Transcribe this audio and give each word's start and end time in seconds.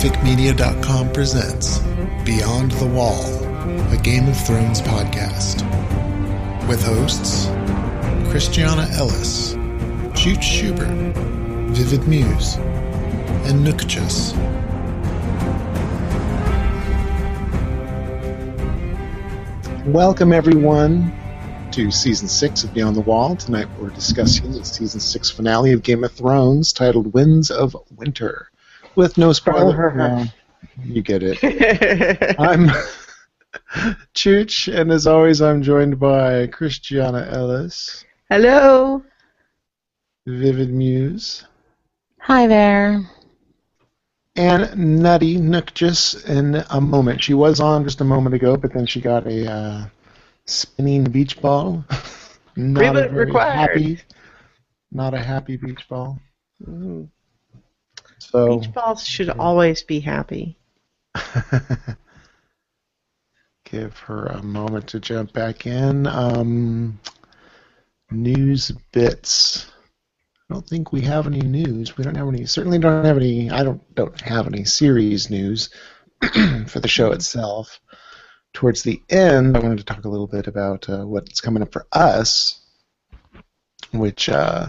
GoFicMedia.com 0.00 1.12
presents 1.12 1.78
Beyond 2.24 2.70
the 2.70 2.86
Wall, 2.86 3.22
a 3.92 3.98
Game 4.02 4.28
of 4.28 4.46
Thrones 4.46 4.80
podcast. 4.80 5.60
With 6.66 6.82
hosts 6.82 7.48
Christiana 8.30 8.88
Ellis, 8.94 9.52
Chooch 10.14 10.42
Schubert, 10.42 10.88
Vivid 11.76 12.08
Muse, 12.08 12.54
and 13.44 13.62
Nookchus. 13.62 14.34
Welcome, 19.84 20.32
everyone, 20.32 21.12
to 21.72 21.90
season 21.90 22.28
six 22.28 22.64
of 22.64 22.72
Beyond 22.72 22.96
the 22.96 23.02
Wall. 23.02 23.36
Tonight 23.36 23.68
we're 23.78 23.90
discussing 23.90 24.52
the 24.52 24.64
season 24.64 25.00
six 25.00 25.28
finale 25.28 25.72
of 25.72 25.82
Game 25.82 26.04
of 26.04 26.12
Thrones 26.12 26.72
titled 26.72 27.12
Winds 27.12 27.50
of 27.50 27.76
Winter. 27.94 28.50
With 28.96 29.16
no 29.18 29.32
spoiler. 29.32 30.24
You 30.84 31.02
get 31.02 31.22
it. 31.22 32.36
I'm 32.38 32.68
Chooch, 34.14 34.72
and 34.72 34.90
as 34.92 35.06
always, 35.06 35.40
I'm 35.40 35.62
joined 35.62 35.98
by 35.98 36.46
Christiana 36.48 37.28
Ellis, 37.30 38.04
Hello. 38.28 39.02
Vivid 40.26 40.70
Muse, 40.72 41.44
Hi 42.20 42.46
there. 42.46 43.08
and 44.36 45.02
Nutty 45.02 45.36
Nookjus 45.38 46.24
in 46.28 46.64
a 46.70 46.80
moment. 46.80 47.22
She 47.22 47.34
was 47.34 47.60
on 47.60 47.84
just 47.84 48.00
a 48.00 48.04
moment 48.04 48.34
ago, 48.34 48.56
but 48.56 48.72
then 48.72 48.86
she 48.86 49.00
got 49.00 49.26
a 49.26 49.50
uh, 49.50 49.86
spinning 50.46 51.04
beach 51.04 51.40
ball. 51.40 51.84
not 52.56 52.96
a 52.96 53.08
very 53.08 53.26
required. 53.26 53.54
happy, 53.54 54.00
not 54.92 55.14
a 55.14 55.18
happy 55.18 55.56
beach 55.56 55.88
ball. 55.88 56.18
So 58.30 58.58
Beach 58.58 58.72
balls 58.72 59.04
should 59.04 59.28
always 59.28 59.82
be 59.82 59.98
happy. 59.98 60.56
give 63.64 63.98
her 63.98 64.26
a 64.26 64.42
moment 64.42 64.86
to 64.88 65.00
jump 65.00 65.32
back 65.32 65.66
in. 65.66 66.06
Um, 66.06 67.00
news 68.12 68.70
bits. 68.92 69.66
I 70.48 70.54
don't 70.54 70.66
think 70.66 70.92
we 70.92 71.00
have 71.00 71.26
any 71.26 71.40
news. 71.40 71.96
We 71.96 72.04
don't 72.04 72.16
have 72.16 72.28
any. 72.28 72.46
Certainly 72.46 72.78
don't 72.78 73.04
have 73.04 73.16
any. 73.16 73.50
I 73.50 73.64
don't 73.64 73.94
don't 73.96 74.20
have 74.20 74.46
any 74.46 74.64
series 74.64 75.28
news 75.28 75.70
for 76.68 76.78
the 76.78 76.88
show 76.88 77.10
itself. 77.10 77.80
Towards 78.52 78.84
the 78.84 79.02
end, 79.08 79.56
I 79.56 79.60
wanted 79.60 79.78
to 79.78 79.84
talk 79.84 80.04
a 80.04 80.08
little 80.08 80.28
bit 80.28 80.46
about 80.46 80.88
uh, 80.88 81.04
what's 81.04 81.40
coming 81.40 81.64
up 81.64 81.72
for 81.72 81.86
us. 81.90 82.60
Which, 83.92 84.28
uh, 84.28 84.68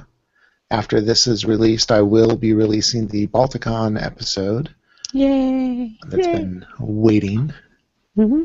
after 0.71 1.01
this 1.01 1.27
is 1.27 1.45
released, 1.45 1.91
I 1.91 2.01
will 2.01 2.35
be 2.35 2.53
releasing 2.53 3.07
the 3.07 3.27
Balticon 3.27 4.01
episode 4.01 4.73
Yay. 5.13 5.97
that's 6.07 6.25
Yay. 6.25 6.33
been 6.37 6.65
waiting 6.79 7.53
Mm-hmm. 8.17 8.43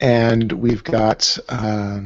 and 0.00 0.50
we've 0.52 0.82
got 0.82 1.38
uh, 1.48 2.00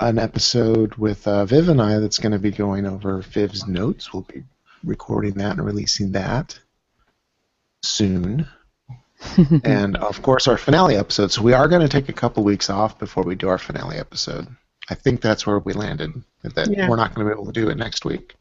an 0.00 0.18
episode 0.18 0.94
with 0.96 1.26
uh, 1.28 1.44
Viv 1.44 1.68
and 1.68 1.80
I 1.80 1.98
that's 2.00 2.18
going 2.18 2.32
to 2.32 2.38
be 2.38 2.50
going 2.50 2.84
over 2.86 3.18
Viv's 3.22 3.66
notes. 3.68 4.12
We'll 4.12 4.22
be 4.22 4.42
recording 4.84 5.34
that 5.34 5.52
and 5.56 5.64
releasing 5.64 6.12
that 6.12 6.58
soon. 7.82 8.48
and 9.64 9.96
of 9.96 10.20
course, 10.22 10.46
our 10.48 10.58
finale 10.58 10.96
episode. 10.96 11.30
So 11.32 11.42
we 11.42 11.52
are 11.54 11.68
going 11.68 11.82
to 11.82 11.88
take 11.88 12.08
a 12.08 12.12
couple 12.12 12.44
weeks 12.44 12.68
off 12.68 12.98
before 12.98 13.22
we 13.22 13.34
do 13.34 13.48
our 13.48 13.58
finale 13.58 13.96
episode. 13.96 14.46
I 14.90 14.94
think 14.94 15.20
that's 15.20 15.46
where 15.46 15.58
we 15.58 15.72
landed. 15.72 16.12
That 16.42 16.68
Yeah. 16.70 16.88
we're 16.88 16.96
not 16.96 17.14
going 17.14 17.26
to 17.26 17.32
be 17.34 17.40
able 17.40 17.50
to 17.52 17.58
do 17.60 17.68
it 17.70 17.76
next 17.76 18.04
week. 18.04 18.34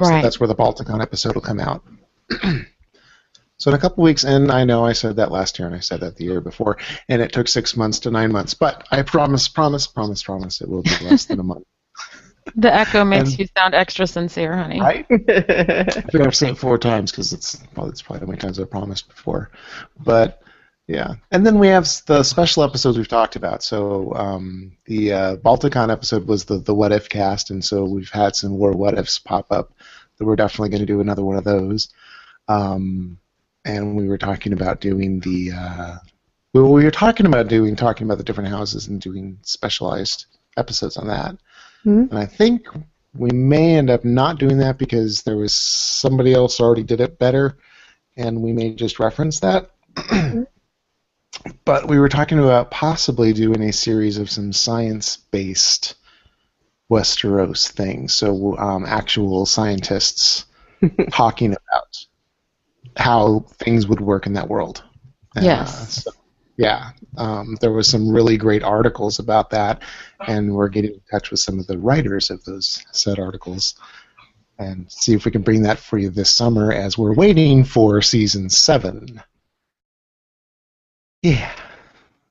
So 0.00 0.22
that's 0.22 0.38
where 0.38 0.46
the 0.46 0.54
Balticon 0.54 1.02
episode 1.02 1.34
will 1.34 1.42
come 1.42 1.58
out. 1.58 1.84
so 3.58 3.70
in 3.70 3.74
a 3.74 3.78
couple 3.78 4.04
weeks, 4.04 4.24
and 4.24 4.50
I 4.52 4.64
know 4.64 4.84
I 4.84 4.92
said 4.92 5.16
that 5.16 5.32
last 5.32 5.58
year 5.58 5.66
and 5.66 5.76
I 5.76 5.80
said 5.80 6.00
that 6.00 6.16
the 6.16 6.24
year 6.24 6.40
before, 6.40 6.78
and 7.08 7.20
it 7.20 7.32
took 7.32 7.48
six 7.48 7.76
months 7.76 7.98
to 8.00 8.10
nine 8.10 8.30
months, 8.30 8.54
but 8.54 8.86
I 8.92 9.02
promise, 9.02 9.48
promise, 9.48 9.86
promise, 9.86 10.22
promise 10.22 10.60
it 10.60 10.68
will 10.68 10.82
be 10.82 10.96
less 11.02 11.24
than 11.24 11.40
a 11.40 11.44
month. 11.44 11.64
The 12.56 12.72
echo 12.72 13.04
makes 13.04 13.30
And- 13.30 13.40
you 13.40 13.46
sound 13.54 13.74
extra 13.74 14.06
sincere, 14.06 14.56
honey. 14.56 14.80
Right? 14.80 15.04
I 15.10 15.84
think 15.84 16.14
I've 16.26 16.34
said 16.34 16.50
it 16.52 16.58
four 16.58 16.78
times 16.78 17.10
because 17.10 17.34
it's 17.34 17.60
well, 17.76 17.88
it's 17.90 18.00
probably 18.00 18.20
how 18.20 18.26
many 18.26 18.38
times 18.38 18.58
I've 18.58 18.70
promised 18.70 19.06
before, 19.06 19.50
but 19.98 20.40
yeah. 20.86 21.16
And 21.30 21.44
then 21.44 21.58
we 21.58 21.68
have 21.68 21.86
the 22.06 22.22
special 22.22 22.64
episodes 22.64 22.96
we've 22.96 23.06
talked 23.06 23.36
about. 23.36 23.62
So 23.62 24.14
um, 24.14 24.72
the 24.86 25.12
uh, 25.12 25.36
Balticon 25.36 25.92
episode 25.92 26.26
was 26.26 26.46
the 26.46 26.56
the 26.56 26.74
what 26.74 26.90
if 26.90 27.10
cast, 27.10 27.50
and 27.50 27.62
so 27.62 27.84
we've 27.84 28.08
had 28.08 28.34
some 28.34 28.52
more 28.52 28.72
what 28.72 28.96
ifs 28.96 29.18
pop 29.18 29.52
up. 29.52 29.74
That 30.18 30.24
we're 30.24 30.36
definitely 30.36 30.70
going 30.70 30.80
to 30.80 30.86
do 30.86 31.00
another 31.00 31.24
one 31.24 31.36
of 31.36 31.44
those. 31.44 31.88
Um, 32.48 33.18
and 33.64 33.96
we 33.96 34.08
were 34.08 34.18
talking 34.18 34.52
about 34.52 34.80
doing 34.80 35.20
the. 35.20 35.52
Uh, 35.52 35.96
we 36.54 36.62
were 36.62 36.90
talking 36.90 37.26
about 37.26 37.48
doing 37.48 37.76
talking 37.76 38.06
about 38.06 38.18
the 38.18 38.24
different 38.24 38.50
houses 38.50 38.88
and 38.88 39.00
doing 39.00 39.38
specialized 39.42 40.26
episodes 40.56 40.96
on 40.96 41.06
that. 41.08 41.36
Mhm. 41.84 42.10
And 42.10 42.18
I 42.18 42.26
think 42.26 42.66
we 43.14 43.30
may 43.30 43.76
end 43.76 43.90
up 43.90 44.04
not 44.04 44.38
doing 44.38 44.58
that 44.58 44.78
because 44.78 45.22
there 45.22 45.36
was 45.36 45.52
somebody 45.52 46.32
else 46.32 46.60
already 46.60 46.82
did 46.82 47.00
it 47.00 47.18
better, 47.18 47.56
and 48.16 48.42
we 48.42 48.52
may 48.52 48.74
just 48.74 48.98
reference 48.98 49.40
that. 49.40 49.70
but 51.64 51.88
we 51.88 51.98
were 51.98 52.08
talking 52.08 52.38
about 52.38 52.70
possibly 52.70 53.32
doing 53.32 53.62
a 53.62 53.72
series 53.72 54.18
of 54.18 54.30
some 54.30 54.52
science-based 54.52 55.94
Westeros 56.90 57.68
things, 57.68 58.14
so 58.14 58.56
um, 58.58 58.84
actual 58.86 59.46
scientists 59.46 60.46
talking 61.10 61.50
about 61.52 62.06
how 62.96 63.40
things 63.58 63.86
would 63.86 64.00
work 64.00 64.26
in 64.26 64.32
that 64.34 64.48
world. 64.48 64.82
Uh, 65.36 65.40
Yes. 65.42 66.04
so, 66.04 66.10
yeah, 66.56 66.90
um, 67.16 67.56
there 67.60 67.72
was 67.72 67.86
some 67.88 68.10
really 68.10 68.36
great 68.36 68.62
articles 68.64 69.18
about 69.20 69.50
that, 69.50 69.82
and 70.26 70.52
we're 70.52 70.68
getting 70.68 70.92
in 70.92 71.00
touch 71.10 71.30
with 71.30 71.40
some 71.40 71.58
of 71.60 71.66
the 71.66 71.78
writers 71.78 72.30
of 72.30 72.42
those 72.44 72.84
said 72.92 73.18
articles, 73.18 73.74
and 74.58 74.90
see 74.90 75.14
if 75.14 75.24
we 75.24 75.30
can 75.30 75.42
bring 75.42 75.62
that 75.62 75.78
for 75.78 75.98
you 75.98 76.10
this 76.10 76.30
summer 76.30 76.72
as 76.72 76.98
we're 76.98 77.14
waiting 77.14 77.62
for 77.64 78.02
season 78.02 78.50
seven. 78.50 79.22
Yeah. 81.22 81.52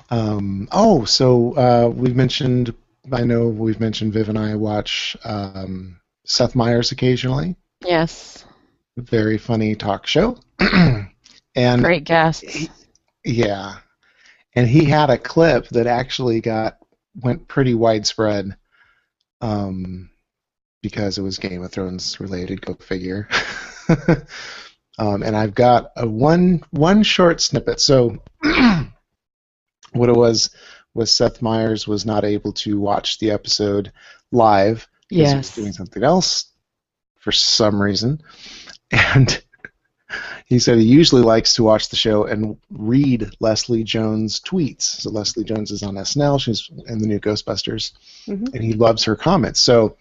Um, 0.09 0.67
oh, 0.71 1.05
so 1.05 1.53
uh, 1.53 1.89
we've 1.93 2.15
mentioned. 2.15 2.73
I 3.11 3.23
know 3.23 3.47
we've 3.47 3.79
mentioned 3.79 4.13
Viv 4.13 4.29
and 4.29 4.37
I 4.37 4.55
watch 4.55 5.15
um, 5.23 5.99
Seth 6.25 6.55
Meyers 6.55 6.91
occasionally. 6.91 7.55
Yes. 7.85 8.45
Very 8.97 9.37
funny 9.37 9.75
talk 9.75 10.07
show. 10.07 10.37
and 11.55 11.83
Great 11.83 12.03
guests. 12.03 12.67
yeah, 13.23 13.77
and 14.55 14.67
he 14.67 14.85
had 14.85 15.09
a 15.09 15.17
clip 15.17 15.67
that 15.69 15.87
actually 15.87 16.41
got 16.41 16.77
went 17.15 17.47
pretty 17.47 17.73
widespread, 17.75 18.57
um, 19.41 20.09
because 20.81 21.17
it 21.17 21.21
was 21.21 21.37
Game 21.37 21.63
of 21.63 21.71
Thrones 21.71 22.19
related. 22.19 22.61
Go 22.61 22.73
figure. 22.73 23.27
um, 24.97 25.23
and 25.23 25.35
I've 25.35 25.55
got 25.55 25.91
a 25.95 26.07
one 26.07 26.63
one 26.71 27.03
short 27.03 27.39
snippet. 27.39 27.79
So, 27.79 28.17
what 29.91 30.09
it 30.09 30.15
was 30.15 30.49
was 30.97 31.15
Seth 31.15 31.41
Meyers 31.41 31.87
was 31.87 32.05
not 32.05 32.25
able 32.25 32.51
to 32.53 32.79
watch 32.79 33.19
the 33.19 33.31
episode 33.31 33.91
live 34.31 34.87
because 35.09 35.25
he 35.31 35.37
was 35.37 35.55
doing 35.55 35.71
something 35.71 36.03
else 36.03 36.51
for 37.15 37.31
some 37.31 37.81
reason, 37.81 38.21
and 38.91 39.41
he 40.45 40.59
said 40.59 40.77
he 40.77 40.85
usually 40.85 41.21
likes 41.21 41.53
to 41.53 41.63
watch 41.63 41.89
the 41.89 41.95
show 41.95 42.25
and 42.25 42.57
read 42.69 43.29
Leslie 43.39 43.83
Jones' 43.83 44.39
tweets. 44.39 44.81
So 44.83 45.09
Leslie 45.11 45.43
Jones 45.43 45.71
is 45.71 45.83
on 45.83 45.95
SNL; 45.95 46.41
she's 46.41 46.69
in 46.87 46.99
the 46.99 47.07
new 47.07 47.19
Ghostbusters, 47.19 47.91
Mhm. 48.27 48.53
and 48.53 48.63
he 48.63 48.73
loves 48.73 49.03
her 49.05 49.15
comments. 49.15 49.61
So 49.61 49.97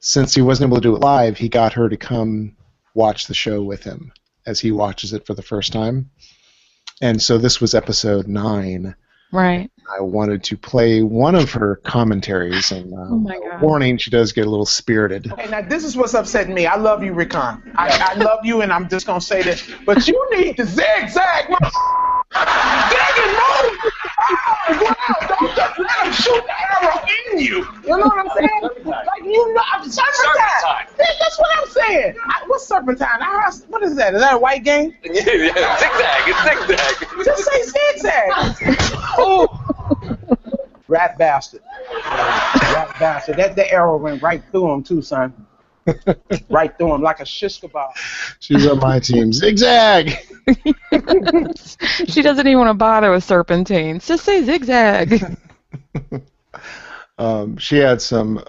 since 0.00 0.34
he 0.34 0.42
wasn't 0.42 0.68
able 0.68 0.76
to 0.76 0.82
do 0.82 0.96
it 0.96 1.00
live, 1.00 1.38
he 1.38 1.48
got 1.48 1.72
her 1.74 1.88
to 1.88 1.96
come 1.96 2.56
watch 2.94 3.26
the 3.26 3.34
show 3.34 3.62
with 3.62 3.82
him 3.84 4.12
as 4.46 4.60
he 4.60 4.70
watches 4.72 5.12
it 5.14 5.26
for 5.26 5.34
the 5.34 5.42
first 5.42 5.72
time. 5.72 6.10
And 7.00 7.20
so 7.20 7.38
this 7.38 7.60
was 7.60 7.74
episode 7.74 8.28
nine. 8.28 8.94
Right. 9.32 9.70
I 9.98 10.00
wanted 10.00 10.44
to 10.44 10.56
play 10.56 11.02
one 11.02 11.34
of 11.34 11.52
her 11.52 11.76
commentaries, 11.76 12.70
and 12.72 12.94
uh, 12.94 12.96
Oh 13.10 13.18
my 13.18 13.38
God. 13.38 13.60
warning, 13.60 13.98
she 13.98 14.10
does 14.10 14.32
get 14.32 14.46
a 14.46 14.50
little 14.50 14.64
spirited. 14.64 15.30
Okay, 15.32 15.50
now 15.50 15.60
this 15.60 15.84
is 15.84 15.96
what's 15.96 16.14
upsetting 16.14 16.54
me. 16.54 16.66
I 16.66 16.76
love 16.76 17.02
you, 17.02 17.12
Rickon. 17.12 17.40
I, 17.76 18.12
I 18.12 18.14
love 18.14 18.44
you, 18.44 18.62
and 18.62 18.72
I'm 18.72 18.88
just 18.88 19.06
gonna 19.06 19.20
say 19.20 19.42
this. 19.42 19.68
But 19.84 20.06
you 20.08 20.28
need 20.36 20.56
to 20.56 20.64
zigzag. 20.64 21.50
mother- 21.50 21.70
Dig 22.34 23.24
and 23.24 23.32
move. 23.32 23.92
Oh, 24.30 24.66
wow, 24.68 25.26
don't 25.28 25.50
just 25.50 25.53
let 25.78 26.06
him 26.06 26.12
shoot 26.12 26.42
the 26.44 26.82
arrow 26.82 27.04
in 27.32 27.38
you. 27.38 27.66
You 27.82 27.98
know 27.98 28.06
what 28.06 28.18
I'm 28.18 28.30
saying? 28.36 28.84
Like 28.84 29.24
you 29.24 29.54
know, 29.54 29.62
I'm 29.72 29.88
serpentine. 29.88 30.86
Yeah, 30.98 31.06
That's 31.20 31.38
what 31.38 31.58
I'm 31.58 31.68
saying. 31.68 32.16
I, 32.24 32.44
what's 32.46 32.66
serpentine? 32.66 33.08
I 33.20 33.42
heard, 33.42 33.54
what 33.68 33.82
is 33.82 33.96
that? 33.96 34.14
Is 34.14 34.20
that 34.20 34.34
a 34.34 34.38
white 34.38 34.64
game? 34.64 34.94
Yeah, 35.04 35.22
yeah, 35.32 35.78
zigzag, 35.78 36.22
it's 36.26 36.42
zigzag. 36.42 37.24
Just 37.24 37.44
say 37.44 37.62
zigzag. 37.62 38.30
oh. 39.18 39.48
Rat 40.88 41.16
bastard. 41.18 41.62
Rat 42.04 42.96
bastard. 42.98 43.36
That 43.36 43.56
the 43.56 43.70
arrow 43.72 43.96
went 43.96 44.22
right 44.22 44.42
through 44.50 44.72
him 44.72 44.82
too, 44.82 45.02
son. 45.02 45.32
right 46.48 46.76
through 46.76 46.94
him 46.94 47.02
like 47.02 47.20
a 47.20 47.26
shish 47.26 47.60
kebab. 47.60 47.90
She's 48.40 48.66
on 48.66 48.78
my 48.78 48.98
team. 49.00 49.32
Zigzag. 49.32 50.10
she 52.08 52.22
doesn't 52.22 52.46
even 52.46 52.58
want 52.58 52.70
to 52.70 52.74
bother 52.74 53.10
with 53.10 53.24
serpentines. 53.24 54.06
Just 54.06 54.24
say 54.24 54.42
zigzag. 54.44 55.36
Um, 57.18 57.56
she 57.58 57.76
had 57.76 58.02
some 58.02 58.42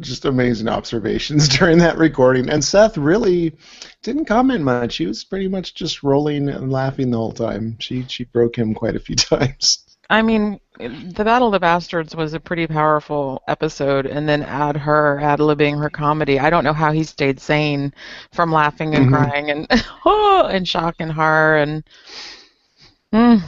just 0.00 0.24
amazing 0.24 0.68
observations 0.68 1.48
during 1.58 1.78
that 1.78 1.98
recording, 1.98 2.48
and 2.50 2.64
Seth 2.64 2.98
really 2.98 3.56
didn't 4.02 4.26
comment 4.26 4.64
much. 4.64 4.96
He 4.98 5.06
was 5.06 5.24
pretty 5.24 5.48
much 5.48 5.74
just 5.74 6.02
rolling 6.02 6.48
and 6.48 6.72
laughing 6.72 7.10
the 7.10 7.18
whole 7.18 7.32
time. 7.32 7.76
She 7.80 8.06
she 8.08 8.24
broke 8.24 8.56
him 8.56 8.74
quite 8.74 8.96
a 8.96 9.00
few 9.00 9.16
times. 9.16 9.86
I 10.10 10.22
mean, 10.22 10.58
the 10.78 11.24
Battle 11.24 11.48
of 11.48 11.52
the 11.52 11.60
Bastards 11.60 12.16
was 12.16 12.34
a 12.34 12.40
pretty 12.40 12.66
powerful 12.66 13.42
episode, 13.46 14.06
and 14.06 14.28
then 14.28 14.42
add 14.42 14.76
her 14.76 15.20
ad 15.20 15.38
libbing 15.38 15.78
her 15.80 15.88
comedy. 15.90 16.38
I 16.40 16.50
don't 16.50 16.64
know 16.64 16.72
how 16.72 16.90
he 16.92 17.04
stayed 17.04 17.38
sane 17.40 17.94
from 18.32 18.50
laughing 18.52 18.94
and 18.96 19.06
Mhm. 19.06 19.08
crying 19.08 19.50
and 19.50 19.66
oh, 20.04 20.48
and 20.50 20.66
shocking 20.66 21.10
her, 21.10 21.56
and 21.58 21.84
mm, 23.12 23.40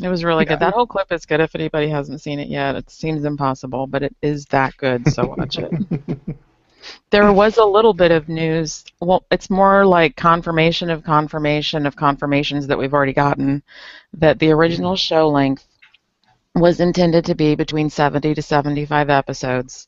it 0.00 0.08
was 0.08 0.24
really 0.24 0.44
Yeah. 0.44 0.50
good. 0.50 0.60
That 0.60 0.74
whole 0.74 0.86
clip 0.86 1.12
is 1.12 1.26
good 1.26 1.40
if 1.40 1.54
anybody 1.54 1.88
hasn't 1.88 2.20
seen 2.20 2.38
it 2.38 2.48
yet. 2.48 2.76
It 2.76 2.90
seems 2.90 3.24
impossible, 3.24 3.86
but 3.86 4.02
it 4.02 4.14
is 4.22 4.44
that 4.46 4.76
good. 4.76 5.08
So 5.12 5.26
watch 5.36 5.58
it. 5.58 5.70
There 7.10 7.32
was 7.32 7.56
a 7.58 7.64
little 7.64 7.92
bit 7.92 8.12
of 8.12 8.28
news. 8.28 8.84
Well, 9.00 9.24
it's 9.30 9.50
more 9.50 9.84
like 9.84 10.16
confirmation 10.16 10.90
of 10.90 11.02
confirmation 11.02 11.86
of 11.86 11.96
confirmations 11.96 12.66
that 12.66 12.78
we've 12.78 12.94
already 12.94 13.12
gotten 13.12 13.62
that 14.14 14.38
the 14.38 14.50
original 14.52 14.94
show 14.96 15.28
length 15.28 15.66
was 16.54 16.80
intended 16.80 17.24
to 17.26 17.34
be 17.34 17.54
between 17.54 17.90
70 17.90 18.34
to 18.34 18.42
75 18.42 19.10
episodes. 19.10 19.86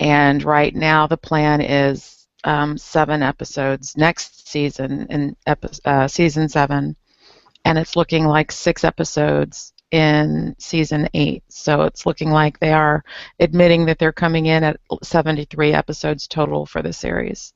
And 0.00 0.42
right 0.42 0.74
now 0.74 1.06
the 1.06 1.16
plan 1.16 1.60
is 1.60 2.26
um, 2.44 2.76
seven 2.76 3.22
episodes 3.22 3.96
next 3.96 4.48
season 4.48 5.06
in 5.10 5.36
epi- 5.46 5.78
uh, 5.84 6.06
season 6.08 6.48
seven, 6.48 6.96
and 7.66 7.78
it's 7.78 7.96
looking 7.96 8.26
like 8.26 8.52
six 8.52 8.84
episodes 8.84 9.72
in 9.90 10.54
season 10.58 11.08
eight. 11.14 11.42
So 11.48 11.82
it's 11.82 12.06
looking 12.06 12.30
like 12.30 12.60
they 12.60 12.72
are 12.72 13.04
admitting 13.40 13.86
that 13.86 13.98
they're 13.98 14.12
coming 14.12 14.46
in 14.46 14.62
at 14.62 14.78
73 15.02 15.72
episodes 15.72 16.28
total 16.28 16.64
for 16.64 16.80
the 16.80 16.92
series. 16.92 17.54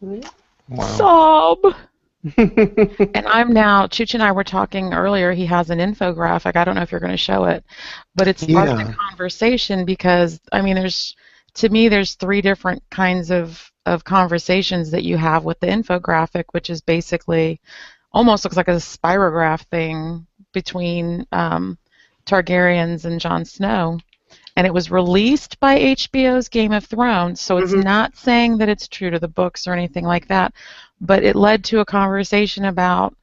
Wow. 0.00 0.86
Sob. 0.96 1.58
and 2.36 3.26
I'm 3.26 3.52
now, 3.52 3.86
Chooch 3.86 4.14
and 4.14 4.22
I 4.22 4.32
were 4.32 4.42
talking 4.44 4.92
earlier, 4.92 5.30
he 5.32 5.46
has 5.46 5.70
an 5.70 5.78
infographic. 5.78 6.56
I 6.56 6.64
don't 6.64 6.74
know 6.74 6.82
if 6.82 6.90
you're 6.90 7.00
going 7.00 7.12
to 7.12 7.16
show 7.16 7.44
it, 7.44 7.64
but 8.16 8.26
it's 8.26 8.44
part 8.44 8.68
Yeah. 8.68 8.84
the 8.84 8.92
conversation 8.92 9.84
because, 9.84 10.40
I 10.50 10.60
mean, 10.60 10.74
there's, 10.74 11.14
to 11.54 11.68
me, 11.68 11.86
there's 11.86 12.14
three 12.16 12.40
different 12.40 12.82
kinds 12.90 13.30
of, 13.30 13.70
of 13.86 14.02
conversations 14.02 14.90
that 14.90 15.04
you 15.04 15.16
have 15.16 15.44
with 15.44 15.60
the 15.60 15.68
infographic, 15.68 16.44
which 16.50 16.68
is 16.68 16.80
basically 16.80 17.60
almost 18.12 18.44
looks 18.44 18.56
like 18.56 18.68
a 18.68 18.72
spirograph 18.76 19.62
thing 19.66 20.26
between 20.52 21.26
um, 21.32 21.78
Targaryens 22.26 23.04
and 23.04 23.20
Jon 23.20 23.44
Snow. 23.44 23.98
And 24.54 24.66
it 24.66 24.74
was 24.74 24.90
released 24.90 25.58
by 25.60 25.78
HBO's 25.78 26.50
Game 26.50 26.72
of 26.72 26.84
Thrones, 26.84 27.40
so 27.40 27.56
it's 27.56 27.72
Mhm. 27.72 27.84
not 27.84 28.16
saying 28.16 28.58
that 28.58 28.68
it's 28.68 28.86
true 28.86 29.08
to 29.10 29.18
the 29.18 29.28
books 29.28 29.66
or 29.66 29.72
anything 29.72 30.04
like 30.04 30.28
that 30.28 30.52
but 31.02 31.24
it 31.24 31.36
led 31.36 31.64
to 31.64 31.80
a 31.80 31.84
conversation 31.84 32.64
about 32.64 33.14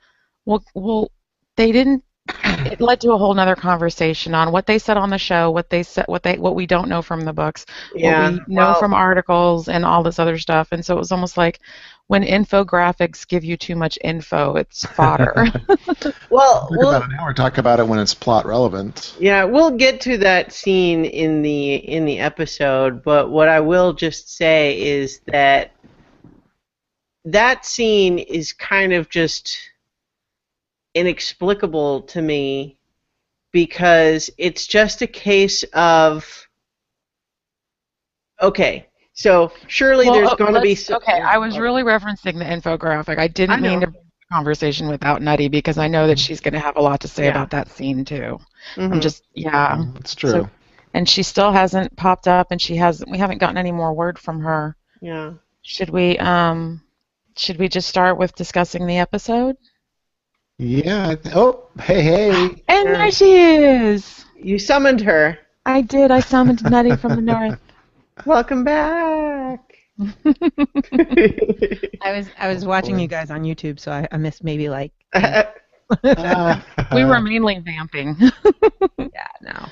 well 0.45 0.63
well 0.75 1.09
they 1.55 1.71
didn't 1.71 2.03
it 2.43 2.79
led 2.79 3.01
to 3.01 3.11
a 3.11 3.17
whole 3.17 3.33
nother 3.33 3.55
conversation 3.55 4.35
on 4.35 4.51
what 4.51 4.67
they 4.67 4.77
said 4.77 4.97
on 4.97 5.09
the 5.09 5.17
show 5.17 5.49
what 5.49 5.69
they 5.69 5.81
said 5.81 6.05
what 6.07 6.21
they 6.21 6.37
what 6.37 6.53
we 6.53 6.67
don't 6.67 6.89
know 6.89 7.01
from 7.01 7.21
the 7.21 7.33
books 7.33 7.65
yeah. 7.95 8.29
what 8.29 8.47
we 8.47 8.53
know 8.53 8.61
well, 8.61 8.79
from 8.79 8.93
articles 8.93 9.67
and 9.67 9.83
all 9.83 10.03
this 10.03 10.19
other 10.19 10.37
stuff 10.37 10.67
and 10.71 10.85
so 10.85 10.93
it 10.95 10.99
was 10.99 11.11
almost 11.11 11.37
like 11.37 11.59
when 12.09 12.23
infographics 12.23 13.27
give 13.27 13.43
you 13.43 13.55
too 13.55 13.75
much 13.75 13.97
info 14.03 14.55
it's 14.55 14.83
fodder 14.83 15.45
well, 16.29 16.67
Talk 16.67 16.71
well, 16.71 16.89
about 16.89 17.03
it 17.03 17.13
now 17.13 17.25
or 17.25 17.33
talk 17.33 17.57
about 17.57 17.79
it 17.79 17.87
when 17.87 17.99
it's 17.99 18.13
plot 18.13 18.45
relevant. 18.45 19.15
Yeah, 19.19 19.43
we'll 19.43 19.71
get 19.71 20.01
to 20.01 20.17
that 20.17 20.51
scene 20.51 21.05
in 21.05 21.41
the 21.41 21.75
in 21.75 22.05
the 22.05 22.19
episode, 22.19 23.03
but 23.03 23.29
what 23.29 23.47
I 23.47 23.59
will 23.59 23.93
just 23.93 24.35
say 24.35 24.79
is 24.81 25.21
that 25.27 25.71
that 27.25 27.65
scene 27.65 28.19
is 28.19 28.53
kind 28.53 28.93
of 28.93 29.09
just 29.09 29.57
inexplicable 30.95 32.01
to 32.01 32.21
me 32.21 32.77
because 33.51 34.29
it's 34.37 34.67
just 34.67 35.01
a 35.01 35.07
case 35.07 35.63
of 35.73 36.47
okay, 38.41 38.87
so 39.19 39.51
surely 39.67 40.05
Well, 40.05 40.15
there's 40.15 40.29
oh, 40.31 40.35
going 40.37 40.53
to 40.53 40.61
be 40.61 40.75
some, 40.75 40.95
okay 40.97 41.19
i 41.19 41.37
was 41.37 41.57
really 41.59 41.83
referencing 41.83 42.37
the 42.37 42.45
infographic 42.45 43.17
i 43.19 43.23
I 43.23 43.27
didn't 43.27 43.61
mean 43.61 43.81
to 43.81 43.87
bring 43.87 44.01
the 44.03 44.35
conversation 44.35 44.87
without 44.87 45.21
nutty 45.21 45.49
because 45.49 45.77
i 45.77 45.87
know 45.89 46.07
that 46.07 46.17
she's 46.17 46.39
going 46.39 46.53
to 46.53 46.59
have 46.59 46.77
a 46.77 46.81
lot 46.81 47.01
to 47.01 47.07
say 47.09 47.25
Yeah. 47.25 47.31
about 47.31 47.49
that 47.51 47.69
scene 47.69 48.05
too 48.05 48.39
i'm 48.77 48.91
Mhm. 48.93 49.01
just 49.01 49.23
yeah 49.33 49.83
It's 49.97 50.15
true. 50.15 50.31
So- 50.31 50.49
and 50.93 51.07
she 51.07 51.21
still 51.21 51.51
hasn't 51.51 51.95
popped 51.97 52.27
up 52.27 52.47
and 52.51 52.59
she 52.61 52.75
hasn't 52.77 53.11
we 53.11 53.17
haven't 53.17 53.37
gotten 53.39 53.57
any 53.57 53.71
more 53.73 53.93
word 53.93 54.17
from 54.17 54.39
her 54.41 54.75
yeah. 55.01 55.33
should 55.63 55.89
we 55.89 56.17
um 56.17 56.81
should 57.37 57.57
we 57.59 57.67
just 57.67 57.87
start 57.89 58.17
with 58.17 58.33
discussing 58.35 58.87
the 58.87 58.97
episode 58.97 59.55
yeah. 60.61 61.15
Oh, 61.33 61.67
hey, 61.81 62.01
hey. 62.01 62.63
and 62.67 62.87
there 62.87 63.11
she 63.11 63.33
is 63.35 64.25
You 64.35 64.59
summoned 64.59 65.01
her. 65.01 65.37
i 65.65 65.81
did 65.81 66.09
i 66.11 66.19
summoned 66.21 66.63
nutty 66.69 66.95
from 66.95 67.15
the 67.15 67.21
north 67.21 67.59
Welcome 68.25 68.63
back. 68.63 69.59
I 69.99 70.05
was 72.13 72.27
I 72.37 72.47
was 72.47 72.65
watching 72.65 72.99
you 72.99 73.07
guys 73.07 73.31
on 73.31 73.43
YouTube, 73.43 73.79
so 73.79 73.91
I, 73.91 74.07
I 74.11 74.17
missed 74.17 74.43
maybe 74.43 74.69
like 74.69 74.91
Ah. 75.13 75.51
we 76.93 77.03
were 77.03 77.19
mainly 77.19 77.57
vamping 77.59 78.15
yeah 78.99 79.27
no. 79.41 79.65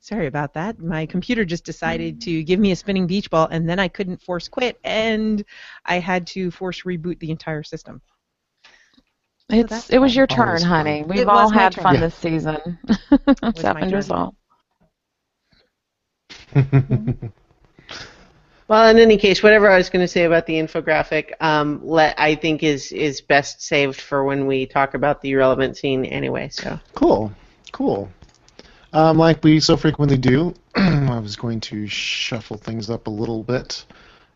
Sorry 0.00 0.28
about 0.28 0.54
that. 0.54 0.78
My 0.78 1.04
computer 1.04 1.44
just 1.44 1.64
decided 1.64 2.20
to 2.22 2.44
give 2.44 2.60
me 2.60 2.70
a 2.70 2.76
spinning 2.76 3.08
beach 3.08 3.28
ball, 3.28 3.48
and 3.50 3.68
then 3.68 3.80
I 3.80 3.88
couldn't 3.88 4.22
force 4.22 4.46
quit, 4.46 4.78
and 4.84 5.44
I 5.84 5.98
had 5.98 6.28
to 6.28 6.52
force 6.52 6.82
reboot 6.82 7.18
the 7.18 7.32
entire 7.32 7.64
system. 7.64 8.00
it's 9.50 9.68
that's 9.70 9.90
it 9.90 9.98
was 9.98 10.14
your 10.14 10.28
turn 10.28 10.60
fun. 10.60 10.68
honey 10.68 11.02
we've 11.08 11.20
It 11.20 11.28
all 11.28 11.50
had 11.50 11.72
turn. 11.72 11.82
fun 11.82 11.94
Yeah. 11.94 12.00
this 12.02 12.14
season 12.14 12.78
it's 13.42 13.62
my 13.62 13.62
happened 13.62 13.90
to 13.90 13.98
us 13.98 14.10
all 14.10 14.34
Well, 18.68 18.88
in 18.88 18.98
any 18.98 19.16
case, 19.16 19.42
whatever 19.42 19.70
I 19.70 19.76
was 19.76 19.88
going 19.90 20.02
to 20.02 20.08
say 20.08 20.24
about 20.24 20.46
the 20.46 20.54
infographic, 20.54 21.32
um, 21.40 21.80
let 21.84 22.18
I 22.18 22.34
think 22.34 22.62
is 22.62 22.90
is 22.90 23.20
best 23.20 23.62
saved 23.62 24.00
for 24.00 24.24
when 24.24 24.46
we 24.46 24.66
talk 24.66 24.94
about 24.94 25.22
the 25.22 25.34
relevant 25.36 25.76
scene 25.76 26.04
anyway. 26.04 26.48
So 26.50 26.78
Cool, 26.94 27.32
cool. 27.72 28.10
Um, 28.92 29.18
like 29.18 29.44
we 29.44 29.60
so 29.60 29.76
frequently 29.76 30.16
do, 30.16 30.54
I 30.74 31.18
was 31.18 31.36
going 31.36 31.60
to 31.60 31.86
shuffle 31.86 32.56
things 32.56 32.90
up 32.90 33.06
a 33.06 33.10
little 33.10 33.42
bit, 33.42 33.84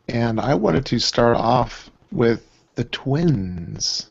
and 0.08 0.38
I 0.38 0.54
wanted 0.54 0.86
to 0.86 0.98
start 0.98 1.36
off 1.36 1.90
with 2.12 2.46
the 2.76 2.84
twins. 2.84 4.10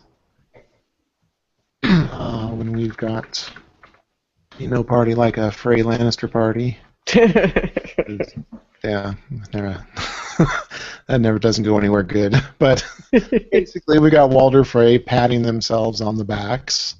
uh, 1.83 2.47
when 2.49 2.73
we've 2.73 2.97
got, 2.97 3.49
you 4.57 4.67
know, 4.67 4.83
party 4.83 5.15
like 5.15 5.37
a 5.37 5.49
Frey 5.49 5.81
Lannister 5.81 6.29
party. 6.29 6.77
Yeah, 8.83 9.15
never, 9.53 9.85
that 11.07 11.19
never 11.19 11.37
doesn't 11.37 11.65
go 11.65 11.77
anywhere 11.77 12.03
good. 12.03 12.33
But 12.59 12.85
basically, 13.51 13.99
we 13.99 14.09
got 14.09 14.29
Walder 14.29 14.63
Frey 14.63 14.97
patting 14.97 15.41
themselves 15.41 15.99
on 15.99 16.15
the 16.15 16.23
backs. 16.23 16.95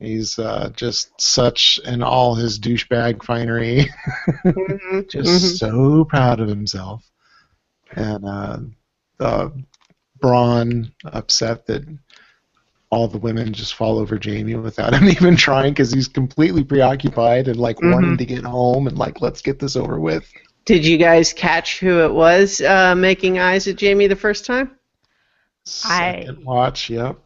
He's 0.00 0.36
uh, 0.38 0.70
just 0.74 1.20
such 1.20 1.78
in 1.84 2.02
all 2.02 2.34
his 2.34 2.58
douchebag 2.58 3.22
finery, 3.22 3.88
Mhm, 4.44 5.08
just 5.08 5.58
so 5.58 6.04
proud 6.06 6.40
of 6.40 6.48
himself. 6.48 7.08
And 7.94 8.24
uh, 8.24 8.58
uh, 9.20 9.48
Bronn 10.20 10.90
upset 11.04 11.66
that 11.66 11.84
all 12.92 13.08
the 13.08 13.18
women 13.18 13.54
just 13.54 13.74
fall 13.74 13.98
over 13.98 14.20
Jaime 14.22 14.54
without 14.54 14.94
him 14.94 15.08
even 15.08 15.34
trying 15.34 15.72
because 15.72 15.90
he's 15.90 16.06
completely 16.06 16.62
preoccupied 16.62 17.48
and 17.48 17.58
like 17.58 17.80
wanting 17.82 18.18
to 18.18 18.24
get 18.26 18.44
home 18.44 18.86
and 18.86 18.98
like 18.98 19.20
let's 19.22 19.40
get 19.40 19.58
this 19.58 19.74
over 19.76 19.98
with. 19.98 20.30
Did 20.66 20.86
you 20.86 20.98
guys 20.98 21.32
catch 21.32 21.80
who 21.80 22.00
it 22.04 22.12
was 22.12 22.60
uh, 22.60 22.94
making 22.94 23.38
eyes 23.38 23.66
at 23.66 23.80
Jaime 23.80 24.06
the 24.06 24.14
first 24.14 24.44
time? 24.44 24.76
I- 25.86 26.20
Second 26.20 26.44
watch, 26.44 26.90
yep. 26.90 27.18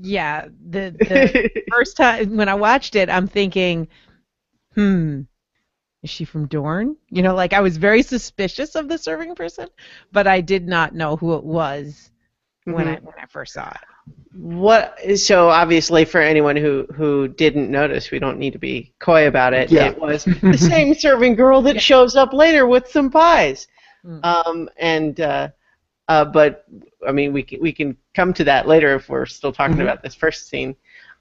Yeah, 0.00 0.46
the 0.70 0.90
the 0.98 1.50
first 1.70 1.96
time 1.96 2.36
when 2.36 2.48
I 2.48 2.54
watched 2.54 2.96
it, 2.96 3.10
I'm 3.10 3.26
thinking, 3.28 3.88
hmm, 4.74 5.22
is 6.02 6.10
she 6.10 6.24
from 6.24 6.46
Dorne? 6.46 6.96
You 7.10 7.22
know, 7.22 7.34
like 7.34 7.52
I 7.52 7.60
was 7.60 7.76
very 7.76 8.02
suspicious 8.02 8.74
of 8.74 8.88
the 8.88 8.96
serving 8.96 9.34
person, 9.34 9.68
but 10.12 10.26
I 10.26 10.40
did 10.40 10.66
not 10.66 10.94
know 10.94 11.16
who 11.16 11.34
it 11.34 11.44
was 11.44 12.10
when 12.64 12.88
I 12.88 12.96
when 12.96 13.14
I 13.18 13.26
first 13.26 13.52
saw 13.52 13.68
it. 13.68 13.89
What? 14.32 14.96
So 15.16 15.48
obviously, 15.50 16.04
for 16.04 16.20
anyone 16.20 16.56
who 16.56 16.86
who 16.94 17.28
didn't 17.28 17.70
notice, 17.70 18.10
we 18.10 18.18
don't 18.18 18.38
need 18.38 18.52
to 18.52 18.58
be 18.58 18.94
coy 19.00 19.26
about 19.26 19.52
it. 19.54 19.70
Yeah. 19.70 19.88
It 19.88 19.98
was 19.98 20.24
the 20.24 20.56
same 20.56 20.94
serving 20.94 21.34
girl 21.34 21.62
that 21.62 21.80
shows 21.90 22.16
up 22.16 22.32
later 22.32 22.66
with 22.66 22.88
some 22.88 23.10
pies. 23.10 23.66
Mm. 24.04 24.24
Um, 24.24 24.68
and 24.78 25.20
uh, 25.20 25.48
Uh, 26.08 26.24
but 26.24 26.64
I 27.06 27.12
mean, 27.12 27.32
we 27.32 27.42
can, 27.42 27.60
we 27.60 27.72
can 27.72 27.96
come 28.14 28.32
to 28.34 28.44
that 28.44 28.66
later 28.66 28.94
if 28.96 29.08
we're 29.08 29.26
still 29.26 29.52
talking 29.52 29.76
Mhm. 29.76 29.82
about 29.82 30.02
this 30.02 30.14
first 30.14 30.48
scene. 30.48 30.74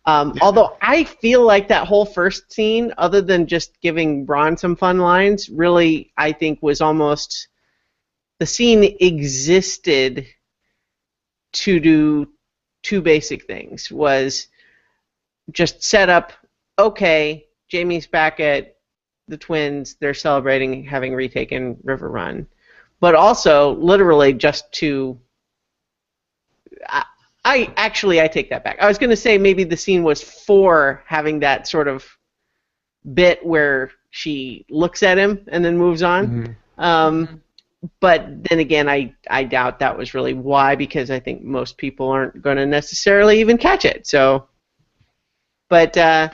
Um, 0.05 0.33
Although 0.41 0.77
I 0.81 1.03
feel 1.03 1.43
like 1.45 1.67
that 1.67 1.86
whole 1.88 2.05
first 2.05 2.51
scene, 2.51 2.91
other 2.98 3.21
than 3.21 3.45
just 3.45 3.79
giving 3.81 4.25
Bronn 4.25 4.57
some 4.57 4.75
fun 4.75 4.98
lines, 4.98 5.50
really 5.50 6.12
I 6.17 6.31
think 6.31 6.59
was 6.63 6.81
almost 6.81 7.50
the 8.39 8.45
scene 8.48 8.83
existed 9.00 10.25
to 11.51 11.79
do 11.79 12.27
two 12.89 13.01
basic 13.03 13.46
things. 13.46 13.91
Was 13.91 14.48
just 15.51 15.84
set 15.84 16.10
up. 16.10 16.34
Okay, 16.79 17.46
Jaime's 17.72 18.08
back 18.08 18.39
at 18.39 18.77
the 19.27 19.38
Twins. 19.38 19.96
They're 20.00 20.15
celebrating 20.15 20.84
having 20.84 21.13
retaken 21.13 21.75
Riverrun, 21.86 22.48
but 23.00 23.13
also 23.13 23.75
literally 23.75 24.34
just 24.34 24.72
to. 24.74 25.19
I, 26.88 27.03
I 27.46 27.74
actually 27.77 28.22
I 28.22 28.27
take 28.27 28.50
that 28.50 28.63
back. 28.63 28.79
I 28.81 28.88
was 28.88 28.98
going 28.98 29.12
to 29.12 29.15
say 29.15 29.38
maybe 29.38 29.63
the 29.63 29.77
scene 29.77 30.01
was 30.01 30.24
for 30.24 31.03
having 31.05 31.39
that 31.41 31.67
sort 31.67 31.88
of 31.88 32.05
bit 33.13 33.46
where 33.46 33.91
she 34.10 34.65
looks 34.69 35.03
at 35.03 35.19
him 35.19 35.46
and 35.50 35.63
then 35.63 35.77
moves 35.77 36.01
on. 36.01 36.27
Mhm. 36.27 36.84
Um, 36.84 37.41
but 38.00 38.43
then 38.50 38.59
again, 38.59 38.89
I, 38.89 39.13
I 39.29 39.43
doubt 39.43 39.79
that 39.79 39.98
was 39.98 40.13
really 40.13 40.33
why 40.33 40.75
because 40.75 41.09
I 41.09 41.19
think 41.19 41.43
most 41.43 41.77
people 41.77 42.09
aren't 42.09 42.41
going 42.41 42.57
to 42.57 42.65
necessarily 42.65 43.39
even 43.39 43.57
catch 43.57 43.86
it. 43.86 44.05
So, 44.05 44.48
but 45.69 45.95
uh, 45.98 46.29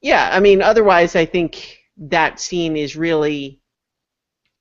yeah, 0.00 0.28
I 0.32 0.40
mean, 0.40 0.62
otherwise, 0.62 1.16
I 1.16 1.24
think 1.24 1.78
that 1.96 2.40
scene 2.40 2.76
is 2.76 2.96
really 2.96 3.60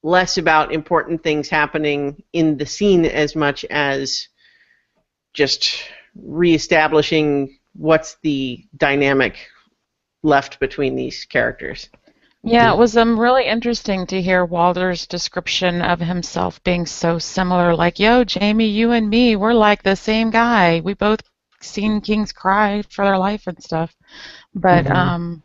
less 0.04 0.38
about 0.38 0.74
important 0.74 1.24
things 1.24 1.50
happening 1.50 2.24
in 2.34 2.58
the 2.58 2.66
scene 2.66 3.06
as 3.06 3.36
much 3.36 3.66
as 3.66 4.28
just 5.34 5.84
reestablishing 6.16 7.58
what's 7.74 8.18
the 8.22 8.66
dynamic 8.78 9.38
left 10.24 10.60
between 10.60 10.96
these 10.96 11.26
characters. 11.26 11.90
Yeah, 12.44 12.72
it 12.72 12.78
was 12.78 12.98
um, 12.98 13.20
really 13.20 13.46
interesting 13.46 14.06
to 14.08 14.22
hear 14.22 14.46
Walder's 14.46 15.06
description 15.08 15.82
of 15.82 16.00
himself 16.00 16.64
being 16.64 16.86
so 16.86 17.18
similar. 17.20 17.76
Like, 17.76 18.00
yo, 18.00 18.24
Jaime, 18.28 18.66
you 18.68 18.92
and 18.92 19.10
me, 19.10 19.36
we're 19.36 19.54
like 19.54 19.84
the 19.84 19.96
same 19.96 20.30
guy. 20.32 20.82
We 20.82 20.94
both 20.94 21.22
seen 21.62 22.02
kings 22.02 22.32
cry 22.32 22.82
for 22.84 23.06
their 23.06 23.18
life 23.18 23.48
and 23.48 23.62
stuff. 23.64 23.96
But 24.56 24.86
Mhm. 24.86 24.96
um, 24.96 25.44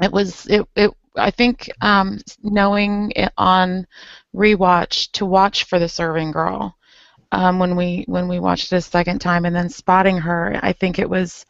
it 0.00 0.12
was 0.12 0.46
it 0.48 0.66
it. 0.76 0.90
I 1.16 1.30
think 1.30 1.70
um, 1.80 2.18
knowing 2.42 3.12
it 3.16 3.32
on 3.38 3.86
rewatch 4.34 5.10
to 5.12 5.26
watch 5.26 5.64
for 5.64 5.78
the 5.78 5.88
serving 5.88 6.32
girl 6.32 6.76
um, 7.32 7.58
when 7.58 7.76
we 7.76 8.04
when 8.08 8.28
we 8.28 8.40
watched 8.40 8.72
it 8.72 8.76
a 8.76 8.80
second 8.82 9.20
time 9.20 9.44
and 9.44 9.54
then 9.54 9.68
spotting 9.68 10.18
her, 10.18 10.58
I 10.62 10.72
think 10.72 10.98
it 10.98 11.08
was 11.10 11.46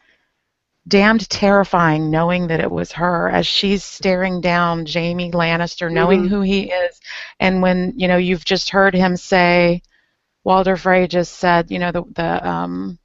damned 0.88 1.28
terrifying 1.30 2.10
knowing 2.10 2.48
that 2.48 2.60
it 2.60 2.70
was 2.70 2.92
her 2.92 3.28
as 3.30 3.46
she's 3.46 3.84
staring 3.84 4.40
down 4.40 4.84
Jaime 4.86 5.30
Lannister, 5.30 5.90
knowing 5.90 6.24
Mhm. 6.24 6.28
who 6.28 6.40
he 6.42 6.70
is. 6.70 7.00
And 7.40 7.62
when, 7.62 7.92
you 7.96 8.08
know, 8.08 8.16
you've 8.16 8.44
just 8.44 8.70
heard 8.70 8.94
him 8.94 9.16
say, 9.16 9.82
Walder 10.44 10.76
Frey 10.76 11.06
just 11.06 11.34
said, 11.38 11.70
you 11.70 11.78
know, 11.78 11.92
the, 11.92 12.02
the, 12.14 12.48
um, 12.48 12.98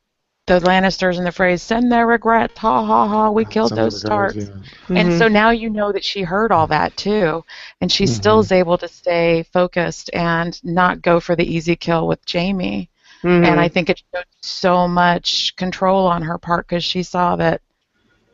the 0.47 0.59
Lannisters 0.59 1.17
in 1.17 1.23
the 1.23 1.31
phrase, 1.31 1.61
send 1.61 1.91
their 1.91 2.07
regrets, 2.07 2.57
ha 2.59 2.83
ha 2.85 3.07
ha, 3.07 3.29
we 3.31 3.45
killed 3.45 3.69
Some 3.69 3.75
those 3.75 3.93
the 3.93 3.99
Starks. 3.99 4.35
yeah. 4.35 4.95
And 4.95 5.11
Mhm. 5.11 5.11
so 5.13 5.27
now 5.27 5.49
you 5.51 5.69
know 5.69 5.91
that 5.91 6.03
she 6.03 6.21
heard 6.23 6.51
all 6.51 6.67
that 6.67 6.95
too, 6.97 7.43
and 7.81 7.91
she 7.91 8.05
still 8.07 8.39
Mhm. 8.39 8.43
is 8.43 8.51
able 8.51 8.77
to 8.77 8.87
stay 8.87 9.43
focused 9.53 10.09
and 10.13 10.59
not 10.63 11.01
go 11.01 11.19
for 11.19 11.35
the 11.35 11.45
easy 11.45 11.75
kill 11.75 12.07
with 12.07 12.19
Jaime. 12.31 12.89
Mhm. 13.23 13.45
And 13.45 13.59
I 13.59 13.67
think 13.69 13.89
it 13.89 14.01
showed 14.13 14.25
so 14.41 14.87
much 14.87 15.55
control 15.55 16.07
on 16.07 16.23
her 16.23 16.37
part 16.37 16.67
because 16.67 16.83
she 16.83 17.03
saw 17.03 17.35
that. 17.37 17.61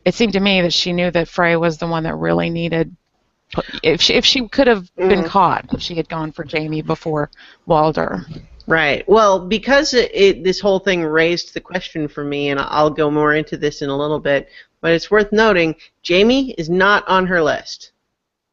It 0.05 0.13
seemed 0.13 0.33
to 0.33 0.39
me 0.39 0.61
that 0.61 0.73
she 0.73 0.93
knew 0.93 1.11
that 1.11 1.27
Frey 1.27 1.55
was 1.55 1.77
the 1.77 1.87
one 1.87 2.03
that 2.03 2.15
really 2.15 2.49
needed. 2.49 2.95
If 3.83 4.01
she 4.01 4.13
if 4.13 4.25
she 4.25 4.47
could 4.47 4.67
have 4.67 4.93
been 4.95 5.21
Mhm. 5.23 5.27
caught, 5.27 5.65
if 5.73 5.81
she 5.81 5.95
had 5.95 6.09
gone 6.09 6.31
for 6.31 6.45
Jaime 6.49 6.81
before 6.81 7.29
Walder. 7.65 8.25
Right. 8.65 9.07
Well, 9.07 9.45
because 9.45 9.93
it, 9.93 10.09
it, 10.13 10.43
this 10.43 10.59
whole 10.59 10.79
thing 10.79 11.03
raised 11.03 11.53
the 11.53 11.59
question 11.59 12.07
for 12.07 12.23
me, 12.23 12.49
and 12.49 12.59
I'll 12.59 12.89
go 12.89 13.11
more 13.11 13.33
into 13.35 13.57
this 13.57 13.81
in 13.81 13.89
a 13.89 13.97
little 13.97 14.19
bit, 14.19 14.49
but 14.81 14.93
it's 14.93 15.11
worth 15.11 15.31
noting 15.31 15.75
Jaime 16.07 16.51
is 16.51 16.69
not 16.69 17.07
on 17.07 17.27
her 17.27 17.43
list. 17.43 17.91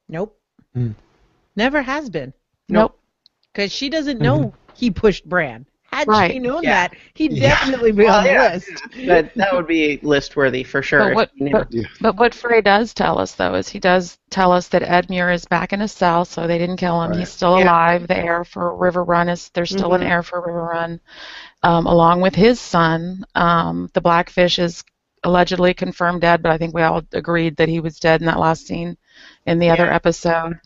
Nope. 0.09 0.37
Hmm. 0.75 0.91
Never 1.57 1.81
has 1.83 2.11
been. 2.11 2.33
Nope. 2.69 2.99
Because 3.53 3.73
she 3.73 3.89
doesn't 3.89 4.21
know 4.21 4.53
he 4.75 4.91
pushed 4.91 5.29
Bran. 5.29 5.65
Had 5.93 6.07
Right. 6.07 6.31
she 6.31 6.39
known 6.39 6.63
Yeah. 6.63 6.89
that, 6.89 6.95
he'd 7.15 7.33
Yeah. 7.33 7.49
definitely 7.49 7.91
be 7.93 8.05
Well, 8.05 8.19
on 8.19 8.25
the 8.25 8.31
yeah. 8.31 8.53
list. 8.55 8.71
That 9.07 9.35
that 9.35 9.53
would 9.55 9.67
be 9.67 9.99
list 10.03 10.37
worthy 10.37 10.63
for 10.63 10.83
sure. 10.83 11.01
But 11.09 11.15
what- 11.15 11.31
You 11.35 11.51
know. 11.51 11.65
but- 11.71 11.71
But 12.01 12.17
what 12.17 12.35
Frey 12.35 12.61
does 12.61 12.95
tell 12.95 13.19
us, 13.19 13.33
though, 13.35 13.55
is 13.55 13.69
he 13.69 13.81
does 13.81 14.17
tell 14.31 14.53
us 14.53 14.69
that 14.69 14.83
Edmure 14.83 15.35
is 15.35 15.45
back 15.47 15.73
in 15.73 15.81
his 15.81 15.91
cell, 15.93 16.25
so 16.25 16.47
they 16.47 16.59
didn't 16.59 16.77
kill 16.77 17.03
him. 17.03 17.11
Right. 17.11 17.19
He's 17.21 17.29
still 17.31 17.59
Yeah. 17.59 17.65
alive. 17.65 18.07
The 18.07 18.17
heir 18.19 18.45
for 18.45 18.73
Riverrun 18.73 19.31
is 19.31 19.49
there's 19.51 19.71
still 19.71 19.95
an 19.95 20.03
Mhm. 20.03 20.11
heir 20.11 20.23
for 20.23 20.41
River 20.41 20.63
Run, 20.73 21.01
um, 21.65 21.87
along 21.87 22.21
with 22.21 22.35
his 22.37 22.61
son. 22.61 23.25
Um, 23.35 23.91
the 23.93 24.01
Blackfish 24.01 24.59
is 24.61 24.85
allegedly 25.25 25.75
confirmed 25.75 26.21
dead, 26.23 26.41
but 26.43 26.51
I 26.53 26.57
think 26.57 26.73
we 26.75 26.83
all 26.83 27.03
agreed 27.13 27.57
that 27.57 27.69
he 27.69 27.81
was 27.81 27.99
dead 27.99 28.21
in 28.21 28.27
that 28.27 28.39
last 28.39 28.67
scene 28.67 28.97
in 29.45 29.59
the 29.59 29.69
other 29.71 29.93
episode. 29.93 30.59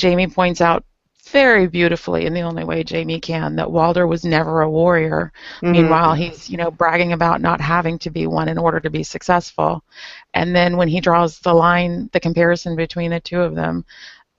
Jaime 0.00 0.26
points 0.28 0.60
out 0.60 0.84
very 1.30 1.66
beautifully, 1.66 2.26
in 2.26 2.34
the 2.34 2.40
only 2.42 2.64
way 2.64 2.84
Jaime 2.88 3.20
can, 3.20 3.56
that 3.56 3.70
Walder 3.70 4.06
was 4.06 4.24
never 4.24 4.62
a 4.62 4.70
warrior. 4.70 5.32
Mhm. 5.62 5.70
Meanwhile, 5.72 6.14
he's 6.14 6.50
you 6.50 6.56
know 6.56 6.70
bragging 6.70 7.12
about 7.12 7.40
not 7.40 7.60
having 7.60 7.98
to 8.00 8.10
be 8.10 8.26
one 8.26 8.48
in 8.48 8.58
order 8.58 8.80
to 8.80 8.90
be 8.90 9.02
successful. 9.02 9.82
And 10.34 10.54
then 10.54 10.76
when 10.76 10.88
he 10.88 11.00
draws 11.00 11.38
the 11.38 11.54
line, 11.54 12.10
the 12.12 12.20
comparison 12.20 12.76
between 12.76 13.10
the 13.10 13.20
two 13.20 13.40
of 13.40 13.54
them, 13.54 13.84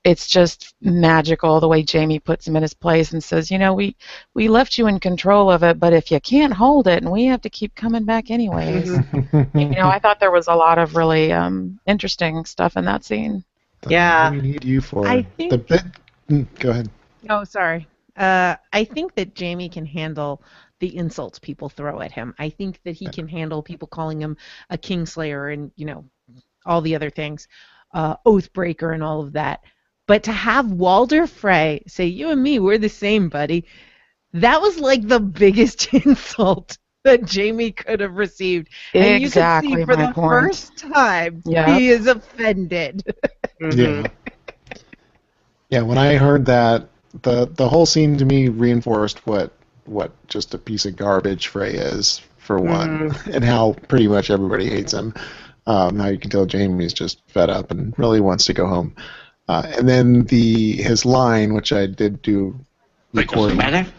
it's 0.03 0.27
just 0.27 0.73
magical 0.81 1.59
the 1.59 1.67
way 1.67 1.85
Jaime 1.89 2.19
puts 2.19 2.47
him 2.47 2.55
in 2.55 2.63
his 2.63 2.73
place 2.73 3.11
and 3.13 3.23
says, 3.23 3.51
you 3.51 3.59
know, 3.59 3.73
we 3.73 3.95
we 4.33 4.47
left 4.47 4.77
you 4.77 4.87
in 4.87 4.99
control 4.99 5.51
of 5.51 5.61
it, 5.63 5.79
but 5.79 5.93
if 5.93 6.09
you 6.11 6.19
can't 6.19 6.53
hold 6.53 6.87
it, 6.87 7.03
and 7.03 7.11
we 7.11 7.25
have 7.25 7.41
to 7.41 7.49
keep 7.49 7.75
coming 7.75 8.03
back 8.05 8.31
anyways. 8.31 8.89
You 9.53 9.69
know, 9.69 9.87
I 9.87 9.99
thought 9.99 10.19
there 10.19 10.31
was 10.31 10.47
a 10.47 10.55
lot 10.55 10.77
of 10.77 10.95
really 10.95 11.31
um, 11.31 11.79
interesting 11.85 12.45
stuff 12.45 12.77
in 12.77 12.85
that 12.85 13.03
scene. 13.03 13.43
Yeah. 13.87 14.31
We 14.31 14.41
need 14.41 14.63
you 14.63 14.81
for? 14.81 15.07
I 15.07 15.23
think- 15.37 15.51
the 15.51 15.57
bit. 15.57 15.81
Mm, 16.31 16.47
Go 16.59 16.69
ahead. 16.71 16.89
Oh, 17.29 17.43
sorry. 17.43 17.87
Uh, 18.15 18.55
I 18.73 18.83
think 18.85 19.15
that 19.15 19.37
Jaime 19.37 19.69
can 19.69 19.85
handle 19.85 20.43
the 20.79 20.95
insults 20.95 21.39
people 21.39 21.69
throw 21.69 22.01
at 22.01 22.11
him. 22.11 22.33
I 22.39 22.49
think 22.49 22.81
that 22.83 22.95
he 22.95 23.09
can 23.09 23.27
handle 23.27 23.61
people 23.61 23.87
calling 23.87 24.21
him 24.21 24.37
a 24.69 24.77
kingslayer 24.77 25.53
and 25.53 25.71
you 25.75 25.85
know 25.85 26.05
all 26.65 26.81
the 26.81 26.95
other 26.95 27.09
things, 27.09 27.47
uh, 27.93 28.17
oathbreaker 28.25 28.93
and 28.93 29.03
all 29.03 29.21
of 29.21 29.33
that. 29.33 29.61
But 30.07 30.23
to 30.23 30.31
have 30.31 30.71
Walder 30.71 31.27
Frey 31.27 31.83
say, 31.87 32.05
"You 32.07 32.31
and 32.31 32.41
me, 32.41 32.59
we're 32.59 32.77
the 32.79 32.89
same, 32.89 33.29
buddy," 33.29 33.65
that 34.33 34.61
was 34.61 34.79
like 34.79 35.07
the 35.07 35.19
biggest 35.19 35.93
insult 35.93 36.77
that 37.03 37.31
Jaime 37.33 37.71
could 37.71 37.99
have 38.01 38.15
received. 38.15 38.69
And 38.97 39.17
exactly 39.17 39.19
you 39.19 39.31
can 39.31 39.49
see 39.49 39.77
for 39.85 39.95
the 39.97 40.07
point. 40.13 40.29
first 40.29 40.77
time 40.77 41.43
Yep. 41.45 41.65
he 41.65 41.89
is 41.89 42.07
offended. 42.07 43.03
Mhm. 43.61 43.77
Yeah. 43.77 44.07
Yeah, 45.71 45.81
when 45.81 45.97
I 45.97 46.15
heard 46.17 46.45
that, 46.47 46.89
the 47.23 47.45
the 47.45 47.67
whole 47.67 47.85
scene 47.85 48.17
to 48.17 48.25
me 48.25 48.49
reinforced 48.49 49.25
what 49.25 49.53
what 49.85 50.11
just 50.27 50.53
a 50.53 50.57
piece 50.57 50.85
of 50.85 50.95
garbage 50.95 51.47
Frey 51.47 51.73
is 51.73 52.21
for 52.37 52.59
one, 52.59 53.15
and 53.31 53.43
how 53.43 53.73
pretty 53.87 54.07
much 54.07 54.29
everybody 54.29 54.69
hates 54.69 54.93
him. 54.93 55.13
Um, 55.65 55.97
how 55.99 56.07
you 56.07 56.17
can 56.17 56.29
tell 56.29 56.45
Jaime's 56.45 56.93
just 56.93 57.21
fed 57.27 57.49
up 57.49 57.71
and 57.71 57.97
really 57.97 58.19
wants 58.19 58.45
to 58.45 58.53
go 58.53 58.67
home. 58.67 58.95
Uh, 59.47 59.63
and 59.77 59.87
then 59.87 60.23
the 60.25 60.73
his 60.73 61.05
line, 61.05 61.53
which 61.53 61.71
I 61.71 61.85
did 61.85 62.21
do 62.21 62.59
It 63.13 63.27
doesn't 63.29 63.57
record. 63.57 63.57
matter. 63.57 63.89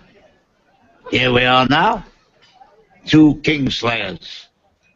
Here 1.11 1.33
we 1.33 1.45
are 1.45 1.67
now. 1.69 2.05
Two 3.07 3.37
Kingslayers. 3.37 4.47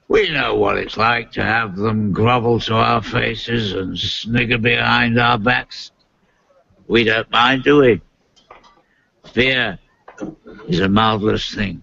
We 0.09 0.31
know 0.31 0.55
what 0.55 0.77
it's 0.79 0.97
like 0.97 1.33
to 1.33 1.43
have 1.43 1.77
them 1.77 2.13
grovel 2.13 2.61
to 2.61 2.75
our 2.75 3.03
faces 3.03 3.73
and 3.73 3.99
snigger 3.99 4.59
behind 4.59 5.19
our 5.19 5.39
backs. 5.39 5.91
We 6.89 7.05
don't 7.05 7.31
mind, 7.31 7.65
do 7.65 7.81
we? 7.81 8.01
Fear 9.33 9.79
is 10.69 10.81
a 10.81 10.89
marvelous 10.89 11.55
thing. 11.55 11.83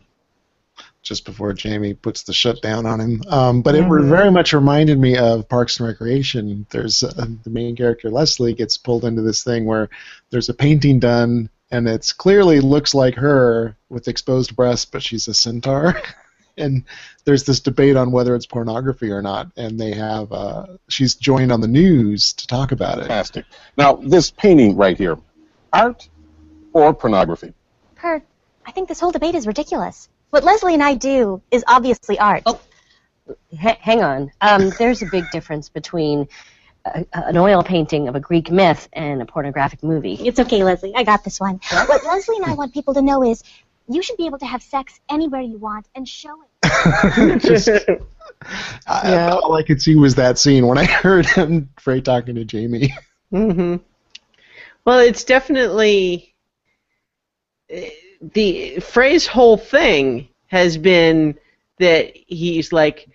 just 1.01 1.25
before 1.25 1.53
Jaime 1.62 1.93
puts 1.93 2.24
the 2.24 2.33
shut 2.33 2.62
down 2.62 2.86
on 2.86 3.00
him. 3.01 3.22
Um, 3.27 3.62
but 3.62 3.75
it 3.75 3.81
re- 3.83 4.07
very 4.07 4.31
much 4.31 4.53
reminded 4.53 4.98
me 4.98 5.17
of 5.17 5.50
Parks 5.50 5.79
and 5.79 5.88
Recreation. 5.88 6.65
There's 6.69 7.03
uh, 7.03 7.25
the 7.43 7.50
main 7.50 7.75
character 7.75 8.10
Leslie 8.10 8.53
gets 8.53 8.77
pulled 8.77 9.03
into 9.03 9.22
this 9.22 9.43
thing 9.43 9.65
where 9.65 9.89
there's 10.29 10.48
a 10.50 10.53
painting 10.53 11.00
done 11.00 11.50
and 11.72 11.88
it's 11.88 12.13
clearly 12.13 12.60
looks 12.62 12.93
like 12.93 13.15
her 13.15 13.75
with 13.89 14.07
exposed 14.07 14.55
breasts, 14.55 14.86
but 14.86 15.03
she's 15.03 15.27
a 15.27 15.33
centaur. 15.33 16.01
and 16.57 16.83
there's 17.25 17.43
this 17.43 17.60
debate 17.60 17.95
on 17.95 18.12
whether 18.12 18.36
it's 18.36 18.45
pornography 18.45 19.12
or 19.12 19.22
not. 19.22 19.51
And 19.57 19.79
they 19.79 19.93
have 19.93 20.31
uh, 20.31 20.65
she's 20.88 21.15
joined 21.15 21.51
on 21.51 21.62
the 21.62 21.67
news 21.67 22.33
to 22.33 22.48
talk 22.48 22.72
about 22.72 23.00
it. 23.00 23.01
Fantastic. 23.01 23.45
Now, 23.77 23.95
this 23.95 24.31
painting 24.31 24.75
right 24.75 24.98
here, 24.98 25.17
art 25.72 26.07
or 26.74 26.93
pornography? 26.93 27.53
Art. 28.01 28.24
I 28.65 28.72
think 28.72 28.89
this 28.89 29.00
whole 29.00 29.12
debate 29.12 29.36
is 29.36 29.48
ridiculous. 29.48 30.10
What 30.29 30.43
Leslie 30.43 30.74
and 30.74 30.83
I 30.83 30.95
do 30.95 31.41
is 31.51 31.63
obviously 31.67 32.17
art. 32.19 32.43
Oh. 32.45 32.60
H- 33.53 33.77
hang 33.79 34.03
on. 34.03 34.31
Um, 34.41 34.72
there's 34.77 35.01
a 35.01 35.05
big 35.05 35.24
difference 35.31 35.69
between 35.69 36.27
a, 36.86 37.05
an 37.13 37.38
oil 37.38 37.63
painting 37.63 38.07
of 38.07 38.15
a 38.15 38.19
Greek 38.19 38.51
myth 38.51 38.89
and 38.91 39.22
a 39.22 39.25
pornographic 39.25 39.83
movie. 39.83 40.15
It's 40.15 40.39
okay, 40.39 40.63
Leslie. 40.63 40.93
I 40.95 41.03
got 41.03 41.24
this 41.24 41.39
one. 41.39 41.62
What 41.69 42.03
Leslie 42.03 42.38
and 42.38 42.45
I 42.45 42.53
want 42.53 42.74
people 42.74 42.93
to 42.95 43.01
know 43.01 43.24
is 43.24 43.43
you 43.87 44.01
should 44.01 44.17
be 44.17 44.25
able 44.25 44.37
to 44.39 44.45
have 44.45 44.61
sex 44.63 44.99
anywhere 45.09 45.41
you 45.41 45.57
want 45.57 45.87
and 45.95 46.07
show 46.07 46.35
it. 46.63 47.41
Just, 47.41 47.69
I- 48.87 49.11
Yeah. 49.11 49.33
all 49.35 49.55
I 49.55 49.63
could 49.63 49.81
see 49.81 49.95
was 49.95 50.15
that 50.15 50.37
scene 50.37 50.67
when 50.67 50.77
I 50.77 50.85
heard 51.03 51.25
him 51.25 51.69
Frey 51.79 52.01
talking 52.01 52.35
to 52.35 52.45
Jaime. 52.49 52.93
Mm-hmm. 53.31 53.77
Well, 54.85 54.99
it's 54.99 55.23
definitely 55.23 56.35
eh, 57.69 57.89
the 58.33 58.79
Frey's 58.79 59.27
whole 59.27 59.57
thing 59.57 60.27
has 60.47 60.77
been 60.77 61.37
that 61.79 62.15
he's 62.27 62.71
like, 62.71 63.09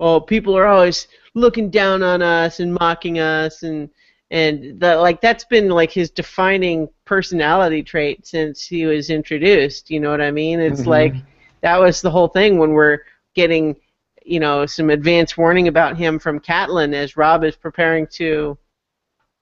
oh, 0.00 0.20
people 0.20 0.56
are 0.56 0.66
always 0.66 1.06
looking 1.34 1.70
down 1.70 2.02
on 2.02 2.20
us 2.22 2.60
and 2.60 2.74
mocking 2.74 3.18
us, 3.18 3.62
and 3.62 3.88
and 4.32 4.80
the, 4.80 4.96
like 4.96 5.20
that's 5.20 5.44
been 5.44 5.68
like 5.70 5.92
his 5.92 6.10
defining 6.10 6.88
personality 7.04 7.82
trait 7.84 8.26
since 8.26 8.66
he 8.66 8.86
was 8.86 9.10
introduced. 9.10 9.90
You 9.90 10.00
know 10.00 10.10
what 10.10 10.20
I 10.22 10.32
mean? 10.32 10.60
It's 10.60 10.82
Mhm. 10.82 10.86
like 10.86 11.16
that 11.62 11.78
was 11.80 12.02
the 12.02 12.10
whole 12.10 12.28
thing 12.28 12.58
when 12.58 12.72
we're 12.72 13.00
getting, 13.34 13.76
you 14.24 14.40
know, 14.40 14.66
some 14.66 14.90
advance 14.90 15.36
warning 15.36 15.68
about 15.68 15.96
him 15.98 16.18
from 16.18 16.40
Catelyn 16.40 16.94
as 16.94 17.16
Robb 17.16 17.44
is 17.44 17.56
preparing 17.56 18.06
to 18.08 18.58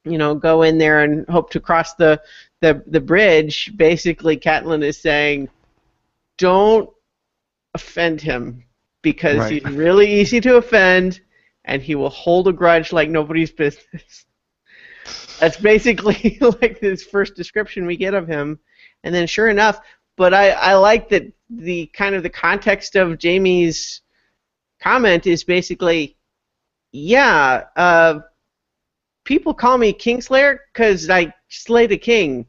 you 0.04 0.18
know, 0.18 0.34
go 0.34 0.62
in 0.62 0.78
there 0.78 1.02
and 1.04 1.28
hope 1.28 1.50
to 1.50 1.60
cross 1.60 1.94
the 1.94 2.20
the 2.62 2.82
the 2.88 3.00
bridge. 3.00 3.72
Basically, 3.76 4.36
Catelyn 4.36 4.82
is 4.82 4.98
saying, 5.00 5.48
"Don't 6.38 6.90
offend 7.74 8.20
him 8.22 8.64
because 9.02 9.36
Right. 9.38 9.62
he's 9.62 9.76
really 9.76 10.10
easy 10.10 10.40
to 10.40 10.56
offend, 10.56 11.20
and 11.66 11.82
he 11.82 11.94
will 11.94 12.10
hold 12.10 12.48
a 12.48 12.52
grudge 12.52 12.92
like 12.92 13.10
nobody's 13.10 13.50
business." 13.52 14.26
That's 15.40 15.56
basically 15.56 16.38
like 16.60 16.80
this 16.80 17.02
first 17.02 17.34
description 17.34 17.86
we 17.86 17.96
get 17.96 18.14
of 18.14 18.28
him, 18.28 18.58
and 19.04 19.14
then 19.14 19.26
sure 19.26 19.48
enough, 19.48 19.80
but 20.16 20.34
I 20.34 20.50
I 20.50 20.74
like 20.74 21.08
that 21.08 21.32
the 21.48 21.86
kind 21.86 22.14
of 22.14 22.22
the 22.22 22.30
context 22.30 22.94
of 22.94 23.18
Jaime's 23.20 24.02
comment 24.80 25.26
is 25.26 25.44
basically, 25.44 26.16
yeah. 26.92 27.64
Uh, 27.76 28.20
people 29.24 29.54
call 29.54 29.78
me 29.78 29.92
Kingslayer 29.92 30.58
because 30.72 31.08
I 31.10 31.32
slay 31.48 31.86
the 31.86 31.98
king. 31.98 32.46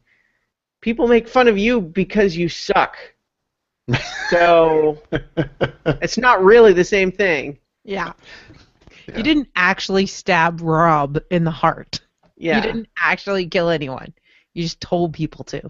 People 0.82 1.08
make 1.08 1.28
fun 1.28 1.48
of 1.48 1.58
you 1.58 1.80
because 1.80 2.36
you 2.36 2.50
suck. 2.50 2.96
So 4.30 5.02
it's 5.86 6.18
not 6.18 6.44
really 6.44 6.74
the 6.74 6.84
same 6.84 7.12
thing. 7.12 7.58
Yeah. 7.84 8.14
Yeah. 9.08 9.18
You 9.18 9.24
didn't 9.24 9.50
actually 9.56 10.06
stab 10.06 10.62
Robb 10.62 11.20
in 11.30 11.44
the 11.44 11.52
heart. 11.52 12.02
Yeah. 12.42 12.58
You 12.58 12.62
didn't 12.64 12.88
actually 13.00 13.46
kill 13.48 13.70
anyone. 13.70 14.14
You 14.54 14.64
just 14.64 14.82
told 14.82 15.14
people 15.14 15.44
to. 15.46 15.70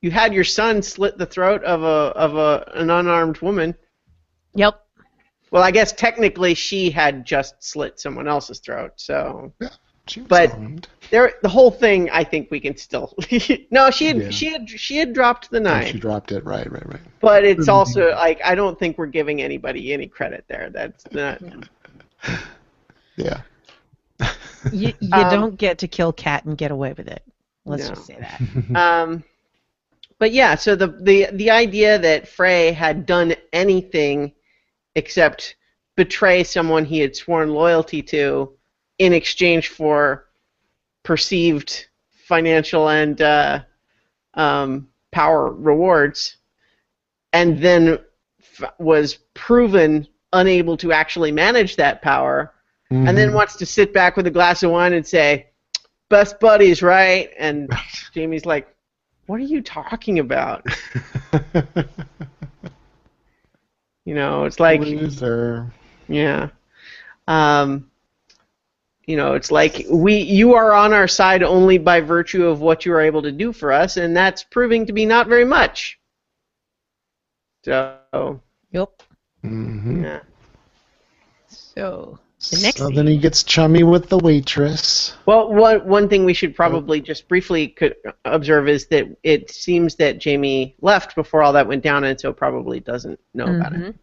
You 0.00 0.10
had 0.10 0.34
your 0.34 0.44
son 0.44 0.82
slit 0.82 1.18
the 1.18 1.26
throat 1.26 1.62
of 1.64 1.82
a 1.82 1.86
of 2.16 2.36
a 2.36 2.70
an 2.74 2.90
unarmed 2.90 3.38
woman. 3.38 3.74
Yep. 4.54 4.80
Well, 5.50 5.62
I 5.62 5.70
guess 5.70 5.92
technically 5.92 6.54
she 6.54 6.90
had 6.90 7.24
just 7.26 7.62
slit 7.62 8.00
someone 8.00 8.26
else's 8.26 8.58
throat. 8.58 8.92
So 8.96 9.52
She 10.08 10.20
was 10.20 10.28
But- 10.28 10.52
armed. 10.54 10.88
there, 11.10 11.34
the 11.42 11.48
whole 11.48 11.70
thing, 11.70 12.10
I 12.10 12.24
think 12.24 12.50
we 12.50 12.58
can 12.58 12.76
still. 12.76 13.14
no, 13.70 13.90
she 13.90 14.06
had 14.06 14.16
Yeah. 14.16 14.30
she 14.30 14.46
had 14.46 14.68
she 14.68 14.96
had 14.96 15.12
dropped 15.12 15.50
the 15.50 15.58
Oh, 15.58 15.62
knife. 15.62 15.88
she 15.92 15.98
dropped 16.00 16.32
it. 16.32 16.44
Right, 16.44 16.68
right, 16.72 16.86
right. 16.88 17.00
But 17.20 17.44
it's 17.44 17.66
Mhm. 17.68 17.72
also 17.72 18.10
like 18.10 18.40
I 18.44 18.54
don't 18.56 18.76
think 18.78 18.98
we're 18.98 19.06
giving 19.06 19.40
anybody 19.42 19.92
any 19.92 20.08
credit 20.08 20.44
there. 20.48 20.70
That's 20.70 21.04
not. 21.12 21.40
Yeah. 23.16 23.42
You, 24.70 24.92
you 25.00 25.24
Um, 25.24 25.30
don't 25.30 25.56
get 25.56 25.78
to 25.78 25.88
kill 25.88 26.12
Cat 26.12 26.44
and 26.44 26.56
get 26.56 26.70
away 26.70 26.92
with 26.92 27.08
it. 27.08 27.22
Let's 27.64 27.84
No. 27.84 27.88
just 27.88 28.06
say 28.06 28.18
that. 28.20 28.42
Um, 28.74 29.24
but 30.18 30.32
yeah, 30.32 30.54
so 30.54 30.76
the 30.76 30.88
the 31.02 31.26
the 31.32 31.50
idea 31.50 31.98
that 31.98 32.28
Frey 32.28 32.72
had 32.72 33.06
done 33.06 33.34
anything 33.52 34.32
except 34.94 35.56
betray 35.96 36.44
someone 36.44 36.84
he 36.84 37.00
had 37.00 37.16
sworn 37.16 37.50
loyalty 37.50 38.02
to 38.02 38.52
in 38.98 39.12
exchange 39.12 39.68
for 39.68 40.26
perceived 41.02 41.88
financial 42.10 42.88
and 42.88 43.20
uh, 43.20 43.60
um, 44.34 44.88
power 45.10 45.50
rewards, 45.52 46.36
and 47.32 47.58
then 47.58 47.98
f- 48.40 48.72
was 48.78 49.18
proven 49.34 50.06
unable 50.32 50.76
to 50.78 50.92
actually 50.92 51.32
manage 51.32 51.76
that 51.76 52.00
power, 52.02 52.54
and 53.04 53.16
then 53.16 53.32
Mhm. 53.32 53.34
wants 53.34 53.56
to 53.56 53.66
sit 53.66 53.92
back 53.92 54.16
with 54.16 54.26
a 54.26 54.30
glass 54.30 54.62
of 54.62 54.70
wine 54.70 54.92
and 54.92 55.06
say, 55.06 55.46
"Best 56.10 56.40
buddies, 56.40 56.82
right?" 56.82 57.30
And 57.38 57.70
Jaime's 58.14 58.46
like, 58.46 58.68
"What 59.26 59.36
are 59.40 59.44
you 59.44 59.62
talking 59.62 60.18
about?" 60.18 60.64
You 64.04 64.14
know, 64.14 64.44
it's 64.44 64.60
like, 64.60 64.84
Loser. 64.84 65.72
yeah, 66.08 66.48
um, 67.26 67.90
you 69.06 69.16
know, 69.16 69.34
it's 69.34 69.50
like 69.50 69.84
we 69.90 70.16
you 70.16 70.54
are 70.54 70.72
on 70.72 70.92
our 70.92 71.08
side 71.08 71.42
only 71.42 71.78
by 71.78 72.00
virtue 72.00 72.46
of 72.46 72.60
what 72.60 72.84
you 72.86 72.92
are 72.92 73.00
able 73.00 73.22
to 73.22 73.32
do 73.32 73.52
for 73.52 73.72
us, 73.72 73.96
and 73.96 74.16
that's 74.16 74.44
proving 74.44 74.86
to 74.86 74.92
be 74.92 75.06
not 75.06 75.28
very 75.28 75.44
much. 75.44 75.98
So, 77.64 78.42
Yep. 78.70 79.02
Mhm. 79.42 80.04
yeah. 80.04 80.20
So 81.48 82.18
the 82.50 82.60
next 82.62 82.78
so 82.78 82.90
then 82.90 83.06
he 83.06 83.18
gets 83.18 83.42
chummy 83.42 83.82
with 83.84 84.08
the 84.08 84.18
waitress. 84.18 85.14
Well, 85.26 85.52
one 85.52 85.86
one 85.86 86.08
thing 86.08 86.24
we 86.24 86.34
should 86.34 86.54
probably 86.54 87.00
just 87.00 87.28
briefly 87.28 87.68
could 87.68 87.94
observe 88.24 88.68
is 88.68 88.86
that 88.88 89.06
it 89.22 89.50
seems 89.50 89.94
that 89.96 90.22
Jaime 90.22 90.74
left 90.80 91.14
before 91.14 91.42
all 91.42 91.52
that 91.52 91.66
went 91.68 91.82
down, 91.82 92.04
and 92.04 92.20
so 92.20 92.32
probably 92.32 92.80
doesn't 92.80 93.20
know 93.34 93.46
about 93.46 93.72
it. 93.72 93.80
Mhm. 93.80 93.94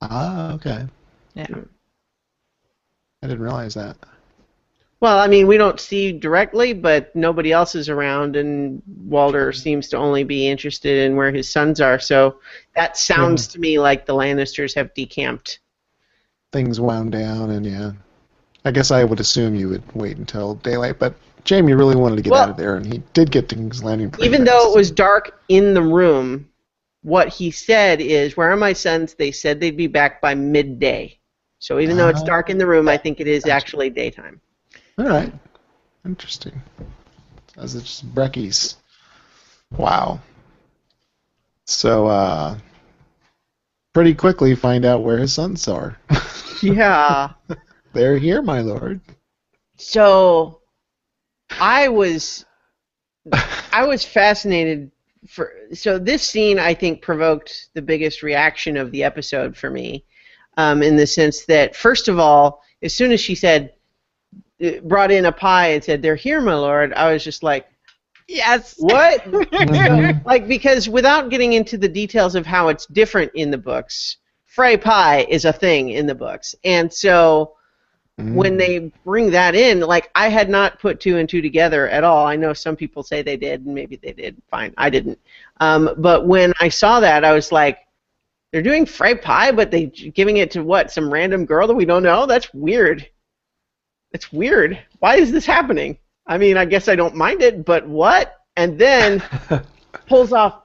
Ah, 0.00 0.52
okay. 0.54 0.86
Yeah. 1.34 1.46
I 3.22 3.26
didn't 3.26 3.42
realize 3.42 3.74
that. 3.74 3.96
Well, 5.00 5.18
I 5.18 5.28
mean, 5.28 5.46
we 5.46 5.56
don't 5.56 5.78
see 5.78 6.10
directly, 6.12 6.72
but 6.72 7.14
nobody 7.14 7.52
else 7.52 7.76
is 7.76 7.88
around, 7.88 8.34
and 8.34 8.82
Walder 9.04 9.52
seems 9.52 9.88
to 9.90 9.96
only 9.96 10.24
be 10.24 10.48
interested 10.48 11.06
in 11.06 11.14
where 11.14 11.30
his 11.30 11.48
sons 11.48 11.80
are. 11.80 12.00
So 12.00 12.40
that 12.74 12.96
sounds 12.96 13.46
to 13.48 13.60
me 13.60 13.78
like 13.78 14.06
the 14.06 14.14
Lannisters 14.14 14.74
have 14.74 14.92
decamped. 14.94 15.60
Things 16.52 16.80
wound 16.80 17.12
down, 17.12 17.50
and 17.50 17.66
yeah. 17.66 17.92
I 18.64 18.70
guess 18.70 18.90
I 18.90 19.04
would 19.04 19.20
assume 19.20 19.54
you 19.54 19.68
would 19.68 19.82
wait 19.94 20.16
until 20.16 20.54
daylight, 20.56 20.98
but 20.98 21.14
Jaime 21.48 21.72
really 21.74 21.96
wanted 21.96 22.16
to 22.16 22.22
get 22.22 22.30
Well- 22.32 22.42
out 22.44 22.50
of 22.50 22.56
there, 22.56 22.76
and 22.76 22.86
he 22.86 23.02
did 23.12 23.30
get 23.30 23.48
to 23.50 23.54
King's 23.54 23.84
Landing. 23.84 24.12
Even 24.20 24.44
though 24.44 24.70
it 24.72 24.76
was 24.76 24.90
dark 24.90 25.40
in 25.48 25.74
the 25.74 25.82
room, 25.82 26.48
what 27.02 27.28
he 27.28 27.50
said 27.50 28.00
is, 28.00 28.36
"Where 28.36 28.50
are 28.50 28.56
my 28.56 28.72
sons?" 28.72 29.14
They 29.14 29.30
said 29.30 29.60
they'd 29.60 29.76
be 29.76 29.86
back 29.86 30.20
by 30.20 30.34
midday. 30.34 31.18
So 31.60 31.78
even 31.80 31.96
though 31.96 32.08
it's 32.08 32.22
Ah. 32.22 32.26
dark 32.26 32.50
in 32.50 32.58
the 32.58 32.66
room, 32.66 32.88
I 32.88 32.96
think 32.96 33.20
it 33.20 33.26
is 33.26 33.46
actually 33.46 33.90
daytime. 33.90 34.40
All 34.98 35.06
right. 35.06 35.32
Interesting. 36.04 36.62
As 37.56 37.74
it's 37.74 38.02
Breckies. 38.02 38.76
Wow. 39.76 40.20
So, 41.66 42.06
uh, 42.06 42.56
pretty 43.98 44.14
quickly 44.14 44.54
find 44.54 44.84
out 44.84 45.02
where 45.02 45.18
his 45.18 45.32
sons 45.32 45.66
are. 45.66 45.98
Yeah. 46.62 47.34
They're 47.92 48.18
here, 48.18 48.42
my 48.42 48.60
lord. 48.60 49.00
So 49.76 50.60
I 51.50 51.88
was 51.88 52.44
I 53.72 53.84
was 53.84 54.04
fascinated 54.04 54.90
for 55.28 55.52
so 55.72 56.00
this 56.00 56.22
scene 56.22 56.58
I 56.58 56.74
think 56.74 57.00
provoked 57.00 57.68
the 57.74 57.82
biggest 57.82 58.24
reaction 58.24 58.76
of 58.76 58.90
the 58.90 59.04
episode 59.04 59.56
for 59.56 59.70
me 59.70 60.04
um, 60.56 60.82
in 60.82 60.96
the 60.96 61.06
sense 61.06 61.44
that 61.46 61.76
first 61.76 62.08
of 62.08 62.18
all 62.18 62.62
as 62.82 62.92
soon 62.92 63.12
as 63.12 63.20
she 63.20 63.36
said 63.36 63.72
brought 64.82 65.12
in 65.12 65.26
a 65.26 65.32
pie 65.32 65.68
and 65.68 65.84
said 65.84 66.02
they're 66.02 66.16
here 66.16 66.40
my 66.40 66.54
lord 66.54 66.92
I 66.92 67.12
was 67.12 67.22
just 67.22 67.44
like 67.44 67.68
Yes. 68.28 68.74
what 68.78 69.24
Mhm. 69.30 70.24
like 70.24 70.46
because 70.46 70.88
without 70.88 71.30
getting 71.30 71.54
into 71.54 71.78
the 71.78 71.88
details 71.88 72.34
of 72.34 72.46
how 72.46 72.68
it's 72.68 72.86
different 72.86 73.32
in 73.34 73.50
the 73.50 73.58
books 73.58 74.18
Frey 74.44 74.76
pie 74.76 75.26
is 75.28 75.44
a 75.44 75.52
thing 75.52 75.90
in 75.90 76.06
the 76.06 76.14
books 76.14 76.54
and 76.64 76.92
so 76.92 77.54
when 78.18 78.56
they 78.56 78.92
bring 79.04 79.30
that 79.30 79.54
in, 79.54 79.78
like 79.78 80.10
I 80.16 80.28
had 80.28 80.50
not 80.50 80.80
put 80.80 80.98
two 80.98 81.18
and 81.18 81.28
two 81.28 81.40
together 81.40 81.88
at 81.88 82.02
all. 82.02 82.26
I 82.26 82.34
know 82.34 82.52
some 82.52 82.74
people 82.74 83.04
say 83.04 83.22
they 83.22 83.36
did, 83.36 83.64
and 83.64 83.72
maybe 83.72 83.94
they 83.94 84.12
did. 84.12 84.42
Fine, 84.50 84.74
I 84.76 84.90
didn't. 84.90 85.20
Um, 85.60 85.90
but 85.98 86.26
when 86.26 86.52
I 86.60 86.68
saw 86.68 86.98
that, 86.98 87.24
I 87.24 87.32
was 87.32 87.52
like, 87.52 87.78
they're 88.52 88.60
doing 88.60 88.86
Frey 88.86 89.14
pie, 89.14 89.52
but 89.52 89.70
they 89.70 89.86
giving 89.86 90.38
it 90.38 90.50
to 90.50 90.64
what? 90.64 90.90
Some 90.90 91.12
random 91.12 91.44
girl 91.46 91.68
that 91.68 91.74
we 91.74 91.84
don't 91.84 92.02
know? 92.02 92.26
That's 92.26 92.52
weird. 92.52 93.08
That's 94.10 94.32
weird. 94.32 94.80
Why 94.98 95.14
is 95.14 95.30
this 95.30 95.46
happening? 95.46 95.96
I 96.28 96.38
mean, 96.38 96.56
I 96.56 96.64
guess 96.66 96.88
I 96.88 96.94
don't 96.94 97.14
mind 97.14 97.42
it, 97.42 97.64
but 97.64 97.88
what? 97.88 98.36
And 98.56 98.78
then 98.78 99.22
pulls 100.06 100.32
off 100.32 100.62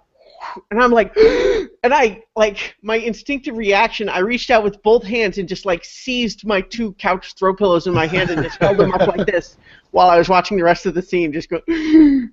and 0.72 0.82
I'm 0.82 0.92
like, 0.92 1.16
and 1.84 1.94
I 1.94 2.24
like 2.36 2.76
my 2.82 2.96
instinctive 2.96 3.58
reaction. 3.58 4.10
I 4.10 4.20
reached 4.20 4.52
out 4.52 4.64
with 4.64 4.82
both 4.84 5.04
hands 5.04 5.38
and 5.38 5.48
just 5.48 5.66
like 5.66 5.86
seized 5.86 6.46
my 6.46 6.62
two 6.62 6.94
couch 6.94 7.34
throw 7.38 7.56
pillows 7.56 7.88
in 7.88 7.94
my 7.94 8.08
hand 8.08 8.30
and 8.30 8.44
just 8.44 8.60
held 8.60 8.78
them 8.78 8.94
up 8.94 9.08
like 9.08 9.26
this 9.28 9.58
while 9.92 10.10
I 10.10 10.18
was 10.18 10.30
watching 10.30 10.58
the 10.58 10.64
rest 10.64 10.86
of 10.86 10.94
the 10.94 11.02
scene. 11.02 11.34
Just 11.34 11.50
go. 11.50 11.62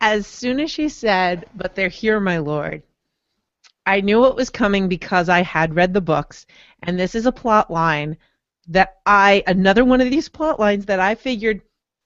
as 0.00 0.26
soon 0.26 0.60
as 0.60 0.70
she 0.70 0.88
said, 0.88 1.46
"But 1.54 1.74
they're 1.74 1.88
here, 1.88 2.20
my 2.20 2.38
lord," 2.38 2.82
I 3.86 4.00
knew 4.00 4.26
it 4.26 4.36
was 4.36 4.50
coming 4.50 4.88
because 4.88 5.28
I 5.28 5.42
had 5.42 5.74
read 5.74 5.92
the 5.94 6.00
books, 6.00 6.46
and 6.82 6.98
this 6.98 7.14
is 7.14 7.26
a 7.26 7.32
plot 7.32 7.70
line 7.70 8.16
that 8.68 8.96
I 9.06 9.42
another 9.46 9.84
one 9.84 10.00
of 10.00 10.10
these 10.10 10.28
plot 10.28 10.60
lines 10.60 10.86
that 10.86 11.00
I 11.00 11.14
figured 11.14 11.62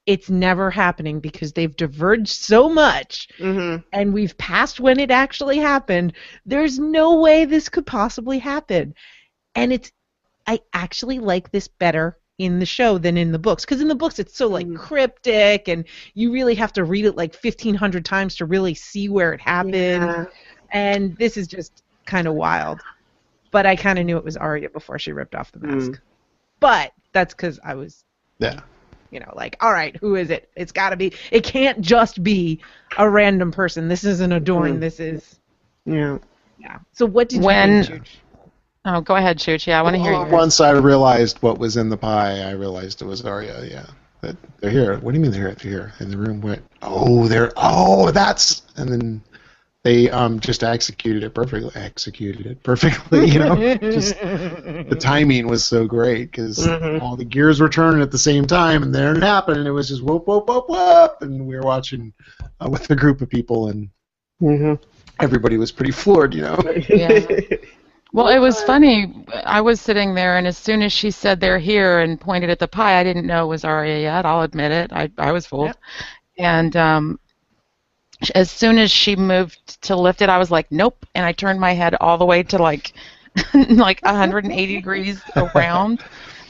it's 0.06 0.30
never 0.30 0.70
happening 0.70 1.20
because 1.20 1.52
they've 1.52 1.74
diverged 1.76 2.28
so 2.28 2.68
much 2.68 3.28
hmm 3.38 3.76
and 3.92 4.12
we've 4.12 4.36
passed 4.38 4.80
when 4.80 4.98
it 5.00 5.10
actually 5.10 5.58
happened. 5.58 6.12
There's 6.44 6.78
no 6.78 7.20
way 7.20 7.44
this 7.44 7.68
could 7.68 7.86
possibly 7.86 8.38
happen. 8.38 8.94
And 9.54 9.72
it's 9.72 9.92
I 10.46 10.60
actually 10.74 11.18
like 11.20 11.50
this 11.52 11.68
better 11.68 12.18
in 12.38 12.58
the 12.60 12.66
show 12.66 12.98
than 12.98 13.16
in 13.18 13.32
the 13.32 13.38
books 13.38 13.64
because 13.64 13.80
in 13.82 13.88
the 13.88 13.94
books 13.94 14.18
it's 14.18 14.36
so 14.36 14.48
like 14.48 14.68
Mhm. 14.68 14.74
cryptic 14.74 15.68
and 15.68 15.86
you 16.14 16.32
really 16.32 16.54
have 16.56 16.72
to 16.74 16.84
read 16.84 17.04
it 17.06 17.16
like 17.16 17.34
1500 17.34 18.04
times 18.04 18.36
to 18.36 18.46
really 18.46 18.74
see 18.74 19.08
where 19.08 19.32
it 19.34 19.40
happened 19.40 20.12
Yeah. 20.12 20.24
and 20.72 21.16
this 21.18 21.36
is 21.36 21.48
just 21.48 21.82
kind 22.06 22.26
of 22.28 22.34
wild. 22.34 22.84
But 23.52 23.66
I 23.66 23.76
kind 23.76 23.98
of 23.98 24.06
knew 24.06 24.18
it 24.18 24.24
was 24.24 24.36
Arya 24.36 24.70
before 24.70 24.98
she 24.98 25.12
ripped 25.12 25.34
off 25.34 25.52
the 25.52 25.60
mask. 25.60 25.92
Mm. 25.92 26.05
But 26.60 26.92
that's 27.12 27.34
cuz 27.34 27.58
I 27.64 27.74
was 27.74 28.04
Yeah. 28.38 28.60
you 29.10 29.20
know, 29.20 29.32
like, 29.34 29.56
all 29.60 29.72
right, 29.72 29.96
who 29.96 30.16
is 30.16 30.30
it? 30.30 30.50
It's 30.56 30.72
got 30.72 30.90
to 30.90 30.96
be. 30.96 31.12
It 31.30 31.44
can't 31.44 31.80
just 31.80 32.22
be 32.22 32.60
a 32.98 33.08
random 33.08 33.52
person. 33.52 33.88
This 33.88 34.04
isn't 34.04 34.32
a 34.32 34.40
Dorne. 34.40 34.76
Mhm. 34.76 34.80
This 34.80 35.00
is, 35.00 35.38
Yeah. 35.84 36.18
yeah. 36.58 36.78
So 36.92 37.06
what 37.06 37.28
did 37.28 37.42
When- 37.42 37.78
you 37.78 37.82
think? 37.84 38.02
Chooch? 38.04 38.08
Oh, 38.84 39.00
go 39.00 39.16
ahead, 39.16 39.38
Chooch. 39.38 39.66
Yeah, 39.66 39.78
I 39.80 39.82
want 39.82 39.96
to 39.96 40.02
hear 40.02 40.12
Well, 40.12 40.22
yours. 40.22 40.32
Once 40.32 40.60
I 40.60 40.70
realized 40.70 41.38
what 41.42 41.58
was 41.58 41.76
in 41.76 41.88
the 41.88 41.96
pie, 41.96 42.42
I 42.42 42.52
realized 42.52 43.02
it 43.02 43.06
was 43.06 43.24
Arya. 43.24 43.64
Yeah, 43.64 43.86
that 44.20 44.36
they're 44.60 44.70
here. 44.70 44.98
What 44.98 45.12
do 45.12 45.18
you 45.18 45.22
mean 45.22 45.32
they're 45.32 45.40
here? 45.48 45.56
They're 45.60 45.72
here. 45.72 45.92
And 45.98 46.12
the 46.12 46.16
room 46.18 46.40
went, 46.40 46.62
oh, 46.82 47.26
they're 47.26 47.52
oh, 47.56 48.10
that's. 48.12 48.62
And 48.76 48.88
then 48.88 49.22
they 49.86 50.10
um 50.10 50.40
just 50.40 50.64
executed 50.64 51.22
it 51.22 51.34
perfectly. 51.34 51.70
Executed 51.80 52.46
it 52.46 52.62
perfectly. 52.62 53.26
You 53.30 53.38
know, 53.40 53.56
just 53.88 54.16
the 54.88 54.96
timing 54.96 55.46
was 55.46 55.64
so 55.64 55.86
great 55.86 56.30
because 56.30 56.58
Mhm. 56.58 57.00
all 57.00 57.16
the 57.16 57.24
gears 57.24 57.60
were 57.60 57.68
turning 57.68 58.02
at 58.02 58.10
the 58.10 58.18
same 58.18 58.46
time, 58.46 58.82
and 58.82 58.94
then 58.94 59.16
it 59.16 59.22
happened, 59.22 59.58
and 59.58 59.68
it 59.68 59.72
was 59.72 59.88
just 59.88 60.02
whoop, 60.02 60.26
whoop, 60.26 60.48
whoop, 60.48 60.68
whoop, 60.68 61.16
and 61.22 61.46
we 61.46 61.56
were 61.56 61.62
watching 61.62 62.12
uh, 62.60 62.68
with 62.68 62.90
a 62.90 62.96
group 62.96 63.20
of 63.20 63.28
people, 63.28 63.68
and 63.68 63.88
hmm 64.40 64.74
everybody 65.20 65.56
was 65.56 65.72
pretty 65.72 65.92
floored. 65.92 66.34
You 66.34 66.42
know. 66.42 66.58
Yeah. 66.88 67.26
Well, 68.12 68.28
it 68.28 68.38
was 68.38 68.62
funny. 68.62 69.26
I 69.44 69.60
was 69.60 69.80
sitting 69.80 70.14
there, 70.14 70.38
and 70.38 70.46
as 70.46 70.56
soon 70.56 70.82
as 70.82 70.92
she 70.92 71.10
said 71.10 71.40
they're 71.40 71.58
here 71.58 72.00
and 72.00 72.20
pointed 72.20 72.50
at 72.50 72.58
the 72.58 72.68
pie, 72.68 72.98
I 72.98 73.04
didn't 73.04 73.26
know 73.26 73.44
it 73.44 73.48
was 73.48 73.64
Arya 73.64 74.00
yet. 74.00 74.24
I'll 74.24 74.42
admit 74.42 74.72
it. 74.72 74.92
I 74.92 75.10
I 75.18 75.32
was 75.32 75.46
fooled. 75.46 75.66
Yep. 75.66 75.76
And 76.38 76.76
um, 76.76 77.18
sh- 77.18 77.25
as 78.34 78.50
soon 78.50 78.78
as 78.78 78.90
she 78.90 79.16
moved 79.16 79.80
to 79.82 79.96
lift 79.96 80.22
it, 80.22 80.28
I 80.28 80.38
was 80.38 80.50
like, 80.50 80.70
nope. 80.70 81.06
And 81.14 81.24
I 81.24 81.32
turned 81.32 81.60
my 81.60 81.72
head 81.72 81.94
all 82.00 82.18
the 82.18 82.24
way 82.24 82.42
to 82.44 82.58
like 82.58 82.92
like 83.54 84.00
180 84.02 84.74
degrees 84.74 85.20
around. 85.36 86.02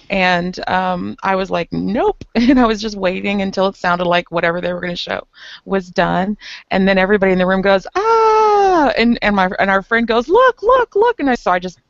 And 0.08 0.56
um, 0.68 1.16
I 1.22 1.34
was 1.34 1.50
like, 1.50 1.72
nope. 1.72 2.24
And 2.34 2.60
I 2.60 2.66
was 2.66 2.80
just 2.80 2.96
waiting 2.96 3.42
until 3.42 3.66
it 3.66 3.76
sounded 3.76 4.06
like 4.06 4.30
whatever 4.30 4.60
they 4.60 4.72
were 4.72 4.80
going 4.80 4.92
to 4.92 4.96
show 4.96 5.26
was 5.64 5.88
done. 5.88 6.36
And 6.70 6.86
then 6.86 6.98
everybody 6.98 7.32
in 7.32 7.38
the 7.38 7.46
room 7.46 7.62
goes, 7.62 7.86
ah! 7.96 8.92
And, 8.96 9.18
and, 9.22 9.34
my, 9.34 9.50
and 9.58 9.70
our 9.70 9.82
friend 9.82 10.06
goes, 10.06 10.28
look, 10.28 10.62
look, 10.62 10.94
look. 10.94 11.18
And 11.18 11.28
I, 11.28 11.34
so 11.34 11.50
I 11.50 11.58
just 11.58 11.80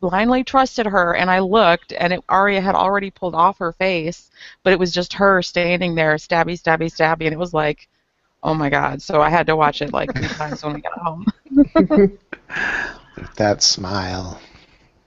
blindly 0.00 0.44
trusted 0.44 0.86
her. 0.86 1.14
And 1.16 1.30
I 1.30 1.38
looked, 1.38 1.92
and 1.94 2.12
it, 2.12 2.24
Arya 2.28 2.60
had 2.60 2.74
already 2.74 3.10
pulled 3.10 3.34
off 3.34 3.58
her 3.58 3.72
face, 3.72 4.30
but 4.62 4.72
it 4.72 4.78
was 4.78 4.92
just 4.92 5.14
her 5.14 5.40
standing 5.40 5.94
there, 5.94 6.16
stabby, 6.16 6.60
stabby, 6.60 6.92
stabby. 6.92 7.24
And 7.24 7.32
it 7.32 7.38
was 7.38 7.54
like, 7.54 7.88
oh 8.44 8.54
my 8.54 8.70
God. 8.70 9.02
So 9.02 9.22
I 9.22 9.30
had 9.30 9.46
to 9.48 9.56
watch 9.56 9.82
it 9.82 9.92
like 9.92 10.14
three 10.14 10.28
times 10.28 10.62
when 10.64 10.74
we 10.74 10.82
got 10.82 10.98
home. 10.98 11.26
That 13.36 13.62
smile. 13.62 14.40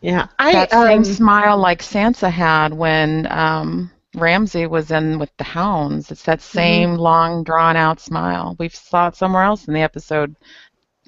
Yeah. 0.01 0.27
I 0.39 0.51
that 0.53 0.73
um, 0.73 0.87
same 0.87 1.03
smile 1.05 1.57
like 1.57 1.81
Sansa 1.81 2.31
had 2.31 2.73
when 2.73 3.27
um, 3.31 3.91
Ramsay 4.15 4.67
was 4.67 4.91
in 4.91 5.19
with 5.19 5.31
the 5.37 5.43
hounds. 5.43 6.11
It's 6.11 6.23
that 6.23 6.41
same 6.41 6.95
long, 6.95 7.43
drawn 7.43 7.75
out 7.77 7.99
smile. 7.99 8.55
We've 8.59 8.75
saw 8.75 9.07
it 9.09 9.15
somewhere 9.15 9.43
else 9.43 9.67
in 9.67 9.73
the 9.73 9.81
episode 9.81 10.35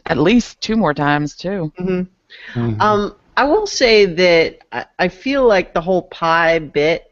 at 0.05 0.17
least 0.17 0.61
two 0.61 0.75
more 0.77 0.93
times, 0.93 1.35
too. 1.35 1.71
mhm. 1.79 2.07
Mhm. 2.53 2.81
Um, 2.81 3.15
I 3.37 3.45
will 3.45 3.67
say 3.67 4.05
that 4.05 4.59
I, 4.71 4.85
I 4.99 5.07
feel 5.09 5.47
like 5.47 5.73
the 5.73 5.81
whole 5.81 6.03
pie 6.03 6.59
bit 6.59 7.05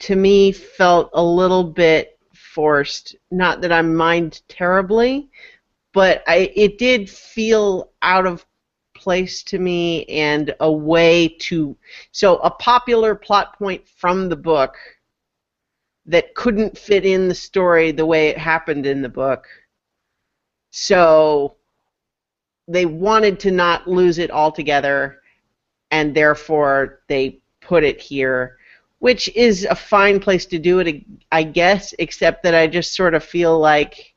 to 0.00 0.16
me 0.16 0.52
felt 0.52 1.10
a 1.14 1.22
little 1.22 1.64
bit 1.64 2.17
forced. 2.54 3.16
Not 3.30 3.60
that 3.60 3.72
I 3.72 3.82
mind 3.82 4.42
terribly, 4.48 5.28
but 5.92 6.22
I 6.26 6.52
it 6.54 6.78
did 6.78 7.08
feel 7.08 7.90
out 8.02 8.26
of 8.26 8.44
place 8.94 9.42
to 9.44 9.58
me 9.58 10.04
and 10.06 10.54
a 10.60 10.70
way 10.70 11.28
to 11.28 11.76
so 12.10 12.38
a 12.38 12.50
popular 12.50 13.14
plot 13.14 13.56
point 13.58 13.86
from 13.86 14.28
the 14.28 14.36
book 14.36 14.76
that 16.06 16.34
couldn't 16.34 16.76
fit 16.76 17.04
in 17.04 17.28
the 17.28 17.34
story 17.34 17.92
the 17.92 18.06
way 18.06 18.28
it 18.28 18.38
happened 18.38 18.86
in 18.86 19.02
the 19.02 19.08
book. 19.08 19.46
So 20.70 21.56
they 22.66 22.86
wanted 22.86 23.40
to 23.40 23.50
not 23.50 23.88
lose 23.88 24.18
it 24.18 24.30
altogether, 24.30 25.20
and 25.90 26.14
therefore 26.14 27.00
they 27.08 27.40
put 27.60 27.84
it 27.84 28.00
here, 28.00 28.57
which 29.00 29.28
is 29.36 29.64
a 29.64 29.74
fine 29.74 30.18
place 30.20 30.46
to 30.46 30.58
do 30.58 30.80
it, 30.80 31.04
I 31.30 31.42
guess, 31.44 31.94
except 31.98 32.42
that 32.42 32.54
I 32.54 32.66
just 32.66 32.94
sort 32.94 33.14
of 33.14 33.22
feel 33.24 33.58
like 33.58 34.14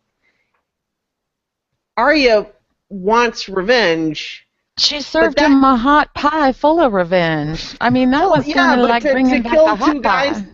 Arya 1.98 2.48
wants 2.90 3.48
revenge. 3.50 4.48
She 4.78 5.02
served 5.02 5.38
that- 5.38 5.50
him 5.52 5.64
a 5.64 5.76
hot 5.76 6.14
pie 6.14 6.52
full 6.54 6.80
of 6.80 6.94
revenge. 6.94 7.76
I 7.82 7.90
mean, 7.90 8.12
that 8.12 8.22
Well, 8.22 8.38
was 8.38 8.48
yeah, 8.48 8.56
kind 8.56 8.82
of 8.82 8.90
like 8.90 9.04
to- 9.04 9.12
bringing 9.12 9.44
to 9.44 9.50
back 9.50 9.58
the 9.58 9.76
hot 9.76 10.02
guys- 10.02 10.42
pie. 10.42 10.48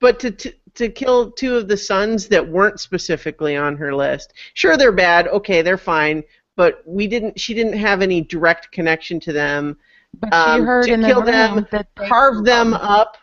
But 0.00 0.20
to, 0.20 0.30
to 0.30 0.52
to 0.74 0.88
kill 0.88 1.32
two 1.32 1.56
of 1.56 1.66
the 1.66 1.76
sons 1.76 2.28
that 2.28 2.48
weren't 2.48 2.78
specifically 2.78 3.56
on 3.56 3.76
her 3.76 3.92
list, 3.92 4.32
sure 4.54 4.76
they're 4.76 4.92
bad, 4.92 5.26
okay, 5.26 5.60
they're 5.60 5.76
fine, 5.76 6.22
but 6.54 6.82
we 6.86 7.08
didn't. 7.08 7.38
She 7.40 7.52
didn't 7.52 7.76
have 7.76 8.00
any 8.00 8.20
direct 8.20 8.70
connection 8.70 9.18
to 9.20 9.32
them. 9.32 9.76
But 10.20 10.28
she 10.32 10.38
um, 10.38 10.64
heard 10.64 10.86
to 10.86 10.92
in 10.92 11.00
the 11.00 11.08
kill 11.08 11.22
room 11.22 11.26
them, 11.26 11.66
that 11.72 11.88
they 11.96 12.06
Carve 12.08 12.44
them 12.44 12.74
up 12.74 13.16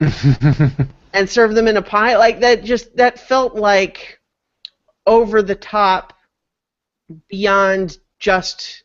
and 1.12 1.28
serve 1.28 1.54
them 1.54 1.66
in 1.66 1.76
a 1.76 1.82
pie 1.82 2.16
like 2.16 2.40
that. 2.40 2.64
Just 2.64 2.96
that 2.96 3.18
felt 3.18 3.54
like 3.54 4.20
over 5.06 5.42
the 5.42 5.54
top, 5.54 6.14
beyond 7.28 7.98
just 8.18 8.84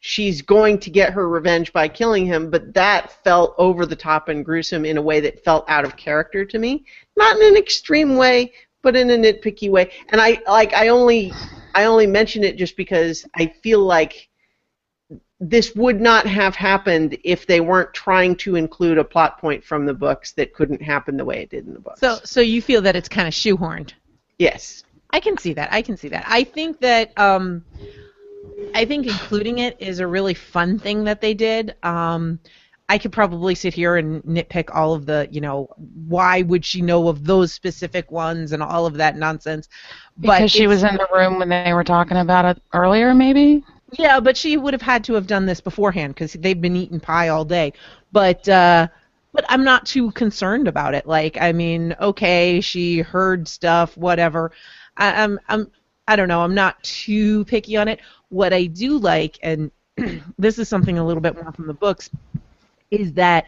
she's 0.00 0.42
going 0.42 0.78
to 0.78 0.90
get 0.90 1.14
her 1.14 1.28
revenge 1.28 1.72
by 1.72 1.88
killing 1.88 2.26
him, 2.26 2.50
but 2.50 2.74
that 2.74 3.10
felt 3.24 3.54
over 3.56 3.86
the 3.86 3.96
top 3.96 4.28
and 4.28 4.44
gruesome 4.44 4.84
in 4.84 4.98
a 4.98 5.02
way 5.02 5.18
that 5.18 5.42
felt 5.42 5.64
out 5.66 5.84
of 5.84 5.96
character 5.96 6.44
to 6.44 6.58
me. 6.58 6.84
Not 7.16 7.36
in 7.38 7.48
an 7.48 7.56
extreme 7.56 8.16
way, 8.16 8.52
but 8.82 8.96
in 8.96 9.10
a 9.10 9.16
nitpicky 9.16 9.70
way. 9.70 9.90
And 10.10 10.20
I 10.20 10.40
like 10.46 10.74
I 10.74 10.88
only 10.88 11.32
I 11.74 11.84
only 11.84 12.06
mention 12.06 12.44
it 12.44 12.56
just 12.56 12.76
because 12.76 13.24
I 13.34 13.46
feel 13.62 13.80
like 13.80 14.28
this 15.40 15.74
would 15.74 16.00
not 16.00 16.26
have 16.26 16.54
happened 16.54 17.18
if 17.24 17.46
they 17.46 17.60
weren't 17.60 17.92
trying 17.92 18.36
to 18.36 18.56
include 18.56 18.98
a 18.98 19.04
plot 19.04 19.38
point 19.40 19.64
from 19.64 19.84
the 19.84 19.94
books 19.94 20.32
that 20.32 20.54
couldn't 20.54 20.80
happen 20.80 21.16
the 21.16 21.24
way 21.24 21.42
it 21.42 21.50
did 21.50 21.66
in 21.66 21.74
the 21.74 21.80
books. 21.80 22.00
So, 22.00 22.18
so 22.24 22.40
you 22.40 22.62
feel 22.62 22.80
that 22.82 22.96
it's 22.96 23.08
kind 23.08 23.28
of 23.28 23.34
shoehorned? 23.34 23.92
yes. 24.38 24.84
I 25.10 25.20
can 25.20 25.38
see 25.38 25.52
that. 25.52 25.72
I 25.72 25.80
can 25.80 25.96
see 25.96 26.08
that. 26.08 26.24
I 26.26 26.42
think 26.42 26.80
that 26.80 27.16
um, 27.16 27.64
I 28.74 28.84
think 28.84 29.06
including 29.06 29.58
it 29.58 29.76
is 29.78 30.00
a 30.00 30.06
really 30.08 30.34
fun 30.34 30.76
thing 30.76 31.04
that 31.04 31.20
they 31.20 31.34
did. 31.34 31.76
Um, 31.84 32.40
I 32.88 32.98
could 32.98 33.12
probably 33.12 33.54
sit 33.54 33.72
here 33.74 33.96
and 33.96 34.24
nitpick 34.24 34.74
all 34.74 34.92
of 34.92 35.06
the, 35.06 35.28
you 35.30 35.40
know, 35.40 35.68
why 36.08 36.42
would 36.42 36.64
she 36.64 36.82
know 36.82 37.06
of 37.06 37.24
those 37.24 37.52
specific 37.52 38.10
ones 38.10 38.50
and 38.50 38.60
all 38.60 38.86
of 38.86 38.94
that 38.94 39.16
nonsense. 39.16 39.68
But 40.18 40.38
Because 40.38 40.50
she 40.50 40.66
was 40.66 40.82
in 40.82 40.96
the 40.96 41.08
room 41.14 41.38
when 41.38 41.48
they 41.48 41.72
were 41.72 41.84
talking 41.84 42.16
about 42.16 42.44
it 42.44 42.62
earlier, 42.72 43.14
maybe? 43.14 43.64
Yeah, 43.98 44.20
but 44.20 44.36
she 44.36 44.56
would 44.56 44.72
have 44.74 44.82
had 44.82 45.04
to 45.04 45.14
have 45.14 45.26
done 45.26 45.46
this 45.46 45.60
beforehand 45.60 46.14
because 46.14 46.32
they've 46.34 46.60
been 46.60 46.76
eating 46.76 47.00
pie 47.00 47.28
all 47.28 47.44
day. 47.44 47.72
But 48.12 48.48
uh, 48.48 48.88
but 49.32 49.44
I'm 49.48 49.64
not 49.64 49.86
too 49.86 50.10
concerned 50.12 50.68
about 50.68 50.94
it. 50.94 51.06
Like, 51.06 51.40
I 51.40 51.52
mean, 51.52 51.94
okay, 52.00 52.60
she 52.60 53.00
heard 53.00 53.46
stuff, 53.48 53.96
whatever. 53.96 54.52
I, 54.96 55.22
I'm 55.22 55.38
I'm 55.48 55.70
I 56.08 56.16
don't 56.16 56.28
know. 56.28 56.42
I'm 56.42 56.54
not 56.54 56.82
too 56.82 57.44
picky 57.46 57.76
on 57.76 57.88
it. 57.88 58.00
What 58.30 58.52
I 58.52 58.66
do 58.66 58.98
like, 58.98 59.38
and 59.42 59.70
this 60.38 60.58
is 60.58 60.68
something 60.68 60.98
a 60.98 61.06
little 61.06 61.20
bit 61.20 61.34
more 61.34 61.52
from 61.52 61.66
the 61.66 61.74
books, 61.74 62.10
is 62.90 63.12
that 63.14 63.46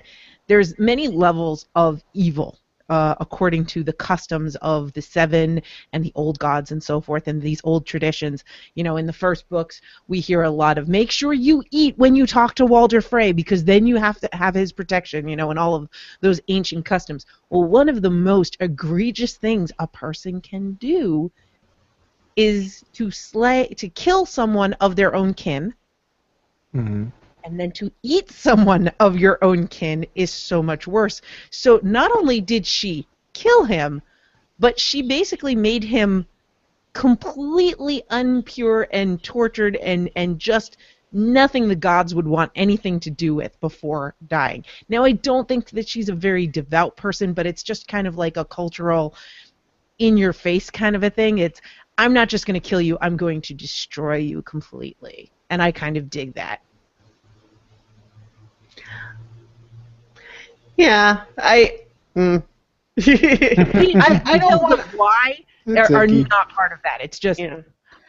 there's 0.49 0.79
many 0.79 1.09
levels 1.09 1.67
of 1.75 2.03
evil 2.15 2.59
uh, 2.89 3.15
according 3.21 3.67
to 3.67 3.83
the 3.83 3.93
customs 3.93 4.57
of 4.57 4.93
the 4.93 5.03
seven 5.03 5.61
and 5.93 6.05
the 6.05 6.13
old 6.15 6.39
gods 6.39 6.73
and 6.73 6.83
so 6.83 7.01
forth 7.01 7.27
and 7.29 7.41
these 7.43 7.61
old 7.65 7.87
traditions. 7.87 8.45
You 8.75 8.85
know, 8.85 8.97
in 8.97 9.07
the 9.07 9.13
first 9.13 9.49
books, 9.49 9.81
we 10.09 10.21
hear 10.21 10.43
a 10.43 10.51
lot 10.51 10.79
of 10.79 10.89
make 10.89 11.11
sure 11.11 11.33
you 11.33 11.63
eat 11.71 11.97
when 11.99 12.15
you 12.15 12.27
talk 12.27 12.55
to 12.57 12.67
Walder 12.67 13.01
Frey 13.01 13.33
because 13.33 13.65
then 13.65 13.87
you 13.87 13.97
have 13.97 14.21
to 14.21 14.29
have 14.33 14.55
his 14.55 14.73
protection, 14.73 15.29
you 15.29 15.37
know, 15.37 15.51
and 15.51 15.59
all 15.59 15.75
of 15.75 15.89
those 16.21 16.41
ancient 16.49 16.85
customs. 16.85 17.27
Well, 17.51 17.65
one 17.65 17.89
of 17.89 18.03
the 18.03 18.11
most 18.11 18.57
egregious 18.61 19.37
things 19.37 19.73
a 19.79 19.87
person 19.87 20.41
can 20.41 20.75
do 20.75 21.31
is 22.37 22.85
to 22.93 23.11
slay, 23.11 23.69
to 23.79 23.89
kill 23.89 24.27
someone 24.27 24.75
of 24.75 24.95
their 24.97 25.15
own 25.15 25.35
kin 25.35 25.75
hmm 26.73 27.07
and 27.47 27.61
then 27.61 27.71
to 27.71 27.93
eat 28.03 28.29
someone 28.29 28.91
of 28.99 29.17
your 29.17 29.39
own 29.43 29.69
kin 29.69 30.05
is 30.17 30.33
so 30.33 30.61
much 30.63 30.89
worse. 30.89 31.23
So 31.51 31.79
not 31.85 32.11
only 32.11 32.41
did 32.41 32.67
she 32.67 33.07
kill 33.33 33.65
him, 33.65 34.03
but 34.59 34.81
she 34.81 35.01
basically 35.01 35.55
made 35.55 35.85
him 35.85 36.27
completely 36.93 38.03
unpure 38.11 38.87
and 38.91 39.23
tortured 39.23 39.77
and 39.77 40.11
and 40.17 40.39
just 40.39 40.79
nothing 41.13 41.69
the 41.69 41.77
gods 41.77 42.15
would 42.15 42.27
want 42.27 42.51
anything 42.57 42.99
to 42.99 43.11
do 43.11 43.35
with 43.35 43.59
before 43.61 44.17
dying. 44.27 44.65
Now 44.89 45.05
I 45.05 45.13
don't 45.13 45.47
think 45.47 45.71
that 45.71 45.89
she's 45.89 46.09
a 46.09 46.15
very 46.15 46.49
devout 46.49 46.97
person, 46.97 47.33
but 47.33 47.47
it's 47.47 47.63
just 47.63 47.87
kind 47.87 48.09
of 48.09 48.17
like 48.17 48.37
a 48.37 48.45
cultural 48.45 49.15
in 49.99 50.17
your 50.17 50.33
face 50.33 50.69
kind 50.69 50.97
of 50.97 51.05
a 51.05 51.11
thing. 51.11 51.39
It's 51.39 51.61
I'm 51.97 52.13
not 52.13 52.29
just 52.29 52.45
going 52.45 52.61
to 52.61 52.69
kill 52.69 52.81
you, 52.81 52.99
I'm 53.01 53.17
going 53.17 53.41
to 53.43 53.55
destroy 53.55 54.17
you 54.17 54.43
completely. 54.43 55.31
And 55.49 55.63
I 55.63 55.71
kind 55.71 55.97
of 55.97 56.11
dig 56.11 56.35
that. 56.35 56.61
Yeah, 60.77 61.25
I. 61.39 61.81
Mm. 62.15 62.43
I, 62.99 64.23
I 64.25 64.39
don't 64.39 64.63
want 64.63 64.81
why 64.97 65.45
are, 65.69 65.95
are 65.95 66.07
not 66.07 66.49
part 66.51 66.73
of 66.73 66.79
that. 66.83 66.99
It's 67.01 67.19
just 67.19 67.39
yeah. 67.41 67.61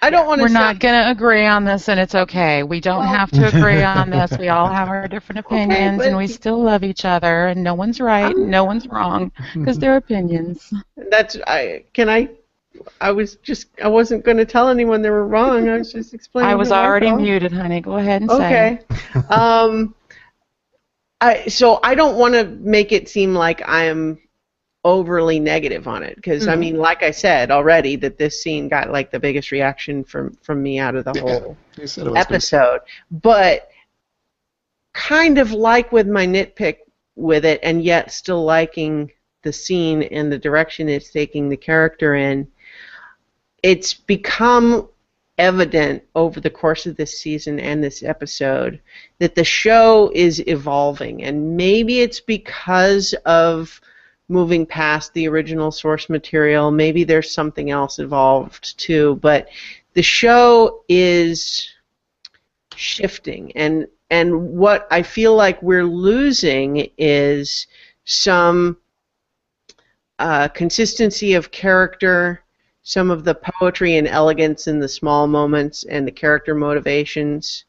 I 0.02 0.12
don't 0.12 0.28
want 0.28 0.40
to. 0.40 0.44
We're 0.44 0.50
not 0.50 0.80
going 0.80 0.94
to 1.04 1.10
agree 1.10 1.46
on 1.46 1.66
this, 1.66 1.90
and 1.90 2.00
it's 2.00 2.14
okay. 2.14 2.62
We 2.64 2.80
don't 2.80 3.06
have 3.06 3.32
to 3.32 3.48
agree 3.48 3.82
on 3.82 4.12
this. 4.12 4.38
We 4.38 4.50
all 4.50 4.68
have 4.68 4.90
our 4.90 5.08
different 5.08 5.40
opinions, 5.46 5.98
but- 5.98 6.08
and 6.08 6.18
we 6.18 6.28
still 6.28 6.62
love 6.62 6.84
each 6.84 7.04
other, 7.04 7.48
and 7.48 7.64
no 7.64 7.74
one's 7.74 8.00
right, 8.00 8.36
and 8.36 8.50
no 8.50 8.64
one's 8.64 8.88
wrong, 8.88 9.32
because 9.56 9.80
they're 9.80 9.98
opinions. 9.98 10.72
That's 11.10 11.38
I. 11.48 11.86
Can 11.94 12.10
I? 12.10 12.30
I 13.02 13.12
was 13.12 13.38
just. 13.38 13.68
I 13.84 13.88
wasn't 13.88 14.24
going 14.24 14.38
to 14.38 14.46
tell 14.46 14.70
anyone 14.70 15.02
they 15.02 15.10
were 15.10 15.28
wrong. 15.28 15.68
I 15.68 15.78
was 15.78 15.92
just 15.92 16.14
explaining. 16.14 16.52
I 16.52 16.56
was 16.56 16.72
already 16.72 17.08
felt. 17.08 17.22
muted, 17.22 17.52
honey. 17.52 17.82
Go 17.82 17.98
ahead 17.98 18.22
and 18.22 18.30
say. 18.30 18.36
Okay. 18.36 18.80
um, 19.30 19.96
I 21.22 21.48
so 21.48 21.80
I 21.84 21.96
don't 21.96 22.18
want 22.18 22.34
to 22.36 22.46
make 22.46 22.92
it 22.92 23.10
seem 23.10 23.34
like 23.34 23.68
I 23.68 23.86
am 23.86 24.20
overly 24.84 25.40
negative 25.40 25.88
on 25.88 26.04
it 26.04 26.16
because 26.16 26.48
I 26.48 26.56
Mhm. 26.56 26.60
mean, 26.60 26.78
like 26.78 27.04
I 27.04 27.12
said 27.12 27.52
already, 27.52 27.96
that 27.98 28.18
this 28.18 28.42
scene 28.42 28.68
got 28.70 28.92
like 28.92 29.12
the 29.12 29.20
biggest 29.20 29.52
reaction 29.52 30.04
from 30.04 30.36
from 30.42 30.62
me 30.64 30.80
out 30.80 30.96
of 30.96 31.06
the 31.06 31.14
Yeah, 31.16 31.22
whole 31.22 31.58
You 31.78 31.88
said 31.88 32.08
it 32.08 32.12
was 32.12 32.14
gonna- 32.14 32.20
episode. 32.20 32.82
But 33.12 33.70
kind 34.94 35.38
of 35.38 35.52
like 35.52 35.92
with 35.92 36.08
my 36.08 36.26
nitpick 36.26 36.78
with 37.16 37.46
it, 37.46 37.60
and 37.64 37.84
yet 37.84 38.12
still 38.12 38.44
liking 38.44 39.12
the 39.44 39.52
scene 39.54 40.04
and 40.04 40.32
the 40.32 40.38
direction 40.38 40.88
it's 40.90 41.10
taking 41.12 41.50
the 41.50 41.58
character 41.58 42.16
in, 42.16 42.48
it's 43.64 43.94
become 43.94 44.88
evident 45.38 46.04
over 46.16 46.40
the 46.40 46.50
course 46.50 46.86
of 46.86 46.96
this 46.96 47.20
season 47.20 47.60
and 47.60 47.84
this 47.84 48.04
episode 48.04 48.80
that 49.20 49.36
the 49.36 49.44
show 49.44 50.12
is 50.14 50.44
evolving. 50.48 51.24
And 51.24 51.56
maybe 51.56 52.00
it's 52.00 52.20
because 52.20 53.14
of 53.26 53.80
moving 54.30 54.66
past 54.66 55.14
the 55.14 55.28
original 55.28 55.72
source 55.72 56.10
material. 56.10 56.72
Maybe 56.72 57.04
there's 57.04 57.32
something 57.32 57.70
else 57.70 58.00
involved 58.00 58.78
too. 58.78 59.20
But 59.22 59.48
the 59.94 60.04
show 60.04 60.84
is 60.90 61.70
shifting 62.76 63.52
and 63.56 63.88
and 64.10 64.52
what 64.52 64.88
I 64.90 65.04
feel 65.04 65.36
like 65.36 65.62
we're 65.62 65.84
losing 65.84 66.90
is 66.98 67.68
some 68.06 68.78
uh, 70.20 70.48
consistency 70.50 71.34
of 71.34 71.52
character, 71.52 72.42
some 72.88 73.12
of 73.12 73.26
the 73.26 73.36
poetry 73.36 73.98
and 73.98 74.08
elegance 74.08 74.68
in 74.68 74.80
the 74.80 74.88
small 74.88 75.28
moments 75.28 75.84
and 75.84 76.08
the 76.08 76.12
character 76.12 76.56
motivations. 76.56 77.66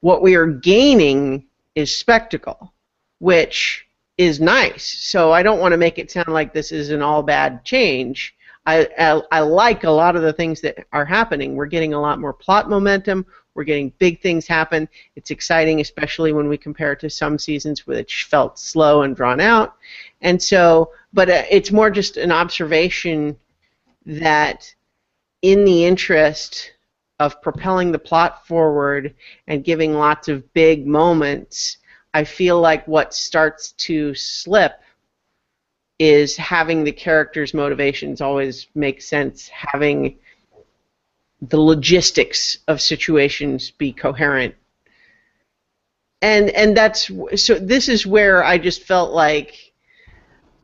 What 0.00 0.22
we 0.22 0.34
are 0.34 0.48
gaining 0.48 1.44
is 1.76 1.94
spectacle, 1.94 2.72
which 3.20 3.86
is 4.18 4.40
nice. 4.40 4.84
So 4.84 5.30
I 5.30 5.44
don't 5.44 5.60
want 5.60 5.70
to 5.70 5.78
make 5.78 6.00
it 6.00 6.10
sound 6.10 6.30
like 6.30 6.52
this 6.52 6.72
is 6.72 6.90
an 6.90 7.00
all 7.00 7.22
bad 7.22 7.64
change. 7.64 8.34
I, 8.66 8.88
I, 8.98 9.22
I 9.30 9.38
like 9.38 9.84
a 9.84 9.90
lot 9.90 10.16
of 10.16 10.22
the 10.22 10.32
things 10.32 10.60
that 10.62 10.84
are 10.92 11.04
happening. 11.04 11.54
We're 11.54 11.66
getting 11.66 11.94
a 11.94 12.00
lot 12.00 12.18
more 12.18 12.32
plot 12.32 12.68
momentum. 12.68 13.26
We're 13.54 13.62
getting 13.62 13.92
big 14.00 14.20
things 14.20 14.48
happen. 14.48 14.88
It's 15.14 15.30
exciting, 15.30 15.80
especially 15.80 16.32
when 16.32 16.48
we 16.48 16.58
compare 16.58 16.90
it 16.94 17.00
to 17.00 17.10
some 17.10 17.38
seasons 17.38 17.86
which 17.86 18.24
felt 18.24 18.58
slow 18.58 19.02
and 19.02 19.14
drawn 19.14 19.38
out. 19.38 19.76
And 20.22 20.42
so, 20.42 20.90
but 21.12 21.30
uh, 21.30 21.44
it's 21.48 21.70
more 21.70 21.88
just 21.88 22.16
an 22.16 22.32
observation 22.32 23.36
that 24.06 24.74
in 25.42 25.64
the 25.64 25.84
interest 25.84 26.72
of 27.18 27.42
propelling 27.42 27.92
the 27.92 27.98
plot 27.98 28.46
forward 28.46 29.14
and 29.46 29.64
giving 29.64 29.94
lots 29.94 30.28
of 30.28 30.52
big 30.54 30.86
moments, 30.86 31.76
I 32.14 32.24
feel 32.24 32.60
like 32.60 32.88
what 32.88 33.14
starts 33.14 33.72
to 33.72 34.14
slip 34.14 34.80
is 35.98 36.34
having 36.36 36.82
the 36.82 36.92
characters' 36.92 37.52
motivations 37.52 38.22
always 38.22 38.68
make 38.74 39.02
sense, 39.02 39.48
having 39.48 40.18
the 41.42 41.60
logistics 41.60 42.58
of 42.68 42.80
situations 42.80 43.70
be 43.70 43.92
coherent. 43.92 44.54
And 46.22 46.50
and 46.50 46.76
that's 46.76 47.10
so 47.36 47.58
this 47.58 47.88
is 47.88 48.06
where 48.06 48.44
I 48.44 48.58
just 48.58 48.82
felt 48.82 49.12
like 49.12 49.72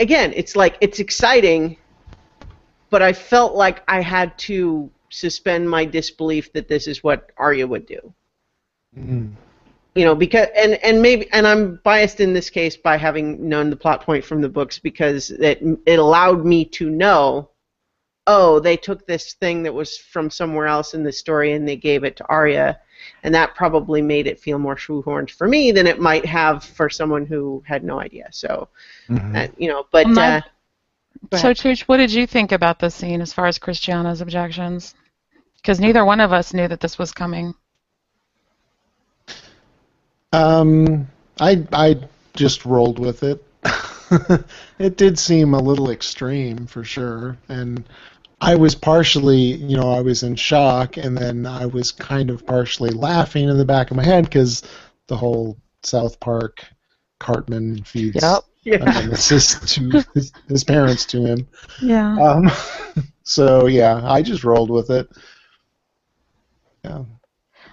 again, 0.00 0.32
it's 0.36 0.56
like 0.56 0.76
it's 0.80 1.00
exciting, 1.00 1.76
but 2.90 3.02
I 3.02 3.12
felt 3.12 3.54
like 3.54 3.82
I 3.88 4.00
had 4.00 4.36
to 4.38 4.90
suspend 5.10 5.68
my 5.68 5.84
disbelief 5.84 6.52
that 6.52 6.68
this 6.68 6.86
is 6.86 7.02
what 7.02 7.30
Arya 7.36 7.66
would 7.66 7.86
do. 7.86 8.12
Mhm. 8.98 9.32
You 9.94 10.04
know, 10.04 10.14
because 10.14 10.48
and 10.54 10.74
and 10.84 11.00
maybe 11.00 11.30
and 11.32 11.46
I'm 11.46 11.80
biased 11.82 12.20
in 12.20 12.32
this 12.34 12.50
case 12.50 12.76
by 12.76 12.96
having 12.96 13.48
known 13.48 13.70
the 13.70 13.76
plot 13.76 14.02
point 14.02 14.24
from 14.24 14.40
the 14.42 14.48
books 14.48 14.78
because 14.78 15.30
it 15.30 15.62
it 15.86 15.98
allowed 15.98 16.44
me 16.44 16.64
to 16.66 16.90
know, 16.90 17.48
oh, 18.26 18.60
they 18.60 18.76
took 18.76 19.06
this 19.06 19.34
thing 19.34 19.62
that 19.62 19.72
was 19.72 19.96
from 19.96 20.28
somewhere 20.30 20.66
else 20.66 20.92
in 20.94 21.02
the 21.02 21.12
story 21.12 21.52
and 21.52 21.66
they 21.66 21.76
gave 21.76 22.04
it 22.04 22.16
to 22.16 22.26
Arya, 22.26 22.78
and 23.22 23.34
that 23.34 23.54
probably 23.54 24.02
made 24.02 24.26
it 24.26 24.38
feel 24.40 24.58
more 24.58 24.76
shoehorned 24.76 25.30
for 25.30 25.48
me 25.48 25.70
than 25.72 25.86
it 25.86 25.98
might 25.98 26.26
have 26.26 26.62
for 26.64 26.90
someone 26.90 27.24
who 27.24 27.62
had 27.66 27.82
no 27.84 27.98
idea. 28.00 28.28
So, 28.32 28.68
Mhm. 29.08 29.36
uh, 29.36 29.48
you 29.56 29.68
know, 29.68 29.86
but 29.92 30.08
My- 30.08 30.38
uh, 30.38 30.40
Go 30.40 30.46
So, 31.32 31.36
ahead. 31.36 31.56
Chooch, 31.56 31.82
what 31.82 31.98
did 31.98 32.12
you 32.12 32.26
think 32.26 32.52
about 32.52 32.78
the 32.78 32.90
scene 32.90 33.20
as 33.20 33.32
far 33.32 33.46
as 33.46 33.58
Christiana's 33.58 34.20
objections? 34.20 34.94
Because 35.56 35.80
neither 35.80 36.04
one 36.04 36.20
of 36.20 36.32
us 36.32 36.54
knew 36.54 36.68
that 36.68 36.80
this 36.80 36.98
was 36.98 37.12
coming. 37.12 37.54
Um, 40.32 41.08
I 41.40 41.64
I 41.72 42.00
just 42.34 42.64
rolled 42.64 42.98
with 42.98 43.22
it. 43.22 43.44
it 44.78 44.96
did 44.96 45.18
seem 45.18 45.54
a 45.54 45.62
little 45.62 45.90
extreme 45.90 46.66
for 46.66 46.84
sure, 46.84 47.36
and 47.48 47.84
I 48.40 48.56
was 48.56 48.74
partially, 48.74 49.54
you 49.54 49.76
know, 49.76 49.90
I 49.90 50.02
was 50.02 50.22
in 50.22 50.36
shock, 50.36 50.96
and 50.96 51.16
then 51.16 51.46
I 51.46 51.66
was 51.66 51.90
kind 51.90 52.30
of 52.30 52.46
partially 52.46 52.90
laughing 52.90 53.48
in 53.48 53.56
the 53.56 53.64
back 53.64 53.90
of 53.90 53.96
my 53.96 54.04
head 54.04 54.24
because 54.24 54.62
the 55.06 55.16
whole 55.16 55.56
South 55.82 56.20
Park 56.20 56.64
Cartman 57.18 57.82
feeds 57.84 58.22
Yep. 58.22 58.44
yeah. 58.70 58.78
nemesis 58.78 59.74
to 59.74 60.02
his, 60.12 60.32
his 60.48 60.64
parents 60.64 61.06
to 61.06 61.24
him. 61.24 61.46
Yeah. 61.80 62.18
Um, 62.18 62.50
so 63.22 63.66
yeah, 63.66 64.00
I 64.02 64.22
just 64.22 64.42
rolled 64.42 64.70
with 64.70 64.90
it. 64.90 65.08
Yeah. 66.84 67.04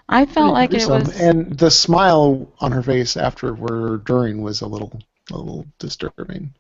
I 0.08 0.28
felt 0.28 0.54
like 0.54 0.72
it 0.72 0.88
was. 0.88 1.20
and 1.20 1.58
the 1.58 1.72
smile 1.72 2.48
on 2.60 2.72
her 2.72 2.84
face 2.84 3.18
afterward 3.18 3.72
or 3.72 3.98
during 3.98 4.44
was 4.44 4.62
a 4.62 4.68
little 4.68 5.02
a 5.32 5.38
little 5.38 5.66
disturbing. 5.80 6.54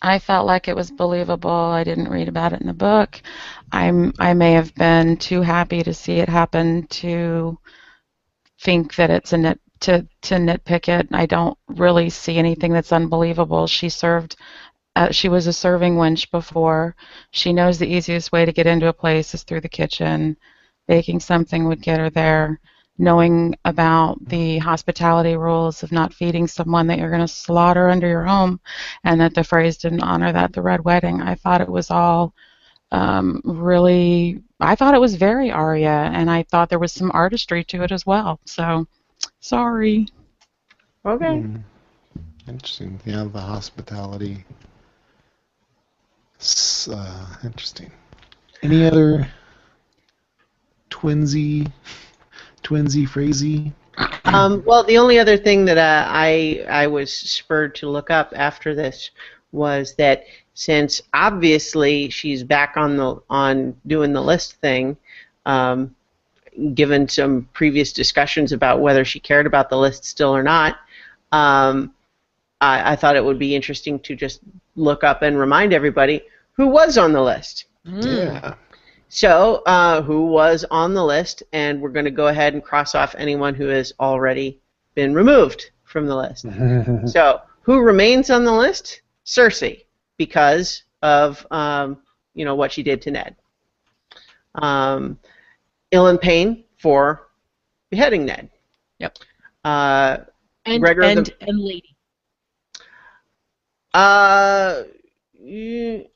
I 0.00 0.18
felt 0.18 0.46
like 0.46 0.68
it 0.68 0.76
was 0.76 0.90
believable. 0.90 1.50
I 1.50 1.84
didn't 1.84 2.08
read 2.08 2.28
about 2.28 2.54
it 2.54 2.62
in 2.62 2.66
the 2.66 2.72
book. 2.72 3.20
I'm 3.72 4.14
I 4.18 4.32
may 4.32 4.52
have 4.52 4.74
been 4.74 5.18
too 5.18 5.42
happy 5.42 5.82
to 5.82 5.92
see 5.92 6.14
it 6.14 6.30
happen 6.30 6.86
to 6.86 7.58
think 8.58 8.94
that 8.94 9.10
it's 9.10 9.34
a 9.34 9.58
to 9.80 10.06
to 10.22 10.34
nitpick 10.36 10.88
it. 10.88 11.08
I 11.12 11.26
don't 11.26 11.58
really 11.68 12.10
see 12.10 12.38
anything 12.38 12.72
that's 12.72 12.92
unbelievable. 12.92 13.66
She 13.66 13.88
served 13.88 14.36
uh, 14.96 15.10
she 15.12 15.28
was 15.28 15.46
a 15.46 15.52
serving 15.52 15.96
wench 15.96 16.30
before. 16.30 16.96
She 17.30 17.52
knows 17.52 17.78
the 17.78 17.86
easiest 17.92 18.32
way 18.32 18.44
to 18.46 18.52
get 18.52 18.66
into 18.66 18.88
a 18.88 18.92
place 18.92 19.34
is 19.34 19.42
through 19.44 19.60
the 19.62 19.68
kitchen. 19.68 20.36
Baking 20.88 21.20
something 21.20 21.66
would 21.68 21.82
get 21.82 22.00
her 22.00 22.10
there. 22.10 22.60
knowing 22.98 23.54
about 23.64 24.18
the 24.28 24.58
hospitality 24.58 25.36
rules 25.36 25.82
of 25.82 25.92
not 25.92 26.14
feeding 26.14 26.46
someone 26.46 26.86
that 26.86 26.98
you're 26.98 27.10
going 27.10 27.20
to 27.20 27.28
slaughter 27.28 27.88
under 27.90 28.08
your 28.08 28.24
home, 28.24 28.60
and 29.04 29.20
that 29.20 29.34
the 29.34 29.44
phrase 29.44 29.76
didn't 29.76 30.02
honor 30.02 30.32
that 30.32 30.52
the 30.52 30.62
red 30.62 30.82
wedding. 30.84 31.20
I 31.22 31.34
thought 31.34 31.60
it 31.60 31.68
was 31.68 31.90
all 31.90 32.34
um, 32.92 33.40
really. 33.44 34.42
I 34.60 34.74
thought 34.76 34.94
it 34.94 35.00
was 35.00 35.16
very 35.16 35.50
Arya, 35.50 36.10
and 36.14 36.30
I 36.30 36.44
thought 36.44 36.70
there 36.70 36.78
was 36.78 36.92
some 36.92 37.10
artistry 37.12 37.64
to 37.64 37.82
it 37.82 37.92
as 37.92 38.06
well. 38.06 38.40
So, 38.46 38.86
sorry. 39.46 40.08
Okay. 41.04 41.40
Hmm. 41.40 41.56
Interesting. 42.48 43.00
Yeah, 43.04 43.24
the 43.32 43.40
hospitality. 43.40 44.44
S- 46.40 46.88
Uh, 46.88 47.26
interesting. 47.44 47.90
Any 48.62 48.86
other 48.86 49.28
twinsy, 50.90 51.70
twinsy, 52.62 53.08
phrasy? 53.08 53.72
Um, 54.24 54.62
well, 54.66 54.84
the 54.84 54.98
only 54.98 55.18
other 55.18 55.36
thing 55.36 55.64
that 55.66 55.78
uh, 55.78 56.04
I 56.08 56.64
I 56.68 56.86
was 56.86 57.12
spurred 57.12 57.74
to 57.76 57.88
look 57.88 58.10
up 58.10 58.32
after 58.36 58.74
this 58.74 59.10
was 59.52 59.94
that 59.94 60.24
since 60.54 61.02
obviously 61.14 62.10
she's 62.10 62.42
back 62.42 62.76
on 62.76 62.96
the 62.96 63.20
on 63.30 63.76
doing 63.86 64.12
the 64.12 64.22
list 64.22 64.54
thing, 64.60 64.96
um, 65.46 65.94
given 66.74 67.08
some 67.08 67.48
previous 67.52 67.92
discussions 67.92 68.52
about 68.52 68.80
whether 68.80 69.04
she 69.04 69.20
cared 69.20 69.46
about 69.46 69.70
the 69.70 69.76
list 69.76 70.04
still 70.04 70.34
or 70.34 70.42
not, 70.42 70.78
um, 71.32 71.94
I, 72.60 72.92
I 72.92 72.96
thought 72.96 73.16
it 73.16 73.24
would 73.24 73.38
be 73.38 73.54
interesting 73.54 73.98
to 74.00 74.16
just 74.16 74.40
look 74.74 75.04
up 75.04 75.22
and 75.22 75.38
remind 75.38 75.72
everybody 75.72 76.22
who 76.52 76.68
was 76.68 76.96
on 76.98 77.12
the 77.12 77.22
list. 77.22 77.66
Yeah. 77.84 78.54
So, 79.08 79.62
uh, 79.66 80.02
who 80.02 80.26
was 80.26 80.64
on 80.70 80.94
the 80.94 81.04
list? 81.04 81.42
And 81.52 81.80
we're 81.80 81.90
going 81.90 82.06
to 82.06 82.10
go 82.10 82.26
ahead 82.28 82.54
and 82.54 82.62
cross 82.62 82.94
off 82.94 83.14
anyone 83.16 83.54
who 83.54 83.68
has 83.68 83.92
already 84.00 84.60
been 84.94 85.14
removed 85.14 85.70
from 85.84 86.06
the 86.06 86.16
list. 86.16 86.46
so, 87.12 87.40
who 87.62 87.80
remains 87.80 88.30
on 88.30 88.44
the 88.44 88.52
list? 88.52 89.02
Cersei, 89.24 89.84
because 90.16 90.82
of 91.02 91.46
um, 91.50 91.98
you 92.34 92.44
know 92.44 92.54
what 92.54 92.72
she 92.72 92.82
did 92.82 93.02
to 93.02 93.10
Ned. 93.10 93.36
Um, 94.54 95.18
Ilyn 95.92 96.20
Payne 96.20 96.64
for 96.78 97.28
beheading 97.90 98.24
Ned. 98.26 98.50
Yep. 98.98 99.18
Uh, 99.64 100.18
And 100.64 100.82
Gregor 100.82 101.02
the- 101.02 101.08
and 101.08 101.34
and 101.40 101.60
lady. 101.60 101.96
Uh, 103.94 104.82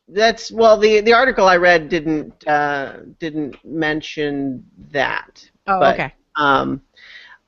that's 0.09 0.51
well. 0.51 0.77
The 0.77 1.01
the 1.01 1.13
article 1.13 1.47
I 1.47 1.57
read 1.57 1.89
didn't 1.89 2.47
uh, 2.47 2.99
didn't 3.19 3.57
mention 3.65 4.65
that. 4.91 5.49
Oh, 5.67 5.81
but, 5.81 5.95
okay. 5.95 6.15
Um, 6.37 6.83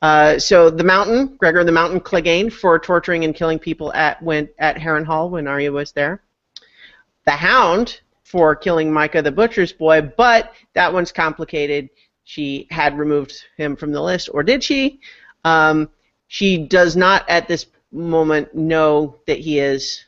uh, 0.01 0.39
so 0.39 0.71
the 0.71 0.85
Mountain, 0.85 1.37
Gregor 1.37 1.65
the 1.65 1.73
Mountain 1.73 2.01
Clegane 2.01 2.53
for 2.53 2.79
torturing 2.79 3.25
and 3.25 3.35
killing 3.35 3.59
people 3.59 3.93
at 3.95 4.23
when 4.23 4.49
at 4.59 4.77
Harrenhal 4.77 5.31
when 5.31 5.47
Arya 5.47 5.71
was 5.71 5.93
there. 5.93 6.23
The 7.27 7.33
Hound 7.33 8.01
for 8.25 8.57
killing 8.57 8.91
Mycah 8.91 9.23
the 9.23 9.31
Butcher's 9.31 9.73
boy, 9.73 10.01
but 10.17 10.53
that 10.75 10.93
one's 10.93 11.13
complicated. 11.13 11.91
She 12.25 12.67
had 12.71 12.99
removed 12.99 13.45
him 13.57 13.77
from 13.77 13.93
the 13.93 14.03
list, 14.03 14.29
or 14.33 14.43
did 14.43 14.63
she? 14.63 15.01
Um, 15.45 15.89
she 16.29 16.57
does 16.59 16.97
not 16.97 17.29
at 17.29 17.49
this 17.49 17.67
moment 17.91 18.55
know 18.55 19.17
that 19.27 19.39
he 19.39 19.59
is 19.59 20.05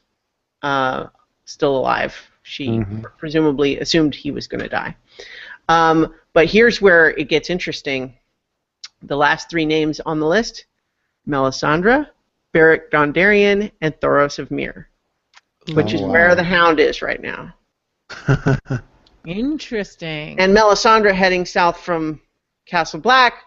uh, 0.63 1.09
still 1.45 1.77
alive. 1.77 2.15
She 2.43 2.69
Mhm. 2.69 3.05
presumably 3.19 3.79
assumed 3.81 4.15
he 4.15 4.31
was 4.31 4.47
going 4.47 4.63
to 4.63 4.69
die. 4.69 4.97
Um, 5.69 6.15
but 6.33 6.47
here's 6.47 6.81
where 6.81 7.11
it 7.11 7.29
gets 7.29 7.51
interesting. 7.51 8.17
The 9.03 9.17
last 9.17 9.51
three 9.51 9.67
names 9.67 10.01
on 10.01 10.21
the 10.21 10.27
list 10.27 10.65
Melisandre, 11.29 12.09
Beric 12.53 12.91
Dondarrion, 12.91 13.71
and 13.81 13.95
Thoros 14.01 14.39
of 14.39 14.51
Myr, 14.51 14.89
which 15.75 15.93
Oh, 15.93 15.97
is 15.97 16.01
wow. 16.03 16.09
where 16.11 16.35
the 16.35 16.45
Hound 16.45 16.81
is 16.81 17.03
right 17.03 17.21
now. 17.21 17.55
Interesting. 19.27 20.39
And 20.39 20.57
Melisandre 20.57 21.15
heading 21.15 21.45
south 21.45 21.81
from 21.81 22.21
Castle 22.67 23.01
Black. 23.01 23.45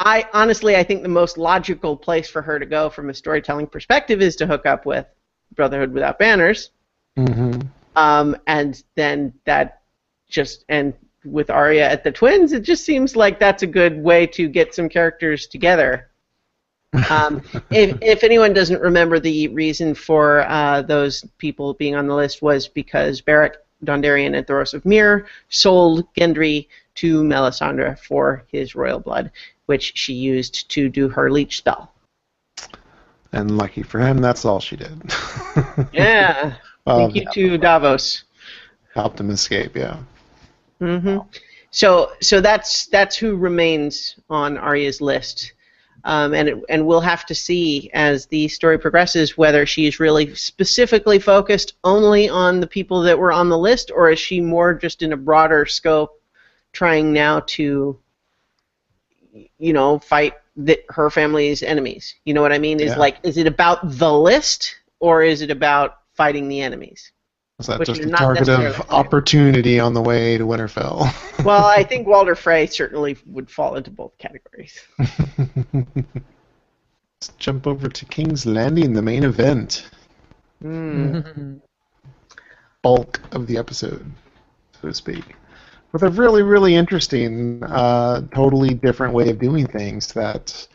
I 0.00 0.28
honestly, 0.32 0.76
I 0.76 0.82
think 0.82 1.02
the 1.02 1.08
most 1.08 1.38
logical 1.38 1.96
place 1.96 2.28
for 2.28 2.42
her 2.42 2.58
to 2.58 2.66
go 2.66 2.90
from 2.90 3.10
a 3.10 3.14
storytelling 3.14 3.68
perspective 3.68 4.20
is 4.20 4.36
to 4.36 4.46
hook 4.46 4.66
up 4.66 4.84
with 4.86 5.06
Brotherhood 5.54 5.92
Without 5.92 6.18
Banners, 6.18 6.70
Mm-hmm. 7.18 7.60
um, 7.94 8.36
and 8.46 8.82
then 8.94 9.34
that 9.44 9.82
just 10.28 10.64
and 10.68 10.94
with 11.24 11.50
Arya 11.50 11.88
at 11.88 12.02
the 12.02 12.10
Twins, 12.10 12.52
it 12.52 12.62
just 12.62 12.84
seems 12.84 13.14
like 13.14 13.38
that's 13.38 13.62
a 13.62 13.66
good 13.66 14.02
way 14.02 14.26
to 14.28 14.48
get 14.48 14.74
some 14.74 14.88
characters 14.88 15.46
together. 15.46 16.08
Um, 17.10 17.42
if, 17.70 17.98
if 18.00 18.24
anyone 18.24 18.54
doesn't 18.54 18.80
remember, 18.80 19.20
the 19.20 19.48
reason 19.48 19.94
for 19.94 20.40
uh, 20.48 20.82
those 20.82 21.24
people 21.38 21.74
being 21.74 21.94
on 21.94 22.06
the 22.08 22.14
list 22.14 22.42
was 22.42 22.66
because 22.66 23.20
Beric 23.20 23.56
Dondarrion 23.84 24.36
and 24.36 24.46
Thoros 24.46 24.74
of 24.74 24.84
Myr 24.84 25.26
sold 25.48 26.06
Gendry 26.14 26.68
to 26.96 27.22
Melisandre 27.22 27.98
for 27.98 28.44
his 28.48 28.74
royal 28.74 29.00
blood, 29.00 29.30
which 29.66 29.92
she 29.96 30.12
used 30.12 30.68
to 30.70 30.88
do 30.88 31.08
her 31.08 31.30
leech 31.30 31.56
spell. 31.58 31.92
And 33.32 33.56
lucky 33.56 33.82
for 33.82 33.98
him, 33.98 34.18
that's 34.18 34.44
all 34.44 34.60
she 34.60 34.76
did. 34.76 35.00
Yeah. 35.92 36.54
Well, 36.84 37.12
Thank 37.12 37.14
you 37.14 37.50
to 37.50 37.58
Davos. 37.58 38.24
helped 38.92 39.20
him 39.20 39.30
escape. 39.30 39.76
Yeah. 39.76 39.98
hmm 40.80 41.18
So 41.70 42.10
so 42.20 42.40
that's 42.40 42.86
that's 42.86 43.16
who 43.16 43.36
remains 43.36 44.16
on 44.28 44.58
Arya's 44.58 45.00
list, 45.00 45.52
um, 46.04 46.34
and 46.34 46.48
it, 46.48 46.58
and 46.68 46.86
we'll 46.86 47.00
have 47.00 47.24
to 47.26 47.34
see 47.34 47.90
as 47.94 48.26
the 48.26 48.48
story 48.48 48.78
progresses 48.78 49.36
whether 49.38 49.66
she's 49.66 50.00
really 50.00 50.34
specifically 50.34 51.18
focused 51.18 51.74
only 51.84 52.28
on 52.28 52.60
the 52.60 52.66
people 52.66 53.02
that 53.02 53.18
were 53.18 53.32
on 53.32 53.48
the 53.48 53.58
list, 53.58 53.90
or 53.94 54.10
is 54.10 54.18
she 54.18 54.40
more 54.40 54.74
just 54.74 55.02
in 55.02 55.12
a 55.12 55.16
broader 55.16 55.66
scope, 55.66 56.20
trying 56.72 57.12
now 57.12 57.40
to, 57.40 57.98
you 59.58 59.72
know, 59.72 59.98
fight 59.98 60.34
the, 60.56 60.80
her 60.90 61.10
family's 61.10 61.62
enemies. 61.62 62.14
You 62.24 62.34
know 62.34 62.42
what 62.42 62.52
I 62.52 62.58
mean? 62.58 62.80
Is 62.80 62.92
Yeah. 62.92 62.98
like 62.98 63.16
is 63.22 63.36
it 63.36 63.46
about 63.46 63.78
the 63.98 64.12
list 64.12 64.76
or 65.00 65.22
is 65.22 65.42
it 65.42 65.50
about 65.50 65.98
fighting 66.14 66.48
the 66.48 66.60
enemies? 66.60 67.12
Was 67.58 67.66
that 67.66 67.86
just 67.86 68.00
is 68.00 68.06
a 68.06 68.10
target 68.10 68.48
of 68.48 68.80
opportunity 68.90 69.78
on 69.78 69.94
the 69.94 70.02
way 70.02 70.38
to 70.38 70.44
Winterfell? 70.44 71.08
Well, 71.44 71.64
I 71.64 71.82
think 71.82 72.06
Walder 72.06 72.36
Frey 72.36 72.66
certainly 72.66 73.16
would 73.26 73.50
fall 73.50 73.74
into 73.74 73.90
both 73.90 74.16
categories. 74.16 74.80
Let's 75.74 77.28
jump 77.36 77.66
over 77.66 77.88
to 77.88 78.04
King's 78.04 78.46
Landing, 78.46 78.92
the 78.92 79.02
main 79.02 79.24
event. 79.24 79.90
Mm. 80.62 81.60
bulk 82.82 83.20
of 83.32 83.48
the 83.48 83.58
episode, 83.58 84.06
so 84.80 84.88
to 84.88 84.94
speak, 84.94 85.34
with 85.90 86.04
a 86.04 86.10
really, 86.10 86.42
really 86.42 86.76
interesting, 86.76 87.60
uh, 87.64 88.20
totally 88.32 88.74
different 88.74 89.14
way 89.14 89.28
of 89.30 89.40
doing 89.40 89.66
things. 89.66 90.12
That 90.12 90.68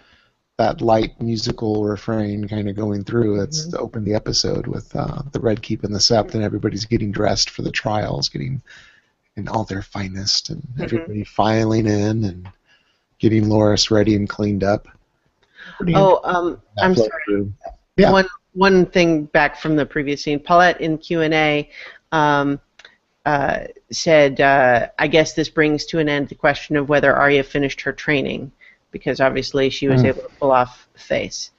that 0.57 0.81
light 0.81 1.21
musical 1.21 1.83
refrain 1.83 2.47
kind 2.47 2.67
of 2.67 2.75
going 2.75 3.03
through. 3.03 3.37
That's 3.37 3.73
opened 3.75 4.05
the 4.05 4.15
episode 4.15 4.65
with 4.65 4.95
uh, 4.95 5.21
the 5.31 5.39
Red 5.39 5.61
Keep 5.61 5.83
and 5.83 5.93
the 5.93 5.99
Sept, 5.99 6.33
and 6.33 6.43
everybody's 6.43 6.85
getting 6.85 7.11
dressed 7.11 7.51
for 7.51 7.61
the 7.61 7.71
trials, 7.71 8.29
getting 8.29 8.61
in 9.35 9.47
all 9.47 9.63
their 9.65 9.83
finest, 9.83 10.49
and 10.49 10.67
everybody 10.79 11.23
filing 11.23 11.85
in 11.85 12.23
and 12.23 12.49
getting 13.19 13.45
Loras 13.45 13.91
ready 13.91 14.15
and 14.15 14.27
cleaned 14.27 14.63
up. 14.63 14.87
Pretty 15.77 15.93
Oh, 15.95 16.19
um, 16.23 16.61
I'm 16.79 16.95
sorry. 16.95 17.09
through. 17.25 17.53
Yeah. 17.97 18.11
One 18.11 18.27
one 18.53 18.87
thing 18.87 19.25
back 19.25 19.59
from 19.59 19.75
the 19.75 19.85
previous 19.85 20.23
scene. 20.23 20.39
Paulette 20.39 20.81
in 20.81 20.97
Q 20.97 21.21
and 21.21 21.33
A 21.35 21.69
um, 22.11 22.59
uh, 23.27 23.65
said, 23.91 24.41
uh, 24.41 24.87
"I 24.97 25.07
guess 25.07 25.33
this 25.33 25.49
brings 25.49 25.85
to 25.85 25.99
an 25.99 26.09
end 26.09 26.29
the 26.29 26.35
question 26.35 26.77
of 26.77 26.89
whether 26.89 27.15
Arya 27.15 27.43
finished 27.43 27.81
her 27.81 27.93
training, 27.93 28.51
because 28.91 29.19
obviously 29.19 29.69
she 29.69 29.87
was 29.87 30.01
Mm. 30.03 30.07
able 30.07 30.21
to 30.23 30.29
pull 30.39 30.51
off 30.51 30.87
face." 30.95 31.51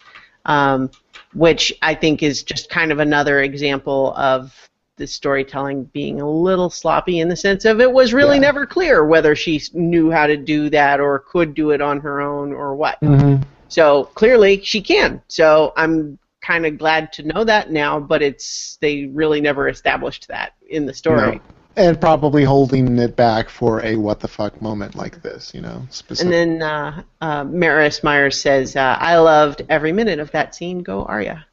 Um, 0.46 0.90
which 1.34 1.74
I 1.82 1.94
think 1.94 2.22
is 2.22 2.42
just 2.42 2.70
kind 2.70 2.90
of 2.90 3.00
another 3.00 3.42
example 3.42 4.14
of 4.16 4.54
the 4.96 5.06
storytelling 5.06 5.84
being 5.92 6.20
a 6.20 6.28
little 6.28 6.70
sloppy 6.70 7.20
in 7.20 7.28
the 7.28 7.36
sense 7.36 7.64
of 7.64 7.80
it 7.80 7.92
was 7.92 8.12
really 8.14 8.36
Yeah. 8.36 8.42
never 8.42 8.66
clear 8.66 9.04
whether 9.04 9.36
she 9.36 9.62
knew 9.72 10.10
how 10.10 10.26
to 10.26 10.36
do 10.36 10.70
that 10.70 11.00
or 11.00 11.20
could 11.20 11.54
do 11.54 11.70
it 11.70 11.80
on 11.80 12.00
her 12.00 12.20
own 12.20 12.52
or 12.52 12.74
what. 12.74 12.98
Mhm. 13.02 13.42
So 13.68 14.04
clearly 14.14 14.60
she 14.64 14.80
can. 14.80 15.20
So 15.28 15.72
I'm 15.76 16.18
kind 16.40 16.64
of 16.66 16.78
glad 16.78 17.12
to 17.12 17.22
know 17.22 17.44
that 17.44 17.70
now, 17.70 18.00
but 18.00 18.22
it's 18.22 18.78
they 18.80 19.04
really 19.12 19.40
never 19.40 19.68
established 19.68 20.26
that 20.28 20.54
in 20.70 20.86
the 20.86 20.94
story. 20.94 21.36
No. 21.36 21.40
And 21.78 22.00
probably 22.00 22.42
holding 22.42 22.98
it 22.98 23.14
back 23.14 23.48
for 23.48 23.80
a 23.84 23.94
what 23.94 24.18
the 24.18 24.26
fuck 24.26 24.60
moment 24.60 24.96
like 24.96 25.22
this, 25.22 25.54
you 25.54 25.60
know, 25.60 25.86
And 26.20 26.32
then 26.32 26.60
uh, 26.60 27.02
uh, 27.20 27.44
Maris 27.44 28.02
Myers 28.02 28.40
says, 28.40 28.74
uh, 28.74 28.96
"I 28.98 29.16
loved 29.18 29.62
every 29.68 29.92
minute 29.92 30.18
of 30.18 30.32
that 30.32 30.56
scene. 30.56 30.82
Go 30.82 31.04
Arya." 31.04 31.46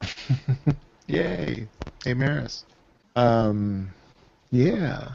Yay! 1.08 1.68
Hey, 2.04 2.14
Maris. 2.14 2.64
Um, 3.16 3.90
yeah. 4.50 5.10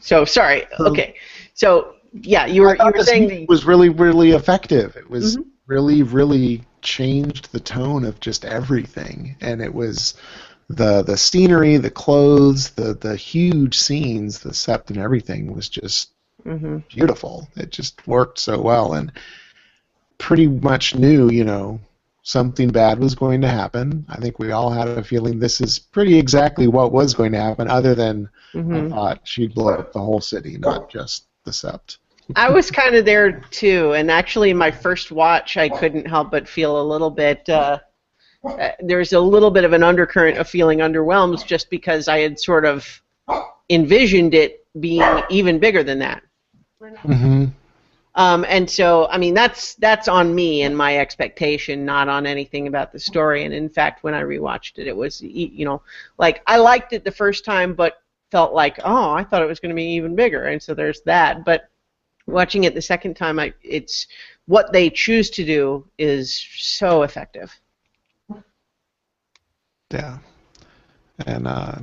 So 0.00 0.24
sorry. 0.24 0.64
So- 0.78 0.86
Okay. 0.86 1.14
So 1.54 1.94
yeah, 2.12 2.46
you 2.46 2.62
were 2.62 2.76
you 2.76 2.92
were 2.96 3.02
saying 3.04 3.46
was 3.48 3.64
really 3.64 3.90
really 3.90 4.30
effective. 4.32 4.96
It 4.96 5.08
was 5.10 5.36
Mhm. 5.36 5.44
really 5.66 6.02
really 6.02 6.64
changed 6.82 7.52
the 7.52 7.60
tone 7.60 8.04
of 8.04 8.20
just 8.20 8.44
everything, 8.44 9.36
and 9.40 9.60
it 9.60 9.74
was 9.74 10.14
the 10.68 11.02
the 11.02 11.16
scenery, 11.16 11.76
the 11.78 11.90
clothes, 11.90 12.70
the 12.70 12.94
the 12.94 13.16
huge 13.16 13.78
scenes, 13.78 14.40
the 14.40 14.54
set 14.54 14.90
and 14.90 14.98
everything 14.98 15.54
was 15.54 15.68
just 15.68 16.12
hmm 16.44 16.78
beautiful. 16.88 17.48
It 17.56 17.70
just 17.72 18.06
worked 18.06 18.38
so 18.40 18.60
well, 18.60 18.94
and 18.94 19.12
pretty 20.18 20.46
much 20.48 20.94
knew 20.96 21.30
you 21.30 21.44
know 21.44 21.80
something 22.22 22.68
bad 22.70 22.98
was 22.98 23.14
going 23.14 23.40
to 23.42 23.48
happen. 23.48 24.04
I 24.08 24.16
think 24.16 24.38
we 24.38 24.50
all 24.52 24.70
had 24.70 24.88
a 24.88 25.04
feeling 25.04 25.38
this 25.38 25.60
is 25.60 25.78
pretty 25.78 26.18
exactly 26.18 26.66
what 26.68 26.92
was 26.92 27.14
going 27.14 27.32
to 27.32 27.40
happen, 27.40 27.68
other 27.68 27.94
than 27.94 28.28
I 28.72 28.82
hmm 28.82 28.94
thought 28.94 29.20
she'd 29.24 29.54
blow 29.54 29.74
up 29.74 29.92
the 29.92 30.00
whole 30.00 30.20
city, 30.20 30.56
not 30.58 30.88
just 30.88 31.26
the 31.44 31.50
sept. 31.52 31.98
I 32.36 32.48
was 32.50 32.70
kind 32.70 32.94
of 32.94 33.04
there 33.04 33.40
too, 33.50 33.92
and 33.92 34.10
actually, 34.10 34.52
my 34.54 34.70
first 34.70 35.10
watch, 35.12 35.56
I 35.56 35.68
couldn't 35.68 36.06
help 36.06 36.30
but 36.30 36.48
feel 36.48 36.80
a 36.80 36.82
little 36.82 37.10
bit. 37.10 37.48
Uh, 37.48 37.78
uh, 38.44 38.70
there's 38.80 39.12
a 39.12 39.20
little 39.20 39.50
bit 39.50 39.64
of 39.64 39.72
an 39.72 39.82
undercurrent 39.82 40.38
of 40.38 40.48
feeling 40.48 40.78
underwhelmed, 40.78 41.44
just 41.46 41.70
because 41.70 42.08
I 42.08 42.18
had 42.18 42.38
sort 42.38 42.64
of 42.64 43.02
envisioned 43.70 44.34
it 44.34 44.66
being 44.80 45.22
even 45.30 45.58
bigger 45.58 45.82
than 45.82 45.98
that. 46.00 46.22
Mm-hmm. 46.80 47.46
Um, 48.16 48.44
and 48.48 48.70
so, 48.70 49.08
I 49.08 49.18
mean, 49.18 49.34
that's 49.34 49.74
that's 49.76 50.06
on 50.06 50.34
me 50.34 50.62
and 50.62 50.76
my 50.76 50.98
expectation, 50.98 51.84
not 51.84 52.08
on 52.08 52.26
anything 52.26 52.68
about 52.68 52.92
the 52.92 52.98
story. 53.00 53.44
And 53.44 53.52
in 53.52 53.68
fact, 53.68 54.04
when 54.04 54.14
I 54.14 54.22
rewatched 54.22 54.78
it, 54.78 54.86
it 54.86 54.96
was, 54.96 55.20
you 55.20 55.64
know, 55.64 55.82
like 56.18 56.42
I 56.46 56.58
liked 56.58 56.92
it 56.92 57.04
the 57.04 57.10
first 57.10 57.44
time, 57.44 57.74
but 57.74 58.02
felt 58.30 58.52
like, 58.52 58.78
oh, 58.84 59.10
I 59.12 59.24
thought 59.24 59.42
it 59.42 59.48
was 59.48 59.60
going 59.60 59.70
to 59.70 59.76
be 59.76 59.94
even 59.94 60.14
bigger. 60.14 60.44
And 60.44 60.62
so 60.62 60.74
there's 60.74 61.00
that. 61.02 61.44
But 61.44 61.68
watching 62.26 62.64
it 62.64 62.74
the 62.74 62.82
second 62.82 63.14
time, 63.14 63.38
I 63.40 63.52
it's 63.62 64.06
what 64.46 64.72
they 64.72 64.90
choose 64.90 65.30
to 65.30 65.44
do 65.44 65.86
is 65.98 66.46
so 66.56 67.02
effective. 67.02 67.52
Yeah, 69.94 70.18
and 71.26 71.46
uh, 71.46 71.76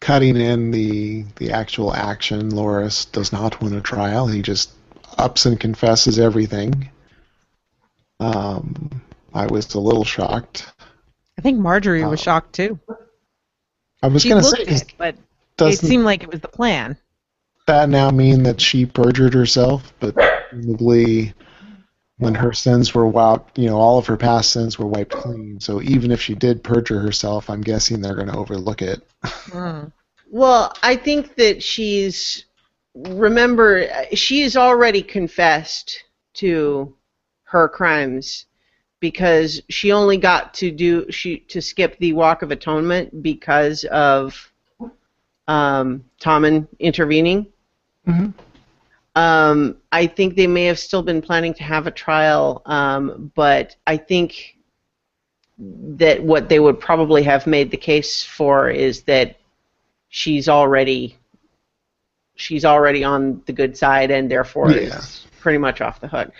cutting 0.00 0.36
in 0.36 0.70
the 0.70 1.24
the 1.36 1.52
actual 1.52 1.94
action, 1.94 2.50
Loras 2.50 3.10
does 3.10 3.32
not 3.32 3.60
win 3.62 3.74
a 3.74 3.80
trial. 3.80 4.26
He 4.26 4.42
just 4.42 4.70
ups 5.18 5.46
and 5.46 5.58
confesses 5.58 6.18
everything. 6.18 6.90
Um, 8.20 9.02
I 9.34 9.46
was 9.46 9.74
a 9.74 9.80
little 9.80 10.04
shocked. 10.04 10.66
I 11.38 11.42
think 11.42 11.58
Margaery 11.60 12.08
was 12.08 12.20
Oh. 12.20 12.24
shocked 12.24 12.54
too. 12.54 12.78
I 14.02 14.08
was 14.08 14.24
going 14.24 14.42
to 14.42 14.48
say, 14.48 14.62
it, 14.62 14.92
but 14.98 15.16
it 15.58 15.78
seemed 15.78 16.04
like 16.04 16.22
it 16.22 16.30
was 16.30 16.40
the 16.40 16.48
plan. 16.48 16.96
that 17.66 17.88
now 17.88 18.10
mean 18.10 18.42
that 18.44 18.60
she 18.60 18.86
perjured 18.86 19.34
herself? 19.34 19.92
But 20.00 20.14
presumably, 20.50 21.34
when 22.18 22.34
her 22.34 22.52
sins 22.52 22.94
were 22.94 23.06
wiped, 23.06 23.58
you 23.58 23.66
know, 23.66 23.76
all 23.76 23.98
of 23.98 24.06
her 24.06 24.16
past 24.16 24.50
sins 24.50 24.78
were 24.78 24.86
wiped 24.86 25.12
clean. 25.12 25.60
So 25.60 25.82
even 25.82 26.10
if 26.10 26.20
she 26.20 26.34
did 26.34 26.62
perjure 26.62 27.00
herself, 27.00 27.50
I'm 27.50 27.60
guessing 27.60 28.00
they're 28.00 28.14
going 28.14 28.28
to 28.28 28.36
overlook 28.36 28.82
it. 28.82 29.06
Mm. 29.22 29.92
Well, 30.30 30.72
I 30.82 30.96
think 30.96 31.36
that 31.36 31.62
she's 31.62 32.44
remember 32.94 33.86
she's 34.14 34.56
already 34.56 35.02
confessed 35.02 36.04
to 36.34 36.94
her 37.44 37.68
crimes 37.68 38.46
because 39.00 39.62
she 39.68 39.92
only 39.92 40.16
got 40.16 40.54
to 40.54 40.70
do 40.70 41.10
she 41.10 41.38
to 41.40 41.60
skip 41.60 41.98
the 41.98 42.12
walk 42.14 42.42
of 42.42 42.50
atonement 42.50 43.22
because 43.22 43.84
of 43.84 44.50
um, 45.46 46.04
Tommen 46.20 46.66
intervening. 46.78 47.46
Mhm. 48.06 48.32
Um, 49.16 49.78
I 49.90 50.06
think 50.06 50.36
they 50.36 50.46
may 50.46 50.66
have 50.66 50.78
still 50.78 51.02
been 51.02 51.22
planning 51.22 51.54
to 51.54 51.62
have 51.64 51.86
a 51.86 51.90
trial, 51.90 52.60
um, 52.66 53.32
but 53.34 53.74
I 53.86 53.96
think 53.96 54.56
that 55.58 56.22
what 56.22 56.50
they 56.50 56.60
would 56.60 56.78
probably 56.78 57.22
have 57.22 57.46
made 57.46 57.70
the 57.70 57.78
case 57.78 58.22
for 58.22 58.68
is 58.68 59.02
that 59.04 59.36
she's 60.10 60.50
already 60.50 61.16
she's 62.34 62.66
already 62.66 63.02
on 63.02 63.42
the 63.46 63.52
good 63.54 63.74
side 63.74 64.10
and 64.10 64.30
therefore 64.30 64.70
Yeah. 64.70 64.98
is 64.98 65.26
pretty 65.40 65.56
much 65.56 65.80
off 65.80 66.00
the 66.00 66.08
hook. 66.08 66.30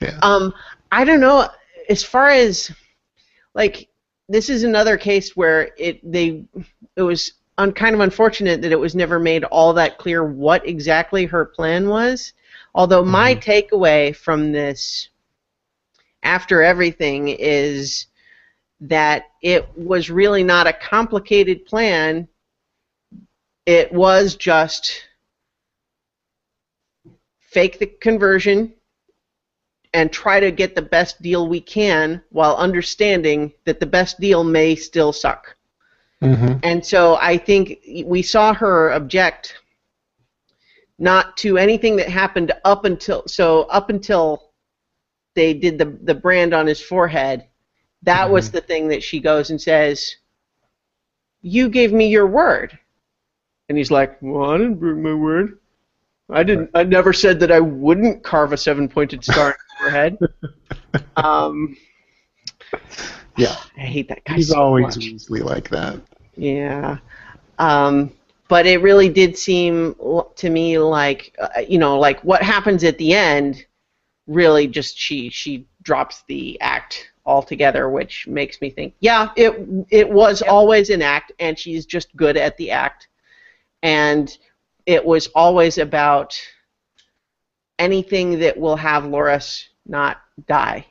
Yeah. 0.00 0.18
Um, 0.22 0.52
I 0.90 1.04
don't 1.04 1.20
know. 1.20 1.48
As 1.88 2.02
far 2.02 2.30
as 2.30 2.72
like 3.54 3.88
this 4.28 4.50
is 4.50 4.64
another 4.64 4.96
case 4.96 5.36
where 5.36 5.70
it 5.78 6.00
they 6.02 6.44
it 6.96 7.02
was 7.02 7.34
un, 7.58 7.72
kind 7.72 7.94
of 7.94 8.00
unfortunate 8.00 8.62
that 8.62 8.72
it 8.72 8.80
was 8.80 8.94
never 8.94 9.18
made 9.18 9.44
all 9.44 9.74
that 9.74 9.98
clear 9.98 10.24
what 10.24 10.66
exactly 10.66 11.26
her 11.26 11.44
plan 11.44 11.88
was. 11.88 12.32
Although 12.74 13.04
my 13.04 13.34
mm-hmm. 13.34 13.50
takeaway 13.50 14.14
from 14.16 14.52
this 14.52 15.08
after 16.22 16.62
everything 16.62 17.28
is 17.28 18.06
that 18.80 19.24
it 19.42 19.68
was 19.76 20.10
really 20.10 20.44
not 20.44 20.66
a 20.66 20.72
complicated 20.72 21.66
plan. 21.66 22.28
It 23.66 23.92
was 23.92 24.36
just 24.36 25.02
fake 27.40 27.78
the 27.78 27.86
conversion 27.86 28.72
and 29.94 30.12
try 30.12 30.38
to 30.38 30.50
get 30.50 30.74
the 30.74 30.82
best 30.82 31.20
deal 31.22 31.48
we 31.48 31.60
can 31.60 32.22
while 32.30 32.56
understanding 32.56 33.52
that 33.64 33.80
the 33.80 33.86
best 33.86 34.20
deal 34.20 34.44
may 34.44 34.76
still 34.76 35.12
suck. 35.12 35.56
Mm-hmm. 36.22 36.58
And 36.62 36.84
so 36.84 37.16
I 37.16 37.36
think 37.36 37.78
we 38.04 38.22
saw 38.22 38.52
her 38.52 38.92
object 38.92 39.54
not 40.98 41.36
to 41.38 41.58
anything 41.58 41.96
that 41.96 42.08
happened 42.08 42.52
up 42.64 42.84
until 42.84 43.22
so 43.26 43.62
up 43.64 43.88
until 43.88 44.50
they 45.34 45.54
did 45.54 45.78
the 45.78 45.96
the 46.02 46.14
brand 46.14 46.54
on 46.54 46.66
his 46.66 46.80
forehead. 46.80 47.46
That 48.02 48.30
was 48.30 48.50
the 48.50 48.60
thing 48.60 48.88
that 48.88 49.02
she 49.02 49.20
goes 49.20 49.50
and 49.50 49.60
says, 49.60 50.16
"You 51.42 51.68
gave 51.68 51.92
me 51.92 52.08
your 52.08 52.26
word." 52.26 52.76
And 53.68 53.78
he's 53.78 53.90
like, 53.90 54.20
"Well, 54.20 54.50
I 54.50 54.58
didn't 54.58 54.76
break 54.76 54.96
my 54.96 55.14
word. 55.14 55.58
I 56.30 56.42
didn't. 56.42 56.70
I 56.74 56.82
never 56.82 57.12
said 57.12 57.38
that 57.40 57.52
I 57.52 57.60
wouldn't 57.60 58.24
carve 58.24 58.52
a 58.52 58.56
seven-pointed 58.56 59.22
star 59.24 59.50
in 59.50 59.54
his 59.54 59.78
forehead." 59.78 60.18
Um, 61.16 61.76
Yeah. 63.36 63.56
I 63.76 63.80
hate 63.80 64.08
that 64.08 64.24
guy. 64.24 64.34
He's 64.34 64.48
so 64.48 64.60
always 64.60 64.96
much. 64.96 65.06
Weasley 65.06 65.42
like 65.42 65.68
that. 65.70 66.00
Yeah. 66.36 66.98
Um, 67.58 68.12
but 68.48 68.66
it 68.66 68.80
really 68.82 69.08
did 69.08 69.36
seem 69.36 69.94
to 70.36 70.50
me 70.50 70.78
like, 70.78 71.36
uh, 71.40 71.60
you 71.60 71.78
know, 71.78 71.98
like 71.98 72.20
what 72.24 72.42
happens 72.42 72.82
at 72.84 72.98
the 72.98 73.12
end 73.14 73.64
really 74.26 74.66
just 74.66 74.96
she 74.96 75.30
she 75.30 75.66
drops 75.82 76.22
the 76.28 76.60
act 76.60 77.10
altogether, 77.26 77.90
which 77.90 78.26
makes 78.26 78.60
me 78.60 78.70
think, 78.70 78.94
yeah, 79.00 79.30
it 79.36 79.54
it 79.90 80.08
was 80.08 80.42
always 80.42 80.90
an 80.90 81.02
act, 81.02 81.32
and 81.40 81.58
she's 81.58 81.86
just 81.86 82.14
good 82.16 82.36
at 82.36 82.56
the 82.56 82.70
act, 82.70 83.08
and 83.82 84.38
it 84.86 85.04
was 85.04 85.26
always 85.28 85.78
about 85.78 86.38
anything 87.78 88.38
that 88.38 88.56
will 88.56 88.76
have 88.76 89.04
Loras 89.04 89.64
not 89.86 90.18
die. 90.46 90.86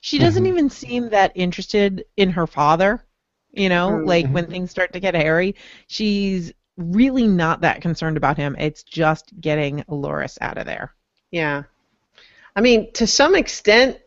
She 0.00 0.18
doesn't 0.18 0.44
Mhm. 0.44 0.48
even 0.48 0.70
seem 0.70 1.10
that 1.10 1.32
interested 1.34 2.04
in 2.16 2.30
her 2.30 2.46
father. 2.46 3.04
You 3.52 3.68
know, 3.68 3.90
Mhm. 3.90 4.06
like 4.06 4.28
when 4.28 4.46
things 4.46 4.70
start 4.70 4.92
to 4.92 5.00
get 5.00 5.14
hairy, 5.14 5.56
she's 5.88 6.52
really 6.76 7.26
not 7.26 7.60
that 7.62 7.82
concerned 7.82 8.16
about 8.16 8.36
him. 8.36 8.56
It's 8.58 8.82
just 8.84 9.32
getting 9.40 9.82
Loras 9.88 10.38
out 10.40 10.56
of 10.56 10.66
there. 10.66 10.94
Yeah. 11.30 11.64
I 12.56 12.60
mean, 12.60 12.92
to 12.92 13.06
some 13.06 13.34
extent, 13.34 13.98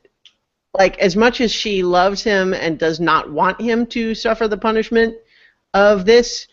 like 0.74 0.98
as 1.00 1.16
much 1.16 1.42
as 1.42 1.52
she 1.52 1.84
loves 1.84 2.24
him 2.24 2.54
and 2.54 2.80
does 2.80 3.00
not 3.00 3.30
want 3.32 3.62
him 3.62 3.86
to 3.88 4.16
suffer 4.16 4.48
the 4.48 4.58
punishment 4.58 5.16
of 5.74 6.06
this, 6.06 6.48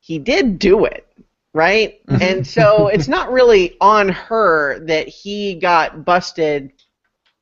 he 0.00 0.18
did 0.18 0.58
do 0.58 0.84
it, 0.86 1.06
right? 1.54 2.00
and 2.08 2.46
so 2.46 2.88
it's 2.88 3.08
not 3.08 3.30
really 3.30 3.76
on 3.80 4.08
her 4.08 4.78
that 4.80 5.06
he 5.06 5.54
got 5.54 6.04
busted 6.04 6.72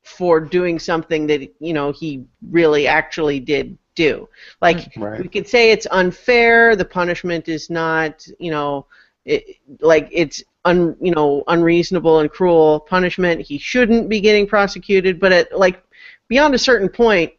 for 0.06 0.40
doing 0.40 0.78
something 0.78 1.26
that, 1.26 1.52
you 1.60 1.72
know, 1.72 1.92
he 1.92 2.24
really 2.50 2.86
actually 2.86 3.40
did 3.40 3.76
do. 3.96 4.28
Like 4.62 4.92
mm, 4.94 5.02
Right. 5.02 5.20
we 5.20 5.28
could 5.28 5.48
say 5.48 5.72
it's 5.72 5.86
unfair, 5.90 6.76
the 6.76 6.84
punishment 6.84 7.48
is 7.48 7.70
not, 7.70 8.26
you 8.38 8.50
know, 8.50 8.86
it, 9.24 9.56
like 9.80 10.08
it's 10.12 10.44
un, 10.64 10.96
you 11.00 11.12
know, 11.12 11.42
unreasonable 11.48 12.20
and 12.20 12.30
cruel 12.30 12.80
punishment. 12.80 13.40
He 13.40 13.58
shouldn't 13.58 14.08
be 14.08 14.20
getting 14.20 14.46
prosecuted, 14.46 15.18
but 15.18 15.32
at 15.32 15.58
like 15.58 15.82
beyond 16.28 16.54
a 16.54 16.58
certain 16.58 16.88
point, 16.88 17.32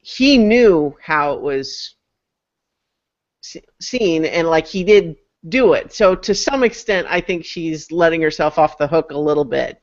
he 0.00 0.38
knew 0.38 0.96
how 1.02 1.34
it 1.34 1.40
was 1.40 1.96
se- 3.42 3.64
seen, 3.80 4.24
and 4.24 4.48
like 4.48 4.66
he 4.66 4.84
did 4.84 5.16
do 5.48 5.72
it. 5.74 5.92
So 5.92 6.14
to 6.14 6.34
some 6.34 6.62
extent, 6.62 7.06
I 7.10 7.20
think 7.20 7.44
she's 7.44 7.90
letting 7.90 8.22
herself 8.22 8.58
off 8.58 8.78
the 8.78 8.86
hook 8.86 9.10
a 9.10 9.18
little 9.18 9.44
bit. 9.44 9.80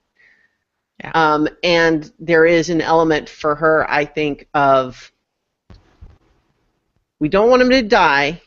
Yeah. 0.99 1.11
Um, 1.13 1.47
and 1.63 2.11
there 2.19 2.45
is 2.45 2.69
an 2.69 2.81
element 2.81 3.29
for 3.29 3.55
her, 3.55 3.89
I 3.89 4.05
think, 4.05 4.47
of 4.53 5.11
we 7.19 7.29
don't 7.29 7.49
want 7.49 7.61
him 7.61 7.69
to 7.69 7.81
die, 7.81 8.41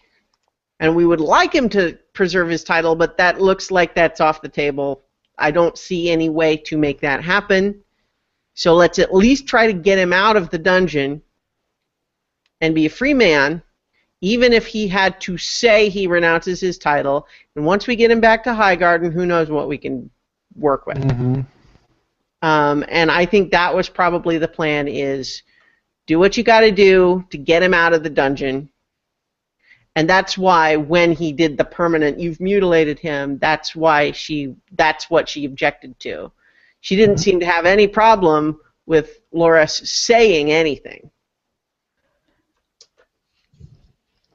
and 0.81 0.95
we 0.95 1.07
would 1.07 1.21
like 1.21 1.55
him 1.55 1.69
to 1.71 1.99
preserve 2.13 2.49
his 2.49 2.65
title, 2.65 2.95
but 2.95 3.17
that 3.17 3.41
looks 3.41 3.71
like 3.71 3.95
that's 3.95 4.21
off 4.21 4.43
the 4.43 4.49
table 4.49 5.03
I 5.39 5.51
don't 5.51 5.77
see 5.77 6.11
any 6.11 6.29
way 6.29 6.57
to 6.57 6.79
make 6.79 7.01
that 7.01 7.23
happen. 7.23 7.83
So 8.55 8.75
let's 8.75 8.99
at 8.99 9.15
least 9.15 9.47
try 9.47 9.67
to 9.67 9.73
get 9.73 9.99
him 9.99 10.13
out 10.13 10.37
of 10.37 10.51
the 10.51 10.59
dungeon 10.59 11.23
and 12.61 12.75
be 12.75 12.87
a 12.87 12.91
free 12.91 13.15
man, 13.15 13.63
even 14.21 14.53
if 14.53 14.67
he 14.67 14.87
had 14.87 15.21
to 15.23 15.39
say 15.39 15.89
he 15.89 16.07
renounces 16.07 16.61
his 16.61 16.79
title. 16.79 17.27
And 17.57 17.65
once 17.65 17.87
we 17.87 17.97
get 17.97 18.11
him 18.11 18.21
back 18.21 18.45
to 18.45 18.51
Highgarden, 18.51 19.13
who 19.13 19.27
knows 19.27 19.51
what 19.51 19.69
we 19.69 19.79
can 19.79 20.11
work 20.55 20.87
with. 20.87 21.03
hmm 21.03 21.41
Um, 22.43 22.85
and 22.89 23.11
I 23.11 23.25
think 23.25 23.53
that 23.53 23.75
was 23.75 23.89
probably 23.89 24.39
the 24.39 24.49
plan: 24.49 24.89
is 24.89 25.43
do 26.07 26.19
what 26.19 26.37
you 26.37 26.43
got 26.43 26.61
to 26.61 26.71
do 26.71 27.25
to 27.31 27.39
get 27.39 27.63
him 27.63 27.73
out 27.73 27.93
of 27.93 28.03
the 28.03 28.11
dungeon. 28.11 28.69
And 29.95 30.09
that's 30.09 30.37
why 30.39 30.77
when 30.77 31.13
he 31.13 31.33
did 31.33 31.57
the 31.57 31.65
permanent, 31.65 32.19
you've 32.19 32.41
mutilated 32.41 32.99
him. 32.99 33.39
That's 33.39 33.77
why 33.77 34.13
she. 34.13 34.57
That's 34.73 35.09
what 35.11 35.29
she 35.29 35.45
objected 35.45 35.99
to. 36.01 36.33
She 36.81 36.97
didn't 36.97 37.19
seem 37.19 37.39
to 37.41 37.47
have 37.47 37.65
any 37.65 37.87
problem 37.87 38.61
with 38.87 39.21
Loras 39.33 39.87
saying 39.87 40.51
anything. 40.51 41.11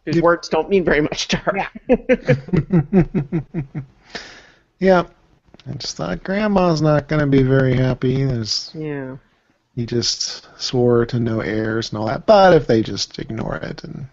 His 0.06 0.22
words 0.22 0.48
don't 0.48 0.70
mean 0.70 0.86
very 0.86 1.02
much 1.02 1.28
to 1.28 1.38
her. 1.38 1.68
yeah. 4.80 5.04
I 5.68 5.74
just 5.74 5.98
thought 5.98 6.24
Grandma's 6.24 6.82
not 6.82 7.08
going 7.08 7.20
to 7.20 7.28
be 7.28 7.44
very 7.44 7.76
happy. 7.76 8.24
There's 8.24 8.72
yeah. 8.74 9.18
he 9.76 9.86
just 9.86 10.48
swore 10.62 11.06
to 11.08 11.20
no 11.20 11.42
heirs 11.42 11.90
and 11.90 12.00
all 12.00 12.08
that. 12.08 12.26
But 12.26 12.54
if 12.54 12.68
they 12.68 12.82
just 12.82 13.20
ignore 13.20 13.58
it 13.58 13.84
and 13.84 14.08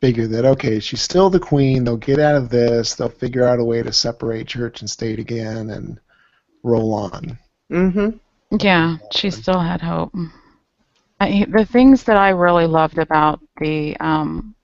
figure 0.00 0.26
that 0.28 0.44
okay, 0.44 0.78
she's 0.78 1.02
still 1.02 1.30
the 1.30 1.40
queen, 1.40 1.84
they'll 1.84 1.96
get 1.96 2.18
out 2.18 2.36
of 2.36 2.48
this. 2.48 2.94
They'll 2.94 3.08
figure 3.08 3.44
out 3.44 3.58
a 3.58 3.64
way 3.64 3.82
to 3.82 3.92
separate 3.92 4.46
church 4.46 4.80
and 4.80 4.90
state 4.90 5.18
again 5.18 5.70
and 5.70 5.98
roll 6.62 6.94
on. 6.94 7.38
Mm-hmm. 7.70 8.56
Yeah, 8.60 8.98
she 9.12 9.30
still 9.30 9.58
had 9.58 9.80
hope. 9.80 10.14
I, 11.18 11.46
the 11.48 11.64
things 11.64 12.04
that 12.04 12.16
I 12.16 12.30
really 12.30 12.66
loved 12.66 12.98
about 12.98 13.40
the 13.58 13.96
um, 13.98 14.54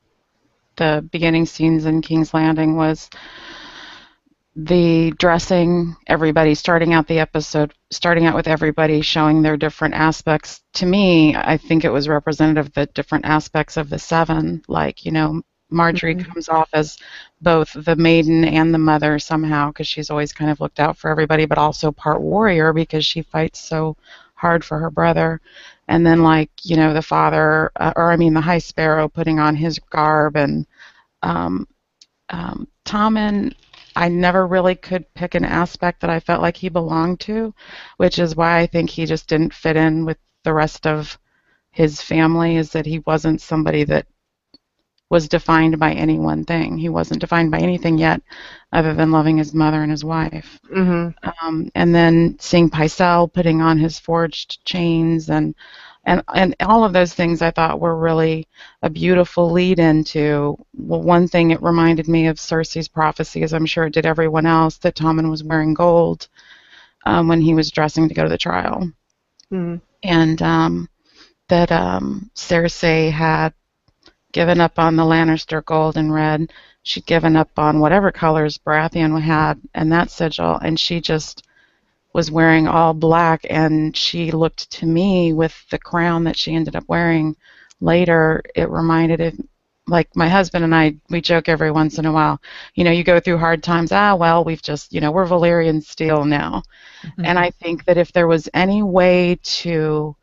the 0.77 1.07
beginning 1.11 1.47
scenes 1.47 1.87
in 1.87 2.03
King's 2.03 2.35
Landing 2.35 2.77
was 2.77 3.11
the 4.59 5.13
dressing. 5.19 5.95
Everybody 6.09 6.55
starting 6.57 6.93
out 6.93 7.07
the 7.07 7.21
episode, 7.21 7.73
starting 7.91 8.27
out 8.27 8.35
with 8.35 8.49
everybody 8.49 9.01
showing 9.03 9.41
their 9.41 9.57
different 9.57 9.95
aspects. 9.95 10.63
To 10.75 10.87
me, 10.87 11.37
I 11.37 11.57
think 11.57 11.85
it 11.85 11.93
was 11.93 12.09
representative 12.09 12.67
of 12.67 12.75
the 12.75 12.87
different 12.87 13.25
aspects 13.25 13.77
of 13.77 13.89
the 13.89 14.01
seven. 14.01 14.63
Like 14.67 15.05
you 15.05 15.13
know, 15.13 15.43
Margaery 15.73 16.25
comes 16.27 16.49
off 16.49 16.71
as 16.73 16.99
both 17.41 17.73
the 17.73 17.95
maiden 17.95 18.45
and 18.45 18.75
the 18.75 18.79
mother 18.79 19.21
somehow 19.21 19.69
because 19.69 19.87
she's 19.87 20.11
always 20.11 20.33
kind 20.33 20.51
of 20.51 20.61
looked 20.61 20.81
out 20.81 20.97
for 20.97 21.09
everybody, 21.09 21.47
but 21.47 21.59
also 21.59 21.93
part 21.93 22.21
warrior 22.21 22.73
because 22.73 23.07
she 23.07 23.23
fights 23.23 23.61
so 23.61 23.97
hard 24.35 24.65
for 24.65 24.79
her 24.81 24.91
brother. 24.91 25.41
And 25.87 26.05
then, 26.05 26.25
like, 26.25 26.51
you 26.65 26.77
know, 26.77 26.93
the 26.93 27.03
father, 27.03 27.71
uh, 27.77 27.93
or 27.95 28.11
I 28.11 28.17
mean, 28.17 28.35
the 28.35 28.41
High 28.41 28.59
Sparrow 28.59 29.09
putting 29.09 29.39
on 29.39 29.55
his 29.55 29.79
garb, 29.79 30.37
and 30.37 30.67
um, 31.23 31.69
um, 32.31 32.67
Tommen, 32.85 33.55
I 33.99 34.09
never 34.09 34.47
really 34.47 34.77
could 34.77 35.13
pick 35.15 35.35
an 35.35 35.45
aspect 35.45 36.01
that 36.01 36.11
I 36.11 36.21
felt 36.21 36.41
like 36.41 36.57
he 36.57 36.69
belonged 36.69 37.19
to, 37.21 37.53
which 37.97 38.21
is 38.21 38.37
why 38.37 38.59
I 38.61 38.67
think 38.67 38.89
he 38.89 39.07
just 39.07 39.29
didn't 39.29 39.53
fit 39.53 39.77
in 39.77 40.05
with 40.05 40.19
the 40.45 40.55
rest 40.55 40.87
of 40.87 41.19
his 41.73 42.01
family, 42.01 42.57
is 42.57 42.71
that 42.71 42.87
he 42.87 43.01
wasn't 43.01 43.41
somebody 43.41 43.83
that 43.85 44.07
was 45.11 45.29
defined 45.29 45.81
by 45.81 45.95
any 45.95 46.17
one 46.17 46.45
thing. 46.45 46.79
He 46.79 46.89
wasn't 46.89 47.21
defined 47.21 47.51
by 47.51 47.59
anything 47.59 47.99
yet 47.99 48.23
other 48.73 48.95
than 48.95 49.11
loving 49.11 49.37
his 49.37 49.53
mother 49.53 49.83
and 49.83 49.91
his 49.91 50.05
wife. 50.05 50.61
Mm-hmm. 50.73 51.29
Um, 51.45 51.69
and 51.75 51.93
then 51.93 52.37
seeing 52.39 52.71
Pycelle 52.71 53.33
putting 53.33 53.61
on 53.61 53.79
his 53.79 53.99
forged 53.99 54.65
chains 54.65 55.29
and 55.29 55.57
and 56.09 56.23
and 56.35 56.57
all 56.61 56.85
of 56.85 56.93
those 56.95 57.15
things 57.15 57.43
I 57.43 57.51
thought 57.53 57.81
were 57.81 57.97
really 57.97 58.49
a 58.83 58.91
beautiful 58.91 59.51
lead 59.53 59.79
into 59.79 60.57
well, 60.77 61.03
one 61.03 61.29
thing 61.29 61.51
it 61.51 61.63
reminded 61.63 62.09
me 62.09 62.27
of 62.29 62.39
Cersei's 62.39 62.89
prophecy, 62.89 63.43
as 63.43 63.53
I'm 63.55 63.67
sure 63.67 63.87
it 63.87 63.95
did 63.95 64.07
everyone 64.07 64.47
else, 64.47 64.79
that 64.79 64.97
Tommen 64.97 65.31
was 65.31 65.45
wearing 65.45 65.75
gold 65.75 66.29
um, 67.07 67.29
when 67.29 67.41
he 67.43 67.55
was 67.55 67.71
dressing 67.71 68.09
to 68.09 68.15
go 68.15 68.25
to 68.25 68.31
the 68.31 68.39
trial 68.39 68.91
Mm-hmm. 69.53 69.77
and 70.03 70.43
um, 70.43 70.89
that 71.49 71.73
um, 71.73 72.31
Cersei 72.35 73.11
had 73.11 73.55
given 74.33 74.61
up 74.61 74.79
on 74.79 74.97
the 74.97 75.05
Lannister 75.05 75.65
gold 75.65 75.97
and 75.97 76.13
red. 76.13 76.53
She'd 76.83 77.07
given 77.07 77.37
up 77.37 77.51
on 77.59 77.81
whatever 77.81 78.13
colors 78.13 78.59
Baratheon 78.59 79.21
had 79.21 79.61
and 79.75 79.93
that 79.93 80.11
sigil, 80.11 80.57
and 80.57 80.79
she 80.79 81.01
just 81.01 81.48
was 82.13 82.31
wearing 82.31 82.67
all 82.69 82.95
black. 82.95 83.47
And 83.49 83.97
she 83.97 84.31
looked 84.31 84.71
to 84.73 84.87
me 84.87 85.33
with 85.33 85.55
the 85.71 85.79
crown 85.79 86.25
that 86.25 86.37
she 86.37 86.55
ended 86.55 86.77
up 86.77 86.85
wearing 86.89 87.37
later. 87.81 88.43
It 88.55 88.71
reminded 88.71 89.21
it. 89.21 89.37
Like 89.87 90.15
my 90.15 90.29
husband 90.29 90.65
and 90.65 90.75
I, 90.75 90.97
we 91.09 91.23
joke 91.23 91.49
every 91.49 91.71
once 91.71 91.99
in 91.99 92.05
a 92.05 92.13
while. 92.13 92.43
You 92.75 92.85
know, 92.85 92.91
you 92.91 93.03
go 93.05 93.21
through 93.21 93.39
hard 93.39 93.63
times. 93.63 93.91
Ah, 93.91 94.15
well, 94.15 94.45
we've 94.45 94.61
just, 94.61 94.93
you 94.93 95.01
know, 95.01 95.11
we're 95.11 95.27
Valyrian 95.27 95.83
steel 95.83 96.27
now. 96.27 96.63
And 97.17 97.39
I 97.39 97.51
think 97.51 97.87
that 97.87 97.97
if 97.97 98.13
there 98.13 98.27
was 98.27 98.51
any 98.53 98.83
way 98.83 99.39
to 99.43 100.15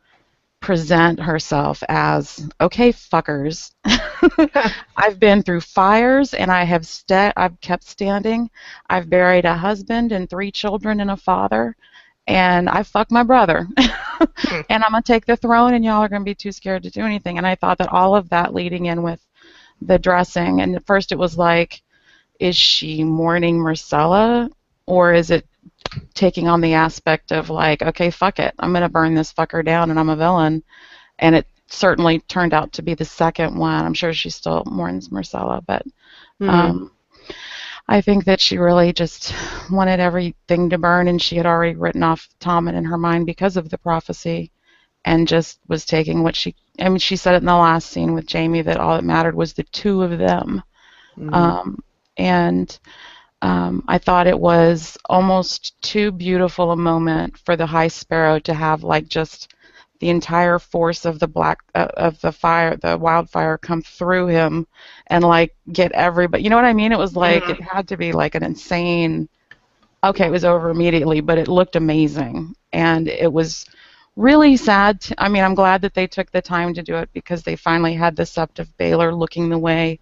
present 0.66 1.20
herself 1.20 1.80
as, 1.88 2.48
okay, 2.60 2.92
fuckers, 2.92 3.70
I've 4.96 5.20
been 5.20 5.44
through 5.44 5.60
fires 5.60 6.34
and 6.34 6.50
I 6.50 6.64
have 6.64 6.84
sta- 6.84 7.32
I've 7.36 7.60
kept 7.60 7.84
standing. 7.84 8.50
I've 8.90 9.08
buried 9.08 9.44
a 9.44 9.54
husband 9.54 10.10
and 10.10 10.28
three 10.28 10.50
children 10.50 10.98
and 10.98 11.12
a 11.12 11.16
father, 11.16 11.76
and 12.26 12.68
I 12.68 12.82
fucked 12.82 13.12
my 13.12 13.22
brother. 13.22 13.68
Hmm. 14.18 14.62
and 14.70 14.82
I'm 14.82 14.92
gonna 14.92 15.02
take 15.02 15.26
the 15.26 15.36
throne, 15.36 15.74
and 15.74 15.84
y'all 15.84 16.02
are 16.02 16.08
gonna 16.08 16.24
be 16.24 16.34
too 16.34 16.50
scared 16.50 16.82
to 16.84 16.90
do 16.90 17.02
anything. 17.02 17.36
And 17.36 17.46
I 17.46 17.54
thought 17.54 17.76
that 17.78 17.92
all 17.92 18.16
of 18.16 18.30
that 18.30 18.54
leading 18.54 18.86
in 18.86 19.02
with 19.02 19.20
the 19.82 19.98
dressing, 19.98 20.62
and 20.62 20.74
at 20.74 20.86
first 20.86 21.12
it 21.12 21.18
was 21.18 21.36
like, 21.36 21.82
is 22.40 22.56
she 22.56 23.04
mourning 23.04 23.58
Myrcella, 23.58 24.50
or 24.86 25.12
is 25.12 25.30
it 25.30 25.46
taking 26.14 26.48
on 26.48 26.60
the 26.60 26.74
aspect 26.74 27.32
of 27.32 27.50
like, 27.50 27.82
okay, 27.82 28.10
fuck 28.10 28.38
it, 28.38 28.54
I'm 28.58 28.72
gonna 28.72 28.88
burn 28.88 29.14
this 29.14 29.32
fucker 29.32 29.64
down, 29.64 29.90
and 29.90 29.98
I'm 29.98 30.08
a 30.08 30.16
villain, 30.16 30.62
and 31.18 31.34
it 31.34 31.46
certainly 31.68 32.20
turned 32.20 32.54
out 32.54 32.72
to 32.72 32.82
be 32.82 32.94
the 32.94 33.04
second 33.04 33.56
one. 33.56 33.84
I'm 33.84 33.94
sure 33.94 34.12
she 34.12 34.30
still 34.30 34.62
mourns 34.66 35.08
Myrcella, 35.08 35.62
but 35.66 35.82
um, 36.50 36.90
I 37.88 38.00
think 38.00 38.24
that 38.24 38.40
she 38.40 38.58
really 38.58 38.92
just 38.92 39.34
wanted 39.70 40.00
everything 40.00 40.70
to 40.70 40.78
burn, 40.78 41.08
and 41.08 41.20
she 41.20 41.36
had 41.36 41.46
already 41.46 41.74
written 41.76 42.02
off 42.02 42.28
Tommen 42.40 42.74
in 42.74 42.84
her 42.84 42.98
mind 42.98 43.26
because 43.26 43.56
of 43.56 43.68
the 43.70 43.78
prophecy, 43.78 44.50
and 45.04 45.28
just 45.28 45.58
was 45.68 45.84
taking 45.84 46.22
what 46.22 46.36
she. 46.36 46.54
I 46.80 46.88
mean, 46.88 46.98
she 46.98 47.16
said 47.16 47.34
it 47.34 47.38
in 47.38 47.46
the 47.46 47.54
last 47.54 47.90
scene 47.90 48.12
with 48.14 48.30
Jaime 48.30 48.62
that 48.62 48.78
all 48.78 48.96
that 48.96 49.04
mattered 49.04 49.34
was 49.34 49.52
the 49.52 49.62
two 49.64 50.02
of 50.02 50.18
them, 50.18 50.62
Mm-hmm. 51.18 51.34
um, 51.34 51.82
and 52.18 52.78
um, 53.46 53.84
I 53.86 53.98
thought 53.98 54.26
it 54.26 54.40
was 54.40 54.98
almost 55.08 55.80
too 55.80 56.10
beautiful 56.10 56.72
a 56.72 56.76
moment 56.76 57.38
for 57.38 57.54
the 57.54 57.64
High 57.64 57.86
Sparrow 57.86 58.40
to 58.40 58.52
have 58.52 58.82
like 58.82 59.06
just 59.06 59.54
the 60.00 60.08
entire 60.08 60.58
force 60.58 61.04
of 61.04 61.20
the 61.20 61.28
black 61.28 61.58
uh, 61.76 61.86
of 61.96 62.20
the 62.22 62.32
fire, 62.32 62.76
the 62.76 62.98
wildfire, 62.98 63.56
come 63.56 63.82
through 63.82 64.26
him 64.26 64.66
and 65.06 65.22
like 65.22 65.54
get 65.72 65.92
everybody. 65.92 66.42
You 66.42 66.50
know 66.50 66.56
what 66.56 66.64
I 66.64 66.72
mean? 66.72 66.90
It 66.90 66.98
was 66.98 67.14
like 67.14 67.48
it 67.48 67.60
had 67.60 67.86
to 67.86 67.96
be 67.96 68.10
like 68.10 68.34
an 68.34 68.42
insane. 68.42 69.28
Okay, 70.02 70.26
it 70.26 70.32
was 70.32 70.44
over 70.44 70.70
immediately, 70.70 71.20
but 71.20 71.38
it 71.38 71.46
looked 71.46 71.76
amazing, 71.76 72.52
and 72.72 73.06
it 73.06 73.32
was 73.32 73.64
really 74.16 74.56
sad. 74.56 75.00
To, 75.02 75.14
I 75.22 75.28
mean, 75.28 75.44
I'm 75.44 75.54
glad 75.54 75.82
that 75.82 75.94
they 75.94 76.08
took 76.08 76.32
the 76.32 76.42
time 76.42 76.74
to 76.74 76.82
do 76.82 76.96
it 76.96 77.10
because 77.12 77.44
they 77.44 77.54
finally 77.54 77.94
had 77.94 78.16
the 78.16 78.24
Sept 78.24 78.58
of 78.58 78.76
Baelor 78.76 79.16
looking 79.16 79.50
the 79.50 79.56
way 79.58 80.00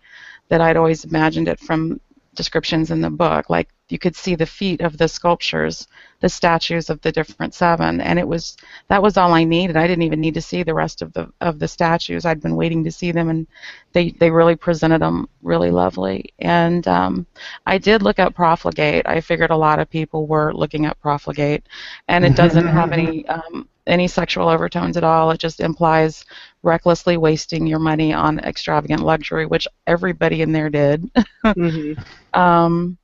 that 0.48 0.62
I'd 0.62 0.78
always 0.78 1.04
imagined 1.04 1.48
it 1.48 1.60
from 1.60 2.00
descriptions 2.34 2.90
in 2.90 3.00
the 3.00 3.10
book. 3.10 3.48
Like 3.48 3.68
you 3.88 3.98
could 3.98 4.16
see 4.16 4.34
the 4.34 4.46
feet 4.46 4.80
of 4.80 4.96
the 4.98 5.08
sculptures, 5.08 5.86
the 6.20 6.28
statues 6.28 6.90
of 6.90 7.00
the 7.02 7.12
different 7.12 7.54
seven, 7.54 8.00
and 8.00 8.18
it 8.18 8.26
was 8.26 8.56
that 8.88 9.02
was 9.02 9.16
all 9.16 9.32
I 9.32 9.44
needed. 9.44 9.76
I 9.76 9.86
didn't 9.86 10.02
even 10.02 10.20
need 10.20 10.34
to 10.34 10.42
see 10.42 10.62
the 10.62 10.74
rest 10.74 11.02
of 11.02 11.12
the 11.12 11.30
of 11.40 11.58
the 11.58 11.68
statues. 11.68 12.24
I'd 12.24 12.40
been 12.40 12.56
waiting 12.56 12.84
to 12.84 12.92
see 12.92 13.12
them, 13.12 13.28
and 13.28 13.46
they 13.92 14.10
they 14.12 14.30
really 14.30 14.56
presented 14.56 15.00
them 15.00 15.28
really 15.42 15.70
lovely. 15.70 16.32
And 16.38 16.86
um, 16.88 17.26
I 17.66 17.78
did 17.78 18.02
look 18.02 18.18
up 18.18 18.34
profligate. 18.34 19.06
I 19.06 19.20
figured 19.20 19.50
a 19.50 19.56
lot 19.56 19.78
of 19.78 19.90
people 19.90 20.26
were 20.26 20.52
looking 20.54 20.86
up 20.86 21.00
profligate, 21.00 21.68
and 22.08 22.24
it 22.24 22.36
doesn't 22.36 22.66
have 22.66 22.92
any 22.92 23.26
um, 23.28 23.68
any 23.86 24.08
sexual 24.08 24.48
overtones 24.48 24.96
at 24.96 25.04
all. 25.04 25.30
It 25.30 25.38
just 25.38 25.60
implies 25.60 26.24
recklessly 26.62 27.16
wasting 27.16 27.66
your 27.66 27.78
money 27.78 28.12
on 28.12 28.38
extravagant 28.40 29.02
luxury, 29.02 29.46
which 29.46 29.68
everybody 29.86 30.42
in 30.42 30.52
there 30.52 30.70
did. 30.70 31.10
Mm-hmm. 31.44 32.40
Um, 32.40 32.96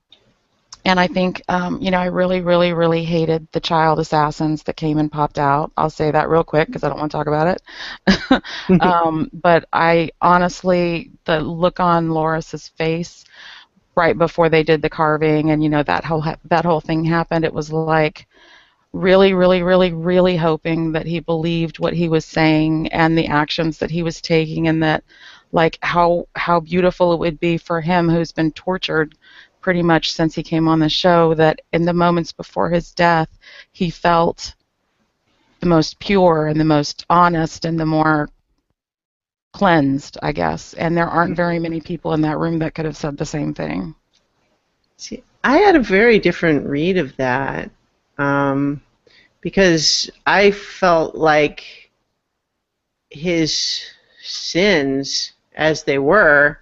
and 0.83 0.99
I 0.99 1.05
think, 1.07 1.43
um, 1.47 1.79
you 1.79 1.91
know, 1.91 1.99
I 1.99 2.05
really, 2.05 2.41
really, 2.41 2.73
really 2.73 3.03
hated 3.03 3.47
the 3.51 3.59
child 3.59 3.99
assassins 3.99 4.63
that 4.63 4.75
came 4.77 4.97
and 4.97 5.11
popped 5.11 5.37
out. 5.37 5.71
I'll 5.77 5.91
say 5.91 6.09
that 6.09 6.27
real 6.27 6.43
quick 6.43 6.67
because 6.67 6.83
I 6.83 6.89
don't 6.89 6.97
want 6.97 7.11
to 7.11 7.17
talk 7.17 7.27
about 7.27 7.61
it. 8.27 8.41
um, 8.81 9.29
but 9.31 9.65
I 9.71 10.09
honestly, 10.21 11.11
the 11.25 11.39
look 11.39 11.79
on 11.79 12.09
Loras's 12.09 12.69
face 12.69 13.25
right 13.95 14.17
before 14.17 14.49
they 14.49 14.63
did 14.63 14.81
the 14.81 14.89
carving 14.89 15.51
and 15.51 15.61
you 15.61 15.69
know 15.69 15.83
that 15.83 16.03
whole 16.05 16.23
that 16.45 16.65
whole 16.65 16.79
thing 16.79 17.03
happened 17.03 17.43
it 17.43 17.53
was 17.53 17.71
like 17.71 18.25
really 18.93 19.33
really 19.33 19.63
really 19.63 19.93
really 19.93 20.35
hoping 20.35 20.91
that 20.91 21.05
he 21.05 21.19
believed 21.19 21.79
what 21.79 21.93
he 21.93 22.09
was 22.09 22.25
saying 22.25 22.87
and 22.91 23.17
the 23.17 23.27
actions 23.27 23.77
that 23.77 23.91
he 23.91 24.03
was 24.03 24.21
taking 24.21 24.67
and 24.67 24.83
that 24.83 25.03
like 25.53 25.77
how 25.81 26.27
how 26.35 26.59
beautiful 26.59 27.13
it 27.13 27.19
would 27.19 27.39
be 27.39 27.57
for 27.57 27.79
him 27.79 28.09
who's 28.09 28.31
been 28.31 28.51
tortured 28.51 29.15
pretty 29.61 29.81
much 29.81 30.11
since 30.11 30.35
he 30.35 30.43
came 30.43 30.67
on 30.67 30.79
the 30.79 30.89
show 30.89 31.33
that 31.33 31.61
in 31.71 31.85
the 31.85 31.93
moments 31.93 32.31
before 32.33 32.69
his 32.69 32.91
death 32.91 33.29
he 33.71 33.89
felt 33.89 34.55
the 35.61 35.67
most 35.67 35.99
pure 35.99 36.47
and 36.47 36.59
the 36.59 36.65
most 36.65 37.05
honest 37.09 37.65
and 37.65 37.79
the 37.79 37.85
more 37.85 38.27
cleansed, 39.53 40.17
I 40.21 40.31
guess. 40.31 40.73
And 40.73 40.95
there 40.95 41.07
aren't 41.07 41.35
very 41.35 41.59
many 41.59 41.79
people 41.79 42.13
in 42.13 42.21
that 42.21 42.39
room 42.39 42.59
that 42.59 42.73
could 42.73 42.85
have 42.85 42.97
said 42.97 43.17
the 43.17 43.25
same 43.25 43.53
thing. 43.53 43.95
See, 44.97 45.23
I 45.43 45.57
had 45.57 45.75
a 45.75 45.81
very 45.81 46.19
different 46.19 46.65
read 46.65 46.97
of 46.97 47.15
that 47.17 47.71
um, 48.21 48.81
because 49.41 50.09
I 50.25 50.51
felt 50.51 51.15
like 51.15 51.91
his 53.09 53.81
sins, 54.21 55.33
as 55.55 55.83
they 55.83 55.97
were, 55.97 56.59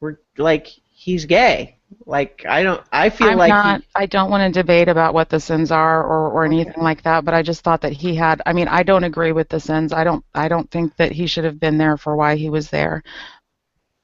were 0.00 0.20
like 0.38 0.68
he's 0.90 1.24
gay. 1.26 1.76
Like 2.06 2.44
I 2.48 2.62
don't, 2.62 2.82
I 2.92 3.10
feel 3.10 3.32
I'm 3.32 3.38
like 3.38 3.50
not, 3.50 3.80
he- 3.80 3.86
I 3.96 4.06
don't 4.06 4.30
want 4.30 4.42
to 4.54 4.60
debate 4.62 4.88
about 4.88 5.12
what 5.14 5.28
the 5.28 5.40
sins 5.40 5.70
are 5.70 6.02
or, 6.04 6.30
or 6.30 6.44
anything 6.44 6.82
like 6.82 7.02
that, 7.02 7.24
but 7.24 7.34
I 7.34 7.42
just 7.42 7.62
thought 7.62 7.80
that 7.82 7.92
he 7.92 8.14
had. 8.14 8.40
I 8.46 8.52
mean, 8.52 8.68
I 8.68 8.82
don't 8.82 9.04
agree 9.04 9.32
with 9.32 9.48
the 9.48 9.60
sins. 9.60 9.92
I 9.92 10.04
don't. 10.04 10.24
I 10.34 10.48
don't 10.48 10.70
think 10.70 10.96
that 10.96 11.12
he 11.12 11.26
should 11.26 11.44
have 11.44 11.60
been 11.60 11.78
there 11.78 11.96
for 11.96 12.16
why 12.16 12.36
he 12.36 12.48
was 12.48 12.70
there. 12.70 13.02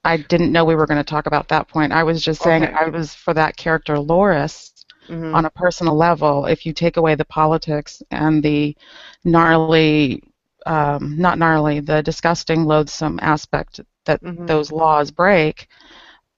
I 0.03 0.17
didn't 0.17 0.51
know 0.51 0.65
we 0.65 0.75
were 0.75 0.85
going 0.85 1.03
to 1.03 1.09
talk 1.09 1.25
about 1.25 1.49
that 1.49 1.67
point. 1.67 1.91
I 1.91 2.03
was 2.03 2.21
just 2.23 2.41
saying 2.41 2.63
Okay. 2.63 2.73
I 2.73 2.89
was 2.89 3.13
for 3.13 3.33
that 3.33 3.57
character 3.57 3.95
Loras 3.95 4.76
Mhm. 5.09 5.33
on 5.33 5.45
a 5.45 5.49
personal 5.51 5.95
level. 5.95 6.45
If 6.45 6.65
you 6.65 6.73
take 6.73 6.97
away 6.97 7.15
the 7.15 7.25
politics 7.25 8.01
and 8.11 8.43
the 8.43 8.75
gnarly, 9.23 10.23
um, 10.65 11.15
not 11.17 11.37
gnarly, 11.37 11.79
the 11.79 12.01
disgusting, 12.01 12.65
loathsome 12.65 13.19
aspect 13.21 13.79
that 14.05 14.21
Mhm. 14.21 14.47
those 14.47 14.71
laws 14.71 15.11
break, 15.11 15.67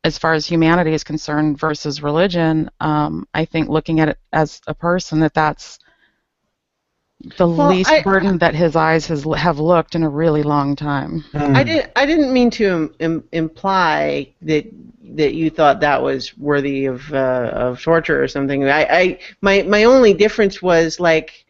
as 0.03 0.17
far 0.17 0.33
as 0.33 0.45
humanity 0.45 0.93
is 0.93 1.03
concerned 1.03 1.59
versus 1.59 2.01
religion, 2.01 2.69
um, 2.79 3.27
I 3.33 3.45
think 3.45 3.69
looking 3.69 3.99
at 3.99 4.09
it 4.09 4.17
as 4.33 4.61
a 4.67 4.73
person 4.73 5.19
that 5.19 5.33
that's 5.33 5.79
the 7.37 7.47
Well, 7.47 7.67
least 7.67 7.91
I- 7.91 8.01
burden 8.01 8.37
that 8.37 8.55
his 8.55 8.75
eyes 8.75 9.07
has 9.07 9.25
have 9.35 9.59
looked 9.59 9.95
in 9.95 10.03
a 10.03 10.09
really 10.09 10.43
long 10.43 10.75
time. 10.75 11.25
I 11.33 11.63
didn't. 11.63 11.91
I 11.95 12.05
didn't 12.05 12.31
mean 12.31 12.49
to 12.51 12.65
Im- 12.67 12.95
Im- 12.99 13.23
imply 13.33 14.33
that 14.43 14.65
that 15.15 15.33
you 15.33 15.49
thought 15.49 15.81
that 15.81 16.01
was 16.01 16.37
worthy 16.37 16.85
of 16.85 17.11
uh, 17.13 17.49
of 17.53 17.81
torture 17.81 18.23
or 18.23 18.27
something. 18.27 18.63
I, 18.63 18.83
I 18.85 19.19
my 19.41 19.63
my 19.63 19.83
only 19.83 20.13
difference 20.13 20.61
was 20.61 20.99
like 20.99 21.45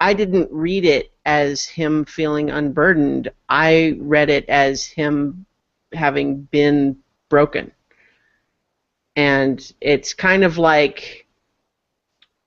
I 0.00 0.12
didn't 0.12 0.50
read 0.50 0.84
it 0.84 1.12
as 1.24 1.64
him 1.64 2.04
feeling 2.04 2.50
unburdened. 2.50 3.30
I 3.48 3.96
read 4.00 4.28
it 4.28 4.48
as 4.48 4.84
him 4.84 5.46
having 5.92 6.42
been 6.50 6.96
broken, 7.28 7.70
and 9.14 9.72
it's 9.80 10.14
kind 10.14 10.42
of 10.42 10.58
like 10.58 11.26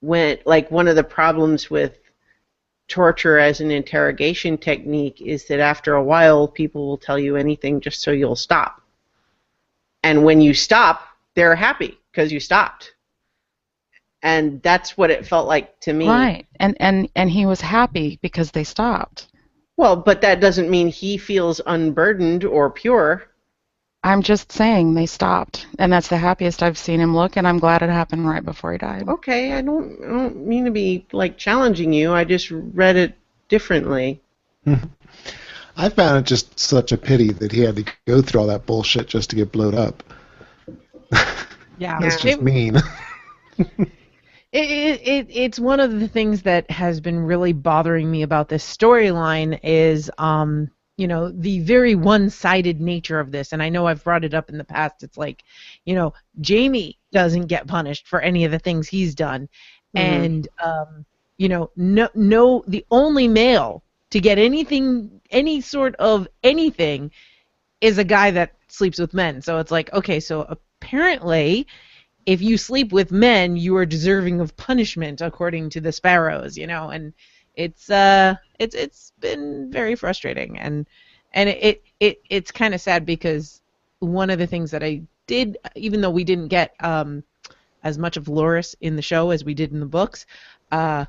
when 0.00 0.38
like 0.44 0.70
one 0.70 0.88
of 0.88 0.96
the 0.96 1.04
problems 1.04 1.70
with 1.70 1.96
torture 2.90 3.38
as 3.38 3.60
an 3.60 3.70
interrogation 3.70 4.58
technique 4.58 5.22
is 5.22 5.46
that 5.46 5.60
after 5.60 5.94
a 5.94 6.02
while 6.02 6.46
people 6.46 6.86
will 6.86 6.98
tell 6.98 7.18
you 7.18 7.36
anything 7.36 7.80
just 7.80 8.02
so 8.02 8.10
you'll 8.10 8.36
stop. 8.36 8.82
And 10.02 10.24
when 10.24 10.40
you 10.40 10.52
stop, 10.52 11.02
they're 11.34 11.54
happy 11.54 11.98
because 12.10 12.32
you 12.32 12.40
stopped. 12.40 12.92
And 14.22 14.60
that's 14.62 14.98
what 14.98 15.10
it 15.10 15.26
felt 15.26 15.46
like 15.46 15.80
to 15.80 15.92
me. 15.94 16.08
Right, 16.08 16.46
and 16.58 16.76
and 16.78 17.08
and 17.16 17.30
he 17.30 17.46
was 17.46 17.62
happy 17.62 18.18
because 18.20 18.50
they 18.50 18.64
stopped. 18.64 19.28
Well, 19.78 19.96
but 19.96 20.20
that 20.20 20.40
doesn't 20.40 20.68
mean 20.68 20.88
he 20.88 21.16
feels 21.16 21.60
unburdened 21.64 22.44
or 22.44 22.68
pure. 22.70 23.29
I'm 24.02 24.22
just 24.22 24.50
saying 24.50 24.94
they 24.94 25.06
stopped, 25.06 25.66
and 25.78 25.92
that's 25.92 26.08
the 26.08 26.16
happiest 26.16 26.62
I've 26.62 26.78
seen 26.78 27.00
him 27.00 27.14
look, 27.14 27.36
and 27.36 27.46
I'm 27.46 27.58
glad 27.58 27.82
it 27.82 27.90
happened 27.90 28.26
right 28.26 28.44
before 28.44 28.72
he 28.72 28.78
died. 28.78 29.08
Okay, 29.08 29.52
I 29.52 29.60
don't 29.60 30.02
I 30.02 30.08
don't 30.08 30.46
mean 30.46 30.64
to 30.64 30.70
be 30.70 31.06
like 31.12 31.36
challenging 31.36 31.92
you. 31.92 32.12
I 32.12 32.24
just 32.24 32.50
read 32.50 32.96
it 32.96 33.14
differently. 33.48 34.20
I 35.76 35.88
found 35.88 36.18
it 36.18 36.26
just 36.26 36.58
such 36.58 36.92
a 36.92 36.96
pity 36.96 37.32
that 37.32 37.52
he 37.52 37.60
had 37.60 37.76
to 37.76 37.84
go 38.06 38.22
through 38.22 38.40
all 38.40 38.46
that 38.48 38.66
bullshit 38.66 39.06
just 39.06 39.30
to 39.30 39.36
get 39.36 39.52
blowed 39.52 39.74
up. 39.74 40.02
Yeah, 41.80 41.98
That's 41.98 42.16
it, 42.16 42.28
just 42.28 42.42
mean. 42.42 42.76
it, 43.58 43.88
it, 44.52 45.00
it 45.00 45.26
it's 45.30 45.58
one 45.58 45.80
of 45.80 45.98
the 45.98 46.08
things 46.08 46.42
that 46.42 46.70
has 46.70 47.00
been 47.00 47.20
really 47.20 47.54
bothering 47.54 48.10
me 48.10 48.20
about 48.20 48.50
this 48.50 48.62
storyline 48.62 49.58
is 49.62 50.10
um 50.18 50.70
you 51.00 51.08
know 51.08 51.30
the 51.30 51.60
very 51.60 51.94
one-sided 51.94 52.80
nature 52.80 53.18
of 53.18 53.32
this 53.32 53.52
and 53.52 53.62
I 53.62 53.70
know 53.70 53.86
I've 53.86 54.04
brought 54.04 54.24
it 54.24 54.34
up 54.34 54.50
in 54.50 54.58
the 54.58 54.64
past 54.64 55.02
it's 55.02 55.16
like 55.16 55.42
you 55.86 55.94
know 55.94 56.12
Jaime 56.46 56.98
doesn't 57.12 57.46
get 57.46 57.66
punished 57.66 58.06
for 58.06 58.20
any 58.20 58.44
of 58.44 58.52
the 58.52 58.58
things 58.58 58.88
he's 58.88 59.14
done 59.14 59.48
Mhm. 59.96 60.00
and 60.00 60.48
um 60.62 61.06
you 61.38 61.48
know 61.48 61.70
no 61.76 62.08
no 62.14 62.62
the 62.68 62.84
only 62.90 63.28
male 63.28 63.82
to 64.10 64.20
get 64.20 64.38
anything 64.38 65.20
any 65.30 65.60
sort 65.60 65.94
of 65.96 66.28
anything 66.42 67.10
is 67.80 67.98
a 67.98 68.04
guy 68.04 68.30
that 68.30 68.56
sleeps 68.68 68.98
with 68.98 69.14
men 69.14 69.40
so 69.40 69.58
it's 69.58 69.70
like 69.70 69.92
okay 69.94 70.20
so 70.20 70.42
apparently 70.42 71.66
if 72.26 72.42
you 72.42 72.56
sleep 72.58 72.92
with 72.92 73.10
men, 73.10 73.56
you 73.56 73.76
are 73.76 73.86
deserving 73.86 74.40
of 74.40 74.56
punishment, 74.56 75.20
according 75.20 75.70
to 75.70 75.80
the 75.80 75.90
sparrows. 75.90 76.56
You 76.56 76.66
know, 76.66 76.90
and 76.90 77.12
it's 77.60 77.90
uh, 77.90 78.36
it's 78.58 78.74
it's 78.74 79.12
been 79.20 79.70
very 79.70 79.94
frustrating, 79.94 80.58
and 80.58 80.88
and 81.32 81.50
it 81.50 81.82
it 82.00 82.22
it's 82.30 82.50
kind 82.50 82.72
of 82.74 82.80
sad 82.80 83.04
because 83.04 83.60
one 83.98 84.30
of 84.30 84.38
the 84.38 84.46
things 84.46 84.70
that 84.70 84.82
I 84.82 85.02
did, 85.26 85.58
even 85.76 86.00
though 86.00 86.10
we 86.10 86.24
didn't 86.24 86.48
get 86.48 86.74
um, 86.80 87.22
as 87.84 87.98
much 87.98 88.16
of 88.16 88.24
Loras 88.24 88.74
in 88.80 88.96
the 88.96 89.02
show 89.02 89.30
as 89.30 89.44
we 89.44 89.52
did 89.52 89.72
in 89.72 89.80
the 89.80 89.86
books, 89.86 90.24
uh, 90.72 91.04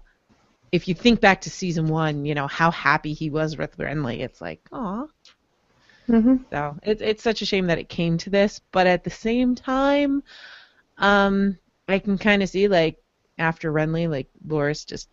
if 0.74 0.90
you 0.90 0.94
think 0.94 1.22
back 1.22 1.40
to 1.42 1.50
season 1.50 1.88
one, 1.88 2.26
you 2.26 2.36
know 2.36 2.48
how 2.48 2.70
happy 2.70 3.14
he 3.14 3.30
was 3.30 3.58
with 3.58 3.78
Renly. 3.78 4.20
It's 4.20 4.42
like, 4.42 4.62
aw. 4.74 5.06
Mm-hmm. 6.10 6.36
So 6.50 6.78
it's 6.84 7.02
it's 7.02 7.24
such 7.24 7.42
a 7.42 7.46
shame 7.46 7.68
that 7.68 7.80
it 7.80 7.88
came 7.88 8.18
to 8.20 8.30
this, 8.30 8.60
but 8.74 8.88
at 8.88 9.06
the 9.06 9.10
same 9.10 9.56
time, 9.56 10.22
um, 10.98 11.58
I 11.88 12.00
can 12.00 12.18
kind 12.18 12.44
of 12.44 12.50
see 12.50 12.68
like 12.68 12.98
after 13.38 13.72
Renly, 13.72 14.10
like 14.10 14.28
Loras 14.46 14.86
just 14.86 15.08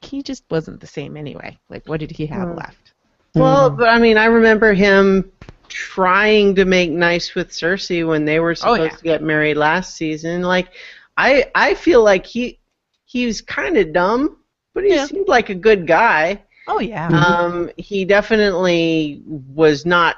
he 0.00 0.22
just 0.22 0.44
wasn't 0.50 0.80
the 0.80 0.86
same 0.86 1.16
anyway. 1.16 1.58
Like 1.68 1.86
what 1.86 2.00
did 2.00 2.10
he 2.10 2.26
have 2.26 2.48
Hmm. 2.48 2.56
left? 2.56 2.92
Well, 3.34 3.70
but 3.70 3.88
I 3.88 3.98
mean, 3.98 4.16
I 4.16 4.26
remember 4.26 4.72
him 4.74 5.30
trying 5.68 6.54
to 6.56 6.64
make 6.64 6.90
nice 6.90 7.34
with 7.34 7.50
Cersei 7.50 8.06
when 8.06 8.24
they 8.24 8.40
were 8.40 8.54
supposed 8.54 8.80
yeah. 8.80 8.96
to 8.96 9.04
get 9.04 9.22
married 9.22 9.56
last 9.56 9.96
season. 9.96 10.42
Like, 10.42 10.68
I 11.16 11.50
I 11.54 11.74
feel 11.74 12.02
like 12.02 12.26
he 12.26 12.58
he 13.06 13.26
was 13.26 13.40
kind 13.40 13.76
of 13.76 13.92
dumb, 13.92 14.38
but 14.74 14.84
he 14.84 14.94
Yeah. 14.94 15.06
seemed 15.06 15.28
like 15.28 15.50
a 15.50 15.54
good 15.54 15.86
guy. 15.86 16.42
Oh 16.66 16.80
yeah. 16.80 17.08
Um, 17.08 17.70
he 17.76 18.04
definitely 18.04 19.22
was 19.26 19.86
not 19.86 20.16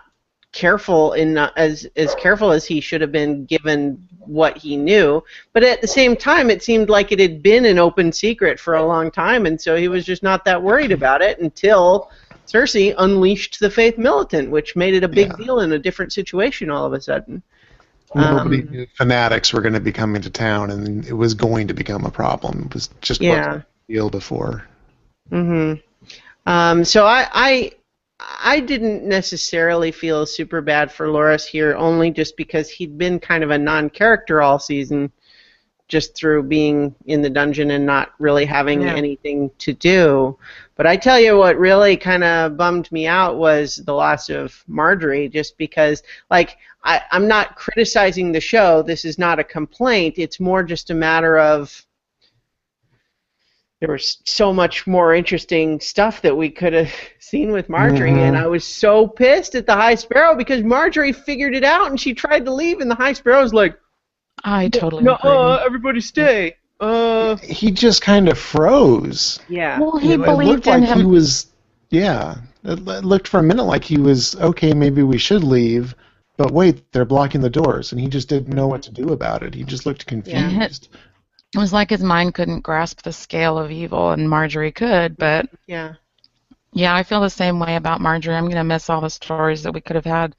careful 0.52 1.12
in 1.12 1.34
not, 1.34 1.56
as 1.56 1.86
as 1.96 2.14
careful 2.16 2.50
as 2.52 2.66
he 2.66 2.80
should 2.80 3.00
have 3.00 3.12
been 3.12 3.44
given 3.44 4.06
what 4.18 4.56
he 4.56 4.76
knew. 4.76 5.22
But 5.52 5.64
at 5.64 5.80
the 5.80 5.86
same 5.86 6.16
time, 6.16 6.50
it 6.50 6.62
seemed 6.62 6.88
like 6.88 7.12
it 7.12 7.20
had 7.20 7.42
been 7.42 7.64
an 7.64 7.78
open 7.78 8.12
secret 8.12 8.58
for 8.58 8.74
a 8.74 8.84
long 8.84 9.10
time, 9.10 9.46
and 9.46 9.60
so 9.60 9.76
he 9.76 9.88
was 9.88 10.04
just 10.04 10.22
not 10.22 10.44
that 10.44 10.62
worried 10.62 10.92
about 10.92 11.22
it 11.22 11.38
until 11.40 12.10
Cersei 12.46 12.94
unleashed 12.98 13.60
the 13.60 13.70
Faith 13.70 13.96
Militant, 13.96 14.50
which 14.50 14.74
made 14.76 14.94
it 14.94 15.04
a 15.04 15.08
big 15.08 15.28
Yeah. 15.28 15.36
deal 15.36 15.60
in 15.60 15.72
a 15.72 15.78
different 15.78 16.12
situation 16.12 16.70
all 16.70 16.84
of 16.84 16.92
a 16.92 17.00
sudden. 17.00 17.42
Nobody 18.12 18.62
Um, 18.62 18.68
knew 18.70 18.86
fanatics 18.94 19.52
were 19.52 19.60
going 19.60 19.74
to 19.74 19.80
be 19.80 19.92
coming 19.92 20.20
to 20.22 20.30
town, 20.30 20.72
and 20.72 21.06
it 21.06 21.12
was 21.12 21.32
going 21.34 21.68
to 21.68 21.74
become 21.74 22.04
a 22.04 22.10
problem. 22.10 22.64
It 22.66 22.74
was 22.74 22.88
just 23.00 23.20
Yeah. 23.20 23.36
wasn't 23.36 23.64
a 23.88 23.92
deal 23.92 24.10
before. 24.10 24.64
hmm 25.30 25.74
Um, 26.46 26.84
so 26.84 27.06
I, 27.06 27.28
I 27.32 27.72
I 28.42 28.60
didn't 28.60 29.04
necessarily 29.04 29.92
feel 29.92 30.26
super 30.26 30.60
bad 30.60 30.90
for 30.92 31.06
Loras 31.06 31.46
here, 31.46 31.74
only 31.76 32.10
just 32.10 32.36
because 32.36 32.68
he'd 32.70 32.98
been 32.98 33.18
kind 33.18 33.44
of 33.44 33.50
a 33.50 33.58
non-character 33.58 34.42
all 34.42 34.58
season, 34.58 35.12
just 35.88 36.14
through 36.14 36.44
being 36.44 36.94
in 37.06 37.20
the 37.20 37.30
dungeon 37.30 37.72
and 37.72 37.84
not 37.84 38.12
really 38.18 38.44
having 38.44 38.82
Yeah. 38.82 38.94
anything 38.94 39.50
to 39.58 39.72
do. 39.72 40.38
But 40.76 40.86
I 40.86 40.96
tell 40.96 41.18
you 41.18 41.36
what 41.36 41.58
really 41.58 41.96
kind 41.96 42.24
of 42.24 42.56
bummed 42.56 42.90
me 42.92 43.06
out 43.06 43.36
was 43.36 43.76
the 43.76 43.94
loss 43.94 44.30
of 44.30 44.64
Margaery, 44.68 45.30
just 45.30 45.58
because 45.58 46.02
like 46.30 46.56
I, 46.84 47.02
I'm 47.10 47.28
not 47.28 47.56
criticizing 47.56 48.32
the 48.32 48.40
show. 48.40 48.82
This 48.82 49.04
is 49.04 49.18
not 49.18 49.38
a 49.38 49.44
complaint. 49.44 50.14
It's 50.16 50.40
more 50.40 50.62
just 50.62 50.90
a 50.90 50.94
matter 50.94 51.38
of 51.38 51.84
there 53.80 53.90
was 53.92 54.18
so 54.26 54.52
much 54.52 54.86
more 54.86 55.14
interesting 55.14 55.80
stuff 55.80 56.20
that 56.22 56.36
we 56.36 56.50
could 56.50 56.72
have 56.74 56.92
seen 57.18 57.50
with 57.52 57.68
Margaery, 57.68 58.12
Mhm. 58.12 58.28
and 58.28 58.36
I 58.36 58.46
was 58.46 58.64
so 58.64 59.06
pissed 59.06 59.54
at 59.54 59.66
the 59.66 59.74
High 59.74 59.94
Sparrow 59.94 60.34
because 60.36 60.62
Margaery 60.62 61.14
figured 61.14 61.54
it 61.54 61.64
out 61.64 61.88
and 61.90 61.98
she 61.98 62.12
tried 62.14 62.44
to 62.44 62.52
leave, 62.52 62.80
and 62.80 62.90
the 62.90 62.94
High 62.94 63.14
Sparrow's 63.14 63.54
like, 63.54 63.78
I 64.44 64.68
totally 64.68 65.02
No, 65.04 65.16
agree. 65.16 65.30
uh, 65.30 65.56
everybody 65.64 66.00
stay. 66.00 66.56
Uh, 66.78 67.36
He 67.36 67.70
just 67.70 68.00
kind 68.02 68.28
of 68.28 68.38
froze. 68.38 69.38
yeah. 69.48 69.78
well, 69.78 69.98
he 69.98 70.12
it, 70.12 70.20
it 70.20 70.24
believed 70.24 70.50
looked 70.50 70.66
in 70.66 70.84
like 70.84 70.96
he 70.96 71.04
was, 71.04 71.46
yeah. 71.90 72.36
It, 72.64 72.78
it 72.86 73.04
looked 73.04 73.28
for 73.28 73.40
a 73.40 73.42
minute 73.42 73.64
like 73.64 73.84
he 73.84 73.98
was 73.98 74.36
okay. 74.36 74.72
Maybe 74.74 75.02
we 75.02 75.16
should 75.18 75.42
leave, 75.44 75.94
but 76.36 76.50
wait, 76.52 76.90
they're 76.92 77.04
blocking 77.06 77.40
the 77.42 77.50
doors, 77.50 77.92
and 77.92 78.00
he 78.00 78.06
just 78.08 78.28
didn't 78.28 78.54
know 78.54 78.66
what 78.66 78.82
to 78.82 78.92
do 78.92 79.10
about 79.10 79.42
it. 79.42 79.54
He 79.54 79.62
just 79.64 79.84
looked 79.86 80.06
confused. 80.06 80.88
It 81.54 81.58
was 81.58 81.72
like 81.72 81.90
his 81.90 82.02
mind 82.02 82.34
couldn't 82.34 82.60
grasp 82.60 83.02
the 83.02 83.12
scale 83.12 83.58
of 83.58 83.70
evil, 83.70 84.10
and 84.12 84.28
Margaery 84.28 84.74
could. 84.74 85.16
But 85.16 85.46
Yeah. 85.66 85.94
yeah, 86.72 86.94
I 86.94 87.02
feel 87.02 87.20
the 87.20 87.30
same 87.30 87.58
way 87.58 87.76
about 87.76 88.00
Margaery. 88.00 88.36
I'm 88.36 88.48
gonna 88.48 88.64
miss 88.64 88.88
all 88.88 89.00
the 89.00 89.10
stories 89.10 89.62
that 89.64 89.72
we 89.72 89.80
could 89.80 89.96
have 89.96 90.04
had, 90.04 90.36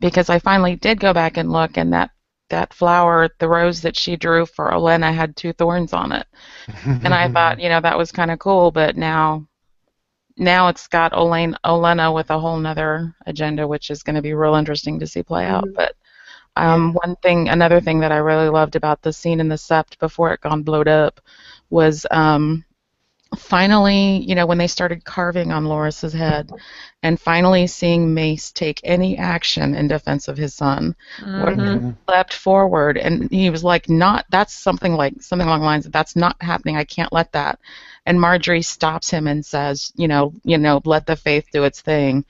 because 0.00 0.30
I 0.30 0.38
finally 0.38 0.76
did 0.76 1.00
go 1.00 1.12
back 1.12 1.36
and 1.36 1.50
look, 1.52 1.76
and 1.76 1.92
that 1.92 2.10
that 2.50 2.74
flower, 2.74 3.28
the 3.38 3.48
rose 3.48 3.80
that 3.80 3.96
she 3.96 4.14
drew 4.14 4.44
for 4.46 4.70
Olenna, 4.72 5.12
had 5.12 5.34
two 5.36 5.52
thorns 5.54 5.92
on 5.94 6.12
it. 6.12 6.26
and 6.84 7.14
I 7.14 7.28
thought, 7.28 7.58
you 7.58 7.68
know, 7.70 7.80
that 7.80 7.96
was 7.96 8.12
kind 8.12 8.30
of 8.30 8.38
cool, 8.38 8.70
but 8.70 8.94
now, 8.94 9.46
now 10.36 10.68
it's 10.68 10.86
got 10.86 11.12
Olenna, 11.12 11.56
Olenna 11.64 12.14
with 12.14 12.30
a 12.30 12.38
whole 12.38 12.58
nother 12.58 13.14
agenda, 13.26 13.66
which 13.66 13.90
is 13.90 14.02
going 14.02 14.16
to 14.16 14.22
be 14.22 14.34
real 14.34 14.54
interesting 14.54 15.00
to 15.00 15.06
see 15.06 15.22
play 15.22 15.46
out. 15.46 15.64
Mm-hmm. 15.64 15.74
But 15.76 15.94
um, 16.56 16.92
one 16.94 17.16
thing, 17.16 17.48
another 17.48 17.80
thing 17.80 18.00
that 18.00 18.12
I 18.12 18.16
really 18.16 18.48
loved 18.48 18.76
about 18.76 19.02
the 19.02 19.12
scene 19.12 19.40
in 19.40 19.48
the 19.48 19.56
sept 19.56 19.98
before 19.98 20.32
it 20.32 20.40
got 20.40 20.64
blowed 20.64 20.88
up 20.88 21.20
was 21.70 22.06
um, 22.10 22.64
finally, 23.36 24.18
you 24.26 24.34
know, 24.34 24.46
when 24.46 24.58
they 24.58 24.66
started 24.66 25.04
carving 25.04 25.52
on 25.52 25.64
Loras's 25.64 26.12
head, 26.12 26.50
and 27.02 27.18
finally 27.20 27.66
seeing 27.66 28.14
Mace 28.14 28.52
take 28.52 28.80
any 28.84 29.16
action 29.18 29.74
in 29.74 29.88
defense 29.88 30.28
of 30.28 30.36
his 30.36 30.54
son 30.54 30.94
Mhm. 31.18 31.56
Mhm. 31.56 31.96
leapt 32.08 32.32
forward 32.32 32.96
and 32.98 33.30
he 33.30 33.50
was 33.50 33.64
like 33.64 33.88
not 33.88 34.24
that's 34.30 34.52
something 34.54 34.94
like 34.94 35.14
something 35.20 35.46
along 35.46 35.60
the 35.60 35.66
lines 35.66 35.86
of 35.86 35.92
that's 35.92 36.16
not 36.16 36.36
happening 36.42 36.76
i 36.76 36.84
can't 36.84 37.12
let 37.12 37.32
that 37.32 37.58
and 38.06 38.18
margaery 38.18 38.64
stops 38.64 39.10
him 39.10 39.26
and 39.26 39.44
says 39.44 39.92
you 39.96 40.08
know 40.08 40.32
you 40.44 40.58
know 40.58 40.80
let 40.84 41.06
the 41.06 41.16
faith 41.16 41.46
do 41.52 41.64
its 41.64 41.80
thing 41.80 42.24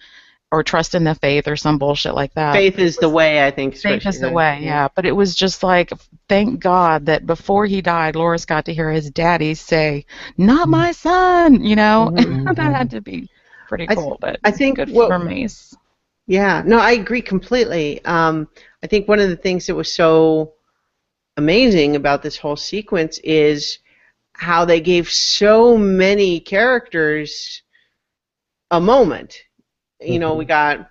or 0.53 0.63
trust 0.63 0.95
in 0.95 1.03
the 1.03 1.15
faith 1.17 1.49
or 1.49 1.57
some 1.57 1.79
bullshit 1.79 2.15
like 2.15 2.33
that 2.35 2.53
Faith 2.55 2.79
is 2.79 2.97
the 2.99 3.09
way, 3.09 3.45
I 3.45 3.51
think. 3.51 3.77
faith 3.77 4.07
is 4.07 4.21
the 4.21 4.31
way 4.31 4.61
yeah 4.63 4.87
but 4.95 5.05
it 5.07 5.13
was 5.13 5.35
just 5.35 5.63
like 5.63 5.91
thank 6.29 6.61
god 6.61 7.07
that 7.07 7.27
before 7.27 7.67
he 7.67 7.81
died 7.81 8.15
loras 8.15 8.47
got 8.47 8.67
to 8.67 8.75
hear 8.75 8.91
his 8.91 9.11
daddy 9.11 9.55
say 9.55 10.05
not 10.37 10.69
my 10.69 10.93
son 10.93 11.65
you 11.65 11.75
know 11.75 12.11
Mhm. 12.17 12.55
that 12.55 12.73
had 12.75 12.91
to 12.91 13.01
be 13.01 13.29
pretty 13.67 13.85
I 13.85 13.95
th- 13.95 13.99
cool 13.99 14.19
but 14.21 14.39
I 14.45 14.51
think 14.53 14.77
good 14.77 14.91
what- 14.91 15.09
for 15.09 15.19
mace 15.19 15.75
Yeah, 16.29 16.63
no, 16.65 16.79
I 16.79 16.93
agree 16.93 17.21
completely. 17.21 18.03
Um, 18.05 18.47
I 18.83 18.87
think 18.87 19.09
one 19.09 19.19
of 19.19 19.29
the 19.29 19.37
things 19.37 19.67
that 19.67 19.75
was 19.75 19.93
so 19.93 20.53
amazing 21.37 21.97
about 21.97 22.23
this 22.23 22.37
whole 22.39 22.55
sequence 22.57 23.19
is 23.25 23.79
how 24.35 24.65
they 24.65 24.81
gave 24.81 25.11
so 25.11 25.77
many 25.77 26.39
characters 26.39 27.63
a 28.71 28.81
moment. 28.81 29.35
You 30.05 30.19
know, 30.19 30.35
we 30.35 30.45
got 30.45 30.91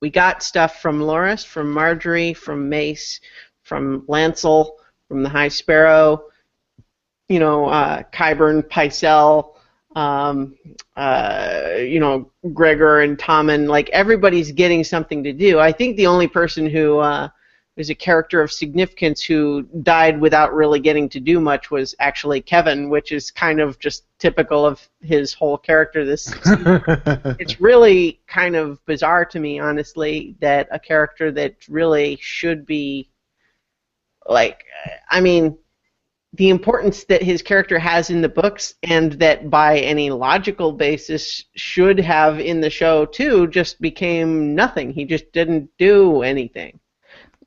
we 0.00 0.10
got 0.10 0.42
stuff 0.42 0.80
from 0.82 1.00
Loras, 1.00 1.46
from 1.46 1.72
Margaery, 1.72 2.36
from 2.36 2.68
Mace, 2.68 3.20
from 3.62 4.02
Lancel, 4.08 4.72
from 5.08 5.22
the 5.22 5.28
High 5.28 5.48
Sparrow. 5.48 6.24
You 7.28 7.38
know, 7.38 7.66
uh, 7.66 8.02
Qyburn, 8.12 8.68
Pycelle, 8.68 9.54
um, 9.96 10.56
uh, 10.96 11.70
you 11.78 12.00
know, 12.00 12.30
Gregor 12.52 13.00
and 13.00 13.16
Tommen, 13.16 13.68
like 13.68 13.88
everybody's 13.90 14.52
getting 14.52 14.84
something 14.84 15.22
to 15.24 15.32
do. 15.32 15.58
I 15.58 15.72
think 15.72 15.96
the 15.96 16.06
only 16.06 16.28
person 16.28 16.66
who 16.68 16.98
uh, 16.98 17.28
is 17.82 17.90
a 17.90 17.94
character 17.96 18.40
of 18.40 18.52
significance 18.52 19.24
who 19.24 19.62
died 19.82 20.20
without 20.20 20.54
really 20.54 20.78
getting 20.78 21.08
to 21.08 21.18
do 21.18 21.40
much 21.40 21.68
was 21.68 21.96
actually 21.98 22.40
Kevan, 22.40 22.88
which 22.88 23.10
is 23.10 23.32
kind 23.32 23.60
of 23.60 23.76
just 23.80 24.04
typical 24.20 24.64
of 24.64 24.88
his 25.00 25.34
whole 25.34 25.58
character 25.58 26.04
this 26.04 26.26
season. 26.26 26.80
it's 27.40 27.60
really 27.60 28.20
kind 28.28 28.54
of 28.54 28.78
bizarre 28.86 29.24
to 29.24 29.40
me, 29.40 29.58
honestly, 29.58 30.36
that 30.40 30.68
a 30.70 30.78
character 30.78 31.32
that 31.32 31.56
really 31.68 32.16
should 32.20 32.64
be 32.64 33.10
like, 34.28 34.62
I 35.10 35.20
mean, 35.20 35.58
the 36.34 36.50
importance 36.50 37.02
that 37.06 37.20
his 37.20 37.42
character 37.42 37.80
has 37.80 38.10
in 38.10 38.22
the 38.22 38.28
books 38.28 38.76
and 38.84 39.14
that 39.14 39.50
by 39.50 39.80
any 39.80 40.10
logical 40.10 40.70
basis 40.70 41.44
should 41.56 41.98
have 41.98 42.38
in 42.38 42.60
the 42.60 42.70
show 42.70 43.04
too 43.06 43.48
just 43.48 43.80
became 43.80 44.54
nothing. 44.54 44.92
He 44.92 45.04
just 45.04 45.32
didn't 45.32 45.68
do 45.78 46.22
anything. 46.22 46.78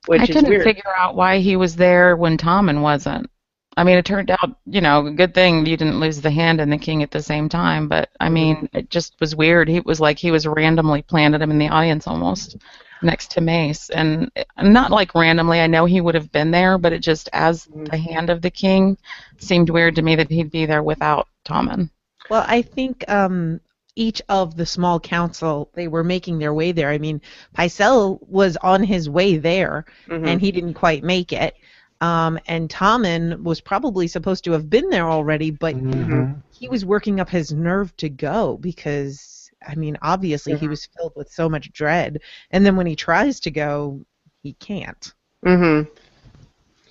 Which 0.08 0.22
I 0.22 0.24
is 0.24 0.30
couldn't 0.30 0.50
weird. 0.50 0.64
figure 0.64 0.94
out 0.98 1.16
why 1.16 1.40
he 1.40 1.56
was 1.56 1.76
there 1.76 2.16
when 2.16 2.38
Tommen 2.38 2.82
wasn't. 2.82 3.30
I 3.78 3.84
mean, 3.84 3.98
it 3.98 4.06
turned 4.06 4.32
out, 4.32 4.58
you 4.66 4.80
know, 4.80 5.06
a 5.06 5.12
good 5.12 5.34
thing 5.34 5.66
you 5.66 5.76
didn't 5.76 6.00
lose 6.00 6.22
the 6.22 6.32
hand 6.32 6.62
and 6.62 6.72
the 6.72 6.78
king 6.78 7.04
at 7.04 7.12
the 7.12 7.22
same 7.22 7.50
time. 7.50 7.90
But 7.90 8.10
I 8.22 8.30
mean, 8.30 8.70
it 8.74 8.90
just 8.90 9.16
was 9.20 9.36
weird. 9.36 9.68
He 9.68 9.82
was 9.82 10.00
like 10.00 10.18
he 10.18 10.32
was 10.32 10.48
randomly 10.48 11.02
planted 11.02 11.42
him 11.42 11.52
in 11.52 11.58
the 11.58 11.68
audience 11.68 12.08
almost 12.08 12.56
next 13.02 13.32
to 13.32 13.42
Mace, 13.42 13.90
and 13.90 14.32
not 14.58 14.92
like 14.92 15.14
randomly. 15.14 15.60
I 15.60 15.68
know 15.68 15.84
he 15.84 16.00
would 16.00 16.16
have 16.16 16.32
been 16.32 16.52
there, 16.52 16.78
but 16.78 16.94
it 16.94 17.00
just 17.00 17.28
as 17.34 17.68
the 17.74 17.98
hand 17.98 18.30
of 18.30 18.42
the 18.42 18.50
king 18.50 18.98
seemed 19.40 19.70
weird 19.70 19.96
to 19.96 20.02
me 20.02 20.16
that 20.16 20.32
he'd 20.32 20.52
be 20.52 20.66
there 20.66 20.84
without 20.84 21.28
Tommen. 21.44 21.90
Well, 22.30 22.46
I 22.48 22.62
think 22.62 23.04
um, 23.10 23.60
each 23.96 24.22
of 24.30 24.56
the 24.56 24.66
small 24.66 25.00
council 25.00 25.70
they 25.74 25.88
were 25.88 26.04
making 26.04 26.38
their 26.40 26.54
way 26.54 26.72
there. 26.72 26.90
I 26.90 26.98
mean, 26.98 27.22
Pycelle 27.58 28.20
was 28.28 28.58
on 28.58 28.84
his 28.84 29.10
way 29.10 29.38
there, 29.38 29.86
Mhm. 30.08 30.28
and 30.28 30.42
he 30.42 30.52
didn't 30.52 30.74
quite 30.74 31.04
make 31.04 31.32
it. 31.32 31.56
Um, 32.02 32.38
and 32.48 32.70
Tommen 32.70 33.42
was 33.44 33.62
probably 33.62 34.08
supposed 34.08 34.44
to 34.44 34.52
have 34.52 34.70
been 34.70 34.90
there 34.90 35.10
already, 35.10 35.50
but 35.50 35.76
Mhm. 35.76 36.42
he 36.52 36.68
was 36.68 36.86
working 36.86 37.20
up 37.20 37.30
his 37.30 37.54
nerve 37.54 37.96
to 37.98 38.10
go 38.10 38.58
because, 38.58 39.50
I 39.66 39.76
mean, 39.76 39.98
obviously 40.02 40.56
he 40.56 40.68
was 40.68 40.88
filled 40.98 41.14
with 41.16 41.32
so 41.32 41.48
much 41.48 41.72
dread. 41.72 42.20
And 42.52 42.66
then 42.66 42.76
when 42.76 42.86
he 42.86 42.96
tries 42.96 43.40
to 43.42 43.52
go, 43.52 44.06
he 44.44 44.54
can't. 44.54 45.14
Mhm. 45.46 45.88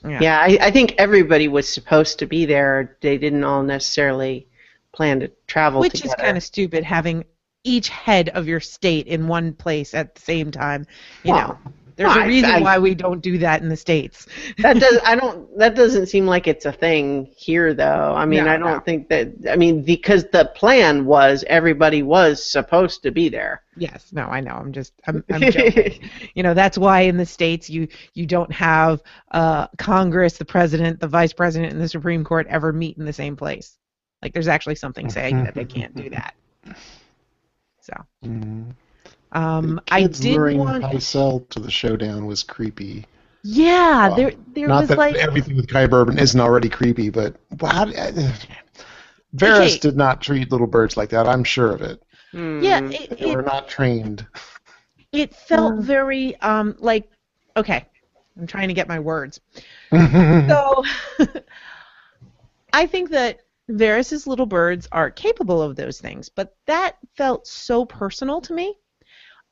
Yeah. 0.05 0.19
Yeah, 0.21 0.39
I, 0.41 0.59
I 0.61 0.71
think 0.71 0.95
everybody 0.99 1.49
was 1.49 1.69
supposed 1.69 2.19
to 2.19 2.27
be 2.27 2.47
there. 2.47 2.97
They 3.01 3.19
didn't 3.19 3.45
all 3.45 3.63
necessarily 3.63 4.49
plan 4.95 5.21
to 5.21 5.31
travel 5.47 5.81
Which 5.81 5.93
together. 5.95 6.15
is 6.19 6.25
kind 6.25 6.37
of 6.37 6.43
stupid 6.43 6.85
having 6.85 7.25
each 7.65 7.89
head 7.89 8.29
of 8.31 8.47
your 8.47 8.61
state 8.61 9.07
in 9.07 9.27
one 9.27 9.53
place 9.55 9.95
at 9.95 10.15
the 10.15 10.21
same 10.21 10.51
time. 10.51 10.87
You 11.23 11.33
Well, 11.33 11.49
know, 11.65 11.73
there's 11.97 12.15
no, 12.15 12.21
a 12.21 12.25
I- 12.25 12.27
reason 12.27 12.51
I- 12.51 12.61
why 12.61 12.79
we 12.79 12.95
don't 12.95 13.23
do 13.23 13.39
that 13.39 13.63
in 13.63 13.69
the 13.71 13.77
states. 13.77 14.27
that 14.59 14.79
does 14.81 14.99
I 15.05 15.15
don't 15.17 15.49
that 15.59 15.75
doesn't 15.75 16.07
seem 16.07 16.27
like 16.27 16.47
it's 16.47 16.67
a 16.67 16.73
thing 16.73 17.31
here 17.37 17.73
though. 17.73 18.13
I 18.17 18.27
mean, 18.27 18.45
No, 18.45 18.51
I 18.51 18.57
don't 18.59 18.73
no. 18.75 18.81
think 18.81 19.09
that 19.09 19.29
I 19.51 19.57
mean 19.57 19.83
because 19.83 20.25
the 20.33 20.51
plan 20.55 21.07
was 21.07 21.45
everybody 21.49 22.03
was 22.03 22.45
supposed 22.45 23.03
to 23.05 23.11
be 23.11 23.29
there. 23.31 23.63
Yes, 23.77 24.11
no, 24.13 24.25
I 24.25 24.41
know. 24.41 24.53
I'm 24.53 24.73
just, 24.73 24.93
I'm, 25.07 25.25
I'm 25.33 25.41
joking. 25.51 26.09
you 26.35 26.43
know, 26.45 26.53
that's 26.55 26.77
why 26.79 27.01
in 27.03 27.17
the 27.17 27.27
states 27.27 27.71
you 27.71 27.89
you 28.13 28.27
don't 28.27 28.53
have 28.53 29.03
uh, 29.31 29.69
Congress, 29.79 30.37
the 30.37 30.45
president, 30.45 31.01
the 31.01 31.09
vice 31.09 31.33
president, 31.33 31.73
and 31.73 31.81
the 31.81 31.89
Supreme 31.89 32.25
Court 32.25 32.47
ever 32.51 32.73
meet 32.73 32.99
in 32.99 33.05
the 33.07 33.13
same 33.13 33.37
place. 33.37 33.79
Like, 34.25 34.35
there's 34.35 34.49
actually 34.49 34.77
something 34.77 35.11
saying 35.11 35.43
that 35.43 35.55
they 35.57 35.67
can't 35.67 35.95
do 35.97 36.11
that. 36.11 36.35
So, 37.81 37.95
Mhm. 38.25 38.75
um, 39.33 39.81
The 39.81 39.81
I 39.91 40.05
kids 40.05 40.21
did 40.21 40.45
luring 40.45 40.49
want, 40.49 40.87
Pycelle 40.87 41.49
to 41.51 41.61
the 41.61 41.71
showdown 41.71 42.27
was 42.27 42.43
creepy. 42.43 43.07
yeah, 43.43 44.09
Well, 44.09 44.15
there 44.15 44.33
there 44.47 44.71
Not 44.71 44.73
was 44.73 44.89
that 44.89 44.97
like, 44.97 45.19
everything 45.21 45.57
with 45.57 45.69
Qyburn 45.69 46.19
isn't 46.21 46.41
already 46.41 46.69
creepy, 46.69 47.11
but 47.11 47.37
how, 47.61 47.85
uh, 47.89 48.33
Varys 49.37 49.79
Okay. 49.79 49.81
did 49.81 49.97
not 49.97 50.21
treat 50.23 50.51
little 50.53 50.67
birds 50.67 50.97
like 50.97 51.11
that. 51.11 51.27
I'm 51.29 51.45
sure 51.45 51.73
of 51.73 51.83
it. 51.83 52.03
yeah, 52.59 52.81
Hmm. 52.81 52.91
it, 52.91 53.11
They 53.11 53.27
were 53.27 53.43
it, 53.43 53.43
not 53.43 53.69
trained. 53.69 54.27
it 55.13 55.35
felt 55.35 55.79
very 55.79 56.37
um 56.41 56.77
like, 56.79 57.09
okay, 57.57 57.87
I'm 58.39 58.47
trying 58.47 58.69
to 58.69 58.75
get 58.75 58.89
my 58.89 58.99
words. 59.01 59.41
So 60.49 60.83
I 62.73 62.87
think 62.87 63.11
that 63.11 63.41
Varys's 63.69 64.27
little 64.27 64.45
birds 64.45 64.87
are 64.93 65.11
capable 65.11 65.63
of 65.63 65.75
those 65.75 65.99
things, 65.99 66.29
but 66.29 66.55
that 66.67 66.99
felt 67.17 67.47
so 67.47 67.87
personal 67.87 68.41
to 68.43 68.53
me. 68.53 68.79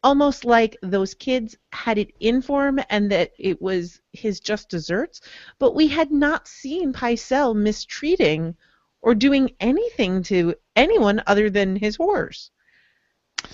Almost 0.05 0.45
like 0.45 0.77
those 0.83 1.15
kids 1.15 1.57
had 1.73 1.97
it 1.97 2.13
in 2.21 2.43
for 2.43 2.67
him 2.67 2.81
and 2.91 3.11
that 3.11 3.33
it 3.39 3.63
was 3.63 4.01
his 4.13 4.41
just 4.41 4.69
desserts, 4.69 5.21
but 5.59 5.75
we 5.75 5.89
had 5.89 6.11
not 6.11 6.47
seen 6.47 6.93
Pycelle 6.93 7.55
mistreating 7.55 8.55
or 9.01 9.15
doing 9.15 9.55
anything 9.61 10.23
to 10.25 10.55
anyone 10.77 11.23
other 11.27 11.49
than 11.49 11.77
his 11.77 11.97
horse. 11.97 12.51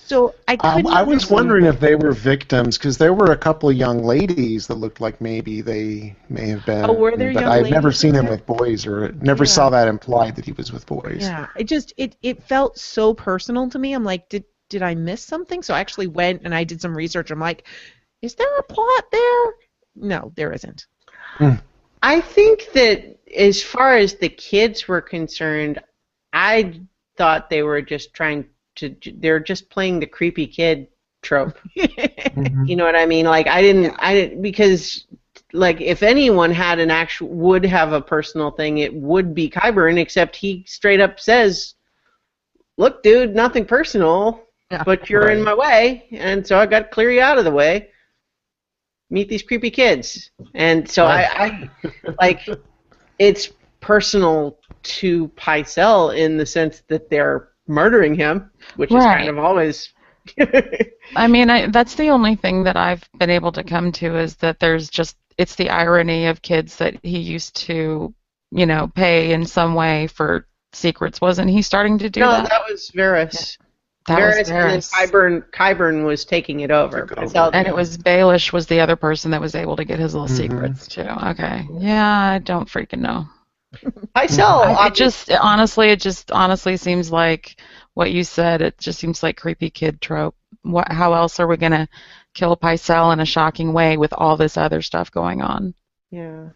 So 0.07 0.34
I 0.47 0.55
Um. 0.61 0.86
I 0.86 1.03
was 1.03 1.24
really- 1.24 1.34
wondering 1.34 1.64
if 1.66 1.80
they 1.80 1.95
were 1.95 2.12
victims 2.12 2.78
because 2.78 2.97
there 2.99 3.12
were 3.12 3.32
a 3.32 3.36
couple 3.36 3.68
of 3.68 3.76
young 3.76 4.03
ladies 4.05 4.66
that 4.68 4.76
looked 4.76 5.01
like 5.01 5.20
maybe 5.20 5.61
they 5.61 6.16
may 6.28 6.49
have 6.49 6.64
been. 6.64 6.89
Oh, 6.89 6.95
were 6.95 7.16
there 7.16 7.32
but 7.32 7.43
young 7.43 7.53
I've 7.53 7.70
never 7.70 7.93
seen 7.93 8.14
him 8.14 8.26
with 8.26 8.47
boys 8.47 8.86
or 8.86 9.12
never 9.20 9.45
Yeah. 9.45 9.51
saw 9.51 9.70
that 9.70 9.86
implied 9.89 10.36
that 10.36 10.45
he 10.47 10.53
was 10.53 10.72
with 10.72 10.86
boys. 10.86 11.18
Yeah, 11.20 11.47
it 11.57 11.64
just 11.64 11.93
it 11.97 12.16
it 12.22 12.43
felt 12.45 12.78
so 12.78 13.12
personal 13.14 13.68
to 13.70 13.78
me. 13.78 13.93
I'm 13.93 14.05
like, 14.05 14.28
did 14.28 14.45
did 14.70 14.82
I 14.82 14.95
miss 14.95 15.22
something? 15.22 15.62
So 15.62 15.74
I 15.74 15.80
actually 15.80 16.07
went 16.09 16.43
and 16.45 16.55
I 16.55 16.64
did 16.64 16.80
some 16.80 16.97
research. 16.97 17.30
I'm 17.30 17.41
like, 17.41 17.66
is 18.22 18.34
there 18.34 18.57
a 18.59 18.62
plot 18.62 19.05
there? 19.12 19.45
No, 19.97 20.32
there 20.36 20.53
isn't. 20.53 20.86
Hmm. 21.36 21.55
I 22.03 22.20
think 22.20 22.68
that 22.74 23.18
as 23.36 23.62
far 23.62 23.97
as 23.97 24.14
the 24.14 24.28
kids 24.28 24.86
were 24.86 25.01
concerned, 25.01 25.80
I 26.32 26.80
thought 27.16 27.51
they 27.51 27.62
were 27.62 27.82
just 27.82 28.14
trying 28.14 28.47
to. 28.79 28.97
They're 29.16 29.41
just 29.41 29.70
playing 29.70 30.01
the 30.01 30.07
creepy 30.07 30.47
kid 30.47 30.89
trope. 31.22 31.59
Mm-hmm. 32.39 32.66
You 32.66 32.76
know 32.76 32.85
what 32.85 32.95
I 32.95 33.05
mean? 33.05 33.26
Like 33.26 33.49
I 33.49 33.61
didn't. 33.61 33.97
I 33.99 34.14
didn't 34.14 34.43
because 34.43 35.07
like 35.53 35.81
if 35.81 36.03
anyone 36.05 36.53
had 36.53 36.79
an 36.79 36.91
actual 36.91 37.29
would 37.29 37.64
have 37.64 37.93
a 37.93 38.01
personal 38.01 38.53
thing, 38.53 38.79
it 38.79 38.95
would 38.95 39.35
be 39.35 39.51
Qyburn. 39.51 39.99
Except 39.99 40.37
he 40.37 40.64
straight 40.68 41.01
up 41.01 41.18
says, 41.18 41.74
"Look, 42.76 43.03
dude, 43.03 43.35
nothing 43.35 43.64
personal, 43.64 44.45
Yeah. 44.70 44.85
but 44.85 45.11
you're 45.11 45.31
in 45.31 45.43
my 45.43 45.55
way, 45.55 46.07
and 46.12 46.47
so 46.47 46.59
I 46.59 46.66
got 46.66 46.79
to 46.81 46.85
clear 46.89 47.11
you 47.11 47.20
out 47.20 47.39
of 47.39 47.45
the 47.45 47.51
way." 47.51 47.89
Meet 49.11 49.29
these 49.29 49.43
creepy 49.43 49.70
kids, 49.70 50.31
and 50.55 50.89
so 50.89 51.07
I, 51.07 51.22
I 51.47 51.70
like 52.20 52.47
it's 53.18 53.49
personal 53.81 54.59
to 54.83 55.29
Pycelle 55.29 56.16
in 56.16 56.37
the 56.37 56.47
sense 56.47 56.83
that 56.89 57.11
they're 57.11 57.49
murdering 57.69 58.14
him, 58.14 58.51
which 58.77 58.91
is 58.91 59.05
kind 59.05 59.29
of 59.29 59.39
always. 59.39 59.93
I 61.16 61.27
mean, 61.27 61.49
I, 61.49 61.66
that's 61.69 61.95
the 61.95 62.11
only 62.11 62.35
thing 62.35 62.64
that 62.64 62.77
I've 62.77 63.09
been 63.19 63.31
able 63.31 63.53
to 63.53 63.64
come 63.64 63.93
to 63.93 64.19
is 64.19 64.37
that 64.37 64.59
there's 64.61 64.91
just 64.91 65.16
it's 65.39 65.55
the 65.55 65.71
irony 65.71 66.27
of 66.27 66.43
kids 66.43 66.77
that 66.77 66.97
he 67.03 67.19
used 67.19 67.57
to, 67.57 68.12
you 68.51 68.66
know, 68.66 68.91
pay 68.95 69.33
in 69.33 69.47
some 69.47 69.75
way 69.75 70.09
for 70.09 70.47
secrets. 70.73 71.21
Wasn't 71.21 71.49
he 71.49 71.62
starting 71.62 71.99
to 71.99 72.11
do 72.11 72.21
no, 72.21 72.31
that? 72.33 72.49
that 72.49 72.62
was 72.69 72.91
Varys. 72.95 73.57
That 74.07 74.19
Varys, 74.19 74.39
was 74.39 74.51
and 74.51 74.59
then 74.59 74.79
Varys. 74.81 74.91
Qyburn, 74.91 75.51
Qyburn 75.53 76.05
was 76.05 76.25
taking 76.25 76.61
it 76.61 76.71
over. 76.71 77.07
Took 77.07 77.19
over. 77.19 77.51
And 77.55 77.66
it 77.69 77.75
was 77.75 77.97
Baelish 77.97 78.53
was 78.53 78.66
the 78.66 78.81
other 78.81 78.97
person 78.97 79.31
that 79.31 79.41
was 79.41 79.55
able 79.55 79.77
to 79.77 79.85
get 79.85 79.99
his 79.99 80.14
little 80.14 80.29
Mhm. 80.29 80.37
secrets 80.37 80.89
too. 80.89 81.03
Okay. 81.03 81.66
Yeah, 81.79 82.19
I 82.19 82.39
don't 82.39 82.69
freaking 82.69 83.01
know. 83.01 83.27
Pycelle. 83.75 84.09
I- 84.66 84.87
it 84.87 84.93
obvi- 84.93 84.97
just 84.97 85.31
honestly, 85.33 85.89
it 85.91 86.01
just 86.01 86.31
honestly 86.33 86.77
seems 86.77 87.11
like 87.11 87.61
what 87.95 88.12
you 88.12 88.25
said. 88.25 88.62
It 88.62 88.79
just 88.79 88.99
seems 88.99 89.23
like 89.23 89.37
creepy 89.37 89.71
kid 89.71 90.01
trope. 90.01 90.35
What? 90.62 90.91
How 90.91 91.14
else 91.14 91.39
are 91.41 91.47
we 91.47 91.57
gonna 91.57 91.89
kill 92.35 92.57
Pycelle 92.57 93.12
in 93.12 93.21
a 93.21 93.25
shocking 93.27 93.73
way 93.73 93.97
with 93.97 94.12
all 94.12 94.37
this 94.37 94.57
other 94.57 94.83
stuff 94.83 95.11
going 95.11 95.43
on? 95.43 95.75
Yeah. 96.11 96.49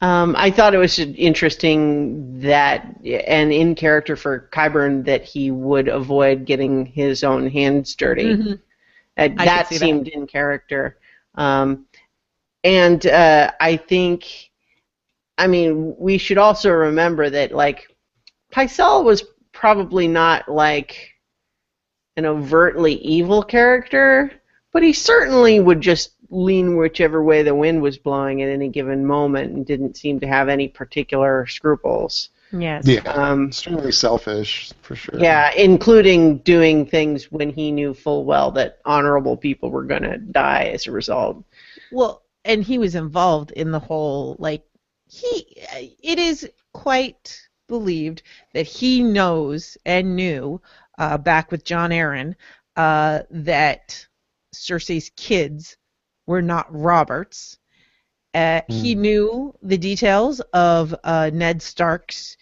Um, 0.00 0.36
I 0.38 0.52
thought 0.52 0.74
it 0.74 0.78
was 0.78 0.98
interesting 1.00 2.38
that, 2.40 2.86
and 3.04 3.52
in 3.52 3.74
character 3.74 4.14
for 4.14 4.48
Qyburn, 4.52 5.04
that 5.06 5.24
he 5.24 5.50
would 5.50 5.88
avoid 5.88 6.44
getting 6.44 6.86
his 6.86 7.24
own 7.24 7.50
hands 7.50 7.96
dirty. 7.96 8.36
Mhm. 8.36 8.52
Uh, 8.52 9.22
I 9.22 9.28
could 9.28 9.38
that 9.38 9.66
see 9.68 9.74
that. 9.78 9.80
seemed 9.84 10.06
in 10.08 10.28
character. 10.28 10.98
Um, 11.34 11.86
and 12.62 13.04
uh, 13.06 13.50
I 13.60 13.76
think, 13.76 14.47
I 15.38 15.46
mean, 15.46 15.94
we 15.98 16.18
should 16.18 16.38
also 16.38 16.70
remember 16.70 17.30
that, 17.30 17.52
like, 17.52 17.86
Pycelle 18.52 19.04
was 19.04 19.24
probably 19.52 20.08
not 20.08 20.48
like 20.48 21.10
an 22.16 22.26
overtly 22.26 22.94
evil 22.94 23.42
character, 23.42 24.32
but 24.72 24.82
he 24.82 24.92
certainly 24.92 25.60
would 25.60 25.80
just 25.80 26.12
lean 26.30 26.76
whichever 26.76 27.22
way 27.22 27.42
the 27.42 27.54
wind 27.54 27.80
was 27.80 27.96
blowing 27.96 28.42
at 28.42 28.48
any 28.50 28.68
given 28.68 29.06
moment 29.06 29.52
and 29.52 29.64
didn't 29.64 29.96
seem 29.96 30.20
to 30.20 30.26
have 30.26 30.48
any 30.48 30.68
particular 30.68 31.46
scruples. 31.46 32.28
Yes. 32.52 32.86
Yeah, 32.86 33.00
Um, 33.12 33.48
extremely 33.48 33.92
selfish 33.92 34.72
for 34.82 34.96
sure. 34.96 35.18
yeah, 35.20 35.52
including 35.52 36.38
doing 36.38 36.86
things 36.86 37.30
when 37.30 37.50
he 37.50 37.70
knew 37.70 37.94
full 37.94 38.24
well 38.24 38.50
that 38.52 38.78
honorable 38.84 39.36
people 39.36 39.70
were 39.70 39.84
going 39.84 40.02
to 40.02 40.18
die 40.18 40.70
as 40.74 40.86
a 40.86 40.90
result. 40.92 41.44
Well, 41.92 42.22
and 42.44 42.62
he 42.62 42.78
was 42.78 42.94
involved 42.94 43.50
in 43.52 43.70
the 43.70 43.78
whole 43.78 44.36
like 44.38 44.62
he. 45.08 45.56
It 46.02 46.18
is 46.18 46.48
quite 46.72 47.40
believed 47.68 48.22
that 48.54 48.66
he 48.66 49.02
knows 49.02 49.76
and 49.84 50.16
knew 50.16 50.60
uh, 50.98 51.18
back 51.18 51.50
with 51.50 51.64
Jon 51.64 51.90
Arryn 51.90 52.34
uh, 52.76 53.20
that 53.30 54.06
Cersei's 54.54 55.10
kids 55.16 55.76
were 56.26 56.42
not 56.42 56.66
Roberts. 56.74 57.58
Uh, 58.34 58.62
He 58.68 58.94
knew 58.94 59.54
the 59.62 59.78
details 59.78 60.40
of 60.52 60.94
uh, 61.04 61.30
Ned 61.32 61.62
Stark's 61.62 62.36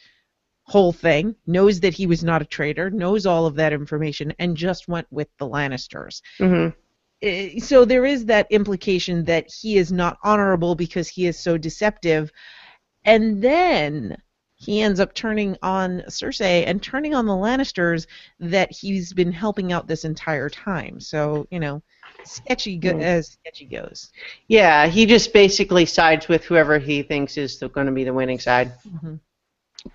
whole 0.64 0.92
thing, 0.92 1.36
knows 1.46 1.80
that 1.80 1.94
he 1.94 2.06
was 2.06 2.24
not 2.24 2.42
a 2.42 2.46
traitor, 2.46 2.90
knows 2.90 3.26
all 3.26 3.46
of 3.46 3.54
that 3.56 3.72
information, 3.72 4.34
and 4.38 4.56
just 4.56 4.88
went 4.88 5.06
with 5.10 5.28
the 5.38 5.46
Lannisters 5.46 6.22
hmm 6.38 6.68
eh, 6.68 6.70
Eh, 7.22 7.58
so 7.58 7.84
there 7.84 8.04
is 8.04 8.26
that 8.26 8.46
implication 8.50 9.24
that 9.24 9.50
he 9.50 9.78
is 9.78 9.90
not 9.90 10.18
honorable 10.22 10.74
because 10.74 11.08
he 11.08 11.26
is 11.26 11.38
so 11.38 11.56
deceptive 11.56 12.30
and 13.04 13.42
then 13.42 14.16
he 14.58 14.80
ends 14.80 15.00
up 15.00 15.14
turning 15.14 15.56
on 15.62 16.02
Cersei 16.08 16.64
and 16.66 16.82
turning 16.82 17.14
on 17.14 17.26
the 17.26 17.32
Lannisters 17.32 18.06
that 18.40 18.70
he's 18.72 19.12
been 19.12 19.32
helping 19.32 19.72
out 19.72 19.86
this 19.86 20.04
entire 20.04 20.48
time 20.50 21.00
so 21.00 21.46
you 21.50 21.58
know 21.60 21.82
sketchy 22.24 22.76
go- 22.76 22.92
Hmm. 22.94 23.00
as 23.00 23.28
sketchy 23.32 23.64
goes 23.66 24.10
Yeah, 24.48 24.86
he 24.86 25.06
just 25.06 25.32
basically 25.32 25.86
sides 25.86 26.28
with 26.28 26.44
whoever 26.44 26.78
he 26.78 27.02
thinks 27.02 27.36
is 27.36 27.62
going 27.72 27.86
to 27.86 27.92
be 27.92 28.04
the 28.04 28.12
winning 28.12 28.38
side. 28.38 28.72
Mm-hmm. 28.88 29.14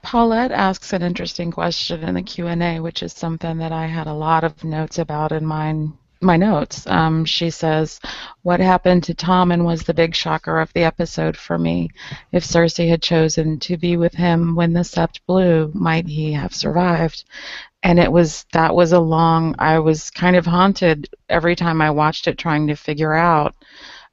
Paulette 0.02 0.52
asks 0.52 0.94
an 0.94 1.02
interesting 1.02 1.52
question 1.52 2.04
in 2.04 2.16
the 2.16 2.22
Q&A, 2.22 2.80
which 2.80 3.04
is 3.04 3.12
something 3.14 3.58
that 3.58 3.72
I 3.74 3.88
had 3.88 4.08
a 4.08 4.14
lot 4.14 4.44
of 4.46 4.64
notes 4.64 5.00
about 5.00 5.32
in 5.34 5.46
mine, 5.46 5.98
my 6.22 6.38
notes. 6.38 6.86
Um, 6.88 7.26
she 7.26 7.50
says, 7.50 8.00
what 8.44 8.60
happened 8.60 9.04
to 9.06 9.14
Tommen 9.14 9.64
was 9.64 9.84
the 9.84 9.94
big 9.94 10.16
shocker 10.16 10.60
of 10.60 10.72
the 10.74 10.84
episode 10.84 11.36
for 11.36 11.58
me. 11.58 11.90
If 12.32 12.44
Cersei 12.44 12.90
had 12.90 13.02
chosen 13.02 13.60
to 13.60 13.78
be 13.78 13.98
with 13.98 14.14
him 14.14 14.56
when 14.56 14.74
the 14.74 14.82
sept 14.82 15.20
blew, 15.28 15.72
might 15.74 16.08
he 16.08 16.34
have 16.34 16.54
survived? 16.54 17.24
And 17.84 18.00
it 18.00 18.12
was, 18.12 18.46
that 18.54 18.76
was 18.76 18.92
a 18.92 19.00
long, 19.00 19.56
I 19.58 19.80
was 19.80 20.10
kind 20.12 20.36
of 20.36 20.46
haunted 20.46 21.10
every 21.30 21.56
time 21.56 21.82
I 21.82 21.92
watched 21.92 22.28
it 22.28 22.38
trying 22.38 22.68
to 22.68 22.76
figure 22.76 23.14
out, 23.14 23.56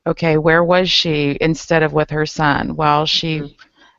okay, 0.07 0.39
where 0.39 0.65
was 0.65 0.91
she 0.91 1.37
instead 1.41 1.83
of 1.83 1.93
with 1.93 2.11
her 2.11 2.25
son? 2.25 2.77
Well, 2.77 3.05
she 3.05 3.57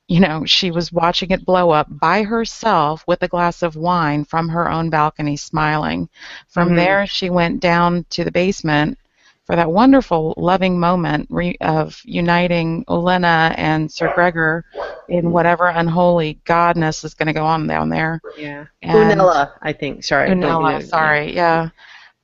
you 0.10 0.20
know, 0.20 0.44
she 0.44 0.72
was 0.72 0.92
watching 0.92 1.30
it 1.30 1.46
blow 1.46 1.70
up 1.70 1.88
by 1.90 2.24
herself 2.24 3.04
with 3.08 3.22
a 3.22 3.28
glass 3.28 3.62
of 3.62 3.76
wine 3.76 4.26
from 4.26 4.50
her 4.50 4.70
own 4.70 4.90
balcony, 4.90 5.38
smiling. 5.38 6.10
From 6.48 6.72
Mhm. 6.72 6.76
there, 6.76 7.08
she 7.08 7.30
went 7.30 7.60
down 7.62 8.06
to 8.10 8.24
the 8.24 8.32
basement 8.32 8.98
for 9.46 9.56
that 9.56 9.72
wonderful, 9.72 10.34
loving 10.36 10.80
moment 10.80 11.28
re- 11.30 11.58
of 11.62 12.02
uniting 12.06 12.84
Olenna 12.88 13.54
and 13.56 13.92
Sir 13.92 14.12
Gregor 14.16 14.66
in 15.10 15.32
whatever 15.32 15.68
unholy 15.68 16.40
godness 16.44 17.06
is 17.06 17.14
going 17.14 17.28
to 17.28 17.34
go 17.34 17.46
on 17.46 17.68
down 17.68 17.90
there. 17.90 18.20
Yeah. 18.36 18.66
And- 18.82 19.12
Unella, 19.12 19.52
I 19.62 19.74
think. 19.74 20.04
Sorry. 20.04 20.30
Unella, 20.32 20.84
sorry, 20.88 21.36
yeah. 21.36 21.70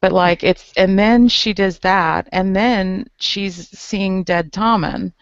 But 0.01 0.11
like 0.11 0.43
it's 0.43 0.71
and 0.77 0.97
then 0.99 1.27
she 1.27 1.53
does 1.53 1.79
that 1.79 2.27
and 2.31 2.55
then 2.55 3.07
she's 3.17 3.69
seeing 3.77 4.23
dead 4.23 4.51
Tommen. 4.51 5.13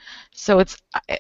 So 0.44 0.60
it's 0.60 0.78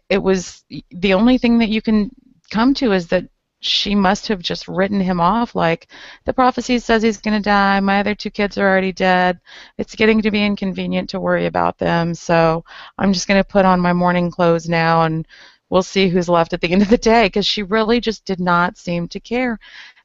it 0.09 0.17
was 0.17 0.65
the 0.91 1.13
only 1.13 1.37
thing 1.37 1.59
that 1.59 1.69
you 1.69 1.81
can 1.81 2.11
come 2.51 2.73
to 2.75 2.91
is 2.91 3.07
that 3.07 3.23
she 3.61 3.95
must 3.95 4.27
have 4.27 4.41
just 4.41 4.67
written 4.67 4.99
him 4.99 5.21
off 5.21 5.55
like 5.55 5.87
the 6.25 6.33
prophecy 6.33 6.77
says 6.77 7.01
he's 7.01 7.21
going 7.21 7.41
to 7.41 7.49
die. 7.49 7.79
My 7.79 8.01
other 8.01 8.15
two 8.15 8.29
kids 8.29 8.57
are 8.57 8.67
already 8.67 8.91
dead. 8.91 9.39
It's 9.77 9.95
getting 9.95 10.21
to 10.23 10.31
be 10.31 10.45
inconvenient 10.45 11.09
to 11.11 11.21
worry 11.21 11.45
about 11.45 11.77
them. 11.77 12.13
So 12.13 12.65
I'm 12.97 13.13
just 13.13 13.29
going 13.29 13.41
to 13.41 13.47
put 13.47 13.63
on 13.63 13.79
my 13.79 13.93
mourning 13.93 14.29
clothes 14.29 14.67
now 14.67 15.03
and 15.03 15.25
we'll 15.69 15.83
see 15.83 16.09
who's 16.09 16.27
left 16.27 16.51
at 16.51 16.59
the 16.59 16.73
end 16.73 16.81
of 16.81 16.89
the 16.89 16.97
day 16.97 17.27
because 17.27 17.45
she 17.45 17.63
really 17.63 18.01
just 18.01 18.25
did 18.25 18.41
not 18.41 18.77
seem 18.77 19.07
to 19.07 19.21
care. 19.21 19.57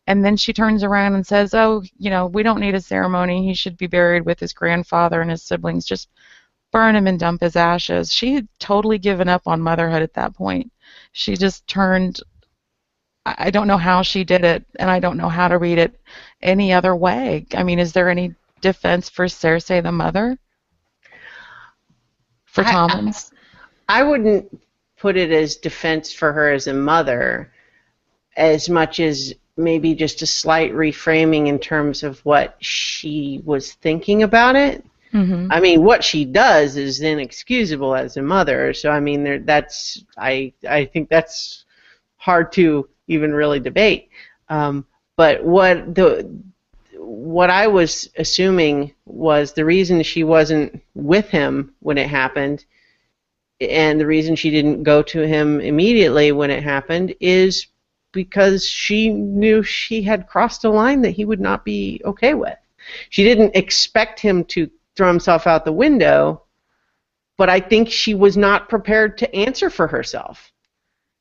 And 0.07 0.25
then 0.25 0.37
she 0.37 0.53
turns 0.53 0.85
around 0.85 1.15
and 1.17 1.27
says, 1.27 1.55
"Oh, 1.55 1.83
you 1.99 2.11
know, 2.11 2.27
we 2.27 2.45
don't 2.45 2.61
need 2.61 2.77
a 2.77 2.81
ceremony. 2.81 3.45
He 3.49 3.55
should 3.55 3.77
be 3.77 3.89
buried 3.89 4.25
with 4.25 4.39
his 4.39 4.53
grandfather 4.53 5.21
and 5.21 5.31
his 5.31 5.43
siblings. 5.43 5.85
Just 5.85 6.09
burn 6.73 6.97
him 6.97 7.07
and 7.07 7.19
dump 7.19 7.41
his 7.43 7.57
ashes." 7.57 8.13
She 8.13 8.35
had 8.35 8.49
totally 8.59 8.99
given 8.99 9.29
up 9.29 9.43
on 9.47 9.61
motherhood 9.61 10.03
at 10.03 10.15
that 10.15 10.35
point. 10.35 10.71
She 11.13 11.37
just 11.37 11.67
turned 11.67 12.21
I 13.39 13.51
don't 13.51 13.67
know 13.67 13.77
how 13.77 14.03
she 14.03 14.25
did 14.25 14.45
it, 14.45 14.65
and 14.79 14.91
I 14.91 15.01
don't 15.01 15.19
know 15.19 15.29
how 15.29 15.49
to 15.49 15.59
read 15.59 15.79
it 15.79 16.01
any 16.41 16.73
other 16.73 16.95
way. 16.95 17.47
I 17.55 17.63
mean, 17.63 17.79
is 17.79 17.93
there 17.93 18.09
any 18.09 18.35
defense 18.61 19.09
for 19.09 19.27
Cersei 19.27 19.83
the 19.83 19.93
mother? 19.93 20.39
For 22.45 22.65
I- 22.65 22.73
Tommen's? 22.73 23.31
I 23.89 24.03
wouldn't 24.03 24.61
put 24.99 25.17
it 25.17 25.31
as 25.31 25.57
defense 25.57 26.13
for 26.13 26.33
her 26.33 26.51
as 26.51 26.67
a 26.67 26.75
mother 26.75 27.53
as 28.37 28.69
much 28.69 29.01
as 29.01 29.35
maybe 29.57 29.95
just 29.95 30.23
a 30.23 30.27
slight 30.27 30.73
reframing 30.73 31.49
in 31.49 31.59
terms 31.59 32.03
of 32.03 32.25
what 32.25 32.57
she 32.61 33.41
was 33.45 33.73
thinking 33.75 34.23
about 34.23 34.57
it. 34.57 34.85
Mm-hmm. 35.13 35.51
I 35.51 35.61
mean, 35.61 35.85
what 35.85 36.05
she 36.05 36.25
does 36.25 36.77
is 36.77 37.01
inexcusable 37.01 37.95
as 37.95 38.17
a 38.17 38.23
mother. 38.23 38.75
So 38.75 38.91
I 38.91 39.01
mean, 39.01 39.25
there, 39.25 39.39
that's 39.39 40.05
I 40.17 40.53
I 40.69 40.85
think 40.85 41.09
that's 41.09 41.65
hard 42.17 42.53
to 42.53 42.89
even 43.07 43.33
really 43.33 43.61
debate. 43.61 44.11
Um, 44.49 44.87
but 45.17 45.45
what 45.45 45.95
the 45.95 46.31
what 46.95 47.51
I 47.51 47.67
was 47.67 48.11
assuming 48.19 48.95
was 49.07 49.53
the 49.53 49.65
reason 49.65 50.03
she 50.03 50.25
wasn't 50.25 50.83
with 50.95 51.29
him 51.29 51.75
when 51.81 51.97
it 51.97 52.09
happened 52.09 52.65
and 53.61 54.01
the 54.01 54.07
reason 54.07 54.37
she 54.37 54.51
didn't 54.51 54.83
go 54.83 55.03
to 55.03 55.27
him 55.27 55.61
immediately 55.61 56.33
when 56.33 56.51
it 56.51 56.63
happened 56.63 57.15
is 57.21 57.67
because 58.13 58.67
she 58.67 59.09
knew 59.09 59.63
she 59.63 60.03
had 60.03 60.29
crossed 60.29 60.65
a 60.65 60.71
line 60.71 61.03
that 61.03 61.11
he 61.11 61.25
would 61.25 61.41
not 61.41 61.65
be 61.65 62.01
okay 62.05 62.35
with. 62.35 62.57
She 63.11 63.25
didn't 63.25 63.57
expect 63.57 64.21
him 64.21 64.45
to 64.47 64.71
throw 64.99 65.09
himself 65.09 65.47
out 65.47 65.65
the 65.65 65.73
window, 65.73 66.43
but 67.39 67.49
I 67.49 67.61
think 67.61 67.89
she 67.89 68.15
was 68.15 68.37
not 68.37 68.69
prepared 68.69 69.17
to 69.19 69.35
answer 69.35 69.71
for 69.71 69.87
herself 69.87 70.53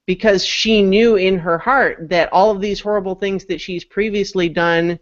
because 0.08 0.44
she 0.44 0.82
knew 0.82 1.16
in 1.16 1.38
her 1.38 1.60
heart 1.60 2.10
that 2.10 2.34
all 2.34 2.50
of 2.50 2.60
these 2.60 2.80
horrible 2.80 3.14
things 3.14 3.46
that 3.46 3.62
she's 3.62 3.86
previously 3.86 4.50
done 4.50 5.00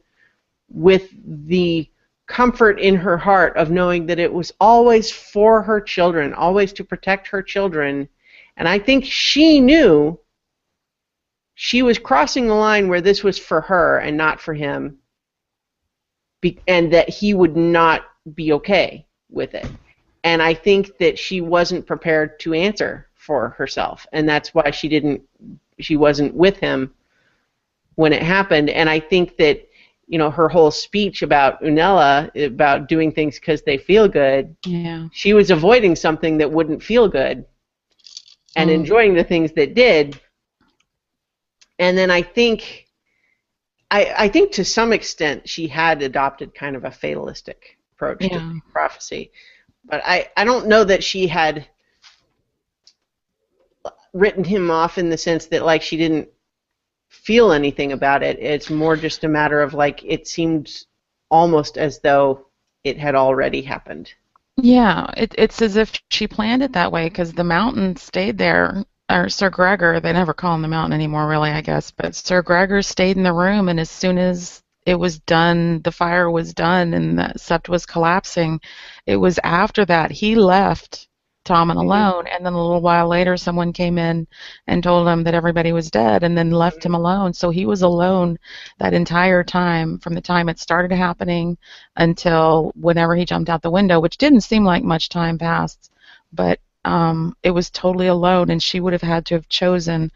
with 0.69 1.09
the 1.47 1.89
comfort 2.27 2.79
in 2.79 2.95
her 2.95 3.17
heart 3.17 3.55
of 3.55 3.71
knowing 3.71 4.07
that 4.07 4.19
it 4.19 4.33
was 4.33 4.51
always 4.59 5.09
for 5.09 5.61
her 5.61 5.79
children, 5.79 6.33
always 6.33 6.73
to 6.73 6.83
protect 6.83 7.27
her 7.27 7.41
children. 7.41 8.09
And 8.57 8.67
I 8.67 8.79
think 8.79 9.05
she 9.05 9.61
knew 9.61 10.19
she 11.53 11.81
was 11.81 11.97
crossing 11.97 12.47
the 12.47 12.55
line 12.55 12.89
where 12.89 13.01
this 13.01 13.23
was 13.23 13.39
for 13.39 13.61
her 13.61 13.99
and 13.99 14.17
not 14.17 14.41
for 14.41 14.53
him, 14.53 14.97
and 16.67 16.91
that 16.91 17.07
he 17.07 17.33
would 17.33 17.55
not 17.55 18.03
be 18.33 18.53
okay 18.53 19.05
with 19.29 19.53
it. 19.53 19.67
And 20.23 20.41
I 20.41 20.53
think 20.53 20.97
that 20.97 21.19
she 21.19 21.41
wasn't 21.41 21.85
prepared 21.85 22.39
to 22.41 22.53
answer 22.53 23.07
for 23.13 23.49
herself, 23.49 24.07
and 24.11 24.27
that's 24.27 24.53
why 24.53 24.71
she 24.71 24.87
didn't, 24.89 25.21
she 25.79 25.95
wasn't 25.97 26.33
with 26.33 26.57
him 26.57 26.93
when 27.95 28.13
it 28.13 28.23
happened. 28.23 28.69
And 28.69 28.89
I 28.89 28.99
think 28.99 29.37
that 29.37 29.67
you 30.07 30.17
know 30.19 30.29
her 30.29 30.47
whole 30.49 30.71
speech 30.71 31.21
about 31.21 31.61
Unella 31.61 32.29
about 32.45 32.87
doing 32.87 33.11
things 33.11 33.39
because 33.39 33.61
they 33.63 33.77
feel 33.77 34.07
good. 34.07 34.55
Yeah. 34.65 35.07
She 35.11 35.33
was 35.33 35.51
avoiding 35.51 35.95
something 35.95 36.37
that 36.37 36.51
wouldn't 36.51 36.83
feel 36.83 37.07
good, 37.07 37.45
and 38.55 38.69
Mm. 38.69 38.73
enjoying 38.73 39.13
the 39.13 39.23
things 39.23 39.51
that 39.53 39.73
did. 39.75 40.19
And 41.77 41.97
then 41.97 42.09
I 42.09 42.21
think, 42.21 42.87
I 43.91 44.13
I 44.17 44.27
think 44.29 44.51
to 44.53 44.63
some 44.65 44.93
extent 44.93 45.47
she 45.49 45.67
had 45.67 46.01
adopted 46.01 46.55
kind 46.55 46.75
of 46.75 46.85
a 46.85 46.91
fatalistic 46.91 47.77
approach 47.95 48.17
Yeah. 48.21 48.39
to 48.39 48.61
prophecy, 48.71 49.31
but 49.85 50.01
I 50.05 50.29
I 50.37 50.43
don't 50.43 50.67
know 50.67 50.83
that 50.83 51.03
she 51.03 51.27
had 51.27 51.67
written 54.13 54.43
him 54.43 54.71
off 54.71 54.97
in 54.97 55.09
the 55.09 55.17
sense 55.17 55.45
that 55.47 55.65
like 55.65 55.81
she 55.81 55.97
didn't 55.97 56.29
feel 57.09 57.51
anything 57.51 57.91
about 57.91 58.23
it. 58.23 58.37
It's 58.39 58.69
more 58.69 58.95
just 58.95 59.23
a 59.23 59.27
matter 59.27 59.61
of 59.61 59.73
like 59.73 60.03
it 60.03 60.27
seemed 60.27 60.71
almost 61.29 61.77
as 61.77 61.99
though 61.99 62.47
it 62.83 62.97
had 62.97 63.15
already 63.15 63.61
happened. 63.61 64.13
Yeah, 64.57 65.11
it, 65.17 65.35
it's 65.37 65.61
as 65.61 65.75
if 65.75 65.91
she 66.09 66.27
planned 66.27 66.63
it 66.63 66.73
that 66.73 66.91
way 66.91 67.09
because 67.09 67.33
the 67.33 67.43
mountain 67.43 67.95
stayed 67.95 68.37
there. 68.37 68.85
Or 69.11 69.29
Sir 69.29 69.51
Gregor, 69.51 69.99
they 69.99 70.13
never 70.13 70.33
call 70.33 70.55
him 70.55 70.63
the 70.63 70.67
mountain 70.67 70.93
anymore, 70.93 71.27
really, 71.27 71.51
I 71.51 71.61
guess. 71.61 71.91
But 71.91 72.15
Sir 72.15 72.41
Gregor 72.41 72.81
stayed 72.81 73.17
in 73.17 73.23
the 73.23 73.33
room, 73.33 73.69
and 73.69 73.79
as 73.79 73.89
soon 73.89 74.17
as 74.17 74.63
it 74.85 74.95
was 74.95 75.19
done, 75.19 75.81
the 75.81 75.91
fire 75.91 76.29
was 76.29 76.53
done, 76.53 76.93
and 76.93 77.17
the 77.17 77.33
sept 77.37 77.69
was 77.69 77.85
collapsing. 77.85 78.61
It 79.05 79.17
was 79.17 79.39
after 79.43 79.85
that 79.85 80.11
he 80.11 80.35
left 80.35 81.07
Tommen 81.45 81.77
alone, 81.77 82.25
and 82.27 82.45
then 82.45 82.53
a 82.53 82.61
little 82.61 82.81
while 82.81 83.07
later, 83.07 83.37
someone 83.37 83.71
came 83.71 83.97
in 83.99 84.27
and 84.67 84.83
told 84.83 85.07
him 85.07 85.23
that 85.23 85.35
everybody 85.35 85.71
was 85.71 85.91
dead, 85.91 86.23
and 86.23 86.37
then 86.37 86.51
left 86.51 86.83
him 86.83 86.95
alone. 86.95 87.33
So 87.33 87.49
he 87.51 87.65
was 87.65 87.83
alone 87.83 88.37
that 88.79 88.93
entire 88.93 89.43
time, 89.43 89.99
from 89.99 90.15
the 90.15 90.21
time 90.21 90.49
it 90.49 90.59
started 90.59 90.95
happening 90.95 91.57
until 91.95 92.71
whenever 92.75 93.15
he 93.15 93.25
jumped 93.25 93.49
out 93.49 93.61
the 93.61 93.69
window, 93.71 93.99
which 93.99 94.17
didn't 94.17 94.41
seem 94.41 94.63
like 94.63 94.83
much 94.83 95.09
time 95.09 95.37
passed, 95.37 95.91
but 96.33 96.59
um, 96.83 97.35
it 97.43 97.51
was 97.51 97.69
totally 97.69 98.07
alone, 98.07 98.49
and 98.51 98.61
she 98.61 98.79
would 98.79 98.93
have 98.93 99.01
had 99.01 99.25
to 99.27 99.35
have 99.35 99.49
chosen 99.49 100.11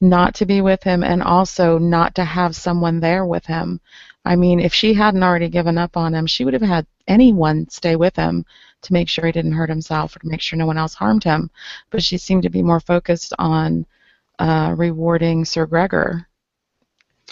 not 0.00 0.34
to 0.36 0.46
be 0.46 0.60
with 0.60 0.82
him 0.82 1.02
and 1.02 1.22
also 1.22 1.78
not 1.78 2.14
to 2.14 2.24
have 2.24 2.54
someone 2.54 3.00
there 3.00 3.26
with 3.26 3.44
him. 3.46 3.80
I 4.24 4.36
mean, 4.36 4.60
if 4.60 4.74
she 4.74 4.94
hadn't 4.94 5.22
already 5.22 5.48
given 5.48 5.78
up 5.78 5.96
on 5.96 6.14
him, 6.14 6.26
she 6.26 6.44
would 6.44 6.54
have 6.54 6.62
had 6.62 6.86
anyone 7.06 7.68
stay 7.68 7.96
with 7.96 8.14
him 8.14 8.44
to 8.82 8.92
make 8.92 9.08
sure 9.08 9.26
he 9.26 9.32
didn't 9.32 9.52
hurt 9.52 9.70
himself 9.70 10.14
or 10.14 10.20
to 10.20 10.28
make 10.28 10.40
sure 10.40 10.58
no 10.58 10.66
one 10.66 10.78
else 10.78 10.94
harmed 10.94 11.24
him. 11.24 11.50
But 11.90 12.02
she 12.02 12.18
seemed 12.18 12.44
to 12.44 12.50
be 12.50 12.62
more 12.62 12.80
focused 12.80 13.32
on 13.38 13.86
uh, 14.38 14.74
rewarding 14.76 15.44
Sir 15.44 15.66
Gregor. 15.66 16.28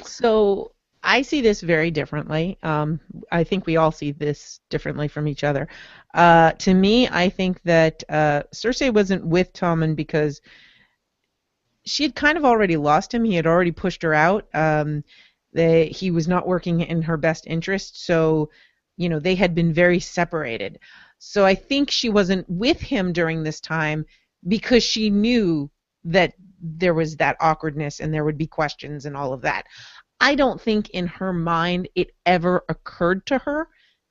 So 0.02 0.72
I 1.02 1.22
see 1.22 1.40
this 1.40 1.60
very 1.60 1.90
differently. 1.90 2.58
Um, 2.64 2.98
I 3.30 3.44
think 3.44 3.64
we 3.64 3.76
all 3.76 3.92
see 3.92 4.10
this 4.10 4.60
differently 4.70 5.06
from 5.06 5.28
each 5.28 5.44
other. 5.44 5.68
Uh, 6.14 6.52
to 6.52 6.74
me, 6.74 7.08
I 7.08 7.28
think 7.28 7.62
that 7.62 8.02
uh, 8.08 8.42
Cersei 8.52 8.92
wasn't 8.92 9.24
with 9.24 9.52
Tommen 9.52 9.94
because 9.94 10.40
she 11.86 12.02
had 12.02 12.14
kind 12.14 12.36
of 12.36 12.44
already 12.44 12.76
lost 12.76 13.14
him. 13.14 13.24
He 13.24 13.36
had 13.36 13.46
already 13.46 13.70
pushed 13.70 14.02
her 14.02 14.12
out. 14.12 14.46
Um, 14.52 15.04
they, 15.52 15.86
he 15.86 16.10
was 16.10 16.28
not 16.28 16.46
working 16.46 16.80
in 16.80 17.02
her 17.02 17.16
best 17.16 17.46
interest, 17.46 18.04
so 18.04 18.50
you 18.96 19.08
know 19.08 19.20
they 19.20 19.34
had 19.34 19.54
been 19.54 19.72
very 19.72 20.00
separated. 20.00 20.78
So 21.18 21.44
I 21.46 21.54
think 21.54 21.90
she 21.90 22.08
wasn't 22.10 22.48
with 22.48 22.80
him 22.80 23.12
during 23.12 23.42
this 23.42 23.60
time 23.60 24.04
because 24.46 24.82
she 24.82 25.08
knew 25.08 25.70
that 26.04 26.34
there 26.60 26.94
was 26.94 27.16
that 27.16 27.36
awkwardness 27.40 28.00
and 28.00 28.12
there 28.12 28.24
would 28.24 28.38
be 28.38 28.46
questions 28.46 29.06
and 29.06 29.16
all 29.16 29.32
of 29.32 29.42
that. 29.42 29.66
I 30.20 30.34
don't 30.34 30.60
think 30.60 30.90
in 30.90 31.06
her 31.06 31.32
mind 31.32 31.88
it 31.94 32.10
ever 32.24 32.64
occurred 32.68 33.26
to 33.26 33.38
her 33.38 33.68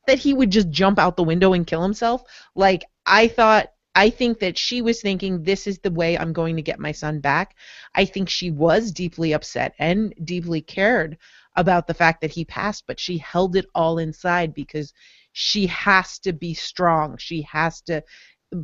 that 0.08 0.20
he 0.20 0.34
would 0.34 0.52
just 0.52 0.70
jump 0.70 1.00
out 1.00 1.16
the 1.16 1.24
window 1.24 1.54
and 1.54 1.66
kill 1.66 1.82
himself. 1.82 2.24
Like 2.56 2.84
I 3.06 3.28
thought 3.28 3.70
I 3.96 4.10
think 4.10 4.40
that 4.40 4.58
she 4.58 4.82
was 4.82 5.02
thinking 5.02 5.42
this 5.44 5.68
is 5.68 5.80
the 5.80 5.92
way 5.92 6.18
I'm 6.18 6.34
going 6.34 6.58
to 6.58 6.62
get 6.62 6.80
my 6.80 6.92
son 6.92 7.20
back. 7.22 7.56
I 7.96 8.06
think 8.06 8.30
she 8.30 8.52
was 8.52 8.92
deeply 8.92 9.34
upset 9.34 9.74
and 9.80 10.14
deeply 10.24 10.62
cared 10.62 11.18
about 11.56 11.88
the 11.88 11.94
fact 11.94 12.22
that 12.22 12.32
he 12.32 12.46
passed, 12.46 12.84
but 12.88 13.00
she 13.00 13.18
held 13.18 13.56
it 13.56 13.66
all 13.74 13.98
inside 14.00 14.54
because 14.54 14.94
she 15.32 15.68
has 15.68 16.20
to 16.20 16.34
be 16.34 16.54
strong. 16.54 17.18
She 17.18 17.42
has 17.44 17.82
to 17.84 18.04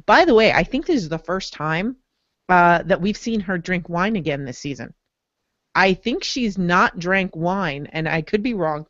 By 0.05 0.25
the 0.25 0.35
way, 0.35 0.51
I 0.51 0.63
think 0.63 0.85
this 0.85 1.01
is 1.01 1.09
the 1.09 1.17
first 1.17 1.53
time 1.53 1.97
uh, 2.49 2.83
that 2.83 3.01
we've 3.01 3.17
seen 3.17 3.39
her 3.41 3.57
drink 3.57 3.89
wine 3.89 4.15
again 4.17 4.45
this 4.45 4.59
season. 4.59 4.93
I 5.75 5.93
think 5.93 6.23
she's 6.23 6.57
not 6.57 6.99
drank 6.99 7.35
wine, 7.35 7.87
and 7.93 8.07
I 8.07 8.21
could 8.21 8.43
be 8.43 8.53
wrong, 8.53 8.87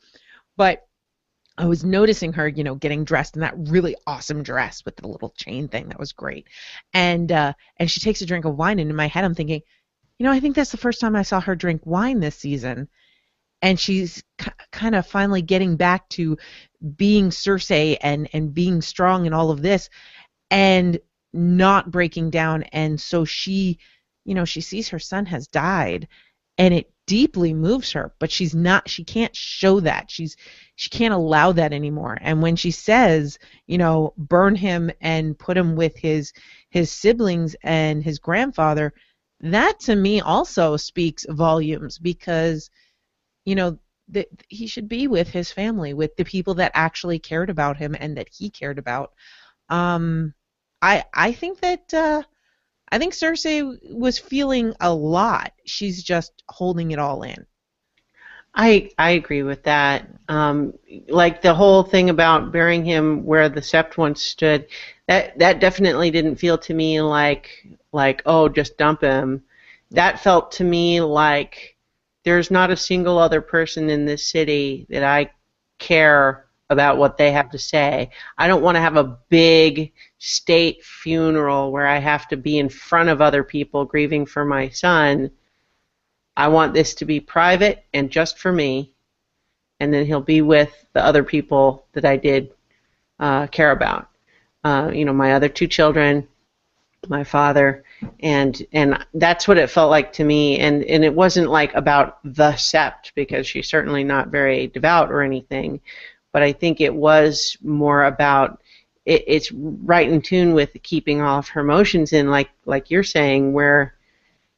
but 0.58 0.88
I 1.58 1.66
was 1.66 1.84
noticing 1.84 2.34
her, 2.34 2.47
you 2.47 2.64
know, 2.64 2.76
getting 2.76 3.04
dressed 3.04 3.36
in 3.36 3.41
that 3.41 3.54
really 3.58 3.95
awesome 4.08 4.41
dress 4.41 4.84
with 4.86 4.95
the 4.95 5.08
little 5.08 5.34
chain 5.38 5.68
thing. 5.68 5.89
That 5.89 5.99
was 5.99 6.14
great. 6.14 6.47
And 6.93 7.32
uh, 7.32 7.54
and 7.78 7.91
she 7.91 7.99
takes 7.99 8.22
a 8.22 8.26
drink 8.26 8.45
of 8.45 8.56
wine, 8.56 8.80
and 8.80 8.89
in 8.89 8.95
my 8.95 9.08
head, 9.08 9.24
I'm 9.24 9.36
thinking, 9.36 9.62
you 10.18 10.26
know, 10.26 10.32
I 10.32 10.39
think 10.39 10.56
that's 10.56 10.72
the 10.72 10.78
first 10.78 11.02
time 11.02 11.16
I 11.16 11.24
saw 11.24 11.39
her 11.41 11.56
drink 11.56 11.82
wine 11.86 12.20
this 12.20 12.36
season. 12.36 12.88
And 13.62 13.80
she's 13.80 14.24
k- 14.39 14.52
kind 14.72 14.95
of 14.95 15.06
finally 15.06 15.43
getting 15.43 15.76
back 15.76 16.10
to 16.10 16.38
being 16.95 17.30
Cersei 17.30 17.97
and 18.02 18.28
and 18.34 18.54
being 18.54 18.82
strong 18.82 19.26
and 19.26 19.36
all 19.36 19.52
of 19.52 19.62
this, 19.62 19.89
and 20.49 20.99
not 21.34 21.91
breaking 21.91 22.30
down. 22.32 22.64
And 22.64 22.99
so 22.99 23.24
she, 23.26 23.78
you 24.26 24.36
know, 24.36 24.45
she 24.45 24.62
sees 24.62 24.89
her 24.89 24.99
son 24.99 25.26
has 25.28 25.47
died, 25.47 26.08
and 26.62 26.76
it 26.76 26.91
deeply 27.07 27.53
moves 27.55 27.91
her 27.91 28.14
but 28.20 28.32
she's 28.32 28.53
not 28.53 28.88
she 28.88 29.03
can't 29.03 29.36
show 29.36 29.80
that. 29.80 30.12
She's 30.12 30.38
she 30.76 30.89
can't 30.91 31.14
allow 31.14 31.51
that 31.53 31.74
anymore. 31.74 32.18
And 32.22 32.41
when 32.41 32.55
she 32.55 32.72
says 32.72 33.39
you 33.66 33.80
know 33.80 34.14
burn 34.16 34.55
him 34.55 34.91
and 35.01 35.38
put 35.38 35.57
him 35.57 35.76
with 35.76 35.97
his 35.97 36.32
his 36.70 36.91
siblings 36.91 37.55
and 37.64 38.03
his 38.03 38.20
grandfather 38.20 38.93
that 39.41 39.80
to 39.82 39.95
me 39.95 40.22
also 40.22 40.78
speaks 40.78 41.26
volumes 41.30 41.97
because 41.97 42.70
you 43.43 43.55
know 43.55 43.80
that 44.09 44.28
he 44.49 44.68
should 44.68 44.88
be 44.88 45.07
with 45.07 45.30
his 45.30 45.51
family 45.51 45.93
with 45.95 46.16
the 46.16 46.26
people 46.26 46.53
that 46.53 46.72
actually 46.76 47.18
cared 47.18 47.49
about 47.49 47.76
him 47.78 47.95
and 47.99 48.16
that 48.18 48.30
he 48.32 48.49
cared 48.51 48.78
about. 48.78 49.14
Um 49.70 50.34
i 50.84 51.03
i 51.14 51.32
think 51.32 51.59
that 51.62 51.93
uh 51.93 52.22
I 52.92 52.98
think 52.98 53.14
Cersei 53.14 53.78
was 53.94 54.20
feeling 54.20 54.74
a 54.82 54.94
lot. 54.94 55.54
She's 55.66 56.04
just 56.04 56.44
holding 56.50 56.92
it 56.92 57.00
all 57.00 57.24
in. 57.24 57.46
I 58.54 58.89
I 58.98 59.12
agree 59.12 59.44
with 59.44 59.64
that. 59.64 60.10
Um, 60.28 60.74
like 61.08 61.42
the 61.42 61.54
whole 61.54 61.84
thing 61.84 62.10
about 62.10 62.52
burying 62.52 62.84
him 62.84 63.26
where 63.26 63.48
the 63.48 63.62
sept 63.62 63.98
once 63.98 64.22
stood, 64.22 64.68
that 65.08 65.39
that 65.39 65.62
definitely 65.62 66.12
didn't 66.12 66.36
feel 66.36 66.58
to 66.60 66.74
me 66.74 67.02
like 67.02 67.50
like 67.94 68.22
oh 68.26 68.50
just 68.50 68.78
dump 68.78 69.02
him. 69.02 69.44
That 69.92 70.20
felt 70.20 70.52
to 70.54 70.64
me 70.66 71.02
like 71.02 71.78
there's 72.24 72.52
not 72.52 72.72
a 72.72 72.78
single 72.78 73.18
other 73.18 73.42
person 73.42 73.89
in 73.89 74.06
this 74.06 74.28
city 74.28 74.86
that 74.89 75.04
I 75.04 75.32
care 75.80 76.46
about 76.70 76.98
what 76.98 77.18
they 77.18 77.32
have 77.32 77.50
to 77.52 77.58
say. 77.58 78.12
I 78.38 78.48
don't 78.48 78.62
want 78.62 78.76
to 78.76 78.82
have 78.82 78.98
a 78.98 79.18
big 79.30 79.94
state 80.24 80.84
funeral 80.84 81.72
where 81.72 81.88
I 81.88 81.98
have 81.98 82.28
to 82.28 82.38
be 82.38 82.60
in 82.60 82.70
front 82.70 83.10
of 83.10 83.22
other 83.22 83.44
people 83.44 83.86
grieving 83.86 84.28
for 84.28 84.46
my 84.46 84.70
son. 84.70 85.32
I 86.38 86.48
want 86.48 86.76
this 86.76 86.94
to 86.96 87.06
be 87.06 87.20
private 87.20 87.86
and 87.92 88.12
just 88.12 88.38
for 88.38 88.52
me, 88.52 88.94
and 89.80 89.92
then 89.92 90.06
he'll 90.06 90.22
be 90.22 90.44
with 90.44 90.86
the 90.94 91.04
other 91.04 91.24
people 91.24 91.88
that 91.94 92.06
I 92.06 92.18
did 92.18 92.52
uh, 93.20 93.48
care 93.48 93.72
about. 93.72 94.10
Uh, 94.64 94.92
you 94.94 95.06
know, 95.06 95.14
my 95.14 95.34
other 95.34 95.50
two 95.50 95.66
children, 95.66 96.28
my 97.08 97.24
father, 97.24 97.84
and 98.20 98.62
and 98.74 99.04
that's 99.16 99.48
what 99.48 99.58
it 99.58 99.72
felt 99.72 99.90
like 99.90 100.14
to 100.14 100.24
me. 100.24 100.60
And 100.60 100.84
and 100.84 101.04
it 101.04 101.16
wasn't 101.16 101.50
like 101.50 101.74
about 101.74 102.20
the 102.24 102.52
sept 102.52 103.12
because 103.16 103.48
she's 103.48 103.68
certainly 103.68 104.04
not 104.04 104.28
very 104.28 104.68
devout 104.68 105.10
or 105.10 105.24
anything, 105.24 105.82
but 106.32 106.44
I 106.44 106.54
think 106.54 106.80
it 106.80 106.94
was 106.94 107.58
more 107.64 108.04
about 108.04 108.61
it, 109.06 109.24
it's 109.28 109.52
right 109.52 110.10
in 110.10 110.22
tune 110.22 110.54
with 110.54 110.76
keeping 110.84 111.22
all 111.22 111.39
of 111.39 111.47
her 111.49 111.62
emotions 111.62 112.14
in, 112.14 112.30
like 112.30 112.49
like 112.66 112.91
you're 112.91 113.04
saying, 113.04 113.54
where 113.54 113.95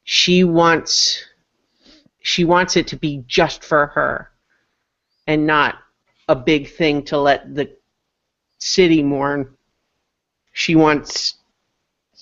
she 0.03 0.43
wants 0.43 1.23
she 2.21 2.43
wants 2.45 2.77
it 2.77 2.87
to 2.87 2.95
be 2.95 3.23
just 3.27 3.63
for 3.63 3.87
her 3.87 4.31
and 5.27 5.45
not 5.45 5.75
a 6.27 6.35
big 6.35 6.69
thing 6.69 7.03
to 7.03 7.17
let 7.17 7.53
the 7.53 7.69
city 8.59 9.03
mourn. 9.03 9.55
She 10.53 10.75
wants 10.75 11.35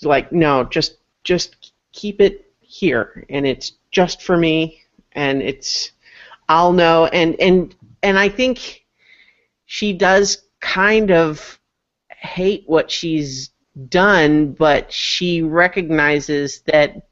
like 0.03 0.31
no, 0.31 0.63
just 0.63 0.97
just 1.23 1.73
keep 1.93 2.21
it 2.21 2.51
here 2.59 3.25
and 3.29 3.45
it's 3.45 3.73
just 3.91 4.21
for 4.21 4.37
me 4.37 4.81
and 5.13 5.41
it's 5.41 5.91
I'll 6.47 6.73
know 6.73 7.05
and 7.07 7.39
and 7.39 7.75
and 8.03 8.17
I 8.17 8.29
think 8.29 8.85
she 9.65 9.93
does 9.93 10.43
kind 10.59 11.11
of 11.11 11.59
hate 12.21 12.63
what 12.67 12.89
she's 12.91 13.49
done, 13.89 14.53
but 14.53 14.91
she 14.91 15.41
recognizes 15.41 16.61
that 16.67 17.07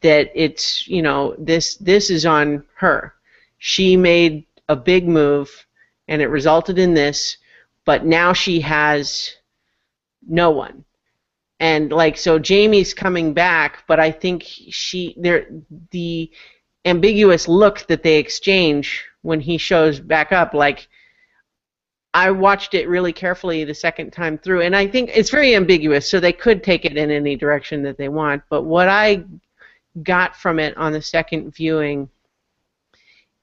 that 0.00 0.30
it's 0.34 0.88
you 0.88 1.02
know 1.02 1.34
this 1.38 1.76
this 1.76 2.10
is 2.10 2.26
on 2.26 2.64
her. 2.76 3.14
She 3.58 3.96
made 3.96 4.46
a 4.68 4.74
big 4.74 5.06
move 5.06 5.66
and 6.08 6.22
it 6.22 6.28
resulted 6.28 6.78
in 6.78 6.94
this, 6.94 7.36
but 7.84 8.04
now 8.04 8.32
she 8.32 8.60
has 8.60 9.30
no 10.26 10.50
one. 10.50 10.84
And 11.60 11.92
like 11.92 12.16
so 12.16 12.38
Jaime's 12.38 12.94
coming 12.94 13.34
back, 13.34 13.84
but 13.86 14.00
I 14.00 14.10
think 14.10 14.42
she 14.44 15.14
there 15.18 15.46
the 15.90 16.30
ambiguous 16.84 17.46
look 17.46 17.86
that 17.86 18.02
they 18.02 18.18
exchange 18.18 19.04
when 19.20 19.40
he 19.40 19.58
shows 19.58 20.00
back 20.00 20.32
up 20.32 20.54
like 20.54 20.88
I 22.14 22.30
watched 22.30 22.74
it 22.74 22.88
really 22.88 23.12
carefully 23.12 23.64
the 23.64 23.74
second 23.74 24.12
time 24.12 24.36
through, 24.36 24.62
and 24.62 24.76
I 24.76 24.86
think 24.86 25.10
it's 25.14 25.30
very 25.30 25.54
ambiguous, 25.54 26.08
so 26.08 26.20
they 26.20 26.32
could 26.32 26.62
take 26.62 26.84
it 26.84 26.96
in 26.96 27.10
any 27.10 27.36
direction 27.36 27.82
that 27.84 27.96
they 27.96 28.08
want. 28.08 28.42
But 28.50 28.62
what 28.62 28.88
I 28.88 29.24
got 30.02 30.36
from 30.36 30.58
it 30.58 30.76
on 30.76 30.92
the 30.92 31.00
second 31.02 31.54
viewing 31.54 32.08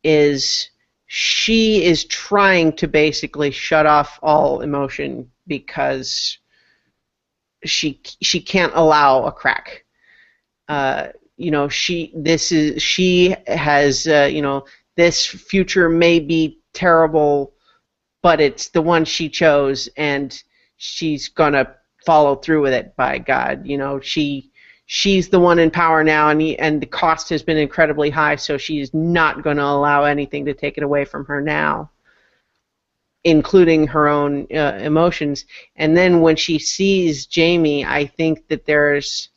is 0.03 0.69
she 1.07 1.83
is 1.83 2.05
trying 2.05 2.73
to 2.73 2.87
basically 2.87 3.49
shut 3.49 3.87
off 3.87 4.19
all 4.21 4.61
emotion 4.61 5.31
because 5.47 6.37
she 7.65 7.99
she 8.21 8.39
can't 8.39 8.73
allow 8.75 9.23
a 9.23 9.31
crack. 9.31 9.83
Uh, 10.67 11.07
you 11.37 11.49
know, 11.49 11.67
she 11.67 12.11
this 12.15 12.51
is 12.51 12.83
she 12.83 13.35
has 13.47 14.05
uh, 14.05 14.29
you 14.31 14.43
know 14.43 14.65
this 14.95 15.25
future 15.25 15.89
may 15.89 16.19
be 16.19 16.59
terrible 16.73 17.53
but 18.21 18.41
it's 18.41 18.69
the 18.69 18.81
one 18.81 19.05
she 19.05 19.29
chose 19.29 19.89
and 19.97 20.43
she's 20.77 21.29
going 21.29 21.53
to 21.53 21.75
follow 22.05 22.35
through 22.35 22.61
with 22.61 22.73
it 22.73 22.95
by 22.95 23.17
god 23.17 23.65
you 23.65 23.77
know? 23.77 23.99
She 23.99 24.51
she's 24.85 25.29
the 25.29 25.39
one 25.39 25.59
in 25.59 25.69
power 25.69 26.03
now 26.03 26.29
and 26.29 26.41
he, 26.41 26.57
and 26.57 26.81
the 26.81 26.87
cost 26.87 27.29
has 27.29 27.43
been 27.43 27.57
incredibly 27.57 28.09
high 28.09 28.35
so 28.35 28.57
she's 28.57 28.93
not 28.93 29.43
going 29.43 29.57
to 29.57 29.63
allow 29.63 30.03
anything 30.03 30.45
to 30.45 30.53
take 30.53 30.77
it 30.77 30.83
away 30.83 31.05
from 31.05 31.25
her 31.25 31.41
now 31.41 31.91
including 33.23 33.85
her 33.87 34.07
own 34.07 34.47
uh, 34.53 34.79
emotions. 34.81 35.45
And 35.75 35.95
then 35.95 36.21
when 36.21 36.35
she 36.35 36.57
sees 36.59 37.27
Jaime 37.33 37.85
I 37.85 38.05
think 38.05 38.47
that 38.47 38.65
there's 38.65 39.29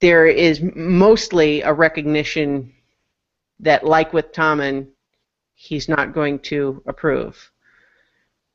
there 0.00 0.26
is 0.26 0.60
mostly 0.74 1.62
a 1.62 1.72
recognition 1.72 2.72
that 3.60 3.84
like 3.84 4.12
with 4.12 4.32
Tommen 4.32 4.88
he's 5.62 5.88
not 5.88 6.12
going 6.12 6.40
to 6.40 6.82
approve. 6.86 7.52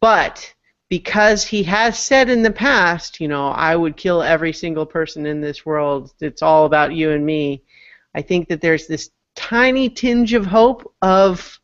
But 0.01 0.53
because 0.89 1.45
he 1.45 1.63
has 1.63 1.97
said 1.97 2.29
in 2.29 2.43
the 2.43 2.51
past, 2.51 3.21
you 3.21 3.29
know, 3.29 3.47
I 3.47 3.75
would 3.75 3.95
kill 3.95 4.21
every 4.21 4.51
single 4.51 4.85
person 4.85 5.25
in 5.25 5.39
this 5.39 5.65
world. 5.65 6.11
It's 6.19 6.41
all 6.41 6.65
about 6.65 6.93
you 6.93 7.11
and 7.11 7.25
me. 7.25 7.63
I 8.13 8.21
think 8.21 8.49
that 8.49 8.59
there's 8.59 8.87
this 8.87 9.09
tiny 9.35 9.89
tinge 9.89 10.33
of 10.33 10.45
hope 10.45 10.93
of 11.01 11.59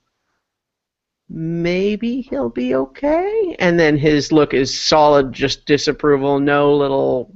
maybe 1.30 2.22
he'll 2.22 2.50
be 2.50 2.76
okay. 2.76 3.56
And 3.60 3.78
then 3.78 3.98
his 3.98 4.32
look 4.32 4.54
is 4.54 4.80
solid, 4.80 5.34
just 5.34 5.66
disapproval, 5.66 6.40
no 6.40 6.74
little 6.74 7.34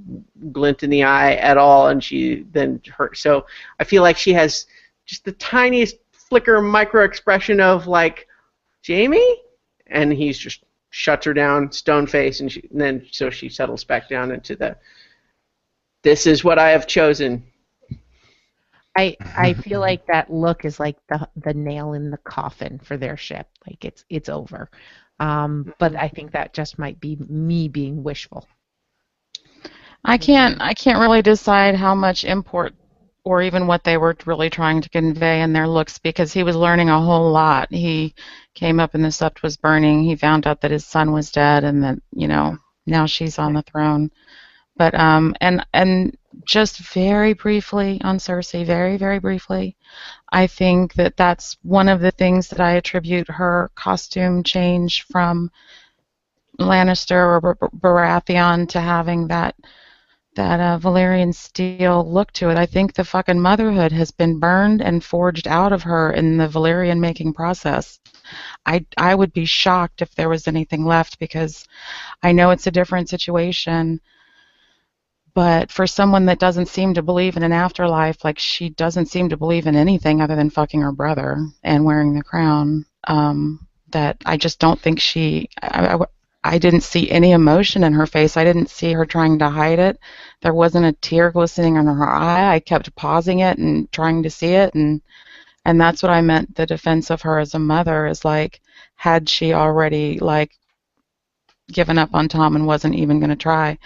glint 0.53 0.81
in 0.81 0.89
the 0.89 1.03
eye 1.03 1.33
at 1.33 1.57
all. 1.57 1.89
And 1.89 2.01
she 2.01 2.45
then 2.53 2.81
hurt. 2.87 3.17
So 3.17 3.47
I 3.81 3.83
feel 3.83 4.01
like 4.01 4.17
she 4.17 4.31
has 4.33 4.65
just 5.05 5.25
the 5.25 5.33
tiniest 5.33 5.97
flicker 6.29 6.61
micro 6.61 7.03
expression 7.03 7.59
of 7.59 7.87
like 7.87 8.27
Jaime, 8.85 9.37
and 9.87 10.11
he's 10.11 10.37
just 10.37 10.63
shuts 10.89 11.25
her 11.25 11.33
down, 11.33 11.71
stone 11.71 12.07
face, 12.07 12.39
and, 12.39 12.51
she, 12.51 12.67
and 12.71 12.79
then 12.81 13.05
so 13.11 13.29
she 13.29 13.49
settles 13.49 13.83
back 13.83 14.09
down 14.09 14.31
into 14.31 14.55
the. 14.55 14.77
This 16.03 16.27
is 16.27 16.43
what 16.43 16.59
I 16.59 16.69
have 16.69 16.87
chosen. 16.87 17.43
I 18.95 19.15
I 19.19 19.53
feel 19.53 19.79
like 19.79 20.05
that 20.07 20.31
look 20.31 20.65
is 20.65 20.79
like 20.79 20.97
the 21.07 21.27
the 21.35 21.53
nail 21.53 21.93
in 21.93 22.09
the 22.09 22.17
coffin 22.17 22.79
for 22.79 22.97
their 22.97 23.17
ship. 23.17 23.47
Like 23.67 23.85
it's 23.85 24.03
it's 24.09 24.29
over. 24.29 24.69
Um, 25.19 25.73
but 25.79 25.95
I 25.95 26.07
think 26.07 26.31
that 26.31 26.53
just 26.53 26.79
might 26.79 26.99
be 26.99 27.17
me 27.27 27.67
being 27.67 28.03
wishful. 28.03 28.47
I 30.03 30.17
can't 30.17 30.59
I 30.61 30.73
can't 30.73 30.99
really 30.99 31.21
decide 31.21 31.75
how 31.75 31.93
much 31.93 32.23
import 32.23 32.73
or 33.27 33.41
even 33.41 33.67
what 33.67 33.83
they 33.83 33.97
were 33.97 34.15
really 34.25 34.49
trying 34.49 34.79
to 34.79 34.89
convey 34.89 35.41
in 35.41 35.51
their 35.51 35.67
looks 35.67 35.97
because 35.97 36.31
he 36.31 36.43
was 36.43 36.55
learning 36.55 36.89
a 36.89 37.01
whole 37.01 37.29
lot. 37.29 37.67
He 37.69 38.15
came 38.53 38.79
up 38.79 38.95
and 38.95 39.03
the 39.03 39.09
sept 39.09 39.41
was 39.41 39.57
burning. 39.57 40.01
He 40.01 40.15
found 40.15 40.47
out 40.47 40.61
that 40.61 40.71
his 40.71 40.85
son 40.85 41.11
was 41.11 41.29
dead 41.29 41.65
and 41.65 41.83
that, 41.83 41.99
you 42.13 42.29
know, 42.29 42.57
now 42.85 43.05
she's 43.05 43.37
on 43.37 43.51
the 43.53 43.63
throne. 43.63 44.11
But 44.77 44.95
um 44.95 45.35
and 45.41 45.65
and 45.73 46.17
just 46.45 46.77
very 46.93 47.33
briefly 47.33 47.99
on 48.01 48.17
Cersei, 48.17 48.65
very 48.65 48.95
very 48.95 49.19
briefly, 49.19 49.75
I 50.31 50.47
think 50.47 50.93
that 50.93 51.17
that's 51.17 51.57
one 51.63 51.89
of 51.89 51.99
the 51.99 52.11
things 52.11 52.47
that 52.47 52.61
I 52.61 52.77
attribute 52.77 53.27
her 53.27 53.69
costume 53.75 54.41
change 54.41 55.03
from 55.11 55.51
Lannister 56.61 57.41
or 57.43 57.55
Baratheon 57.75 58.69
to 58.69 58.79
having 58.79 59.27
that 59.27 59.53
that 60.37 60.59
uh, 60.59 60.79
Valyrian 60.79 61.35
steel 61.35 62.09
look 62.09 62.31
to 62.33 62.49
it. 62.49 62.57
I 62.57 62.65
think 62.65 62.93
the 62.93 63.03
fucking 63.03 63.39
motherhood 63.39 63.91
has 63.91 64.11
been 64.11 64.39
burned 64.39 64.81
and 64.81 65.03
forged 65.03 65.47
out 65.47 65.73
of 65.73 65.83
her 65.83 66.11
in 66.11 66.37
the 66.37 66.47
Valyrian 66.47 66.99
making 66.99 67.33
process. 67.33 67.99
I 68.65 68.85
I 68.97 69.13
would 69.13 69.33
be 69.33 69.45
shocked 69.45 70.01
if 70.01 70.15
there 70.15 70.29
was 70.29 70.47
anything 70.47 70.85
left 70.85 71.19
because 71.19 71.67
I 72.23 72.31
know 72.31 72.51
it's 72.51 72.67
a 72.67 72.71
different 72.71 73.09
situation. 73.09 73.99
But 75.33 75.71
for 75.71 75.85
someone 75.85 76.25
that 76.25 76.39
doesn't 76.39 76.67
seem 76.67 76.93
to 76.95 77.03
believe 77.03 77.37
in 77.37 77.43
an 77.43 77.53
afterlife, 77.53 78.23
like 78.23 78.39
she 78.39 78.69
doesn't 78.69 79.07
seem 79.07 79.29
to 79.29 79.37
believe 79.37 79.67
in 79.67 79.75
anything 79.75 80.21
other 80.21 80.35
than 80.35 80.49
fucking 80.49 80.81
her 80.81 80.91
brother 80.91 81.45
and 81.63 81.85
wearing 81.85 82.13
the 82.13 82.23
crown, 82.23 82.85
um, 83.07 83.67
that 83.89 84.17
I 84.25 84.37
just 84.37 84.59
don't 84.59 84.79
think 84.79 84.99
she. 84.99 85.49
I, 85.61 85.95
I, 85.95 86.05
I 86.47 86.57
didn't 86.59 86.81
see 86.81 87.11
any 87.11 87.31
emotion 87.31 87.83
in 87.83 87.93
her 87.93 88.07
face. 88.07 88.37
I 88.37 88.43
didn't 88.45 88.69
see 88.69 88.93
her 88.93 89.05
trying 89.05 89.39
to 89.39 89.49
hide 89.49 89.79
it. 89.79 89.99
There 90.41 90.53
wasn't 90.53 90.85
a 90.85 90.93
tear 90.93 91.31
glistening 91.31 91.75
in 91.75 91.85
her 91.87 92.09
eye. 92.09 92.53
I 92.55 92.59
kept 92.59 92.95
pausing 92.95 93.39
it 93.39 93.57
and 93.57 93.91
trying 93.91 94.23
to 94.23 94.29
see 94.29 94.53
it 94.53 94.73
and 94.75 95.01
and 95.65 95.79
that's 95.81 96.01
what 96.01 96.11
I 96.11 96.21
meant 96.21 96.55
the 96.55 96.65
defense 96.65 97.09
of 97.11 97.21
her 97.23 97.39
as 97.39 97.53
a 97.53 97.59
mother 97.59 98.07
is 98.07 98.23
like 98.25 98.61
had 98.95 99.27
she 99.29 99.53
already 99.53 100.19
like 100.19 100.51
given 101.71 101.97
up 101.97 102.09
on 102.13 102.29
Tommen 102.29 102.65
wasn't 102.65 102.95
even 102.95 103.19
going 103.19 103.29
to 103.29 103.35
try. 103.35 103.77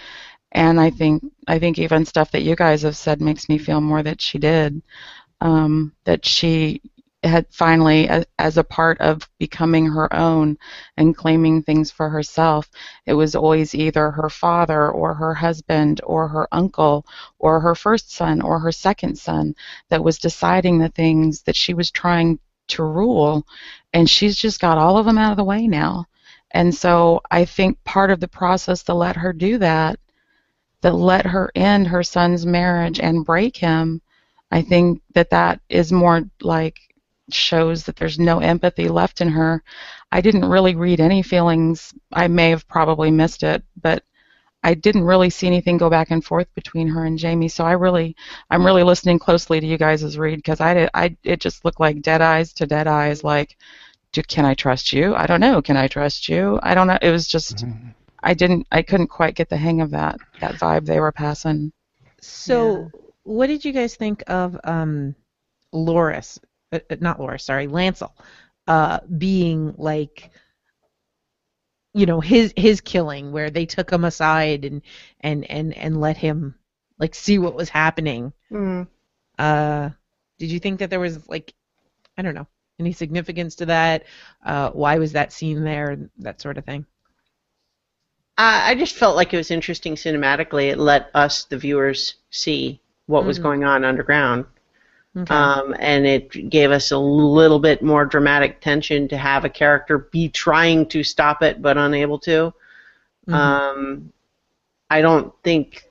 And 0.52 0.80
I 0.80 0.90
think 0.90 1.24
I 1.48 1.58
think 1.58 1.78
even 1.78 2.04
stuff 2.04 2.30
that 2.32 2.42
you 2.42 2.54
guys 2.56 2.82
have 2.82 2.96
said 2.96 3.20
makes 3.20 3.48
me 3.48 3.58
feel 3.58 3.80
more 3.80 4.02
that 4.02 4.20
she 4.20 4.38
did. 4.38 4.82
Um, 5.40 5.92
that 6.04 6.24
she 6.24 6.80
had 7.24 7.46
finally, 7.50 8.08
as 8.38 8.58
a 8.58 8.64
part 8.64 9.00
of 9.00 9.28
becoming 9.38 9.86
her 9.86 10.12
own 10.12 10.58
and 10.96 11.16
claiming 11.16 11.62
things 11.62 11.90
for 11.90 12.08
herself, 12.08 12.68
it 13.06 13.14
was 13.14 13.34
always 13.34 13.74
either 13.74 14.10
her 14.10 14.28
father 14.28 14.90
or 14.90 15.14
her 15.14 15.34
husband 15.34 16.00
or 16.04 16.28
her 16.28 16.48
uncle 16.52 17.06
or 17.38 17.60
her 17.60 17.74
first 17.74 18.12
son 18.12 18.42
or 18.42 18.58
her 18.58 18.72
second 18.72 19.16
son 19.16 19.54
that 19.88 20.02
was 20.02 20.18
deciding 20.18 20.78
the 20.78 20.88
things 20.88 21.42
that 21.42 21.56
she 21.56 21.74
was 21.74 21.90
trying 21.90 22.38
to 22.68 22.82
rule. 22.82 23.46
And 23.92 24.08
she's 24.10 24.36
just 24.36 24.60
got 24.60 24.78
all 24.78 24.98
of 24.98 25.06
them 25.06 25.18
out 25.18 25.30
of 25.30 25.36
the 25.36 25.44
way 25.44 25.68
now. 25.68 26.06
And 26.50 26.74
so 26.74 27.20
I 27.30 27.44
think 27.44 27.82
part 27.84 28.10
of 28.10 28.20
the 28.20 28.28
process 28.28 28.82
to 28.84 28.94
let 28.94 29.16
her 29.16 29.32
do 29.32 29.58
that, 29.58 29.98
that 30.80 30.92
let 30.94 31.24
her 31.24 31.50
end 31.54 31.86
her 31.86 32.02
son's 32.02 32.44
marriage 32.44 32.98
and 32.98 33.24
break 33.24 33.56
him, 33.56 34.02
I 34.50 34.60
think 34.60 35.00
that 35.14 35.30
that 35.30 35.60
is 35.68 35.92
more 35.92 36.24
like 36.42 36.78
shows 37.34 37.84
that 37.84 37.96
there's 37.96 38.18
no 38.18 38.38
empathy 38.40 38.88
left 38.88 39.20
in 39.20 39.28
her. 39.28 39.62
I 40.10 40.20
didn't 40.20 40.44
really 40.44 40.74
read 40.74 41.00
any 41.00 41.22
feelings. 41.22 41.94
I 42.12 42.28
may 42.28 42.50
have 42.50 42.68
probably 42.68 43.10
missed 43.10 43.42
it, 43.42 43.62
but 43.80 44.04
I 44.62 44.74
didn't 44.74 45.04
really 45.04 45.30
see 45.30 45.46
anything 45.46 45.76
go 45.76 45.90
back 45.90 46.10
and 46.10 46.24
forth 46.24 46.46
between 46.54 46.88
her 46.88 47.04
and 47.04 47.20
Jaime. 47.20 47.48
So 47.48 47.64
I 47.64 47.72
really, 47.72 48.14
I'm 48.50 48.64
really 48.64 48.84
listening 48.84 49.18
closely 49.18 49.60
to 49.60 49.66
you 49.66 49.76
guys' 49.78 50.16
read 50.18 50.36
because 50.36 50.60
I, 50.60 50.74
did, 50.74 50.90
I, 50.94 51.16
it 51.24 51.40
just 51.40 51.64
looked 51.64 51.80
like 51.80 52.02
dead 52.02 52.22
eyes 52.22 52.52
to 52.54 52.66
dead 52.66 52.86
eyes. 52.86 53.24
Like, 53.24 53.56
do, 54.12 54.22
can 54.22 54.44
I 54.44 54.54
trust 54.54 54.92
you? 54.92 55.14
I 55.14 55.26
don't 55.26 55.40
know. 55.40 55.62
Can 55.62 55.76
I 55.76 55.88
trust 55.88 56.28
you? 56.28 56.60
I 56.62 56.74
don't 56.74 56.86
know. 56.86 56.98
It 57.02 57.10
was 57.10 57.26
just, 57.26 57.64
Mm-hmm. 57.64 57.88
I 58.22 58.34
didn't, 58.34 58.66
I 58.70 58.82
couldn't 58.82 59.08
quite 59.08 59.34
get 59.34 59.48
the 59.48 59.56
hang 59.56 59.80
of 59.80 59.90
that, 59.90 60.20
that 60.40 60.54
vibe 60.54 60.86
they 60.86 61.00
were 61.00 61.12
passing. 61.12 61.72
So, 62.20 62.92
what 63.24 63.48
did 63.48 63.64
you 63.64 63.72
guys 63.72 63.96
think 63.96 64.22
of 64.28 64.58
um, 64.64 65.16
Loras? 65.74 66.38
Uh, 66.72 66.80
uh, 66.90 66.96
not 67.00 67.18
Loras, 67.18 67.42
sorry, 67.42 67.66
Lancel, 67.68 68.12
uh, 68.66 69.00
being 69.18 69.74
like, 69.76 70.30
you 71.94 72.06
know, 72.06 72.20
his 72.20 72.52
his 72.56 72.80
killing, 72.80 73.32
where 73.32 73.50
they 73.50 73.66
took 73.66 73.90
him 73.90 74.04
aside 74.04 74.64
and 74.64 74.82
and 75.20 75.48
and 75.50 75.76
and 75.76 76.00
let 76.00 76.16
him 76.16 76.54
like 76.98 77.14
see 77.14 77.38
what 77.38 77.54
was 77.54 77.68
happening. 77.68 78.32
Mm. 78.50 78.86
Uh, 79.38 79.90
did 80.38 80.50
you 80.50 80.58
think 80.58 80.78
that 80.80 80.90
there 80.90 81.00
was 81.00 81.28
like, 81.28 81.54
I 82.18 82.22
don't 82.22 82.34
know, 82.34 82.48
any 82.78 82.92
significance 82.92 83.56
to 83.56 83.66
that? 83.66 84.04
Uh, 84.44 84.70
why 84.70 84.98
was 84.98 85.12
that 85.12 85.32
scene 85.32 85.64
there? 85.64 86.10
That 86.18 86.40
sort 86.40 86.58
of 86.58 86.64
thing. 86.64 86.86
I 88.38 88.72
I 88.72 88.74
just 88.74 88.94
felt 88.96 89.16
like 89.16 89.32
it 89.32 89.38
was 89.38 89.50
interesting 89.50 89.94
cinematically. 89.94 90.70
It 90.70 90.78
let 90.78 91.10
us, 91.14 91.44
the 91.44 91.56
viewers, 91.58 92.16
see 92.30 92.80
what 93.06 93.24
was 93.24 93.38
Mhm. 93.38 93.42
going 93.42 93.64
on 93.64 93.84
underground. 93.84 94.46
Okay. 95.14 95.34
Um, 95.34 95.74
and 95.78 96.06
it 96.06 96.48
gave 96.48 96.70
us 96.70 96.90
a 96.90 96.98
little 96.98 97.58
bit 97.58 97.82
more 97.82 98.06
dramatic 98.06 98.60
tension 98.60 99.08
to 99.08 99.16
have 99.18 99.44
a 99.44 99.50
character 99.50 99.98
be 99.98 100.28
trying 100.30 100.86
to 100.86 101.04
stop 101.04 101.42
it 101.42 101.60
but 101.60 101.76
unable 101.76 102.18
to. 102.20 102.54
Mhm. 103.28 103.34
Um, 103.34 104.12
I 104.88 105.02
don't 105.02 105.32
think 105.42 105.84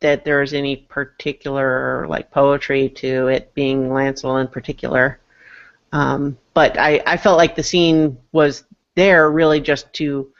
that 0.00 0.24
there's 0.24 0.54
any 0.54 0.76
particular 0.76 2.06
like 2.08 2.30
poetry 2.30 2.88
to 2.88 3.26
it 3.26 3.52
being 3.54 3.88
Lancel 3.88 4.40
in 4.40 4.46
particular. 4.46 5.18
Um, 5.92 6.38
but 6.54 6.78
I, 6.78 7.02
I 7.06 7.16
felt 7.16 7.38
like 7.38 7.56
the 7.56 7.62
scene 7.62 8.16
was 8.32 8.64
there 8.94 9.30
really 9.30 9.60
just 9.60 9.92
to 9.94 10.30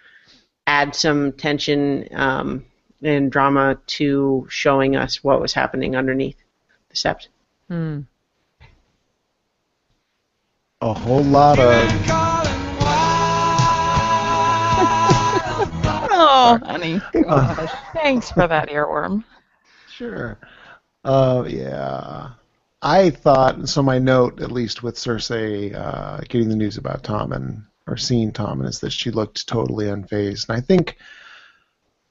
add 0.67 0.95
some 0.95 1.33
tension 1.33 2.09
um, 2.13 2.65
and 3.03 3.33
drama 3.33 3.79
to 3.87 4.47
showing 4.51 4.95
us 4.95 5.25
what 5.25 5.41
was 5.41 5.53
happening 5.53 5.97
underneath 5.97 6.37
the 6.91 6.97
sept. 6.97 7.29
Hmm. 7.69 8.01
A 10.81 10.95
whole 10.95 11.25
lot 11.25 11.59
of 11.59 11.69
Oh, 16.11 16.59
honey. 16.65 17.01
Gosh. 17.13 17.71
Thanks 17.93 18.31
for 18.31 18.47
that 18.47 18.71
earworm. 18.71 19.25
Sure. 19.89 20.39
Uh, 21.05 21.45
yeah. 21.47 22.31
I 22.81 23.11
thought 23.11 23.69
so. 23.69 23.83
My 23.83 23.99
note, 23.99 24.41
at 24.41 24.53
least 24.53 24.83
with 24.83 24.97
Cersei 24.97 25.75
uh, 25.75 26.19
getting 26.29 26.49
the 26.49 26.57
news 26.57 26.77
about 26.77 27.03
Tommen 27.03 27.65
or 27.87 27.97
seeing 27.97 28.33
Tommen, 28.33 28.67
is 28.67 28.81
that 28.81 28.93
she 28.93 29.11
looked 29.11 29.47
totally 29.47 29.87
unfazed. 29.87 30.49
And 30.49 30.57
I 30.57 30.61
think 30.61 30.97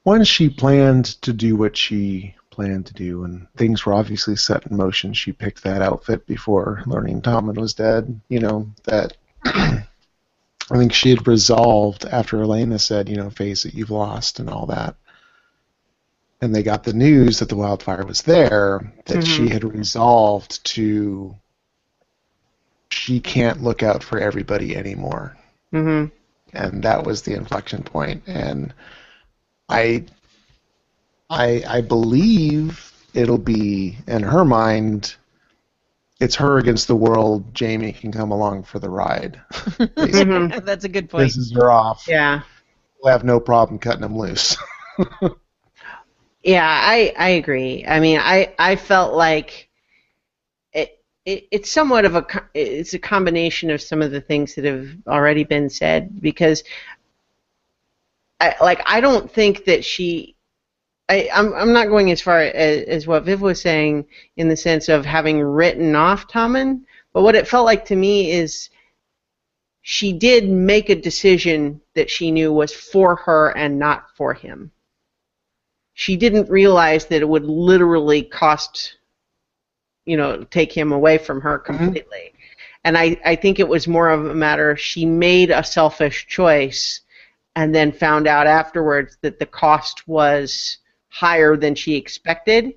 once 0.04 0.28
she 0.28 0.48
planned 0.48 1.06
to 1.22 1.32
do 1.32 1.56
what 1.56 1.76
she 1.76 2.34
planned 2.58 2.86
to 2.86 2.94
do, 2.94 3.22
and 3.22 3.46
things 3.56 3.86
were 3.86 3.94
obviously 3.94 4.34
set 4.34 4.66
in 4.66 4.76
motion, 4.76 5.12
she 5.12 5.32
picked 5.32 5.62
that 5.62 5.82
outfit 5.82 6.26
before 6.26 6.82
learning 6.86 7.22
Tommen 7.22 7.56
was 7.56 7.74
dead. 7.74 8.20
You 8.28 8.40
know 8.40 8.70
that. 8.84 9.16
I 9.44 10.76
think 10.76 10.92
she 10.92 11.10
had 11.10 11.26
resolved 11.26 12.04
after 12.04 12.38
Olenna 12.38 12.78
said, 12.78 13.08
you 13.08 13.16
know, 13.16 13.30
face 13.30 13.64
it, 13.64 13.74
you've 13.74 13.90
lost, 13.90 14.40
and 14.40 14.50
all 14.50 14.66
that 14.66 14.96
and 16.40 16.54
they 16.54 16.62
got 16.62 16.84
the 16.84 16.92
news 16.92 17.40
that 17.40 17.48
the 17.48 17.56
wildfire 17.56 18.04
was 18.04 18.22
there, 18.22 18.92
that 19.06 19.26
she 19.26 19.48
had 19.48 19.64
resolved 19.64 20.64
to 20.64 21.34
she 22.90 23.20
can't 23.20 23.62
look 23.62 23.82
out 23.82 24.02
for 24.02 24.18
everybody 24.18 24.76
anymore. 24.76 25.36
Mm-hmm. 25.72 26.14
And 26.56 26.82
that 26.82 27.04
was 27.04 27.22
the 27.22 27.34
inflection 27.34 27.82
point. 27.82 28.22
And 28.26 28.72
I 29.68 30.04
I 31.30 31.62
I 31.66 31.80
believe 31.80 32.92
it'll 33.14 33.38
be 33.38 33.98
in 34.06 34.22
her 34.22 34.44
mind 34.44 35.16
it's 36.20 36.34
her 36.34 36.58
against 36.58 36.88
the 36.88 36.96
world. 36.96 37.44
Jaime 37.56 37.92
can 37.92 38.10
come 38.10 38.32
along 38.32 38.64
for 38.64 38.80
the 38.80 38.90
ride. 38.90 39.40
Mhm. 39.52 40.64
That's 40.64 40.84
a 40.84 40.88
good 40.88 41.08
point. 41.08 41.28
this 41.28 41.36
is 41.36 41.52
her 41.52 41.70
off. 41.70 42.06
Yeah. 42.08 42.42
We'll 43.00 43.12
have 43.12 43.22
no 43.22 43.38
problem 43.38 43.78
cutting 43.78 44.00
them 44.00 44.18
loose. 44.18 44.56
Yeah, 46.42 46.66
I, 46.66 47.12
I 47.18 47.28
agree. 47.30 47.84
I 47.86 48.00
mean, 48.00 48.18
I, 48.20 48.54
I 48.58 48.76
felt 48.76 49.14
like 49.14 49.68
it, 50.72 50.98
it 51.26 51.48
it's 51.50 51.70
somewhat 51.70 52.04
of 52.04 52.14
a 52.14 52.24
it's 52.54 52.94
a 52.94 52.98
combination 52.98 53.70
of 53.70 53.82
some 53.82 54.00
of 54.00 54.12
the 54.12 54.20
things 54.20 54.54
that 54.54 54.64
have 54.64 54.88
already 55.06 55.44
been 55.44 55.68
said 55.68 56.20
because 56.22 56.62
I 58.40 58.54
like 58.62 58.80
I 58.86 59.00
don't 59.00 59.30
think 59.30 59.64
that 59.64 59.84
she 59.84 60.36
I 61.08 61.28
I'm 61.32 61.54
I'm 61.54 61.72
not 61.72 61.88
going 61.88 62.10
as 62.10 62.20
far 62.20 62.40
as, 62.40 62.82
as 62.84 63.06
what 63.06 63.24
Viv 63.24 63.40
was 63.40 63.60
saying 63.60 64.06
in 64.36 64.48
the 64.48 64.56
sense 64.56 64.88
of 64.88 65.04
having 65.04 65.40
written 65.40 65.94
off 65.96 66.28
Tommen, 66.28 66.82
but 67.12 67.22
what 67.22 67.34
it 67.34 67.48
felt 67.48 67.66
like 67.66 67.84
to 67.86 67.96
me 67.96 68.30
is 68.30 68.70
she 69.82 70.12
did 70.12 70.48
make 70.48 70.90
a 70.90 70.94
decision 70.94 71.80
that 71.94 72.10
she 72.10 72.30
knew 72.30 72.52
was 72.52 72.74
for 72.74 73.16
her 73.16 73.56
and 73.56 73.78
not 73.78 74.06
for 74.16 74.34
him 74.34 74.70
she 75.98 76.14
didn't 76.14 76.48
realize 76.48 77.06
that 77.06 77.22
it 77.22 77.28
would 77.28 77.44
literally 77.44 78.22
cost, 78.22 78.98
you 80.06 80.16
know, 80.16 80.44
take 80.44 80.72
him 80.72 80.92
away 80.92 81.18
from 81.18 81.40
her 81.40 81.58
mm-hmm. 81.58 81.76
completely. 81.76 82.32
And 82.84 82.96
I, 82.96 83.20
I 83.24 83.34
think 83.34 83.58
it 83.58 83.66
was 83.66 83.88
more 83.88 84.08
of 84.08 84.24
a 84.24 84.34
matter 84.34 84.70
of 84.70 84.78
she 84.78 85.04
made 85.04 85.50
a 85.50 85.64
selfish 85.64 86.28
choice 86.28 87.00
and 87.56 87.74
then 87.74 87.90
found 87.90 88.28
out 88.28 88.46
afterwards 88.46 89.18
that 89.22 89.40
the 89.40 89.46
cost 89.46 90.06
was 90.06 90.78
higher 91.18 91.56
than 91.56 91.74
she 91.74 91.96
expected, 91.96 92.74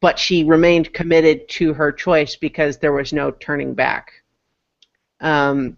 but 0.00 0.18
she 0.18 0.44
remained 0.44 0.92
committed 0.92 1.48
to 1.48 1.72
her 1.72 1.90
choice 1.90 2.36
because 2.36 2.76
there 2.76 2.92
was 2.92 3.12
no 3.14 3.30
turning 3.30 3.72
back. 3.72 4.12
Um, 5.20 5.76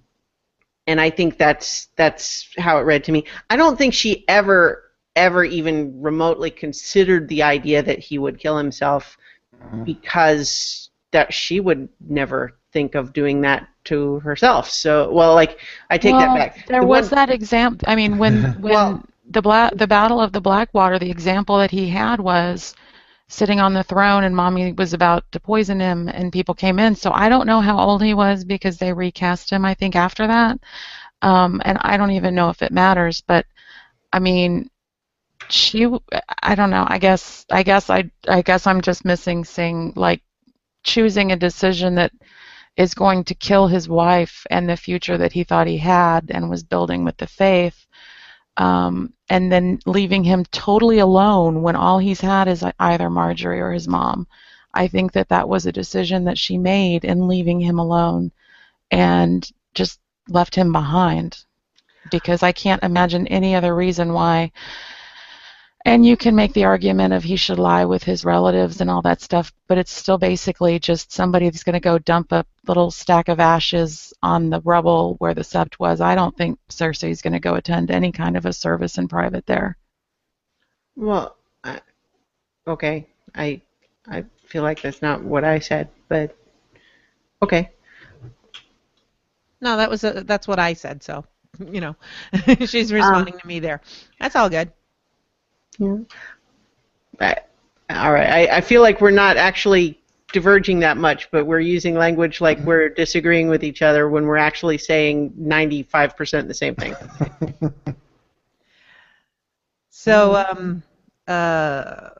and 0.88 1.00
I 1.00 1.10
think 1.10 1.38
that's 1.38 1.88
that's 1.96 2.48
how 2.58 2.78
it 2.78 2.82
read 2.82 3.04
to 3.04 3.12
me. 3.12 3.24
I 3.48 3.56
don't 3.56 3.78
think 3.78 3.94
she 3.94 4.24
ever 4.28 4.90
ever 5.14 5.44
even 5.44 6.02
remotely 6.02 6.50
considered 6.50 7.28
the 7.28 7.42
idea 7.44 7.80
that 7.82 8.00
he 8.00 8.18
would 8.18 8.40
kill 8.40 8.58
himself 8.58 9.16
because 9.84 10.90
that 11.12 11.32
she 11.32 11.60
would 11.60 11.88
never 12.00 12.58
think 12.72 12.96
of 12.96 13.12
doing 13.12 13.40
that 13.42 13.68
to 13.84 14.18
herself. 14.20 14.68
So, 14.68 15.12
well, 15.12 15.34
like 15.34 15.60
I 15.90 15.96
take 15.96 16.14
well, 16.14 16.22
that 16.22 16.36
back. 16.36 16.66
There 16.66 16.80
The 16.80 16.86
was 16.86 17.10
one- 17.10 17.16
that 17.16 17.30
example. 17.30 17.86
I 17.88 17.94
mean, 17.94 18.18
when 18.18 18.42
when 18.60 18.72
Well- 18.72 19.04
the 19.28 19.42
black 19.42 19.74
the 19.76 19.86
Battle 19.86 20.20
of 20.20 20.32
the 20.32 20.40
Blackwater, 20.40 20.98
the 20.98 21.10
example 21.10 21.58
that 21.58 21.70
he 21.70 21.88
had 21.88 22.20
was 22.20 22.74
sitting 23.28 23.60
on 23.60 23.72
the 23.74 23.82
throne, 23.82 24.24
and 24.24 24.36
mommy 24.36 24.72
was 24.72 24.92
about 24.92 25.24
to 25.32 25.40
poison 25.40 25.80
him, 25.80 26.08
and 26.08 26.32
people 26.32 26.54
came 26.54 26.78
in. 26.78 26.94
So 26.94 27.10
I 27.12 27.28
don't 27.28 27.46
know 27.46 27.60
how 27.60 27.78
old 27.78 28.02
he 28.02 28.14
was 28.14 28.44
because 28.44 28.78
they 28.78 28.92
recast 28.92 29.50
him. 29.50 29.64
I 29.64 29.74
think 29.74 29.96
after 29.96 30.26
that, 30.26 30.58
um, 31.22 31.60
and 31.64 31.78
I 31.80 31.96
don't 31.96 32.12
even 32.12 32.34
know 32.34 32.50
if 32.50 32.62
it 32.62 32.72
matters. 32.72 33.22
But 33.26 33.46
I 34.12 34.18
mean, 34.18 34.70
she. 35.48 35.88
I 36.42 36.54
don't 36.54 36.70
know. 36.70 36.86
I 36.88 36.98
guess. 36.98 37.46
I 37.50 37.62
guess. 37.62 37.90
I. 37.90 38.10
I 38.28 38.42
guess 38.42 38.66
I'm 38.66 38.80
just 38.82 39.04
missing 39.04 39.44
seeing 39.44 39.92
like 39.96 40.22
choosing 40.84 41.32
a 41.32 41.36
decision 41.36 41.94
that 41.96 42.12
is 42.76 42.94
going 42.94 43.24
to 43.24 43.34
kill 43.34 43.68
his 43.68 43.88
wife 43.88 44.46
and 44.50 44.68
the 44.68 44.76
future 44.76 45.16
that 45.18 45.32
he 45.32 45.44
thought 45.44 45.66
he 45.66 45.78
had 45.78 46.30
and 46.30 46.50
was 46.50 46.62
building 46.64 47.04
with 47.04 47.16
the 47.18 47.26
faith, 47.26 47.86
um, 48.56 49.12
and 49.28 49.50
then 49.50 49.78
leaving 49.86 50.24
him 50.24 50.44
totally 50.46 50.98
alone 50.98 51.62
when 51.62 51.76
all 51.76 51.98
he's 51.98 52.20
had 52.20 52.48
is 52.48 52.64
either 52.78 53.08
Margaery 53.08 53.58
or 53.60 53.72
his 53.72 53.88
mom. 53.88 54.26
I 54.72 54.88
think 54.88 55.12
that 55.12 55.28
that 55.28 55.48
was 55.48 55.66
a 55.66 55.72
decision 55.72 56.24
that 56.24 56.38
she 56.38 56.58
made 56.58 57.04
in 57.04 57.28
leaving 57.28 57.60
him 57.60 57.78
alone 57.78 58.32
and 58.90 59.48
just 59.74 60.00
left 60.28 60.54
him 60.54 60.72
behind 60.72 61.38
because 62.10 62.42
I 62.42 62.52
can't 62.52 62.82
imagine 62.82 63.26
any 63.28 63.54
other 63.54 63.74
reason 63.74 64.12
why. 64.12 64.52
And 65.86 66.06
you 66.06 66.16
can 66.16 66.34
make 66.34 66.54
the 66.54 66.64
argument 66.64 67.12
of 67.12 67.22
he 67.22 67.36
should 67.36 67.58
lie 67.58 67.84
with 67.84 68.02
his 68.02 68.24
relatives 68.24 68.80
and 68.80 68.88
all 68.88 69.02
that 69.02 69.20
stuff, 69.20 69.52
but 69.68 69.76
it's 69.76 69.92
still 69.92 70.16
basically 70.16 70.78
just 70.78 71.12
somebody 71.12 71.50
that's 71.50 71.62
going 71.62 71.74
to 71.74 71.80
go 71.80 71.98
dump 71.98 72.32
a 72.32 72.46
little 72.66 72.90
stack 72.90 73.28
of 73.28 73.38
ashes 73.38 74.12
on 74.22 74.48
the 74.48 74.62
rubble 74.62 75.16
where 75.18 75.34
the 75.34 75.42
sept 75.42 75.78
was. 75.78 76.00
I 76.00 76.14
don't 76.14 76.34
think 76.36 76.58
Cersei's 76.70 77.20
going 77.20 77.34
to 77.34 77.40
go 77.40 77.54
attend 77.56 77.90
any 77.90 78.12
kind 78.12 78.34
of 78.36 78.46
a 78.46 78.52
service 78.52 78.96
in 78.96 79.08
private 79.08 79.44
there. 79.44 79.76
Well, 80.96 81.36
I, 81.62 81.80
okay, 82.66 83.06
I 83.34 83.60
I 84.08 84.24
feel 84.46 84.62
like 84.62 84.80
that's 84.80 85.02
not 85.02 85.22
what 85.22 85.44
I 85.44 85.58
said, 85.58 85.88
but 86.08 86.34
okay. 87.42 87.70
No, 89.60 89.76
that 89.76 89.90
was 89.90 90.04
a, 90.04 90.24
that's 90.24 90.48
what 90.48 90.58
I 90.58 90.72
said. 90.72 91.02
So, 91.02 91.26
you 91.70 91.80
know, 91.82 91.96
she's 92.66 92.90
responding 92.90 93.34
um, 93.34 93.40
to 93.40 93.46
me 93.46 93.60
there. 93.60 93.82
That's 94.18 94.36
all 94.36 94.48
good. 94.48 94.72
Yeah. 95.78 95.96
I, 97.20 97.36
all 97.90 98.12
right. 98.12 98.48
I, 98.50 98.56
I 98.56 98.60
feel 98.60 98.82
like 98.82 99.00
we're 99.00 99.10
not 99.10 99.36
actually 99.36 100.00
diverging 100.32 100.80
that 100.80 100.96
much, 100.96 101.30
but 101.30 101.46
we're 101.46 101.60
using 101.60 101.94
language 101.94 102.40
like 102.40 102.58
we're 102.60 102.88
disagreeing 102.88 103.48
with 103.48 103.62
each 103.62 103.82
other 103.82 104.08
when 104.08 104.24
we're 104.26 104.36
actually 104.36 104.78
saying 104.78 105.32
95% 105.38 106.48
the 106.48 106.54
same 106.54 106.74
thing. 106.74 106.94
So 109.96 110.34
um, 110.34 110.82
uh, 111.28 112.10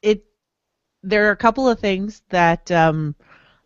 it 0.00 0.24
there 1.02 1.28
are 1.28 1.32
a 1.32 1.36
couple 1.36 1.68
of 1.68 1.78
things 1.80 2.22
that 2.30 2.70
um, 2.70 3.14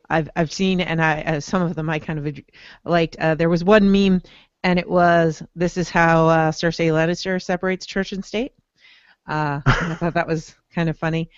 I've 0.08 0.28
I've 0.34 0.50
seen, 0.50 0.80
and 0.80 1.00
I 1.00 1.22
uh, 1.22 1.40
some 1.40 1.62
of 1.62 1.76
them 1.76 1.88
I 1.88 1.98
kind 2.00 2.18
of 2.18 2.26
ad- 2.26 2.44
liked. 2.84 3.16
Uh, 3.16 3.34
there 3.34 3.50
was 3.50 3.62
one 3.62 3.92
meme, 3.92 4.22
and 4.62 4.78
it 4.78 4.88
was 4.88 5.42
this 5.54 5.76
is 5.76 5.88
how 5.88 6.28
uh, 6.28 6.52
Cersei 6.52 6.90
Lannister 6.90 7.42
separates 7.42 7.86
church 7.86 8.12
and 8.12 8.24
state. 8.24 8.52
Uh, 9.26 9.60
I 9.66 9.94
thought 9.94 10.14
that 10.14 10.26
was 10.26 10.54
kind 10.74 10.88
of 10.88 10.98
funny. 10.98 11.30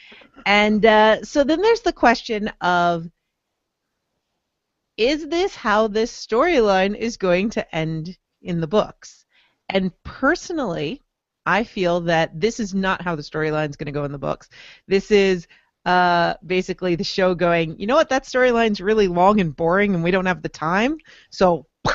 And 0.47 0.85
uh, 0.85 1.23
so 1.23 1.45
then 1.45 1.61
there's 1.61 1.83
the 1.83 1.93
question 1.93 2.49
of 2.61 3.09
is 4.97 5.27
this 5.29 5.55
how 5.55 5.89
this 5.89 6.13
storyline 6.13 6.97
is 6.97 7.17
going 7.17 7.51
to 7.51 7.75
end 7.75 8.17
in 8.43 8.61
the 8.61 8.67
books? 8.67 9.25
And 9.69 9.91
personally, 10.05 11.03
I 11.47 11.65
feel 11.65 12.01
that 12.03 12.39
this 12.39 12.61
is 12.61 12.75
not 12.75 13.03
how 13.03 13.17
the 13.17 13.23
storyline 13.23 13.71
is 13.71 13.77
going 13.77 13.87
to 13.87 13.93
go 13.93 14.05
in 14.05 14.13
the 14.13 14.19
books. 14.19 14.49
This 14.87 15.11
is 15.11 15.47
uh, 15.85 16.35
basically 16.45 16.95
the 16.95 17.05
show 17.05 17.35
going, 17.35 17.79
you 17.79 17.87
know 17.87 17.97
what, 17.97 18.11
that 18.11 18.25
storyline's 18.25 18.81
really 18.81 19.09
long 19.09 19.41
and 19.41 19.57
boring 19.57 19.95
and 19.95 20.05
we 20.05 20.11
don't 20.11 20.27
have 20.27 20.43
the 20.43 20.49
time. 20.49 20.99
So, 21.31 21.67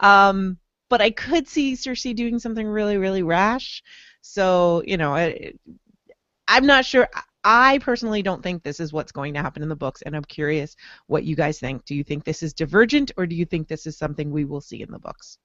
um, 0.00 0.58
but 0.88 1.00
I 1.00 1.10
could 1.10 1.46
see 1.46 1.74
Cersei 1.74 2.14
doing 2.14 2.38
something 2.38 2.66
really, 2.66 2.96
really 2.96 3.22
rash. 3.22 3.82
So, 4.22 4.82
you 4.86 4.96
know, 4.96 5.14
I, 5.14 5.52
I'm 6.48 6.66
not 6.66 6.84
sure. 6.84 7.08
I 7.44 7.78
personally 7.78 8.22
don't 8.22 8.42
think 8.42 8.62
this 8.62 8.80
is 8.80 8.92
what's 8.92 9.12
going 9.12 9.34
to 9.34 9.40
happen 9.40 9.62
in 9.62 9.68
the 9.68 9.76
books, 9.76 10.02
and 10.02 10.14
I'm 10.14 10.24
curious 10.24 10.76
what 11.06 11.24
you 11.24 11.36
guys 11.36 11.58
think. 11.58 11.84
Do 11.84 11.94
you 11.94 12.04
think 12.04 12.24
this 12.24 12.42
is 12.42 12.52
divergent, 12.52 13.12
or 13.16 13.26
do 13.26 13.34
you 13.34 13.46
think 13.46 13.68
this 13.68 13.86
is 13.86 13.96
something 13.96 14.30
we 14.30 14.44
will 14.44 14.60
see 14.60 14.82
in 14.82 14.90
the 14.90 14.98
books? 14.98 15.38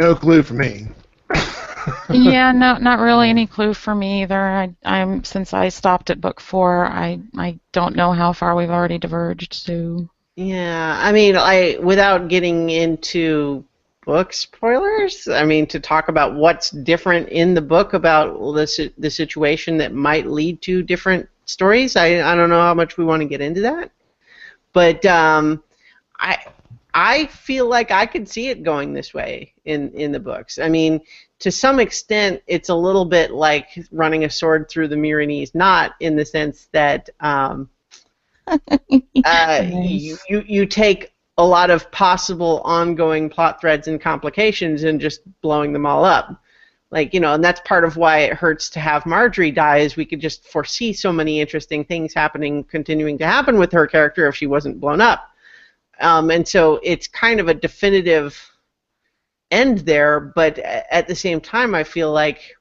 No 0.00 0.14
clue 0.14 0.42
for 0.42 0.54
me. 0.54 0.86
yeah, 2.10 2.52
no, 2.52 2.78
not 2.78 3.00
really 3.00 3.28
any 3.28 3.46
clue 3.46 3.74
for 3.74 3.94
me 3.94 4.22
either. 4.22 4.40
I, 4.40 4.74
I'm 4.84 5.24
since 5.24 5.52
I 5.52 5.68
stopped 5.68 6.10
at 6.10 6.20
book 6.20 6.40
four, 6.40 6.86
I 6.86 7.20
I 7.36 7.58
don't 7.72 7.96
know 7.96 8.12
how 8.12 8.32
far 8.32 8.54
we've 8.54 8.70
already 8.70 8.98
diverged. 8.98 9.52
So 9.52 10.08
Yeah, 10.44 10.98
I 11.00 11.12
mean, 11.12 11.36
I 11.36 11.78
without 11.80 12.28
getting 12.28 12.70
into 12.70 13.64
book 14.04 14.32
spoilers, 14.32 15.28
I 15.28 15.44
mean, 15.44 15.66
to 15.68 15.78
talk 15.78 16.08
about 16.08 16.34
what's 16.34 16.70
different 16.70 17.28
in 17.28 17.54
the 17.54 17.60
book 17.60 17.92
about 17.92 18.38
the 18.38 18.92
the 18.98 19.10
situation 19.10 19.76
that 19.78 19.94
might 19.94 20.26
lead 20.26 20.60
to 20.62 20.82
different 20.82 21.28
stories. 21.44 21.94
I 21.96 22.20
I 22.22 22.34
don't 22.34 22.50
know 22.50 22.60
how 22.60 22.74
much 22.74 22.96
we 22.96 23.04
want 23.04 23.20
to 23.22 23.28
get 23.28 23.40
into 23.40 23.60
that, 23.60 23.92
but 24.72 25.04
um, 25.06 25.62
I 26.18 26.38
I 26.92 27.26
feel 27.26 27.68
like 27.68 27.92
I 27.92 28.06
could 28.06 28.28
see 28.28 28.48
it 28.48 28.64
going 28.64 28.94
this 28.94 29.14
way 29.14 29.52
in 29.64 29.92
in 29.92 30.10
the 30.10 30.20
books. 30.20 30.58
I 30.58 30.68
mean, 30.68 31.02
to 31.38 31.52
some 31.52 31.78
extent, 31.78 32.42
it's 32.48 32.68
a 32.68 32.74
little 32.74 33.04
bit 33.04 33.30
like 33.30 33.68
running 33.92 34.24
a 34.24 34.30
sword 34.30 34.68
through 34.68 34.88
the 34.88 34.96
Myronese 34.96 35.54
knot 35.54 35.92
in 36.00 36.16
the 36.16 36.24
sense 36.24 36.68
that. 36.72 37.10
Um, 37.20 37.68
uh, 39.24 39.64
you, 39.70 40.16
you 40.28 40.44
you 40.46 40.66
take 40.66 41.12
a 41.38 41.44
lot 41.44 41.70
of 41.70 41.90
possible 41.90 42.60
ongoing 42.64 43.28
plot 43.28 43.60
threads 43.60 43.88
and 43.88 44.00
complications 44.00 44.84
and 44.84 45.00
just 45.00 45.20
blowing 45.40 45.72
them 45.72 45.86
all 45.86 46.04
up. 46.04 46.40
Like, 46.90 47.14
you 47.14 47.20
know, 47.20 47.32
and 47.32 47.42
that's 47.42 47.60
part 47.64 47.84
of 47.84 47.96
why 47.96 48.18
it 48.18 48.34
hurts 48.34 48.68
to 48.70 48.80
have 48.80 49.04
Margaery 49.04 49.54
die 49.54 49.78
is 49.78 49.96
we 49.96 50.04
could 50.04 50.20
just 50.20 50.46
foresee 50.46 50.92
so 50.92 51.10
many 51.10 51.40
interesting 51.40 51.86
things 51.86 52.12
happening, 52.12 52.64
continuing 52.64 53.16
to 53.18 53.26
happen 53.26 53.58
with 53.58 53.72
her 53.72 53.86
character 53.86 54.28
if 54.28 54.36
she 54.36 54.46
wasn't 54.46 54.78
blown 54.78 55.00
up. 55.00 55.30
Um, 56.00 56.30
and 56.30 56.46
so 56.46 56.80
it's 56.82 57.08
kind 57.08 57.40
of 57.40 57.48
a 57.48 57.54
definitive 57.54 58.38
end 59.50 59.78
there, 59.80 60.20
but 60.20 60.58
at 60.58 61.06
the 61.06 61.14
same 61.14 61.40
time, 61.40 61.74
I 61.74 61.82
feel 61.82 62.12
like 62.12 62.56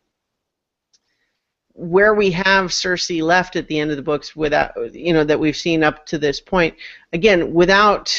where 1.74 2.14
we 2.14 2.32
have 2.32 2.72
Cersei 2.72 3.22
left 3.22 3.56
at 3.56 3.68
the 3.68 3.80
end 3.80 3.92
of 3.92 3.98
the 3.98 4.04
books 4.04 4.36
without 4.36 4.94
you 4.94 5.14
know 5.14 5.24
that 5.24 5.40
we've 5.40 5.56
seen 5.58 5.84
up 5.84 6.06
to 6.08 6.18
this 6.18 6.40
point 6.40 6.76
again 7.14 7.54
without 7.54 8.14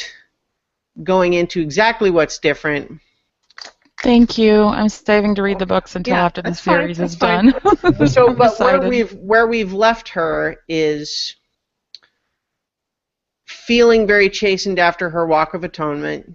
going 1.03 1.35
into 1.35 1.61
exactly 1.61 2.11
what's 2.11 2.39
different 2.39 3.01
thank 4.03 4.37
you. 4.37 4.65
I'm 4.65 4.89
saving 4.89 5.37
to 5.37 5.43
read 5.43 5.59
the 5.59 5.67
books 5.67 5.95
until 5.95 6.15
Yeah, 6.15 6.25
after 6.25 6.43
the 6.43 6.51
that's 6.51 6.61
fine, 6.61 6.81
series 6.81 7.01
is 7.01 7.15
fine. 7.15 7.51
done. 7.51 8.07
so 8.09 8.35
but 8.35 8.59
where 8.59 8.89
we've 8.89 9.13
where 9.15 9.47
we've 9.47 9.73
left 9.73 10.09
her 10.11 10.57
is 10.69 11.37
feeling 13.47 14.07
very 14.07 14.29
chastened 14.29 14.79
after 14.79 15.09
her 15.09 15.27
walk 15.27 15.55
of 15.55 15.63
atonement 15.63 16.35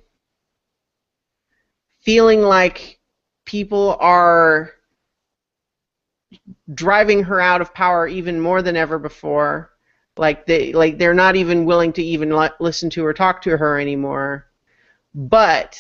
feeling 2.00 2.42
like 2.42 3.00
people 3.46 3.98
are 4.00 4.72
driving 6.74 7.24
her 7.24 7.40
out 7.40 7.62
of 7.62 7.74
power 7.74 8.08
even 8.08 8.40
more 8.40 8.62
than 8.62 8.76
ever 8.76 9.00
before. 9.00 9.72
Like 10.18 10.46
they 10.46 10.74
like 10.74 10.98
they're 10.98 11.14
not 11.14 11.36
even 11.36 11.66
willing 11.66 11.94
to 11.94 12.04
even 12.04 12.36
li- 12.36 12.50
listen 12.60 12.90
to 12.92 13.06
or 13.06 13.14
talk 13.14 13.42
to 13.44 13.58
her 13.58 13.80
anymore. 13.80 14.48
But 15.14 15.80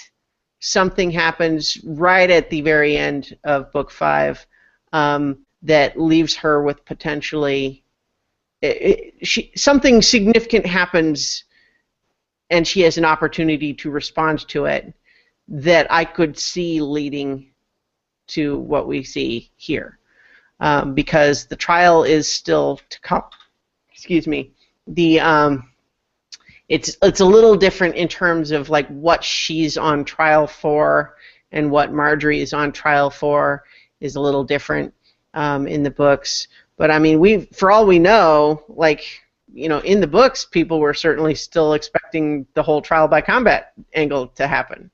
something 0.60 1.12
happens 1.12 1.78
right 1.84 2.30
at 2.30 2.50
the 2.50 2.62
very 2.62 2.98
end 2.98 3.38
of 3.44 3.72
book 3.72 3.92
five 3.92 4.46
um, 4.94 5.40
that 5.64 6.00
leaves 6.00 6.36
her 6.36 6.64
with 6.64 6.84
potentially 6.86 7.84
it, 8.62 8.82
it, 8.82 9.28
she, 9.28 9.52
something 9.56 10.02
significant 10.02 10.66
happens 10.66 11.44
and 12.50 12.68
she 12.68 12.82
has 12.82 12.98
an 12.98 13.06
opportunity 13.06 13.74
to 13.74 13.92
respond 13.92 14.48
to 14.48 14.66
it 14.66 14.94
that 15.48 15.92
I 15.92 16.06
could 16.06 16.38
see 16.38 16.82
leading 16.82 17.52
to 18.28 18.58
what 18.58 18.88
we 18.88 19.04
see 19.04 19.52
here 19.58 20.00
um, 20.60 20.94
because 20.94 21.46
the 21.46 21.56
trial 21.56 22.04
is 22.04 22.32
still 22.32 22.80
to 22.90 23.02
come. 23.02 23.24
Excuse 23.92 24.28
me. 24.28 24.52
The 24.88 25.20
um, 25.20 25.70
it's 26.70 26.98
it's 27.02 27.20
a 27.20 27.26
little 27.26 27.56
different 27.56 27.96
in 27.96 28.08
terms 28.08 28.52
of 28.52 28.70
like 28.70 28.88
what 28.88 29.24
she's 29.24 29.78
on 29.78 30.06
trial 30.06 30.48
for 30.48 31.16
and 31.52 31.72
what 31.72 31.92
Margaery 31.92 32.40
is 32.40 32.54
on 32.54 32.72
trial 32.72 33.10
for 33.10 33.64
is 34.00 34.16
a 34.16 34.22
little 34.22 34.44
different 34.44 34.94
um, 35.34 35.68
in 35.68 35.84
the 35.84 35.92
books. 35.92 36.48
But 36.78 36.92
I 36.92 37.00
mean, 37.00 37.20
we 37.20 37.46
for 37.54 37.72
all 37.72 37.86
we 37.86 38.00
know, 38.00 38.64
like 38.68 39.04
you 39.54 39.70
know, 39.70 39.80
in 39.80 40.02
the 40.02 40.08
books, 40.08 40.46
people 40.46 40.80
were 40.80 40.94
certainly 40.94 41.34
still 41.34 41.74
expecting 41.74 42.46
the 42.54 42.62
whole 42.62 42.82
trial 42.82 43.08
by 43.08 43.22
combat 43.22 43.74
angle 43.94 44.28
to 44.28 44.48
happen, 44.48 44.92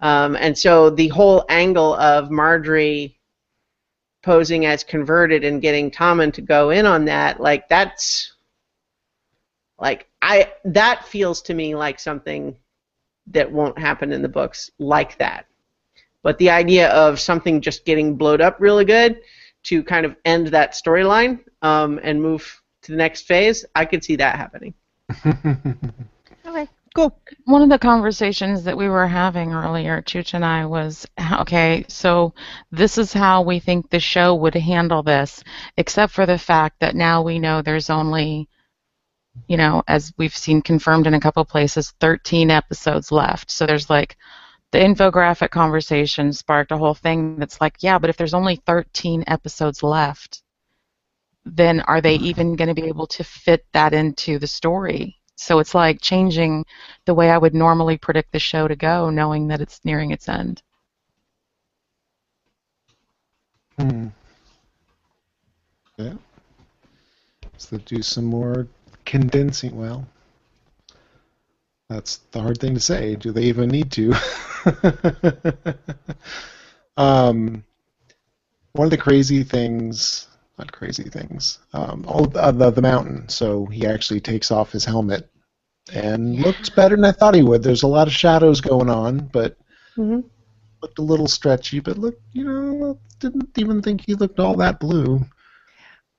um, 0.00 0.36
and 0.36 0.56
so 0.56 0.90
the 0.90 1.08
whole 1.08 1.44
angle 1.48 1.94
of 1.94 2.28
Margaery 2.28 3.15
posing 4.26 4.66
as 4.66 4.82
converted 4.82 5.44
and 5.44 5.62
getting 5.62 5.88
Tommen 5.88 6.32
to 6.32 6.42
go 6.42 6.70
in 6.70 6.84
on 6.84 7.04
that, 7.04 7.40
like 7.40 7.68
that's 7.68 8.32
like 9.78 10.08
I 10.20 10.52
that 10.64 11.06
feels 11.06 11.40
to 11.42 11.54
me 11.54 11.76
like 11.76 12.00
something 12.00 12.56
that 13.28 13.52
won't 13.52 13.78
happen 13.78 14.12
in 14.12 14.22
the 14.22 14.28
books 14.28 14.68
like 14.80 15.16
that. 15.18 15.46
But 16.24 16.38
the 16.38 16.50
idea 16.50 16.88
of 16.88 17.20
something 17.20 17.60
just 17.60 17.84
getting 17.84 18.16
blowed 18.16 18.40
up 18.40 18.56
really 18.58 18.84
good 18.84 19.20
to 19.64 19.84
kind 19.84 20.04
of 20.04 20.16
end 20.24 20.48
that 20.48 20.72
storyline 20.72 21.38
um, 21.62 22.00
and 22.02 22.20
move 22.20 22.60
to 22.82 22.92
the 22.92 22.98
next 22.98 23.28
phase, 23.28 23.64
I 23.76 23.84
could 23.84 24.02
see 24.02 24.16
that 24.16 24.34
happening. 24.34 24.74
Cool. 26.96 27.20
One 27.44 27.60
of 27.60 27.68
the 27.68 27.78
conversations 27.78 28.64
that 28.64 28.78
we 28.78 28.88
were 28.88 29.06
having 29.06 29.52
earlier, 29.52 30.00
Chooch 30.00 30.32
and 30.32 30.42
I, 30.42 30.64
was 30.64 31.06
okay, 31.40 31.84
so 31.88 32.32
this 32.72 32.96
is 32.96 33.12
how 33.12 33.42
we 33.42 33.58
think 33.58 33.90
the 33.90 34.00
show 34.00 34.34
would 34.36 34.54
handle 34.54 35.02
this, 35.02 35.44
except 35.76 36.14
for 36.14 36.24
the 36.24 36.38
fact 36.38 36.80
that 36.80 36.96
now 36.96 37.20
we 37.20 37.38
know 37.38 37.60
there's 37.60 37.90
only, 37.90 38.48
you 39.46 39.58
know, 39.58 39.82
as 39.86 40.10
we've 40.16 40.34
seen 40.34 40.62
confirmed 40.62 41.06
in 41.06 41.12
a 41.12 41.20
couple 41.20 41.44
places, 41.44 41.92
13 42.00 42.50
episodes 42.50 43.12
left. 43.12 43.50
So 43.50 43.66
there's 43.66 43.90
like 43.90 44.16
the 44.72 44.78
infographic 44.78 45.50
conversation 45.50 46.32
sparked 46.32 46.72
a 46.72 46.78
whole 46.78 46.94
thing 46.94 47.36
that's 47.36 47.60
like, 47.60 47.76
yeah, 47.80 47.98
but 47.98 48.08
if 48.08 48.16
there's 48.16 48.32
only 48.32 48.56
13 48.64 49.24
episodes 49.26 49.82
left, 49.82 50.42
then 51.44 51.80
are 51.80 52.00
they 52.00 52.16
mm-hmm. 52.16 52.24
even 52.24 52.56
going 52.56 52.74
to 52.74 52.80
be 52.80 52.88
able 52.88 53.08
to 53.08 53.22
fit 53.22 53.66
that 53.74 53.92
into 53.92 54.38
the 54.38 54.46
story? 54.46 55.20
So 55.36 55.58
it's 55.58 55.74
like 55.74 56.00
changing 56.00 56.64
the 57.04 57.14
way 57.14 57.30
I 57.30 57.38
would 57.38 57.54
normally 57.54 57.98
predict 57.98 58.32
the 58.32 58.38
show 58.38 58.66
to 58.66 58.76
go, 58.76 59.10
knowing 59.10 59.48
that 59.48 59.60
it's 59.60 59.84
nearing 59.84 60.10
its 60.10 60.28
end. 60.28 60.62
Hmm. 63.78 64.08
Yeah. 65.98 66.14
So 67.58 67.78
do 67.78 68.02
some 68.02 68.24
more 68.24 68.66
condensing. 69.04 69.76
Well, 69.76 70.06
that's 71.88 72.18
the 72.32 72.40
hard 72.40 72.58
thing 72.58 72.74
to 72.74 72.80
say. 72.80 73.16
Do 73.16 73.32
they 73.32 73.44
even 73.44 73.68
need 73.68 73.92
to? 73.92 74.14
Um, 76.96 77.62
one 78.72 78.86
of 78.86 78.90
the 78.90 78.96
crazy 78.96 79.42
things, 79.42 80.28
not 80.58 80.72
crazy 80.72 81.04
things, 81.04 81.58
um, 81.72 82.04
oh, 82.08 82.24
uh, 82.34 82.50
the, 82.50 82.70
the 82.70 82.82
mountain. 82.82 83.28
So 83.28 83.66
he 83.66 83.86
actually 83.86 84.20
takes 84.20 84.50
off 84.50 84.72
his 84.72 84.84
helmet 84.84 85.28
and 85.92 86.40
looks 86.40 86.68
better 86.70 86.96
than 86.96 87.04
I 87.04 87.12
thought 87.12 87.34
he 87.34 87.42
would. 87.42 87.62
There's 87.62 87.82
a 87.82 87.88
lot 87.88 88.06
of 88.08 88.12
shadows 88.14 88.60
going 88.60 88.90
on, 88.90 89.28
but 89.32 89.56
Mhm. 89.96 90.24
looked 90.82 90.98
a 90.98 91.02
little 91.02 91.28
stretchy. 91.28 91.80
But 91.80 91.98
look, 91.98 92.18
you 92.32 92.44
know, 92.44 92.98
didn't 93.20 93.50
even 93.58 93.82
think 93.82 94.02
he 94.06 94.14
looked 94.14 94.40
all 94.40 94.56
that 94.56 94.80
blue. 94.80 95.24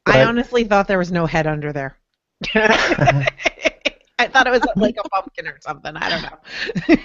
I 0.05 0.23
honestly 0.23 0.63
thought 0.63 0.87
there 0.87 0.97
was 0.97 1.11
no 1.11 1.25
head 1.25 1.47
under 1.47 1.73
there. 1.73 1.97
I 4.19 4.27
thought 4.27 4.47
it 4.47 4.51
was 4.51 4.65
like 4.79 4.95
a 4.97 5.07
pumpkin 5.09 5.47
or 5.47 5.57
something. 5.61 5.95
I 5.95 6.09
don't 6.09 6.21
know. 6.23 6.37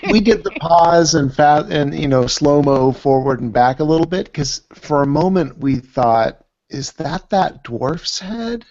we 0.09 0.21
did 0.21 0.43
the 0.45 0.53
pause 0.53 1.15
and 1.15 1.35
fat 1.35 1.71
and 1.71 1.99
you 1.99 2.09
know 2.09 2.27
slow 2.27 2.63
mo 2.63 2.93
forward 2.93 3.41
and 3.41 3.53
back 3.53 3.81
a 3.81 3.85
little 3.85 4.07
bit 4.07 4.27
because 4.27 4.63
for 4.75 5.03
a 5.03 5.07
moment 5.07 5.59
we 5.59 5.77
thought, 5.77 6.45
is 6.73 6.93
that 6.93 7.31
that 7.31 7.63
dwarf's 7.65 8.19
head? 8.19 8.65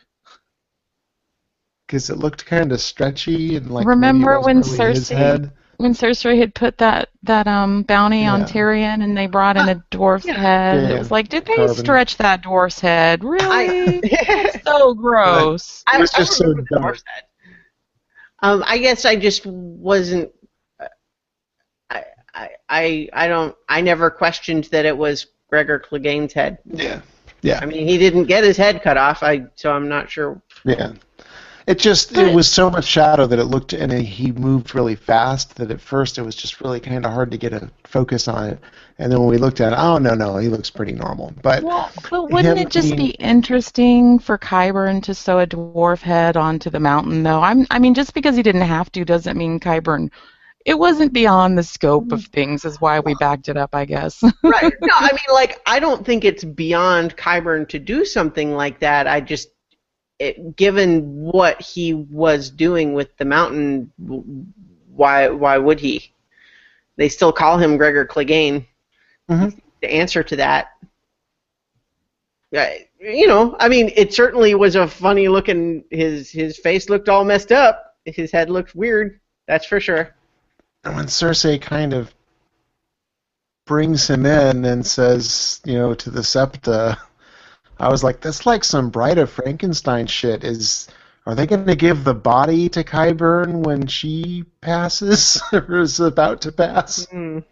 Because 1.88 2.10
it 2.10 2.18
looked 2.18 2.46
kind 2.46 2.72
of 2.72 2.82
stretchy 2.82 3.56
and 3.56 3.70
like 3.70 3.86
Remember 3.88 4.40
when 4.40 4.62
really 4.62 4.94
his 4.94 5.10
Cersei- 5.10 5.16
head. 5.18 5.52
When 5.78 5.94
Cersei 5.94 6.38
had 6.38 6.54
put 6.54 6.78
that 6.78 7.10
that 7.24 7.48
um 7.48 7.82
bounty 7.84 8.26
on 8.26 8.42
Yeah. 8.42 8.46
Tyrion 8.46 9.04
and 9.04 9.18
they 9.18 9.26
brought 9.28 9.58
in 9.58 9.68
a 9.68 9.84
dwarf's 9.92 10.28
head, 10.28 10.84
Yeah, 10.84 10.96
it 10.96 11.00
was 11.00 11.12
like, 11.12 11.28
did 11.28 11.46
they 11.46 11.56
carbon. 11.56 11.76
stretch 11.76 12.18
that 12.18 12.44
dwarf's 12.44 12.80
head? 12.80 13.24
Really? 13.24 14.02
I, 14.14 14.52
so 14.64 14.94
gross. 14.94 15.84
I, 15.88 15.96
It 15.98 16.02
was 16.02 16.14
I 16.14 16.18
just 16.20 16.34
so 16.38 16.46
remember 16.46 16.62
the 16.70 16.76
dark. 16.76 16.84
dwarf's 16.96 17.04
head. 17.08 17.24
Um, 18.44 18.64
I 18.66 18.78
guess 18.78 19.06
I 19.06 19.16
just 19.16 19.46
wasn't. 19.46 20.32
I, 21.90 22.04
I, 22.34 22.50
I, 22.70 23.10
I 23.14 23.28
don't. 23.28 23.56
I 23.68 23.82
never 23.82 24.10
questioned 24.10 24.66
that 24.66 24.86
it 24.86 24.96
was 24.98 25.28
Gregor 25.50 25.80
Clegane's 25.80 26.34
head. 26.34 26.60
Yeah, 26.66 27.02
yeah, 27.42 27.60
I 27.62 27.66
mean, 27.66 27.88
he 27.88 27.98
didn't 27.98 28.26
get 28.26 28.44
his 28.44 28.58
head 28.58 28.82
cut 28.82 28.98
off. 28.98 29.24
I 29.24 29.46
so 29.56 29.72
I'm 29.72 29.88
not 29.90 30.10
sure. 30.10 30.42
yeah. 30.66 30.94
It 31.68 31.78
just 31.78 32.18
it 32.18 32.34
was 32.34 32.50
so 32.50 32.72
much 32.72 32.86
shadow 32.86 33.28
that 33.28 33.38
it 33.38 33.46
looked 33.46 33.72
and 33.74 33.92
he 33.94 34.32
moved 34.32 34.74
really 34.74 34.96
fast 34.96 35.56
that 35.58 35.70
at 35.70 35.80
first 35.80 36.18
it 36.18 36.24
was 36.24 36.36
just 36.36 36.60
really 36.60 36.80
kind 36.80 37.06
of 37.06 37.12
hard 37.14 37.30
to 37.32 37.38
get 37.38 37.54
a 37.54 37.70
focus 37.86 38.28
on 38.28 38.50
it. 38.50 38.60
And 38.98 39.12
then 39.12 39.20
when 39.20 39.30
we 39.30 39.38
looked 39.38 39.62
at 39.62 39.72
it, 39.72 39.76
oh 39.80 40.00
no 40.00 40.16
no, 40.16 40.38
he 40.38 40.48
looks 40.50 40.72
pretty 40.72 40.94
normal. 40.94 41.34
But 41.44 41.62
Well, 41.64 41.92
but 42.10 42.32
wouldn't 42.32 42.58
him 42.58 42.66
it 42.66 42.72
just 42.72 42.96
being- 42.96 42.98
be 42.98 43.10
interesting 43.12 44.18
for 44.18 44.40
Qyburn 44.40 45.04
to 45.04 45.14
sew 45.14 45.40
a 45.40 45.46
dwarf 45.48 46.02
head 46.02 46.36
onto 46.36 46.72
the 46.72 46.80
mountain, 46.80 47.22
though? 47.22 47.42
I'm, 47.42 47.68
I 47.70 47.78
mean, 47.78 47.94
just 47.94 48.16
because 48.16 48.36
he 48.36 48.42
didn't 48.44 48.62
have 48.62 48.92
to 48.94 49.06
doesn't 49.06 49.38
mean 49.38 49.60
Qyburn. 49.60 50.10
It 50.66 50.78
wasn't 50.78 51.14
beyond 51.14 51.58
the 51.58 51.64
scope 51.64 52.12
of 52.12 52.26
things, 52.26 52.66
is 52.66 52.80
why 52.80 53.00
we 53.00 53.16
backed 53.16 53.50
it 53.50 53.58
up, 53.58 53.74
I 53.74 53.86
guess. 53.86 54.22
right. 54.44 54.74
No, 54.82 54.94
I 54.96 55.12
mean, 55.12 55.34
like, 55.34 55.60
I 55.66 55.80
don't 55.80 56.06
think 56.06 56.24
it's 56.24 56.44
beyond 56.44 57.18
Qyburn 57.18 57.68
to 57.70 57.80
do 57.80 58.06
something 58.06 58.52
like 58.54 58.80
that. 58.80 59.08
I 59.08 59.22
just, 59.22 59.50
it, 60.20 60.56
given 60.56 61.02
what 61.24 61.62
he 61.62 61.94
was 61.94 62.50
doing 62.50 62.94
with 62.94 63.16
the 63.18 63.26
mountain, 63.26 63.92
why, 64.94 65.30
why 65.30 65.58
would 65.58 65.80
he? 65.80 66.14
They 66.98 67.10
still 67.10 67.32
call 67.32 67.58
him 67.58 67.78
Gregor 67.78 68.06
Clegane. 68.06 68.66
Mhm. 69.30 69.60
The 69.82 69.92
answer 69.92 70.22
to 70.24 70.36
that, 70.36 70.68
yeah, 72.52 72.74
you 73.00 73.28
know, 73.28 73.56
I 73.60 73.70
mean, 73.70 73.92
it 73.96 74.14
certainly 74.14 74.54
was 74.56 74.76
a 74.76 74.88
funny 74.88 75.28
looking. 75.30 75.86
His 75.90 76.30
his 76.30 76.58
face 76.58 76.90
looked 76.90 77.08
all 77.08 77.24
messed 77.24 77.52
up. 77.52 77.96
His 78.06 78.32
head 78.32 78.50
looked 78.50 78.76
weird. 78.76 79.20
That's 79.48 79.66
for 79.66 79.80
sure. 79.80 80.16
And 80.84 80.96
when 80.96 81.06
Cersei 81.06 81.62
kind 81.62 81.94
of 81.94 82.14
brings 83.66 84.10
him 84.10 84.26
in 84.26 84.66
and 84.66 84.86
says, 84.86 85.62
you 85.64 85.76
know, 85.76 85.94
to 85.94 86.10
the 86.10 86.24
Septa, 86.24 86.98
I 87.80 87.90
was 87.90 88.04
like, 88.04 88.22
that's 88.22 88.46
like 88.46 88.64
some 88.64 88.90
Bride 88.90 89.18
of 89.18 89.30
Frankenstein 89.30 90.08
shit. 90.08 90.44
Is 90.44 90.88
are 91.26 91.36
they 91.36 91.46
going 91.46 91.68
to 91.68 91.76
give 91.76 92.04
the 92.04 92.16
body 92.16 92.68
to 92.70 92.84
Qyburn 92.84 93.64
when 93.64 93.86
she 93.88 94.44
passes 94.62 95.42
or 95.54 95.82
is 95.82 96.00
about 96.00 96.42
to 96.42 96.52
pass? 96.52 97.06
Mm. 97.08 97.44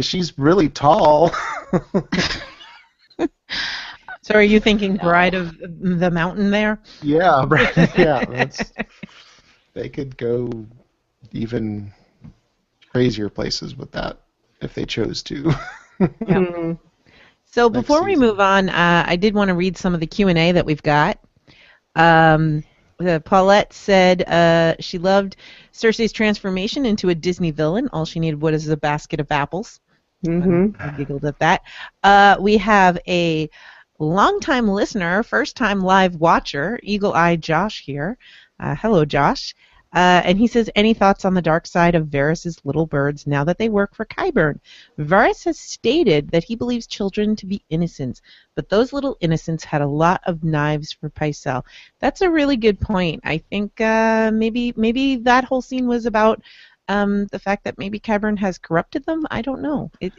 She's 0.00 0.38
really 0.38 0.68
tall. 0.68 1.34
So 4.24 4.34
are 4.34 4.42
you 4.42 4.60
thinking 4.60 4.96
Bride 4.96 5.34
of 5.34 5.58
the 5.58 6.10
Mountain 6.10 6.52
there? 6.52 6.78
yeah, 7.02 7.44
right. 7.48 7.76
Yeah, 7.98 8.24
that's, 8.24 8.72
they 9.74 9.88
could 9.88 10.16
go 10.16 10.48
even 11.32 11.92
crazier 12.92 13.30
places 13.30 13.74
with 13.76 13.90
that 13.92 14.20
if 14.60 14.74
they 14.74 14.84
chose 14.84 15.22
to. 15.24 15.52
Mm. 16.26 16.80
So 17.44 17.68
Next 17.68 17.80
before 17.80 18.04
we 18.04 18.16
move 18.16 18.40
on, 18.40 18.68
uh, 18.68 19.04
I 19.06 19.14
did 19.14 19.34
want 19.34 19.50
to 19.50 19.54
read 19.54 19.76
some 19.76 19.94
of 19.94 20.00
the 20.00 20.06
Q 20.06 20.26
and 20.28 20.38
A 20.38 20.50
that 20.52 20.66
we've 20.66 20.82
got. 20.82 21.20
Um, 21.94 22.64
uh, 22.98 23.20
Paulette 23.20 23.72
said 23.72 24.22
uh, 24.22 24.74
she 24.80 24.98
loved 24.98 25.36
Cersei's 25.72 26.12
transformation 26.12 26.86
into 26.86 27.10
a 27.10 27.14
Disney 27.14 27.52
villain. 27.52 27.88
All 27.92 28.04
she 28.04 28.18
needed 28.18 28.40
was 28.40 28.66
a 28.68 28.76
basket 28.76 29.20
of 29.20 29.30
apples. 29.30 29.78
hmm 30.24 30.70
I 30.80 30.90
giggled 30.96 31.24
at 31.24 31.38
that. 31.38 31.62
Uh, 32.02 32.36
we 32.40 32.56
have 32.56 32.98
a 33.06 33.48
longtime 34.00 34.66
listener, 34.66 35.22
first 35.22 35.56
time 35.56 35.82
live 35.82 36.16
watcher, 36.16 36.80
Eagle 36.82 37.12
Eye 37.12 37.36
Josh 37.36 37.84
here. 37.84 38.18
Uh, 38.58 38.74
hello, 38.74 39.04
Josh. 39.04 39.54
Uh, 39.94 40.22
and 40.24 40.38
he 40.38 40.46
says, 40.46 40.70
any 40.74 40.94
thoughts 40.94 41.24
on 41.24 41.34
the 41.34 41.42
dark 41.42 41.66
side 41.66 41.94
of 41.94 42.06
Varys's 42.06 42.58
little 42.64 42.86
birds 42.86 43.26
now 43.26 43.44
that 43.44 43.58
they 43.58 43.68
work 43.68 43.94
for 43.94 44.06
Qyburn? 44.06 44.58
Varys 44.98 45.44
has 45.44 45.58
stated 45.58 46.30
that 46.30 46.44
he 46.44 46.56
believes 46.56 46.86
children 46.86 47.36
to 47.36 47.46
be 47.46 47.62
innocents, 47.68 48.22
but 48.54 48.68
those 48.70 48.92
little 48.92 49.16
innocents 49.20 49.64
had 49.64 49.82
a 49.82 49.86
lot 49.86 50.22
of 50.26 50.44
knives 50.44 50.92
for 50.92 51.10
Pycelle. 51.10 51.64
That's 52.00 52.22
a 52.22 52.30
really 52.30 52.56
good 52.56 52.80
point. 52.80 53.20
I 53.24 53.38
think 53.38 53.80
uh, 53.80 54.30
maybe 54.32 54.72
maybe 54.76 55.16
that 55.16 55.44
whole 55.44 55.60
scene 55.62 55.86
was 55.86 56.06
about 56.06 56.40
um, 56.88 57.26
the 57.26 57.38
fact 57.38 57.64
that 57.64 57.78
maybe 57.78 58.00
Qyburn 58.00 58.38
has 58.38 58.58
corrupted 58.58 59.04
them. 59.04 59.26
I 59.30 59.42
don't 59.42 59.60
know. 59.62 59.90
It, 60.00 60.12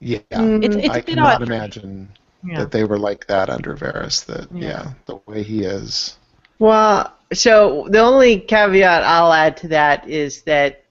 yeah. 0.00 0.18
it's 0.30 0.74
it's 0.76 0.88
I 0.88 0.98
a 0.98 1.02
bit 1.02 1.06
cannot 1.06 1.42
odd. 1.42 1.48
imagine 1.48 2.08
Yeah. 2.44 2.58
that 2.58 2.72
they 2.72 2.82
were 2.82 2.98
like 2.98 3.26
that 3.28 3.48
under 3.50 3.76
Varys. 3.76 4.24
That 4.26 4.48
Yeah. 4.52 4.68
yeah, 4.68 4.92
the 5.06 5.20
way 5.26 5.44
he 5.44 5.62
is. 5.62 6.18
Well, 6.58 7.12
so 7.32 7.86
the 7.90 7.98
only 7.98 8.40
caveat 8.40 9.02
I'll 9.02 9.32
add 9.32 9.56
to 9.58 9.68
that 9.68 10.08
is 10.08 10.42
that 10.42 10.84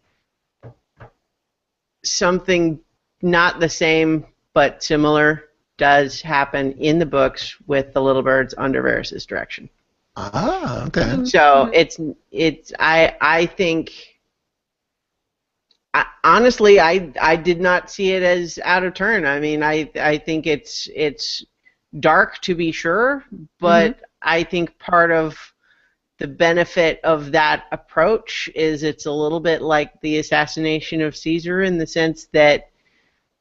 something 2.03 2.80
not 3.22 3.59
the 3.59 3.69
same 3.69 4.26
but 4.53 4.84
similar 4.84 5.43
does 5.77 6.22
happen 6.22 6.73
in 6.73 6.99
the 6.99 7.05
books 7.05 7.55
with 7.68 7.93
the 7.93 8.01
little 8.01 8.22
birds 8.22 8.53
under 8.57 8.84
Varys' 8.84 9.26
direction. 9.26 9.69
Ah, 10.15 10.85
okay. 10.85 11.23
So 11.26 11.69
it's 11.73 11.99
it's 12.31 12.73
I 12.80 13.15
I 13.22 13.45
think 13.45 13.91
I, 15.93 16.05
honestly 16.23 16.80
I 16.80 17.11
I 17.19 17.35
did 17.35 17.61
not 17.61 17.89
see 17.89 18.11
it 18.11 18.23
as 18.23 18.59
out 18.63 18.84
of 18.84 18.93
turn. 18.93 19.26
I 19.26 19.39
mean 19.39 19.63
I 19.63 19.89
I 19.95 20.18
think 20.18 20.47
it's 20.47 20.89
it's 20.93 21.45
dark 21.99 22.39
to 22.41 22.55
be 22.55 22.72
sure, 22.72 23.23
but 23.59 24.01
I 24.22 24.43
think 24.43 24.77
part 24.80 25.11
of 25.11 25.50
the 26.22 26.27
benefit 26.27 26.99
of 27.03 27.31
that 27.31 27.65
approach 27.72 28.48
is 28.53 28.84
it's 28.84 29.07
a 29.07 29.11
little 29.11 29.39
bit 29.39 29.64
like 29.64 29.99
the 30.02 30.19
assassination 30.19 31.02
of 31.02 31.18
Caesar 31.18 31.64
in 31.64 31.80
the 31.80 31.88
sense 31.88 32.27
that 32.31 32.69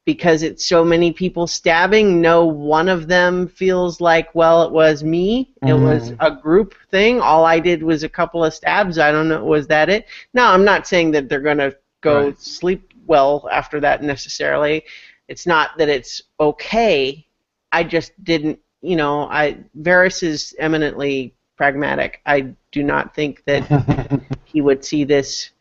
because 0.03 0.41
it's 0.41 0.65
so 0.65 0.83
many 0.83 1.13
people 1.13 1.45
stabbing, 1.45 2.19
no 2.19 2.43
one 2.43 2.89
of 2.89 3.07
them 3.07 3.47
feels 3.47 4.01
like, 4.01 4.33
well, 4.33 4.63
it 4.63 4.71
was 4.71 5.03
me. 5.03 5.53
It 5.61 5.65
mm-hmm. 5.65 5.83
was 5.83 6.13
a 6.19 6.31
group 6.31 6.73
thing. 6.89 7.21
All 7.21 7.45
I 7.45 7.59
did 7.59 7.83
was 7.83 8.01
a 8.01 8.09
couple 8.09 8.43
of 8.43 8.51
stabs. 8.51 8.97
I 8.97 9.11
don't 9.11 9.29
know. 9.29 9.45
Was 9.45 9.67
that 9.67 9.87
it? 9.87 10.07
No, 10.33 10.47
I'm 10.47 10.65
not 10.65 10.87
saying 10.87 11.11
that 11.11 11.29
they're 11.29 11.39
going 11.39 11.59
to 11.59 11.77
go 12.01 12.25
Right. 12.25 12.41
sleep 12.41 12.95
well 13.05 13.47
after 13.51 13.79
that 13.79 14.01
necessarily. 14.01 14.83
It's 15.27 15.45
not 15.45 15.77
that 15.77 15.87
it's 15.87 16.23
okay. 16.39 17.27
I 17.71 17.83
just 17.83 18.11
didn't, 18.23 18.57
you 18.81 18.95
know, 18.95 19.29
I 19.29 19.59
Varys 19.79 20.23
is 20.23 20.55
eminently 20.57 21.35
pragmatic. 21.61 22.21
I 22.25 22.55
do 22.71 22.81
not 22.81 23.13
think 23.13 23.43
that 23.45 24.23
he 24.45 24.61
would 24.61 24.83
see 24.83 25.03
this. 25.03 25.51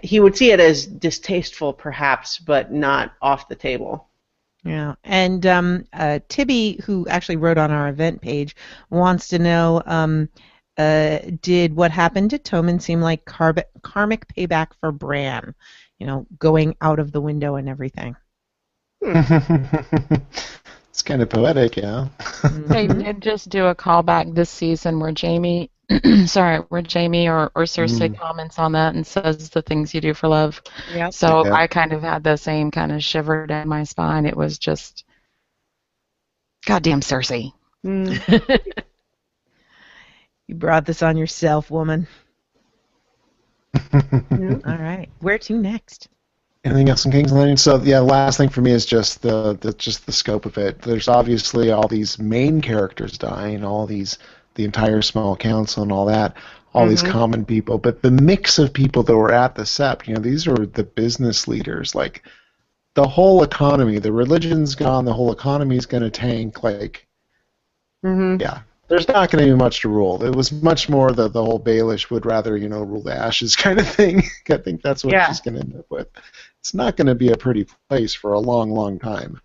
He 0.00 0.20
would 0.20 0.36
see 0.36 0.52
it 0.52 0.60
as 0.60 0.86
distasteful, 0.86 1.72
perhaps, 1.72 2.38
but 2.38 2.70
not 2.70 3.14
off 3.20 3.48
the 3.48 3.56
table. 3.56 4.06
Yeah, 4.62 4.94
and 5.02 5.44
um, 5.44 5.86
uh, 5.92 6.20
Tibby, 6.28 6.80
who 6.84 7.08
actually 7.08 7.34
wrote 7.34 7.58
on 7.58 7.72
our 7.72 7.88
event 7.88 8.22
page, 8.22 8.54
wants 8.90 9.26
to 9.28 9.40
know: 9.40 9.82
um, 9.86 10.28
uh, 10.78 11.18
Did 11.42 11.74
what 11.74 11.90
happened 11.90 12.30
to 12.30 12.38
Tommen 12.38 12.80
seem 12.80 13.00
like 13.00 13.24
carb- 13.24 13.64
karmic 13.82 14.28
payback 14.28 14.68
for 14.78 14.92
Bran? 14.92 15.52
You 15.98 16.06
know, 16.06 16.26
going 16.38 16.76
out 16.80 17.00
of 17.00 17.10
the 17.10 17.20
window 17.20 17.56
and 17.56 17.68
everything. 17.68 18.14
it's 20.94 21.02
kind 21.02 21.20
of 21.22 21.28
poetic, 21.28 21.76
yeah. 21.76 22.06
They 22.48 22.86
did 22.86 23.20
just 23.20 23.48
do 23.48 23.66
a 23.66 23.74
callback 23.74 24.32
this 24.32 24.48
season 24.48 25.00
where 25.00 25.12
Jaime 25.20 25.70
sorry, 26.26 26.58
where 26.68 26.84
Jaime 26.88 27.28
or, 27.28 27.50
or 27.56 27.64
Cersei 27.64 28.10
Mm. 28.10 28.18
comments 28.18 28.60
on 28.60 28.70
that 28.72 28.94
and 28.94 29.04
says 29.04 29.50
the 29.50 29.60
things 29.60 29.92
you 29.92 30.00
do 30.00 30.14
for 30.14 30.28
love. 30.28 30.62
Yep. 30.86 31.12
So 31.12 31.44
Yeah. 31.44 31.52
I 31.52 31.66
kind 31.66 31.92
of 31.92 32.02
had 32.02 32.22
the 32.22 32.36
same 32.36 32.70
kind 32.70 32.92
of 32.92 33.02
shiver 33.02 33.44
down 33.48 33.68
my 33.68 33.82
spine. 33.82 34.24
It 34.24 34.36
was 34.36 34.56
just, 34.56 35.04
goddamn 36.64 37.00
Cersei. 37.00 37.52
Mm. 37.84 38.22
You 40.46 40.54
brought 40.54 40.84
this 40.84 41.02
on 41.02 41.16
yourself, 41.16 41.70
woman. 41.70 42.06
All 43.92 44.76
right. 44.78 45.08
Where 45.20 45.38
to 45.38 45.58
next? 45.58 46.08
Anything 46.64 46.88
else 46.88 47.04
in 47.04 47.12
King's 47.12 47.32
Landing? 47.32 47.56
So 47.58 47.80
yeah, 47.82 48.00
last 48.00 48.38
thing 48.38 48.48
for 48.48 48.60
me 48.62 48.70
is 48.72 48.86
just 48.86 49.22
the, 49.22 49.54
the 49.60 49.72
just 49.74 50.06
the 50.06 50.12
scope 50.12 50.46
of 50.46 50.56
it. 50.58 50.80
There's 50.82 51.08
obviously 51.08 51.70
all 51.70 51.86
these 51.88 52.18
main 52.18 52.60
characters 52.60 53.18
dying, 53.18 53.64
all 53.64 53.86
these 53.86 54.18
the 54.54 54.64
entire 54.64 55.02
small 55.02 55.36
council 55.36 55.82
and 55.82 55.92
all 55.92 56.06
that, 56.06 56.36
all 56.72 56.86
these 56.86 57.02
Mhm. 57.02 57.10
common 57.10 57.44
people, 57.44 57.76
but 57.78 58.02
the 58.02 58.10
mix 58.10 58.58
of 58.58 58.72
people 58.72 59.02
that 59.02 59.16
were 59.16 59.32
at 59.32 59.54
the 59.54 59.62
sept, 59.62 60.06
you 60.06 60.14
know, 60.14 60.20
these 60.20 60.46
are 60.46 60.66
the 60.66 60.84
business 60.84 61.46
leaders, 61.48 61.94
like 61.94 62.22
the 62.94 63.06
whole 63.08 63.42
economy, 63.44 63.98
the 63.98 64.12
religion's 64.12 64.74
gone, 64.74 65.04
the 65.06 65.14
whole 65.14 65.32
economy's 65.32 65.86
going 65.86 66.02
to 66.04 66.10
tank, 66.10 66.62
like 66.64 67.06
hmm 68.02 68.36
yeah. 68.38 68.60
There's 68.88 69.08
not 69.08 69.30
going 69.30 69.46
to 69.46 69.50
be 69.50 69.56
much 69.56 69.80
to 69.80 69.88
rule. 69.88 70.22
It 70.22 70.34
was 70.36 70.52
much 70.52 70.90
more 70.90 71.10
the 71.12 71.28
the 71.28 71.42
whole 71.42 71.58
Baelish 71.58 72.10
would 72.10 72.26
rather 72.26 72.56
you 72.56 72.68
know 72.68 72.82
rule 72.82 73.02
the 73.02 73.14
ashes 73.14 73.56
kind 73.64 73.78
of 73.78 73.88
thing. 73.88 74.22
I 74.50 74.58
think 74.58 74.82
that's 74.82 75.04
what 75.04 75.12
Yeah. 75.12 75.24
she's 75.24 75.40
going 75.40 75.54
to 75.54 75.60
end 75.60 75.76
up 75.76 75.86
with. 75.90 76.08
It's 76.64 76.72
not 76.72 76.96
going 76.96 77.08
to 77.08 77.14
be 77.14 77.28
a 77.30 77.36
pretty 77.36 77.66
place 77.90 78.14
for 78.14 78.32
a 78.32 78.38
long, 78.40 78.70
long 78.70 78.98
time. 78.98 79.38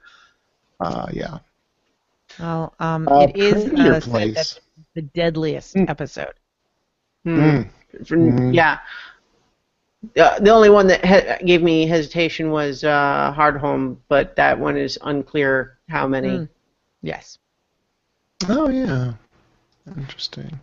Uh, 0.80 1.08
yeah. 1.12 1.40
Well, 2.40 2.74
um, 2.80 3.10
Uh, 3.10 3.28
it 3.28 3.36
is 3.36 3.66
uh, 3.74 4.00
said 4.00 4.04
place. 4.04 4.36
that 4.36 4.60
the 4.96 5.02
deadliest 5.02 5.76
Mm. 5.76 5.90
episode. 5.90 6.34
Mm. 7.26 7.70
Mhm. 8.06 8.54
Yeah. 8.54 8.80
Uh, 10.18 10.40
the 10.40 10.50
only 10.50 10.70
one 10.70 10.88
that 10.88 11.04
he- 11.06 11.46
gave 11.46 11.62
me 11.62 11.86
hesitation 11.86 12.52
was 12.52 12.86
uh, 12.86 13.34
Hardhome, 13.36 13.98
but 14.08 14.38
that 14.38 14.58
one 14.58 14.78
is 14.78 14.98
unclear 15.02 15.78
how 15.90 16.08
many. 16.08 16.30
Mm. 16.30 16.50
Yes. 17.02 17.38
Oh 18.48 18.70
yeah. 18.70 19.12
Interesting. 19.98 20.58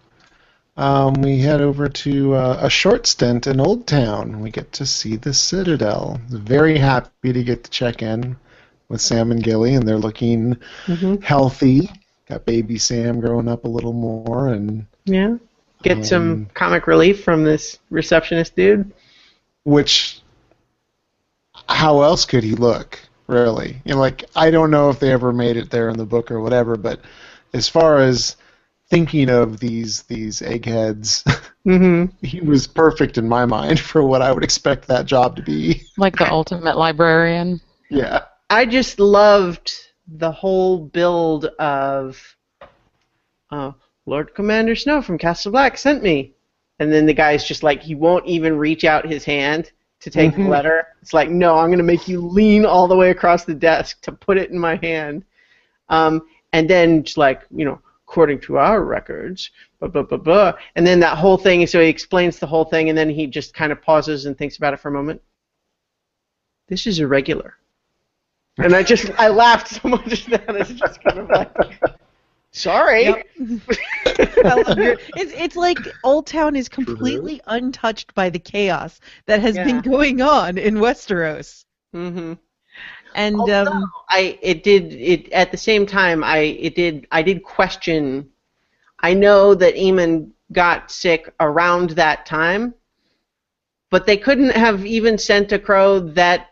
Um, 0.76 1.14
we 1.14 1.38
head 1.38 1.62
over 1.62 1.88
to 1.88 2.34
uh, 2.34 2.58
a 2.60 2.68
short 2.70 3.06
stint 3.06 3.46
in 3.46 3.60
Old 3.60 3.86
Town. 3.86 4.40
We 4.40 4.50
get 4.50 4.72
to 4.72 4.84
see 4.86 5.16
the 5.16 5.32
Citadel. 5.32 6.20
Very 6.28 6.76
happy 6.78 7.32
to 7.32 7.42
get 7.42 7.64
to 7.64 7.70
check 7.70 8.02
in 8.02 8.36
with 8.88 9.00
Sam 9.00 9.30
and 9.30 9.42
Gilly, 9.42 9.74
and 9.74 9.88
they're 9.88 9.96
looking 9.96 10.56
Mhm. 10.86 11.22
healthy. 11.22 11.90
Got 12.28 12.44
baby 12.44 12.76
Sam 12.78 13.20
growing 13.20 13.48
up 13.48 13.64
a 13.64 13.68
little 13.68 13.92
more, 13.94 14.48
and 14.48 14.86
Yeah. 15.06 15.36
Get 15.82 15.98
Um, 15.98 16.04
some 16.04 16.46
comic 16.54 16.86
relief 16.86 17.22
from 17.24 17.44
this 17.44 17.78
receptionist 17.90 18.54
dude. 18.56 18.90
which 19.64 20.20
how 21.68 22.02
else 22.02 22.24
could 22.24 22.44
he 22.44 22.54
look 22.54 23.00
really 23.26 23.80
you 23.84 23.92
know 23.94 23.98
like 24.00 24.24
i 24.36 24.48
don't 24.50 24.70
know 24.70 24.90
if 24.90 25.00
they 25.00 25.10
ever 25.10 25.32
made 25.32 25.56
it 25.56 25.70
there 25.70 25.88
in 25.88 25.96
the 25.96 26.04
book 26.04 26.30
or 26.30 26.40
whatever 26.40 26.76
but 26.76 27.00
as 27.52 27.68
far 27.68 27.98
as 27.98 28.36
thinking 28.88 29.28
of 29.30 29.58
these 29.60 30.02
these 30.04 30.42
eggheads 30.42 31.24
Mm-hmm. 31.66 32.14
he 32.24 32.40
was 32.40 32.68
perfect 32.68 33.18
in 33.18 33.28
my 33.28 33.44
mind 33.44 33.80
for 33.80 34.02
what 34.04 34.22
i 34.22 34.30
would 34.30 34.44
expect 34.44 34.86
that 34.86 35.04
job 35.06 35.34
to 35.36 35.42
be 35.42 35.82
Like 35.98 36.16
the 36.16 36.30
ultimate 36.30 36.76
librarian. 36.78 37.60
yeah 37.90 38.22
I 38.48 38.64
just 38.64 39.00
loved 39.00 39.72
the 40.06 40.30
whole 40.30 40.78
build 40.78 41.46
of 41.58 42.22
uh, 43.50 43.72
Lord 44.06 44.34
Commander 44.36 44.76
Snow 44.76 45.02
from 45.02 45.18
Castle 45.18 45.50
Black 45.50 45.76
sent 45.76 46.02
me. 46.02 46.34
And 46.78 46.92
then 46.92 47.06
the 47.06 47.12
guy's 47.14 47.44
just 47.44 47.64
like, 47.64 47.82
he 47.82 47.96
won't 47.96 48.24
even 48.26 48.56
reach 48.56 48.84
out 48.84 49.04
his 49.04 49.24
hand 49.24 49.72
to 50.00 50.10
take 50.10 50.34
the 50.36 50.42
Mhm. 50.42 50.48
letter. 50.48 50.86
It's 51.02 51.12
like, 51.12 51.28
no, 51.28 51.56
I'm 51.58 51.68
going 51.70 51.78
to 51.78 51.82
make 51.84 52.06
you 52.06 52.20
lean 52.20 52.64
all 52.64 52.86
the 52.86 52.94
way 52.96 53.10
across 53.10 53.44
the 53.44 53.54
desk 53.54 54.00
to 54.02 54.12
put 54.12 54.36
it 54.38 54.50
in 54.50 54.58
my 54.60 54.76
hand. 54.76 55.24
Um, 55.88 56.22
and 56.52 56.70
then 56.70 57.02
just 57.02 57.16
like, 57.18 57.42
you 57.50 57.64
know, 57.64 57.80
according 58.08 58.40
to 58.40 58.56
our 58.56 58.84
records, 58.84 59.50
blah, 59.80 59.88
blah, 59.88 60.02
blah, 60.02 60.18
blah. 60.18 60.52
And 60.76 60.86
then 60.86 61.00
that 61.00 61.18
whole 61.18 61.36
thing, 61.36 61.66
so 61.66 61.80
he 61.80 61.88
explains 61.88 62.38
the 62.38 62.46
whole 62.46 62.64
thing, 62.64 62.88
and 62.88 62.96
then 62.96 63.10
he 63.10 63.26
just 63.26 63.52
kind 63.52 63.72
of 63.72 63.82
pauses 63.82 64.26
and 64.26 64.38
thinks 64.38 64.56
about 64.56 64.72
it 64.74 64.80
for 64.80 64.88
a 64.88 64.92
moment. 64.92 65.20
This 66.68 66.86
is 66.86 67.00
irregular. 67.00 67.56
And 68.58 68.74
I 68.74 68.82
just, 68.82 69.10
I 69.18 69.28
laughed 69.28 69.68
so 69.68 69.88
much 69.88 70.32
at 70.32 70.46
that. 70.46 70.56
It's 70.56 70.70
just 70.70 71.02
kind 71.02 71.18
of 71.18 71.28
like, 71.28 71.52
sorry. 72.52 73.04
Yep. 73.04 73.26
I 74.44 74.54
love 74.66 74.78
your- 74.78 74.96
it's, 75.16 75.32
it's 75.32 75.56
like 75.56 75.78
Old 76.04 76.26
Town 76.26 76.54
is 76.56 76.68
completely 76.68 77.40
untouched 77.46 78.14
by 78.14 78.30
the 78.30 78.38
chaos 78.38 79.00
that 79.26 79.40
has 79.40 79.56
been 79.56 79.80
going 79.82 80.22
on 80.22 80.58
in 80.58 80.76
Westeros. 80.76 81.64
hmm 81.92 82.34
And 83.14 83.36
Although 83.38 83.72
um, 83.72 83.92
I 84.10 84.38
it 84.42 84.62
did 84.62 84.92
it 84.92 85.30
at 85.32 85.50
the 85.50 85.56
same 85.56 85.86
time 85.86 86.22
I 86.24 86.38
it 86.38 86.74
did 86.74 87.06
I 87.10 87.22
did 87.22 87.42
question 87.42 88.30
I 89.00 89.14
know 89.14 89.54
that 89.54 89.74
Aemon 89.74 90.30
got 90.52 90.90
sick 90.90 91.32
around 91.40 91.90
that 91.90 92.26
time, 92.26 92.74
but 93.90 94.06
they 94.06 94.16
couldn't 94.16 94.50
have 94.50 94.84
even 94.86 95.18
sent 95.18 95.52
a 95.52 95.58
crow 95.58 96.00
that 96.00 96.48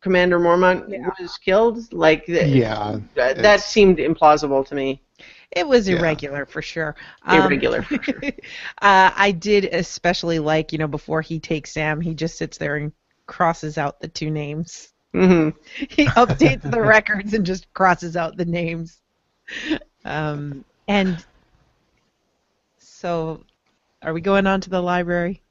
Commander 0.00 0.38
Mormont 0.38 0.88
was 1.20 1.38
killed. 1.38 1.92
Like 1.92 2.26
yeah 2.26 2.98
that, 3.14 3.42
that 3.42 3.62
seemed 3.62 3.98
implausible 3.98 4.66
to 4.66 4.74
me. 4.74 5.02
it 5.50 5.66
was 5.66 5.88
Yeah. 5.88 5.88
irregular 5.88 6.46
for 6.46 6.62
sure. 6.62 6.96
Um, 7.22 7.40
Irregular 7.44 7.82
for 7.82 8.02
sure. 8.02 8.24
uh, 8.82 9.10
I 9.14 9.32
did 9.32 9.66
especially 9.66 10.38
like, 10.38 10.72
you 10.72 10.78
know, 10.78 10.88
before 10.88 11.22
he 11.22 11.40
takes 11.40 11.72
Sam, 11.72 12.00
he 12.00 12.14
just 12.14 12.36
sits 12.38 12.58
there 12.58 12.76
and 12.76 12.92
crosses 13.26 13.78
out 13.78 14.00
the 14.00 14.08
two 14.08 14.30
names. 14.30 14.91
Hmm 15.12 15.50
He 15.90 16.10
updates 16.10 16.68
the 16.70 16.82
records 16.82 17.34
and 17.34 17.44
just 17.44 17.72
crosses 17.74 18.16
out 18.16 18.36
the 18.36 18.44
names. 18.44 19.00
Um, 20.04 20.64
and 20.88 21.24
so, 22.78 23.44
are 24.02 24.12
we 24.12 24.20
going 24.20 24.46
on 24.46 24.60
to 24.62 24.70
the 24.70 24.80
library? 24.82 25.42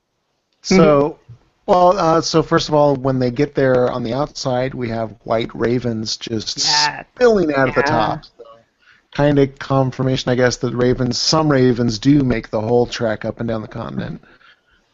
So, 0.62 1.20
well, 1.68 1.98
uh, 1.98 2.22
so 2.22 2.44
first 2.44 2.68
of 2.70 2.76
all, 2.76 2.96
when 2.96 3.20
they 3.20 3.32
get 3.32 3.56
there 3.56 3.90
on 3.92 4.04
the 4.04 4.14
outside, 4.14 4.74
we 4.74 4.90
have 4.90 5.16
white 5.24 5.54
ravens 5.56 6.18
just 6.18 6.60
Yeah. 6.60 7.04
spilling 7.16 7.54
out 7.54 7.70
of 7.70 7.76
the 7.76 7.84
top. 7.84 8.26
So, 8.26 8.44
kind 9.14 9.40
of 9.40 9.58
confirmation, 9.60 10.32
I 10.32 10.36
guess, 10.36 10.58
that 10.58 10.76
ravens, 10.76 11.18
some 11.18 11.50
ravens 11.52 12.00
do 12.00 12.24
make 12.24 12.50
the 12.50 12.62
whole 12.62 12.86
trek 12.86 13.26
up 13.26 13.40
and 13.40 13.50
down 13.50 13.62
the 13.62 13.68
continent. 13.68 14.24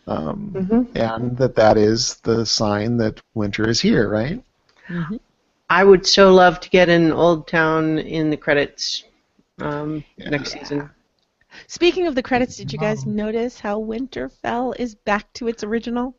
Um, 0.07 0.61
Mhm. 0.61 0.87
And 0.95 1.37
that 1.37 1.55
that 1.55 1.77
is 1.77 2.17
the 2.23 2.45
sign 2.45 2.97
that 2.97 3.21
winter 3.35 3.69
is 3.69 3.81
here, 3.81 4.09
right? 4.09 4.43
Mm-hmm. 4.89 5.17
I 5.69 5.83
would 5.83 6.05
so 6.05 6.33
love 6.33 6.59
to 6.61 6.69
get 6.69 6.89
an 6.89 7.11
Old 7.11 7.47
Town 7.47 7.99
in 7.99 8.29
the 8.29 8.37
credits 8.37 9.03
um, 9.59 10.03
Yeah. 10.17 10.29
next 10.29 10.51
season. 10.51 10.89
Speaking 11.67 12.07
of 12.07 12.15
the 12.15 12.23
credits, 12.23 12.57
did 12.57 12.71
you 12.73 12.79
guys 12.79 13.05
notice 13.05 13.59
how 13.59 13.79
Winterfell 13.81 14.75
is 14.79 14.95
back 14.95 15.31
to 15.33 15.47
its 15.47 15.63
original? 15.63 16.15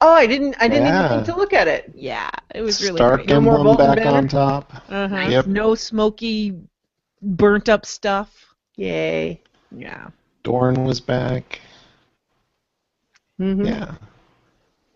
Oh, 0.00 0.12
I 0.14 0.26
didn't. 0.26 0.56
I 0.60 0.68
didn't 0.68 0.86
Yeah. 0.86 0.98
even 0.98 1.08
think 1.08 1.26
to 1.26 1.36
look 1.36 1.52
at 1.52 1.68
it. 1.68 1.92
Yeah, 1.94 2.30
it 2.54 2.62
was 2.62 2.80
really 2.80 3.00
Stark 3.00 3.20
great. 3.20 3.28
No 3.28 3.40
more 3.40 3.76
back 3.76 3.96
banner? 3.96 4.18
on 4.18 4.28
top. 4.28 4.72
Uh-huh. 4.90 5.30
Yep. 5.30 5.46
No 5.46 5.74
smoky, 5.74 6.58
burnt 7.22 7.68
up 7.68 7.86
stuff. 7.86 8.54
Yay. 8.76 9.42
Yeah. 9.70 10.08
Dorne 10.42 10.84
was 10.84 11.00
back. 11.00 11.60
hmm 13.38 13.64
Yeah. 13.66 13.96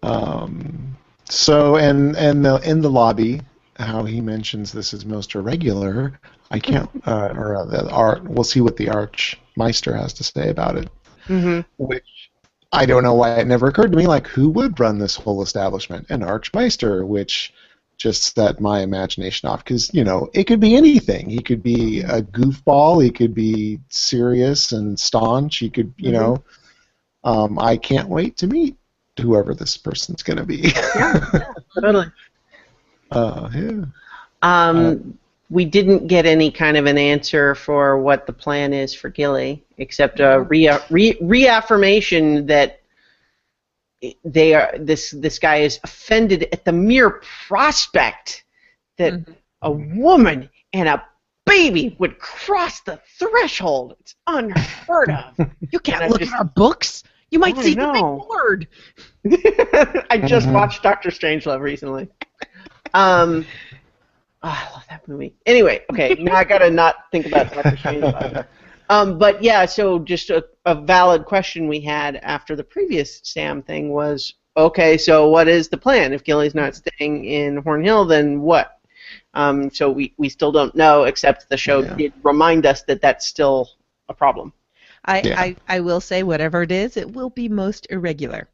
Um, 0.02 0.97
so 1.28 1.76
and 1.76 2.16
and 2.16 2.44
the, 2.44 2.56
in 2.68 2.80
the 2.80 2.90
lobby, 2.90 3.40
how 3.76 4.04
he 4.04 4.20
mentions 4.20 4.72
this 4.72 4.92
is 4.92 5.04
most 5.04 5.34
irregular. 5.34 6.18
I 6.50 6.58
can't. 6.58 6.88
Uh, 7.06 7.32
or 7.36 7.56
uh, 7.56 7.64
the 7.64 7.88
art. 7.90 8.24
We'll 8.24 8.44
see 8.44 8.60
what 8.60 8.76
the 8.76 8.90
Archmaester 8.90 9.94
has 9.96 10.12
to 10.14 10.24
say 10.24 10.50
about 10.50 10.76
it. 10.76 10.88
hmm 11.26 11.60
Which 11.78 12.30
I 12.72 12.84
don't 12.86 13.02
know 13.02 13.14
why 13.14 13.36
it 13.36 13.46
never 13.46 13.68
occurred 13.68 13.92
to 13.92 13.98
me. 13.98 14.06
Like, 14.06 14.26
who 14.26 14.50
would 14.50 14.78
run 14.78 14.98
this 14.98 15.16
whole 15.16 15.42
establishment? 15.42 16.06
An 16.10 16.22
Archmaester, 16.22 17.04
which 17.06 17.52
just 17.96 18.34
set 18.34 18.60
my 18.60 18.80
imagination 18.80 19.48
off. 19.48 19.64
Because 19.64 19.92
you 19.94 20.04
know, 20.04 20.28
it 20.34 20.44
could 20.44 20.60
be 20.60 20.76
anything. 20.76 21.28
He 21.30 21.40
could 21.40 21.62
be 21.62 22.00
a 22.00 22.22
goofball. 22.22 23.02
He 23.02 23.10
could 23.10 23.34
be 23.34 23.78
serious 23.88 24.72
and 24.72 24.98
staunch. 24.98 25.56
He 25.58 25.70
could, 25.70 25.94
you 25.98 26.10
Mhm. 26.10 26.12
know. 26.12 26.42
Um, 27.24 27.58
I 27.58 27.76
can't 27.76 28.08
wait 28.08 28.36
to 28.38 28.46
meet 28.46 28.76
whoever 29.18 29.54
this 29.54 29.76
person's 29.76 30.22
going 30.22 30.38
to 30.38 30.44
be. 30.44 30.72
Yeah, 30.74 31.44
Totally. 31.74 32.06
uh, 33.10 33.50
yeah. 33.54 33.84
Um, 34.42 35.18
we 35.50 35.64
didn't 35.64 36.06
get 36.08 36.26
any 36.26 36.50
kind 36.50 36.76
of 36.76 36.86
an 36.86 36.98
answer 36.98 37.54
for 37.54 37.98
what 38.00 38.26
the 38.26 38.32
plan 38.32 38.72
is 38.72 38.92
for 38.94 39.08
Gilly, 39.08 39.64
except 39.78 40.20
a 40.20 40.42
rea- 40.42 40.78
re- 40.90 41.16
reaffirmation 41.20 42.46
that 42.46 42.80
they 44.24 44.54
are 44.54 44.72
this 44.78 45.10
this 45.10 45.38
guy 45.40 45.56
is 45.56 45.80
offended 45.82 46.46
at 46.52 46.64
the 46.64 46.72
mere 46.72 47.20
prospect 47.48 48.44
that 48.96 49.12
Mhm. 49.14 49.34
a 49.62 49.70
woman 49.72 50.48
and 50.72 50.88
a 50.88 51.02
baby 51.44 51.96
would 51.98 52.18
cross 52.18 52.80
the 52.82 53.00
threshold. 53.18 53.96
It's 54.00 54.14
unheard 54.26 55.10
of. 55.10 55.34
You 55.72 55.80
can't 55.80 56.10
look 56.10 56.20
just- 56.20 56.32
at 56.32 56.38
our 56.38 56.44
books. 56.44 57.02
You 57.30 57.38
might 57.38 57.56
I 57.58 57.62
see 57.62 57.74
the 57.74 57.86
know. 57.86 57.92
big 57.92 58.28
word. 58.28 58.68
I 60.10 60.18
just 60.18 60.48
Mhm. 60.48 60.52
watched 60.54 60.82
Doctor 60.82 61.10
Strangelove 61.10 61.60
recently. 61.60 62.08
Um, 62.94 63.46
oh, 64.42 64.48
I 64.48 64.70
love 64.72 64.84
that 64.88 65.06
movie. 65.08 65.34
Anyway, 65.46 65.84
okay, 65.90 66.16
now 66.20 66.36
I 66.36 66.44
gotta 66.44 66.70
not 66.70 66.96
think 67.12 67.26
about 67.26 67.52
Doctor 67.52 67.76
Strangelove. 67.76 68.44
Um, 68.90 69.18
but 69.18 69.42
yeah, 69.42 69.66
so 69.66 69.98
just 69.98 70.30
a, 70.30 70.44
a 70.64 70.74
valid 70.74 71.26
question 71.26 71.68
we 71.68 71.80
had 71.80 72.16
after 72.16 72.56
the 72.56 72.64
previous 72.64 73.20
Sam 73.22 73.62
thing 73.62 73.92
was, 73.92 74.34
okay, 74.56 74.96
so 74.96 75.28
what 75.28 75.46
is 75.48 75.68
the 75.68 75.76
plan? 75.76 76.14
If 76.14 76.24
Gilly's 76.24 76.54
not 76.54 76.74
staying 76.74 77.26
in 77.26 77.58
Horn 77.58 77.84
Hill, 77.84 78.06
then 78.06 78.40
what? 78.40 78.78
Um, 79.34 79.70
so 79.70 79.90
we, 79.90 80.14
we 80.16 80.30
still 80.30 80.50
don't 80.50 80.74
know, 80.74 81.04
except 81.04 81.48
the 81.50 81.56
show 81.58 81.82
Yeah. 81.82 81.94
did 81.96 82.14
remind 82.22 82.64
us 82.64 82.82
that 82.84 83.02
that's 83.02 83.26
still 83.26 83.68
a 84.08 84.14
problem. 84.14 84.54
I, 85.04 85.20
Yeah. 85.22 85.40
I, 85.40 85.56
I 85.68 85.80
will 85.80 86.00
say, 86.00 86.22
whatever 86.22 86.62
it 86.62 86.72
is, 86.72 86.96
it 86.96 87.12
will 87.12 87.30
be 87.30 87.48
most 87.48 87.86
irregular. 87.90 88.48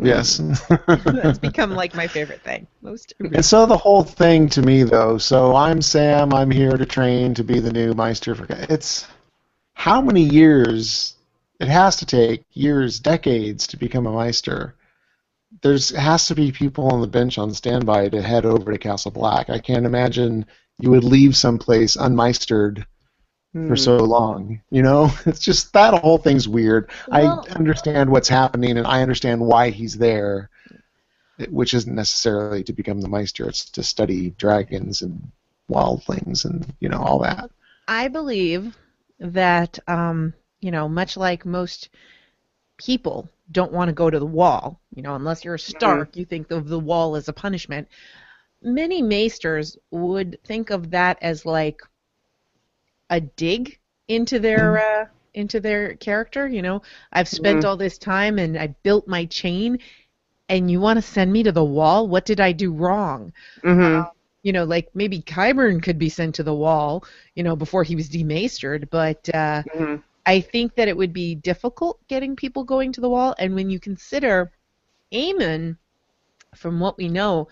Yes. 0.00 0.36
That's 0.86 1.38
become 1.38 1.72
like 1.72 1.94
my 1.94 2.06
favorite 2.06 2.42
thing. 2.42 2.66
Most 2.82 3.14
irregular. 3.18 3.38
And 3.38 3.44
so 3.44 3.66
the 3.66 3.76
whole 3.76 4.04
thing 4.04 4.48
to 4.50 4.62
me, 4.62 4.84
though, 4.84 5.18
so 5.18 5.56
I'm 5.56 5.82
Sam. 5.82 6.32
I'm 6.32 6.50
here 6.50 6.76
to 6.76 6.86
train 6.86 7.34
to 7.34 7.44
be 7.44 7.58
the 7.58 7.72
new 7.72 7.94
Maester. 7.94 8.34
For 8.34 8.46
it's 8.48 9.06
how 9.74 10.00
many 10.00 10.22
years? 10.22 11.14
It 11.60 11.68
has 11.68 11.96
to 11.96 12.06
take 12.06 12.44
years, 12.52 13.00
decades 13.00 13.66
to 13.68 13.76
become 13.76 14.06
a 14.06 14.12
Maester. 14.12 14.76
There's 15.62 15.90
has 15.90 16.28
to 16.28 16.34
be 16.36 16.52
people 16.52 16.88
on 16.92 17.00
the 17.00 17.08
bench 17.08 17.36
on 17.36 17.52
standby 17.52 18.10
to 18.10 18.22
head 18.22 18.46
over 18.46 18.70
to 18.70 18.78
Castle 18.78 19.10
Black. 19.10 19.50
I 19.50 19.58
can't 19.58 19.86
imagine 19.86 20.46
you 20.78 20.90
would 20.90 21.04
leave 21.04 21.36
someplace 21.36 21.96
unmeistered. 21.96 22.86
For 23.66 23.76
so 23.76 23.96
long. 23.96 24.60
You 24.70 24.82
know, 24.82 25.10
it's 25.26 25.40
just 25.40 25.72
that 25.72 25.94
whole 26.00 26.18
thing's 26.18 26.46
weird. 26.48 26.90
Well- 27.08 27.44
I 27.48 27.52
understand 27.54 28.10
what's 28.10 28.28
happening, 28.28 28.76
and 28.78 28.86
I 28.86 29.02
understand 29.02 29.40
why 29.40 29.70
he's 29.70 29.96
there, 29.98 30.50
which 31.50 31.74
isn't 31.74 31.94
necessarily 31.94 32.62
to 32.64 32.72
become 32.72 33.00
the 33.00 33.08
Maester. 33.08 33.48
It's 33.48 33.68
to 33.70 33.82
study 33.82 34.30
dragons 34.30 35.02
and 35.02 35.30
wildlings 35.70 36.44
and 36.44 36.72
you 36.80 36.88
know 36.88 36.98
all 36.98 37.18
that. 37.20 37.50
I 37.86 38.08
believe 38.08 38.76
that, 39.18 39.78
um, 39.88 40.34
you 40.60 40.70
know, 40.70 40.88
much 40.88 41.16
like 41.16 41.44
most 41.46 41.88
people 42.76 43.28
don't 43.50 43.72
want 43.72 43.88
to 43.88 43.94
go 43.94 44.10
to 44.10 44.18
the 44.18 44.26
wall, 44.26 44.78
you 44.94 45.02
know, 45.02 45.14
unless 45.14 45.44
you're 45.44 45.54
a 45.54 45.58
Stark, 45.58 46.16
you 46.16 46.24
think 46.24 46.50
of 46.50 46.68
the 46.68 46.78
wall 46.78 47.16
as 47.16 47.28
a 47.28 47.32
punishment. 47.32 47.88
Many 48.62 49.02
maesters 49.02 49.76
would 49.90 50.38
think 50.44 50.70
of 50.70 50.90
that 50.90 51.18
as 51.22 51.46
like 51.46 51.80
a 53.10 53.20
dig 53.20 53.78
into 54.08 54.38
their 54.38 54.78
uh, 54.78 55.06
into 55.34 55.60
their 55.60 55.94
character. 55.96 56.48
You 56.48 56.62
know, 56.62 56.82
I've 57.12 57.28
spent 57.28 57.64
all 57.64 57.76
this 57.76 57.98
time 57.98 58.38
and 58.38 58.58
I 58.58 58.68
built 58.82 59.06
my 59.08 59.24
chain, 59.26 59.78
and 60.48 60.70
you 60.70 60.80
want 60.80 60.98
to 60.98 61.02
send 61.02 61.32
me 61.32 61.42
to 61.44 61.52
the 61.52 61.64
wall? 61.64 62.08
What 62.08 62.26
did 62.26 62.40
I 62.40 62.52
do 62.52 62.72
wrong? 62.72 63.32
hmm 63.62 64.00
you 64.42 64.52
know, 64.52 64.64
like 64.64 64.88
maybe 64.94 65.20
Qyburn 65.22 65.82
could 65.82 65.98
be 65.98 66.08
sent 66.08 66.34
to 66.36 66.42
the 66.42 66.54
wall, 66.54 67.04
you 67.34 67.42
know, 67.42 67.56
before 67.56 67.82
he 67.82 67.96
was 67.96 68.08
demastered, 68.08 68.88
but 68.90 69.28
uh, 69.34 69.62
hmm 69.74 69.96
I 70.26 70.40
think 70.40 70.74
that 70.76 70.88
it 70.88 70.96
would 70.96 71.12
be 71.12 71.34
difficult 71.34 72.00
getting 72.08 72.36
people 72.36 72.64
going 72.64 72.92
to 72.92 73.00
the 73.00 73.10
wall. 73.10 73.34
And 73.38 73.54
when 73.54 73.70
you 73.70 73.80
consider 73.80 74.52
Aemon, 75.14 75.76
from 76.56 76.80
what 76.80 76.98
we 76.98 77.08
know, 77.08 77.48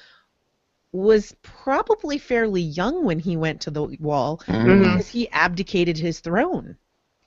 was 0.96 1.34
probably 1.42 2.18
fairly 2.18 2.62
young 2.62 3.04
when 3.04 3.18
he 3.18 3.36
went 3.36 3.60
to 3.62 3.70
the 3.70 3.84
wall 4.00 4.42
Mhm. 4.46 4.82
because 4.82 5.08
he 5.08 5.28
abdicated 5.30 5.98
his 5.98 6.20
throne. 6.20 6.76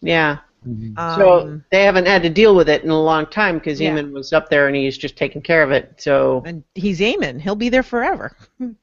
Yeah. 0.02 0.38
Mhm. 0.68 0.96
So 1.18 1.40
Um, 1.40 1.66
they 1.72 1.84
haven't 1.84 2.08
had 2.08 2.24
to 2.24 2.30
deal 2.30 2.56
with 2.56 2.68
it 2.68 2.84
in 2.84 2.90
a 2.90 3.02
long 3.02 3.26
time 3.28 3.60
because 3.60 3.80
Yeah. 3.80 3.92
Aemon 3.96 4.12
was 4.12 4.34
up 4.34 4.50
there 4.50 4.68
and 4.68 4.76
he's 4.76 4.98
just 4.98 5.16
taking 5.18 5.42
care 5.42 5.64
of 5.64 5.72
it. 5.72 5.94
So 5.98 6.42
and 6.46 6.64
he's 6.76 7.00
Aemon. 7.00 7.40
He'll 7.40 7.56
be 7.56 7.70
there 7.70 7.84
forever. 7.84 8.36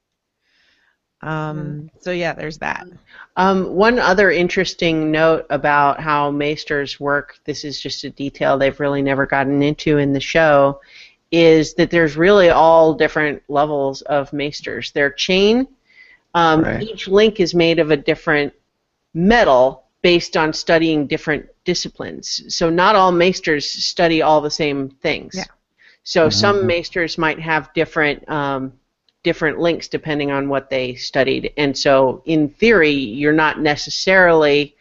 um, 1.23 1.91
so 2.01 2.13
yeah, 2.13 2.33
there's 2.33 2.59
that. 2.59 2.87
Um, 3.37 3.75
one 3.75 3.99
other 3.99 4.31
interesting 4.31 5.11
note 5.11 5.47
about 5.51 6.01
how 6.01 6.31
maesters 6.31 7.01
work, 7.01 7.39
this 7.45 7.65
is 7.65 7.81
just 7.81 8.05
a 8.05 8.11
detail 8.11 8.57
they've 8.57 8.79
really 8.81 9.03
never 9.03 9.27
gotten 9.27 9.63
into 9.63 9.99
in 9.99 10.13
the 10.13 10.21
show, 10.21 10.81
is 11.31 11.75
that 11.75 11.91
there's 11.91 12.17
really 12.17 12.51
all 12.51 12.95
different 12.95 13.43
levels 13.49 14.03
of 14.03 14.33
maesters. 14.33 14.93
Their 14.93 15.11
chain, 15.11 15.67
um, 16.35 16.63
Right. 16.63 16.83
each 16.83 17.09
link 17.09 17.41
is 17.41 17.55
made 17.55 17.79
of 17.79 17.91
a 17.91 17.97
different 17.97 18.53
metal 19.15 19.85
based 20.03 20.37
on 20.37 20.53
studying 20.53 21.07
different 21.07 21.47
disciplines. 21.65 22.55
So 22.55 22.71
not 22.71 22.95
all 22.95 23.11
maesters 23.13 23.69
study 23.69 24.23
all 24.23 24.41
the 24.41 24.51
same 24.51 24.89
things. 24.89 25.35
Yeah. 25.35 25.45
So 26.05 26.29
Mhm. 26.29 26.33
some 26.33 26.67
maesters 26.67 27.19
might 27.19 27.41
have 27.41 27.73
different 27.75 28.29
um, 28.31 28.73
different 29.25 29.59
links 29.59 29.89
depending 29.89 30.31
on 30.31 30.49
what 30.49 30.71
they 30.71 30.95
studied. 30.95 31.53
And 31.57 31.77
so, 31.77 32.23
in 32.27 32.49
theory, 32.49 32.93
you're 32.93 33.33
not 33.33 33.59
necessarily 33.61 34.77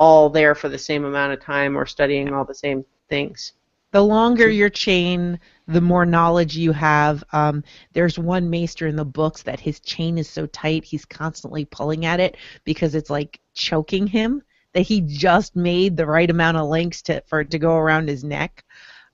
all 0.00 0.28
there 0.28 0.56
for 0.56 0.68
the 0.68 0.78
same 0.78 1.04
amount 1.04 1.32
of 1.32 1.40
time 1.40 1.76
or 1.76 1.86
studying 1.86 2.32
all 2.34 2.44
the 2.44 2.54
same 2.54 2.84
things. 3.08 3.52
The 3.92 4.02
longer 4.02 4.50
your 4.50 4.68
chain, 4.68 5.38
the 5.66 5.80
more 5.80 6.04
knowledge 6.06 6.56
you 6.56 6.72
have. 6.72 7.24
Um, 7.32 7.62
there's 7.92 8.18
one 8.18 8.50
maester 8.50 8.86
in 8.86 8.96
the 8.96 9.04
books 9.04 9.42
that 9.42 9.60
his 9.60 9.80
chain 9.80 10.18
is 10.18 10.28
so 10.28 10.46
tight 10.46 10.84
he's 10.84 11.04
constantly 11.04 11.64
pulling 11.64 12.04
at 12.04 12.20
it 12.20 12.36
because 12.64 12.94
it's 12.94 13.10
like 13.10 13.40
choking 13.54 14.06
him. 14.06 14.42
That 14.74 14.82
he 14.82 15.00
just 15.02 15.54
made 15.54 15.96
the 15.96 16.06
right 16.06 16.28
amount 16.28 16.56
of 16.56 16.68
links 16.68 17.00
to 17.02 17.22
for 17.26 17.40
it 17.40 17.50
to 17.52 17.58
go 17.60 17.76
around 17.76 18.08
his 18.08 18.24
neck. 18.24 18.64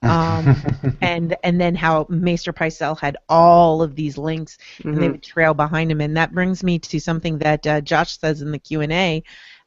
Um, 0.03 0.57
and 1.01 1.35
and 1.43 1.59
then 1.61 1.75
how 1.75 2.07
Maester 2.09 2.51
Pycelle 2.53 2.99
had 2.99 3.17
all 3.29 3.81
of 3.81 3.95
these 3.95 4.17
links 4.17 4.57
and 4.91 5.01
they 5.01 5.07
Mhm. 5.07 5.11
would 5.11 5.23
trail 5.23 5.53
behind 5.53 5.91
him. 5.91 6.01
And 6.01 6.17
that 6.17 6.33
brings 6.33 6.63
me 6.63 6.79
to 6.79 6.99
something 6.99 7.37
that 7.39 7.65
uh, 7.67 7.81
Josh 7.81 8.17
says 8.17 8.41
in 8.41 8.51
the 8.51 8.59
Q 8.59 8.81
and 8.81 8.91
A. 8.91 9.23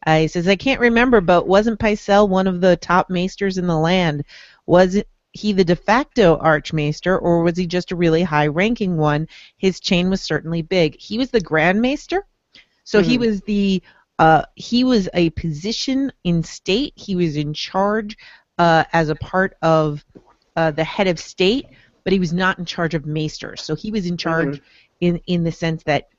Uh, 0.06 0.18
he 0.18 0.28
says, 0.28 0.48
"I 0.48 0.56
can't 0.56 0.80
remember, 0.80 1.20
but 1.20 1.46
wasn't 1.48 1.78
Pycelle 1.80 2.28
one 2.28 2.46
of 2.48 2.60
the 2.60 2.76
top 2.76 3.08
maesters 3.08 3.56
in 3.58 3.66
the 3.66 3.78
land? 3.78 4.24
Was 4.66 4.96
it, 4.96 5.08
he 5.34 5.52
the 5.52 5.64
de 5.64 5.76
facto 5.76 6.38
archmaester, 6.38 7.18
or 7.18 7.42
was 7.42 7.56
he 7.56 7.66
just 7.66 7.90
a 7.92 7.96
really 7.96 8.22
high-ranking 8.22 8.96
one? 8.96 9.28
His 9.58 9.80
chain 9.80 10.08
was 10.08 10.22
certainly 10.22 10.62
big. 10.62 10.96
He 10.98 11.18
was 11.18 11.30
the 11.30 11.40
Grand 11.40 11.82
Maester, 11.82 12.24
so 12.84 13.02
he 13.02 13.16
Mhm. 13.16 13.20
was 13.20 13.40
the 13.42 13.82
uh, 14.20 14.44
he 14.54 14.84
was 14.84 15.08
a 15.12 15.30
position 15.30 16.12
in 16.22 16.42
state. 16.44 16.92
He 16.94 17.16
was 17.16 17.36
in 17.36 17.52
charge 17.52 18.16
uh, 18.58 18.84
as 18.92 19.08
a 19.08 19.16
part 19.16 19.56
of 19.60 20.04
uh, 20.54 20.70
the 20.70 20.84
head 20.84 21.08
of 21.08 21.18
state, 21.18 21.66
but 22.04 22.12
he 22.12 22.20
was 22.20 22.32
not 22.32 22.60
in 22.60 22.64
charge 22.64 22.94
of 22.94 23.06
maesters. 23.06 23.60
So 23.60 23.74
he 23.74 23.90
was 23.90 24.06
in 24.06 24.16
charge 24.16 24.60
in 25.00 25.20
in 25.26 25.42
the 25.42 25.50
sense 25.50 25.82
that 25.82 26.10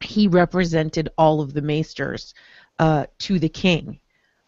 he 0.00 0.26
represented 0.26 1.08
all 1.16 1.40
of 1.40 1.52
the 1.52 1.62
maesters 1.62 2.34
uh, 2.80 3.06
to 3.20 3.38
the 3.38 3.48
king. 3.48 4.00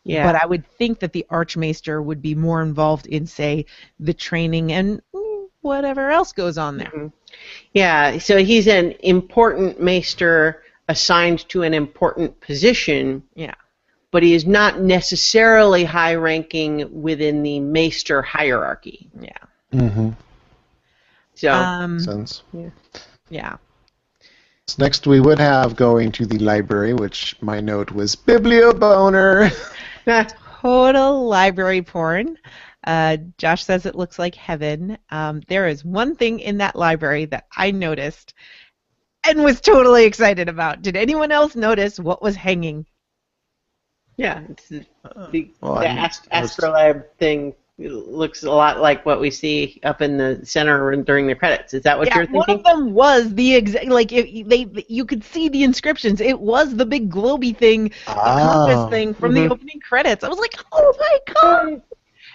Yeah. 0.09 0.25
But 0.25 0.43
I 0.43 0.47
would 0.47 0.67
think 0.67 1.01
that 1.01 1.13
the 1.13 1.27
archmaester 1.29 2.01
would 2.01 2.23
be 2.23 2.35
more 2.35 2.63
involved 2.63 3.07
in, 3.07 3.27
say, 3.27 3.67
the 4.01 4.15
training 4.15 4.73
and 4.73 5.03
mm, 5.15 5.47
whatever 5.61 6.11
else 6.11 6.33
goes 6.33 6.57
on 6.57 6.79
there. 6.79 6.91
Mhm. 6.91 7.13
Yeah, 7.75 8.17
so 8.19 8.39
he's 8.39 8.67
an 8.69 8.93
important 9.01 9.81
maester 9.83 10.63
assigned 10.89 11.47
to 11.51 11.63
an 11.63 11.75
important 11.75 12.41
position. 12.41 13.23
Yeah. 13.35 13.55
But 14.11 14.23
he 14.23 14.33
is 14.33 14.47
not 14.47 14.81
necessarily 14.81 15.85
high 15.85 16.15
ranking 16.15 17.03
within 17.03 17.43
the 17.43 17.61
maester 17.61 18.23
hierarchy. 18.23 19.11
Yeah. 19.21 19.45
hmm 19.71 20.11
So 21.35 21.53
Um, 21.53 22.01
Sense. 22.01 22.43
yeah. 23.31 23.57
So 24.69 24.77
next, 24.79 25.07
we 25.07 25.21
would 25.21 25.39
have 25.39 25.77
going 25.77 26.13
to 26.13 26.27
the 26.27 26.39
library, 26.39 26.95
which 26.95 27.37
my 27.43 27.61
note 27.61 27.91
was 27.91 28.17
biblioboner. 28.17 29.51
Total 30.61 31.27
library 31.27 31.83
porn. 31.83 32.37
Uh, 32.87 33.19
Josh 33.37 33.65
says 33.65 33.87
it 33.87 33.95
looks 33.95 34.19
like 34.19 34.35
heaven. 34.35 34.99
Um, 35.11 35.43
there 35.49 35.69
is 35.69 35.85
one 35.85 36.17
thing 36.17 36.41
in 36.41 36.59
that 36.59 36.77
library 36.77 37.27
that 37.27 37.47
I 37.57 37.71
noticed 37.71 38.35
and 39.27 39.45
was 39.45 39.61
totally 39.61 40.05
excited 40.05 40.49
about. 40.49 40.83
Did 40.83 40.97
anyone 40.97 41.33
else 41.33 41.55
notice 41.55 41.99
what 41.99 42.23
was 42.23 42.37
hanging? 42.37 42.87
yeah, 44.17 44.43
it's 44.49 44.69
the, 44.69 44.85
the, 45.31 45.51
Well, 45.61 45.77
the 45.77 45.89
ast- 45.89 46.27
astrolabe 46.33 47.03
thing 47.19 47.55
looks 47.79 48.43
a 48.43 48.51
lot 48.51 48.81
like 48.81 49.07
what 49.07 49.21
we 49.21 49.31
see 49.31 49.79
up 49.85 50.03
in 50.03 50.19
the 50.19 50.41
center 50.45 50.97
during 50.97 51.29
the 51.29 51.35
credits. 51.35 51.75
Is 51.75 51.83
that 51.85 51.97
what 51.97 52.09
yeah, 52.09 52.17
you're 52.17 52.27
thinking? 52.27 52.39
one 52.39 52.51
of 52.51 52.65
them 52.65 52.93
was 52.93 53.33
the 53.35 53.55
exact 53.55 53.87
like 53.87 54.11
it, 54.13 54.49
they 54.49 54.67
you 54.89 55.05
could 55.05 55.23
see 55.23 55.49
the 55.49 55.63
inscriptions. 55.63 56.21
It 56.21 56.39
was 56.39 56.75
the 56.75 56.85
big 56.87 57.09
globy 57.11 57.57
thing, 57.57 57.85
the 57.89 57.95
Ah. 58.09 58.67
compass 58.67 58.91
thing 58.91 59.15
from 59.15 59.33
Mhm. 59.33 59.35
the 59.49 59.55
opening 59.55 59.81
credits. 59.81 60.25
I 60.25 60.29
was 60.29 60.39
like, 60.41 60.55
oh 60.73 60.95
my 60.99 61.19
god! 61.35 61.83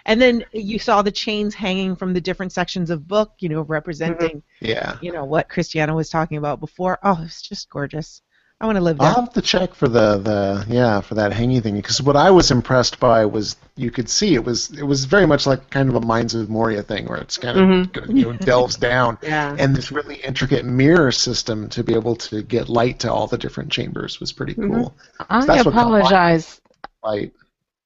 And 0.06 0.22
then 0.22 0.46
you 0.54 0.80
saw 0.80 1.02
the 1.02 1.12
chains 1.12 1.54
hanging 1.54 1.96
from 1.96 2.14
the 2.14 2.22
different 2.22 2.52
sections 2.54 2.90
of 2.90 3.08
book, 3.08 3.34
you 3.40 3.50
know, 3.50 3.62
representing 3.62 4.44
Yeah. 4.62 4.98
you 5.02 5.12
know 5.12 5.26
what 5.26 5.50
Christiana 5.50 5.94
was 5.94 6.10
talking 6.10 6.38
about 6.38 6.62
before. 6.62 7.00
Oh, 7.04 7.22
it's 7.26 7.42
just 7.42 7.70
gorgeous. 7.70 8.22
I 8.64 8.66
want 8.66 8.78
to 8.78 8.82
live 8.82 8.98
there. 8.98 9.10
I'll 9.10 9.16
have 9.16 9.34
to 9.34 9.42
check 9.42 9.74
for 9.74 9.90
the, 9.90 10.20
the 10.20 10.66
yeah 10.70 11.02
for 11.02 11.16
that 11.16 11.34
hangy 11.34 11.62
thing 11.62 11.76
because 11.76 12.02
what 12.02 12.16
I 12.16 12.32
was 12.32 12.50
impressed 12.50 12.98
by 12.98 13.26
was 13.26 13.58
you 13.76 13.92
could 13.92 14.10
see 14.10 14.36
it 14.36 14.46
was 14.46 14.72
it 14.72 14.84
was 14.84 15.04
very 15.04 15.28
much 15.28 15.46
like 15.46 15.70
kind 15.70 15.90
of 15.90 15.96
a 15.96 16.00
Mines 16.00 16.34
of 16.34 16.50
Moria 16.50 16.82
thing 16.82 17.06
where 17.08 17.18
it's 17.18 17.38
kind 17.38 17.60
of 17.60 17.66
mm-hmm. 17.66 18.16
you 18.16 18.24
know 18.24 18.32
delves 18.38 18.78
down 18.78 19.18
Yeah. 19.22 19.54
and 19.60 19.76
this 19.76 19.92
really 19.92 20.16
intricate 20.16 20.64
mirror 20.64 21.12
system 21.12 21.68
to 21.72 21.84
be 21.84 21.94
able 21.94 22.16
to 22.16 22.42
get 22.42 22.70
light 22.70 23.00
to 23.00 23.12
all 23.12 23.28
the 23.28 23.38
different 23.38 23.70
chambers 23.70 24.22
was 24.22 24.32
pretty 24.32 24.54
mm-hmm. 24.54 24.74
cool. 24.74 24.96
I 25.30 25.46
That's 25.46 25.66
what 25.66 25.74
apologize. 25.74 26.62
Light. 27.04 27.34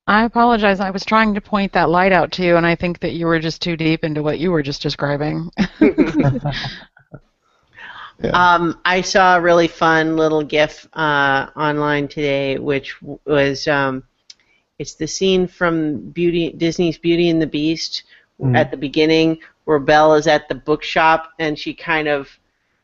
I 0.05 0.25
apologize. 0.25 0.79
I 0.79 0.91
was 0.91 1.03
trying 1.03 1.33
to 1.33 1.41
point 1.41 1.71
that 1.73 1.89
light 1.89 2.11
out 2.11 2.33
to 2.33 2.43
you, 2.43 2.55
and 2.55 2.67
I 2.67 2.75
think 2.75 2.99
that 2.99 3.13
you 3.13 3.25
were 3.25 3.39
just 3.39 3.63
too 3.63 3.77
deep 3.77 4.03
into 4.03 4.21
what 4.21 4.37
you 4.37 4.51
were 4.51 4.61
just 4.61 4.83
describing. 4.83 5.49
Um, 8.33 8.79
I 8.83 9.01
saw 9.01 9.37
a 9.37 9.41
really 9.41 9.67
fun 9.67 10.17
little 10.17 10.43
GIF 10.43 10.87
uh, 10.93 11.47
online 11.55 12.07
today, 12.07 12.57
which 12.57 12.95
was 13.25 13.67
um, 13.67 14.03
it's 14.79 14.95
the 14.95 15.07
scene 15.07 15.47
from 15.47 16.09
Beauty 16.11 16.51
Disney's 16.51 16.97
Beauty 16.97 17.29
and 17.29 17.41
the 17.41 17.47
Beast 17.47 18.03
at 18.55 18.69
the 18.69 18.77
beginning 18.77 19.39
where 19.65 19.79
Belle 19.79 20.13
is 20.13 20.27
at 20.27 20.47
the 20.47 20.55
bookshop 20.55 21.33
and 21.39 21.59
she 21.59 21.73
kind 21.73 22.07
of, 22.07 22.29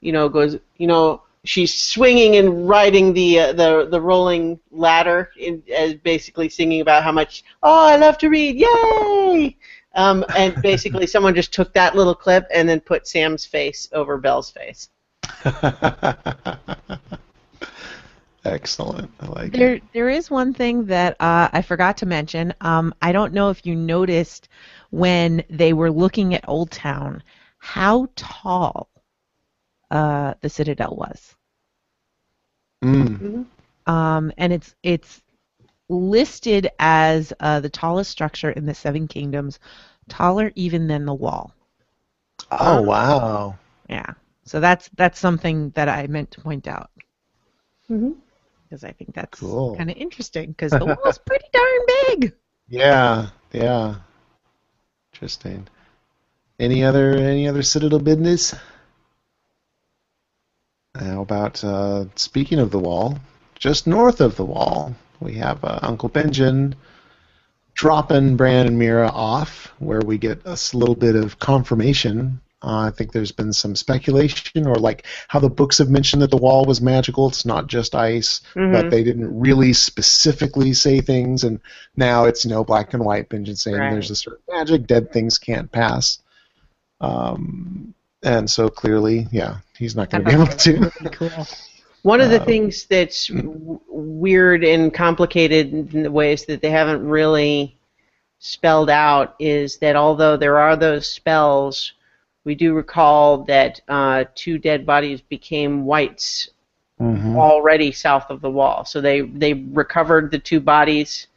you 0.02 0.12
know, 0.12 0.28
goes, 0.28 0.58
you 0.78 0.88
know, 0.88 1.22
she's 1.46 1.74
swinging 1.74 2.36
and 2.36 2.68
riding 2.68 3.14
the 3.14 3.40
uh, 3.40 3.54
the 3.54 3.88
the 3.90 4.02
rolling 4.02 4.60
ladder, 4.72 5.32
in, 5.38 5.64
as 5.74 5.94
basically 5.96 6.50
singing 6.50 6.82
about 6.82 7.04
how 7.04 7.12
much 7.12 7.44
oh 7.62 7.88
I 7.88 7.96
love 7.96 8.18
to 8.20 8.30
read, 8.30 8.58
yay! 8.58 9.56
Um, 9.96 10.26
and 10.36 10.62
basically 10.62 11.08
someone 11.14 11.36
just 11.36 11.54
took 11.54 11.74
that 11.74 11.96
little 11.96 12.16
clip 12.16 12.48
and 12.54 12.68
then 12.68 12.80
put 12.80 13.08
Sam's 13.08 13.46
face 13.46 13.88
over 13.94 14.18
Belle's 14.18 14.50
face. 14.50 14.90
Excellent. 18.46 19.10
I 19.22 19.26
like 19.28 19.54
it. 19.54 19.58
There, 19.58 19.80
there 19.94 20.10
is 20.10 20.30
one 20.30 20.54
thing 20.54 20.86
that 20.88 21.16
uh, 21.20 21.50
I 21.52 21.62
forgot 21.62 21.98
to 21.98 22.06
mention. 22.06 22.54
Um, 22.62 22.94
I 23.02 23.12
don't 23.12 23.34
know 23.34 23.50
if 23.50 23.66
you 23.66 23.76
noticed 23.76 24.50
when 24.92 25.44
they 25.50 25.74
were 25.74 25.92
looking 25.92 26.34
at 26.34 26.46
Oldtown 26.48 27.22
how 27.58 28.08
tall 28.16 28.90
uh, 29.92 30.34
the 30.42 30.50
Citadel 30.50 30.96
was, 30.98 31.36
Mm. 32.84 33.46
um, 33.86 34.32
and 34.38 34.52
it's 34.52 34.76
it's 34.84 35.22
listed 35.90 36.70
as 36.80 37.32
uh, 37.40 37.62
the 37.62 37.70
tallest 37.70 38.12
structure 38.12 38.52
in 38.52 38.66
the 38.66 38.74
Seven 38.74 39.08
Kingdoms, 39.08 39.60
taller 40.10 40.52
even 40.56 40.88
than 40.88 41.06
the 41.06 41.14
Wall. 41.14 41.54
Oh 42.52 42.82
wow. 42.82 43.58
Yeah, 43.88 44.14
so 44.46 44.60
that's 44.60 44.90
that's 44.96 45.20
something 45.20 45.70
that 45.72 45.90
I 45.90 46.08
meant 46.08 46.32
to 46.32 46.42
point 46.42 46.68
out 46.68 46.90
Mhm. 47.90 48.16
because 48.64 48.84
I 48.84 48.92
think 48.92 49.14
that's 49.16 49.40
Cool. 49.40 49.76
kind 49.76 49.90
of 49.90 49.98
interesting 49.98 50.52
because 50.52 50.72
the 50.72 50.86
wall's 51.04 51.18
pretty 51.20 51.46
darn 51.54 51.82
big. 52.08 52.34
Yeah, 52.68 53.30
yeah. 53.52 53.96
Interesting. 55.14 55.68
Any 56.60 56.84
other 56.84 57.14
any 57.16 57.48
other 57.48 57.64
Citadel 57.64 58.00
business? 58.00 58.56
How 60.96 61.22
about 61.22 61.64
uh, 61.64 62.06
speaking 62.16 62.60
of 62.60 62.70
the 62.72 62.80
wall, 62.80 63.18
just 63.56 63.88
north 63.88 64.22
of 64.22 64.36
the 64.36 64.46
wall, 64.46 64.96
we 65.20 65.34
have 65.36 65.64
uh, 65.64 65.80
Uncle 65.82 66.10
Benjen 66.10 66.76
dropping 67.74 68.38
Bran 68.38 68.68
and 68.68 68.80
Meera 68.80 69.10
off, 69.12 69.74
where 69.80 70.02
we 70.02 70.18
get 70.20 70.42
a 70.46 70.58
little 70.74 70.96
bit 70.96 71.16
of 71.16 71.40
confirmation. 71.40 72.40
Uh, 72.64 72.88
I 72.88 72.92
think 72.92 73.12
there's 73.12 73.34
been 73.34 73.52
some 73.52 73.76
speculation, 73.76 74.66
or 74.68 74.76
like 74.76 75.06
how 75.28 75.40
the 75.40 75.50
books 75.50 75.78
have 75.80 75.90
mentioned 75.90 76.22
that 76.22 76.32
the 76.32 76.38
wall 76.38 76.64
was 76.66 76.80
magical. 76.82 77.28
It's 77.28 77.46
not 77.46 77.68
just 77.68 77.94
ice, 77.94 78.40
but 78.56 78.90
they 78.90 79.04
didn't 79.04 79.38
really 79.38 79.74
specifically 79.74 80.74
say 80.74 81.02
things. 81.02 81.44
And 81.44 81.60
now 81.98 82.24
it's 82.26 82.46
you 82.46 82.52
know 82.52 82.64
black 82.64 82.94
and 82.94 83.04
white. 83.04 83.28
Benjen 83.30 83.58
saying 83.58 83.78
Right. 83.78 83.92
there's 83.92 84.12
a 84.12 84.16
certain 84.16 84.44
magic, 84.50 84.88
dead 84.88 85.12
things 85.12 85.38
can't 85.38 85.70
pass. 85.72 86.20
Um, 87.02 87.94
and 88.24 88.50
so 88.50 88.70
clearly, 88.70 89.28
yeah, 89.32 89.58
he's 89.78 89.96
not 89.96 90.10
going 90.10 90.24
to 90.24 90.30
be 90.30 90.36
able 90.36 90.48
to. 90.48 90.90
cool. 91.12 91.48
One 92.04 92.22
of 92.22 92.30
the 92.30 92.40
Um, 92.40 92.46
things 92.46 92.86
that's 92.86 93.28
w- 93.28 93.80
weird 93.88 94.64
and 94.64 94.94
complicated 94.94 95.94
in 95.94 96.04
the 96.04 96.12
ways 96.12 96.46
that 96.46 96.62
they 96.62 96.70
haven't 96.70 97.06
really 97.06 97.78
spelled 98.40 98.90
out 98.90 99.36
is 99.40 99.78
that 99.78 99.96
although 99.96 100.36
there 100.38 100.58
are 100.58 100.76
those 100.76 101.10
spells, 101.10 101.94
we 102.44 102.56
do 102.56 102.74
recall 102.74 103.44
that 103.46 103.82
uh, 103.88 104.26
two 104.36 104.58
dead 104.58 104.86
bodies 104.86 105.22
became 105.22 105.86
whites 105.86 106.50
Mhm. 107.00 107.36
already 107.36 107.92
south 107.92 108.30
of 108.30 108.40
the 108.42 108.50
wall. 108.50 108.86
So 108.86 109.02
they 109.02 109.22
they 109.22 109.54
recovered 109.54 110.30
the 110.32 110.38
two 110.40 110.60
bodies 110.60 111.28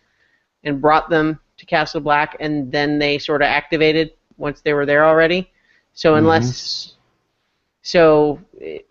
and 0.64 0.80
brought 0.80 1.08
them 1.08 1.40
to 1.56 1.66
Castle 1.66 2.00
Black, 2.00 2.36
and 2.40 2.70
then 2.70 2.98
they 2.98 3.18
sort 3.18 3.40
of 3.40 3.46
activated 3.46 4.12
once 4.36 4.60
they 4.60 4.74
were 4.74 4.84
there 4.86 5.06
already. 5.06 5.50
So 5.94 6.16
unless 6.16 6.94
so. 7.82 8.38
It, 8.58 8.86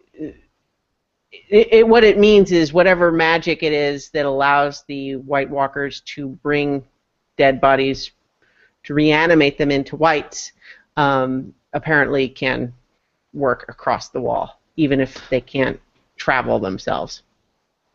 it, 1.49 1.67
it, 1.71 1.87
what 1.87 2.03
it 2.03 2.17
means 2.17 2.51
is 2.51 2.73
whatever 2.73 3.11
magic 3.11 3.61
it 3.61 3.73
is 3.73 4.09
that 4.11 4.25
allows 4.25 4.83
the 4.87 5.17
White 5.17 5.49
Walkers 5.49 6.01
to 6.01 6.29
bring 6.29 6.83
dead 7.37 7.59
bodies, 7.61 8.11
to 8.83 8.93
reanimate 8.93 9.57
them 9.57 9.69
into 9.69 9.95
whites, 9.97 10.53
um, 10.97 11.53
apparently 11.75 12.27
can 12.27 12.73
work 13.33 13.65
across 13.67 14.09
the 14.09 14.21
wall, 14.21 14.59
even 14.77 14.99
if 14.99 15.29
they 15.29 15.41
can't 15.41 15.79
travel 16.17 16.57
themselves. 16.57 17.21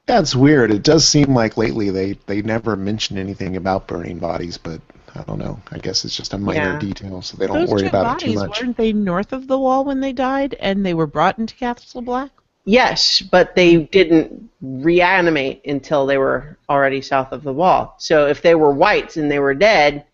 That's 0.07 0.35
weird. 0.37 0.71
It 0.71 0.83
does 0.83 1.07
seem 1.07 1.35
like 1.35 1.57
lately 1.57 1.91
they, 1.91 2.13
they 2.27 2.43
never 2.43 2.77
mention 2.77 3.19
anything 3.19 3.57
about 3.57 3.87
burning 3.89 4.19
bodies, 4.19 4.59
but 4.59 4.81
I 5.15 5.23
don't 5.23 5.39
know. 5.39 5.61
I 5.73 5.79
guess 5.79 6.05
it's 6.05 6.17
just 6.17 6.35
a 6.35 6.39
minor 6.39 6.73
Yeah. 6.73 6.79
detail, 6.79 7.23
so 7.23 7.37
they 7.37 7.47
don't 7.47 7.61
Those 7.61 7.71
worry 7.71 7.83
dead 7.83 7.89
about 7.91 8.23
it 8.23 8.27
too 8.27 8.35
bodies 8.35 8.49
much. 8.49 8.61
weren't 8.61 8.77
they 8.77 8.93
north 8.93 9.33
of 9.33 9.47
the 9.49 9.59
wall 9.59 9.85
when 9.85 10.01
they 10.01 10.13
died, 10.13 10.55
and 10.61 10.85
they 10.85 10.95
were 10.95 11.07
brought 11.07 11.39
into 11.39 11.55
Castle 11.55 12.03
Black? 12.03 12.31
Yes, 12.65 13.21
but 13.23 13.57
they 13.57 13.85
didn't 13.85 14.51
reanimate 14.61 15.65
until 15.65 16.07
they 16.07 16.19
were 16.19 16.59
already 16.69 17.01
south 17.01 17.33
of 17.33 17.43
the 17.43 17.53
wall. 17.53 17.95
So 17.99 18.27
if 18.27 18.43
they 18.43 18.55
were 18.55 18.73
whites 18.73 19.17
and 19.17 19.31
they 19.31 19.39
were 19.39 19.55
dead, 19.55 19.93
and 19.95 20.05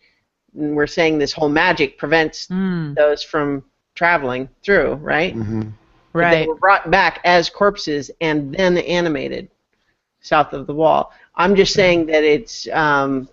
we're 0.57 0.87
saying 0.87 1.19
this 1.19 1.33
whole 1.33 1.49
magic 1.49 1.99
prevents 1.99 2.47
Hmm. 2.49 2.95
those 2.95 3.23
from 3.23 3.62
traveling 3.95 4.49
through, 4.62 4.95
right? 4.95 5.33
hmm 5.35 5.62
Right. 6.12 6.31
They 6.31 6.47
were 6.47 6.55
brought 6.55 6.91
back 6.91 7.20
as 7.24 7.51
corpses 7.51 8.11
and 8.23 8.55
then 8.55 8.78
animated 8.78 9.51
south 10.23 10.55
of 10.55 10.66
the 10.66 10.73
wall. 10.74 11.12
I'm 11.35 11.55
just 11.55 11.74
saying 11.74 12.07
that 12.07 12.24
it's 12.24 12.66
um, 12.73 13.28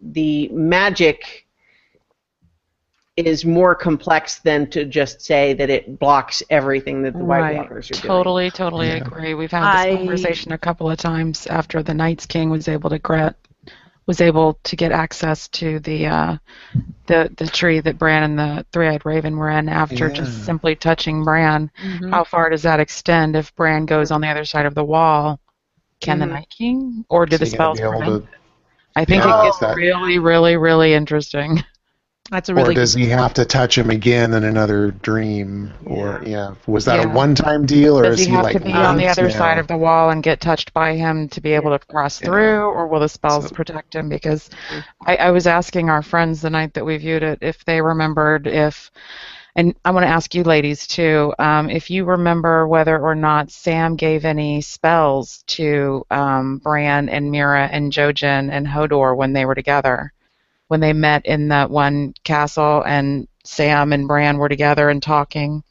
the 0.00 0.48
magic 0.52 1.46
is 3.16 3.44
more 3.44 3.74
complex 3.74 4.38
than 4.38 4.70
to 4.70 4.84
just 4.84 5.20
say 5.20 5.52
that 5.54 5.68
it 5.68 5.98
blocks 5.98 6.42
everything 6.48 7.02
that 7.02 7.12
the 7.12 7.24
White 7.24 7.40
Right. 7.40 7.56
Walkers 7.58 7.90
are 7.90 7.94
doing. 7.94 8.02
Totally, 8.06 8.50
totally 8.52 8.86
Yeah. 8.86 8.96
agree. 9.04 9.34
We've 9.34 9.50
had 9.50 9.62
this 9.62 9.92
I- 9.92 9.96
conversation 9.96 10.52
a 10.52 10.58
couple 10.58 10.88
of 10.90 10.96
times 10.98 11.46
after 11.48 11.82
the 11.82 11.92
Night's 11.92 12.24
King 12.24 12.48
was 12.50 12.68
able 12.68 12.88
to 12.90 12.98
get 13.00 13.34
was 14.06 14.20
able 14.20 14.58
to 14.64 14.76
get 14.76 14.90
access 14.92 15.48
to 15.48 15.78
the 15.80 16.06
uh, 16.06 16.36
the 17.06 17.30
the 17.36 17.46
tree 17.46 17.80
that 17.80 17.98
Bran 17.98 18.22
and 18.24 18.38
the 18.38 18.66
Three-Eyed 18.72 19.04
Raven 19.06 19.36
were 19.36 19.50
in 19.50 19.68
after 19.68 20.08
Yeah. 20.08 20.14
just 20.14 20.44
simply 20.44 20.74
touching 20.74 21.24
Bran. 21.24 21.70
Mhm. 21.82 22.10
How 22.10 22.24
far 22.24 22.50
does 22.50 22.62
that 22.62 22.80
extend 22.80 23.36
if 23.36 23.54
Bran 23.54 23.86
goes 23.86 24.10
on 24.10 24.20
the 24.20 24.28
other 24.28 24.44
side 24.44 24.66
of 24.66 24.74
the 24.74 24.84
wall? 24.84 25.38
Can 26.00 26.18
the 26.18 26.26
Mhm. 26.26 26.30
Night 26.32 26.48
King 26.56 27.04
or 27.08 27.26
do 27.26 27.36
So 27.36 27.44
the 27.44 27.46
spells 27.50 27.80
prevent? 27.80 28.24
to- 28.24 28.28
I 28.96 29.04
think 29.04 29.24
Yeah, 29.24 29.40
it 29.40 29.44
gets 29.44 29.58
that- 29.60 29.76
really, 29.76 30.18
really, 30.18 30.56
really 30.56 30.94
interesting. 30.94 31.62
That's 32.30 32.48
a 32.48 32.54
or 32.54 32.72
does 32.72 32.94
he 32.94 33.08
have 33.08 33.34
to 33.34 33.44
touch 33.44 33.76
him 33.76 33.90
again 33.90 34.32
in 34.32 34.44
another 34.44 34.90
dream? 34.92 35.72
Or 35.84 36.22
yeah, 36.24 36.54
was 36.66 36.86
that 36.86 37.04
a 37.04 37.08
one-time 37.08 37.66
deal, 37.66 37.98
or 37.98 38.04
Does 38.04 38.20
is 38.20 38.26
he 38.26 38.32
have 38.32 38.44
like 38.44 38.52
to 38.54 38.60
be 38.60 38.72
on 38.72 38.96
the 38.96 39.08
other 39.08 39.24
now? 39.24 39.28
side 39.30 39.58
of 39.58 39.66
the 39.66 39.76
wall 39.76 40.08
and 40.10 40.22
get 40.22 40.40
touched 40.40 40.72
by 40.72 40.94
him 40.94 41.28
to 41.30 41.40
be 41.40 41.52
able 41.52 41.76
to 41.76 41.84
cross 41.86 42.20
Yeah. 42.22 42.28
through, 42.28 42.60
or 42.70 42.86
will 42.86 43.00
the 43.00 43.08
spells 43.08 43.48
So- 43.48 43.54
protect 43.54 43.94
him? 43.94 44.08
Because 44.08 44.48
I, 45.04 45.16
I 45.16 45.30
was 45.32 45.46
asking 45.46 45.90
our 45.90 46.00
friends 46.00 46.40
the 46.40 46.48
night 46.50 46.74
that 46.74 46.86
we 46.86 46.96
viewed 46.96 47.22
it 47.22 47.40
if 47.42 47.64
they 47.66 47.82
remembered 47.82 48.46
if, 48.46 48.90
and 49.54 49.74
I 49.84 49.90
want 49.90 50.04
to 50.04 50.08
ask 50.08 50.34
you 50.34 50.44
ladies 50.44 50.86
too, 50.86 51.34
um, 51.38 51.68
if 51.68 51.90
you 51.90 52.04
remember 52.06 52.66
whether 52.66 52.98
or 52.98 53.14
not 53.14 53.50
Sam 53.50 53.96
gave 53.96 54.24
any 54.24 54.62
spells 54.62 55.42
to 55.48 56.06
um, 56.10 56.58
Bran 56.58 57.10
and 57.10 57.30
Meera 57.30 57.68
and 57.70 57.92
Jojen 57.92 58.48
and 58.50 58.66
Hodor 58.66 59.14
when 59.16 59.34
they 59.34 59.44
were 59.44 59.56
together, 59.56 60.14
when 60.72 60.80
they 60.80 60.94
met 60.94 61.26
in 61.26 61.48
that 61.48 61.68
one 61.68 62.14
castle 62.24 62.82
and 62.86 63.28
Sam 63.44 63.92
and 63.92 64.08
Bran 64.08 64.38
were 64.38 64.48
together 64.48 64.88
and 64.88 65.02
talking. 65.02 65.62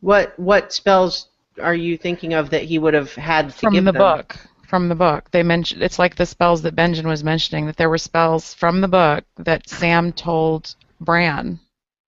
What 0.00 0.32
what 0.38 0.72
spells 0.72 1.28
are 1.60 1.74
you 1.74 1.98
thinking 1.98 2.32
of 2.32 2.48
that 2.48 2.62
he 2.62 2.78
would 2.78 2.94
have 2.94 3.14
had 3.14 3.50
to 3.50 3.58
from 3.58 3.74
give 3.74 3.84
the 3.84 3.92
them? 3.92 4.00
book 4.00 4.36
from 4.66 4.88
the 4.88 4.94
book 4.94 5.30
they 5.32 5.42
mentioned 5.42 5.82
it's 5.82 5.98
like 5.98 6.14
the 6.14 6.24
spells 6.24 6.62
that 6.62 6.76
benjen 6.76 7.04
was 7.04 7.24
mentioning 7.24 7.66
that 7.66 7.76
there 7.76 7.88
were 7.88 7.98
spells 7.98 8.54
from 8.54 8.80
the 8.80 8.88
book 8.88 9.24
that 9.36 9.68
sam 9.68 10.12
told 10.12 10.74
bran 11.00 11.58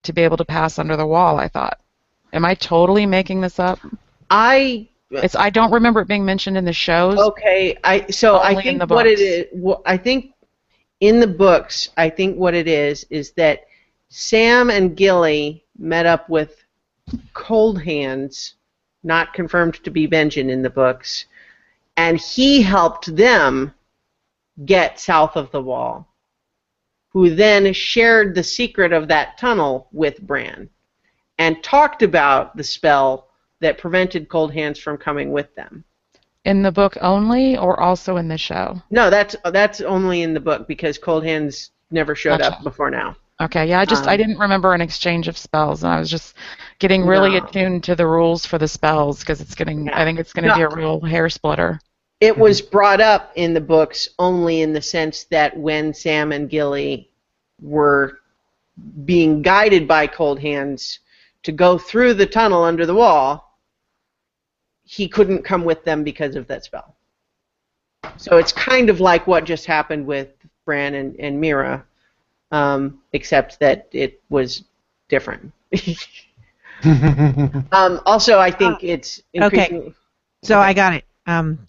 to 0.02 0.12
be 0.12 0.22
able 0.22 0.36
to 0.36 0.44
pass 0.44 0.78
under 0.78 0.94
the 0.94 1.06
wall 1.06 1.38
i 1.38 1.48
thought 1.48 1.80
am 2.34 2.44
i 2.44 2.54
totally 2.54 3.06
making 3.06 3.40
this 3.40 3.58
up 3.58 3.78
I 4.30 4.88
It's 5.10 5.34
I 5.34 5.50
don't 5.50 5.72
remember 5.72 6.00
it 6.00 6.08
being 6.08 6.24
mentioned 6.24 6.56
in 6.56 6.64
the 6.64 6.72
shows. 6.72 7.18
Okay, 7.18 7.76
I 7.82 8.06
so 8.10 8.38
I 8.38 8.54
think 8.62 8.88
what 8.88 9.06
it 9.06 9.50
books. 9.60 9.82
I 9.84 9.96
think 9.96 10.32
in 11.00 11.18
the 11.18 11.26
books, 11.26 11.90
I 11.96 12.10
think 12.10 12.36
what 12.36 12.54
it 12.54 12.68
is 12.68 13.06
is 13.10 13.32
that 13.32 13.66
Sam 14.08 14.70
and 14.70 14.96
Gilly 14.96 15.64
met 15.78 16.06
up 16.06 16.28
with 16.28 16.62
Cold 17.32 17.82
Hands, 17.82 18.54
not 19.02 19.32
confirmed 19.32 19.82
to 19.82 19.90
be 19.90 20.06
Benjen 20.06 20.50
in 20.50 20.62
the 20.62 20.70
books, 20.70 21.26
and 21.96 22.18
he 22.20 22.62
helped 22.62 23.14
them 23.16 23.74
get 24.64 25.00
south 25.00 25.36
of 25.36 25.50
the 25.50 25.62
wall. 25.62 26.06
Who 27.10 27.34
then 27.34 27.72
shared 27.72 28.34
the 28.34 28.44
secret 28.44 28.92
of 28.92 29.08
that 29.08 29.38
tunnel 29.38 29.88
with 29.92 30.20
Bran, 30.20 30.68
and 31.38 31.62
talked 31.62 32.02
about 32.02 32.56
the 32.56 32.62
spell 32.62 33.28
that 33.60 33.78
prevented 33.78 34.28
Cold 34.28 34.52
Hands 34.52 34.78
from 34.78 34.96
coming 34.96 35.32
with 35.32 35.52
them. 35.54 35.84
In 36.44 36.62
the 36.62 36.72
book 36.72 36.96
only, 37.02 37.56
or 37.56 37.78
also 37.78 38.16
in 38.16 38.28
the 38.28 38.38
show? 38.38 38.80
No, 38.90 39.10
that's 39.10 39.36
that's 39.52 39.80
only 39.82 40.22
in 40.22 40.32
the 40.32 40.40
book 40.40 40.66
because 40.66 40.96
Cold 40.96 41.22
Hands 41.24 41.70
never 41.90 42.14
showed 42.14 42.38
Gotcha. 42.40 42.56
up 42.56 42.64
before 42.64 42.90
now. 42.90 43.16
Okay, 43.42 43.66
yeah, 43.68 43.80
I 43.80 43.84
just 43.84 44.06
I 44.06 44.12
Um, 44.12 44.18
didn't 44.18 44.38
remember 44.38 44.72
an 44.74 44.80
exchange 44.80 45.28
of 45.28 45.36
spells, 45.36 45.82
and 45.82 45.92
I 45.92 45.98
was 45.98 46.10
just 46.10 46.34
getting 46.78 47.06
really 47.06 47.32
No. 47.32 47.46
attuned 47.46 47.84
to 47.84 47.94
the 47.94 48.06
rules 48.06 48.46
for 48.46 48.58
the 48.58 48.68
spells 48.68 49.20
because 49.20 49.40
it's 49.40 49.54
getting. 49.54 49.88
I 49.90 50.04
think 50.04 50.18
it's 50.18 50.32
going 50.32 50.44
to 50.44 50.48
No. 50.50 50.54
be 50.56 50.62
a 50.62 50.68
real 50.76 51.00
hair 51.00 51.28
splitter. 51.28 51.78
It 52.20 52.36
was 52.36 52.60
brought 52.60 53.00
up 53.00 53.32
in 53.34 53.54
the 53.54 53.60
books 53.62 54.08
only 54.18 54.60
in 54.62 54.72
the 54.72 54.82
sense 54.82 55.24
that 55.24 55.56
when 55.56 55.92
Sam 55.94 56.32
and 56.32 56.50
Gilly 56.50 57.10
were 57.62 58.18
being 59.04 59.42
guided 59.42 59.86
by 59.88 60.06
Cold 60.06 60.38
Hands 60.40 60.98
to 61.42 61.52
go 61.52 61.78
through 61.78 62.14
the 62.14 62.26
tunnel 62.26 62.62
under 62.62 62.84
the 62.86 62.94
wall, 62.94 63.49
he 64.90 65.06
couldn't 65.06 65.44
come 65.44 65.64
with 65.64 65.84
them 65.84 66.02
because 66.02 66.34
of 66.34 66.48
that 66.48 66.64
spell. 66.64 66.96
So 68.16 68.38
it's 68.38 68.50
kind 68.52 68.90
of 68.90 68.98
like 68.98 69.24
what 69.24 69.44
just 69.44 69.64
happened 69.64 70.04
with 70.04 70.30
Bran 70.64 70.94
and, 70.94 71.14
and 71.20 71.40
Meera, 71.40 71.84
um, 72.50 73.00
except 73.12 73.60
that 73.60 73.86
it 73.92 74.20
was 74.30 74.64
different. 75.08 75.52
um, 76.84 78.00
also, 78.04 78.40
I 78.40 78.50
think 78.50 78.82
it's 78.82 79.22
okay. 79.40 79.62
increasingly. 79.62 79.94
So 80.42 80.58
I 80.58 80.72
got 80.72 80.94
it. 80.94 81.04
Um, 81.24 81.68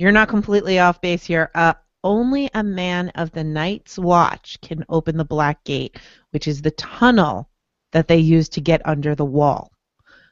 you're 0.00 0.10
not 0.10 0.28
completely 0.28 0.80
off 0.80 1.00
base 1.00 1.24
here. 1.24 1.52
Uh, 1.54 1.74
only 2.02 2.50
a 2.52 2.64
man 2.64 3.10
of 3.10 3.30
the 3.30 3.44
Night's 3.44 3.96
Watch 3.96 4.58
can 4.60 4.84
open 4.88 5.16
the 5.16 5.24
Black 5.24 5.62
Gate, 5.62 6.00
which 6.30 6.48
is 6.48 6.62
the 6.62 6.72
tunnel 6.72 7.48
that 7.92 8.08
they 8.08 8.18
use 8.18 8.48
to 8.48 8.60
get 8.60 8.84
under 8.84 9.14
the 9.14 9.24
wall. 9.24 9.70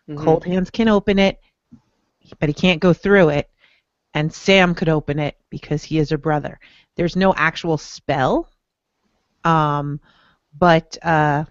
Mhm. 0.09 0.19
Cold 0.19 0.45
Hands 0.45 0.69
can 0.69 0.89
open 0.89 1.21
it, 1.21 1.39
but 2.39 2.49
he 2.49 2.55
can't 2.55 2.81
go 2.81 2.93
through 2.93 3.31
it. 3.31 3.51
And 4.15 4.33
Sam 4.33 4.75
could 4.75 4.89
open 4.89 5.19
it 5.19 5.37
because 5.51 5.85
he 5.85 5.99
is 5.99 6.13
a 6.13 6.19
brother. 6.19 6.59
There's 6.97 7.17
no 7.17 7.33
actual 7.35 7.79
spell, 7.79 8.49
um, 9.45 10.01
but 10.59 10.99
uh, 11.03 11.45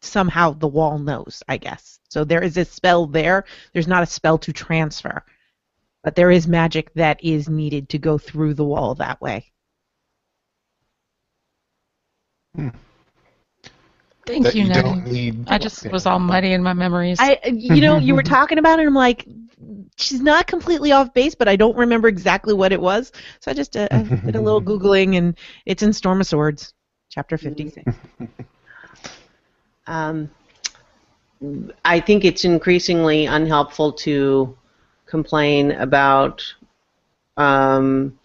somehow 0.00 0.52
the 0.52 0.68
wall 0.68 0.98
knows, 0.98 1.42
I 1.48 1.56
guess. 1.56 2.00
So 2.08 2.24
there 2.24 2.42
is 2.42 2.56
a 2.56 2.64
spell 2.64 3.06
there. 3.06 3.44
There's 3.72 3.88
not 3.88 4.02
a 4.02 4.06
spell 4.06 4.38
to 4.38 4.52
transfer, 4.52 5.24
but 6.04 6.14
there 6.14 6.30
is 6.30 6.46
magic 6.46 6.92
that 6.94 7.22
is 7.24 7.48
needed 7.48 7.88
to 7.90 7.98
go 7.98 8.18
through 8.18 8.54
the 8.54 8.64
wall 8.64 8.94
that 8.96 9.20
way. 9.20 9.50
Thank 14.26 14.54
you, 14.54 14.64
you 14.64 14.68
Nettie. 14.68 15.32
I 15.46 15.58
just 15.58 15.90
was 15.90 16.04
all 16.04 16.18
muddy 16.18 16.52
in 16.52 16.62
my 16.62 16.74
memories. 16.74 17.18
I, 17.18 17.40
you 17.46 17.80
know, 17.80 17.96
you 17.98 18.14
were 18.14 18.22
talking 18.22 18.58
about 18.58 18.78
it, 18.78 18.82
and 18.82 18.88
I'm 18.88 18.94
like, 18.94 19.26
she's 19.96 20.20
not 20.20 20.46
completely 20.46 20.92
off 20.92 21.12
base, 21.14 21.34
but 21.34 21.48
I 21.48 21.56
don't 21.56 21.76
remember 21.76 22.08
exactly 22.08 22.54
what 22.54 22.72
it 22.72 22.80
was. 22.80 23.12
So 23.40 23.50
I 23.50 23.54
just 23.54 23.76
uh, 23.76 23.88
I 23.90 24.02
did 24.02 24.36
a 24.36 24.40
little 24.40 24.62
googling, 24.70 25.16
and 25.16 25.36
it's 25.66 25.82
in 25.82 25.92
Storm 25.92 26.20
of 26.20 26.26
Swords, 26.26 26.74
chapter 27.10 27.36
56. 27.38 27.94
Um, 29.86 30.30
I 31.82 31.98
think 32.00 32.26
it's 32.26 32.44
increasingly 32.44 33.24
unhelpful 33.24 33.92
to 33.92 34.54
complain 35.06 35.72
about 35.72 36.44
um, 37.38 38.18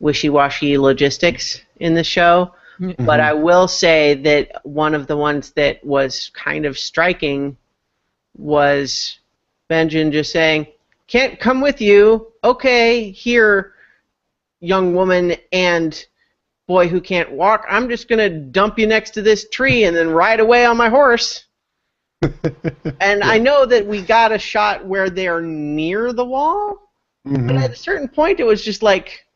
wishy-washy 0.00 0.78
logistics 0.78 1.60
in 1.76 1.94
the 1.94 2.02
show. 2.02 2.52
But 2.98 3.20
I 3.20 3.32
will 3.32 3.68
say 3.68 4.14
that 4.14 4.66
one 4.66 4.94
of 4.94 5.06
the 5.06 5.16
ones 5.16 5.52
that 5.52 5.84
was 5.84 6.30
kind 6.34 6.66
of 6.66 6.76
striking 6.76 7.56
was 8.36 9.18
Benjen 9.70 10.12
just 10.12 10.32
saying, 10.32 10.66
"Can't 11.06 11.38
come 11.40 11.60
with 11.60 11.80
you." 11.80 12.32
Okay, 12.44 13.10
here, 13.10 13.74
young 14.60 14.94
woman 14.94 15.36
and 15.52 16.06
boy 16.66 16.88
who 16.88 17.00
can't 17.00 17.30
walk. 17.30 17.64
I'm 17.68 17.88
just 17.88 18.08
gonna 18.08 18.28
dump 18.28 18.78
you 18.78 18.86
next 18.86 19.10
to 19.12 19.22
this 19.22 19.48
tree 19.50 19.84
and 19.84 19.96
then 19.96 20.10
ride 20.10 20.40
away 20.40 20.64
on 20.64 20.76
my 20.76 20.88
horse. 20.88 21.44
and 23.00 23.22
I 23.22 23.38
know 23.38 23.66
that 23.66 23.86
we 23.86 24.02
got 24.02 24.32
a 24.32 24.38
shot 24.38 24.84
where 24.84 25.10
they're 25.10 25.42
near 25.42 26.12
the 26.12 26.24
wall, 26.24 26.90
but 27.24 27.32
Mhm. 27.32 27.60
at 27.60 27.70
a 27.72 27.76
certain 27.76 28.08
point, 28.08 28.40
it 28.40 28.44
was 28.44 28.64
just 28.64 28.82
like, 28.82 29.26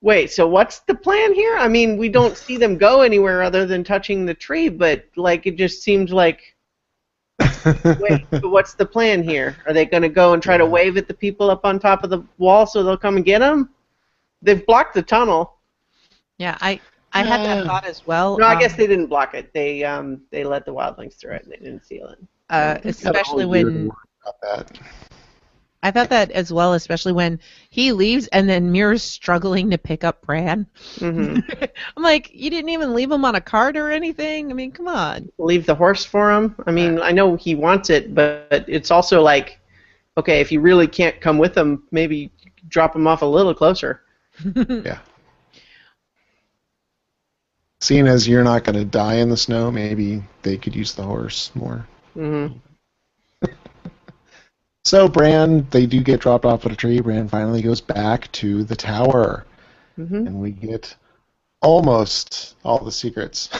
wait, 0.00 0.30
so 0.30 0.46
what's 0.46 0.80
the 0.80 0.94
plan 0.94 1.34
here? 1.34 1.56
I 1.56 1.66
mean, 1.66 1.96
we 1.96 2.08
don't 2.08 2.36
see 2.36 2.56
them 2.56 2.76
go 2.76 3.00
anywhere 3.00 3.42
other 3.42 3.66
than 3.66 3.82
touching 3.82 4.26
the 4.26 4.34
tree, 4.34 4.68
but 4.68 5.06
like 5.16 5.46
it 5.46 5.56
just 5.56 5.82
seemed 5.82 6.10
like, 6.10 6.54
wait, 8.00 8.26
but 8.30 8.50
what's 8.50 8.74
the 8.74 8.86
plan 8.86 9.22
here? 9.22 9.56
Are 9.66 9.72
they 9.72 9.84
going 9.86 10.02
to 10.02 10.08
go 10.08 10.32
and 10.32 10.42
try 10.42 10.56
to 10.56 10.66
wave 10.66 10.96
at 10.96 11.06
the 11.08 11.14
people 11.14 11.50
up 11.50 11.64
on 11.64 11.78
top 11.78 12.04
of 12.04 12.10
the 12.10 12.22
wall 12.38 12.66
so 12.66 12.82
they'll 12.82 12.96
come 12.96 13.16
and 13.16 13.24
get 13.24 13.40
them? 13.40 13.70
They've 14.42 14.64
blocked 14.66 14.94
the 14.94 15.02
tunnel. 15.02 15.54
Yeah, 16.38 16.56
I 16.60 16.80
I 17.12 17.22
had 17.24 17.40
that 17.44 17.66
thought 17.66 17.84
as 17.84 18.06
well. 18.06 18.38
No, 18.38 18.46
I 18.46 18.54
um, 18.54 18.58
guess 18.60 18.76
they 18.76 18.86
didn't 18.86 19.06
block 19.06 19.34
it. 19.34 19.52
They 19.52 19.84
um 19.84 20.22
they 20.30 20.44
let 20.44 20.64
the 20.64 20.72
wildlings 20.72 21.14
through 21.14 21.34
it. 21.34 21.44
and 21.44 21.52
They 21.52 21.56
didn't 21.56 21.84
seal 21.84 22.08
it. 22.08 22.18
uh, 22.50 22.78
especially 22.84 23.44
whole 23.44 23.56
year 23.56 23.70
to 23.70 23.76
when 23.76 23.90
about 24.22 24.40
that. 24.42 24.80
I 25.82 25.92
thought 25.92 26.10
that 26.10 26.32
as 26.32 26.52
well, 26.52 26.72
especially 26.74 27.12
when 27.12 27.38
he 27.70 27.92
leaves 27.92 28.26
and 28.28 28.48
then 28.48 28.72
Meera's 28.72 29.02
struggling 29.02 29.70
to 29.70 29.78
pick 29.78 30.02
up 30.02 30.22
Bran. 30.22 30.66
hmm 30.98 31.38
I'm 31.96 32.02
like, 32.02 32.30
you 32.32 32.50
didn't 32.50 32.70
even 32.70 32.94
leave 32.94 33.10
him 33.10 33.24
on 33.24 33.36
a 33.36 33.40
cart 33.40 33.76
or 33.76 33.90
anything. 33.90 34.50
I 34.50 34.54
mean, 34.54 34.72
come 34.72 34.88
on. 34.88 35.30
Leave 35.38 35.66
the 35.66 35.74
horse 35.74 36.04
for 36.04 36.32
him. 36.32 36.56
I 36.66 36.72
mean, 36.72 37.00
I 37.00 37.12
know 37.12 37.36
he 37.36 37.54
wants 37.54 37.90
it, 37.90 38.14
but 38.14 38.64
it's 38.66 38.90
also 38.90 39.22
like, 39.22 39.60
okay, 40.16 40.40
if 40.40 40.50
you 40.50 40.60
really 40.60 40.88
can't 40.88 41.20
come 41.20 41.38
with 41.38 41.56
him, 41.56 41.84
maybe 41.92 42.32
drop 42.68 42.96
him 42.96 43.06
off 43.06 43.22
a 43.22 43.26
little 43.26 43.54
closer. 43.54 44.02
Yeah. 44.84 44.98
Seeing 47.80 48.08
as 48.08 48.26
you're 48.26 48.44
not 48.44 48.64
going 48.64 48.76
to 48.76 48.84
die 48.84 49.14
in 49.16 49.28
the 49.28 49.36
snow, 49.36 49.70
maybe 49.70 50.22
they 50.42 50.56
could 50.56 50.74
use 50.74 50.94
the 50.94 51.04
horse 51.04 51.52
more. 51.54 51.86
hmm 52.14 52.48
So 54.88 55.06
Bran, 55.06 55.66
they 55.70 55.84
do 55.84 56.00
get 56.00 56.20
dropped 56.20 56.46
off 56.46 56.64
at 56.64 56.72
a 56.72 56.76
tree. 56.76 57.00
Bran 57.00 57.28
finally 57.28 57.60
goes 57.60 57.82
back 57.82 58.32
to 58.32 58.64
the 58.64 58.74
tower, 58.74 59.44
hmm 59.96 60.26
and 60.26 60.40
we 60.40 60.50
get 60.50 60.96
almost 61.60 62.56
all 62.64 62.82
the 62.82 62.90
secrets. 62.90 63.50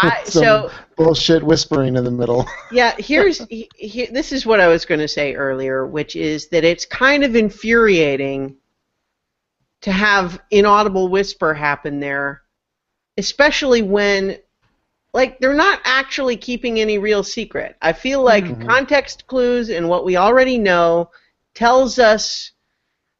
I- 0.00 0.22
so- 0.24 0.72
bullshit 0.96 1.44
whispering 1.44 1.94
in 1.94 2.02
the 2.02 2.10
middle. 2.10 2.44
Yeah, 2.72 2.96
here's 2.98 3.46
he, 3.46 3.70
he, 3.76 4.06
this 4.06 4.32
is 4.32 4.44
what 4.44 4.58
I 4.58 4.66
was 4.66 4.84
going 4.84 4.98
to 4.98 5.06
say 5.06 5.36
earlier, 5.36 5.86
which 5.86 6.16
is 6.16 6.48
that 6.48 6.64
it's 6.64 6.84
kind 6.84 7.22
of 7.22 7.36
infuriating 7.36 8.56
to 9.82 9.92
have 9.92 10.40
inaudible 10.50 11.06
whisper 11.06 11.54
happen 11.54 12.00
there, 12.00 12.42
especially 13.18 13.82
when 13.82 14.38
like 15.16 15.38
they're 15.40 15.54
not 15.54 15.80
actually 15.84 16.36
keeping 16.36 16.78
any 16.78 16.98
real 16.98 17.24
secret. 17.24 17.76
I 17.80 17.92
feel 17.94 18.22
like 18.22 18.46
Mhm. 18.48 18.60
context 18.60 19.26
clues 19.26 19.70
and 19.70 19.88
what 19.88 20.04
we 20.04 20.16
already 20.16 20.58
know 20.58 21.10
tells 21.54 21.98
us 21.98 22.52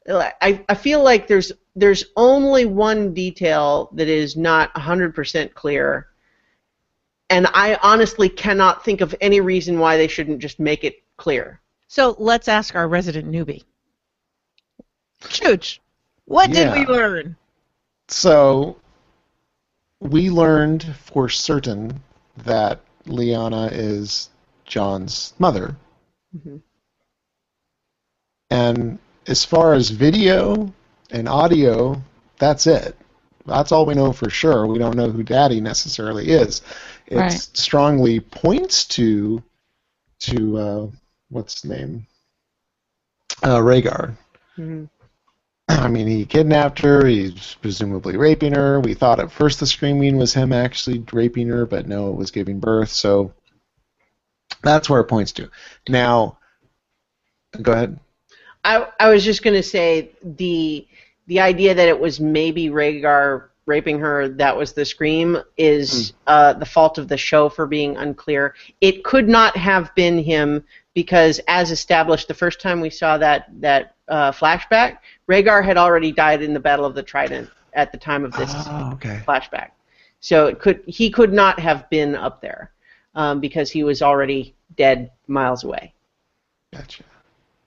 I, 0.09 0.63
I 0.69 0.75
feel 0.75 1.03
like 1.03 1.27
there's 1.27 1.51
there's 1.75 2.05
only 2.15 2.65
one 2.65 3.13
detail 3.13 3.89
that 3.93 4.07
is 4.07 4.37
not 4.37 4.73
100% 4.75 5.53
clear 5.55 6.07
and 7.29 7.47
I 7.53 7.77
honestly 7.81 8.29
cannot 8.29 8.85
think 8.85 9.01
of 9.01 9.15
any 9.19 9.41
reason 9.41 9.79
why 9.79 9.97
they 9.97 10.07
shouldn't 10.07 10.39
just 10.39 10.59
make 10.59 10.83
it 10.83 11.03
clear. 11.17 11.61
So 11.87 12.15
let's 12.19 12.47
ask 12.47 12.75
our 12.75 12.87
resident 12.87 13.31
newbie. 13.31 13.63
Chooch, 15.23 15.79
what 16.25 16.51
did 16.51 16.71
we 16.71 16.85
learn? 16.85 17.35
So 18.07 18.77
we 19.99 20.29
learned 20.29 20.83
for 21.05 21.29
certain 21.29 22.01
that 22.37 22.79
Lyanna 23.05 23.69
is 23.71 24.29
Jon's 24.65 25.33
mother. 25.39 25.75
Mhm. 26.35 26.61
And 28.49 28.99
as 29.27 29.43
far 29.43 29.73
as 29.73 29.89
video 29.89 30.73
and 31.11 31.27
audio, 31.27 32.01
that's 32.37 32.67
it. 32.67 32.95
That's 33.45 33.71
all 33.71 33.85
we 33.85 33.93
know 33.93 34.11
for 34.11 34.29
sure. 34.29 34.67
We 34.67 34.77
don't 34.77 34.95
know 34.97 35.09
who 35.09 35.23
Daddy 35.23 35.61
necessarily 35.61 36.29
is. 36.29 36.61
It 37.07 37.17
Right. 37.17 37.31
strongly 37.53 38.19
points 38.19 38.85
to 38.85 39.41
to 40.19 40.57
uh, 40.57 40.87
what's 41.29 41.61
the 41.61 41.69
name? 41.69 42.07
uh, 43.43 43.59
Rhaegar. 43.59 44.15
Mhm. 44.57 44.89
I 45.69 45.87
mean, 45.87 46.07
he 46.07 46.25
kidnapped 46.25 46.79
her. 46.79 47.05
He's 47.05 47.55
presumably 47.61 48.17
raping 48.17 48.53
her. 48.53 48.79
We 48.79 48.93
thought 48.93 49.19
at 49.19 49.31
first 49.31 49.59
the 49.59 49.67
screaming 49.67 50.17
was 50.17 50.33
him 50.33 50.53
actually 50.53 51.03
raping 51.11 51.47
her, 51.49 51.65
but 51.65 51.87
no, 51.87 52.09
it 52.09 52.15
was 52.15 52.31
giving 52.31 52.59
birth. 52.59 52.89
So 52.89 53.33
that's 54.63 54.89
where 54.89 55.01
it 55.01 55.05
points 55.05 55.31
to. 55.33 55.49
Now, 55.87 56.37
go 57.61 57.73
ahead. 57.73 57.99
I, 58.63 58.87
I 58.99 59.09
was 59.09 59.23
just 59.23 59.43
going 59.43 59.55
to 59.55 59.63
say 59.63 60.11
the 60.23 60.87
the 61.27 61.39
idea 61.41 61.73
that 61.73 61.89
it 61.89 61.99
was 61.99 62.21
maybe 62.21 62.69
Rhaegar 62.69 63.49
raping 63.65 63.99
her 63.99 64.29
that 64.29 64.55
was 64.55 64.71
the 64.71 64.85
scream 64.85 65.37
is 65.57 66.13
uh, 66.25 66.53
the 66.53 66.65
fault 66.65 66.97
of 66.97 67.09
the 67.09 67.17
show 67.17 67.49
for 67.49 67.67
being 67.67 67.97
unclear. 67.97 68.55
It 68.79 69.03
could 69.03 69.27
not 69.27 69.55
have 69.57 69.93
been 69.93 70.23
him 70.23 70.63
because, 70.93 71.39
as 71.47 71.69
established, 71.69 72.27
the 72.29 72.33
first 72.33 72.61
time 72.61 72.79
we 72.79 72.89
saw 72.89 73.17
that 73.17 73.47
that 73.59 73.95
uh, 74.07 74.31
flashback, 74.31 74.99
Rhaegar 75.29 75.63
had 75.63 75.77
already 75.77 76.11
died 76.11 76.41
in 76.41 76.53
the 76.53 76.59
Battle 76.59 76.85
of 76.85 76.95
the 76.95 77.03
Trident 77.03 77.49
at 77.73 77.91
the 77.91 77.97
time 77.97 78.23
of 78.25 78.31
this 78.33 78.51
Oh, 78.55 78.91
okay. 78.93 79.21
flashback. 79.27 79.71
So 80.19 80.47
it 80.47 80.59
could 80.59 80.81
he 80.87 81.09
could 81.09 81.31
not 81.33 81.59
have 81.59 81.89
been 81.89 82.15
up 82.15 82.41
there 82.41 82.71
um, 83.15 83.39
because 83.39 83.69
he 83.69 83.83
was 83.83 84.01
already 84.01 84.55
dead 84.75 85.11
miles 85.27 85.63
away. 85.63 85.93
Gotcha. 86.73 87.03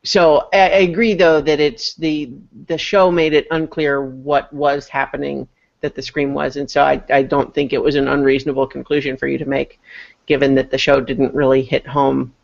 So 0.02 0.48
I, 0.52 0.58
I 0.58 0.80
agree 0.90 1.14
though 1.14 1.40
that 1.40 1.60
it's 1.60 1.94
the 1.94 2.32
the 2.66 2.78
show 2.78 3.10
made 3.10 3.34
it 3.34 3.46
unclear 3.50 4.02
what 4.04 4.52
was 4.52 4.88
happening 4.88 5.46
that 5.80 5.94
the 5.94 6.02
scream 6.02 6.34
was, 6.34 6.56
and 6.56 6.70
so 6.70 6.82
I 6.82 7.02
I 7.10 7.22
don't 7.22 7.54
think 7.54 7.72
it 7.72 7.82
was 7.82 7.94
an 7.94 8.08
unreasonable 8.08 8.66
conclusion 8.66 9.16
for 9.16 9.28
you 9.28 9.38
to 9.38 9.46
make, 9.46 9.78
given 10.26 10.54
that 10.56 10.70
the 10.70 10.78
show 10.78 11.00
didn't 11.00 11.34
really 11.34 11.62
hit 11.62 11.86
home 11.86 12.34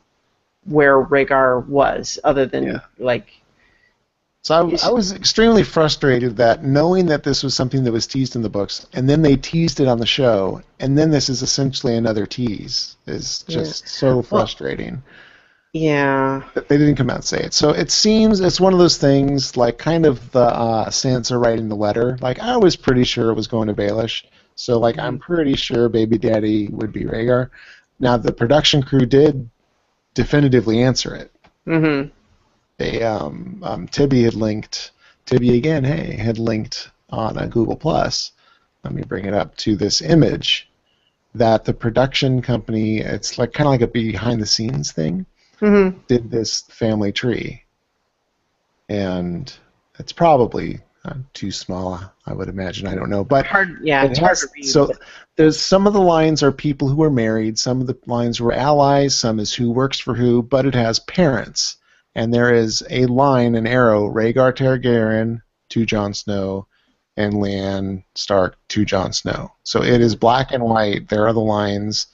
where 0.64 1.02
Rhaegar 1.04 1.66
was, 1.66 2.18
other 2.24 2.44
than 2.46 2.64
Yeah. 2.64 2.80
like 2.98 3.28
So 4.46 4.54
I, 4.54 4.86
I 4.86 4.92
was 4.92 5.10
extremely 5.10 5.64
frustrated 5.64 6.36
that 6.36 6.62
knowing 6.62 7.06
that 7.06 7.24
this 7.24 7.42
was 7.42 7.52
something 7.52 7.82
that 7.82 7.90
was 7.90 8.06
teased 8.06 8.36
in 8.36 8.42
the 8.42 8.48
books, 8.48 8.86
and 8.92 9.08
then 9.10 9.20
they 9.20 9.34
teased 9.34 9.80
it 9.80 9.88
on 9.88 9.98
the 9.98 10.06
show, 10.06 10.62
and 10.78 10.96
then 10.96 11.10
this 11.10 11.28
is 11.28 11.42
essentially 11.42 11.96
another 11.96 12.26
tease, 12.26 12.94
is 13.08 13.42
just 13.48 13.88
so 13.88 14.22
frustrating. 14.22 15.02
yeah 15.72 16.44
they 16.54 16.78
didn't 16.78 16.94
come 16.94 17.10
out 17.10 17.16
and 17.16 17.24
say 17.24 17.40
it. 17.40 17.54
So 17.54 17.70
it 17.70 17.90
seems 17.90 18.38
it's 18.38 18.60
one 18.60 18.72
of 18.72 18.78
those 18.78 18.98
things 18.98 19.56
like 19.56 19.78
kind 19.78 20.06
of 20.06 20.30
the 20.30 20.44
uh, 20.44 20.90
Sansa 20.90 21.42
writing 21.44 21.68
the 21.68 21.74
letter. 21.74 22.16
Like 22.20 22.38
I 22.38 22.56
was 22.56 22.76
pretty 22.76 23.02
sure 23.02 23.30
it 23.30 23.34
was 23.34 23.48
going 23.48 23.66
to 23.66 23.74
Baelish, 23.74 24.26
so 24.54 24.78
like 24.78 24.96
I'm 24.96 25.18
pretty 25.18 25.56
sure 25.56 25.88
Baby 25.88 26.18
Daddy 26.18 26.68
would 26.68 26.92
be 26.92 27.02
Rhaegar. 27.02 27.50
Now 27.98 28.16
the 28.16 28.30
production 28.30 28.84
crew 28.84 29.06
did 29.06 29.50
definitively 30.14 30.84
answer 30.84 31.16
it. 31.16 31.32
mhm 31.66 32.12
They 32.78 33.02
um, 33.02 33.60
um 33.62 33.88
Tibby 33.88 34.24
had 34.24 34.34
linked 34.34 34.92
Tibby 35.24 35.56
again. 35.56 35.84
Hey, 35.84 36.16
had 36.16 36.38
linked 36.38 36.90
on 37.10 37.38
a 37.38 37.46
Google 37.46 37.76
Plus. 37.76 38.32
Let 38.84 38.94
me 38.94 39.02
bring 39.02 39.24
it 39.24 39.34
up 39.34 39.56
to 39.58 39.76
this 39.76 40.00
image 40.00 40.68
that 41.34 41.64
the 41.64 41.74
production 41.74 42.42
company. 42.42 42.98
It's 43.00 43.38
like 43.38 43.52
kind 43.52 43.66
of 43.66 43.72
like 43.72 43.80
a 43.82 43.86
behind 43.86 44.40
the 44.40 44.46
scenes 44.46 44.92
thing 44.92 45.26
mhm 45.60 45.94
did 46.06 46.30
this 46.30 46.60
family 46.68 47.12
tree, 47.12 47.62
and 48.88 49.52
it's 49.98 50.12
probably 50.12 50.80
uh, 51.04 51.14
too 51.32 51.50
small. 51.50 52.00
I 52.26 52.32
would 52.32 52.48
imagine. 52.48 52.86
I 52.86 52.94
don't 52.94 53.10
know, 53.10 53.24
but 53.24 53.46
hard 53.46 53.78
yeah 53.82 54.04
it 54.04 54.10
it's 54.10 54.18
hard 54.18 54.36
to 54.36 54.48
read. 54.54 54.64
so 54.64 54.92
there's 55.36 55.58
some 55.58 55.86
of 55.86 55.92
the 55.92 56.00
lines 56.00 56.42
are 56.42 56.52
people 56.52 56.88
who 56.88 57.02
are 57.02 57.10
married, 57.10 57.58
some 57.58 57.80
of 57.80 57.86
the 57.86 57.96
lines 58.06 58.40
were 58.40 58.52
allies, 58.52 59.16
some 59.16 59.38
is 59.40 59.54
who 59.54 59.70
works 59.70 59.98
for 59.98 60.14
who, 60.14 60.42
but 60.42 60.66
it 60.66 60.74
has 60.74 60.98
parents, 61.00 61.76
and 62.16 62.32
there 62.32 62.52
is 62.52 62.82
a 62.88 63.04
line, 63.06 63.54
an 63.54 63.66
arrow, 63.66 64.08
Rhaegar 64.08 64.52
Targaryen 64.56 65.42
to 65.68 65.84
Jon 65.84 66.14
Snow, 66.14 66.66
and 67.18 67.34
Lyanna 67.34 68.02
Stark 68.14 68.56
to 68.68 68.84
Jon 68.86 69.12
Snow. 69.12 69.52
So 69.64 69.82
it 69.82 70.00
is 70.00 70.16
black 70.16 70.50
and 70.50 70.64
white. 70.64 71.08
There 71.08 71.26
are 71.26 71.34
the 71.34 71.40
lines. 71.40 72.06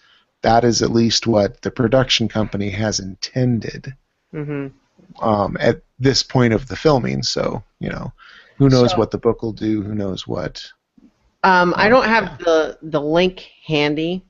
That 0.42 0.64
is 0.64 0.82
at 0.82 0.90
least 0.90 1.28
what 1.28 1.62
the 1.62 1.70
production 1.70 2.28
company 2.28 2.68
has 2.70 3.00
intended 3.00 3.94
mhm 4.34 4.72
um, 5.20 5.56
at 5.60 5.82
this 5.98 6.22
point 6.22 6.52
of 6.52 6.66
the 6.68 6.76
filming. 6.76 7.22
So 7.22 7.62
you 7.78 7.90
know, 7.90 8.12
who 8.56 8.68
knows 8.68 8.90
So- 8.90 8.98
what 8.98 9.12
the 9.12 9.18
book 9.18 9.42
will 9.42 9.52
do? 9.52 9.82
Who 9.82 9.94
knows 9.94 10.26
what? 10.26 10.64
Um, 11.44 11.74
I 11.76 11.88
don't 11.88 12.06
have 12.06 12.38
the 12.38 12.76
the 12.82 13.00
link 13.00 13.48
handy, 13.66 14.24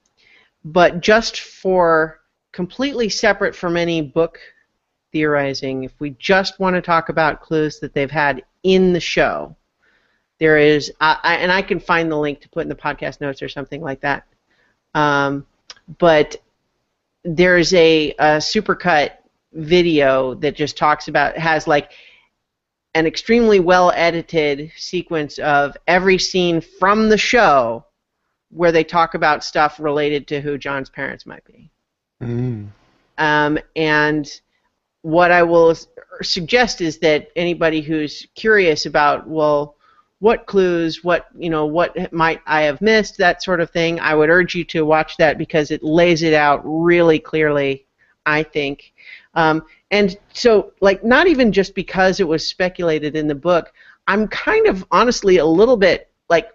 but 0.64 1.00
just 1.00 1.40
for 1.40 2.20
completely 2.52 3.08
separate 3.08 3.56
from 3.56 3.76
any 3.78 4.02
book 4.02 4.38
theorizing, 5.12 5.84
if 5.84 5.92
we 6.00 6.10
just 6.18 6.58
want 6.58 6.74
to 6.74 6.82
talk 6.82 7.08
about 7.08 7.40
clues 7.40 7.78
that 7.80 7.94
they've 7.94 8.10
had 8.10 8.42
in 8.62 8.92
the 8.92 9.00
show, 9.00 9.54
there 10.38 10.58
is, 10.58 10.92
I, 11.00 11.18
I, 11.22 11.34
and 11.36 11.52
I 11.52 11.62
can 11.62 11.78
find 11.78 12.10
the 12.10 12.18
link 12.18 12.40
to 12.40 12.48
put 12.48 12.62
in 12.62 12.68
the 12.68 12.74
podcast 12.74 13.20
notes 13.20 13.42
or 13.42 13.48
something 13.48 13.80
like 13.80 14.00
that. 14.00 14.26
Um, 14.94 15.46
but 15.98 16.36
there's 17.24 17.72
a, 17.74 18.10
a 18.12 18.38
supercut 18.38 19.12
video 19.52 20.34
that 20.34 20.56
just 20.56 20.76
talks 20.76 21.08
about 21.08 21.36
has 21.36 21.66
like 21.66 21.92
an 22.94 23.06
extremely 23.06 23.60
well 23.60 23.92
edited 23.94 24.72
sequence 24.76 25.38
of 25.38 25.76
every 25.86 26.18
scene 26.18 26.60
from 26.60 27.08
the 27.08 27.18
show 27.18 27.84
where 28.50 28.72
they 28.72 28.84
talk 28.84 29.14
about 29.14 29.44
stuff 29.44 29.80
related 29.80 30.26
to 30.28 30.40
who 30.40 30.58
Jon's 30.58 30.90
parents 30.90 31.24
might 31.24 31.44
be. 31.44 31.70
Mm. 32.22 32.68
Um, 33.18 33.58
and 33.76 34.40
what 35.02 35.30
I 35.30 35.42
will 35.42 35.76
suggest 36.22 36.80
is 36.80 36.98
that 36.98 37.28
anybody 37.36 37.80
who's 37.80 38.26
curious 38.34 38.86
about, 38.86 39.28
well, 39.28 39.76
what 40.20 40.46
clues, 40.46 41.02
what 41.02 41.26
you 41.36 41.50
know, 41.50 41.66
what 41.66 42.12
might 42.12 42.40
I 42.46 42.62
have 42.62 42.80
missed, 42.80 43.18
that 43.18 43.42
sort 43.42 43.60
of 43.60 43.70
thing, 43.70 43.98
I 43.98 44.14
would 44.14 44.30
urge 44.30 44.54
you 44.54 44.64
to 44.66 44.84
watch 44.84 45.16
that 45.16 45.36
because 45.36 45.72
it 45.72 45.82
lays 45.82 46.22
it 46.22 46.32
out 46.32 46.62
really 46.64 47.18
clearly. 47.18 47.86
I 48.24 48.44
think, 48.44 48.92
um, 49.34 49.64
and 49.90 50.16
so 50.32 50.74
like 50.80 51.02
not 51.02 51.26
even 51.26 51.50
just 51.50 51.74
because 51.74 52.20
it 52.20 52.28
was 52.28 52.46
speculated 52.46 53.16
in 53.16 53.26
the 53.26 53.34
book, 53.34 53.72
I'm 54.06 54.28
kind 54.28 54.68
of 54.68 54.86
honestly 54.92 55.38
a 55.38 55.44
little 55.44 55.76
bit 55.76 56.08
like 56.28 56.50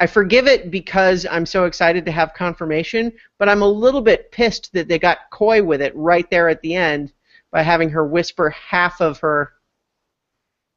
I 0.00 0.08
forgive 0.08 0.48
it 0.48 0.72
because 0.72 1.26
I'm 1.30 1.46
so 1.46 1.66
excited 1.66 2.04
to 2.06 2.10
have 2.10 2.34
confirmation, 2.34 3.12
but 3.38 3.48
I'm 3.48 3.62
a 3.62 3.68
little 3.68 4.02
bit 4.02 4.32
pissed 4.32 4.72
that 4.72 4.88
they 4.88 4.98
got 4.98 5.30
coy 5.30 5.62
with 5.62 5.80
it 5.80 5.94
right 5.94 6.28
there 6.28 6.48
at 6.48 6.60
the 6.62 6.74
end 6.74 7.12
by 7.56 7.62
having 7.62 7.88
her 7.88 8.04
whisper 8.04 8.50
half 8.50 9.00
of 9.00 9.18
her 9.20 9.50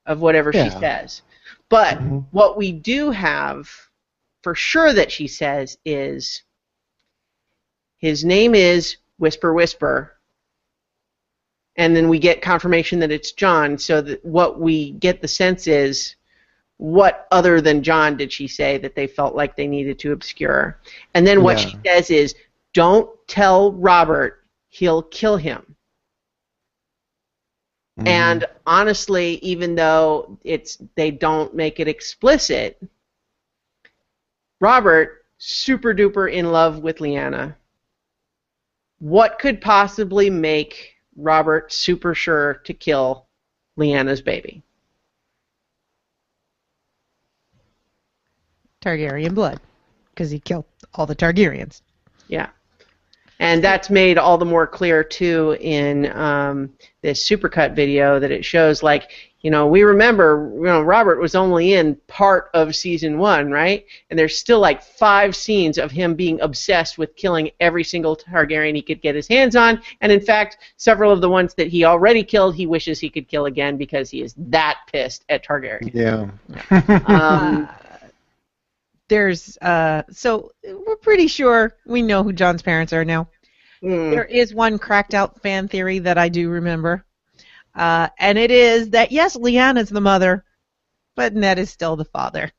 of 0.06 0.22
whatever 0.22 0.54
she 0.54 0.70
says. 0.80 1.24
But 1.68 1.98
Mhm. 1.98 2.24
what 2.32 2.56
we 2.56 2.72
do 2.72 3.12
have 3.12 3.70
for 4.44 4.56
sure 4.56 4.94
that 4.94 5.12
she 5.12 5.28
says 5.28 5.78
is 5.84 6.42
his 7.98 8.24
name 8.24 8.56
is 8.56 8.96
Whisper 9.18 9.54
Whisper. 9.54 10.22
And 11.76 11.94
then 11.94 12.08
we 12.08 12.18
get 12.18 12.42
confirmation 12.42 12.98
that 13.00 13.12
it's 13.12 13.34
Jon, 13.34 13.78
so 13.78 14.00
that 14.00 14.24
what 14.24 14.58
we 14.58 14.92
get 14.92 15.22
the 15.22 15.28
sense 15.28 15.68
is 15.68 16.16
what 16.78 17.28
other 17.30 17.60
than 17.60 17.84
Jon 17.84 18.16
did 18.16 18.32
she 18.32 18.48
say 18.48 18.78
that 18.78 18.96
they 18.96 19.06
felt 19.06 19.36
like 19.36 19.58
they 19.58 19.68
needed 19.68 20.00
to 20.00 20.14
obscure? 20.14 20.80
And 21.14 21.28
then 21.28 21.44
what 21.44 21.60
she 21.60 21.78
says 21.86 22.10
is, 22.10 22.36
don't 22.74 23.10
tell 23.28 23.74
Robert, 23.74 24.46
he'll 24.70 25.02
kill 25.02 25.36
him. 25.36 25.76
Mhm. 28.00 28.08
And 28.08 28.46
honestly, 28.66 29.36
even 29.42 29.76
though 29.76 30.38
it's 30.44 30.78
they 30.96 31.12
don't 31.12 31.54
make 31.54 31.80
it 31.80 31.88
explicit, 31.88 32.82
Robert 34.62 35.26
super 35.38 35.94
duper 35.94 36.32
in 36.32 36.52
love 36.52 36.80
with 36.80 37.00
Lyanna. 37.00 37.56
What 39.00 39.40
could 39.40 39.62
possibly 39.62 40.30
make 40.30 40.96
Robert 41.16 41.74
super 41.74 42.14
sure 42.14 42.56
to 42.66 42.74
kill 42.74 43.28
Lyanna's 43.78 44.22
baby? 44.22 44.64
Targaryen 48.82 49.34
blood, 49.34 49.60
because 50.10 50.32
he 50.32 50.40
killed 50.40 50.66
all 50.94 51.06
the 51.06 51.16
Targaryens. 51.16 51.82
Yeah. 52.30 52.50
And 53.40 53.64
that's 53.64 53.90
made 53.90 54.18
all 54.18 54.38
the 54.38 54.46
more 54.46 54.68
clear 54.68 55.04
too 55.04 55.56
in 55.62 56.12
um, 56.12 56.74
this 57.02 57.28
supercut 57.28 57.76
video 57.76 58.20
that 58.20 58.32
it 58.32 58.44
shows 58.44 58.84
like 58.84 59.12
you 59.42 59.50
know 59.50 59.68
we 59.68 59.84
remember 59.84 60.52
you 60.56 60.64
know 60.64 60.82
Robert 60.82 61.20
was 61.20 61.36
only 61.36 61.74
in 61.74 61.96
part 62.08 62.50
of 62.54 62.76
season 62.76 63.18
one 63.18 63.50
right 63.50 63.86
and 64.10 64.20
there's 64.20 64.38
still 64.38 64.60
like 64.60 64.84
five 64.84 65.36
scenes 65.36 65.78
of 65.78 65.92
him 65.92 66.14
being 66.14 66.42
obsessed 66.42 66.98
with 66.98 67.16
killing 67.16 67.52
every 67.60 67.84
single 67.84 68.18
Targaryen 68.18 68.76
he 68.76 68.82
could 68.82 69.02
get 69.02 69.16
his 69.16 69.28
hands 69.28 69.56
on 69.56 69.82
and 70.02 70.12
in 70.12 70.20
fact 70.20 70.58
several 70.76 71.12
of 71.12 71.22
the 71.22 71.30
ones 71.30 71.54
that 71.54 71.68
he 71.68 71.86
already 71.86 72.24
killed 72.24 72.56
he 72.56 72.66
wishes 72.66 73.00
he 73.00 73.10
could 73.10 73.28
kill 73.28 73.46
again 73.46 73.78
because 73.78 74.10
he 74.10 74.22
is 74.22 74.34
that 74.38 74.80
pissed 74.92 75.24
at 75.30 75.46
Targaryen. 75.46 75.92
Yeah. 75.94 76.30
Um, 77.10 77.70
There's 79.10 79.58
uh, 79.62 80.04
so 80.12 80.52
we're 80.66 80.98
pretty 80.98 81.28
sure 81.28 81.76
we 81.86 82.02
know 82.04 82.24
who 82.24 82.34
Jon's 82.34 82.62
parents 82.64 82.94
are 82.94 83.06
now. 83.06 83.30
mm, 83.82 84.16
There 84.16 84.26
is 84.26 84.54
one 84.54 84.80
cracked 84.80 85.14
out 85.14 85.42
fan 85.42 85.68
theory 85.70 86.00
that 86.00 86.18
I 86.18 86.30
do 86.30 86.50
remember. 86.50 87.06
Uh, 87.76 88.10
and 88.20 88.38
it 88.38 88.52
is 88.52 88.90
that 88.92 89.12
yes, 89.12 89.36
Lyanna's 89.38 89.90
the 89.90 90.02
mother, 90.02 90.46
but 91.16 91.34
Ned 91.36 91.60
is 91.60 91.70
still 91.72 91.96
the 91.98 92.06
father. 92.06 92.52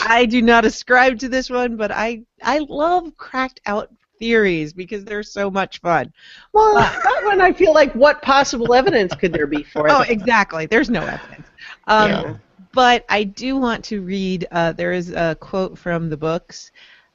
I 0.00 0.26
do 0.26 0.42
not 0.42 0.64
ascribe 0.64 1.18
to 1.20 1.28
this 1.28 1.50
one, 1.50 1.76
but 1.76 1.90
I 1.92 2.24
I 2.42 2.58
love 2.68 3.16
cracked 3.16 3.60
out 3.66 3.90
theories 4.18 4.72
because 4.72 5.04
they're 5.04 5.22
so 5.22 5.50
much 5.50 5.80
fun. 5.80 6.12
Well, 6.52 6.74
that 7.02 7.20
one 7.24 7.40
I 7.40 7.52
feel 7.52 7.72
like 7.74 7.92
what 7.94 8.22
possible 8.22 8.74
evidence 8.74 9.14
could 9.14 9.32
there 9.32 9.46
be 9.46 9.62
for 9.62 9.88
Oh, 9.88 10.00
it? 10.00 10.06
exactly. 10.08 10.66
There's 10.66 10.90
no 10.90 11.06
evidence. 11.06 11.50
Um, 11.86 12.24
Yeah. 12.24 12.36
But 12.76 13.06
I 13.08 13.24
do 13.24 13.56
want 13.56 13.82
to 13.86 14.02
read. 14.02 14.46
Uh, 14.52 14.72
there 14.72 14.92
is 14.92 15.10
a 15.10 15.34
quote 15.40 15.78
from 15.78 16.10
the 16.10 16.16
books, 16.18 16.72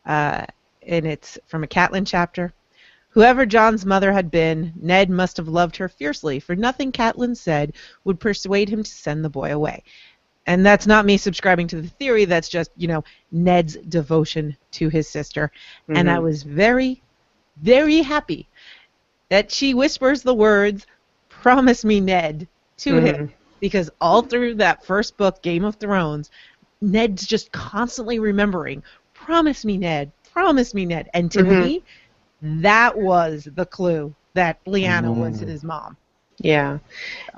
uh, 0.07 0.47
and 0.87 1.05
it's 1.05 1.37
from 1.45 1.63
a 1.63 1.67
Catelyn 1.67 2.03
chapter. 2.03 2.51
Whoever 3.09 3.45
Jon's 3.45 3.85
mother 3.85 4.11
had 4.11 4.31
been, 4.31 4.73
Ned 4.75 5.11
must 5.11 5.37
have 5.37 5.47
loved 5.47 5.77
her 5.77 5.87
fiercely, 5.87 6.39
for 6.39 6.55
nothing 6.55 6.91
Catelyn 6.91 7.37
said 7.37 7.73
would 8.05 8.19
persuade 8.19 8.69
him 8.69 8.81
to 8.81 8.89
send 8.89 9.23
the 9.23 9.29
boy 9.29 9.53
away. 9.53 9.83
And 10.47 10.65
that's 10.65 10.87
not 10.87 11.05
me 11.05 11.15
subscribing 11.15 11.67
to 11.67 11.79
the 11.79 11.89
theory. 11.89 12.25
That's 12.25 12.49
just 12.49 12.71
you 12.75 12.87
know 12.87 13.03
Ned's 13.31 13.75
devotion 13.87 14.57
to 14.71 14.89
his 14.89 15.07
sister. 15.07 15.51
And 15.89 16.09
I 16.09 16.17
Mhm. 16.17 16.23
was 16.23 16.41
very, 16.41 17.03
very 17.61 18.01
happy 18.01 18.49
that 19.29 19.51
she 19.51 19.75
whispers 19.75 20.23
the 20.23 20.33
words, 20.33 20.87
"Promise 21.29 21.85
me, 21.85 21.99
Ned," 21.99 22.47
to 22.77 22.95
Mhm. 22.95 23.01
him 23.05 23.33
because 23.61 23.89
all 24.01 24.21
through 24.23 24.55
that 24.55 24.85
first 24.85 25.17
book, 25.17 25.41
Game 25.41 25.63
of 25.63 25.75
Thrones, 25.77 26.29
Ned's 26.81 27.25
just 27.25 27.51
constantly 27.53 28.19
remembering, 28.19 28.83
"Promise 29.13 29.63
me, 29.63 29.77
Ned. 29.77 30.11
Promise 30.33 30.73
me, 30.73 30.85
Ned." 30.85 31.09
And 31.13 31.31
to 31.31 31.43
Mhm. 31.43 31.61
me, 31.61 31.83
that 32.41 32.97
was 32.97 33.47
the 33.55 33.65
clue 33.65 34.13
that 34.33 34.63
Lyanna 34.65 35.13
was 35.13 35.41
Mm. 35.41 35.47
his 35.47 35.63
mom. 35.63 35.95
Yeah. 36.39 36.79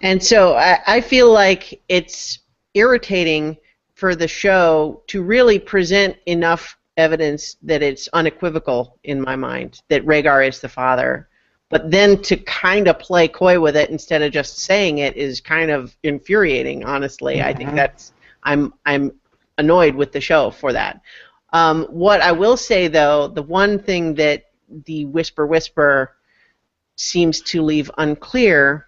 And 0.02 0.24
so 0.24 0.56
I, 0.56 0.80
I 0.88 1.02
feel 1.02 1.32
like 1.32 1.82
it's 1.90 2.40
irritating 2.74 3.58
for 3.96 4.16
the 4.16 4.28
show 4.28 5.02
to 5.08 5.22
really 5.24 5.60
present 5.60 6.18
enough 6.26 6.78
evidence 6.98 7.58
that 7.64 7.82
it's 7.84 8.08
unequivocal 8.14 8.98
in 9.04 9.22
my 9.22 9.36
mind 9.36 9.82
that 9.90 10.06
Rhaegar 10.06 10.48
is 10.48 10.60
the 10.62 10.70
father. 10.70 11.28
But 11.74 11.90
then 11.90 12.22
to 12.22 12.38
kind 12.38 12.88
of 12.88 13.00
play 13.00 13.28
coy 13.28 13.60
with 13.60 13.76
it 13.76 13.90
instead 13.90 14.22
of 14.22 14.32
just 14.32 14.60
saying 14.60 15.00
it 15.00 15.18
is 15.18 15.42
kind 15.42 15.72
of 15.72 15.98
infuriating, 16.04 16.86
honestly. 16.86 17.42
I 17.42 17.52
think 17.52 17.72
Mhm. 17.72 17.76
that's 17.76 18.14
I'm 18.44 18.74
I'm 18.86 19.12
annoyed 19.58 19.96
with 19.96 20.12
the 20.12 20.22
show 20.22 20.52
for 20.52 20.72
that. 20.72 21.02
Um, 21.52 21.86
what 21.86 22.22
I 22.22 22.32
will 22.32 22.58
say 22.58 22.88
though, 22.88 23.28
the 23.28 23.42
one 23.42 23.80
thing 23.80 24.14
that 24.16 24.44
the 24.86 25.06
whisper 25.06 25.48
whisper 25.48 26.16
seems 26.96 27.42
to 27.42 27.64
leave 27.64 27.90
unclear 27.98 28.86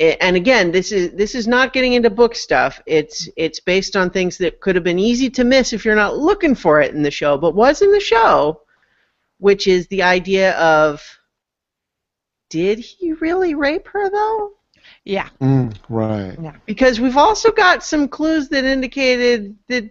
and 0.00 0.36
again 0.36 0.70
this 0.70 0.92
is 0.92 1.12
this 1.12 1.34
is 1.34 1.46
not 1.46 1.72
getting 1.72 1.94
into 1.94 2.10
book 2.10 2.34
stuff 2.34 2.80
it's 2.84 3.28
it's 3.36 3.60
based 3.60 3.96
on 3.96 4.10
things 4.10 4.36
that 4.36 4.60
could 4.60 4.74
have 4.74 4.84
been 4.84 4.98
easy 4.98 5.30
to 5.30 5.44
miss 5.44 5.72
if 5.72 5.84
you're 5.84 5.94
not 5.94 6.18
looking 6.18 6.54
for 6.54 6.80
it 6.80 6.94
in 6.94 7.02
the 7.02 7.10
show 7.10 7.38
but 7.38 7.54
was 7.54 7.80
in 7.80 7.90
the 7.92 8.00
show 8.00 8.60
which 9.38 9.66
is 9.66 9.86
the 9.88 10.02
idea 10.02 10.52
of 10.58 11.00
did 12.48 12.78
he 12.78 13.12
really 13.14 13.54
rape 13.54 13.86
her 13.88 14.08
though 14.10 14.52
Yeah. 15.04 15.28
Mm, 15.40 15.74
right. 15.88 16.36
because 16.66 17.00
we've 17.00 17.16
also 17.16 17.50
got 17.50 17.82
some 17.82 18.08
clues 18.08 18.48
that 18.50 18.64
indicated 18.64 19.56
that 19.68 19.90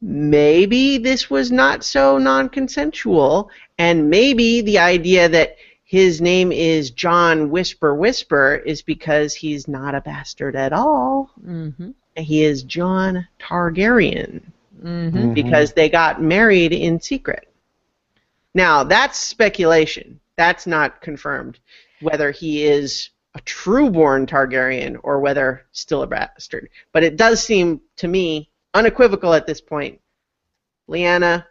maybe 0.00 0.98
this 0.98 1.30
was 1.30 1.52
not 1.52 1.84
so 1.84 2.18
non-consensual 2.18 3.50
and 3.78 4.10
maybe 4.10 4.60
the 4.62 4.78
idea 4.78 5.28
that 5.28 5.56
his 5.84 6.20
name 6.20 6.50
is 6.52 6.90
Jon 6.90 7.50
Whisper 7.50 7.94
Whisper 7.94 8.56
is 8.64 8.82
because 8.82 9.34
he's 9.34 9.68
not 9.68 9.94
a 9.94 10.00
bastard 10.00 10.56
at 10.56 10.72
all. 10.72 11.30
Mm-hmm. 11.46 11.90
He 12.16 12.44
is 12.44 12.62
Jon 12.62 13.26
Targaryen 13.40 14.40
Mm-hmm. 14.82 15.16
Mhm. 15.16 15.34
because 15.34 15.72
they 15.72 15.88
got 15.88 16.20
married 16.20 16.72
in 16.72 17.00
secret. 17.00 17.46
Now, 18.52 18.82
that's 18.82 19.16
speculation. 19.16 20.18
That's 20.36 20.66
not 20.66 21.00
confirmed 21.00 21.58
whether 22.00 22.30
he 22.30 22.64
is 22.64 23.10
a 23.34 23.40
true 23.42 23.90
born 23.90 24.26
Targaryen 24.26 24.96
or 25.02 25.20
whether 25.20 25.66
still 25.72 26.02
a 26.02 26.06
bastard. 26.06 26.68
But 26.92 27.04
it 27.04 27.16
does 27.16 27.42
seem 27.42 27.80
to 27.96 28.08
me 28.08 28.50
unequivocal 28.74 29.32
at 29.34 29.46
this 29.46 29.60
point. 29.60 30.00
Lyanna, 30.90 31.44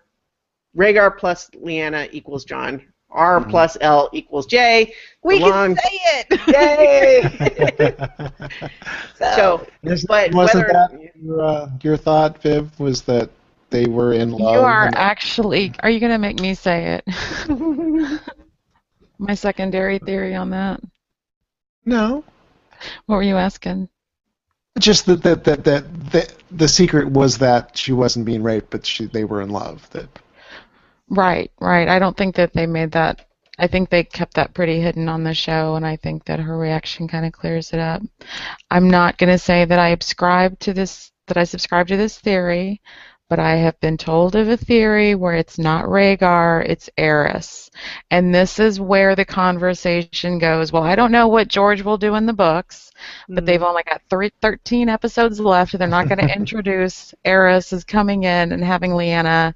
Rhaegar 0.78 1.18
plus 1.18 1.50
Lyanna 1.52 2.08
equals 2.12 2.46
Jon. 2.46 2.82
R 3.14 3.42
Mhm. 3.42 3.50
plus 3.50 3.76
L 3.82 4.10
equals 4.14 4.46
J. 4.46 4.94
We 5.22 5.40
Belong- 5.40 5.76
can 5.76 5.84
say 5.84 6.00
it. 6.30 6.48
Yay! 9.20 9.20
so, 9.36 9.68
Is- 9.84 10.06
but 10.06 10.34
wasn't 10.34 10.68
whether, 10.68 10.74
that 10.92 11.12
your, 11.22 11.42
uh, 11.42 11.70
your 11.82 11.98
thought, 11.98 12.42
Viv? 12.42 12.80
Was 12.80 13.02
that 13.04 13.30
they 13.70 13.86
were 13.86 14.14
in 14.14 14.32
love? 14.32 14.56
You 14.56 14.62
are 14.62 14.86
and- 14.88 14.96
actually. 14.96 15.74
Are 15.82 15.90
you 15.90 16.00
going 16.00 16.14
to 16.14 16.18
make 16.20 16.40
me 16.40 16.54
say 16.54 17.02
it? 17.06 18.22
My 19.22 19.36
secondary 19.36 20.00
theory 20.00 20.36
on 20.36 20.50
that. 20.50 20.82
no. 21.86 22.24
What 23.06 23.18
were 23.18 23.24
you 23.24 23.38
asking? 23.38 23.88
Just 24.80 25.06
that 25.06 25.22
that 25.22 25.44
that 25.44 25.64
that 25.64 26.12
the, 26.12 26.34
the 26.50 26.68
secret 26.68 27.08
was 27.08 27.38
that 27.38 27.78
she 27.78 27.92
wasn't 27.92 28.26
being 28.26 28.42
raped, 28.42 28.72
but 28.72 28.86
she 28.86 29.06
they 29.06 29.24
were 29.24 29.42
in 29.42 29.50
love. 29.50 29.88
That 29.92 30.10
Right, 31.08 31.52
right. 31.60 31.88
I 31.88 32.00
don't 32.00 32.18
think 32.18 32.36
that 32.36 32.54
they 32.54 32.66
made 32.66 32.94
that. 32.94 33.28
I 33.60 33.68
think 33.68 33.90
they 33.90 34.04
kept 34.04 34.36
that 34.36 34.56
pretty 34.56 34.80
hidden 34.80 35.08
on 35.08 35.24
the 35.24 35.36
show, 35.36 35.76
and 35.76 35.86
I 35.86 35.98
think 35.98 36.26
that 36.26 36.40
her 36.40 36.58
reaction 36.58 37.08
kind 37.08 37.26
of 37.26 37.34
clears 37.34 37.74
it 37.74 37.80
up. 37.80 38.02
I'm 38.72 38.90
not 38.90 39.20
going 39.20 39.30
to 39.30 39.38
say 39.38 39.66
that 39.66 39.78
I 39.78 39.92
subscribe 39.92 40.58
to 40.60 40.74
this, 40.74 41.12
that 41.28 41.38
I 41.38 41.44
subscribe 41.44 41.90
to 41.90 41.98
this 41.98 42.18
theory, 42.18 42.82
but 43.32 43.40
I 43.40 43.56
have 43.56 43.80
been 43.80 43.96
told 43.96 44.36
of 44.36 44.50
a 44.50 44.58
theory 44.58 45.16
where 45.16 45.36
it's 45.36 45.58
not 45.58 45.86
Rhaegar, 45.86 46.66
it's 46.68 46.90
Aerys. 46.98 47.70
And 48.10 48.36
this 48.36 48.60
is 48.60 48.78
where 48.78 49.16
the 49.16 49.24
conversation 49.24 50.38
goes. 50.38 50.74
Well, 50.74 50.84
I 50.84 50.96
don't 50.96 51.14
know 51.14 51.30
what 51.30 51.48
George 51.48 51.82
will 51.82 51.98
do 51.98 52.16
in 52.16 52.26
the 52.26 52.34
books, 52.34 52.92
but 53.30 53.46
they've 53.46 53.62
hmm. 53.62 53.68
only 53.68 53.84
got 53.84 54.02
three, 54.10 54.34
13 54.42 54.90
episodes 54.90 55.40
left. 55.40 55.74
And 55.74 55.80
they're 55.80 55.88
not 55.88 56.10
going 56.10 56.20
to 56.28 56.36
introduce 56.36 57.16
Aerys 57.24 57.72
as 57.72 57.86
coming 57.86 58.24
in 58.24 58.52
and 58.52 58.62
having 58.62 58.92
Lyanna 58.92 59.56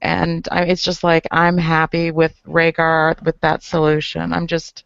and 0.00 0.48
I, 0.50 0.62
it's 0.62 0.82
just 0.82 1.04
like 1.04 1.26
I'm 1.30 1.58
happy 1.58 2.12
with 2.12 2.34
Rhaegar 2.46 3.22
with 3.22 3.38
that 3.42 3.62
solution. 3.62 4.32
I'm 4.32 4.46
just, 4.46 4.84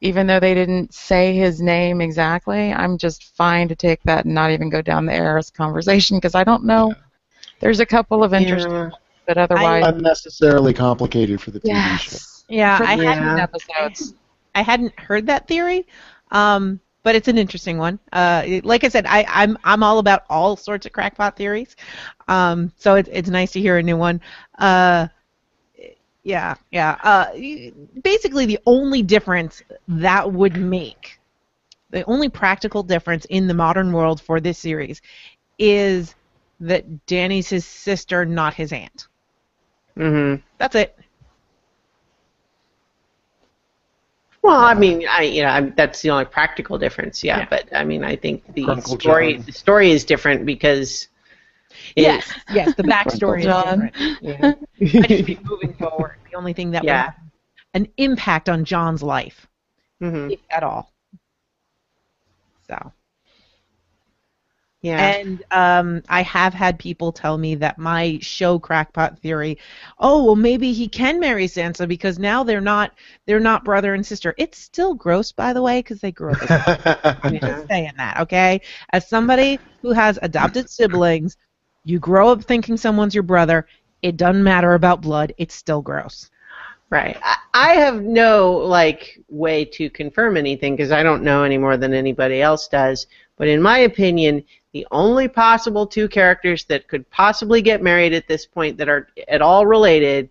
even 0.00 0.26
though 0.26 0.40
they 0.40 0.54
didn't 0.54 0.92
say 0.92 1.36
his 1.36 1.62
name 1.62 2.00
exactly, 2.00 2.72
I'm 2.72 2.98
just 2.98 3.36
fine 3.36 3.68
to 3.68 3.76
take 3.76 4.02
that 4.02 4.24
and 4.24 4.34
not 4.34 4.50
even 4.50 4.70
go 4.70 4.82
down 4.82 5.06
the 5.06 5.12
Aerys 5.12 5.54
conversation 5.54 6.16
because 6.16 6.34
I 6.34 6.42
don't 6.42 6.64
know. 6.64 6.96
There's 7.60 7.80
a 7.80 7.86
couple 7.86 8.22
of 8.22 8.34
interesting, 8.34 8.70
Yeah. 8.72 8.90
but 9.26 9.38
otherwise, 9.38 9.84
unnecessarily 9.84 10.72
complicated 10.74 11.40
for 11.40 11.50
the 11.50 11.60
TV 11.60 11.96
show. 11.96 12.18
yes. 12.18 12.44
Yeah, 12.48 12.76
For 12.76 12.84
I 12.84 12.96
13 12.96 13.38
hadn't, 13.38 13.38
episodes. 13.38 14.14
I 14.54 14.62
hadn't 14.62 14.98
heard 14.98 15.26
that 15.26 15.46
theory, 15.48 15.86
um, 16.30 16.80
but 17.02 17.14
it's 17.14 17.28
an 17.28 17.38
interesting 17.38 17.78
one. 17.78 17.98
Uh, 18.12 18.42
it- 18.46 18.64
like 18.64 18.84
I 18.84 18.88
said, 18.88 19.06
I, 19.06 19.24
I'm 19.28 19.56
I'm 19.64 19.82
all 19.82 19.98
about 19.98 20.24
all 20.28 20.56
sorts 20.56 20.86
of 20.86 20.92
crackpot 20.92 21.36
theories, 21.36 21.76
um, 22.28 22.72
so 22.76 22.94
it's 22.96 23.08
it's 23.12 23.28
nice 23.28 23.52
to 23.52 23.60
hear 23.60 23.78
a 23.78 23.82
new 23.82 23.96
one. 23.96 24.20
Uh, 24.58 25.08
yeah, 26.22 26.54
yeah. 26.72 26.96
Uh, 27.02 27.26
basically, 28.02 28.46
the 28.46 28.58
only 28.66 29.02
difference 29.02 29.62
that 29.88 30.32
would 30.32 30.56
make, 30.56 31.18
the 31.90 32.04
only 32.04 32.28
practical 32.28 32.82
difference 32.82 33.24
in 33.26 33.46
the 33.46 33.54
modern 33.54 33.92
world 33.92 34.20
for 34.20 34.40
this 34.40 34.58
series, 34.58 35.00
is 35.58 36.14
that 36.60 37.06
Dany's 37.06 37.48
his 37.48 37.64
sister, 37.66 38.24
not 38.24 38.54
his 38.54 38.72
aunt. 38.72 39.08
Mhm. 39.96 40.42
That's 40.58 40.74
it. 40.74 40.98
Well, 44.42 44.60
I 44.60 44.74
mean, 44.74 45.06
I 45.08 45.22
you 45.22 45.42
know 45.42 45.48
I, 45.48 45.60
that's 45.62 46.02
the 46.02 46.10
only 46.10 46.24
practical 46.24 46.78
difference. 46.78 47.24
Yeah, 47.24 47.38
Yeah. 47.38 47.46
but 47.50 47.68
I 47.74 47.84
mean, 47.84 48.04
I 48.04 48.14
think 48.16 48.44
the 48.54 48.64
Grunkle 48.64 49.00
story 49.00 49.34
Jon. 49.34 49.42
the 49.46 49.52
story 49.52 49.90
is 49.90 50.04
different 50.04 50.46
because. 50.46 51.08
it- 51.96 52.02
Yes, 52.02 52.32
yes. 52.52 52.74
The 52.76 52.84
backstory 52.84 53.40
is 53.40 53.46
different. 53.46 54.22
Yeah. 54.22 54.54
I 55.02 55.06
just 55.08 55.24
think 55.26 55.44
moving 55.44 55.74
forward, 55.74 56.16
the 56.30 56.36
only 56.36 56.52
thing 56.52 56.70
that 56.72 56.82
would 56.82 56.88
Yeah. 56.88 57.04
have 57.06 57.14
an 57.74 57.88
impact 57.96 58.48
on 58.48 58.64
Jon's 58.64 59.02
life, 59.02 59.46
Mhm. 60.00 60.38
at 60.50 60.62
all. 60.62 60.90
So, 62.68 62.92
Yeah. 64.82 65.00
and 65.00 65.42
um, 65.50 66.02
I 66.08 66.22
have 66.22 66.54
had 66.54 66.78
people 66.78 67.10
tell 67.10 67.38
me 67.38 67.56
that 67.56 67.78
my 67.78 68.18
show 68.20 68.58
crackpot 68.58 69.18
theory, 69.18 69.58
oh 69.98 70.24
well, 70.24 70.36
maybe 70.36 70.72
he 70.72 70.86
can 70.86 71.18
marry 71.18 71.46
Sansa 71.46 71.88
because 71.88 72.18
now 72.18 72.44
they're 72.44 72.60
not 72.60 72.92
they're 73.26 73.40
not 73.40 73.64
brother 73.64 73.94
and 73.94 74.06
sister. 74.06 74.34
It's 74.38 74.58
still 74.58 74.94
gross, 74.94 75.32
by 75.32 75.52
the 75.52 75.62
way, 75.62 75.80
because 75.80 76.00
they 76.00 76.12
grew 76.12 76.32
up. 76.32 77.24
I'm 77.24 77.40
just 77.40 77.66
saying 77.68 77.92
that, 77.96 78.20
okay? 78.20 78.60
As 78.92 79.08
somebody 79.08 79.58
who 79.82 79.92
has 79.92 80.18
adopted 80.22 80.70
siblings, 80.70 81.36
you 81.84 81.98
grow 81.98 82.28
up 82.28 82.44
thinking 82.44 82.76
someone's 82.76 83.14
your 83.14 83.22
brother. 83.22 83.66
It 84.02 84.16
doesn't 84.16 84.44
matter 84.44 84.74
about 84.74 85.02
blood. 85.02 85.32
It's 85.38 85.54
still 85.54 85.80
gross. 85.82 86.30
Right. 86.90 87.16
I, 87.22 87.36
I 87.54 87.72
have 87.74 88.02
no 88.02 88.52
like 88.52 89.18
way 89.28 89.64
to 89.64 89.90
confirm 89.90 90.36
anything 90.36 90.76
because 90.76 90.92
I 90.92 91.02
don't 91.02 91.24
know 91.24 91.42
any 91.42 91.58
more 91.58 91.76
than 91.76 91.94
anybody 91.94 92.40
else 92.40 92.68
does. 92.68 93.06
But 93.36 93.48
in 93.48 93.60
my 93.60 93.78
opinion, 93.78 94.44
the 94.76 94.86
only 94.90 95.26
possible 95.26 95.86
two 95.86 96.06
characters 96.06 96.66
that 96.66 96.86
could 96.86 97.08
possibly 97.10 97.62
get 97.62 97.82
married 97.82 98.12
at 98.12 98.28
this 98.28 98.44
point 98.44 98.76
that 98.76 98.90
are 98.90 99.08
at 99.26 99.40
all 99.40 99.64
related 99.64 100.28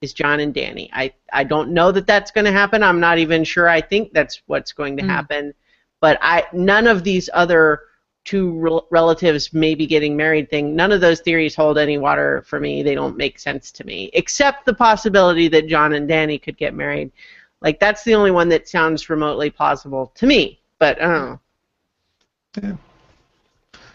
is 0.00 0.12
Jon 0.12 0.40
and 0.40 0.52
Dany. 0.52 0.88
I 0.92 1.12
I 1.32 1.44
don't 1.44 1.70
know 1.70 1.92
that 1.92 2.04
that's 2.04 2.32
going 2.32 2.44
to 2.44 2.50
happen. 2.50 2.82
I'm 2.82 2.98
not 2.98 3.18
even 3.18 3.44
sure. 3.44 3.68
I 3.68 3.80
think 3.80 4.12
that's 4.12 4.42
what's 4.46 4.72
going 4.72 4.96
to 4.96 5.04
Mm. 5.04 5.08
happen. 5.10 5.54
But 6.00 6.18
I 6.20 6.42
none 6.52 6.88
of 6.88 7.04
these 7.04 7.30
other 7.34 7.82
two 8.24 8.58
rel- 8.58 8.88
relatives 8.90 9.52
maybe 9.52 9.86
getting 9.86 10.16
married 10.16 10.50
thing. 10.50 10.74
None 10.74 10.90
of 10.90 11.00
those 11.00 11.20
theories 11.20 11.54
hold 11.54 11.78
any 11.78 11.96
water 11.96 12.42
for 12.48 12.58
me. 12.58 12.82
They 12.82 12.96
don't 12.96 13.16
make 13.16 13.38
sense 13.38 13.70
to 13.70 13.84
me, 13.86 14.10
except 14.12 14.66
the 14.66 14.74
possibility 14.74 15.46
that 15.48 15.68
Jon 15.68 15.92
and 15.92 16.10
Dany 16.10 16.42
could 16.42 16.56
get 16.56 16.74
married. 16.74 17.12
Like 17.60 17.78
that's 17.78 18.02
the 18.02 18.16
only 18.16 18.32
one 18.32 18.48
that 18.48 18.68
sounds 18.68 19.08
remotely 19.08 19.50
plausible 19.50 20.10
to 20.16 20.26
me. 20.26 20.58
But 20.80 21.00
I 21.00 21.06
don't 21.06 21.30
know. 21.30 22.78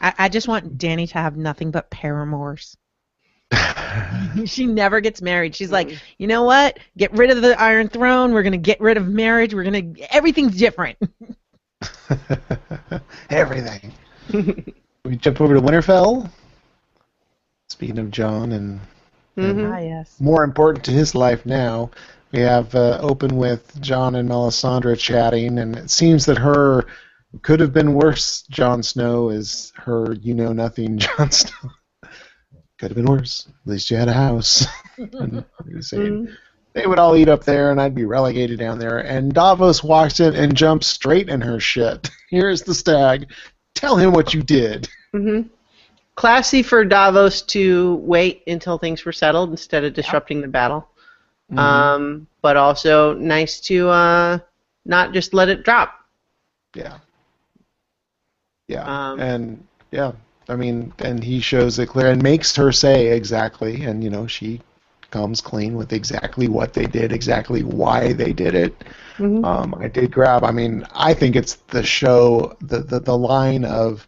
I, 0.01 0.13
I 0.17 0.29
just 0.29 0.47
want 0.47 0.77
Dany 0.77 1.07
to 1.09 1.13
have 1.15 1.37
nothing 1.37 1.71
but 1.71 1.89
paramours. 1.89 2.77
she 4.45 4.67
never 4.67 5.01
gets 5.01 5.21
married. 5.21 5.55
She's 5.55 5.71
like, 5.71 5.97
you 6.17 6.27
know 6.27 6.43
what? 6.43 6.77
Get 6.97 7.11
rid 7.13 7.31
of 7.31 7.41
the 7.41 7.59
Iron 7.59 7.89
Throne. 7.89 8.31
We're 8.31 8.43
gonna 8.43 8.57
get 8.57 8.79
rid 8.79 8.97
of 8.97 9.07
marriage. 9.07 9.53
We're 9.53 9.63
gonna 9.63 9.93
everything's 10.11 10.57
different. 10.57 10.97
Everything. 13.29 13.93
we 15.05 15.15
jump 15.15 15.41
over 15.41 15.55
to 15.55 15.61
Winterfell. 15.61 16.29
Speaking 17.69 17.99
of 17.99 18.11
Jon, 18.11 18.51
and 18.51 18.79
Mhm. 19.37 19.71
Ah, 19.73 19.79
yes. 19.79 20.15
more 20.19 20.43
important 20.43 20.83
to 20.85 20.91
his 20.91 21.15
life 21.15 21.45
now, 21.45 21.89
we 22.31 22.39
have 22.39 22.73
uh, 22.75 22.99
open 23.01 23.37
with 23.37 23.79
Jon 23.81 24.15
and 24.15 24.29
Melisandre 24.29 24.97
chatting, 24.97 25.59
and 25.59 25.75
it 25.77 25.89
seems 25.89 26.25
that 26.25 26.37
her 26.37 26.85
could 27.41 27.59
have 27.59 27.73
been 27.73 27.93
worse. 27.93 28.43
Jon 28.49 28.83
Snow 28.83 29.29
is 29.29 29.71
her 29.75 30.13
you 30.13 30.33
know 30.33 30.53
nothing 30.53 30.97
Jon 30.97 31.31
Snow. 31.31 31.71
could 32.77 32.91
have 32.91 32.95
been 32.95 33.05
worse. 33.05 33.47
At 33.47 33.71
least 33.71 33.91
you 33.91 33.97
had 33.97 34.07
a 34.07 34.13
house. 34.13 34.65
and 34.97 35.45
he 35.67 35.75
was 35.75 35.89
saying, 35.89 36.29
they 36.73 36.85
would 36.85 36.99
all 36.99 37.15
eat 37.15 37.29
up 37.29 37.43
there, 37.43 37.71
and 37.71 37.81
I'd 37.81 37.95
be 37.95 38.05
relegated 38.05 38.59
down 38.59 38.79
there. 38.79 38.99
And 38.99 39.33
Davos 39.33 39.83
walks 39.83 40.19
in 40.19 40.35
and 40.35 40.55
jumps 40.55 40.87
straight 40.87 41.27
in 41.29 41.41
her 41.41 41.59
shit. 41.59 42.09
Here's 42.29 42.61
the 42.61 42.75
stag. 42.75 43.31
Tell 43.73 43.95
him 43.97 44.11
what 44.11 44.33
you 44.33 44.43
did. 44.43 44.87
Mm-hmm 45.13 45.47
Classy 46.19 46.63
for 46.63 46.83
Davos 46.83 47.41
to 47.43 47.95
wait 48.03 48.43
until 48.45 48.77
things 48.77 49.05
were 49.05 49.13
settled 49.13 49.51
instead 49.51 49.85
of 49.85 49.93
disrupting 49.93 50.41
the 50.41 50.49
battle. 50.49 50.85
Um, 51.55 52.27
but 52.41 52.57
also 52.57 53.13
nice 53.13 53.61
to 53.61 53.87
uh, 53.87 54.39
not 54.83 55.13
just 55.13 55.33
let 55.33 55.47
it 55.47 55.63
drop. 55.63 55.97
Yeah. 56.75 56.97
Yeah. 58.69 58.83
Um, 58.85 59.19
and 59.19 59.67
yeah, 59.91 60.13
I 60.47 60.55
mean, 60.55 60.93
and 60.99 61.21
he 61.23 61.41
shows 61.41 61.79
it 61.79 61.87
clear 61.87 62.11
and 62.11 62.23
makes 62.23 62.55
her 62.55 62.71
say 62.71 63.07
exactly, 63.07 63.83
and 63.83 64.03
you 64.03 64.09
know, 64.11 64.27
she 64.27 64.61
comes 65.11 65.41
clean 65.41 65.73
with 65.73 65.91
exactly 65.91 66.47
what 66.47 66.73
they 66.73 66.85
did, 66.85 67.11
exactly 67.11 67.63
why 67.63 68.13
they 68.13 68.31
did 68.31 68.53
it. 68.53 68.83
Mhm. 69.17 69.43
Um, 69.43 69.75
I 69.79 69.87
did 69.87 70.11
grab. 70.11 70.43
I 70.43 70.51
mean, 70.51 70.85
I 70.93 71.15
think 71.15 71.35
it's 71.35 71.55
the 71.69 71.83
show, 71.83 72.55
the 72.61 72.79
the, 72.79 72.99
the 73.01 73.17
line 73.17 73.65
of. 73.65 74.07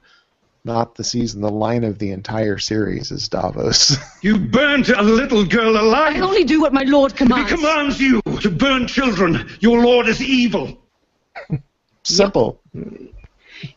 Not 0.64 0.94
the 0.94 1.04
season, 1.04 1.42
the 1.42 1.50
line 1.50 1.84
of 1.84 1.98
the 1.98 2.12
entire 2.12 2.60
series 2.60 3.10
is 3.10 3.28
Davos. 3.28 3.98
You 4.22 4.38
burnt 4.38 4.90
a 4.90 5.02
little 5.02 5.44
girl 5.44 5.76
alive. 5.76 6.16
I 6.16 6.20
only 6.20 6.44
do 6.44 6.62
what 6.62 6.72
my 6.72 6.84
lord 6.84 7.16
commands. 7.16 7.50
He 7.50 7.58
commands. 7.58 7.98
commands 7.98 8.00
you 8.00 8.40
to 8.42 8.52
burn 8.52 8.86
children. 8.86 9.50
Your 9.60 9.82
lord 9.84 10.08
is 10.08 10.22
evil. 10.22 10.78
Simple. 12.04 12.62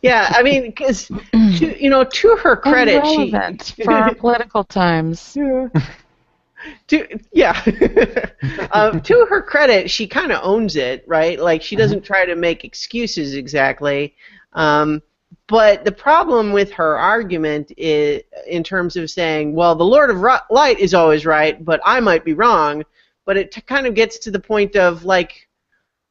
Yeah, 0.01 0.27
I 0.31 0.43
mean, 0.43 0.63
because 0.63 1.09
you 1.33 1.89
know, 1.89 2.03
to 2.03 2.35
her 2.37 2.55
credit, 2.55 3.05
she 3.05 3.29
Irrelevant 3.29 3.73
for 3.83 3.93
our 3.93 4.15
political 4.15 4.63
times. 4.63 5.33
to 6.87 7.19
yeah. 7.31 7.61
Um, 8.71 8.99
to 9.01 9.25
her 9.29 9.41
credit 9.41 9.89
she 9.89 10.07
kind 10.07 10.31
of 10.31 10.41
owns 10.43 10.75
it 10.75 11.03
right? 11.07 11.39
Like 11.39 11.61
she 11.61 11.75
doesn't 11.75 12.03
try 12.03 12.25
to 12.25 12.35
make 12.35 12.65
excuses 12.65 13.35
exactly. 13.35 14.15
Um, 14.53 15.01
but 15.47 15.85
the 15.85 15.91
problem 15.91 16.51
with 16.51 16.71
her 16.71 16.97
argument 16.97 17.71
is 17.77 18.23
in 18.47 18.63
terms 18.63 18.95
of 18.95 19.09
saying 19.09 19.53
well 19.53 19.75
the 19.75 19.83
lord 19.83 20.09
of 20.09 20.17
light 20.49 20.79
is 20.79 20.93
always 20.93 21.25
right 21.25 21.63
but 21.63 21.79
i 21.85 21.99
might 21.99 22.25
be 22.25 22.33
wrong 22.33 22.83
but 23.25 23.37
it 23.37 23.51
t- 23.51 23.61
kind 23.61 23.85
of 23.85 23.93
gets 23.93 24.17
to 24.19 24.31
the 24.31 24.39
point 24.39 24.75
of 24.75 25.05
like 25.05 25.47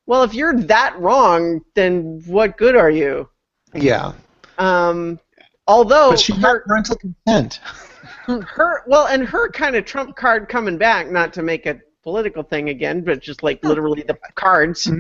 well 0.07 0.23
if 0.23 0.35
you're 0.35 0.59
that 0.61 0.99
wrong 0.99 1.61
then 1.75 2.23
what 2.27 2.57
good 2.57 2.77
are 2.77 2.91
you 2.91 3.29
Yeah. 3.75 4.13
um, 4.59 5.19
although 5.67 6.11
But 6.11 6.21
she 6.21 6.33
had 6.35 6.59
parental 6.67 6.97
consent. 6.97 7.61
her 8.27 8.83
well 8.87 9.07
and 9.09 9.23
her 9.25 9.51
kind 9.51 9.77
of 9.77 9.85
trump 9.85 10.17
card 10.17 10.49
coming 10.49 10.79
back 10.79 11.11
not 11.11 11.33
to 11.35 11.43
make 11.43 11.67
a 11.67 11.79
political 12.03 12.43
thing 12.43 12.71
again 12.71 13.03
but 13.03 13.21
just 13.21 13.43
like 13.43 13.63
literally 13.65 14.03
the 14.03 14.17
cards 14.35 14.91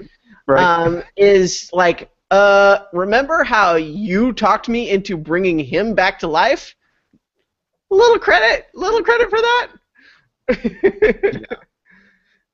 Right. 0.47 0.63
um, 0.63 1.03
is 1.17 1.71
like 1.73 2.11
uh 2.31 2.81
remember 2.93 3.43
how 3.45 3.77
you 3.77 4.33
talked 4.35 4.69
me 4.69 4.91
into 4.91 5.17
bringing 5.17 5.59
him 5.59 5.95
back 5.95 6.19
to 6.19 6.27
life 6.29 6.75
little 7.91 8.19
credit 8.19 8.67
little 8.75 9.03
credit 9.03 9.31
for 9.31 9.39
that 9.41 9.69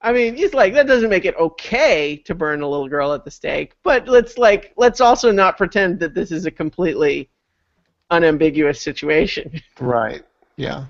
I 0.03 0.13
mean, 0.13 0.35
he's 0.35 0.55
like 0.55 0.73
that 0.75 0.87
doesn't 0.87 1.11
make 1.11 1.25
it 1.27 1.37
okay 1.37 2.17
to 2.25 2.35
burn 2.35 2.63
a 2.63 2.69
little 2.69 2.89
girl 2.89 3.13
at 3.13 3.25
the 3.25 3.31
stake, 3.31 3.75
but 3.83 4.09
let's 4.09 4.39
like 4.39 4.73
let's 4.77 5.01
also 5.01 5.31
not 5.31 5.59
pretend 5.59 6.01
that 6.01 6.15
this 6.15 6.33
is 6.33 6.47
a 6.47 6.51
completely 6.51 7.29
unambiguous 8.11 8.81
situation. 8.81 9.61
Right. 9.81 10.23
Yeah. 10.57 10.85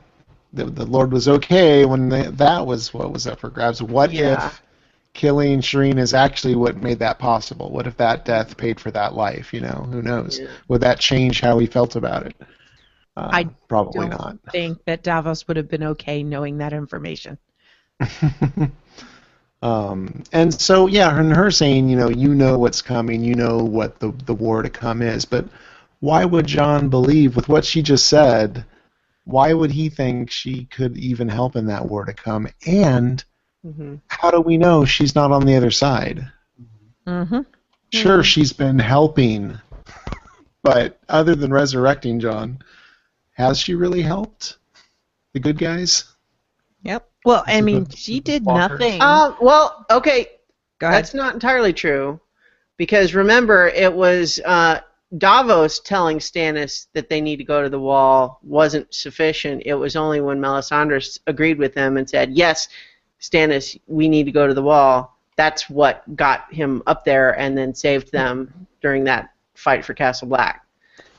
The 0.52 0.64
the 0.64 0.84
Lord 0.86 1.12
was 1.12 1.28
okay 1.28 1.84
when 1.84 2.08
the, 2.08 2.30
that 2.32 2.66
was 2.66 2.92
what 2.92 3.12
was 3.12 3.26
up 3.26 3.40
for 3.40 3.50
grabs. 3.50 3.82
What 3.82 4.12
Yeah. 4.12 4.46
if 4.46 4.62
killing 5.12 5.60
Shireen 5.60 5.98
is 5.98 6.14
actually 6.14 6.54
what 6.54 6.76
made 6.76 6.98
that 7.00 7.18
possible? 7.18 7.70
What 7.70 7.86
if 7.86 7.96
that 7.98 8.24
death 8.24 8.56
paid 8.56 8.80
for 8.80 8.90
that 8.92 9.14
life? 9.14 9.52
You 9.52 9.60
know, 9.60 9.88
who 9.90 10.02
knows? 10.02 10.38
Yeah. 10.40 10.48
Would 10.68 10.80
that 10.82 11.00
change 11.00 11.40
how 11.40 11.58
he 11.58 11.66
felt 11.66 11.96
about 11.96 12.26
it? 12.26 12.34
Uh, 13.16 13.28
I 13.32 13.44
probably 13.68 14.08
don't 14.08 14.10
not. 14.10 14.38
think 14.52 14.84
that 14.86 15.02
Davos 15.02 15.46
would 15.48 15.56
have 15.56 15.68
been 15.68 15.82
okay 15.84 16.22
knowing 16.22 16.58
that 16.58 16.72
information. 16.72 17.38
Um, 19.62 20.22
and 20.32 20.52
so 20.58 20.86
yeah, 20.86 21.18
and 21.18 21.32
her 21.32 21.50
saying, 21.50 21.88
you 21.88 21.96
know, 21.96 22.08
you 22.08 22.34
know 22.34 22.58
what's 22.58 22.80
coming, 22.80 23.22
you 23.22 23.34
know 23.34 23.58
what 23.58 23.98
the 24.00 24.12
the 24.24 24.34
war 24.34 24.62
to 24.62 24.70
come 24.70 25.02
is, 25.02 25.24
but 25.24 25.46
why 26.00 26.24
would 26.24 26.46
Jon 26.46 26.88
believe 26.88 27.36
with 27.36 27.48
what 27.48 27.64
she 27.64 27.82
just 27.82 28.08
said? 28.08 28.64
Why 29.24 29.52
would 29.52 29.70
he 29.70 29.90
think 29.90 30.30
she 30.30 30.64
could 30.64 30.96
even 30.96 31.28
help 31.28 31.56
in 31.56 31.66
that 31.66 31.86
war 31.86 32.04
to 32.06 32.14
come? 32.14 32.48
And 32.66 33.22
hmm 33.62 33.96
how 34.08 34.30
do 34.30 34.40
we 34.40 34.58
know 34.58 34.84
she's 34.84 35.14
not 35.14 35.32
on 35.32 35.46
the 35.46 35.56
other 35.56 35.70
side? 35.70 36.30
Mm-hmm. 37.06 37.40
Sure, 37.92 38.22
she's 38.22 38.52
been 38.52 38.78
helping, 38.78 39.58
but 40.62 40.98
other 41.08 41.34
than 41.34 41.52
resurrecting 41.52 42.20
Jon, 42.20 42.58
has 43.32 43.58
she 43.58 43.74
really 43.74 44.02
helped 44.02 44.58
the 45.32 45.40
good 45.40 45.58
guys? 45.58 46.04
Yep. 46.82 47.09
Well, 47.24 47.44
I 47.46 47.60
mean, 47.60 47.88
she 47.90 48.20
did 48.20 48.44
Walker? 48.44 48.78
nothing. 48.78 49.00
Uh, 49.02 49.34
well, 49.40 49.84
okay, 49.90 50.28
Go 50.78 50.86
ahead. 50.88 50.98
That's 51.04 51.14
not 51.14 51.34
entirely 51.34 51.74
true, 51.74 52.18
because 52.78 53.14
remember, 53.14 53.68
it 53.68 53.92
was 53.92 54.40
uh, 54.46 54.80
Davos 55.18 55.80
telling 55.80 56.18
Stannis 56.18 56.86
that 56.94 57.10
they 57.10 57.20
need 57.20 57.36
to 57.36 57.44
go 57.44 57.62
to 57.62 57.68
the 57.68 57.78
wall 57.78 58.40
wasn't 58.42 58.92
sufficient. 58.94 59.62
It 59.66 59.74
was 59.74 59.94
only 59.94 60.22
when 60.22 60.40
Melisandre 60.40 61.18
agreed 61.26 61.58
with 61.58 61.74
him 61.74 61.98
and 61.98 62.08
said, 62.08 62.32
"Yes, 62.32 62.68
Stannis, 63.20 63.78
we 63.88 64.08
need 64.08 64.24
to 64.24 64.32
go 64.32 64.46
to 64.46 64.54
the 64.54 64.62
wall." 64.62 65.18
That's 65.36 65.68
what 65.68 66.02
got 66.16 66.52
him 66.52 66.82
up 66.86 67.04
there 67.04 67.38
and 67.38 67.56
then 67.56 67.74
saved 67.74 68.10
them 68.10 68.66
during 68.80 69.04
that 69.04 69.30
fight 69.54 69.84
for 69.84 69.92
Castle 69.92 70.28
Black. 70.28 70.64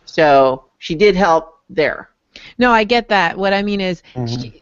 So 0.06 0.66
she 0.80 0.96
did 0.96 1.16
help 1.16 1.60
there. 1.70 2.10
No, 2.58 2.72
I 2.72 2.84
get 2.84 3.10
that. 3.10 3.38
What 3.38 3.54
I 3.54 3.62
mean 3.62 3.82
is, 3.82 4.02
Mhm. 4.16 4.42
she, 4.42 4.61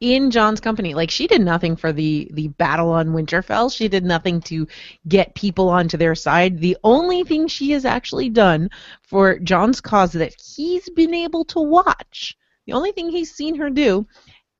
in 0.00 0.30
Jon's 0.30 0.60
company, 0.60 0.94
like 0.94 1.10
she 1.10 1.26
did 1.26 1.40
nothing 1.40 1.76
for 1.76 1.92
the 1.92 2.28
the 2.32 2.48
battle 2.48 2.90
on 2.90 3.08
Winterfell. 3.08 3.74
She 3.74 3.88
did 3.88 4.04
nothing 4.04 4.40
to 4.42 4.66
get 5.08 5.34
people 5.34 5.68
onto 5.68 5.96
their 5.96 6.14
side. 6.14 6.58
The 6.58 6.76
only 6.84 7.24
thing 7.24 7.46
she 7.46 7.70
has 7.70 7.84
actually 7.84 8.28
done 8.30 8.70
for 9.02 9.38
Jon's 9.38 9.80
cause 9.80 10.12
that 10.12 10.34
he's 10.40 10.88
been 10.90 11.14
able 11.14 11.44
to 11.46 11.60
watch, 11.60 12.36
the 12.66 12.74
only 12.74 12.92
thing 12.92 13.08
he's 13.08 13.34
seen 13.34 13.54
her 13.56 13.70
do, 13.70 14.06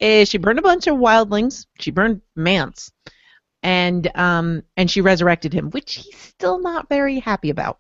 is 0.01 0.29
she 0.29 0.39
burned 0.39 0.59
a 0.59 0.63
bunch 0.63 0.87
of 0.87 0.97
wildlings. 0.97 1.67
She 1.79 1.91
burned 1.91 2.23
Mance, 2.35 2.91
and 3.63 4.11
um 4.15 4.63
and 4.77 4.91
she 4.91 5.03
resurrected 5.03 5.53
him, 5.53 5.71
which 5.71 5.97
he's 5.97 6.19
still 6.19 6.59
not 6.59 6.89
very 6.89 7.19
happy 7.19 7.51
about. 7.51 7.79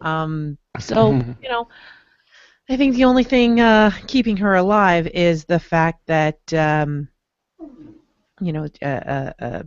Um. 0.00 0.56
So 0.78 1.12
you 1.42 1.48
know. 1.48 1.68
I 2.68 2.76
think 2.76 2.96
the 2.96 3.04
only 3.04 3.24
thing 3.24 3.60
uh, 3.60 3.92
keeping 4.06 4.36
her 4.38 4.56
alive 4.56 5.06
is 5.08 5.44
the 5.44 5.60
fact 5.60 6.00
that, 6.06 6.52
um, 6.52 7.08
you 8.40 8.52
know, 8.52 8.66
uh, 8.82 8.84
uh, 8.84 9.32
uh, 9.38 9.62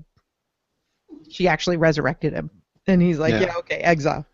she 1.29 1.47
actually 1.47 1.77
resurrected 1.77 2.33
him, 2.33 2.49
and 2.87 3.01
he's 3.01 3.19
like, 3.19 3.33
Yeah. 3.33 3.41
yeah, 3.41 3.55
okay, 3.57 3.77
exile. 3.77 4.25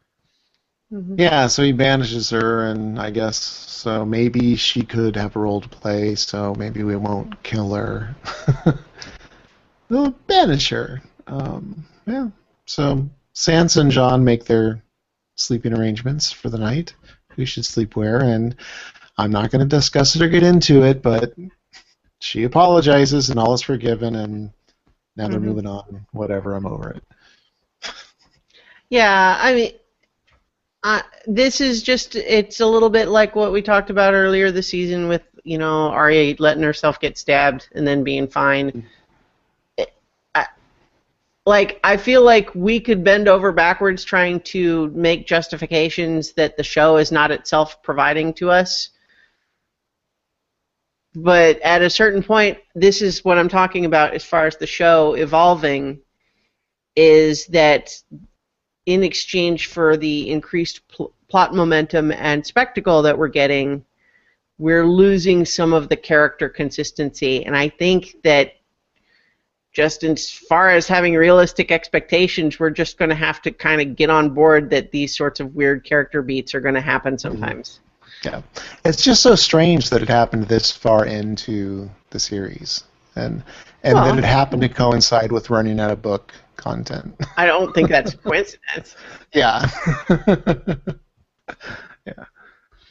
Yeah, 1.18 1.48
so 1.48 1.64
he 1.64 1.74
banishes 1.74 2.30
her, 2.30 2.68
and 2.68 3.00
I 3.00 3.10
guess 3.10 3.38
so. 3.38 4.06
Maybe 4.06 4.56
she 4.56 4.84
could 4.84 5.16
have 5.16 5.36
a 5.36 5.40
role 5.40 5.60
to 5.60 5.68
play. 5.68 6.16
So 6.16 6.54
maybe 6.56 6.84
we 6.84 6.96
won't 6.96 7.42
kill 7.44 7.74
her. 7.74 8.16
we'll 9.90 10.12
banish 10.28 10.70
her. 10.70 11.02
Um, 11.28 11.86
yeah. 12.06 12.30
So 12.66 13.10
Sansa 13.34 13.82
and 13.82 13.92
Jon 13.92 14.24
make 14.24 14.46
their 14.46 14.84
sleeping 15.36 15.74
arrangements 15.74 16.32
for 16.32 16.50
the 16.50 16.60
night. 16.60 16.94
Who 17.36 17.46
should 17.46 17.66
sleep 17.66 17.96
where? 17.96 18.22
And 18.22 18.56
I'm 19.18 19.32
not 19.32 19.52
going 19.52 19.68
to 19.68 19.76
discuss 19.76 20.16
it 20.16 20.22
or 20.22 20.30
get 20.30 20.44
into 20.44 20.84
it, 20.84 21.02
but 21.02 21.34
she 22.20 22.44
apologizes, 22.44 23.30
and 23.30 23.40
all 23.40 23.54
is 23.54 23.62
forgiven, 23.62 24.16
and 24.16 24.52
now 25.16 25.28
they're 25.28 25.40
Mhm. 25.40 25.44
moving 25.44 25.68
on. 25.68 26.06
Whatever, 26.12 26.56
I'm 26.56 26.66
over 26.66 26.92
it. 26.92 27.04
Yeah, 28.90 29.38
I 29.40 29.54
mean, 29.54 29.72
uh, 30.84 31.02
this 31.26 31.60
is 31.62 31.82
just, 31.82 32.16
it's 32.16 32.60
a 32.60 32.66
little 32.66 32.90
bit 32.90 33.08
like 33.08 33.36
what 33.36 33.52
we 33.52 33.62
talked 33.62 33.90
about 33.90 34.14
earlier 34.14 34.52
this 34.52 34.68
season 34.68 35.08
with, 35.08 35.24
you 35.44 35.58
know, 35.58 35.90
Arya 35.90 36.36
letting 36.40 36.64
herself 36.64 37.00
get 37.00 37.18
stabbed 37.18 37.68
and 37.74 37.88
then 37.88 38.04
being 38.04 38.28
fine. 38.28 38.86
Like, 41.46 41.80
I 41.84 41.98
feel 41.98 42.24
like 42.24 42.54
we 42.56 42.80
could 42.80 43.04
bend 43.04 43.28
over 43.28 43.52
backwards 43.52 44.04
trying 44.04 44.40
to 44.42 44.90
make 44.90 45.28
justifications 45.28 46.34
that 46.34 46.58
the 46.58 46.64
show 46.64 46.98
is 46.98 47.12
not 47.12 47.32
itself 47.32 47.84
providing 47.84 48.34
to 48.36 48.50
us. 48.50 48.90
But 51.14 51.62
at 51.62 51.84
a 51.84 51.90
certain 51.90 52.24
point, 52.24 52.58
this 52.74 53.02
is 53.02 53.24
what 53.24 53.38
I'm 53.38 53.48
talking 53.48 53.86
about 53.86 54.14
as 54.14 54.26
far 54.26 54.48
as 54.48 54.58
the 54.58 54.68
show 54.68 55.14
evolving 55.14 56.00
is 56.96 57.46
that 57.48 57.96
in 58.86 59.04
exchange 59.04 59.68
for 59.68 59.98
the 59.98 60.30
increased 60.30 60.88
pl- 60.88 61.14
plot 61.30 61.54
momentum 61.54 62.12
and 62.12 62.46
spectacle 62.46 63.02
that 63.04 63.18
we're 63.18 63.28
getting, 63.28 63.86
we're 64.58 64.86
losing 64.86 65.46
some 65.46 65.74
of 65.74 65.90
the 65.90 65.96
character 65.96 66.50
consistency. 66.50 67.46
And 67.46 67.56
I 67.56 67.70
think 67.70 68.18
that 68.24 68.54
just 69.76 70.06
as 70.06 70.32
far 70.32 70.70
as 70.70 70.88
having 70.88 71.16
realistic 71.16 71.70
expectations, 71.70 72.60
we're 72.60 72.70
just 72.70 72.98
going 72.98 73.10
to 73.10 73.16
have 73.16 73.42
to 73.42 73.52
kind 73.52 73.82
of 73.82 73.96
get 73.98 74.10
on 74.10 74.30
board 74.30 74.70
that 74.70 74.92
these 74.92 75.16
sorts 75.16 75.42
of 75.42 75.54
weird 75.54 75.84
character 75.84 76.22
beats 76.22 76.56
are 76.56 76.62
going 76.62 76.76
to 76.76 76.82
happen 76.82 77.20
sometimes. 77.20 77.82
Yeah, 78.24 78.42
it's 78.86 79.04
just 79.04 79.22
so 79.22 79.36
strange 79.36 79.90
that 79.90 80.02
it 80.02 80.08
happened 80.08 80.46
this 80.48 80.72
far 80.72 81.06
into 81.06 81.90
the 82.10 82.20
series, 82.20 82.86
and 83.16 83.44
and 83.84 83.96
Well- 83.96 84.06
that 84.06 84.18
it 84.18 84.24
happened 84.24 84.62
to 84.62 84.70
coincide 84.70 85.32
with 85.32 85.50
running 85.50 85.80
out 85.80 85.92
of 85.92 86.02
book 86.02 86.34
content. 86.56 87.14
I 87.36 87.46
don't 87.46 87.76
think 87.76 87.90
that's 87.90 88.14
a 88.14 88.18
coincidence. 88.18 88.96
yeah. 89.34 89.70
yeah. 92.08 92.24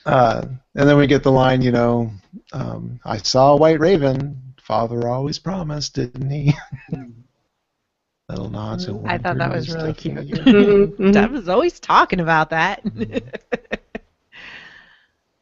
Uh, 0.05 0.47
and 0.74 0.89
then 0.89 0.98
we 0.98 1.06
get 1.06 1.23
the 1.23 1.32
line, 1.32 1.62
you 1.62 1.73
know, 1.73 2.12
um, 2.52 3.01
I 3.05 3.16
saw 3.16 3.55
a 3.55 3.56
white 3.56 3.81
raven. 3.81 4.54
Father 4.65 5.09
always 5.09 5.39
promised, 5.39 5.95
didn't 5.95 6.31
he? 6.31 6.55
Little 8.31 8.49
nods. 8.49 8.86
and 8.86 9.07
I 9.07 9.19
thought 9.19 9.36
that 9.36 9.53
was 9.53 9.70
really 9.70 9.93
cute. 9.93 10.24
yeah. 10.24 10.36
Mhm. 10.39 11.12
Deb 11.12 11.31
was 11.32 11.51
always 11.51 11.78
talking 11.78 12.20
about 12.20 12.51
that. 12.51 12.82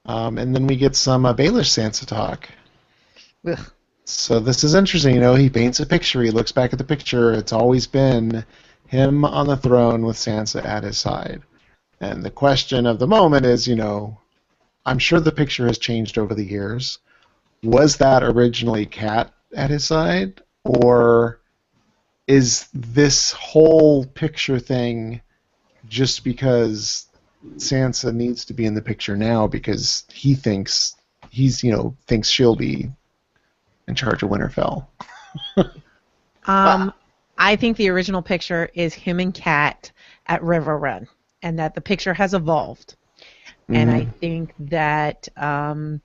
Um, 0.04 0.36
and 0.36 0.52
then 0.52 0.66
we 0.66 0.74
get 0.74 0.96
some 0.96 1.24
uh, 1.24 1.32
Baelish 1.32 1.70
Sansa 1.70 2.04
talk. 2.04 2.48
Ugh. 3.46 3.56
So 4.04 4.40
this 4.40 4.64
is 4.64 4.74
interesting. 4.74 5.14
You 5.14 5.20
know, 5.20 5.36
he 5.36 5.48
paints 5.48 5.78
a 5.78 5.86
picture. 5.86 6.22
He 6.22 6.32
looks 6.32 6.50
back 6.50 6.72
at 6.72 6.78
the 6.80 6.84
picture. 6.84 7.32
It's 7.32 7.52
always 7.52 7.86
been 7.86 8.44
him 8.88 9.24
on 9.24 9.46
the 9.46 9.56
throne 9.56 10.04
with 10.04 10.16
Sansa 10.16 10.64
at 10.64 10.82
his 10.82 10.98
side. 10.98 11.42
And 12.00 12.24
the 12.24 12.32
question 12.32 12.84
of 12.84 12.98
the 12.98 13.06
moment 13.06 13.46
is, 13.46 13.68
you 13.68 13.76
know, 13.76 14.18
I'm 14.84 14.98
sure 14.98 15.20
the 15.20 15.30
picture 15.30 15.68
has 15.68 15.78
changed 15.78 16.18
over 16.18 16.34
the 16.34 16.44
years. 16.44 16.98
Was 17.62 17.96
that 17.98 18.22
originally 18.22 18.86
Cat 18.86 19.32
at 19.54 19.70
his 19.70 19.84
side, 19.84 20.42
or 20.64 21.40
is 22.26 22.68
this 22.72 23.32
whole 23.32 24.04
picture 24.04 24.58
thing 24.58 25.20
just 25.88 26.24
because 26.24 27.06
Sansa 27.56 28.14
needs 28.14 28.44
to 28.46 28.54
be 28.54 28.64
in 28.64 28.74
the 28.74 28.82
picture 28.82 29.16
now 29.16 29.46
because 29.46 30.04
he 30.12 30.34
thinks 30.34 30.96
he's, 31.30 31.62
you 31.62 31.72
know, 31.72 31.96
thinks 32.06 32.28
she'll 32.28 32.56
be 32.56 32.90
in 33.88 33.94
charge 33.94 34.22
of 34.22 34.30
Winterfell. 34.30 34.86
Um, 36.46 36.92
I 37.38 37.56
think 37.56 37.76
the 37.76 37.88
original 37.88 38.22
picture 38.22 38.68
is 38.74 38.94
him 38.94 39.20
and 39.20 39.32
Cat 39.32 39.92
at 40.26 40.42
Riverrun, 40.42 41.06
and 41.42 41.58
that 41.58 41.74
the 41.74 41.80
picture 41.80 42.14
has 42.14 42.34
evolved. 42.34 42.96
And 43.68 43.90
I 43.90 44.04
think 44.04 44.52
that, 44.58 45.28
um, 45.36 46.02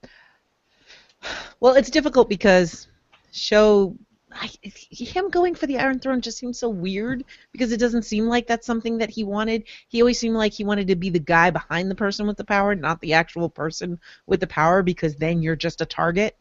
well, 1.59 1.75
it's 1.75 1.89
difficult 1.89 2.29
because 2.29 2.87
show 3.31 3.95
I, 4.31 4.49
him 4.61 5.29
going 5.29 5.55
for 5.55 5.67
the 5.67 5.77
Iron 5.79 5.99
Throne 5.99 6.21
just 6.21 6.37
seems 6.37 6.59
so 6.59 6.69
weird 6.69 7.23
because 7.51 7.71
it 7.71 7.79
doesn't 7.79 8.03
seem 8.03 8.27
like 8.27 8.45
that's 8.45 8.67
something 8.67 8.97
that 8.99 9.09
he 9.09 9.23
wanted. 9.23 9.63
He 9.87 10.01
always 10.01 10.19
seemed 10.19 10.35
like 10.35 10.53
he 10.53 10.63
wanted 10.63 10.87
to 10.87 10.95
be 10.95 11.09
the 11.09 11.19
guy 11.19 11.49
behind 11.49 11.89
the 11.89 11.95
person 11.95 12.27
with 12.27 12.37
the 12.37 12.43
power, 12.43 12.75
not 12.75 13.01
the 13.01 13.13
actual 13.13 13.49
person 13.49 13.99
with 14.25 14.39
the 14.39 14.47
power, 14.47 14.83
because 14.83 15.15
then 15.15 15.41
you're 15.41 15.55
just 15.55 15.81
a 15.81 15.85
target 15.85 16.35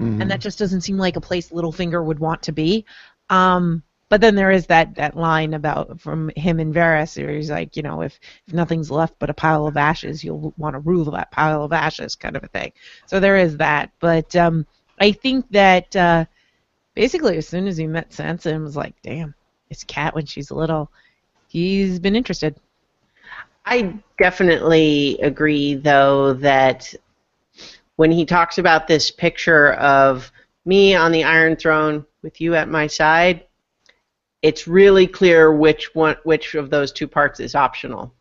Mhm. 0.00 0.22
and 0.22 0.30
that 0.30 0.40
just 0.40 0.58
doesn't 0.58 0.82
seem 0.82 0.96
like 0.96 1.16
a 1.16 1.20
place 1.20 1.50
Littlefinger 1.50 2.04
would 2.04 2.20
want 2.20 2.42
to 2.44 2.52
be. 2.52 2.84
Um, 3.30 3.82
but 4.08 4.20
then 4.20 4.34
there 4.34 4.50
is 4.50 4.66
that, 4.66 4.94
that 4.94 5.16
line 5.16 5.54
about 5.54 6.00
from 6.00 6.30
him 6.36 6.60
and 6.60 6.74
Varys 6.74 7.22
where 7.22 7.34
he's 7.34 7.50
like, 7.50 7.76
you 7.76 7.82
know, 7.82 8.02
if, 8.02 8.18
if 8.46 8.54
nothing's 8.54 8.90
left 8.90 9.14
but 9.18 9.30
a 9.30 9.34
pile 9.34 9.66
of 9.66 9.76
ashes, 9.76 10.24
you'll 10.24 10.54
want 10.56 10.74
to 10.74 10.80
rule 10.80 11.10
that 11.10 11.30
pile 11.30 11.62
of 11.62 11.72
ashes, 11.72 12.16
kind 12.16 12.36
of 12.36 12.44
a 12.44 12.48
thing. 12.48 12.72
So 13.06 13.20
there 13.20 13.36
is 13.36 13.56
that. 13.58 13.90
But 14.00 14.34
um, 14.34 14.66
I 14.98 15.12
think 15.12 15.46
that 15.50 15.94
uh, 15.94 16.24
basically 16.94 17.36
as 17.36 17.46
soon 17.46 17.66
as 17.66 17.76
he 17.76 17.86
met 17.86 18.10
Sansa 18.10 18.52
and 18.52 18.64
was 18.64 18.76
like, 18.76 18.94
damn, 19.02 19.34
it's 19.68 19.84
Cat 19.84 20.14
when 20.14 20.26
she's 20.26 20.50
little, 20.50 20.90
he's 21.48 21.98
been 21.98 22.16
interested. 22.16 22.56
I 23.66 23.94
definitely 24.18 25.18
agree, 25.20 25.74
though, 25.74 26.32
that 26.34 26.94
when 27.96 28.10
he 28.10 28.24
talks 28.24 28.56
about 28.56 28.86
this 28.86 29.10
picture 29.10 29.74
of 29.74 30.32
me 30.64 30.94
on 30.94 31.12
the 31.12 31.24
Iron 31.24 31.56
Throne 31.56 32.06
with 32.22 32.40
you 32.40 32.54
at 32.54 32.70
my 32.70 32.86
side, 32.86 33.44
it's 34.42 34.68
really 34.68 35.06
clear 35.06 35.52
which 35.52 35.94
one, 35.94 36.16
which 36.24 36.54
of 36.54 36.70
those 36.70 36.92
two 36.92 37.08
parts 37.08 37.40
is 37.40 37.54
optional. 37.54 38.14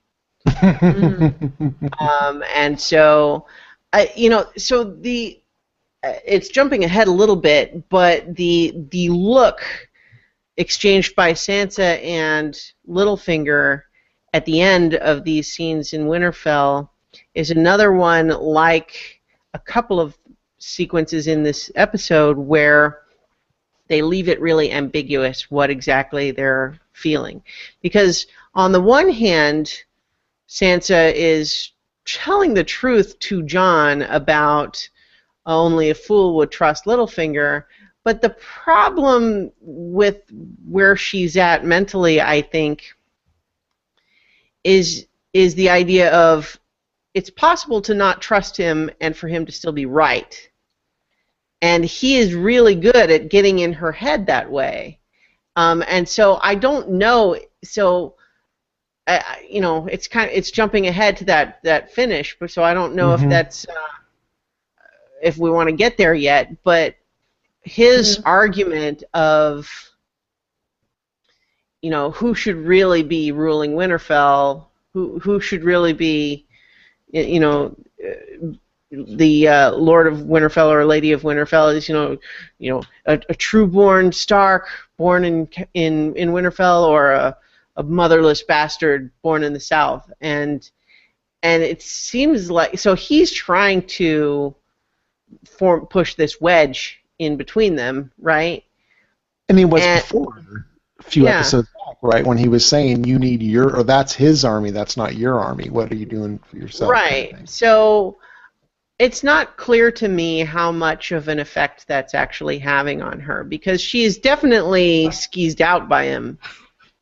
um, 0.62 2.44
and 2.56 2.80
so, 2.80 3.46
I, 3.94 4.12
you 4.16 4.30
know, 4.30 4.48
so 4.58 4.84
the 4.84 5.42
uh, 6.04 6.14
it's 6.26 6.50
jumping 6.50 6.84
ahead 6.84 7.08
a 7.08 7.12
little 7.12 7.36
bit, 7.36 7.90
but 7.90 8.36
the 8.36 8.74
the 8.92 9.10
look 9.10 9.62
exchanged 10.58 11.16
by 11.16 11.34
Sansa 11.34 12.04
and 12.04 12.60
Littlefinger 12.88 13.84
at 14.34 14.46
the 14.46 14.62
end 14.62 14.96
of 14.96 15.24
these 15.24 15.52
scenes 15.52 15.94
in 15.94 16.06
Winterfell 16.08 16.90
is 17.34 17.52
another 17.52 17.92
one 17.94 18.30
like 18.30 19.22
a 19.54 19.60
couple 19.60 20.00
of 20.00 20.18
sequences 20.60 21.28
in 21.28 21.44
this 21.44 21.72
episode 21.76 22.38
where 22.38 23.02
they 23.88 24.02
leave 24.02 24.30
it 24.30 24.42
really 24.42 24.72
ambiguous 24.72 25.50
what 25.50 25.70
exactly 25.70 26.32
they're 26.32 26.80
feeling. 26.94 27.42
Because 27.82 28.28
on 28.54 28.72
the 28.72 28.82
one 28.82 29.10
hand, 29.10 29.84
Sansa 30.50 31.14
is 31.14 31.72
telling 32.06 32.54
the 32.54 32.64
truth 32.64 33.20
to 33.20 33.44
Jon 33.44 34.02
about 34.04 34.90
oh, 35.46 35.66
only 35.66 35.90
a 35.90 35.96
fool 35.96 36.36
would 36.38 36.52
trust 36.52 36.86
Littlefinger, 36.86 37.64
but 38.04 38.22
the 38.22 38.30
problem 38.30 39.52
with 39.60 40.22
where 40.66 40.96
she's 40.96 41.36
at 41.36 41.66
mentally, 41.66 42.22
I 42.22 42.42
think, 42.42 42.96
is 44.64 45.08
is 45.34 45.56
the 45.56 45.70
idea 45.70 46.12
of 46.12 46.60
it's 47.14 47.30
possible 47.30 47.82
to 47.82 47.94
not 47.94 48.22
trust 48.22 48.56
him 48.56 48.90
and 49.02 49.16
for 49.16 49.28
him 49.28 49.46
to 49.46 49.52
still 49.52 49.72
be 49.72 49.86
right. 49.86 50.47
And 51.62 51.84
he 51.86 52.18
is 52.18 52.34
really 52.36 52.76
good 52.76 53.10
at 53.12 53.30
getting 53.30 53.60
in 53.60 53.74
her 53.74 53.92
head 53.92 54.26
that 54.28 54.50
way. 54.50 55.00
Um, 55.56 55.84
and 55.88 56.08
so 56.08 56.40
I 56.42 56.56
don't 56.56 56.92
know. 56.92 57.38
So, 57.64 58.16
you 59.50 59.62
know, 59.62 59.88
it's 59.88 60.08
kind 60.08 60.30
of 60.30 60.36
it's 60.38 60.52
jumping 60.52 60.88
ahead 60.88 61.18
to 61.18 61.26
that 61.26 61.60
that 61.64 61.92
finish. 61.92 62.38
But 62.40 62.52
so 62.52 62.64
I 62.64 62.74
don't 62.74 62.96
know 62.96 63.14
Mhm. 63.14 63.24
if 63.24 63.28
that's 63.30 63.68
uh, 63.68 63.74
if 65.22 65.38
we 65.38 65.50
want 65.50 65.70
to 65.70 65.76
get 65.76 65.98
there 65.98 66.14
yet. 66.14 66.64
But 66.64 66.96
his 67.64 68.20
argument 68.26 69.04
of 69.14 69.70
you 71.82 71.90
know 71.90 72.12
who 72.12 72.34
should 72.34 72.56
really 72.58 73.04
be 73.04 73.32
ruling 73.32 73.74
Winterfell, 73.74 74.66
who 74.94 75.20
who 75.20 75.40
should 75.40 75.64
really 75.64 75.94
be, 75.94 76.46
you 77.12 77.40
know, 77.40 77.76
uh, 78.06 78.48
the 78.92 79.48
uh, 79.48 79.72
Lord 79.72 80.08
of 80.08 80.20
Winterfell 80.20 80.70
or 80.70 80.86
Lady 80.86 81.12
of 81.12 81.22
Winterfell 81.24 81.76
is, 81.76 81.90
you 81.90 81.96
know, 81.96 82.18
you 82.60 82.72
know, 82.72 82.84
a, 83.06 83.20
a 83.30 83.36
true-born 83.36 84.12
Stark 84.12 84.68
born 84.98 85.26
in 85.26 85.48
in 85.74 86.16
in 86.16 86.30
Winterfell 86.30 86.88
or 86.88 87.12
a, 87.12 87.38
a 87.76 87.84
motherless 87.84 88.44
bastard 88.44 89.12
born 89.22 89.44
in 89.44 89.54
the 89.54 89.60
South, 89.60 90.10
and 90.22 90.70
and 91.44 91.64
it 91.64 91.82
seems 91.82 92.50
like 92.50 92.80
so 92.80 92.96
he's 92.96 93.32
trying 93.32 93.82
to 93.84 94.56
form 95.46 95.86
push 95.88 96.16
this 96.16 96.40
wedge 96.40 97.00
in 97.20 97.36
between 97.36 97.76
them, 97.76 98.12
right? 98.20 98.64
And 99.50 99.60
he 99.60 99.66
was 99.66 99.84
And- 99.84 100.02
before 100.02 100.66
a 101.00 101.04
few 101.04 101.26
Yeah. 101.26 101.40
episodes 101.40 101.68
back, 101.86 101.98
right? 102.02 102.26
When 102.26 102.38
he 102.38 102.48
was 102.48 102.66
saying 102.66 103.04
you 103.04 103.20
need 103.20 103.44
your 103.44 103.76
or 103.76 103.84
that's 103.84 104.14
his 104.14 104.46
army, 104.46 104.72
that's 104.72 104.96
not 104.98 105.16
your 105.16 105.40
army. 105.40 105.70
What 105.70 105.92
are 105.92 105.96
you 105.96 106.06
doing 106.06 106.40
for 106.40 106.56
yourself? 106.58 106.94
kind 106.94 107.34
of 107.34 107.40
Right. 107.40 107.50
So 107.50 108.18
it's 109.00 109.24
not 109.24 109.58
clear 109.58 109.92
to 109.92 110.08
me 110.08 110.40
how 110.40 110.72
much 110.72 111.12
of 111.12 111.28
an 111.28 111.40
effect 111.40 111.88
that's 111.88 112.16
actually 112.16 112.58
having 112.58 113.02
on 113.02 113.20
her 113.20 113.44
because 113.44 113.80
she 113.80 114.04
is 114.04 114.18
definitely 114.18 115.12
skeezed 115.12 115.62
out 115.62 115.88
by 115.88 116.06
him. 116.06 116.40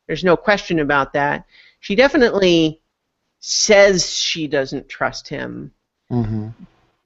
There's 0.06 0.24
no 0.24 0.36
question 0.36 0.80
about 0.80 1.14
that. 1.14 1.46
She 1.80 1.94
definitely 1.94 2.80
says 3.40 4.14
she 4.14 4.46
doesn't 4.46 4.88
trust 4.88 5.28
him. 5.28 5.72
Mhm. 6.10 6.52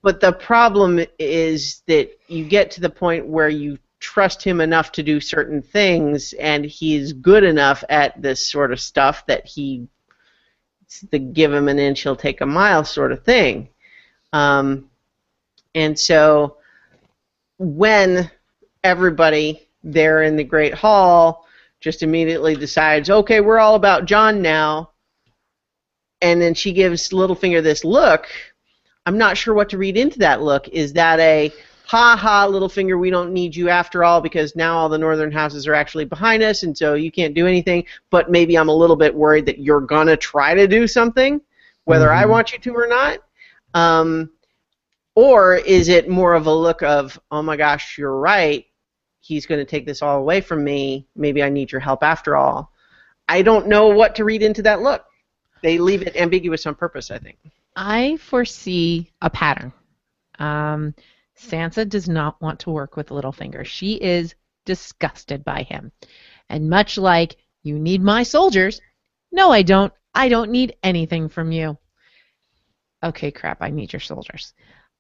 But 0.03 0.21
the 0.21 0.33
problem 0.33 1.05
is 1.19 1.83
that 1.87 2.11
you 2.29 2.45
get 2.45 2.71
to 2.73 2.81
the 2.81 2.91
point 2.91 3.27
where 3.27 3.49
you 3.49 3.79
trust 4.01 4.43
him 4.43 4.61
enough 4.61 4.93
to 4.93 5.03
do 5.03 5.21
certain 5.21 5.61
things, 5.61 6.33
and 6.33 6.65
he's 6.65 7.13
good 7.13 7.45
enough 7.45 7.85
at 7.91 8.21
this 8.21 8.49
sort 8.49 8.73
of 8.73 8.81
stuff 8.81 9.27
that 9.27 9.47
he, 9.47 9.87
it's 10.83 11.03
the 11.03 11.19
give 11.19 11.53
him 11.53 11.69
an 11.69 11.79
inch, 11.79 12.01
he'll 12.03 12.17
take 12.17 12.41
a 12.41 12.47
mile 12.47 12.85
sort 12.85 13.13
of 13.13 13.23
thing. 13.23 13.69
Um, 14.33 14.91
and 15.75 15.99
so 15.99 16.57
when 17.59 18.31
everybody 18.85 19.69
there 19.83 20.23
in 20.23 20.37
the 20.37 20.45
Great 20.45 20.75
Hall 20.75 21.47
just 21.81 22.03
immediately 22.03 22.55
decides, 22.55 23.11
okay, 23.11 23.41
we're 23.41 23.59
all 23.59 23.75
about 23.75 24.05
Jon 24.05 24.43
now, 24.43 24.91
and 26.21 26.41
then 26.41 26.55
she 26.55 26.73
gives 26.73 27.11
Littlefinger 27.11 27.63
this 27.63 27.85
look, 27.85 28.27
I'm 29.07 29.17
not 29.17 29.37
sure 29.39 29.55
what 29.55 29.71
to 29.71 29.79
read 29.79 29.97
into 29.97 30.19
that 30.19 30.43
look. 30.43 30.69
Is 30.69 30.93
that 30.93 31.19
a 31.21 31.51
ha 31.87 32.17
ha, 32.17 32.47
Littlefinger, 32.47 33.01
we 33.01 33.11
don't 33.11 33.33
need 33.33 33.57
you 33.57 33.69
after 33.69 34.05
all 34.05 34.21
because 34.21 34.55
now 34.55 34.77
all 34.77 34.89
the 34.89 34.99
northern 34.99 35.33
houses 35.33 35.67
are 35.67 35.75
actually 35.75 36.05
behind 36.05 36.43
us 36.43 36.63
and 36.63 36.77
so 36.77 36.95
you 36.95 37.11
can't 37.11 37.35
do 37.35 37.47
anything, 37.47 37.85
but 38.11 38.31
maybe 38.31 38.57
I'm 38.57 38.69
a 38.69 38.75
little 38.77 38.97
bit 38.97 39.15
worried 39.15 39.47
that 39.47 39.59
you're 39.59 39.81
going 39.81 40.07
to 40.07 40.17
try 40.17 40.55
to 40.55 40.69
do 40.69 40.87
something, 40.87 41.41
whether 41.85 42.13
I 42.13 42.25
Mhm. 42.25 42.29
want 42.29 42.53
you 42.53 42.59
to 42.59 42.75
or 42.75 42.87
not? 42.87 43.19
Um, 43.75 44.31
or 45.15 45.57
is 45.57 45.89
it 45.89 46.09
more 46.09 46.35
of 46.35 46.47
a 46.47 46.55
look 46.55 46.83
of, 46.83 47.19
oh 47.31 47.43
my 47.43 47.57
gosh, 47.57 47.99
you're 47.99 48.17
right, 48.17 48.65
he's 49.21 49.47
going 49.47 49.61
to 49.61 49.71
take 49.71 49.87
this 49.87 50.03
all 50.03 50.19
away 50.19 50.41
from 50.41 50.65
me, 50.65 51.07
maybe 51.17 51.43
I 51.43 51.49
need 51.49 51.73
your 51.73 51.81
help 51.81 52.03
after 52.03 52.37
all? 52.37 52.73
I 53.29 53.43
don't 53.43 53.69
know 53.69 53.89
what 53.89 54.15
to 54.17 54.25
read 54.25 54.43
into 54.43 54.63
that 54.63 54.83
look. 54.83 55.05
They 55.63 55.79
leave 55.79 56.03
it 56.03 56.17
ambiguous 56.17 56.67
on 56.67 56.75
purpose, 56.75 57.11
I 57.11 57.19
think. 57.19 57.39
I 57.77 58.17
foresee 58.17 59.13
a 59.21 59.31
pattern. 59.31 59.73
Um, 60.39 60.95
Sansa 61.39 61.89
does 61.89 62.09
not 62.09 62.41
want 62.41 62.61
to 62.61 62.71
work 62.71 62.97
with 62.97 63.09
Littlefinger. 63.09 63.65
She 63.65 63.95
is 63.95 64.35
disgusted 64.65 65.45
by 65.45 65.63
him. 65.63 65.93
And 66.49 66.71
much 66.71 66.99
like, 66.99 67.37
you 67.63 67.79
need 67.79 68.03
my 68.03 68.23
soldiers, 68.23 68.81
no, 69.33 69.51
I 69.51 69.63
don't. 69.63 69.93
I 70.15 70.29
don't 70.29 70.51
need 70.51 70.77
anything 70.83 71.29
from 71.29 71.53
you. 71.53 71.79
Okay, 73.03 73.31
crap, 73.31 73.63
I 73.63 73.71
need 73.71 73.93
your 73.93 74.01
soldiers. 74.01 74.53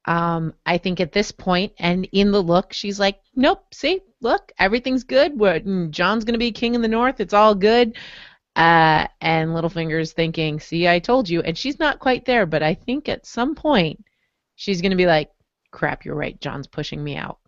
Um, 0.06 0.54
I 0.64 0.78
think 0.78 1.00
at 1.00 1.12
this 1.12 1.30
point, 1.30 1.72
and 1.78 2.08
in 2.12 2.32
the 2.32 2.42
look, 2.42 2.72
she's 2.72 2.98
like, 2.98 3.20
nope, 3.36 3.74
see, 3.74 4.00
look, 4.22 4.50
everything's 4.58 5.04
good. 5.04 5.38
What, 5.38 5.66
mm, 5.66 5.90
Jon's 5.90 6.24
going 6.24 6.32
to 6.34 6.38
be 6.38 6.52
king 6.52 6.74
in 6.74 6.80
the 6.82 6.88
north. 6.88 7.20
It's 7.20 7.34
all 7.34 7.54
good. 7.54 7.96
Uh, 8.56 9.06
and 9.20 9.50
Littlefinger's 9.50 10.12
thinking, 10.12 10.58
see, 10.58 10.88
I 10.88 10.98
told 10.98 11.28
you. 11.28 11.42
And 11.42 11.56
she's 11.56 11.78
not 11.78 11.98
quite 11.98 12.24
there, 12.24 12.46
but 12.46 12.62
I 12.62 12.74
think 12.74 13.08
at 13.08 13.26
some 13.26 13.54
point 13.54 14.02
she's 14.56 14.80
going 14.80 14.90
to 14.90 14.96
be 14.96 15.06
like, 15.06 15.30
crap, 15.70 16.04
you're 16.04 16.14
right. 16.14 16.40
Jon's 16.40 16.66
pushing 16.66 17.04
me 17.04 17.16
out. 17.16 17.38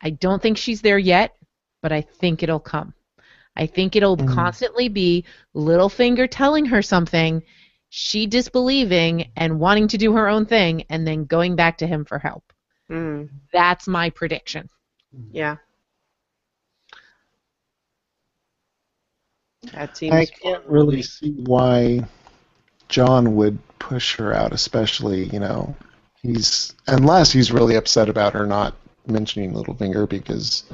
I 0.00 0.10
don't 0.10 0.42
think 0.42 0.58
she's 0.58 0.82
there 0.82 0.98
yet, 0.98 1.36
but 1.82 1.92
I 1.92 2.00
think 2.02 2.42
it'll 2.42 2.60
come. 2.60 2.92
I 3.56 3.66
think 3.66 3.94
it'll 3.94 4.16
Mhm. 4.16 4.26
constantly 4.26 4.88
be 4.88 5.24
Littlefinger 5.54 6.28
telling 6.30 6.66
her 6.66 6.82
something, 6.82 7.42
she 7.96 8.26
disbelieving 8.26 9.30
and 9.36 9.60
wanting 9.60 9.86
to 9.86 9.96
do 9.96 10.12
her 10.14 10.26
own 10.28 10.46
thing, 10.46 10.84
and 10.90 11.06
then 11.06 11.26
going 11.26 11.54
back 11.54 11.78
to 11.78 11.86
him 11.86 12.04
for 12.04 12.18
help. 12.18 12.42
Mm, 12.90 13.28
That's 13.52 13.86
my 13.86 14.10
prediction. 14.10 14.68
yeah. 15.30 15.58
That 19.72 19.96
seems. 19.96 20.12
I 20.12 20.26
can't 20.26 20.64
really 20.66 21.02
see 21.02 21.34
why 21.46 22.04
Jon 22.88 23.36
would 23.36 23.60
push 23.78 24.16
her 24.16 24.34
out, 24.34 24.52
especially, 24.52 25.26
you 25.26 25.38
know, 25.38 25.76
he's 26.20 26.74
unless 26.88 27.30
he's 27.30 27.52
really 27.52 27.76
upset 27.76 28.08
about 28.08 28.32
her 28.32 28.44
not 28.44 28.74
mentioning 29.06 29.52
Littlefinger 29.52 30.08
because 30.08 30.64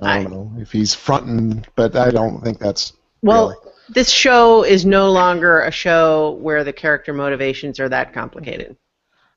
I 0.00 0.22
don't 0.22 0.32
know 0.32 0.50
if 0.56 0.72
he's 0.72 0.94
fronting, 0.94 1.66
but 1.74 1.94
I 1.94 2.10
don't 2.10 2.42
think 2.42 2.58
that's 2.58 2.94
Well, 3.20 3.50
real. 3.50 3.72
This 3.88 4.10
show 4.10 4.64
is 4.64 4.84
no 4.84 5.10
longer 5.12 5.60
a 5.60 5.70
show 5.70 6.32
where 6.40 6.64
the 6.64 6.72
character 6.72 7.12
motivations 7.12 7.78
are 7.80 7.88
that 7.88 8.12
complicated. 8.12 8.76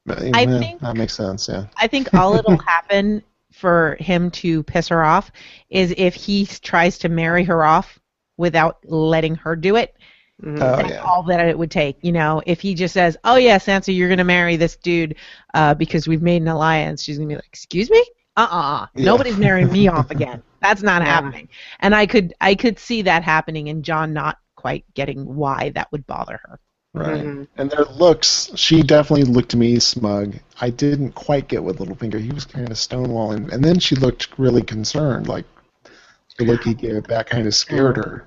I 0.10 0.24
yeah, 0.44 0.60
think- 0.60 0.82
that 0.82 0.96
makes 0.98 1.14
sense. 1.16 1.48
Yeah. 1.48 1.66
I 1.78 1.88
think 1.88 2.14
all 2.14 2.36
it'll 2.36 2.58
happen 2.66 3.22
for 3.54 3.98
him 4.00 4.32
to 4.32 4.64
piss 4.64 4.88
her 4.88 5.04
off 5.04 5.32
is 5.70 5.94
if 5.98 6.16
he 6.16 6.46
tries 6.46 6.98
to 7.00 7.10
marry 7.10 7.44
her 7.44 7.64
off 7.64 8.00
without 8.38 8.78
letting 8.86 9.36
her 9.36 9.56
do 9.56 9.76
it. 9.76 9.96
Mhm. 10.42 10.56
Oh 10.62 10.78
That's 10.78 10.90
yeah. 10.92 11.02
all 11.04 11.24
that 11.24 11.48
it 11.50 11.58
would 11.58 11.70
take. 11.70 11.98
You 12.02 12.14
know, 12.14 12.42
if 12.46 12.62
he 12.62 12.74
just 12.74 12.94
says, 12.94 13.18
"Oh 13.26 13.36
yeah, 13.36 13.58
Sansa, 13.60 13.94
you're 13.94 14.08
gonna 14.08 14.24
marry 14.24 14.56
this 14.56 14.78
dude 14.78 15.16
uh, 15.54 15.74
because 15.74 16.08
we've 16.08 16.22
made 16.22 16.42
an 16.42 16.48
alliance," 16.48 17.04
she's 17.04 17.18
gonna 17.18 17.28
be 17.28 17.36
like, 17.36 17.48
"Excuse 17.48 17.90
me? 17.90 18.04
Uh-uh. 18.38 18.88
Yeah. 18.96 19.06
Nobody's 19.06 19.38
marrying 19.38 19.70
me 19.70 19.90
off 19.90 20.10
again. 20.12 20.42
That's 20.62 20.84
not 20.84 21.02
Yeah. 21.02 21.08
happening." 21.08 21.50
And 21.80 21.96
I 21.96 22.06
could 22.06 22.34
I 22.42 22.56
could 22.56 22.80
see 22.80 23.02
that 23.04 23.24
happening, 23.24 23.70
and 23.70 23.84
Jon 23.84 24.14
not 24.14 24.38
quite 24.56 24.86
getting 24.94 25.36
why 25.36 25.70
that 25.76 25.92
would 25.92 26.06
bother 26.08 26.40
her. 26.44 26.60
Right. 26.94 27.24
Mhm. 27.24 27.48
And 27.58 27.70
their 27.70 27.86
looks, 27.86 28.50
she 28.56 28.82
definitely 28.82 29.26
looked 29.32 29.50
to 29.52 29.58
me 29.58 29.80
smug. 29.80 30.36
I 30.60 30.70
didn't 30.72 31.12
quite 31.14 31.48
get 31.48 31.64
with 31.64 31.78
Littlefinger. 31.78 32.20
He 32.20 32.32
was 32.32 32.46
kind 32.46 32.70
of 32.70 32.78
stonewalling. 32.78 33.52
And 33.52 33.64
then 33.64 33.80
she 33.80 33.96
looked 33.96 34.38
really 34.38 34.64
concerned, 34.64 35.28
like 35.28 35.46
the 36.38 36.46
look 36.46 36.64
he 36.64 36.74
gave 36.74 37.04
back 37.04 37.28
kind 37.30 37.48
of 37.48 37.54
scared 37.54 37.98
her. 37.98 38.26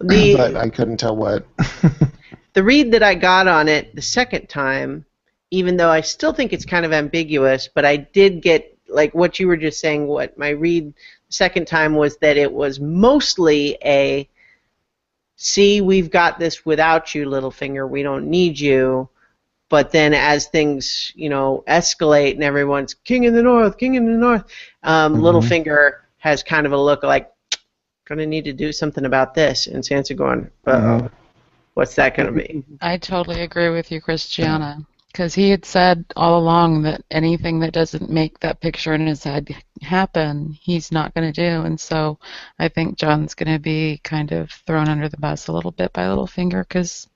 The 0.00 0.34
but 0.36 0.56
I 0.56 0.68
couldn't 0.68 0.98
tell 0.98 1.16
what. 1.16 1.46
the 2.52 2.62
read 2.62 2.92
that 2.92 3.02
I 3.02 3.14
got 3.14 3.48
on 3.48 3.68
it 3.68 3.94
the 3.94 4.02
second 4.02 4.48
time, 4.48 5.04
even 5.50 5.76
though 5.76 5.90
I 5.90 6.00
still 6.02 6.32
think 6.32 6.52
it's 6.52 6.64
kind 6.66 6.84
of 6.84 6.92
ambiguous, 6.92 7.68
but 7.74 7.84
I 7.84 7.96
did 7.96 8.42
get 8.42 8.76
like 8.88 9.14
what 9.14 9.38
you 9.40 9.46
were 9.48 9.56
just 9.56 9.80
saying. 9.80 10.06
What 10.06 10.36
my 10.38 10.50
read 10.50 10.84
the 10.84 10.94
second 11.28 11.66
time 11.66 11.94
was 11.94 12.16
that 12.18 12.36
it 12.36 12.52
was 12.52 12.80
mostly 12.80 13.76
a 13.84 14.28
see, 15.36 15.80
we've 15.80 16.10
got 16.10 16.38
this 16.38 16.64
without 16.64 17.14
you, 17.14 17.26
Littlefinger. 17.26 17.88
We 17.88 18.02
don't 18.02 18.28
need 18.28 18.58
you. 18.58 19.08
But 19.68 19.90
then, 19.90 20.14
as 20.14 20.46
things 20.46 21.12
you 21.16 21.28
know 21.28 21.64
escalate 21.66 22.34
and 22.34 22.44
everyone's 22.44 22.94
king 22.94 23.24
in 23.24 23.34
the 23.34 23.42
north, 23.42 23.78
king 23.78 23.94
in 23.94 24.06
the 24.06 24.18
north, 24.18 24.44
um, 24.84 25.16
Mhm. 25.16 25.20
Littlefinger 25.22 25.92
has 26.18 26.42
kind 26.42 26.66
of 26.66 26.72
a 26.72 26.78
look 26.80 27.02
like 27.02 27.30
gonna 28.04 28.26
need 28.26 28.44
to 28.44 28.52
do 28.52 28.70
something 28.72 29.04
about 29.04 29.34
this, 29.34 29.66
and 29.66 29.82
Sansa 29.82 30.16
going, 30.16 30.48
uh 30.66 30.70
oh, 30.70 31.10
what's 31.74 31.96
that 31.96 32.16
gonna 32.16 32.30
be? 32.30 32.64
I 32.80 32.96
totally 32.96 33.40
agree 33.40 33.68
with 33.70 33.90
you, 33.90 34.00
Christiana. 34.00 34.78
Because 35.16 35.34
he 35.34 35.48
had 35.48 35.64
said 35.64 36.04
all 36.14 36.38
along 36.38 36.82
that 36.82 37.02
anything 37.10 37.60
that 37.60 37.72
doesn't 37.72 38.10
make 38.10 38.38
that 38.40 38.60
picture 38.60 38.92
in 38.92 39.06
his 39.06 39.24
head 39.24 39.48
happen, 39.80 40.52
he's 40.60 40.92
not 40.92 41.14
going 41.14 41.32
to 41.32 41.32
do. 41.32 41.64
And 41.64 41.80
so 41.80 42.18
I 42.58 42.68
think 42.68 42.98
Jon's 42.98 43.32
going 43.32 43.50
to 43.50 43.58
be 43.58 43.98
kind 44.04 44.30
of 44.32 44.50
thrown 44.66 44.90
under 44.90 45.08
the 45.08 45.16
bus 45.16 45.48
a 45.48 45.52
little 45.52 45.70
bit 45.70 45.94
by 45.94 46.02
Littlefinger 46.02 46.68
because 46.68 47.08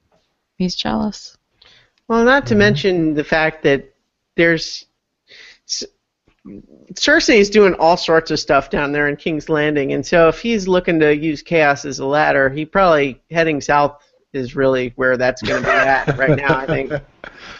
he's 0.56 0.74
jealous. 0.74 1.36
Well, 2.08 2.24
not 2.24 2.46
to 2.46 2.54
mm-hmm. 2.54 2.58
mention 2.60 3.14
the 3.14 3.22
fact 3.22 3.64
that 3.64 3.94
there's 4.34 4.86
S- 5.68 5.84
Cersei 6.94 7.36
is 7.36 7.50
doing 7.50 7.74
all 7.74 7.98
sorts 7.98 8.30
of 8.30 8.40
stuff 8.40 8.70
down 8.70 8.92
there 8.92 9.08
in 9.08 9.16
King's 9.16 9.50
Landing, 9.50 9.92
and 9.92 10.06
so 10.06 10.26
if 10.28 10.40
he's 10.40 10.66
looking 10.66 10.98
to 11.00 11.14
use 11.14 11.42
chaos 11.42 11.84
as 11.84 11.98
a 11.98 12.06
ladder, 12.06 12.48
he 12.48 12.64
probably 12.64 13.20
heading 13.30 13.60
south 13.60 14.02
is 14.32 14.56
really 14.56 14.94
where 14.96 15.18
that's 15.18 15.42
going 15.42 15.62
to 15.62 15.68
be 15.68 15.74
at 15.74 16.16
right 16.16 16.38
now. 16.38 16.56
I 16.56 16.64
think 16.64 16.92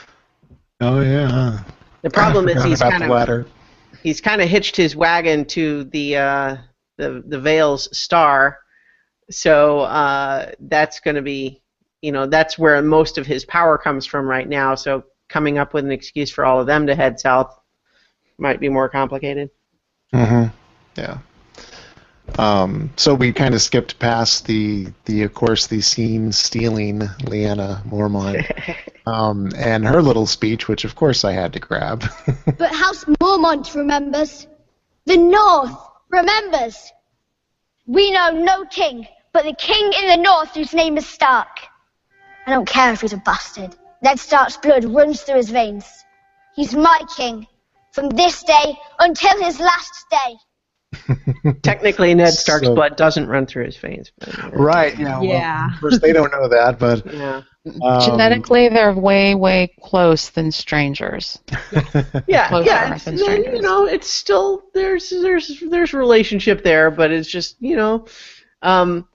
Oh 0.81 1.01
yeah. 1.01 1.61
the 2.03 2.11
problem 2.11 2.49
is 2.49 2.63
he's 2.65 2.81
kind 2.81 3.03
of 3.03 3.11
ladder. 3.11 3.47
he's 4.03 4.21
kind 4.21 4.41
of 4.41 4.49
hitched 4.49 4.77
his 4.77 4.97
wagon 4.97 5.45
to 5.47 5.85
the 5.85 6.17
uh, 6.17 6.57
the 6.97 7.23
the 7.27 7.39
Vale's 7.41 7.95
star, 7.97 8.59
so 9.31 9.81
uh, 9.81 10.53
that's 10.61 11.01
going 11.01 11.17
to 11.17 11.23
be 11.23 11.63
you 12.03 12.13
know 12.13 12.27
that's 12.27 12.59
where 12.59 12.81
most 12.83 13.19
of 13.19 13.27
his 13.27 13.45
power 13.45 13.77
comes 13.77 14.07
from 14.07 14.27
right 14.27 14.49
now. 14.49 14.75
So 14.75 15.05
coming 15.29 15.59
up 15.59 15.75
with 15.75 15.85
an 15.85 15.93
excuse 15.93 16.31
for 16.31 16.45
all 16.45 16.61
of 16.61 16.67
them 16.67 16.87
to 16.87 16.95
head 16.95 17.21
south 17.21 17.57
might 18.39 18.61
be 18.61 18.69
more 18.69 18.89
complicated. 18.89 19.51
hmm 20.13 20.45
Yeah. 20.97 21.19
Um, 22.39 22.91
so 22.97 23.15
we 23.15 23.33
kind 23.33 23.55
of 23.55 23.63
skipped 23.63 23.99
past 23.99 24.47
the 24.47 24.89
the 25.05 25.23
of 25.23 25.35
course 25.35 25.67
the 25.67 25.81
scene 25.81 26.33
stealing 26.33 27.01
Lyanna 27.01 27.85
Mormont 27.85 28.47
um, 29.07 29.51
and 29.57 29.87
her 29.87 30.03
little 30.03 30.27
speech, 30.27 30.69
which 30.69 30.85
of 30.85 30.95
course 30.95 31.25
I 31.25 31.33
had 31.33 31.53
to 31.55 31.59
grab. 31.59 32.05
But 32.59 32.75
House 32.75 33.05
Mormont 33.05 33.75
remembers. 33.75 34.47
The 35.07 35.17
North 35.17 35.77
remembers. 36.11 36.93
We 37.87 38.11
know 38.13 38.31
no 38.31 38.65
king, 38.67 39.07
but 39.33 39.45
the 39.45 39.55
king 39.55 39.93
in 40.01 40.09
the 40.09 40.23
North 40.23 40.55
whose 40.55 40.75
name 40.75 40.97
is 40.99 41.07
Stark. 41.07 41.49
I 42.47 42.51
don't 42.51 42.69
care 42.69 42.93
if 42.93 43.01
he's 43.01 43.13
a 43.13 43.19
bastard. 43.19 43.75
Ned 44.03 44.19
Stark's 44.19 44.57
blood 44.57 44.85
runs 44.85 45.23
through 45.23 45.37
his 45.37 45.51
veins. 45.51 45.87
He's 46.55 46.75
my 46.75 47.01
king, 47.17 47.47
from 47.93 48.09
this 48.11 48.43
day 48.43 48.79
until 48.99 49.43
his 49.43 49.59
last 49.61 50.05
day. 50.11 50.37
Technically, 51.63 52.15
Ned 52.15 52.33
Stark's 52.35 52.67
So- 52.67 52.75
blood 52.75 52.97
doesn't 52.97 53.29
run 53.29 53.47
through 53.47 53.67
his 53.67 53.77
veins. 53.77 54.11
But, 54.19 54.53
right. 54.57 54.99
Yeah. 54.99 55.21
well, 55.21 55.25
Yeah. 55.25 55.75
of 55.75 55.81
course 55.81 55.99
they 56.01 56.13
don't 56.13 56.33
know 56.33 56.49
that, 56.49 56.79
but 56.79 57.07
yeah. 57.13 57.43
um, 57.83 58.01
Genetically, 58.01 58.69
they're 58.69 58.93
way, 58.93 59.35
way 59.35 59.73
close 59.83 60.31
than 60.31 60.51
strangers. 60.51 61.39
Yeah, 62.27 62.49
Closer 62.49 62.67
yeah. 62.67 62.95
It's, 62.95 63.05
than 63.05 63.19
you 63.19 63.63
know, 63.63 63.87
it's 63.87 64.09
still 64.09 64.63
there's 64.75 65.11
there's 65.11 65.63
there's 65.69 65.93
relationship 65.95 66.63
there, 66.63 66.91
but 66.91 67.11
it's 67.11 67.29
just 67.29 67.57
you 67.61 67.77
know, 67.77 68.07
um, 68.63 69.07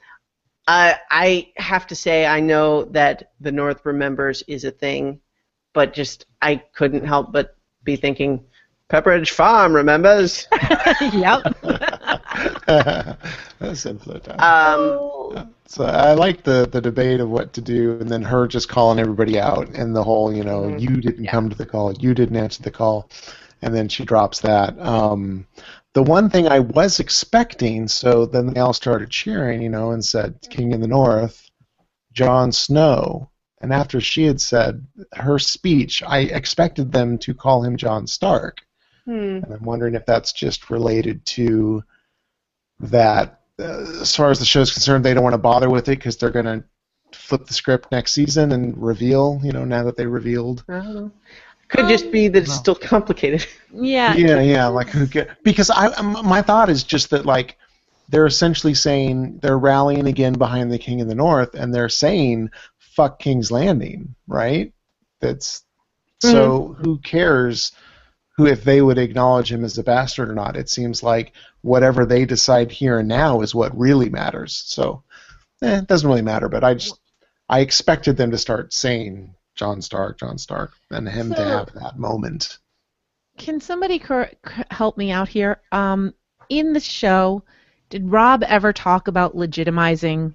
I 0.67 0.97
I 1.09 1.49
have 1.57 1.87
to 1.87 1.95
say 1.95 2.25
I 2.25 2.39
know 2.39 2.85
that 2.85 3.31
the 3.39 3.51
North 3.51 3.85
remembers 3.85 4.43
is 4.47 4.63
a 4.63 4.71
thing, 4.71 5.19
but 5.73 5.93
just 5.93 6.25
I 6.41 6.57
couldn't 6.73 7.05
help 7.05 7.31
but 7.31 7.55
be 7.83 7.95
thinking, 7.95 8.45
Pepperidge 8.89 9.31
Farm 9.31 9.73
remembers. 9.73 10.47
yep. 11.13 11.41
That's 13.59 13.79
simpler 13.81 14.19
time. 14.19 14.39
Um, 14.39 15.49
So 15.67 15.83
I 15.85 16.13
like 16.13 16.43
the 16.43 16.69
the 16.71 16.79
debate 16.81 17.19
of 17.19 17.29
what 17.29 17.51
to 17.53 17.61
do, 17.61 17.97
and 17.99 18.07
then 18.09 18.21
her 18.21 18.47
just 18.47 18.69
calling 18.69 18.99
everybody 18.99 19.39
out, 19.39 19.69
and 19.69 19.95
the 19.95 20.03
whole, 20.03 20.31
you 20.33 20.43
know, 20.43 20.61
Mhm. 20.63 20.79
you 20.79 21.01
didn't 21.01 21.25
come 21.27 21.49
to 21.49 21.55
the 21.55 21.65
call, 21.65 21.91
you 21.93 22.13
didn't 22.13 22.35
answer 22.37 22.61
the 22.61 22.69
call, 22.71 23.09
and 23.63 23.73
then 23.73 23.89
she 23.89 24.05
drops 24.05 24.39
that. 24.41 24.79
Um, 24.79 25.47
the 25.95 26.03
one 26.03 26.29
thing 26.29 26.47
I 26.47 26.59
was 26.59 26.99
expecting, 26.99 27.87
so 27.87 28.25
then 28.27 28.53
they 28.53 28.59
all 28.61 28.73
started 28.73 29.09
cheering, 29.09 29.61
you 29.63 29.69
know, 29.69 29.91
and 29.91 30.05
said 30.05 30.35
King 30.51 30.71
in 30.71 30.81
the 30.81 30.87
North, 30.87 31.49
Jon 32.13 32.51
Snow, 32.51 33.31
and 33.61 33.73
after 33.73 33.99
she 33.99 34.25
had 34.25 34.39
said 34.39 34.85
her 35.13 35.39
speech, 35.39 36.03
I 36.05 36.19
expected 36.19 36.91
them 36.91 37.17
to 37.19 37.33
call 37.33 37.63
him 37.63 37.75
Jon 37.77 38.05
Stark. 38.05 38.59
Hmm. 39.05 39.39
And 39.43 39.53
I'm 39.53 39.63
wondering 39.63 39.95
if 39.95 40.05
that's 40.05 40.33
just 40.33 40.69
related 40.69 41.25
to 41.27 41.83
that. 42.79 43.41
Uh, 43.57 44.01
as 44.01 44.15
far 44.15 44.31
as 44.31 44.39
the 44.39 44.45
show's 44.45 44.73
concerned, 44.73 45.05
they 45.05 45.13
don't 45.13 45.23
want 45.23 45.33
to 45.33 45.39
bother 45.39 45.69
with 45.69 45.87
it 45.87 45.97
because 45.97 46.17
they're 46.17 46.29
going 46.29 46.45
to 46.45 46.63
flip 47.13 47.45
the 47.45 47.53
script 47.53 47.91
next 47.91 48.11
season 48.11 48.51
and 48.51 48.77
reveal. 48.81 49.39
You 49.43 49.51
know, 49.51 49.65
now 49.65 49.83
that 49.83 49.97
they 49.97 50.05
revealed. 50.05 50.63
I 50.67 50.73
don't 50.73 50.95
know. 50.95 51.11
Could 51.67 51.89
just 51.89 52.11
be 52.11 52.27
that 52.27 52.43
it's 52.43 52.53
still 52.53 52.75
complicated. 52.75 53.45
Yeah. 53.73 54.13
Yeah, 54.15 54.39
yeah. 54.39 54.67
Like 54.67 54.89
who 54.89 55.07
get? 55.07 55.43
Because 55.43 55.69
I, 55.69 55.87
um, 55.87 56.17
my 56.23 56.41
thought 56.41 56.69
is 56.69 56.83
just 56.83 57.09
that 57.09 57.25
like 57.25 57.57
they're 58.07 58.25
essentially 58.25 58.73
saying 58.73 59.39
they're 59.41 59.57
rallying 59.57 60.07
again 60.07 60.33
behind 60.33 60.71
the 60.71 60.77
King 60.77 60.99
in 60.99 61.07
the 61.07 61.15
North, 61.15 61.55
and 61.55 61.73
they're 61.73 61.89
saying 61.89 62.51
"fuck 62.77 63.19
King's 63.19 63.51
Landing," 63.51 64.15
right? 64.27 64.73
That's 65.19 65.63
so. 66.21 66.75
Who 66.79 66.99
cares? 66.99 67.71
Who 68.37 68.47
if 68.47 68.63
they 68.63 68.81
would 68.81 68.97
acknowledge 68.97 69.51
him 69.51 69.63
as 69.63 69.77
a 69.77 69.83
bastard 69.83 70.29
or 70.29 70.33
not? 70.33 70.57
It 70.57 70.69
seems 70.69 71.01
like 71.01 71.33
whatever 71.61 72.05
they 72.05 72.25
decide 72.25 72.71
here 72.71 72.99
and 72.99 73.07
now 73.07 73.41
is 73.41 73.55
what 73.55 73.77
really 73.77 74.09
matters. 74.09 74.63
So 74.65 75.03
eh, 75.61 75.79
it 75.79 75.87
doesn't 75.87 76.07
really 76.07 76.21
matter. 76.21 76.49
But 76.49 76.63
I 76.63 76.73
just 76.73 76.99
I 77.47 77.59
expected 77.59 78.17
them 78.17 78.31
to 78.31 78.37
start 78.37 78.73
saying 78.73 79.35
Jon 79.55 79.81
Stark, 79.81 80.19
Jon 80.19 80.37
Stark, 80.37 80.73
and 80.91 81.07
him 81.07 81.33
to 81.33 81.43
have 81.43 81.73
that 81.73 81.97
moment. 81.97 82.57
Can 83.37 83.59
somebody 83.59 83.99
cor- 83.99 84.31
help 84.71 84.97
me 84.97 85.11
out 85.11 85.27
here? 85.27 85.61
Um, 85.71 86.13
in 86.49 86.73
the 86.73 86.79
show, 86.79 87.43
did 87.89 88.09
Robb 88.09 88.43
ever 88.43 88.73
talk 88.73 89.07
about 89.07 89.35
legitimizing 89.35 90.33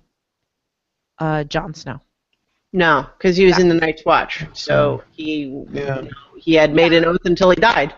uh, 1.19 1.45
Jon 1.45 1.75
Snow? 1.75 2.01
No, 2.73 3.07
because 3.19 3.37
he 3.37 3.47
was 3.47 3.59
in 3.59 3.69
the 3.69 3.75
Night's 3.75 4.05
Watch, 4.05 4.45
so 4.53 5.03
he 5.11 5.65
Yeah. 5.73 6.03
he 6.39 6.55
had 6.55 6.73
made 6.73 6.93
an 6.93 7.05
oath 7.05 7.25
until 7.25 7.51
he 7.51 7.57
died. 7.57 7.95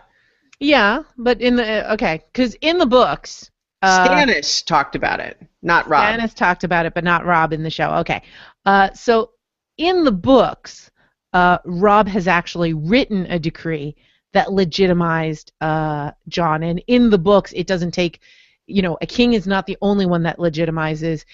Yeah, 0.59 1.03
but 1.17 1.41
in 1.41 1.55
the 1.55 1.91
okay, 1.93 2.23
because 2.31 2.55
in 2.55 2.77
the 2.77 2.85
books, 2.85 3.51
uh, 3.81 4.07
Stannis 4.07 4.65
talked 4.65 4.95
about 4.95 5.19
it, 5.19 5.39
not 5.61 5.87
Robb. 5.87 6.19
Stannis 6.19 6.33
talked 6.33 6.63
about 6.63 6.85
it, 6.85 6.93
but 6.93 7.03
not 7.03 7.25
Robb 7.25 7.53
in 7.53 7.61
the 7.61 7.69
show. 7.69 7.91
Okay, 7.95 8.23
uh, 8.65 8.91
so 8.93 9.31
in 9.77 10.03
the 10.03 10.11
books, 10.11 10.89
uh, 11.33 11.59
Robb 11.65 12.07
has 12.07 12.27
actually 12.27 12.73
written 12.73 13.27
a 13.27 13.37
decree 13.37 13.95
that 14.33 14.51
legitimized 14.51 15.51
uh, 15.61 16.11
Jon, 16.29 16.63
and 16.63 16.83
in 16.87 17.11
the 17.11 17.19
books, 17.19 17.53
it 17.55 17.67
doesn't 17.67 17.91
take, 17.91 18.21
you 18.65 18.81
know, 18.81 18.97
a 19.01 19.05
king 19.05 19.33
is 19.33 19.45
not 19.45 19.67
the 19.67 19.77
only 19.81 20.07
one 20.07 20.23
that 20.23 20.39
legitimizes; 20.39 21.25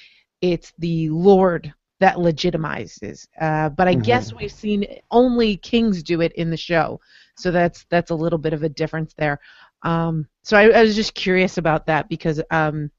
it's 0.41 0.73
the 0.77 1.07
Lord 1.09 1.73
that 1.99 2.15
legitimizes. 2.17 3.27
Uh, 3.39 3.69
but 3.69 3.87
I 3.87 3.95
Mhm. 3.95 4.03
guess 4.03 4.33
we've 4.39 4.51
seen 4.51 4.85
only 5.11 5.57
kings 5.57 6.03
do 6.03 6.21
it 6.21 6.33
in 6.33 6.49
the 6.49 6.57
show, 6.57 6.99
so 7.35 7.51
that's 7.51 7.85
that's 7.89 8.11
a 8.11 8.15
little 8.15 8.39
bit 8.39 8.53
of 8.53 8.63
a 8.63 8.69
difference 8.69 9.13
there. 9.13 9.39
Um, 9.83 10.27
so 10.43 10.57
I, 10.57 10.69
I 10.69 10.81
was 10.83 10.95
just 10.95 11.13
curious 11.13 11.57
about 11.57 11.85
that 11.87 12.09
because, 12.09 12.41
um, 12.51 12.91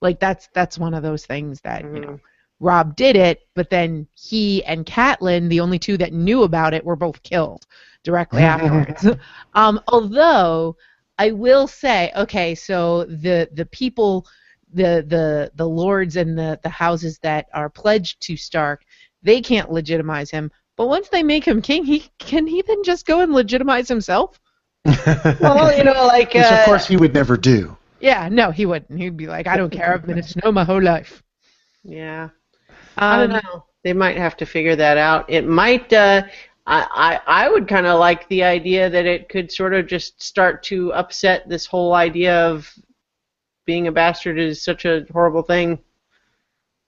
like 0.00 0.20
that's 0.20 0.48
that's 0.54 0.78
one 0.78 0.94
of 0.94 1.02
those 1.02 1.26
things 1.26 1.60
that 1.62 1.86
you 1.90 2.00
know 2.00 2.20
Robb 2.60 2.96
did 2.96 3.16
it, 3.16 3.40
but 3.54 3.70
then 3.70 4.06
he 4.14 4.64
and 4.64 4.84
Catelyn, 4.86 5.48
the 5.48 5.60
only 5.60 5.78
two 5.78 5.96
that 5.98 6.12
knew 6.12 6.42
about 6.42 6.74
it, 6.74 6.84
were 6.84 6.96
both 6.96 7.22
killed 7.22 7.66
directly 8.04 8.44
afterwards. 8.44 9.06
um, 9.54 9.80
although 9.88 10.76
I 11.18 11.32
will 11.32 11.66
say, 11.66 12.12
okay, 12.16 12.54
so 12.54 13.04
the 13.04 13.48
the 13.52 13.66
people, 13.66 14.26
the 14.72 15.04
the 15.06 15.50
the 15.54 15.68
lords 15.68 16.16
and 16.16 16.38
the 16.38 16.58
the 16.62 16.68
houses 16.68 17.18
that 17.20 17.46
are 17.54 17.70
pledged 17.70 18.20
to 18.22 18.36
Stark, 18.36 18.84
they 19.22 19.40
can't 19.40 19.70
legitimize 19.72 20.30
him. 20.30 20.50
But 20.76 20.88
once 20.88 21.08
they 21.08 21.22
make 21.22 21.44
him 21.46 21.62
king, 21.62 21.84
he 21.84 22.10
can 22.18 22.46
he 22.46 22.62
then 22.62 22.82
just 22.84 23.06
go 23.06 23.20
and 23.20 23.32
legitimize 23.32 23.88
himself? 23.88 24.38
well, 25.40 25.76
you 25.76 25.84
know, 25.84 26.06
like 26.06 26.34
Which 26.34 26.52
uh, 26.52 26.56
of 26.60 26.64
course 26.64 26.86
he 26.86 26.96
would 26.96 27.14
never 27.14 27.36
do. 27.36 27.76
Yeah, 28.00 28.28
no, 28.30 28.50
he 28.50 28.66
wouldn't. 28.66 28.98
He'd 28.98 29.16
be 29.16 29.26
like, 29.26 29.46
I 29.46 29.56
don't 29.56 29.70
care. 29.70 29.94
I've 29.94 30.06
been 30.06 30.18
in 30.18 30.24
snow 30.24 30.52
my 30.52 30.64
whole 30.64 30.82
life. 30.82 31.22
Yeah. 31.82 32.30
I 32.96 33.16
don't 33.16 33.32
Um, 33.32 33.40
know. 33.42 33.64
They 33.84 33.92
might 33.92 34.16
have 34.16 34.36
to 34.38 34.46
figure 34.46 34.76
that 34.76 34.98
out. 34.98 35.30
It 35.30 35.46
might. 35.46 35.92
Uh, 35.92 36.22
I, 36.66 37.20
I 37.26 37.44
I 37.44 37.48
would 37.48 37.68
kind 37.68 37.86
of 37.86 38.00
like 38.00 38.28
the 38.28 38.42
idea 38.42 38.90
that 38.90 39.06
it 39.06 39.28
could 39.28 39.52
sort 39.52 39.74
of 39.74 39.86
just 39.86 40.22
start 40.22 40.62
to 40.64 40.92
upset 40.92 41.48
this 41.48 41.66
whole 41.66 41.94
idea 41.94 42.34
of 42.46 42.72
being 43.66 43.88
a 43.88 43.92
bastard 43.92 44.38
is 44.38 44.62
such 44.62 44.84
a 44.84 45.04
horrible 45.12 45.42
thing. 45.42 45.78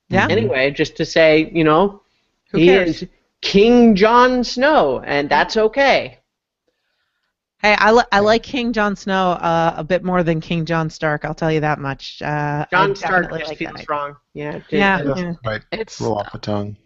Yeah. 0.09 0.26
Anyway, 0.30 0.70
just 0.70 0.96
to 0.96 1.05
say, 1.05 1.50
you 1.52 1.64
know, 1.64 2.02
Who 2.50 2.59
he 2.59 2.66
cares? 2.66 3.02
is 3.02 3.09
King 3.42 3.94
Jon 3.94 4.42
Snow, 4.42 5.00
and 5.05 5.28
that's 5.28 5.56
okay. 5.56 6.18
Hey, 7.60 7.74
I, 7.76 7.90
li- 7.90 8.05
I 8.12 8.20
like 8.20 8.44
King 8.44 8.72
Jon 8.72 8.94
Snow 8.94 9.32
uh, 9.32 9.74
a 9.76 9.82
bit 9.84 10.05
more 10.05 10.22
than 10.22 10.40
King 10.40 10.64
Jon 10.64 10.88
Stark. 10.88 11.24
I'll 11.24 11.34
tell 11.34 11.50
you 11.52 11.60
that 11.60 11.80
much. 11.80 12.22
Uh, 12.22 12.64
I 12.64 12.66
Jon 12.70 12.94
Stark 12.94 13.24
definitely 13.24 13.38
just 13.40 13.50
like 13.50 13.59
feels 13.59 13.72
that. 13.74 13.88
wrong. 13.88 14.16
Yeah. 14.32 14.56
it- 14.56 14.62
Yeah, 14.70 15.00
it- 15.00 15.16
yeah. 15.18 15.32
Right. 15.44 15.60
It's 15.72 16.00
Roll 16.00 16.18
off 16.18 16.32
the 16.32 16.38
tongue. 16.38 16.76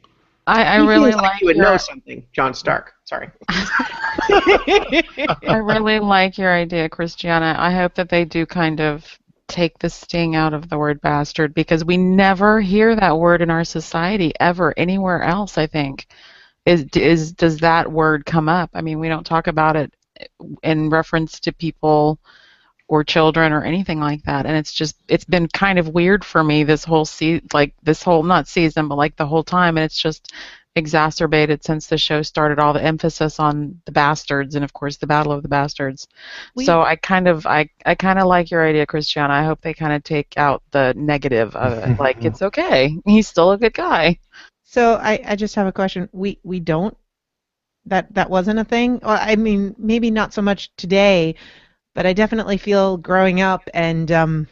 I, 0.47 0.77
I 0.77 0.81
he 0.81 0.87
really 0.89 1.13
feels 1.13 1.23
like 1.23 1.41
you 1.41 1.47
would 1.47 1.57
your, 1.57 1.67
know 1.67 1.77
something. 1.77 2.27
Jon 2.33 2.55
Stark. 2.55 2.95
Sorry. 3.05 3.31
I 3.49 5.61
really 5.63 6.01
like 6.01 6.39
your 6.39 6.53
idea, 6.53 6.89
Christiana. 6.89 7.55
I 7.59 7.73
hope 7.73 7.95
that 7.95 8.09
they 8.09 8.25
do 8.25 8.45
kind 8.47 8.81
of 8.81 9.07
take 9.53 9.79
the 9.79 9.91
sting 9.91 10.35
out 10.35 10.55
of 10.55 10.69
the 10.69 10.79
word 10.79 11.01
bastard 11.01 11.55
because 11.55 11.85
we 11.85 11.97
never 11.97 12.61
hear 12.61 12.97
that 12.97 13.19
word 13.19 13.43
in 13.43 13.51
our 13.51 13.65
society 13.65 14.33
ever 14.41 14.75
anywhere 14.77 15.23
else. 15.23 15.59
I 15.59 15.67
think 15.67 16.07
is 16.67 16.87
is 16.95 17.33
does 17.33 17.59
that 17.59 17.91
word 17.91 18.27
come 18.27 18.49
up? 18.49 18.71
I 18.75 18.81
mean, 18.83 18.99
we 18.99 19.09
don't 19.09 19.27
talk 19.27 19.47
about 19.47 19.77
it 19.77 19.93
in 20.63 20.91
reference 20.91 21.41
to 21.41 21.53
people 21.53 22.19
or 22.89 23.05
children 23.05 23.53
or 23.53 23.63
anything 23.65 24.01
like 24.01 24.23
that, 24.25 24.47
and 24.47 24.57
it's 24.57 24.73
just 24.73 24.97
it's 25.09 25.25
been 25.25 25.49
kind 25.49 25.79
of 25.79 25.89
weird 25.89 26.25
for 26.25 26.45
me 26.45 26.65
this 26.65 26.85
whole 26.85 27.05
se- 27.05 27.43
like 27.53 27.75
this 27.83 28.03
whole 28.03 28.23
not 28.23 28.49
season, 28.49 28.89
but 28.89 28.97
like 28.99 29.17
the 29.17 29.27
whole 29.27 29.45
time, 29.45 29.77
and 29.77 29.85
it's 29.85 30.01
just 30.01 30.33
exacerbated 30.75 31.63
since 31.63 31.87
the 31.87 31.99
show 31.99 32.23
started 32.23 32.59
all 32.59 32.73
the 32.73 32.83
emphasis 32.83 33.39
on 33.39 33.81
the 33.85 33.93
bastards 33.93 34.55
and 34.55 34.65
of 34.65 34.73
course 34.73 34.97
the 34.97 35.07
battle 35.07 35.33
of 35.33 35.43
the 35.43 35.49
bastards. 35.49 36.09
We- 36.55 36.65
so 36.65 36.83
i 36.83 36.97
kind 36.97 37.29
of 37.29 37.47
i, 37.47 37.69
I 37.85 37.95
kind 37.95 38.19
of 38.19 38.27
like 38.27 38.51
your 38.51 38.67
idea 38.67 38.87
christiana. 38.87 39.35
I 39.35 39.45
hope 39.45 39.61
they 39.61 39.75
kind 39.75 39.93
of 39.93 40.03
take 40.03 40.33
out 40.37 40.63
the 40.71 40.95
negative 40.97 41.55
of 41.57 41.73
it. 41.75 41.99
Like 41.99 42.25
it's 42.25 42.43
okay. 42.43 42.97
He's 43.05 43.29
still 43.29 43.53
a 43.53 43.59
good 43.59 43.75
guy. 43.75 44.19
So 44.65 44.95
I, 44.95 45.21
I 45.27 45.37
just 45.37 45.55
have 45.57 45.67
a 45.67 45.73
question. 45.73 46.09
We 46.13 46.39
we 46.43 46.59
don't? 46.61 46.97
That 47.87 48.15
that 48.15 48.31
wasn't 48.31 48.59
a 48.59 48.65
thing. 48.65 49.01
Well, 49.03 49.19
I 49.21 49.37
mean, 49.37 49.75
maybe 49.77 50.11
not 50.11 50.33
so 50.33 50.41
much 50.41 50.71
today, 50.77 51.35
but 51.95 52.07
I 52.07 52.15
definitely 52.15 52.57
feel 52.57 52.97
growing 52.97 53.43
up 53.43 53.69
and 53.75 54.11
um, 54.11 54.49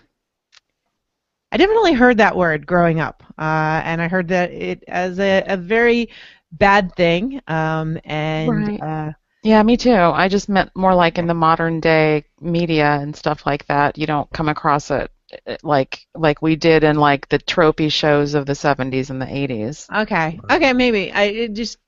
I 1.53 1.57
definitely 1.57 1.93
heard 1.95 2.19
that 2.19 2.37
word 2.37 2.67
growing 2.67 3.01
up, 3.01 3.23
uh, 3.39 3.81
and 3.85 4.01
I 4.01 4.09
heard 4.09 4.29
that 4.29 4.51
it 4.53 4.85
as 4.89 5.19
a, 5.19 5.43
a 5.47 5.57
very 5.57 6.11
bad 6.53 6.95
thing. 6.95 7.41
Um, 7.49 7.99
and 8.05 8.69
Right. 8.69 8.81
uh, 8.81 9.13
Yeah, 9.43 9.63
me 9.63 9.77
too. 9.77 9.93
I 9.93 10.29
just 10.29 10.49
meant 10.49 10.71
more 10.77 10.95
like 10.95 11.19
in 11.19 11.27
the 11.27 11.35
modern 11.35 11.81
day 11.81 12.25
media 12.41 12.93
and 13.01 13.15
stuff 13.17 13.47
like 13.47 13.67
that. 13.67 13.99
You 13.99 14.07
don't 14.07 14.31
come 14.33 14.49
across 14.49 14.91
it 14.91 15.11
uh, 15.47 15.57
like 15.63 16.07
like 16.15 16.43
we 16.43 16.57
did 16.57 16.85
in 16.85 16.97
like 16.97 17.29
the 17.29 17.39
tropey 17.39 17.91
shows 17.93 18.35
of 18.35 18.47
the 18.47 18.55
70s 18.55 19.11
and 19.11 19.21
the 19.21 19.33
80s. 19.35 19.91
okay, 19.93 20.41
okay, 20.51 20.73
maybe 20.73 21.13
I 21.13 21.25
it 21.25 21.53
just 21.55 21.79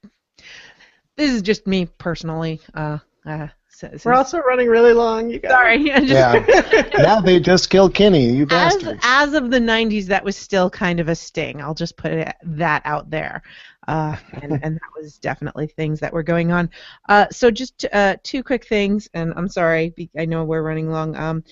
this 1.16 1.30
is 1.32 1.42
just 1.42 1.66
me 1.66 1.86
personally. 1.86 2.60
Uh, 2.74 2.98
uh, 3.26 3.48
so- 3.96 4.10
We're 4.10 4.14
also 4.14 4.38
running 4.40 4.68
really 4.68 4.92
long. 4.92 5.30
You 5.30 5.38
guys. 5.38 5.50
sorry. 5.52 5.84
Just- 5.84 6.06
Yeah. 6.08 6.88
now 6.98 7.20
they 7.20 7.40
just 7.40 7.70
killed 7.70 7.94
Kenny, 7.94 8.30
you 8.30 8.44
as 8.50 8.76
bastard. 8.76 8.98
as 9.02 9.34
of 9.34 9.50
the 9.50 9.58
90s 9.58 10.06
that 10.06 10.24
was 10.24 10.36
still 10.36 10.68
kind 10.70 11.00
of 11.00 11.08
a 11.08 11.14
sting 11.14 11.60
i'll 11.60 11.74
just 11.74 11.96
put 11.96 12.12
it, 12.12 12.34
that 12.42 12.82
out 12.84 13.10
there 13.10 13.42
uh, 13.88 14.16
and, 14.42 14.52
and 14.62 14.76
that 14.76 14.90
was 15.00 15.18
definitely 15.18 15.66
things 15.66 16.00
that 16.00 16.12
were 16.12 16.22
going 16.22 16.52
on 16.52 16.70
uh, 17.08 17.26
so 17.30 17.50
just 17.50 17.84
uh, 17.92 18.16
two 18.22 18.42
quick 18.42 18.66
things 18.66 19.08
and 19.14 19.32
i'm 19.36 19.48
sorry 19.48 19.94
i 20.18 20.24
know 20.24 20.44
we're 20.44 20.62
running 20.62 20.90
long 20.90 21.14
um, 21.16 21.42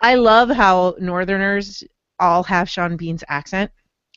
i 0.00 0.14
love 0.14 0.48
how 0.50 0.94
northerners 1.00 1.82
all 2.18 2.42
have 2.42 2.68
sean 2.68 2.96
bean's 2.96 3.24
accent 3.28 3.70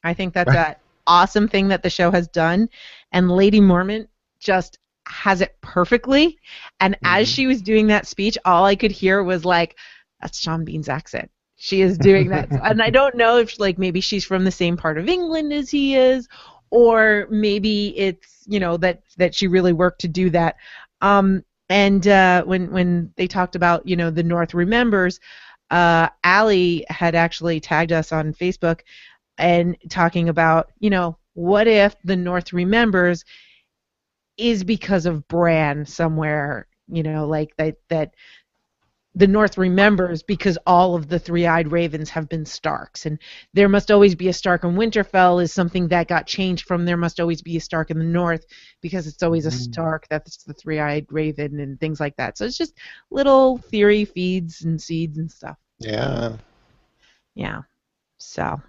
i 0.03 0.13
think 0.13 0.33
that's 0.33 0.55
an 0.55 0.75
awesome 1.07 1.47
thing 1.47 1.67
that 1.67 1.83
the 1.83 1.89
show 1.89 2.11
has 2.11 2.27
done 2.29 2.67
and 3.11 3.29
lady 3.31 3.59
mormont 3.59 4.07
just 4.39 4.79
has 5.07 5.41
it 5.41 5.55
perfectly 5.61 6.37
and 6.79 6.97
as 7.03 7.27
she 7.27 7.47
was 7.47 7.61
doing 7.61 7.87
that 7.87 8.07
speech 8.07 8.37
all 8.45 8.65
i 8.65 8.75
could 8.75 8.91
hear 8.91 9.23
was 9.23 9.45
like 9.45 9.75
that's 10.21 10.39
Sean 10.39 10.65
Bean's 10.65 10.89
accent. 10.89 11.29
She 11.57 11.81
is 11.81 11.97
doing 11.97 12.29
that, 12.29 12.51
and 12.63 12.81
I 12.81 12.89
don't 12.89 13.15
know 13.15 13.37
if 13.37 13.59
like 13.59 13.77
maybe 13.77 14.01
she's 14.01 14.25
from 14.25 14.43
the 14.43 14.51
same 14.51 14.75
part 14.75 14.97
of 14.97 15.07
England 15.07 15.53
as 15.53 15.69
he 15.69 15.95
is, 15.95 16.27
or 16.71 17.27
maybe 17.29 17.97
it's 17.97 18.43
you 18.47 18.59
know 18.59 18.77
that 18.77 19.03
that 19.17 19.35
she 19.35 19.47
really 19.47 19.73
worked 19.73 20.01
to 20.01 20.07
do 20.07 20.29
that. 20.31 20.55
Um, 21.01 21.43
and 21.69 22.07
uh, 22.07 22.43
when 22.43 22.71
when 22.71 23.13
they 23.17 23.27
talked 23.27 23.55
about 23.55 23.87
you 23.87 23.95
know 23.95 24.09
the 24.09 24.23
North 24.23 24.53
remembers, 24.53 25.19
uh, 25.71 26.09
Allie 26.23 26.85
had 26.89 27.15
actually 27.15 27.59
tagged 27.59 27.91
us 27.91 28.11
on 28.11 28.33
Facebook 28.33 28.81
and 29.37 29.77
talking 29.89 30.27
about 30.27 30.71
you 30.79 30.89
know 30.89 31.17
what 31.33 31.67
if 31.67 31.95
the 32.03 32.15
North 32.15 32.51
remembers 32.51 33.23
is 34.37 34.63
because 34.63 35.05
of 35.05 35.27
Bran 35.27 35.85
somewhere 35.85 36.67
you 36.87 37.03
know 37.03 37.27
like 37.27 37.55
that 37.57 37.77
that 37.89 38.13
the 39.15 39.27
North 39.27 39.57
remembers 39.57 40.21
because 40.23 40.57
all 40.67 40.93
of 40.93 41.07
the 41.07 41.17
three-eyed 41.17 41.71
ravens 41.71 42.09
have 42.09 42.27
been 42.27 42.45
Starks, 42.45 43.05
and 43.05 43.17
there 43.53 43.69
must 43.69 43.89
always 43.89 44.13
be 44.13 44.27
a 44.27 44.33
Stark 44.33 44.65
in 44.65 44.75
Winterfell 44.75 45.41
is 45.41 45.53
something 45.53 45.87
that 45.87 46.09
got 46.09 46.27
changed 46.27 46.65
from 46.65 46.83
there 46.83 46.97
must 46.97 47.21
always 47.21 47.41
be 47.41 47.55
a 47.55 47.61
Stark 47.61 47.91
in 47.91 47.97
the 47.97 48.03
North 48.03 48.45
because 48.81 49.07
it's 49.07 49.23
always 49.23 49.45
a 49.45 49.49
mm. 49.49 49.53
Stark 49.53 50.05
that's 50.09 50.43
the 50.43 50.53
three-eyed 50.53 51.05
raven 51.09 51.61
and 51.61 51.79
things 51.79 52.01
like 52.01 52.15
that. 52.17 52.37
So 52.37 52.43
it's 52.45 52.57
just 52.57 52.77
little 53.09 53.57
theory 53.57 54.03
feeds 54.03 54.63
and 54.65 54.81
seeds 54.81 55.17
and 55.17 55.31
stuff. 55.31 55.57
Yeah. 55.79 56.35
Yeah. 57.35 57.61
So. 58.17 58.61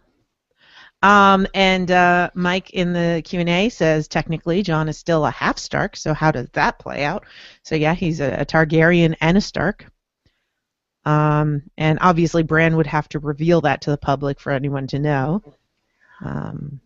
Um, 1.02 1.46
and 1.54 1.90
uh, 1.90 2.30
Mike 2.34 2.70
in 2.70 2.92
the 2.92 3.22
Q 3.24 3.40
and 3.40 3.48
A 3.48 3.68
says 3.68 4.08
technically 4.08 4.62
Jon 4.62 4.88
is 4.88 4.98
still 4.98 5.26
a 5.26 5.30
half 5.30 5.58
Stark. 5.58 5.96
So 5.96 6.14
how 6.14 6.30
does 6.30 6.48
that 6.54 6.78
play 6.78 7.04
out? 7.04 7.24
So 7.62 7.74
yeah, 7.74 7.94
he's 7.94 8.20
a, 8.20 8.40
a 8.40 8.46
Targaryen 8.46 9.14
and 9.20 9.36
a 9.36 9.40
Stark. 9.40 9.86
Um, 11.04 11.62
and 11.78 11.98
obviously 12.00 12.42
Bran 12.42 12.76
would 12.76 12.86
have 12.88 13.08
to 13.10 13.20
reveal 13.20 13.60
that 13.60 13.82
to 13.82 13.90
the 13.90 13.96
public 13.98 14.40
for 14.40 14.50
anyone 14.50 14.86
to 14.88 14.98
know. 14.98 15.42
Um, 16.24 16.80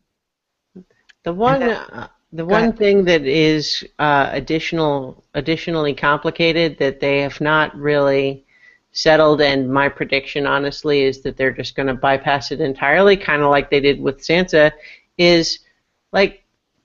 The 1.25 1.33
one, 1.33 1.63
And 1.63 1.73
uh, 1.93 2.09
the 2.33 2.45
one 2.45 2.65
ahead. 2.65 2.79
thing 2.79 3.05
that 3.05 3.23
is 3.23 3.85
uh, 3.99 4.29
additional, 4.33 5.25
additionally 5.35 5.95
complicated 5.95 6.79
that 6.79 7.01
they 7.01 7.21
have 7.21 7.41
not 7.41 7.75
really 7.77 8.45
settled, 8.93 9.41
and 9.41 9.73
my 9.73 9.89
prediction, 9.89 10.47
honestly, 10.47 11.03
is 11.03 11.23
that 11.23 11.37
they're 11.37 11.53
just 11.53 11.77
going 11.77 11.87
to 11.89 11.95
bypass 11.95 12.51
it 12.51 12.61
entirely, 12.61 13.17
kind 13.17 13.43
of 13.43 13.51
like 13.51 13.71
they 13.71 13.81
did 13.81 14.01
with 14.01 14.19
Sansa. 14.19 14.73
Is 15.19 15.61
like, 16.13 16.43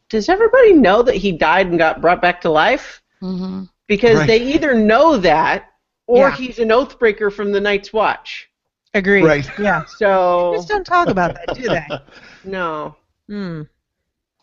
does 0.10 0.30
everybody 0.30 0.74
know 0.74 1.02
that 1.02 1.16
he 1.16 1.32
died 1.32 1.68
and 1.68 1.78
got 1.80 2.02
brought 2.02 2.22
back 2.22 2.42
to 2.42 2.50
life? 2.52 3.02
hmm 3.20 3.64
Because 3.88 4.18
Right. 4.18 4.28
they 4.28 4.42
either 4.54 4.74
know 4.76 5.18
that, 5.18 5.72
or 6.08 6.30
Yeah. 6.30 6.36
he's 6.36 6.60
an 6.60 6.70
oathbreaker 6.70 7.32
from 7.34 7.52
the 7.52 7.60
Night's 7.62 7.92
Watch. 7.94 8.50
agreed. 8.94 9.24
Right. 9.26 9.50
Yeah. 9.60 9.84
So 9.86 10.54
Just 10.56 10.70
don't 10.70 10.86
talk 10.86 11.08
about 11.10 11.34
that, 11.36 11.56
do 11.56 11.64
they? 11.68 11.88
no. 12.50 12.96
Hmm. 13.28 13.64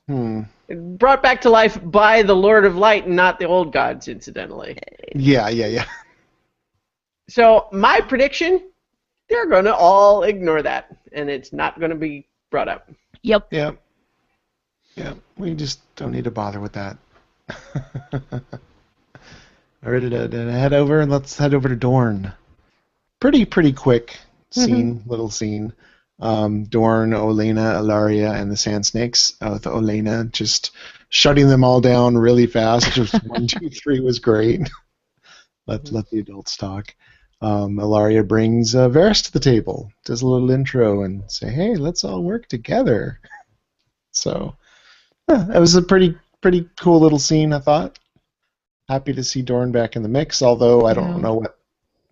Hmm. 0.09 0.41
brought 0.97 1.23
back 1.23 1.41
to 1.43 1.51
life 1.51 1.79
by 1.91 2.23
the 2.23 2.35
Lord 2.35 2.65
of 2.65 2.77
Light 2.77 3.07
and 3.07 3.15
not 3.15 3.39
the 3.39 3.45
old 3.47 3.73
gods, 3.73 4.09
incidentally. 4.09 4.77
Yeah, 5.15 5.49
yeah, 5.49 5.69
yeah. 5.69 5.85
So 7.29 7.69
my 7.73 8.01
prediction, 8.01 8.71
they're 9.29 9.49
going 9.49 9.65
to 9.65 9.75
all 9.75 10.23
ignore 10.25 10.63
that, 10.63 10.97
and 11.13 11.31
it's 11.31 11.53
not 11.53 11.79
going 11.79 11.91
to 11.91 11.97
be 11.97 12.27
brought 12.51 12.69
up. 12.69 12.91
Yep. 13.23 13.49
Yeah. 13.51 13.73
Yeah. 14.95 15.15
We 15.37 15.55
just 15.55 15.81
don't 15.97 16.13
need 16.13 16.25
to 16.25 16.31
bother 16.31 16.61
with 16.61 16.73
that. 16.73 16.99
All 19.85 19.91
right, 19.91 20.01
to, 20.01 20.29
to 20.29 20.53
head 20.53 20.73
over 20.73 21.01
and 21.01 21.11
let's 21.11 21.37
head 21.37 21.55
over 21.55 21.69
to 21.69 21.75
Dorne. 21.75 22.33
Pretty, 23.19 23.45
pretty 23.45 23.73
quick 23.73 24.17
scene, 24.53 25.03
little 25.07 25.31
scene. 25.31 25.73
Um, 26.21 26.65
Dorne, 26.65 27.11
Olenna, 27.11 27.81
Ellaria, 27.81 28.41
and 28.41 28.51
the 28.51 28.57
Sand 28.57 28.87
Snakes. 28.87 29.35
Uh, 29.41 29.51
with 29.55 29.65
Olenna 29.65 30.31
just 30.31 30.71
shutting 31.09 31.49
them 31.49 31.65
all 31.65 31.81
down 31.81 32.17
really 32.17 32.47
fast. 32.47 32.93
Just 32.93 33.15
one, 33.25 33.47
two, 33.49 33.71
three 33.71 34.01
was 34.01 34.21
great. 34.21 34.71
let 35.67 35.91
let 35.91 36.09
the 36.11 36.21
adults 36.21 36.57
talk. 36.57 36.95
Um, 37.43 37.77
Ellaria 37.79 38.27
brings 38.27 38.75
uh, 38.75 38.89
Varys 38.89 39.25
to 39.25 39.33
the 39.33 39.41
table, 39.41 39.93
does 40.05 40.23
a 40.23 40.27
little 40.27 40.51
intro, 40.53 41.03
and 41.03 41.31
say, 41.31 41.51
"Hey, 41.51 41.75
let's 41.75 42.05
all 42.05 42.23
work 42.23 42.47
together." 42.49 43.21
So, 44.15 44.57
yeah, 45.27 45.57
it 45.57 45.59
was 45.59 45.75
a 45.75 45.81
pretty 45.81 46.15
pretty 46.43 46.69
cool 46.79 47.01
little 47.01 47.19
scene, 47.19 47.55
I 47.55 47.61
thought. 47.61 47.99
Happy 48.89 49.15
to 49.15 49.25
see 49.25 49.41
Dorne 49.41 49.73
back 49.73 49.97
in 49.97 50.03
the 50.03 50.09
mix, 50.11 50.43
although 50.43 50.85
I 50.85 50.93
don't 50.93 51.17
Yeah. 51.17 51.23
know 51.23 51.35
what. 51.37 51.59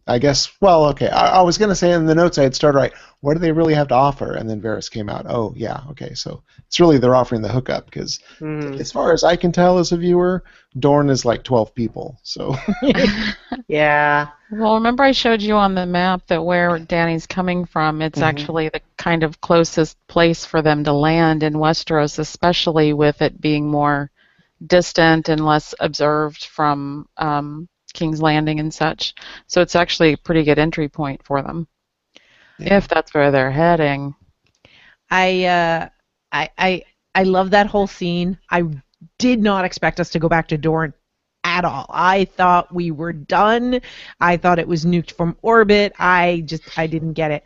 I 0.07 0.19
guess. 0.19 0.51
Well, 0.61 0.87
okay. 0.87 1.09
I, 1.09 1.39
I 1.39 1.43
was 1.43 1.59
gonna 1.59 1.75
say 1.75 1.93
in 1.93 2.07
the 2.07 2.15
notes 2.15 2.39
I 2.39 2.43
had 2.43 2.55
started 2.55 2.79
right. 2.79 2.93
What 3.21 3.35
do 3.35 3.41
they 3.41 3.53
really 3.53 3.75
have 3.75 3.89
to 3.89 3.95
offer? 3.95 4.33
And 4.35 4.49
then 4.49 4.61
Varys 4.63 4.91
came 4.91 5.09
out. 5.11 5.27
Oh, 5.29 5.53
yeah. 5.57 5.83
Okay. 5.91 6.15
So 6.15 6.43
it's 6.67 6.81
really 6.81 6.99
they're 6.99 7.15
offering 7.15 7.43
the 7.43 7.49
hookup 7.53 7.85
because, 7.85 8.19
Mhm. 8.41 8.81
as 8.81 8.91
far 8.91 9.13
as 9.13 9.23
I 9.25 9.37
can 9.37 9.53
tell 9.53 9.79
as 9.79 9.93
a 9.93 9.97
viewer, 9.99 10.43
Dorne 10.79 11.11
is 11.11 11.25
like 11.25 11.43
12 11.45 11.75
people. 11.75 12.19
So 12.23 12.55
Yeah. 13.69 14.29
Well, 14.51 14.75
remember 14.75 15.03
I 15.05 15.13
showed 15.13 15.43
you 15.43 15.55
on 15.55 15.75
the 15.75 15.87
map 15.87 16.23
that 16.29 16.45
where 16.45 16.79
Dany's 16.79 17.27
coming 17.27 17.65
from, 17.65 18.03
it's 18.03 18.21
Mhm. 18.21 18.25
actually 18.25 18.69
the 18.71 18.81
kind 18.97 19.23
of 19.23 19.41
closest 19.41 19.97
place 20.09 20.45
for 20.45 20.63
them 20.63 20.83
to 20.85 20.93
land 20.93 21.43
in 21.43 21.55
Westeros, 21.55 22.19
especially 22.19 22.93
with 22.93 23.23
it 23.23 23.41
being 23.41 23.69
more 23.71 24.11
distant 24.67 25.29
and 25.29 25.45
less 25.45 25.75
observed 25.81 26.45
from 26.47 27.07
um, 27.17 27.69
King's 27.93 28.23
Landing 28.23 28.61
and 28.61 28.73
such. 28.73 29.15
So 29.47 29.61
it's 29.61 29.77
actually 29.77 30.13
a 30.13 30.19
pretty 30.19 30.43
good 30.45 30.59
entry 30.59 30.89
point 30.89 31.23
for 31.25 31.43
them, 31.43 31.67
if 32.59 32.89
that's 32.89 33.15
where 33.15 33.31
they're 33.31 33.51
heading. 33.51 34.15
I 35.11 35.45
uh, 35.45 35.89
I 36.33 36.51
I 36.59 36.85
I 37.15 37.23
love 37.25 37.51
that 37.51 37.67
whole 37.67 37.87
scene. 37.87 38.39
I 38.51 38.65
did 39.19 39.43
not 39.43 39.65
expect 39.65 40.01
us 40.01 40.11
to 40.11 40.19
go 40.19 40.29
back 40.29 40.49
to 40.49 40.59
Dorne 40.59 40.95
at 41.45 41.65
all. 41.65 41.87
I 41.89 42.27
thought 42.27 42.73
we 42.75 42.91
were 42.91 43.13
done. 43.13 43.81
I 44.21 44.37
thought 44.37 44.59
it 44.59 44.69
was 44.69 44.85
nuked 44.85 45.13
from 45.13 45.37
orbit. 45.43 45.93
I 45.99 46.43
just 46.47 46.79
I 46.79 46.87
didn't 46.87 47.15
get 47.15 47.31
it. 47.31 47.45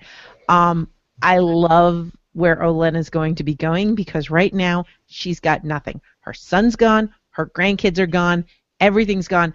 Um, 0.48 0.88
I 1.22 1.38
love 1.38 2.12
where 2.32 2.56
Olenna's 2.56 3.08
going 3.10 3.36
to 3.36 3.44
be 3.44 3.54
going 3.54 3.94
because 3.94 4.30
right 4.30 4.52
now 4.52 4.84
she's 5.06 5.40
got 5.40 5.64
nothing. 5.64 6.00
Her 6.20 6.34
son's 6.34 6.76
gone. 6.76 7.14
Her 7.30 7.46
grandkids 7.46 7.98
are 7.98 8.06
gone. 8.06 8.44
Everything's 8.80 9.28
gone. 9.28 9.54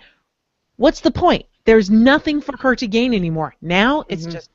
What's 0.80 1.02
the 1.02 1.12
point? 1.12 1.46
There's 1.66 1.90
nothing 1.90 2.40
for 2.40 2.56
her 2.58 2.74
to 2.74 2.88
gain 2.88 3.14
anymore. 3.14 3.54
Now 3.62 4.06
it's 4.08 4.26
Mhm. 4.26 4.32
just 4.32 4.50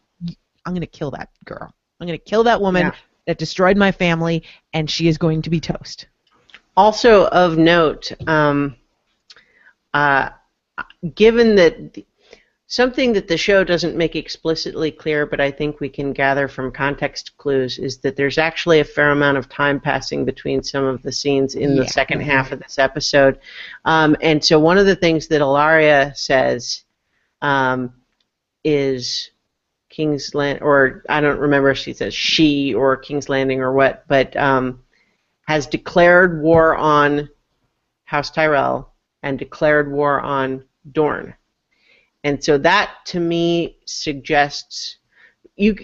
I'm 0.64 0.72
gonna 0.72 0.86
kill 0.86 1.10
that 1.10 1.28
girl. 1.44 1.70
I'm 2.00 2.06
gonna 2.06 2.16
kill 2.16 2.44
that 2.44 2.62
woman 2.62 2.86
Yeah. 2.86 2.94
that 3.26 3.36
destroyed 3.36 3.76
my 3.76 3.92
family, 3.92 4.42
and 4.72 4.90
she 4.90 5.06
is 5.06 5.18
going 5.18 5.42
to 5.42 5.50
be 5.50 5.60
toast. 5.60 6.06
Also 6.78 7.26
of 7.26 7.58
note, 7.58 8.10
um, 8.26 8.74
uh, 9.92 10.30
given 11.14 11.56
that, 11.56 11.98
something 12.74 13.12
that 13.12 13.28
the 13.28 13.36
show 13.36 13.62
doesn't 13.62 13.94
make 13.96 14.16
explicitly 14.16 14.90
clear, 14.90 15.26
but 15.26 15.40
I 15.40 15.48
think 15.52 15.78
we 15.78 15.88
can 15.88 16.12
gather 16.12 16.48
from 16.48 16.72
context 16.72 17.36
clues, 17.36 17.78
is 17.78 17.98
that 17.98 18.16
there's 18.16 18.36
actually 18.36 18.80
a 18.80 18.84
fair 18.84 19.10
amount 19.12 19.38
of 19.38 19.48
time 19.48 19.78
passing 19.78 20.24
between 20.24 20.60
some 20.60 20.82
of 20.82 21.00
the 21.02 21.12
scenes 21.12 21.54
in 21.54 21.76
the 21.76 21.84
Yeah. 21.84 21.88
second 21.90 22.22
half 22.22 22.50
of 22.50 22.58
this 22.58 22.80
episode. 22.80 23.38
Um, 23.84 24.16
and 24.20 24.44
so 24.44 24.58
one 24.58 24.76
of 24.76 24.86
the 24.86 24.96
things 24.96 25.28
that 25.28 25.40
Ellaria 25.40 26.16
says 26.16 26.82
um, 27.42 27.92
is 28.64 29.30
King's 29.88 30.34
Land, 30.34 30.58
or 30.60 31.04
I 31.08 31.20
don't 31.20 31.38
remember 31.38 31.70
if 31.70 31.78
she 31.78 31.92
says 31.92 32.12
she 32.12 32.74
or 32.74 32.96
King's 32.96 33.28
Landing 33.28 33.60
or 33.60 33.72
what, 33.72 34.04
but 34.08 34.36
um, 34.36 34.82
has 35.46 35.68
declared 35.68 36.42
war 36.42 36.74
on 36.74 37.28
House 38.02 38.32
Tyrell 38.32 38.92
and 39.22 39.38
declared 39.38 39.92
war 39.92 40.20
on 40.20 40.64
Dorne. 40.90 41.34
And 42.24 42.42
so 42.42 42.56
that 42.58 42.90
to 43.06 43.20
me 43.20 43.76
suggests 43.84 44.96
you 45.56 45.74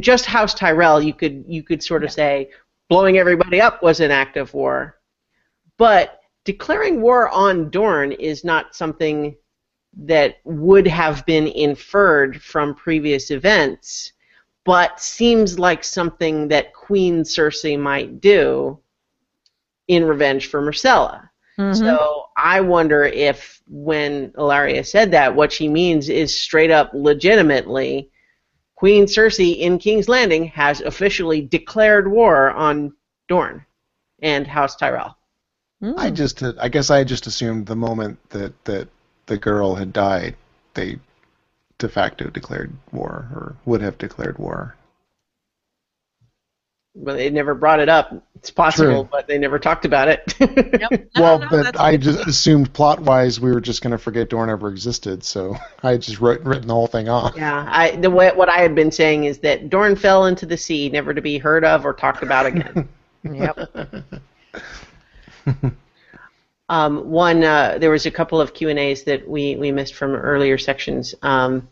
just 0.00 0.26
House 0.26 0.52
Tyrell 0.52 1.00
you 1.00 1.14
could 1.14 1.44
you 1.48 1.62
could 1.62 1.82
sort 1.82 2.04
of 2.04 2.12
say 2.12 2.50
blowing 2.90 3.16
everybody 3.16 3.60
up 3.60 3.82
was 3.82 4.00
an 4.00 4.10
act 4.10 4.36
of 4.36 4.52
war. 4.52 4.98
But 5.78 6.20
declaring 6.44 7.00
war 7.00 7.30
on 7.30 7.70
Dorne 7.70 8.12
is 8.12 8.44
not 8.44 8.74
something 8.74 9.36
that 9.96 10.38
would 10.44 10.86
have 10.88 11.24
been 11.24 11.46
inferred 11.46 12.42
from 12.42 12.74
previous 12.74 13.30
events, 13.30 14.12
but 14.64 15.00
seems 15.00 15.58
like 15.58 15.84
something 15.84 16.48
that 16.48 16.74
Queen 16.74 17.22
Cersei 17.22 17.78
might 17.78 18.20
do 18.20 18.78
in 19.86 20.04
revenge 20.04 20.48
for 20.48 20.60
Myrcella. 20.60 21.30
Mhm. 21.58 21.76
So 21.76 22.26
I 22.36 22.60
wonder 22.60 23.04
if 23.04 23.62
when 23.68 24.30
Ellaria 24.32 24.84
said 24.84 25.12
that, 25.12 25.34
what 25.34 25.52
she 25.52 25.68
means 25.68 26.08
is 26.08 26.38
straight 26.38 26.70
up 26.70 26.90
legitimately 26.92 28.10
Queen 28.74 29.06
Cersei 29.06 29.58
in 29.58 29.78
King's 29.78 30.08
Landing 30.08 30.46
has 30.48 30.80
officially 30.80 31.40
declared 31.40 32.10
war 32.10 32.50
on 32.50 32.92
Dorne 33.28 33.64
and 34.20 34.46
House 34.46 34.76
Tyrell. 34.76 35.16
I 35.96 36.10
just, 36.10 36.42
I 36.42 36.68
guess 36.68 36.90
I 36.90 37.04
just 37.04 37.26
assumed 37.26 37.66
the 37.66 37.76
moment 37.76 38.18
that 38.30 38.64
that 38.64 38.88
the 39.26 39.36
girl 39.36 39.74
had 39.74 39.92
died, 39.92 40.36
they 40.74 40.98
de 41.78 41.88
facto 41.88 42.30
declared 42.30 42.72
war 42.92 43.28
or 43.34 43.56
would 43.64 43.82
have 43.82 43.98
declared 43.98 44.38
war. 44.38 44.76
But 46.96 47.14
they 47.14 47.28
never 47.28 47.54
brought 47.54 47.80
it 47.80 47.88
up. 47.88 48.12
It's 48.36 48.50
possible, 48.50 49.02
True. 49.02 49.08
but 49.10 49.26
they 49.26 49.36
never 49.36 49.58
talked 49.58 49.84
about 49.84 50.06
it. 50.08 50.34
well, 51.16 51.38
but 51.50 51.80
I 51.80 51.96
just 51.96 52.26
assumed 52.26 52.72
plot-wise 52.72 53.40
we 53.40 53.50
were 53.50 53.60
just 53.60 53.82
going 53.82 53.90
to 53.90 53.98
forget 53.98 54.28
Dorne 54.28 54.48
ever 54.48 54.68
existed, 54.68 55.24
so 55.24 55.56
I 55.82 55.96
just 55.96 56.20
wrote, 56.20 56.42
written 56.42 56.68
the 56.68 56.74
whole 56.74 56.86
thing 56.86 57.08
off. 57.08 57.34
Yeah, 57.36 57.66
I 57.68 57.96
the 57.96 58.10
way, 58.10 58.30
what 58.32 58.48
I 58.48 58.58
had 58.58 58.74
been 58.74 58.92
saying 58.92 59.24
is 59.24 59.38
that 59.38 59.70
Dorne 59.70 59.96
fell 59.96 60.26
into 60.26 60.46
the 60.46 60.56
sea, 60.56 60.88
never 60.88 61.12
to 61.12 61.20
be 61.20 61.38
heard 61.38 61.64
of 61.64 61.84
or 61.84 61.94
talked 61.94 62.22
about 62.22 62.46
again. 62.46 62.88
Yep. 63.24 63.58
Um, 66.68 67.10
one, 67.10 67.44
uh, 67.44 67.78
there 67.78 67.90
was 67.90 68.06
a 68.06 68.10
couple 68.10 68.40
of 68.40 68.54
Q 68.54 68.70
and 68.70 68.78
A's 68.78 69.04
that 69.04 69.28
we, 69.28 69.56
we 69.56 69.70
missed 69.70 69.94
from 69.94 70.14
earlier 70.14 70.56
sections. 70.56 71.14
Um, 71.22 71.68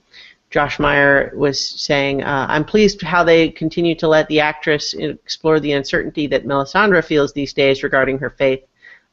Josh 0.52 0.78
Meyer 0.78 1.32
was 1.34 1.58
saying, 1.81 2.22
uh, 2.22 2.47
"I'm 2.48 2.64
pleased 2.64 3.00
how 3.00 3.24
they 3.24 3.48
continue 3.48 3.94
to 3.94 4.06
let 4.06 4.28
the 4.28 4.40
actress 4.40 4.92
explore 4.92 5.58
the 5.58 5.72
uncertainty 5.72 6.26
that 6.26 6.44
Melisandre 6.44 7.02
feels 7.02 7.32
these 7.32 7.55
days 7.55 7.82
regarding 7.82 8.18
her 8.18 8.28
faith. 8.28 8.62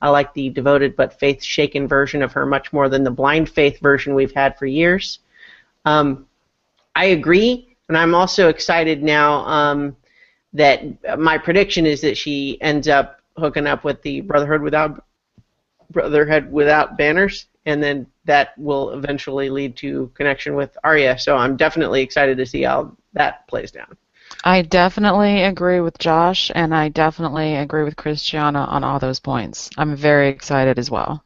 I 0.02 0.10
like 0.10 0.34
the 0.34 0.50
devoted 0.50 0.98
but 0.98 1.18
faith-shaken 1.18 1.88
version 1.88 2.22
of 2.22 2.34
her 2.34 2.46
much 2.46 2.74
more 2.74 2.90
than 2.90 3.06
the 3.06 3.12
blind 3.12 3.50
faith 3.50 3.80
version 3.80 4.14
we've 4.14 4.34
had 4.34 4.58
for 4.58 4.66
years." 4.66 5.20
Um, 5.86 6.28
I 6.96 7.06
agree, 7.06 7.74
and 7.88 7.98
I'm 7.98 8.14
also 8.14 8.50
excited 8.50 9.02
now 9.02 9.46
um, 9.46 9.96
that 10.52 10.84
my 11.18 11.38
prediction 11.38 11.86
is 11.86 12.02
that 12.02 12.18
she 12.18 12.62
ends 12.62 12.90
up 12.90 13.22
hooking 13.38 13.66
up 13.66 13.86
with 13.86 14.02
the 14.02 14.20
Brotherhood 14.22 14.62
without 14.62 15.06
Brotherhood 15.90 16.52
without 16.52 16.98
banners, 16.98 17.46
and 17.66 17.82
then 17.84 18.08
that 18.26 18.58
will 18.58 18.92
eventually 18.92 19.50
lead 19.50 19.76
to 19.78 20.12
connection 20.16 20.56
with 20.56 20.78
Arya. 20.84 21.20
So 21.20 21.36
I'm 21.36 21.58
definitely 21.58 22.02
excited 22.02 22.38
to 22.38 22.46
see 22.46 22.64
how 22.64 22.96
that 23.14 23.48
plays 23.48 23.72
down. 23.72 23.98
I 24.44 24.62
definitely 24.62 25.44
agree 25.44 25.80
with 25.82 25.98
Josh, 25.98 26.52
and 26.54 26.74
I 26.74 26.90
definitely 26.90 27.56
agree 27.56 27.84
with 27.84 27.96
Christiana 27.96 28.60
on 28.60 28.84
all 28.84 29.00
those 29.00 29.20
points. 29.20 29.70
I'm 29.78 29.96
very 29.96 30.30
excited 30.30 30.80
as 30.80 30.90
well. 30.90 31.24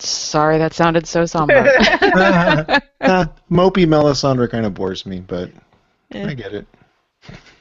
Sorry, 0.00 0.58
that 0.58 0.74
sounded 0.74 1.06
so 1.06 1.26
somber. 1.26 1.70
Uh, 3.00 3.24
mopey 3.48 3.86
Melisandre 3.86 4.50
kind 4.50 4.66
of 4.66 4.74
bores 4.74 5.06
me, 5.06 5.20
but 5.20 5.50
Yeah. 6.10 6.26
I 6.26 6.34
get 6.34 6.52
it. 6.52 6.66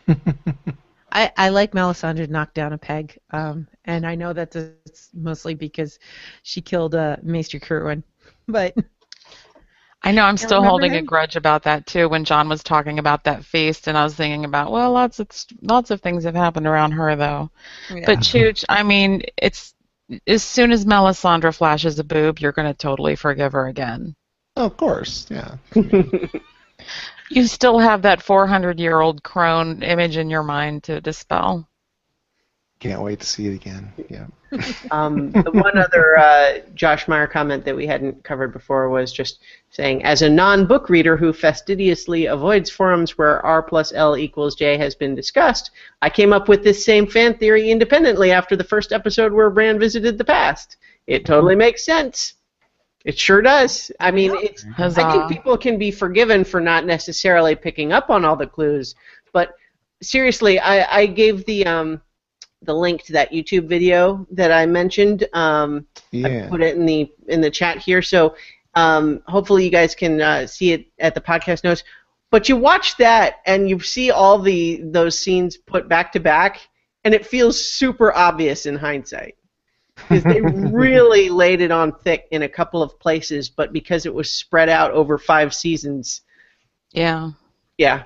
I, 1.17 1.31
I 1.35 1.49
like 1.49 1.71
Melisandre 1.71 2.29
knocked 2.29 2.53
down 2.53 2.73
a 2.73 2.77
peg, 2.77 3.17
um, 3.31 3.67
and 3.85 4.05
I 4.05 4.13
know 4.13 4.33
that's 4.33 4.55
it's 4.55 5.09
mostly 5.15 5.55
because 5.55 5.97
she 6.43 6.61
killed 6.61 6.93
uh, 6.93 7.15
Maester 7.23 7.59
Curwin, 7.59 8.03
but 8.47 8.75
I 10.03 10.11
know 10.11 10.23
I'm 10.23 10.37
still 10.37 10.59
remember 10.59 10.69
holding 10.69 10.95
a 10.95 11.01
grudge 11.01 11.35
about 11.35 11.63
that 11.63 11.87
too. 11.87 12.07
When 12.07 12.23
Jon 12.23 12.47
was 12.47 12.61
talking 12.61 12.99
about 12.99 13.23
that 13.23 13.43
feast, 13.43 13.87
and 13.87 13.97
I 13.97 14.03
was 14.03 14.13
thinking 14.13 14.45
about, 14.45 14.71
well, 14.71 14.91
lots 14.91 15.19
of 15.19 15.27
lots 15.63 15.89
of 15.89 16.01
things 16.01 16.23
have 16.23 16.35
happened 16.35 16.67
around 16.67 16.91
her 16.91 17.15
though. 17.15 17.49
Yeah. 17.89 18.03
But 18.05 18.19
Chooch, 18.19 18.63
I 18.69 18.83
mean, 18.83 19.23
it's 19.37 19.73
as 20.27 20.43
soon 20.43 20.71
as 20.71 20.85
Melisandre 20.85 21.55
flashes 21.55 21.97
a 21.97 22.03
boob, 22.03 22.37
you're 22.37 22.51
going 22.51 22.71
to 22.71 22.77
totally 22.77 23.15
forgive 23.15 23.53
her 23.53 23.67
again. 23.67 24.15
Oh, 24.55 24.65
of 24.65 24.77
course, 24.77 25.25
yeah. 25.31 25.57
You 27.29 27.45
still 27.47 27.79
have 27.79 28.03
that 28.03 28.21
400 28.21 28.79
year 28.79 29.01
old 29.01 29.23
crone 29.23 29.83
image 29.83 30.17
in 30.17 30.29
your 30.29 30.43
mind 30.43 30.83
to 30.83 31.01
dispel. 31.01 31.67
Can't 32.79 33.01
wait 33.01 33.19
to 33.19 33.25
see 33.25 33.47
it 33.47 33.55
again. 33.55 33.91
Yeah. 34.09 34.27
Um, 34.91 35.33
the 35.33 35.51
one 35.51 35.77
other 35.77 36.17
uh, 36.17 36.59
Josh 36.73 37.09
Meyer 37.09 37.27
comment 37.27 37.65
that 37.65 37.75
we 37.75 37.85
hadn't 37.85 38.23
covered 38.23 38.53
before 38.53 38.89
was 38.89 39.11
just 39.11 39.41
saying, 39.71 40.05
as 40.05 40.21
a 40.21 40.29
non-book 40.29 40.89
reader 40.89 41.17
who 41.17 41.33
fastidiously 41.33 42.27
avoids 42.27 42.69
forums 42.69 43.17
where 43.17 43.45
R 43.45 43.61
plus 43.61 43.91
L 43.91 44.15
equals 44.15 44.55
J 44.55 44.77
has 44.77 44.95
been 44.95 45.15
discussed, 45.15 45.71
I 46.01 46.09
came 46.09 46.31
up 46.31 46.47
with 46.47 46.63
this 46.63 46.85
same 46.85 47.07
fan 47.07 47.37
theory 47.37 47.69
independently 47.69 48.31
after 48.31 48.55
the 48.55 48.63
first 48.63 48.93
episode 48.93 49.33
where 49.33 49.49
Bran 49.49 49.79
visited 49.79 50.17
the 50.17 50.23
past. 50.23 50.77
It 51.07 51.25
totally 51.25 51.55
makes 51.55 51.83
sense. 51.83 52.35
It 53.07 53.17
sure 53.17 53.41
does. 53.41 53.89
I 54.01 54.11
mean, 54.11 54.35
it's, 54.35 54.65
I 54.77 54.89
think 54.89 55.31
people 55.31 55.57
can 55.57 55.77
be 55.77 55.91
forgiven 55.91 56.43
for 56.43 56.59
not 56.59 56.85
necessarily 56.85 57.55
picking 57.55 57.93
up 57.93 58.09
on 58.09 58.25
all 58.25 58.35
the 58.35 58.45
clues, 58.45 58.95
but 59.31 59.53
seriously, 60.01 60.59
I, 60.59 60.99
I 60.99 61.05
gave 61.05 61.45
the 61.45 61.65
um, 61.65 62.01
the 62.63 62.73
link 62.73 63.03
to 63.03 63.13
that 63.13 63.31
YouTube 63.31 63.69
video 63.69 64.27
that 64.31 64.51
I 64.51 64.65
mentioned. 64.65 65.25
Um, 65.31 65.87
Yeah. 66.11 66.47
I 66.47 66.49
put 66.49 66.61
it 66.61 66.75
in 66.75 66.85
the 66.85 67.09
in 67.29 67.39
the 67.39 67.49
chat 67.49 67.77
here, 67.77 68.01
so 68.01 68.35
um, 68.75 69.21
hopefully 69.25 69.63
you 69.63 69.71
guys 69.71 69.95
can 69.95 70.21
uh, 70.21 70.45
see 70.45 70.73
it 70.73 70.87
at 70.99 71.15
the 71.15 71.21
podcast 71.21 71.63
notes. 71.63 71.85
But 72.29 72.49
you 72.49 72.57
watch 72.57 72.97
that 72.97 73.35
and 73.45 73.69
you 73.69 73.79
see 73.79 74.11
all 74.11 74.37
the 74.37 74.81
those 74.83 75.17
scenes 75.17 75.55
put 75.55 75.87
back 75.87 76.11
to 76.11 76.19
back, 76.19 76.59
and 77.05 77.13
it 77.13 77.25
feels 77.25 77.69
super 77.69 78.13
obvious 78.13 78.65
in 78.65 78.75
hindsight 78.75 79.37
because 80.09 80.25
they 80.25 80.41
really 80.71 81.29
laid 81.29 81.61
it 81.61 81.71
on 81.71 81.93
thick 82.03 82.27
in 82.31 82.43
a 82.43 82.49
couple 82.49 82.81
of 82.83 82.99
places, 82.99 83.49
but 83.49 83.73
because 83.73 84.05
it 84.05 84.13
was 84.13 84.31
spread 84.33 84.69
out 84.69 84.91
over 84.91 85.17
five 85.17 85.53
seasons, 85.53 86.21
Yeah. 86.91 87.31
yeah. 87.77 88.03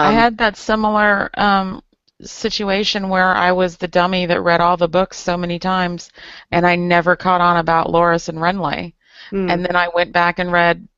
I 0.00 0.10
Um, 0.10 0.12
had 0.12 0.38
that 0.38 0.56
similar 0.56 1.30
um, 1.38 1.82
situation 2.22 3.08
where 3.08 3.34
I 3.34 3.52
was 3.52 3.76
the 3.76 3.88
dummy 3.88 4.26
that 4.26 4.40
read 4.42 4.60
all 4.60 4.76
the 4.76 4.88
books 4.88 5.18
so 5.18 5.36
many 5.36 5.58
times, 5.58 6.10
and 6.50 6.66
I 6.66 6.76
never 6.76 7.16
caught 7.16 7.40
on 7.40 7.56
about 7.58 7.88
Loras 7.88 8.28
and 8.28 8.38
Renly. 8.38 8.94
hmm. 9.30 9.48
And 9.48 9.64
then 9.64 9.76
I 9.76 9.88
went 9.94 10.12
back 10.12 10.38
and 10.38 10.52
read 10.52 10.88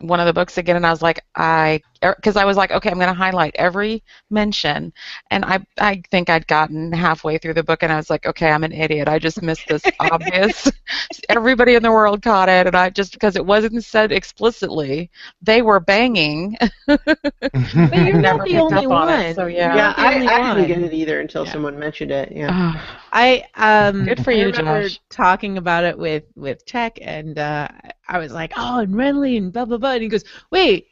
one 0.00 0.20
of 0.20 0.26
the 0.26 0.32
books 0.34 0.58
again, 0.58 0.76
and 0.76 0.86
I 0.86 0.90
was 0.90 1.02
like, 1.02 1.24
I, 1.36 1.82
because 2.02 2.36
I 2.36 2.44
was 2.44 2.56
like, 2.56 2.70
okay, 2.72 2.90
I'm 2.90 2.96
going 2.98 3.08
to 3.08 3.14
highlight 3.14 3.54
every 3.56 4.02
mention, 4.30 4.92
and 5.30 5.44
I, 5.44 5.60
I 5.80 6.02
think 6.10 6.28
I'd 6.30 6.46
gotten 6.46 6.92
halfway 6.92 7.38
through 7.38 7.54
the 7.54 7.62
book, 7.62 7.82
and 7.82 7.92
I 7.92 7.96
was 7.96 8.10
like, 8.10 8.26
okay, 8.26 8.50
I'm 8.50 8.64
an 8.64 8.72
idiot. 8.72 9.08
I 9.08 9.18
just 9.18 9.42
missed 9.42 9.68
this 9.68 9.90
obvious. 10.00 10.70
Everybody 11.28 11.74
in 11.74 11.82
the 11.82 11.90
world 11.92 12.22
caught 12.22 12.48
it, 12.48 12.66
and 12.66 12.76
I 12.76 12.90
just 12.90 13.12
because 13.12 13.36
it 13.36 13.44
wasn't 13.46 13.84
said 13.84 14.12
explicitly, 14.12 15.10
they 15.42 15.62
were 15.62 15.80
banging. 15.80 16.56
but 16.86 18.02
you're 18.02 18.18
not 18.18 18.42
the 18.44 18.58
only 18.58 18.84
up 18.84 18.90
on 18.90 19.08
one. 19.08 19.08
it, 19.08 19.36
so 19.36 19.46
yeah. 19.46 19.74
yeah, 19.74 19.94
I, 19.96 20.22
I 20.26 20.42
didn't 20.42 20.64
one. 20.64 20.66
get 20.66 20.82
it 20.82 20.92
either 20.92 21.20
until 21.20 21.44
Yeah. 21.44 21.52
someone 21.52 21.78
mentioned 21.78 22.10
it. 22.12 22.32
Yeah. 22.32 22.54
Ah, 22.54 23.00
I 23.12 23.44
um 23.54 24.06
Good 24.06 24.20
for 24.20 24.32
I 24.32 24.32
you, 24.32 24.44
remember 24.44 24.90
Josh. 24.90 25.00
talking 25.10 25.58
about 25.58 25.84
it 25.84 25.98
with 25.98 26.24
with 26.36 26.64
Tech 26.66 26.98
and 27.00 27.38
uh 27.38 27.68
I 28.08 28.18
was 28.18 28.32
like, 28.32 28.52
"Oh, 28.56 28.80
and 28.80 28.94
Renly 28.94 29.36
and 29.38 29.52
blah 29.52 29.64
blah 29.64 29.78
blah." 29.78 29.92
And 29.92 30.02
he 30.02 30.08
goes, 30.08 30.24
"Wait. 30.50 30.86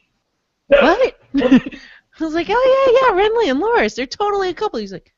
What?" 0.71 1.19
I 1.35 2.23
was 2.23 2.33
like, 2.33 2.47
"Oh 2.49 2.87
yeah, 2.87 3.15
yeah, 3.15 3.21
Renly 3.21 3.51
and 3.51 3.61
Loras, 3.61 3.95
they're 3.95 4.05
totally 4.05 4.49
a 4.49 4.53
couple." 4.53 4.79
He's 4.79 4.93
like, 4.93 5.13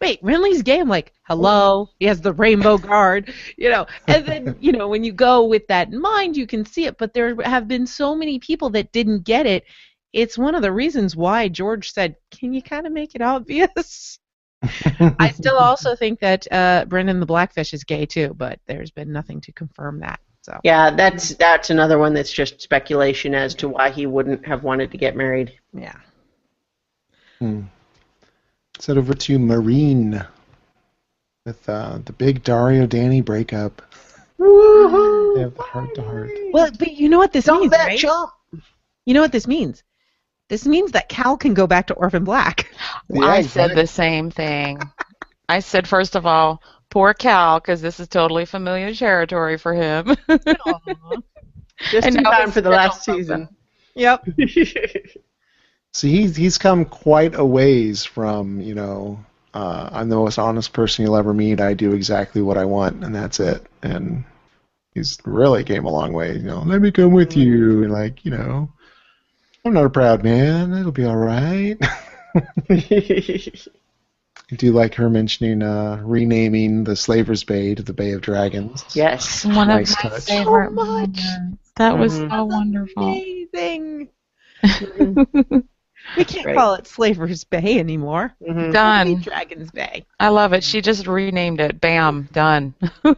wait, 0.00 0.22
Renly's 0.22 0.62
gay. 0.62 0.80
I'm 0.80 0.88
like, 0.88 1.12
hello, 1.22 1.88
he 1.98 2.06
has 2.06 2.20
the 2.20 2.32
rainbow 2.32 2.78
guard, 2.90 3.32
you 3.56 3.70
know. 3.70 3.86
And 4.06 4.26
then, 4.26 4.56
you 4.60 4.72
know, 4.72 4.88
when 4.88 5.04
you 5.04 5.12
go 5.12 5.44
with 5.44 5.66
that 5.68 5.88
in 5.88 6.00
mind, 6.00 6.36
you 6.36 6.46
can 6.46 6.64
see 6.64 6.86
it. 6.86 6.98
But 6.98 7.14
there 7.14 7.36
have 7.42 7.68
been 7.68 7.86
so 7.86 8.14
many 8.14 8.38
people 8.38 8.70
that 8.70 8.92
didn't 8.92 9.24
get 9.24 9.46
it. 9.46 9.64
It's 10.12 10.38
one 10.38 10.54
of 10.54 10.62
the 10.62 10.72
reasons 10.72 11.16
why 11.16 11.48
George 11.48 11.92
said, 11.92 12.16
can 12.30 12.52
you 12.52 12.62
kind 12.62 12.86
of 12.86 12.92
make 12.92 13.14
it 13.14 13.22
obvious? 13.22 14.18
I 15.18 15.30
still 15.32 15.56
also 15.56 15.94
think 15.94 16.20
that 16.20 16.46
uh, 16.50 16.86
Brynden 16.86 17.20
the 17.20 17.26
Blackfish 17.26 17.74
is 17.74 17.84
gay 17.84 18.06
too, 18.06 18.34
but 18.36 18.58
there's 18.66 18.90
been 18.90 19.12
nothing 19.12 19.40
to 19.42 19.52
confirm 19.52 20.00
that. 20.00 20.20
So 20.46 20.60
Yeah, 20.62 20.90
that's 20.90 21.34
that's 21.34 21.70
another 21.70 21.98
one 21.98 22.14
that's 22.14 22.32
just 22.32 22.60
speculation 22.60 23.34
as 23.34 23.52
to 23.56 23.68
why 23.68 23.90
he 23.90 24.06
wouldn't 24.06 24.46
have 24.46 24.62
wanted 24.62 24.92
to 24.92 24.96
get 24.96 25.16
married. 25.16 25.52
Yeah. 25.72 25.96
Hmm. 27.40 27.62
Let's 28.76 28.86
head 28.86 28.96
over 28.96 29.12
to 29.12 29.38
Meereen 29.40 30.24
with 31.44 31.68
uh, 31.68 31.98
the 32.04 32.12
big 32.12 32.44
Daario 32.44 32.86
Dany 32.86 33.24
breakup. 33.24 33.82
Woo-hoo! 34.38 35.34
They 35.34 35.40
have 35.40 35.56
the 35.56 35.62
heart 35.62 35.94
to 35.96 36.02
heart. 36.02 36.30
Well, 36.52 36.70
but 36.78 36.92
you 36.92 37.08
know 37.08 37.18
what 37.18 37.32
this 37.32 37.46
Don't 37.46 37.62
means, 37.62 37.72
bet, 37.72 37.86
right? 37.86 37.98
chump. 37.98 38.30
You 39.04 39.14
know 39.14 39.22
what 39.22 39.32
this 39.32 39.48
means? 39.48 39.82
This 40.48 40.64
means 40.64 40.92
that 40.92 41.08
Cal 41.08 41.36
can 41.36 41.54
go 41.54 41.66
back 41.66 41.88
to 41.88 41.94
Orphan 41.94 42.22
Black. 42.22 42.72
I 43.20 43.42
said 43.42 43.74
the 43.74 43.86
same 43.86 44.30
thing. 44.30 44.78
I 45.48 45.58
said, 45.58 45.88
first 45.88 46.14
of 46.14 46.24
all, 46.24 46.62
poor 46.96 47.12
Cal, 47.12 47.60
because 47.60 47.82
this 47.82 48.00
is 48.00 48.08
totally 48.08 48.46
familiar 48.46 48.94
territory 48.94 49.58
for 49.58 49.74
him. 49.74 50.16
Just 51.90 52.06
And 52.06 52.16
in 52.16 52.24
time 52.24 52.50
for 52.50 52.62
the 52.62 52.70
last 52.70 53.06
open. 53.06 53.20
season. 53.20 53.48
Yep. 53.96 54.26
See, 55.92 56.10
he's 56.10 56.36
he's 56.36 56.56
come 56.56 56.86
quite 56.86 57.34
a 57.34 57.44
ways 57.44 58.06
from 58.06 58.62
you 58.62 58.74
know. 58.74 59.22
Uh, 59.52 59.90
I'm 59.92 60.08
the 60.08 60.16
most 60.16 60.38
honest 60.38 60.72
person 60.72 61.04
you'll 61.04 61.18
ever 61.18 61.34
meet. 61.34 61.60
I 61.60 61.74
do 61.74 61.92
exactly 61.92 62.40
what 62.40 62.56
I 62.56 62.64
want, 62.64 63.04
and 63.04 63.14
that's 63.14 63.40
it. 63.40 63.66
And 63.82 64.24
he's 64.94 65.18
really 65.26 65.64
came 65.64 65.84
a 65.84 65.90
long 65.90 66.14
way. 66.14 66.32
You 66.32 66.44
know, 66.44 66.62
let 66.62 66.80
me 66.80 66.92
come 66.92 67.12
with 67.12 67.36
you, 67.36 67.82
and 67.82 67.92
like 67.92 68.24
you 68.24 68.30
know, 68.30 68.72
I'm 69.66 69.74
not 69.74 69.84
a 69.84 69.90
proud 69.90 70.24
man. 70.24 70.72
It'll 70.72 70.92
be 70.92 71.04
all 71.04 71.16
right. 71.16 71.76
I 74.50 74.54
do 74.54 74.72
like 74.72 74.94
her 74.94 75.10
mentioning 75.10 75.62
uh, 75.62 76.00
renaming 76.04 76.84
the 76.84 76.94
Slaver's 76.94 77.42
Bay 77.42 77.74
to 77.74 77.82
the 77.82 77.92
Bay 77.92 78.12
of 78.12 78.20
Dragons. 78.20 78.84
yes. 78.94 79.44
One 79.44 79.66
Nice 79.68 79.90
of 79.96 80.04
my 80.04 80.10
touch. 80.10 80.22
favorite 80.24 80.68
So 80.68 80.74
much. 80.74 80.86
moments. 81.18 81.72
That 81.76 81.98
was 81.98 82.12
Mhm. 82.14 82.30
so 82.30 82.44
wonderful. 82.44 83.02
Amazing. 83.02 84.08
we 86.16 86.24
can't 86.24 86.46
Right. 86.46 86.56
call 86.56 86.74
it 86.74 86.86
Slaver's 86.86 87.42
Bay 87.42 87.78
anymore. 87.80 88.34
Mhm. 88.40 88.58
It'll 88.60 88.72
Done. 88.72 89.20
Dragon's 89.20 89.70
Bay. 89.72 90.04
I 90.20 90.28
love 90.28 90.52
it. 90.52 90.62
She 90.62 90.80
just 90.80 91.08
renamed 91.08 91.60
it. 91.60 91.80
Bam. 91.80 92.28
Done. 92.32 92.74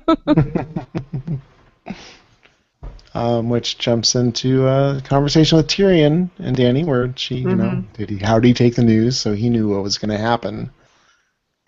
um, 3.15 3.49
which 3.51 3.79
jumps 3.79 4.15
into 4.15 4.67
a 4.67 5.01
conversation 5.05 5.57
with 5.59 5.67
Tyrion 5.69 6.31
and 6.39 6.57
Dany, 6.57 6.85
where 6.87 7.13
she, 7.17 7.37
you 7.37 7.55
know, 7.55 7.65
Mhm. 7.71 7.85
did 7.95 8.11
he, 8.11 8.17
how 8.19 8.39
did 8.39 8.49
he 8.49 8.55
take 8.55 8.75
the 8.77 8.85
news? 8.85 9.19
So 9.19 9.35
he 9.35 9.51
knew 9.51 9.69
what 9.69 9.83
was 9.83 9.99
going 9.99 10.11
to 10.11 10.19
happen, 10.19 10.71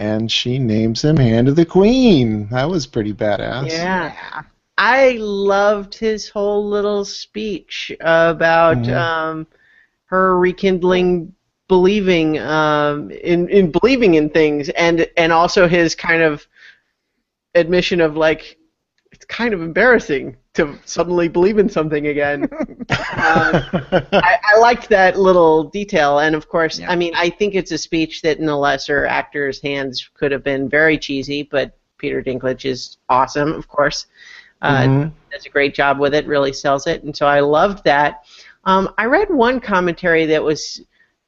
and 0.01 0.33
she 0.33 0.59
names 0.59 1.05
him 1.05 1.19
Hand 1.19 1.47
of 1.47 1.57
the 1.57 1.67
Queen. 1.67 2.49
That 2.49 2.69
was 2.69 2.87
pretty 2.87 3.13
badass. 3.13 3.69
Yeah. 3.69 4.43
I 4.79 5.19
loved 5.21 5.95
his 5.95 6.27
whole 6.29 6.67
little 6.67 7.05
speech 7.05 7.93
about 8.01 8.79
Mhm. 8.79 8.97
um, 8.97 9.47
her 10.07 10.39
rekindling 10.39 11.35
believing 11.69 12.39
um, 12.39 13.11
in 13.11 13.49
in 13.51 13.71
believing 13.71 14.15
in 14.15 14.31
things, 14.31 14.71
and 14.71 15.07
and 15.19 15.33
also 15.33 15.69
his 15.69 15.95
kind 15.95 16.23
of 16.23 16.47
admission 17.55 18.01
of 18.01 18.17
like 18.17 18.57
it's 19.21 19.27
kind 19.27 19.53
of 19.53 19.61
embarrassing 19.61 20.35
to 20.55 20.79
suddenly 20.87 21.29
believe 21.29 21.59
in 21.59 21.69
something 21.69 22.07
again. 22.07 22.45
um, 22.45 22.89
I, 22.89 24.39
I 24.43 24.59
liked 24.59 24.89
that 24.89 25.19
little 25.19 25.65
detail, 25.65 26.21
and 26.21 26.35
of 26.35 26.49
course, 26.49 26.81
I 26.89 26.97
mean, 26.97 27.13
I 27.15 27.29
think 27.29 27.55
it's 27.55 27.71
a 27.71 27.77
speech 27.77 28.23
that 28.23 28.39
in 28.39 28.49
a 28.49 28.59
lesser 28.59 29.05
actor's 29.05 29.61
hands 29.61 30.09
could 30.15 30.33
have 30.33 30.43
been 30.43 30.71
very 30.71 30.97
cheesy, 30.97 31.43
but 31.43 31.77
Peter 31.99 32.23
Dinklage 32.23 32.65
is 32.65 32.97
awesome, 33.11 33.53
of 33.53 33.69
course. 33.69 34.07
Uh, 34.63 34.85
Mhm. 34.85 35.13
Does 35.31 35.45
a 35.45 35.51
great 35.51 35.75
job 35.75 35.99
with 35.99 36.15
it, 36.15 36.27
really 36.27 36.55
sells 36.55 36.87
it, 36.87 37.03
and 37.03 37.15
so 37.15 37.27
I 37.27 37.41
loved 37.41 37.85
that. 37.85 38.25
Um, 38.65 38.95
I 38.97 39.05
read 39.05 39.29
one 39.29 39.61
commentary 39.61 40.25
that 40.27 40.43
was 40.43 40.81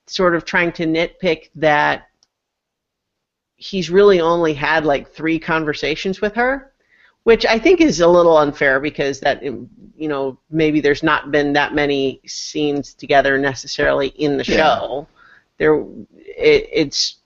sort 0.07 0.35
of 0.35 0.47
trying 0.47 0.73
to 0.73 0.87
nitpick 0.87 1.51
that 1.57 2.09
he's 3.57 3.91
really 3.91 4.21
only 4.21 4.55
had 4.55 4.87
like 4.87 5.11
three 5.13 5.39
conversations 5.39 6.23
with 6.23 6.35
her, 6.35 6.72
which 7.25 7.47
I 7.47 7.59
think 7.59 7.81
is 7.81 8.01
a 8.01 8.09
little 8.09 8.37
unfair 8.37 8.81
because 8.81 9.21
that 9.21 9.43
you 9.43 9.69
know 9.97 10.39
maybe 10.51 10.81
there's 10.81 11.03
not 11.03 11.31
been 11.31 11.53
that 11.53 11.75
many 11.75 12.21
scenes 12.27 12.95
together 12.95 13.39
necessarily 13.39 14.09
in 14.09 14.37
the 14.37 14.45
Yeah. 14.45 14.57
show. 14.57 15.07
There, 15.59 15.85
it, 16.17 16.69
it's 16.73 17.17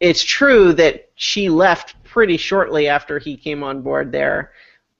it's 0.00 0.24
true 0.24 0.72
that 0.74 1.10
she 1.14 1.48
left 1.48 2.02
pretty 2.04 2.36
shortly 2.36 2.88
after 2.88 3.18
he 3.18 3.36
came 3.36 3.62
on 3.62 3.82
board 3.82 4.10
there, 4.10 4.52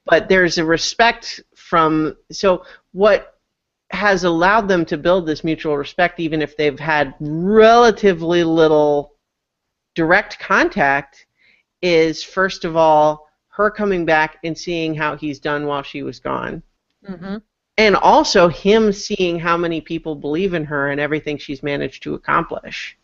but 0.04 0.28
there's 0.28 0.58
a 0.58 0.64
respect 0.64 1.40
from 1.54 2.16
so 2.30 2.64
what 2.92 3.38
has 3.90 4.22
allowed 4.22 4.68
them 4.68 4.84
to 4.84 4.96
build 4.96 5.26
this 5.26 5.42
mutual 5.42 5.76
respect 5.76 6.20
even 6.20 6.40
if 6.40 6.56
they've 6.56 6.78
had 6.78 7.14
relatively 7.18 8.44
little 8.44 9.14
direct 9.96 10.38
contact 10.38 11.26
is 11.82 12.22
first 12.22 12.64
of 12.64 12.76
all 12.76 13.29
her 13.50 13.70
coming 13.70 14.04
back 14.04 14.38
and 14.44 14.56
seeing 14.56 14.94
how 14.94 15.16
he's 15.16 15.38
done 15.38 15.66
while 15.66 15.82
she 15.82 16.02
was 16.02 16.18
gone 16.18 16.62
Mm-hmm. 17.08 17.36
and 17.78 17.96
also 17.96 18.48
him 18.48 18.92
seeing 18.92 19.38
how 19.38 19.56
many 19.56 19.80
people 19.80 20.14
believe 20.14 20.52
in 20.52 20.66
her 20.66 20.90
and 20.90 21.00
everything 21.00 21.38
she's 21.38 21.62
managed 21.62 22.02
to 22.02 22.12
accomplish. 22.12 22.98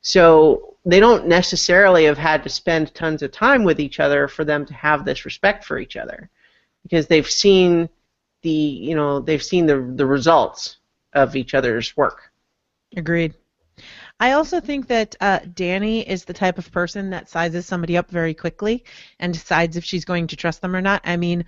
So 0.00 0.76
they 0.86 1.00
don't 1.00 1.26
necessarily 1.26 2.04
have 2.06 2.16
had 2.16 2.42
to 2.44 2.48
spend 2.48 2.94
tons 2.94 3.22
of 3.22 3.30
time 3.30 3.62
with 3.62 3.78
each 3.78 4.00
other 4.00 4.26
for 4.26 4.42
them 4.42 4.64
to 4.64 4.72
have 4.72 5.04
this 5.04 5.26
respect 5.26 5.64
for 5.64 5.78
each 5.78 5.96
other 5.96 6.30
because 6.82 7.06
they've 7.08 7.28
seen 7.28 7.90
the 8.40 8.48
you 8.48 8.94
know 8.94 9.20
they've 9.20 9.42
seen 9.42 9.66
the 9.66 9.92
the 9.96 10.06
results 10.06 10.78
of 11.12 11.36
each 11.36 11.52
other's 11.52 11.94
work. 11.94 12.32
Agreed. 12.96 13.34
I 14.20 14.32
also 14.32 14.60
think 14.60 14.86
that 14.88 15.16
uh, 15.20 15.40
Dany 15.40 16.06
is 16.06 16.24
the 16.24 16.34
type 16.34 16.58
of 16.58 16.70
person 16.70 17.08
that 17.10 17.30
sizes 17.30 17.64
somebody 17.64 17.96
up 17.96 18.10
very 18.10 18.34
quickly 18.34 18.84
and 19.18 19.32
decides 19.32 19.78
if 19.78 19.84
she's 19.84 20.04
going 20.04 20.26
to 20.26 20.36
trust 20.36 20.60
them 20.60 20.76
or 20.76 20.82
not. 20.82 21.00
I 21.04 21.16
mean, 21.16 21.46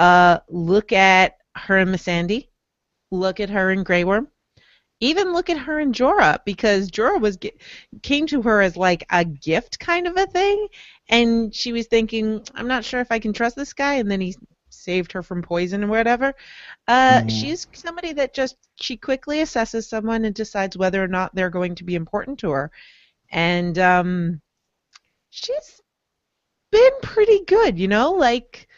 uh, 0.00 0.40
look 0.48 0.92
at 0.92 1.38
her 1.54 1.78
and 1.78 1.94
Missandei. 1.94 2.48
Look 3.12 3.38
at 3.38 3.50
her 3.50 3.70
and 3.70 3.86
Grey 3.86 4.02
Worm. 4.02 4.28
Even 5.00 5.32
look 5.32 5.48
at 5.48 5.58
her 5.58 5.78
and 5.78 5.94
Jorah 5.94 6.40
because 6.44 6.90
Jorah 6.90 7.20
was 7.20 7.38
came 8.02 8.26
to 8.26 8.42
her 8.42 8.62
as 8.62 8.76
like 8.76 9.04
a 9.10 9.24
gift 9.24 9.78
kind 9.78 10.08
of 10.08 10.16
a 10.16 10.26
thing, 10.26 10.66
and 11.08 11.54
she 11.54 11.72
was 11.72 11.86
thinking, 11.86 12.44
I'm 12.52 12.66
not 12.66 12.84
sure 12.84 13.00
if 13.00 13.12
I 13.12 13.20
can 13.20 13.32
trust 13.32 13.54
this 13.54 13.72
guy, 13.72 13.94
and 13.94 14.10
then 14.10 14.20
he 14.20 14.34
saved 14.88 15.12
her 15.12 15.22
from 15.22 15.42
poison 15.42 15.84
or 15.84 15.88
whatever. 15.88 16.34
Uh, 16.88 17.20
Mhm. 17.20 17.30
She's 17.30 17.66
somebody 17.74 18.12
that 18.14 18.34
just 18.34 18.56
she 18.80 18.96
quickly 18.96 19.38
assesses 19.38 19.88
someone 19.88 20.24
and 20.24 20.34
decides 20.34 20.76
whether 20.78 21.02
or 21.02 21.08
not 21.08 21.34
they're 21.34 21.50
going 21.50 21.74
to 21.76 21.84
be 21.84 21.94
important 21.96 22.38
to 22.40 22.50
her, 22.50 22.70
and 23.30 23.78
um, 23.78 24.40
she's 25.30 25.82
been 26.70 26.92
pretty 27.02 27.44
good, 27.46 27.78
you 27.78 27.88
know, 27.88 28.12
like 28.12 28.68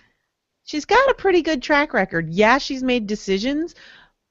she's 0.65 0.85
got 0.87 1.11
a 1.11 1.15
pretty 1.15 1.43
good 1.43 1.63
track 1.63 1.93
record. 1.95 2.31
Yeah, 2.33 2.59
she's 2.59 2.83
made 2.83 3.07
decisions 3.07 3.75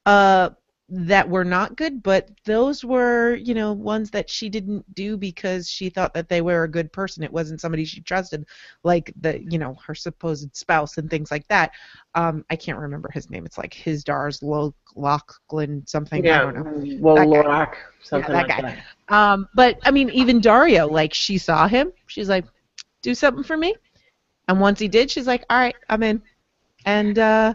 uh 0.06 0.50
that 0.92 1.30
were 1.30 1.46
not 1.46 1.76
good, 1.76 2.02
but 2.02 2.30
those 2.46 2.84
were, 2.84 3.36
you 3.36 3.54
know, 3.54 3.74
ones 3.74 4.10
that 4.12 4.30
she 4.30 4.50
didn't 4.50 4.84
do 4.96 5.18
because 5.18 5.70
she 5.70 5.90
thought 5.90 6.14
that 6.16 6.30
they 6.30 6.42
were 6.42 6.64
a 6.64 6.68
good 6.70 6.92
person. 6.92 7.24
It 7.24 7.32
wasn't 7.32 7.62
somebody 7.62 7.86
she 7.86 8.02
trusted, 8.02 8.46
like 8.84 9.14
the, 9.20 9.44
you 9.50 9.60
know, 9.60 9.76
her 9.86 9.94
supposed 9.94 10.56
spouse 10.56 10.98
and 10.98 11.10
things 11.10 11.30
like 11.30 11.48
that. 11.48 11.72
Um, 12.16 12.44
I 12.50 12.56
can't 12.56 12.80
remember 12.80 13.10
his 13.12 13.30
name. 13.30 13.46
It's 13.46 13.58
like 13.58 13.74
his 13.74 14.04
Dars 14.04 14.42
Lachlan 14.96 15.86
something. 15.86 16.28
I 16.28 16.40
don't 16.40 16.56
know. 16.56 16.98
well. 17.00 17.18
Loraq, 17.18 17.76
something 18.02 18.32
that 18.32 18.48
like 18.48 18.62
guy. 18.62 18.62
that. 19.10 19.14
Um, 19.14 19.48
but 19.54 19.78
I 19.84 19.92
mean, 19.92 20.10
even 20.10 20.42
Daario, 20.42 20.90
like 20.90 21.14
she 21.14 21.38
saw 21.38 21.68
him, 21.68 21.94
she's 22.08 22.30
like, 22.30 22.46
"Do 23.04 23.14
something 23.14 23.44
for 23.44 23.58
me," 23.58 23.76
and 24.48 24.60
once 24.60 24.80
he 24.80 24.88
did, 24.88 25.12
she's 25.12 25.28
like, 25.28 25.46
"All 25.50 25.58
right, 25.58 25.76
I'm 25.90 26.02
in." 26.02 26.22
And 26.86 27.20
uh, 27.20 27.54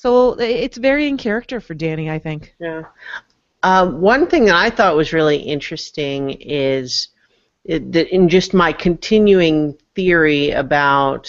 so 0.00 0.38
it's 0.38 0.76
very 0.78 1.08
in 1.08 1.16
character 1.16 1.60
for 1.60 1.74
Dany, 1.74 2.08
I 2.08 2.20
think. 2.20 2.54
Yeah. 2.60 2.82
Um, 3.64 4.00
one 4.00 4.28
thing 4.28 4.44
that 4.44 4.54
I 4.54 4.70
thought 4.70 4.94
was 4.94 5.12
really 5.12 5.38
interesting 5.38 6.30
is 6.40 7.08
that 7.64 8.14
in 8.14 8.28
just 8.28 8.54
my 8.54 8.72
continuing 8.72 9.76
theory 9.96 10.52
about 10.52 11.28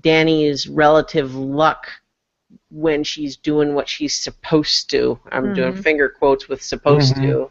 Dany's 0.00 0.68
relative 0.68 1.34
luck 1.34 1.88
when 2.70 3.02
she's 3.02 3.36
doing 3.36 3.74
what 3.74 3.88
she's 3.88 4.14
supposed 4.14 4.88
to. 4.90 5.18
I'm 5.32 5.52
doing 5.52 5.72
Mhm. 5.72 5.82
finger 5.82 6.08
quotes 6.08 6.48
with 6.48 6.62
supposed 6.62 7.16
Mhm. 7.16 7.22
to. 7.22 7.50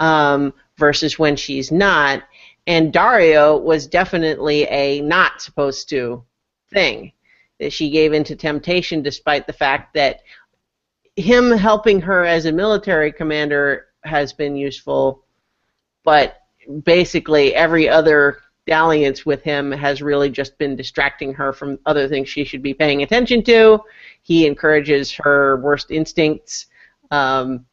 Um, 0.00 0.54
versus 0.78 1.18
when 1.18 1.36
she's 1.36 1.70
not. 1.70 2.22
and 2.68 2.92
Daario 2.92 3.62
was 3.62 3.86
definitely 3.86 4.64
a 4.64 5.00
not 5.02 5.40
supposed 5.40 5.88
to 5.90 6.24
thing 6.72 7.12
that 7.60 7.72
she 7.72 7.90
gave 7.90 8.12
into 8.12 8.36
temptation 8.36 9.02
despite 9.02 9.46
the 9.46 9.52
fact 9.52 9.94
that 9.94 10.20
him 11.16 11.50
helping 11.50 12.00
her 12.00 12.24
as 12.24 12.44
a 12.44 12.52
military 12.52 13.10
commander 13.10 13.86
has 14.04 14.32
been 14.32 14.56
useful, 14.56 15.24
but 16.04 16.42
basically 16.84 17.54
every 17.54 17.88
other 17.88 18.38
dalliance 18.66 19.24
with 19.24 19.42
him 19.42 19.70
has 19.70 20.02
really 20.02 20.28
just 20.28 20.58
been 20.58 20.76
distracting 20.76 21.32
her 21.32 21.52
from 21.52 21.78
other 21.86 22.08
things 22.08 22.28
she 22.28 22.44
should 22.44 22.62
be 22.62 22.74
paying 22.74 23.02
attention 23.02 23.42
to. 23.44 23.80
He 24.22 24.46
encourages 24.46 25.12
her 25.12 25.58
worst 25.58 25.90
instincts, 25.90 26.66
um, 27.10 27.64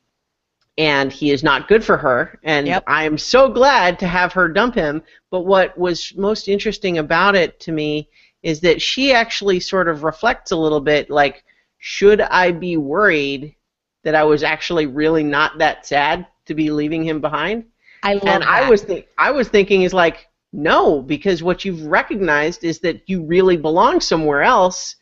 and 0.78 1.12
he 1.12 1.32
is 1.32 1.44
not 1.44 1.68
good 1.68 1.84
for 1.84 1.98
her. 1.98 2.40
And 2.44 2.82
I 2.88 3.04
am 3.04 3.18
so 3.18 3.50
glad 3.50 4.00
to 4.00 4.08
have 4.08 4.34
her 4.34 4.48
dump 4.48 4.76
him. 4.76 5.04
But 5.30 5.42
what 5.42 5.78
was 5.78 6.14
most 6.16 6.48
interesting 6.48 7.00
about 7.00 7.36
it 7.36 7.60
to 7.62 7.72
me 7.72 8.10
is 8.44 8.60
that 8.60 8.82
she 8.82 9.14
actually 9.14 9.60
sort 9.60 9.88
of 9.88 10.04
reflects 10.04 10.52
a 10.52 10.58
little 10.58 10.82
bit 10.82 11.10
like, 11.10 11.44
should 11.80 12.22
I 12.22 12.52
be 12.52 12.78
worried 12.78 13.56
that 14.04 14.16
I 14.16 14.24
was 14.24 14.44
actually 14.44 14.86
really 14.86 15.24
not 15.24 15.58
that 15.58 15.86
sad 15.86 16.28
to 16.46 16.54
be 16.54 16.70
leaving 16.70 17.04
him 17.04 17.22
behind? 17.22 17.66
I 18.04 18.16
love 18.16 18.28
and 18.28 18.44
I 18.44 18.70
was 18.70 18.84
think 18.84 19.08
I 19.18 19.32
was 19.32 19.48
thinking 19.48 19.84
is 19.84 19.94
like 19.94 20.28
no, 20.54 21.02
because 21.02 21.42
what 21.42 21.66
you've 21.66 21.84
recognized 21.86 22.64
is 22.64 22.80
that 22.82 23.10
you 23.10 23.24
really 23.24 23.58
belong 23.58 24.00
somewhere 24.00 24.44
else, 24.44 24.96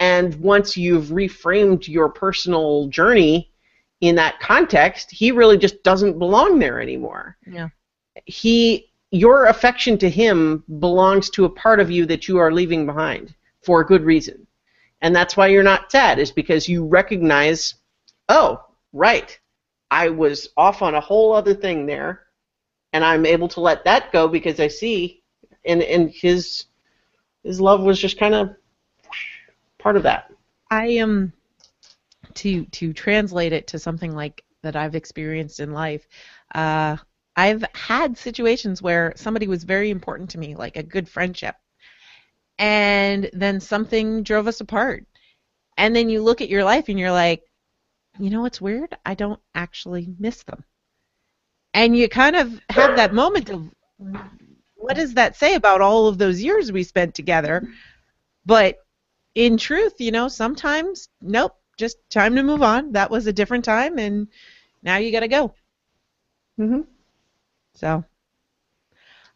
and 0.00 0.34
once 0.36 0.76
you've 0.76 1.06
reframed 1.06 1.86
your 1.86 2.08
personal 2.08 2.88
journey 2.88 3.52
in 4.00 4.14
that 4.16 4.40
context, 4.40 5.10
he 5.10 5.32
really 5.32 5.58
just 5.58 5.82
doesn't 5.82 6.18
belong 6.18 6.58
there 6.58 6.80
anymore. 6.80 7.36
Yeah. 7.46 7.68
He 8.24 8.90
your 9.10 9.46
affection 9.46 9.98
to 9.98 10.10
him 10.10 10.64
belongs 10.78 11.30
to 11.30 11.44
a 11.44 11.50
part 11.50 11.80
of 11.80 11.90
you 11.90 12.06
that 12.06 12.28
you 12.28 12.38
are 12.38 12.52
leaving 12.52 12.86
behind 12.86 13.34
for 13.62 13.80
a 13.80 13.86
good 13.86 14.02
reason. 14.02 14.46
And 15.00 15.14
that's 15.14 15.36
why 15.36 15.48
you're 15.48 15.62
not 15.62 15.92
sad, 15.92 16.18
is 16.18 16.30
because 16.30 16.68
you 16.68 16.84
recognize, 16.84 17.74
oh, 18.28 18.64
right, 18.92 19.38
I 19.90 20.08
was 20.08 20.48
off 20.56 20.82
on 20.82 20.94
a 20.94 21.00
whole 21.00 21.32
other 21.32 21.54
thing 21.54 21.86
there, 21.86 22.22
and 22.92 23.04
I'm 23.04 23.26
able 23.26 23.48
to 23.48 23.60
let 23.60 23.84
that 23.84 24.10
go 24.10 24.26
because 24.26 24.58
I 24.58 24.68
see, 24.68 25.22
and 25.64 25.82
and 25.82 26.10
his 26.10 26.64
his 27.44 27.60
love 27.60 27.82
was 27.82 28.00
just 28.00 28.18
kind 28.18 28.34
of 28.34 28.56
part 29.78 29.96
of 29.96 30.02
that. 30.04 30.32
I 30.70 30.86
am 30.86 31.32
to 32.34 32.64
to 32.64 32.92
translate 32.92 33.52
it 33.52 33.66
to 33.68 33.78
something 33.78 34.14
like 34.14 34.42
that 34.62 34.76
I've 34.76 34.96
experienced 34.96 35.60
in 35.60 35.72
life. 35.72 36.08
Uh, 36.54 36.96
I've 37.36 37.64
had 37.74 38.16
situations 38.16 38.80
where 38.80 39.12
somebody 39.16 39.46
was 39.46 39.64
very 39.64 39.90
important 39.90 40.30
to 40.30 40.38
me, 40.38 40.54
like 40.54 40.76
a 40.76 40.82
good 40.82 41.08
friendship, 41.08 41.54
and 42.58 43.28
then 43.32 43.60
something 43.60 44.22
drove 44.22 44.48
us 44.48 44.60
apart. 44.60 45.04
And 45.76 45.94
then 45.94 46.08
you 46.08 46.22
look 46.22 46.40
at 46.40 46.48
your 46.48 46.64
life 46.64 46.88
and 46.88 46.98
you're 46.98 47.12
like, 47.12 47.42
you 48.18 48.30
know 48.30 48.40
what's 48.40 48.60
weird? 48.60 48.96
I 49.04 49.14
don't 49.14 49.40
actually 49.54 50.08
miss 50.18 50.42
them. 50.44 50.64
And 51.74 51.94
you 51.94 52.08
kind 52.08 52.34
of 52.36 52.58
have 52.70 52.96
that 52.96 53.12
moment 53.12 53.50
of 53.50 53.70
what 54.76 54.96
does 54.96 55.14
that 55.14 55.36
say 55.36 55.54
about 55.54 55.82
all 55.82 56.08
of 56.08 56.16
those 56.16 56.42
years 56.42 56.72
we 56.72 56.82
spent 56.82 57.14
together? 57.14 57.68
But 58.46 58.78
in 59.34 59.58
truth, 59.58 60.00
you 60.00 60.12
know, 60.12 60.28
sometimes, 60.28 61.10
nope, 61.20 61.54
just 61.76 61.98
time 62.08 62.34
to 62.36 62.42
move 62.42 62.62
on. 62.62 62.92
That 62.92 63.10
was 63.10 63.26
a 63.26 63.32
different 63.32 63.66
time, 63.66 63.98
and 63.98 64.28
now 64.82 64.96
you 64.96 65.12
got 65.12 65.20
to 65.20 65.28
go. 65.28 65.54
Mm-hmm. 66.58 66.80
So, 67.76 68.04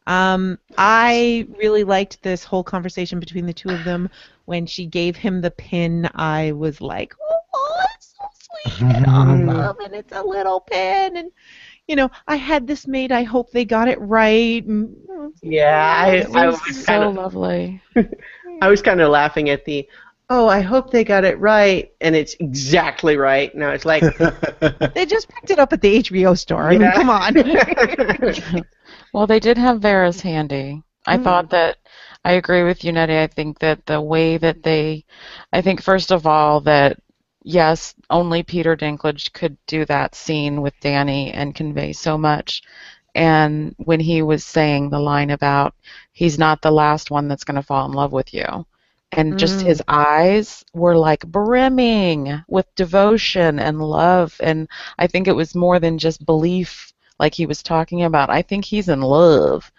um, 0.06 0.58
I 0.78 1.46
really 1.58 1.84
liked 1.84 2.22
this 2.22 2.42
whole 2.44 2.64
conversation 2.64 3.20
between 3.20 3.46
the 3.46 3.52
two 3.52 3.70
of 3.70 3.84
them. 3.84 4.08
When 4.46 4.66
she 4.66 4.86
gave 4.86 5.16
him 5.16 5.40
the 5.40 5.50
pin, 5.50 6.08
I 6.14 6.52
was 6.52 6.80
like, 6.80 7.14
oh, 7.54 7.82
it's 7.96 8.16
so 8.18 8.26
sweet 8.74 8.90
and 8.96 9.06
awesome, 9.06 9.76
and 9.84 9.94
it's 9.94 10.12
a 10.12 10.22
little 10.22 10.60
pin, 10.60 11.16
and 11.16 11.30
you 11.86 11.96
know, 11.96 12.10
I 12.28 12.36
had 12.36 12.66
this 12.66 12.86
made. 12.86 13.12
I 13.12 13.22
hope 13.24 13.50
they 13.50 13.64
got 13.64 13.88
it 13.88 14.00
right. 14.00 14.64
And, 14.64 14.96
Yeah, 15.42 15.94
I, 16.04 16.16
It 16.16 16.34
I 16.34 16.46
was 16.46 16.60
was 16.60 16.84
so 16.84 16.92
kind 16.92 17.04
of 17.04 17.14
lovely. 17.16 17.82
I 18.62 18.68
was 18.68 18.80
kind 18.82 19.00
of 19.00 19.10
laughing 19.10 19.50
at 19.50 19.64
the, 19.64 19.88
oh, 20.30 20.48
I 20.48 20.62
hope 20.62 20.90
they 20.90 21.04
got 21.04 21.24
it 21.24 21.38
right, 21.40 21.92
and 22.00 22.16
it's 22.16 22.36
exactly 22.40 23.16
right. 23.16 23.54
Now 23.54 23.70
it's 23.72 23.86
like, 23.86 24.16
they 24.94 25.06
just 25.06 25.28
picked 25.28 25.50
it 25.50 25.58
up 25.60 25.72
at 25.72 25.82
the 25.82 25.96
HBO 25.96 26.34
store. 26.34 26.70
I 26.70 26.76
mean, 26.76 26.92
come 26.92 27.10
on. 27.10 27.36
Well, 29.12 29.26
they 29.26 29.40
did 29.40 29.58
have 29.58 29.80
Varys 29.80 30.20
handy. 30.22 30.82
I 31.06 31.16
Mm. 31.16 31.18
thought 31.18 31.50
that 31.50 31.78
I 32.24 32.32
agree 32.32 32.62
with 32.64 32.84
you, 32.84 32.92
Nettie. 32.92 33.18
I 33.18 33.26
think 33.28 33.58
that 33.60 33.86
the 33.86 34.00
way 34.00 34.36
that 34.38 34.62
they, 34.62 35.04
I 35.52 35.62
think 35.62 35.82
first 35.82 36.10
of 36.12 36.26
all 36.26 36.60
that 36.62 36.98
yes, 37.42 37.94
only 38.10 38.42
Peter 38.42 38.76
Dinklage 38.76 39.32
could 39.32 39.56
do 39.66 39.84
that 39.86 40.14
scene 40.14 40.60
with 40.62 40.78
Dany 40.80 41.30
and 41.34 41.54
convey 41.54 41.92
so 41.92 42.18
much. 42.18 42.62
And 43.14 43.74
when 43.78 44.00
he 44.00 44.22
was 44.22 44.44
saying 44.44 44.90
the 44.90 45.00
line 45.00 45.30
about 45.30 45.74
he's 46.12 46.38
not 46.38 46.62
the 46.62 46.70
last 46.72 47.10
one 47.10 47.28
that's 47.28 47.44
going 47.44 47.56
to 47.56 47.62
fall 47.62 47.86
in 47.86 47.92
love 47.92 48.12
with 48.12 48.32
you, 48.34 48.66
and 49.16 49.38
just 49.38 49.60
Mm. 49.60 49.64
his 49.64 49.82
eyes 49.88 50.64
were 50.74 50.96
like 50.96 51.26
brimming 51.26 52.42
with 52.48 52.66
devotion 52.76 53.58
and 53.58 53.80
love, 53.80 54.36
and 54.42 54.68
I 54.98 55.06
think 55.06 55.28
it 55.28 55.32
was 55.36 55.54
more 55.54 55.78
than 55.78 55.98
just 55.98 56.24
belief 56.26 56.92
like 57.18 57.34
he 57.34 57.46
was 57.46 57.62
talking 57.62 58.02
about. 58.04 58.30
I 58.30 58.42
think 58.42 58.64
he's 58.64 58.88
in 58.88 59.00
love. 59.02 59.70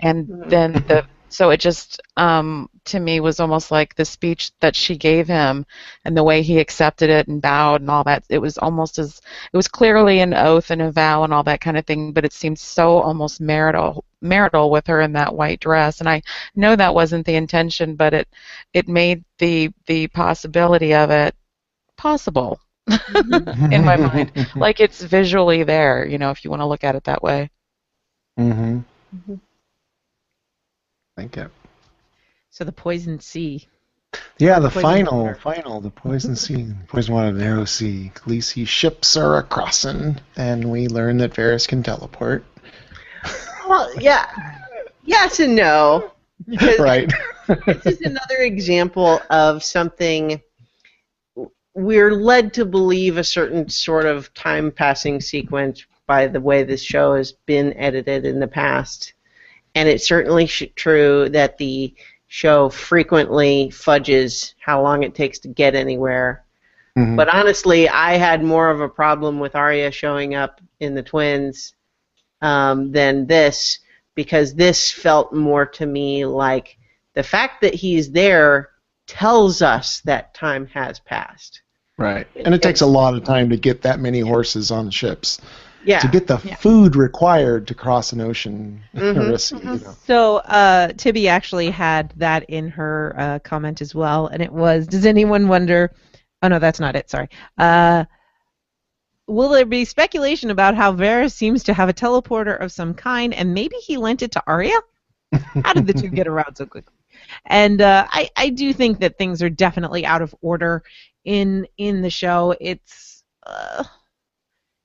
And 0.00 0.30
then 0.48 0.82
the 0.86 1.04
so 1.28 1.50
it 1.50 1.60
just 1.60 2.00
um 2.16 2.68
to 2.84 3.00
me 3.00 3.20
was 3.20 3.40
almost 3.40 3.70
like 3.70 3.94
the 3.94 4.04
speech 4.04 4.50
that 4.60 4.76
she 4.76 4.96
gave 4.96 5.26
him 5.26 5.64
and 6.04 6.16
the 6.16 6.22
way 6.22 6.42
he 6.42 6.58
accepted 6.58 7.10
it 7.10 7.26
and 7.28 7.40
bowed 7.42 7.80
and 7.80 7.90
all 7.90 8.04
that 8.04 8.24
it 8.28 8.38
was 8.38 8.58
almost 8.58 8.98
as 8.98 9.20
it 9.52 9.56
was 9.56 9.68
clearly 9.68 10.20
an 10.20 10.34
oath 10.34 10.70
and 10.70 10.82
a 10.82 10.90
vow 10.92 11.24
and 11.24 11.32
all 11.32 11.42
that 11.44 11.60
kind 11.60 11.76
of 11.76 11.86
thing 11.86 12.12
but 12.12 12.24
it 12.24 12.32
seemed 12.32 12.58
so 12.58 12.98
almost 12.98 13.40
marital 13.40 14.04
marital 14.24 14.70
with 14.70 14.86
her 14.88 15.00
in 15.02 15.12
that 15.12 15.34
white 15.34 15.60
dress 15.60 16.00
and 16.00 16.08
I 16.08 16.22
know 16.56 16.74
that 16.76 16.94
wasn't 16.94 17.26
the 17.26 17.36
intention 17.36 17.94
but 17.96 18.14
it 18.14 18.28
it 18.72 18.88
made 18.88 19.24
the 19.38 19.70
the 19.86 20.08
possibility 20.08 20.94
of 20.94 21.10
it 21.10 21.34
possible 21.96 22.58
in 23.70 23.84
my 23.84 23.96
mind 23.96 24.32
like 24.56 24.80
it's 24.80 25.02
visually 25.02 25.62
there 25.62 26.06
you 26.06 26.18
know 26.18 26.30
if 26.30 26.44
you 26.44 26.50
want 26.50 26.60
to 26.60 26.66
look 26.66 26.84
at 26.84 26.96
it 26.96 27.04
that 27.04 27.22
way 27.22 27.50
Mm-hmm. 28.38 28.80
Thank 31.16 31.36
you. 31.36 31.50
so 32.50 32.64
the 32.64 32.72
poison 32.72 33.20
sea. 33.20 33.68
Yeah, 34.38 34.58
the 34.60 34.68
Poison 34.68 34.82
final, 34.82 35.22
water. 35.24 35.34
final, 35.36 35.80
the 35.80 35.90
poison 35.90 36.36
sea, 36.36 36.72
poison 36.88 37.14
water, 37.14 37.32
the 37.32 37.38
narrow 37.42 37.64
sea. 37.64 38.12
Khaleesi 38.14 38.66
ships 38.66 39.16
are 39.16 39.38
a 39.38 39.42
crossing, 39.42 40.20
and 40.36 40.70
we 40.70 40.86
learn 40.88 41.18
that 41.18 41.32
Varys 41.34 41.66
can 41.68 41.82
teleport. 41.82 42.44
Well, 43.68 43.90
yeah, 44.00 44.30
yes 45.04 45.40
and 45.40 45.56
no. 45.56 46.10
Right. 46.78 47.10
this 47.66 47.86
is 47.86 48.00
another 48.02 48.38
example 48.38 49.20
of 49.30 49.62
something 49.62 50.40
we're 51.74 52.12
led 52.12 52.52
to 52.54 52.64
believe 52.64 53.16
a 53.16 53.24
certain 53.24 53.68
sort 53.68 54.04
of 54.06 54.32
time 54.34 54.70
passing 54.70 55.20
sequence 55.20 55.86
by 56.06 56.26
the 56.26 56.40
way 56.40 56.62
this 56.62 56.82
show 56.82 57.14
has 57.14 57.32
been 57.32 57.72
edited 57.76 58.24
in 58.26 58.38
the 58.40 58.46
past. 58.46 59.14
And 59.74 59.88
it's 59.88 60.06
certainly 60.06 60.46
sh- 60.46 60.64
true 60.76 61.28
that 61.30 61.58
the 61.58 61.94
show 62.28 62.68
frequently 62.68 63.70
fudges 63.70 64.54
how 64.60 64.82
long 64.82 65.02
it 65.02 65.14
takes 65.14 65.38
to 65.40 65.48
get 65.48 65.74
anywhere. 65.74 66.44
Mhm. 66.96 67.16
But 67.16 67.28
honestly, 67.28 67.88
I 67.88 68.16
had 68.16 68.42
more 68.42 68.70
of 68.70 68.80
a 68.80 68.88
problem 68.88 69.40
with 69.40 69.56
Arya 69.56 69.90
showing 69.90 70.34
up 70.34 70.60
in 70.80 70.94
the 70.94 71.02
twins 71.02 71.74
um, 72.44 72.92
than 72.92 73.26
this 73.26 73.78
because 74.14 74.54
this 74.54 74.92
felt 74.92 75.32
more 75.32 75.64
to 75.66 75.86
me 75.86 76.26
like 76.26 76.76
the 77.14 77.22
fact 77.22 77.62
that 77.62 77.74
he's 77.74 78.12
there 78.12 78.68
tells 79.06 79.62
us 79.62 80.00
that 80.02 80.34
time 80.34 80.66
has 80.66 81.00
passed. 81.00 81.62
Right. 81.96 82.26
And 82.44 82.54
it 82.54 82.62
takes 82.62 82.80
a 82.80 82.86
lot 82.86 83.14
of 83.14 83.24
time 83.24 83.48
to 83.50 83.56
get 83.56 83.82
that 83.82 83.98
many 83.98 84.20
horses 84.20 84.70
on 84.70 84.90
ships. 84.90 85.40
Yeah. 85.84 86.00
To 86.00 86.08
get 86.08 86.26
the 86.26 86.38
food 86.38 86.96
required 86.96 87.66
to 87.68 87.74
cross 87.74 88.12
an 88.12 88.20
ocean 88.20 88.82
Mhm. 88.94 89.16
or 89.30 89.32
a 89.32 89.38
sea. 89.38 89.56
You 89.56 89.64
know. 89.64 89.94
So 90.06 90.36
uh, 90.38 90.88
Tibby 90.96 91.28
actually 91.28 91.70
had 91.70 92.12
that 92.16 92.44
in 92.44 92.68
her 92.70 93.14
uh, 93.18 93.38
comment 93.40 93.80
as 93.82 93.94
well, 93.94 94.26
and 94.28 94.42
it 94.42 94.50
was, 94.50 94.86
"Does 94.86 95.04
anyone 95.04 95.46
wonder?" 95.46 95.92
Oh 96.42 96.48
no, 96.48 96.58
that's 96.58 96.80
not 96.80 96.96
it. 96.96 97.10
Sorry. 97.10 97.28
Uh, 97.58 98.06
will 99.26 99.48
there 99.48 99.66
be 99.66 99.84
speculation 99.84 100.50
about 100.50 100.74
how 100.74 100.92
Varys 100.92 101.32
seems 101.32 101.64
to 101.64 101.74
have 101.74 101.88
a 101.88 101.94
teleporter 101.94 102.60
of 102.60 102.72
some 102.72 102.94
kind, 102.94 103.34
and 103.34 103.54
maybe 103.54 103.76
he 103.76 103.96
lent 103.96 104.22
it 104.22 104.32
to 104.32 104.42
Arya? 104.46 104.78
How 105.64 105.72
did 105.72 105.86
the 105.86 105.92
two 105.92 106.08
get 106.08 106.28
around 106.28 106.56
so 106.56 106.66
quickly? 106.66 106.94
And 107.46 107.80
uh, 107.80 108.06
I, 108.10 108.30
I 108.36 108.50
do 108.50 108.72
think 108.72 109.00
that 109.00 109.18
things 109.18 109.42
are 109.42 109.50
definitely 109.50 110.04
out 110.04 110.22
of 110.22 110.34
order 110.40 110.82
in 111.24 111.66
in 111.78 112.02
the 112.02 112.10
show. 112.10 112.54
It's 112.60 113.24
uh, 113.46 113.84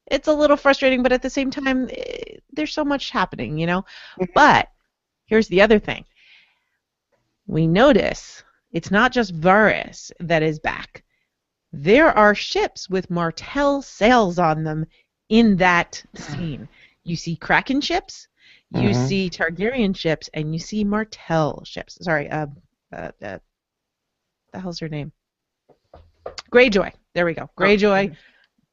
it's 0.08 0.27
a 0.27 0.34
little 0.34 0.58
frustrating, 0.58 1.03
but 1.03 1.11
at 1.11 1.22
the 1.22 1.30
same 1.30 1.51
time, 1.51 1.90
eh, 1.92 2.38
there's 2.51 2.74
so 2.74 2.85
much 2.85 3.11
happening, 3.11 3.58
you 3.58 3.68
know. 3.68 3.85
But 4.34 4.69
here's 5.26 5.48
the 5.48 5.61
other 5.61 5.80
thing. 5.80 6.06
We 7.48 7.68
notice 7.68 8.43
it's 8.72 8.92
not 8.92 9.11
just 9.11 9.40
Varys 9.40 10.11
that 10.19 10.43
is 10.43 10.59
back. 10.59 11.03
There 11.72 12.07
are 12.07 12.33
ships 12.33 12.89
with 12.89 13.09
Martell 13.09 13.81
sails 13.81 14.39
on 14.39 14.64
them 14.64 14.85
in 15.30 15.57
that 15.57 16.03
scene. 16.15 16.67
You 17.03 17.15
see 17.15 17.35
Kraken 17.35 17.81
ships, 17.81 18.27
you 18.72 18.89
Mhm. 18.89 19.07
see 19.07 19.30
Targaryen 19.30 19.95
ships, 19.95 20.30
and 20.33 20.53
you 20.53 20.59
see 20.59 20.83
Martell 20.83 21.64
ships. 21.65 21.98
Sorry, 22.01 22.30
uh, 22.30 22.48
uh, 22.91 23.11
uh 23.22 23.39
the 24.51 24.59
hell's 24.59 24.80
her 24.80 24.89
name? 24.89 25.11
Greyjoy. 26.51 26.91
There 27.14 27.25
we 27.25 27.33
go. 27.33 27.49
Greyjoy, 27.56 28.15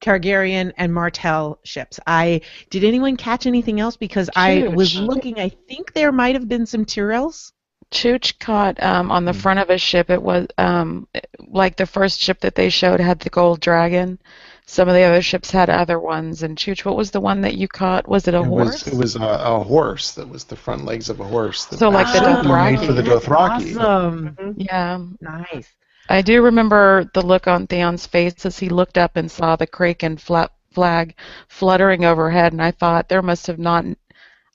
Targaryen, 0.01 0.73
and 0.77 0.93
Martell 0.93 1.59
ships. 1.65 2.01
I 2.07 2.41
did 2.71 2.85
anyone 2.85 3.17
catch 3.17 3.47
anything 3.47 3.81
else? 3.81 3.97
Because 3.97 4.31
I 4.35 4.69
was 4.69 4.95
looking. 4.95 5.39
I 5.39 5.51
think 5.51 5.93
there 5.93 6.13
might 6.13 6.35
have 6.35 6.49
been 6.49 6.67
some 6.67 6.85
Tyrells. 6.85 7.53
Chooch 7.93 8.39
caught 8.39 8.83
um, 8.83 9.11
on 9.11 9.25
the 9.25 9.33
front 9.33 9.61
of 9.61 9.71
a 9.71 9.79
ship. 9.79 10.11
It 10.11 10.23
was 10.23 10.47
um, 10.59 11.07
like 11.47 11.77
the 11.77 11.87
first 11.87 12.21
ship 12.21 12.41
that 12.41 12.55
they 12.55 12.69
showed 12.69 13.01
had 13.01 13.21
the 13.21 13.31
gold 13.31 13.61
dragon. 13.61 14.19
Some 14.67 14.89
of 14.89 14.95
the 14.95 15.03
other 15.03 15.23
ships 15.23 15.51
had 15.51 15.71
other 15.71 15.99
ones. 16.01 16.43
And 16.43 16.59
Chooch, 16.59 16.85
what 16.85 16.97
was 16.97 17.13
the 17.13 17.21
one 17.21 17.41
that 17.43 17.55
you 17.55 17.69
caught? 17.69 18.09
Was 18.09 18.27
it 18.27 18.35
a 18.35 18.41
It 18.41 18.45
horse? 18.45 18.85
was, 18.85 18.87
it 18.89 18.97
was 18.97 19.17
a, 19.17 19.23
a 19.23 19.63
horse 19.63 20.13
that 20.13 20.29
was 20.29 20.45
the 20.45 20.57
front 20.57 20.85
legs 20.85 21.09
of 21.09 21.21
a 21.21 21.25
horse. 21.25 21.65
That 21.67 21.79
So 21.79 21.89
like 21.89 22.13
the 22.13 22.21
was 22.23 22.45
made 22.47 22.81
for 22.81 22.93
the 22.93 23.03
Dothraki. 23.03 23.75
Dothraki. 23.75 23.77
Awesome. 23.79 24.55
Yeah. 24.57 24.99
Nice. 25.21 25.73
I 26.09 26.23
do 26.23 26.43
remember 26.43 27.09
the 27.15 27.23
look 27.23 27.47
on 27.47 27.67
Theon's 27.67 28.07
face 28.07 28.45
as 28.45 28.59
he 28.59 28.69
looked 28.69 28.99
up 28.99 29.17
and 29.17 29.31
saw 29.31 29.57
the 29.57 29.67
Kraken 29.67 30.17
fla- 30.17 30.51
flag 30.73 31.15
fluttering 31.49 32.05
overhead, 32.05 32.53
and 32.53 32.63
I 32.63 32.71
thought 32.73 33.09
there 33.09 33.23
must 33.23 33.47
have 33.47 33.59
not. 33.59 33.85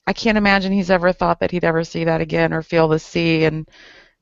I 0.06 0.12
can't 0.12 0.38
imagine 0.38 0.72
he's 0.72 0.90
ever 0.90 1.12
thought 1.12 1.40
that 1.40 1.50
he'd 1.52 1.64
ever 1.64 1.84
see 1.84 2.04
that 2.04 2.20
again 2.20 2.52
or 2.52 2.62
feel 2.62 2.88
the 2.88 2.98
sea, 2.98 3.44
and 3.44 3.68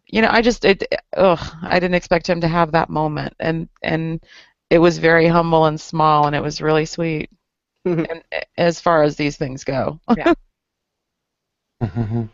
you 0.06 0.22
know, 0.22 0.28
I 0.30 0.42
just 0.42 0.64
it. 0.64 0.84
Ugh, 1.16 1.38
I 1.62 1.78
didn't 1.80 1.94
expect 1.94 2.28
him 2.28 2.40
to 2.42 2.48
have 2.48 2.72
that 2.72 2.90
moment, 2.90 3.34
and 3.40 3.68
and 3.82 4.24
it 4.70 4.78
was 4.78 4.98
very 4.98 5.26
humble 5.26 5.66
and 5.66 5.80
small, 5.80 6.26
and 6.26 6.36
it 6.36 6.42
was 6.42 6.60
really 6.62 6.86
sweet. 6.86 7.30
and 7.84 8.22
as 8.58 8.80
far 8.80 9.02
as 9.02 9.16
these 9.16 9.36
things 9.36 9.64
go, 9.64 10.00
Yeah. 10.16 10.34
Mhm. 11.82 12.28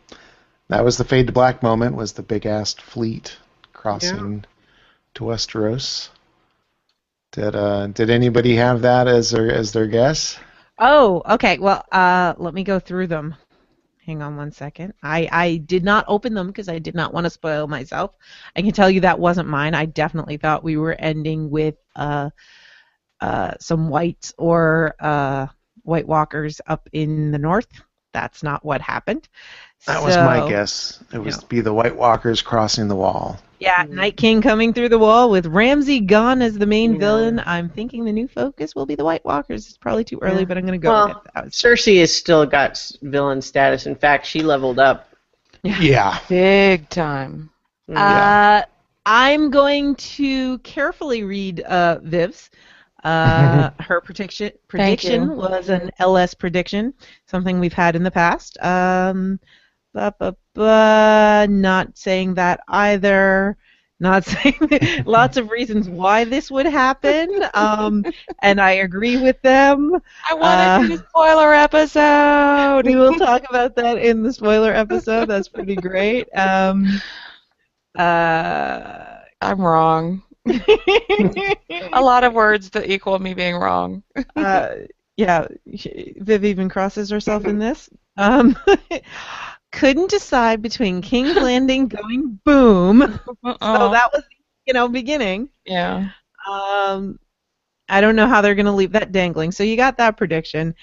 That 0.69 0.83
was 0.85 0.97
the 0.97 1.05
fade 1.05 1.27
to 1.27 1.33
black 1.33 1.63
moment. 1.63 1.95
Was 1.95 2.13
the 2.13 2.23
big 2.23 2.45
ass 2.45 2.73
fleet 2.73 3.37
crossing 3.73 4.45
to 5.15 5.23
Westeros? 5.23 6.09
Did 7.31 7.55
uh 7.55 7.87
did 7.87 8.09
anybody 8.09 8.57
have 8.57 8.81
that 8.81 9.07
as 9.07 9.31
their 9.31 9.49
as 9.51 9.71
their 9.71 9.87
guess? 9.87 10.37
Oh, 10.79 11.21
okay. 11.27 11.57
Well, 11.57 11.83
uh, 11.91 12.33
let 12.37 12.53
me 12.53 12.63
go 12.63 12.79
through 12.79 13.07
them. 13.07 13.35
Hang 14.05 14.21
on 14.21 14.37
one 14.37 14.51
second. 14.51 14.93
I, 15.03 15.29
I 15.31 15.57
did 15.57 15.83
not 15.83 16.05
open 16.07 16.33
them 16.33 16.47
because 16.47 16.69
I 16.69 16.79
did 16.79 16.95
not 16.95 17.13
want 17.13 17.25
to 17.25 17.29
spoil 17.29 17.67
myself. 17.67 18.11
I 18.55 18.61
can 18.61 18.71
tell 18.71 18.89
you 18.89 19.01
that 19.01 19.19
wasn't 19.19 19.49
mine. 19.49 19.75
I 19.75 19.85
definitely 19.85 20.37
thought 20.37 20.63
we 20.63 20.77
were 20.77 20.93
ending 20.93 21.49
with 21.49 21.75
uh, 21.95 22.29
uh, 23.21 23.53
some 23.59 23.89
whites 23.89 24.33
or 24.37 24.95
uh, 24.99 25.47
White 25.83 26.07
Walkers 26.07 26.61
up 26.67 26.89
in 26.93 27.31
the 27.31 27.39
north. 27.39 27.67
That's 28.13 28.43
not 28.43 28.65
what 28.65 28.81
happened. 28.81 29.27
That 29.85 30.03
was 30.03 30.17
my 30.17 30.47
guess. 30.49 31.01
It 31.13 31.19
was 31.19 31.37
to 31.37 31.45
be 31.45 31.61
the 31.61 31.73
White 31.73 31.95
Walkers 31.95 32.41
crossing 32.41 32.87
the 32.87 32.95
wall. 32.95 33.39
Yeah, 33.59 33.85
Night 33.89 34.17
King 34.17 34.41
coming 34.41 34.73
through 34.73 34.89
the 34.89 34.99
wall 34.99 35.31
with 35.31 35.47
Ramsay 35.47 36.01
gone 36.01 36.41
as 36.41 36.57
the 36.57 36.65
main 36.65 36.99
villain. 36.99 37.41
I'm 37.45 37.69
thinking 37.69 38.05
the 38.05 38.11
new 38.11 38.27
focus 38.27 38.75
will 38.75 38.85
be 38.85 38.95
the 38.95 39.03
White 39.03 39.25
Walkers. 39.25 39.67
It's 39.67 39.77
probably 39.77 40.03
too 40.03 40.19
early, 40.21 40.45
but 40.45 40.57
I'm 40.57 40.65
going 40.65 40.79
to 40.79 40.83
go 40.83 40.91
with 40.91 41.15
well, 41.15 41.23
it. 41.25 41.31
That 41.33 41.45
Cersei 41.45 41.99
has 42.01 42.13
still 42.13 42.45
got 42.45 42.91
villain 43.01 43.41
status. 43.41 43.87
In 43.87 43.95
fact, 43.95 44.27
she 44.27 44.41
leveled 44.41 44.77
up. 44.77 45.09
Yeah. 45.63 46.19
big 46.29 46.87
time. 46.89 47.49
Uh, 47.93 48.61
I'm 49.05 49.49
going 49.49 49.95
to 49.95 50.59
carefully 50.59 51.23
read 51.23 51.61
uh, 51.61 51.99
Viv's. 52.03 52.51
Uh, 53.03 53.69
her 53.79 54.01
prediction 54.01 54.51
prediction 54.67 55.37
was 55.37 55.69
an 55.69 55.91
LS 55.97 56.33
prediction, 56.33 56.93
something 57.25 57.59
we've 57.59 57.73
had 57.73 57.95
in 57.95 58.03
the 58.03 58.11
past. 58.11 58.57
Um, 58.61 59.39
not 61.49 61.97
saying 61.97 62.35
that 62.35 62.61
either. 62.67 63.57
Not 63.99 64.25
saying 64.25 65.03
lots 65.05 65.37
of 65.37 65.49
reasons 65.49 65.89
why 65.89 66.23
this 66.23 66.51
would 66.51 66.67
happen, 66.67 67.29
um, 67.55 68.05
and 68.43 68.61
I 68.61 68.71
agree 68.73 69.17
with 69.17 69.41
them. 69.41 69.91
I 70.29 70.35
want 70.35 70.83
to 70.83 70.87
do 70.87 70.97
the 70.97 71.03
spoiler 71.09 71.51
episode. 71.53 72.85
We 72.85 72.95
will 72.95 73.15
talk 73.15 73.43
about 73.49 73.75
that 73.77 73.97
in 73.97 74.21
the 74.21 74.31
spoiler 74.31 74.71
episode. 74.71 75.29
That's 75.29 75.47
pretty 75.49 75.75
great. 75.75 76.27
Um, 76.37 76.85
uh, 77.97 79.15
I'm 79.41 79.61
wrong. 79.61 80.21
a 80.47 82.01
lot 82.01 82.23
of 82.23 82.33
words 82.33 82.69
that 82.71 82.89
equal 82.89 83.17
me 83.19 83.33
being 83.33 83.55
wrong. 83.55 84.03
uh, 84.35 84.69
yeah, 85.17 85.47
Viv 85.65 86.45
even 86.45 86.69
crosses 86.69 87.09
herself 87.09 87.45
in 87.45 87.57
this. 87.57 87.89
Um, 88.17 88.55
couldn't 89.71 90.09
decide 90.09 90.61
between 90.61 91.01
King's 91.01 91.35
Landing 91.35 91.87
going 91.87 92.39
boom. 92.43 93.01
So 93.01 93.37
Uh-oh. 93.43 93.91
that 93.91 94.11
was, 94.13 94.23
you 94.65 94.73
know, 94.73 94.87
beginning. 94.87 95.49
Yeah. 95.65 96.09
Um, 96.49 97.19
I 97.89 98.01
don't 98.01 98.15
know 98.15 98.27
how 98.27 98.41
they're 98.41 98.55
going 98.55 98.65
to 98.65 98.71
leave 98.71 98.91
that 98.93 99.11
dangling. 99.11 99.51
So 99.51 99.63
you 99.63 99.75
got 99.75 99.97
that 99.97 100.17
prediction. 100.17 100.75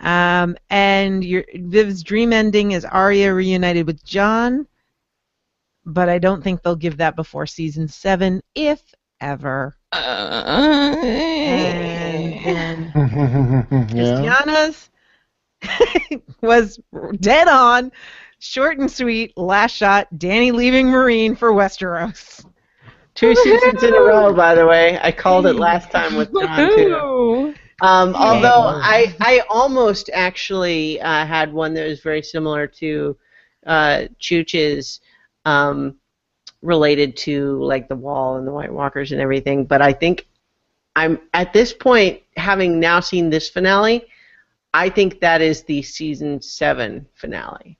Um, 0.00 0.56
and 0.70 1.24
your 1.24 1.44
Viv's 1.54 2.02
dream 2.02 2.32
ending 2.32 2.72
is 2.72 2.84
Arya 2.84 3.34
reunited 3.34 3.86
with 3.86 4.04
Jon, 4.04 4.66
but 5.84 6.08
I 6.08 6.18
don't 6.18 6.42
think 6.42 6.62
they'll 6.62 6.74
give 6.74 6.96
that 6.96 7.16
before 7.16 7.46
season 7.46 7.86
seven, 7.86 8.42
if 8.54 8.80
ever. 9.20 9.76
And, 9.92 10.94
and 12.46 12.92
yeah. 13.94 14.16
Christiana's 14.16 14.90
was 16.40 16.80
dead 17.20 17.48
on, 17.48 17.92
short 18.38 18.78
and 18.78 18.90
sweet. 18.90 19.36
Last 19.36 19.76
shot, 19.76 20.08
Dany 20.16 20.52
leaving 20.52 20.86
Meereen 20.86 21.36
for 21.36 21.52
Westeros. 21.52 22.44
Two 23.14 23.34
seasons 23.34 23.82
in 23.82 23.94
a 23.94 24.00
row, 24.00 24.32
by 24.32 24.54
the 24.54 24.66
way. 24.66 24.98
I 25.02 25.12
called 25.12 25.46
it 25.46 25.54
last 25.54 25.90
time 25.92 26.16
with 26.16 26.32
Jon 26.32 26.76
too. 26.76 27.54
Um, 27.82 28.14
although 28.14 28.66
I, 28.66 29.14
I 29.20 29.42
almost 29.48 30.10
actually 30.12 31.00
uh, 31.00 31.24
had 31.24 31.52
one 31.52 31.74
that 31.74 31.88
was 31.88 32.00
very 32.00 32.22
similar 32.22 32.66
to 32.66 33.16
uh, 33.66 34.04
Chooch's, 34.20 35.00
um, 35.46 35.96
related 36.62 37.16
to 37.16 37.62
like 37.62 37.88
the 37.88 37.96
Wall 37.96 38.36
and 38.36 38.46
the 38.46 38.52
White 38.52 38.72
Walkers 38.72 39.12
and 39.12 39.20
everything. 39.20 39.64
But 39.64 39.80
I 39.80 39.92
think 39.92 40.26
I'm 40.94 41.20
at 41.32 41.52
this 41.52 41.72
point, 41.72 42.20
having 42.36 42.80
now 42.80 43.00
seen 43.00 43.30
this 43.30 43.48
finale, 43.48 44.04
I 44.72 44.88
think 44.88 45.20
that 45.20 45.40
is 45.40 45.64
the 45.64 45.82
season 45.82 46.40
seven 46.40 47.06
finale. 47.14 47.78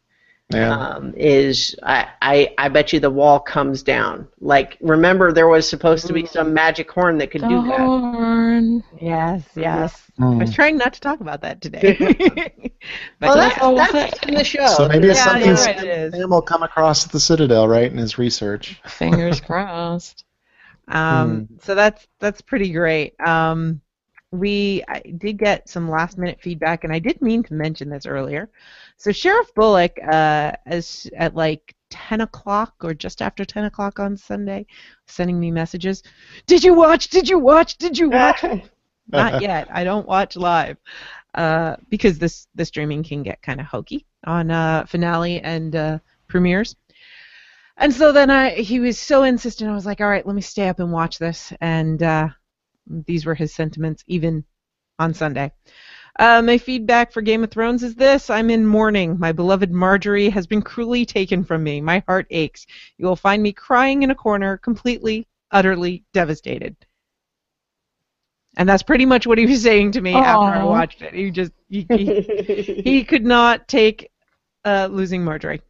Yeah. 0.52 0.77
Um, 0.77 1.15
is 1.17 1.77
I, 1.85 2.09
I 2.20 2.55
I 2.59 2.69
bet 2.70 2.93
you 2.93 2.99
the 2.99 3.09
wall 3.09 3.39
comes 3.39 3.85
down. 3.85 4.27
Like 4.41 4.77
remember 4.81 5.33
there 5.33 5.47
was 5.47 5.69
supposed 5.69 6.09
to 6.09 6.12
be 6.12 6.27
some 6.27 6.52
magic 6.52 6.91
horn 6.91 7.19
that 7.19 7.31
could 7.31 7.43
do 7.43 7.62
that. 7.69 7.78
Horn. 7.78 8.83
Yes, 9.01 9.44
yes. 9.55 10.10
Mm. 10.19 10.35
I 10.35 10.36
was 10.39 10.52
trying 10.52 10.77
not 10.77 10.93
to 10.94 11.01
talk 11.01 11.20
about 11.20 11.43
that 11.43 11.60
today. 11.60 11.97
but 13.20 13.28
Well, 13.28 13.36
yeah. 13.36 13.77
that's, 13.77 13.93
that's 13.93 14.27
in 14.27 14.35
the 14.35 14.43
show. 14.43 14.67
So 14.67 14.89
maybe 14.89 15.09
it's 15.09 15.19
Yeah, 15.19 15.25
something 15.25 15.47
you're 15.47 15.55
right, 15.55 15.78
it 15.78 15.85
is. 15.89 16.15
Sam 16.15 16.31
will 16.31 16.43
come 16.43 16.65
across 16.65 17.07
at 17.07 17.12
the 17.12 17.20
Citadel, 17.20 17.69
right, 17.69 17.91
in 17.91 17.97
his 17.99 18.19
research. 18.19 18.81
Fingers 18.86 19.41
crossed. 19.41 20.25
Um, 20.89 21.49
so 21.62 21.77
that's 21.77 22.09
that's 22.19 22.41
pretty 22.41 22.73
great. 22.73 23.15
Um, 23.20 23.81
we 24.33 24.84
I 24.89 25.00
did 25.00 25.39
get 25.39 25.68
some 25.68 25.91
last 25.91 26.18
minute 26.18 26.41
feedback, 26.41 26.84
and 26.84 26.92
I 26.92 26.99
did 26.99 27.20
mean 27.20 27.42
to 27.44 27.55
mention 27.55 27.91
this 27.91 28.07
earlier. 28.07 28.49
So 28.97 29.12
Sheriff 29.12 29.52
Bullock, 29.55 29.97
uh, 30.02 30.52
as 30.67 31.09
at 31.17 31.34
like 31.34 31.75
10 31.91 32.20
o'clock 32.20 32.75
or 32.83 32.94
just 32.94 33.20
after 33.23 33.44
10 33.44 33.65
o'clock 33.65 33.99
on 33.99 34.17
Sunday, 34.17 34.67
sending 35.07 35.41
me 35.41 35.50
messages. 35.50 36.02
Did 36.47 36.62
you 36.62 36.75
watch? 36.75 37.09
Did 37.09 37.28
you 37.28 37.39
watch? 37.39 37.76
Did 37.78 37.99
you 37.99 38.10
watch? 38.10 38.44
Not 39.12 39.42
yet. 39.42 39.68
I 39.73 39.83
don't 39.83 40.07
watch 40.07 40.36
live 40.36 40.76
uh, 41.34 41.76
because 41.89 42.18
this 42.18 42.47
the 42.55 42.65
streaming 42.65 43.02
can 43.02 43.23
get 43.23 43.42
kind 43.42 43.60
of 43.60 43.67
hokey 43.67 44.07
on 44.25 44.50
uh, 44.50 44.86
finale 44.86 45.41
and 45.41 45.75
uh, 45.75 45.99
premieres. 46.28 46.76
And 47.76 47.92
so 47.92 48.12
then 48.12 48.31
I 48.31 48.50
he 48.50 48.78
was 48.78 48.99
so 48.99 49.25
insistent. 49.25 49.70
I 49.70 49.75
was 49.75 49.86
like, 49.86 50.00
all 50.00 50.09
right, 50.09 50.26
let 50.26 50.36
me 50.36 50.42
stay 50.42 50.68
up 50.68 50.78
and 50.78 50.92
watch 50.92 51.18
this. 51.18 51.52
And 51.60 52.02
uh, 52.02 52.28
these 53.07 53.25
were 53.25 53.35
his 53.35 53.55
sentiments 53.55 54.05
even 54.07 54.44
on 54.99 55.15
Sunday. 55.15 55.52
Uh, 56.19 56.43
my 56.43 56.59
feedback 56.59 57.12
for 57.12 57.23
Game 57.23 57.44
of 57.44 57.51
Thrones 57.51 57.83
is 57.83 57.94
this: 57.94 58.31
I'm 58.31 58.51
in 58.51 58.67
mourning. 58.67 59.19
My 59.19 59.33
beloved 59.33 59.70
Margaery 59.70 60.31
has 60.31 60.47
been 60.47 60.60
cruelly 60.60 61.07
taken 61.07 61.44
from 61.44 61.62
me. 61.62 61.81
My 61.81 62.02
heart 62.07 62.27
aches. 62.31 62.67
You 62.99 63.07
will 63.07 63.17
find 63.17 63.43
me 63.43 63.52
crying 63.52 64.02
in 64.02 64.10
a 64.10 64.15
corner, 64.15 64.59
completely, 64.59 65.27
utterly 65.51 66.05
devastated. 66.12 66.77
And 68.57 68.69
that's 68.69 68.83
pretty 68.83 69.07
much 69.07 69.27
what 69.27 69.39
he 69.39 69.47
was 69.47 69.62
saying 69.62 69.93
to 69.93 70.01
me 70.01 70.15
after 70.15 70.44
I 70.44 70.65
watched 70.65 71.02
it. 71.02 71.15
He 71.15 71.31
just 71.31 71.52
he, 71.69 71.86
he, 71.89 72.83
he 72.85 73.05
could 73.05 73.25
not 73.25 73.69
take 73.69 74.10
uh, 74.65 74.89
losing 74.91 75.23
Margaery. 75.23 75.60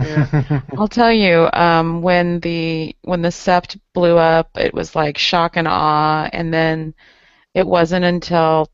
I'll 0.76 0.88
tell 0.88 1.12
you, 1.12 1.48
um, 1.52 2.02
when 2.02 2.40
the 2.40 2.96
when 3.02 3.22
the 3.22 3.28
sept 3.28 3.78
blew 3.92 4.16
up, 4.16 4.50
it 4.56 4.72
was 4.74 4.94
like 4.96 5.18
shock 5.18 5.56
and 5.56 5.68
awe, 5.68 6.28
and 6.32 6.52
then 6.52 6.94
it 7.54 7.66
wasn't 7.66 8.04
until, 8.04 8.68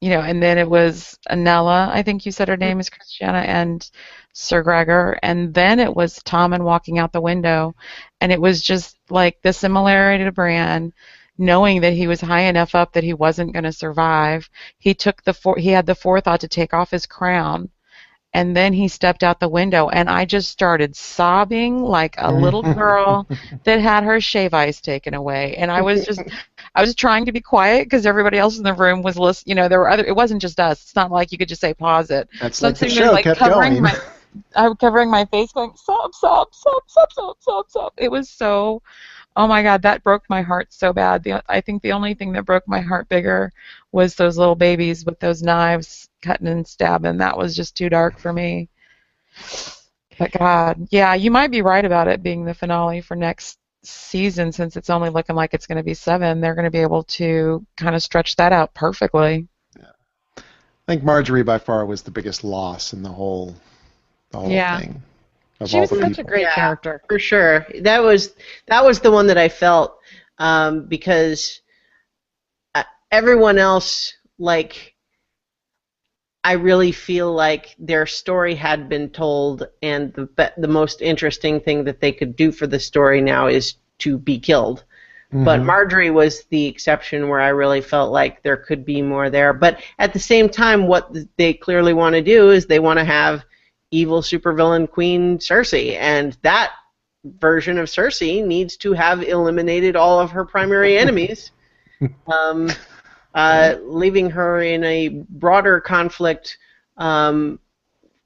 you 0.00 0.10
know, 0.10 0.20
and 0.20 0.42
then 0.42 0.58
it 0.58 0.68
was 0.68 1.18
Olenna, 1.30 1.90
I 1.90 2.02
think 2.02 2.26
you 2.26 2.32
said 2.32 2.48
her 2.48 2.56
name 2.56 2.80
is 2.80 2.90
Christiana, 2.90 3.38
and 3.38 3.88
Sir 4.32 4.62
Gregor, 4.62 5.18
and 5.22 5.54
then 5.54 5.78
it 5.80 5.94
was 5.94 6.18
Tommen 6.20 6.64
walking 6.64 6.98
out 6.98 7.12
the 7.12 7.20
window, 7.20 7.74
and 8.20 8.32
it 8.32 8.40
was 8.40 8.62
just 8.62 8.98
like 9.10 9.40
the 9.42 9.52
similarity 9.52 10.24
to 10.24 10.32
Bran, 10.32 10.92
knowing 11.38 11.80
that 11.82 11.92
he 11.92 12.06
was 12.06 12.20
high 12.20 12.42
enough 12.42 12.74
up 12.74 12.92
that 12.92 13.04
he 13.04 13.14
wasn't 13.14 13.52
going 13.52 13.64
to 13.64 13.72
survive. 13.72 14.48
He 14.78 14.94
took 14.94 15.22
the 15.24 15.34
for- 15.34 15.58
he 15.58 15.68
had 15.70 15.86
the 15.86 15.94
forethought 15.94 16.40
to 16.40 16.48
take 16.48 16.74
off 16.74 16.90
his 16.90 17.06
crown 17.06 17.70
and 18.34 18.56
then 18.56 18.72
he 18.74 18.88
stepped 18.88 19.22
out 19.22 19.40
the 19.40 19.48
window 19.48 19.88
and 19.88 20.10
i 20.10 20.24
just 20.24 20.50
started 20.50 20.94
sobbing 20.94 21.80
like 21.82 22.14
a 22.18 22.30
little 22.30 22.62
girl 22.74 23.26
that 23.64 23.80
had 23.80 24.04
her 24.04 24.20
shave 24.20 24.52
ice 24.52 24.80
taken 24.80 25.14
away 25.14 25.54
and 25.56 25.70
i 25.70 25.80
was 25.80 26.04
just 26.04 26.20
i 26.74 26.82
was 26.82 26.94
trying 26.94 27.24
to 27.24 27.32
be 27.32 27.40
quiet 27.40 27.84
because 27.84 28.06
everybody 28.06 28.38
else 28.38 28.58
in 28.58 28.64
the 28.64 28.74
room 28.74 29.02
was 29.02 29.18
listening 29.18 29.52
you 29.52 29.54
know 29.62 29.68
there 29.68 29.78
were 29.80 29.90
other 29.90 30.04
it 30.04 30.16
wasn't 30.16 30.40
just 30.42 30.60
us 30.60 30.82
it's 30.82 30.96
not 30.96 31.10
like 31.10 31.32
you 31.32 31.38
could 31.38 31.48
just 31.48 31.60
say 31.60 31.72
pause 31.72 32.10
it 32.10 32.28
That's 32.40 32.58
so 32.58 32.68
like 32.68 32.78
the 32.78 32.88
show 32.88 33.12
like 33.12 33.24
kept 33.24 33.38
covering 33.38 33.72
going. 33.72 33.82
my 33.82 33.98
i'm 34.56 34.74
covering 34.76 35.10
my 35.10 35.24
face 35.26 35.52
going 35.52 35.72
sob 35.76 36.14
sob 36.14 36.48
sob 36.52 36.82
sob 36.86 37.12
sob 37.12 37.36
sob 37.40 37.70
sob 37.70 37.92
it 37.96 38.10
was 38.10 38.28
so 38.28 38.82
Oh 39.36 39.48
my 39.48 39.62
God, 39.62 39.82
that 39.82 40.04
broke 40.04 40.22
my 40.28 40.42
heart 40.42 40.72
so 40.72 40.92
bad. 40.92 41.24
The, 41.24 41.42
I 41.48 41.60
think 41.60 41.82
the 41.82 41.92
only 41.92 42.14
thing 42.14 42.32
that 42.32 42.44
broke 42.44 42.68
my 42.68 42.80
heart 42.80 43.08
bigger 43.08 43.52
was 43.90 44.14
those 44.14 44.38
little 44.38 44.54
babies 44.54 45.04
with 45.04 45.18
those 45.18 45.42
knives 45.42 46.08
cutting 46.24 46.48
and 46.48 46.66
stabbing. 46.66 47.18
That 47.18 47.38
was 47.38 47.54
just 47.54 47.76
too 47.76 47.88
dark 47.88 48.18
for 48.18 48.32
me. 48.32 48.68
But 50.18 50.32
God, 50.32 50.88
yeah, 50.90 51.14
you 51.14 51.30
might 51.30 51.50
be 51.50 51.62
right 51.62 51.84
about 51.84 52.08
it 52.08 52.22
being 52.22 52.44
the 52.44 52.54
finale 52.54 53.00
for 53.00 53.16
next 53.16 53.58
season 53.82 54.52
since 54.52 54.76
it's 54.76 54.90
only 54.90 55.10
looking 55.10 55.36
like 55.36 55.54
it's 55.54 55.66
going 55.66 55.76
to 55.78 55.84
be 55.84 55.94
seven. 55.94 56.40
They're 56.40 56.54
going 56.54 56.64
to 56.64 56.70
be 56.70 56.78
able 56.78 57.02
to 57.04 57.66
kind 57.76 57.94
of 57.94 58.02
stretch 58.02 58.36
that 58.36 58.52
out 58.52 58.74
perfectly. 58.74 59.48
Yeah. 59.78 59.90
I 60.38 60.42
think 60.86 61.02
Margaery 61.02 61.44
by 61.44 61.58
far 61.58 61.84
was 61.86 62.02
the 62.02 62.10
biggest 62.10 62.44
loss 62.44 62.92
in 62.92 63.02
the 63.02 63.08
whole, 63.10 63.54
the 64.30 64.38
whole 64.38 64.50
Yeah. 64.50 64.78
thing. 64.78 65.02
Of 65.60 65.68
She 65.68 65.76
all 65.76 65.82
was 65.82 65.90
the 65.90 65.96
such 65.96 66.18
a 66.18 66.24
people. 66.24 66.24
great 66.24 66.48
character 66.50 67.02
for 67.08 67.18
sure. 67.18 67.66
That 67.82 68.02
was 68.02 68.34
that 68.66 68.84
was 68.84 69.00
the 69.00 69.10
one 69.10 69.26
that 69.28 69.38
I 69.38 69.48
felt 69.48 69.98
um, 70.38 70.86
because 70.88 71.60
uh, 72.74 72.84
everyone 73.10 73.58
else 73.58 74.12
like 74.38 74.93
I 76.44 76.52
really 76.52 76.92
feel 76.92 77.32
like 77.32 77.74
their 77.78 78.06
story 78.06 78.54
had 78.54 78.88
been 78.88 79.08
told, 79.08 79.66
and 79.82 80.12
the 80.12 80.26
be- 80.26 80.60
the 80.60 80.68
most 80.68 81.00
interesting 81.00 81.58
thing 81.60 81.84
that 81.84 82.00
they 82.00 82.12
could 82.12 82.36
do 82.36 82.52
for 82.52 82.66
the 82.66 82.78
story 82.78 83.20
now 83.22 83.46
is 83.46 83.74
to 84.00 84.18
be 84.18 84.38
killed. 84.38 84.84
But 85.32 85.60
Mhm. 85.60 85.64
Margaery 85.64 86.12
was 86.12 86.44
the 86.50 86.66
exception 86.66 87.28
where 87.28 87.40
I 87.40 87.48
really 87.48 87.80
felt 87.80 88.12
like 88.12 88.42
there 88.42 88.56
could 88.56 88.84
be 88.84 89.02
more 89.02 89.30
there. 89.30 89.52
But 89.52 89.80
at 89.98 90.12
the 90.12 90.18
same 90.20 90.48
time, 90.48 90.86
what 90.86 91.12
they 91.38 91.54
clearly 91.54 91.92
want 91.92 92.14
to 92.14 92.22
do 92.22 92.50
is 92.50 92.66
they 92.66 92.78
want 92.78 92.98
to 93.00 93.04
have 93.04 93.44
evil 93.90 94.22
supervillain 94.22 94.88
Queen 94.88 95.38
Cersei, 95.38 95.96
and 95.98 96.36
that 96.42 96.72
version 97.40 97.78
of 97.78 97.88
Cersei 97.88 98.44
needs 98.44 98.76
to 98.76 98.92
have 98.92 99.22
eliminated 99.22 99.96
all 99.96 100.20
of 100.20 100.30
her 100.30 100.44
primary 100.44 100.98
enemies, 101.04 101.50
um, 102.28 102.70
uh, 103.34 103.76
leaving 103.82 104.30
her 104.30 104.62
in 104.62 104.84
a 104.84 105.08
broader 105.28 105.80
conflict 105.80 106.58
um, 106.96 107.58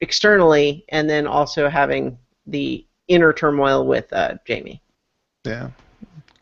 externally, 0.00 0.84
and 0.90 1.08
then 1.08 1.26
also 1.26 1.68
having 1.68 2.18
the 2.46 2.86
inner 3.08 3.32
turmoil 3.32 3.86
with 3.86 4.12
uh, 4.12 4.34
Jaime. 4.46 4.82
Yeah. 5.44 5.70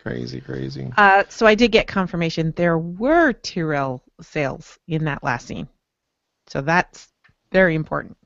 Crazy, 0.07 0.41
crazy. 0.41 0.89
Uh, 0.97 1.25
so 1.29 1.47
I 1.47 1.57
did 1.57 1.73
get 1.73 1.89
confirmation 1.89 2.53
there 2.55 2.79
were 2.79 3.33
Tyrell 3.33 4.05
sails 4.21 4.79
in 4.87 5.05
that 5.07 5.25
last 5.25 5.49
scene. 5.49 5.67
So 6.47 6.61
that's 6.61 7.09
very 7.51 7.75
important. 7.75 8.17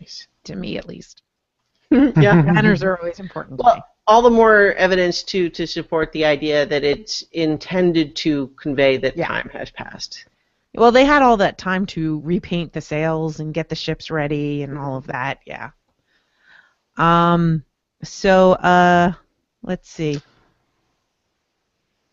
Nice. 0.00 0.28
To 0.44 0.56
me, 0.56 0.78
at 0.78 0.88
least. 0.88 1.22
yeah, 1.90 2.40
Banners 2.40 2.82
are 2.82 2.96
always 2.98 3.20
important. 3.20 3.58
to 3.58 3.64
me. 3.64 3.70
Well, 3.70 3.86
all 4.08 4.22
the 4.22 4.30
more 4.30 4.72
evidence 4.72 5.22
to 5.22 5.50
to 5.50 5.66
support 5.66 6.10
the 6.12 6.24
idea 6.24 6.64
that 6.66 6.82
it's 6.82 7.22
intended 7.32 8.16
to 8.16 8.48
convey 8.60 8.96
that 8.96 9.16
time 9.16 9.50
has 9.52 9.70
passed. 9.70 10.24
Well, 10.74 10.90
they 10.90 11.04
had 11.04 11.22
all 11.22 11.36
that 11.36 11.58
time 11.58 11.86
to 11.86 12.20
repaint 12.24 12.72
the 12.72 12.80
sails 12.80 13.38
and 13.38 13.54
get 13.54 13.68
the 13.68 13.74
ships 13.74 14.10
ready 14.10 14.62
and 14.62 14.78
all 14.78 14.96
of 14.96 15.06
that. 15.08 15.40
Yeah. 15.46 15.70
Um. 16.96 17.64
So, 18.02 18.52
uh, 18.52 19.12
let's 19.62 19.90
see. 19.90 20.20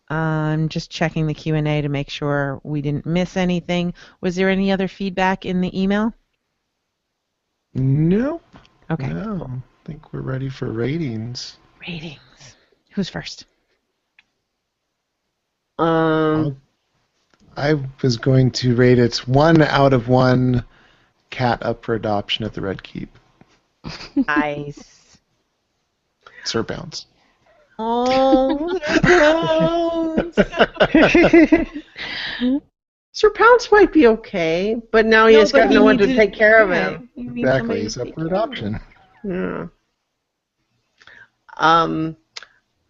I'm 0.08 0.68
just 0.68 0.90
checking 0.90 1.26
the 1.26 1.34
Q 1.34 1.54
and 1.54 1.66
A 1.66 1.80
to 1.80 1.88
make 1.88 2.10
sure 2.10 2.60
we 2.62 2.82
didn't 2.82 3.06
miss 3.06 3.36
anything. 3.36 3.94
Was 4.20 4.36
there 4.36 4.50
any 4.50 4.70
other 4.70 4.86
feedback 4.86 5.46
in 5.46 5.60
the 5.60 5.80
email? 5.80 6.12
Nope. 7.74 8.42
Okay. 8.90 9.08
No. 9.08 9.48
I 9.50 9.86
think 9.86 10.12
we're 10.12 10.20
ready 10.20 10.48
for 10.48 10.70
ratings. 10.70 11.56
Ratings. 11.86 12.56
Who's 12.92 13.08
first? 13.08 13.46
Um, 15.78 16.60
I 17.56 17.74
was 18.02 18.16
going 18.16 18.50
to 18.52 18.74
rate 18.74 18.98
it 18.98 19.16
one 19.28 19.62
out 19.62 19.92
of 19.92 20.08
one 20.08 20.64
cat 21.30 21.62
up 21.62 21.84
for 21.84 21.94
adoption 21.94 22.44
at 22.44 22.54
the 22.54 22.60
Red 22.62 22.82
Keep. 22.82 23.10
Nice. 24.28 25.18
Sir 26.44 26.62
Bounce. 26.62 27.06
Oh, 27.78 28.78
Sir 33.12 33.30
Pounce 33.30 33.70
might 33.72 33.92
be 33.92 34.06
okay, 34.06 34.76
but 34.92 35.04
now 35.06 35.26
he 35.26 35.34
No, 35.34 35.40
has 35.40 35.52
got 35.52 35.68
he 35.68 35.74
no 35.74 35.84
one 35.84 35.98
to 35.98 36.06
needs 36.06 36.18
take 36.18 36.32
care 36.32 36.62
of 36.62 36.70
him. 36.70 37.10
Exactly. 37.16 37.82
He's 37.82 37.98
up 37.98 38.08
for 38.14 38.26
adoption. 38.26 38.80
Yeah. 39.24 39.66
Um, 41.56 42.16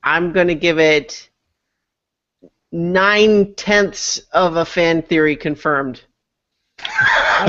I'm 0.03 0.33
going 0.33 0.49
to 0.49 0.55
give 0.55 0.79
it 0.79 1.29
nine 2.73 3.55
tenths 3.55 4.19
of 4.33 4.57
a 4.57 4.65
fan 4.65 5.03
theory 5.03 5.37
confirmed. 5.37 6.03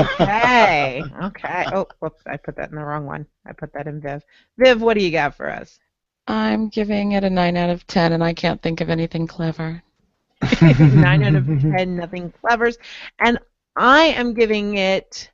okay. 0.00 1.02
Okay. 1.22 1.66
Oh, 1.72 1.86
whoops, 2.00 2.22
I 2.26 2.36
put 2.36 2.56
that 2.56 2.70
in 2.70 2.76
the 2.76 2.84
wrong 2.84 3.06
one. 3.06 3.26
I 3.46 3.52
put 3.52 3.72
that 3.74 3.86
in 3.86 4.00
Viv. 4.00 4.22
Viv, 4.56 4.80
what 4.80 4.96
do 4.96 5.04
you 5.04 5.10
got 5.10 5.36
for 5.36 5.50
us? 5.50 5.78
I'm 6.26 6.68
giving 6.68 7.12
it 7.12 7.24
a 7.24 7.30
9 7.30 7.56
out 7.56 7.70
of 7.70 7.86
10, 7.86 8.12
and 8.12 8.22
I 8.22 8.34
can't 8.34 8.60
think 8.60 8.80
of 8.80 8.90
anything 8.90 9.26
clever. 9.26 9.82
Nine 10.62 11.24
out 11.24 11.34
of 11.34 11.46
ten, 11.46 11.96
nothing 11.96 12.32
clevers. 12.40 12.78
And 13.18 13.38
I 13.76 14.04
am 14.04 14.34
giving 14.34 14.76
it 14.76 15.30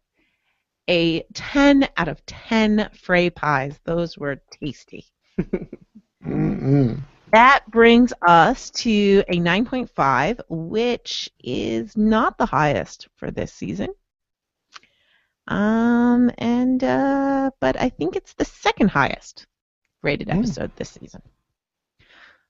a 0.88 1.22
10 1.34 1.88
out 1.96 2.08
of 2.08 2.24
10 2.26 2.90
Frey 2.94 3.30
pies. 3.30 3.78
Those 3.84 4.16
were 4.16 4.40
tasty. 4.50 5.06
Mm-mm. 6.26 7.00
That 7.32 7.68
brings 7.68 8.12
us 8.22 8.70
to 8.70 9.24
a 9.28 9.36
9.5, 9.36 10.40
which 10.48 11.30
is 11.42 11.96
not 11.96 12.38
the 12.38 12.46
highest 12.46 13.08
for 13.16 13.30
this 13.30 13.52
season. 13.52 13.88
Um, 15.48 16.30
and 16.38 16.82
uh, 16.82 17.50
but 17.60 17.80
I 17.80 17.88
think 17.88 18.16
it's 18.16 18.34
the 18.34 18.44
second 18.44 18.88
highest 18.88 19.46
rated 20.02 20.30
episode 20.30 20.70
this 20.76 20.90
season. 20.90 21.22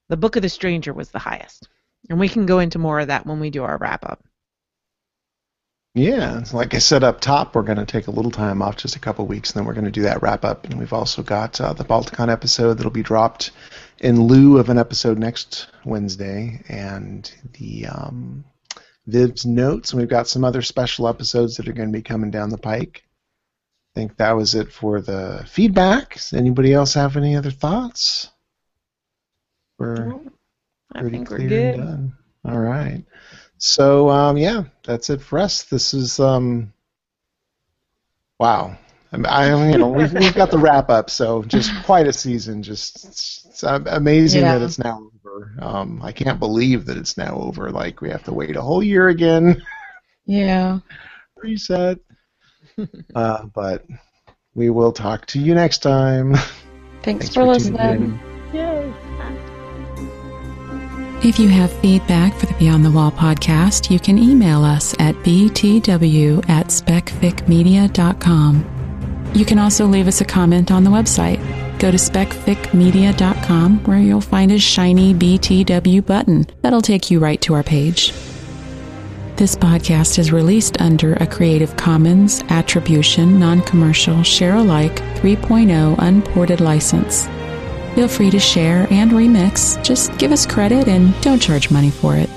The 0.09 0.17
Book 0.17 0.37
of 0.37 0.43
the 0.43 0.49
Stranger 0.49 0.93
was 0.93 1.11
the 1.11 1.19
highest, 1.19 1.69
and 2.11 2.21
we 2.21 2.29
can 2.29 2.47
go 2.47 2.59
into 2.59 2.79
more 2.79 3.01
of 3.01 3.09
that 3.09 3.27
when 3.27 3.41
we 3.41 3.51
do 3.51 3.65
our 3.65 3.79
wrap 3.79 4.05
up. 4.05 4.23
Yeah, 5.95 6.43
like 6.53 6.75
I 6.75 6.79
said 6.79 7.05
up 7.05 7.21
top, 7.21 7.55
we're 7.55 7.63
going 7.63 7.79
to 7.79 7.87
take 7.87 8.09
a 8.09 8.11
little 8.11 8.33
time 8.33 8.63
off, 8.63 8.77
just 8.77 8.97
a 8.97 9.01
couple 9.01 9.27
weeks, 9.27 9.51
and 9.51 9.61
then 9.61 9.65
we're 9.67 9.75
going 9.75 9.85
to 9.85 9.93
do 9.93 10.03
that 10.03 10.23
wrap 10.23 10.45
up. 10.45 10.65
And 10.65 10.77
we've 10.81 10.93
also 10.93 11.23
got 11.23 11.61
uh, 11.61 11.73
the 11.73 11.85
Balticon 11.85 12.33
episode 12.33 12.75
that'll 12.75 12.91
be 12.91 13.05
dropped 13.05 13.53
in 14.01 14.21
lieu 14.25 14.59
of 14.59 14.71
an 14.71 14.79
episode 14.79 15.21
next 15.21 15.69
Wednesday, 15.85 16.63
and 16.69 17.33
the 17.53 17.87
um, 17.87 18.45
Viv's 19.07 19.47
notes. 19.47 19.93
And 19.93 20.01
we've 20.01 20.09
got 20.09 20.27
some 20.27 20.43
other 20.43 20.63
special 20.63 21.07
episodes 21.07 21.57
that 21.57 21.69
are 21.69 21.73
going 21.73 21.93
to 21.93 21.97
be 21.97 22.03
coming 22.03 22.33
down 22.33 22.51
the 22.51 22.59
pike. 22.59 23.05
I 23.95 24.01
think 24.01 24.17
that 24.17 24.33
was 24.33 24.57
it 24.57 24.73
for 24.73 25.01
the 25.01 25.47
feedback. 25.49 26.15
Does 26.15 26.33
anybody 26.33 26.73
else 26.73 26.95
have 26.95 27.17
any 27.17 27.37
other 27.37 27.53
thoughts? 27.53 28.31
We're 29.79 30.13
I 30.93 31.01
pretty 31.03 31.19
think 31.19 31.31
we're 31.31 31.37
clear 31.37 31.49
good. 31.49 31.75
and 31.77 31.87
done. 31.87 32.17
All 32.45 32.59
right. 32.59 33.05
So 33.67 34.11
um, 34.11 34.37
yeah, 34.37 34.65
that's 34.85 35.09
it 35.09 35.23
for 35.23 35.39
us. 35.39 35.63
This 35.63 35.95
is 35.95 36.21
um, 36.21 36.71
wow. 38.39 38.77
I'm- 39.11 39.25
I, 39.27 39.51
I 39.51 39.71
you 39.71 39.79
know 39.79 39.89
we've, 39.89 40.13
we've 40.13 40.35
got 40.35 40.51
the 40.51 40.59
wrap 40.59 40.91
up, 40.91 41.09
so 41.09 41.43
just 41.45 41.73
quite 41.85 42.07
a 42.07 42.13
season. 42.13 42.63
Just 42.63 43.07
it's, 43.07 43.47
it's 43.49 43.63
amazing 43.63 44.43
that 44.43 44.61
it's 44.61 44.79
now 44.79 45.09
over. 45.25 45.53
Um, 45.61 46.03
I 46.03 46.13
can't 46.13 46.39
believe 46.39 46.85
that 46.87 46.99
it's 46.99 47.17
now 47.17 47.37
over. 47.37 47.71
Like 47.71 48.03
we 48.03 48.11
have 48.11 48.25
to 48.25 48.35
wait 48.35 48.55
a 48.57 48.61
whole 48.63 48.83
year 48.83 49.09
again. 49.09 49.63
Yeah. 50.27 50.79
Reset. 51.37 51.99
uh, 53.15 53.45
but 53.55 53.85
We 54.55 54.71
will 54.71 54.91
talk 54.91 55.27
to 55.27 55.39
you 55.39 55.55
next 55.55 55.79
time. 55.83 56.33
Thanks, 56.33 56.49
Thanks 57.03 57.29
for, 57.29 57.41
for 57.43 57.45
listening. 57.45 58.19
If 61.25 61.39
you 61.39 61.49
have 61.49 61.73
feedback 61.81 62.35
for 62.35 62.45
the 62.45 62.53
Beyond 62.55 62.85
the 62.85 62.91
Wall 62.91 63.11
podcast, 63.11 63.91
you 63.91 63.99
can 63.99 64.19
email 64.19 64.63
us 64.63 64.95
at 64.99 65.15
btw 65.17 66.47
at 66.51 66.67
specficmedia.com. 66.67 69.31
You 69.35 69.47
can 69.47 69.59
also 69.59 69.87
leave 69.87 70.07
us 70.07 70.21
a 70.21 70.27
comment 70.27 70.71
on 70.71 70.85
the 70.85 70.91
website. 70.91 71.39
Go 71.79 71.91
to 71.91 71.97
specficmedia.com 71.97 73.85
where 73.85 74.01
you'll 74.01 74.21
find 74.21 74.53
a 74.53 74.59
shiny 74.59 75.15
BTW 75.15 76.05
button. 76.05 76.47
That'll 76.61 76.83
take 76.83 77.11
you 77.11 77.21
right 77.21 77.41
to 77.41 77.55
our 77.55 77.63
page. 77.63 78.13
This 79.37 79.57
podcast 79.57 80.19
is 80.19 80.31
released 80.31 80.79
under 80.83 81.15
a 81.15 81.27
Creative 81.27 81.75
Commons 81.79 82.43
Attribution 82.51 83.41
Non 83.41 83.63
Commercial 83.63 84.23
Share 84.25 84.57
Alike 84.57 84.97
3.0 85.17 85.97
Unported 86.01 86.61
license. 86.61 87.27
Feel 87.95 88.09
free 88.09 88.31
to 88.31 88.41
share 88.41 88.89
and 88.91 89.13
remix. 89.13 89.83
Just 89.85 90.19
give 90.19 90.33
us 90.33 90.45
credit 90.45 90.89
and 90.89 91.19
don't 91.21 91.41
charge 91.41 91.71
money 91.71 91.91
for 91.91 92.17
it. 92.17 92.29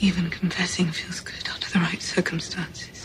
Even 0.00 0.28
confessing 0.28 0.90
feels 0.90 1.20
good 1.20 1.48
under 1.54 1.66
the 1.72 1.78
right 1.78 2.02
circumstances. 2.02 2.95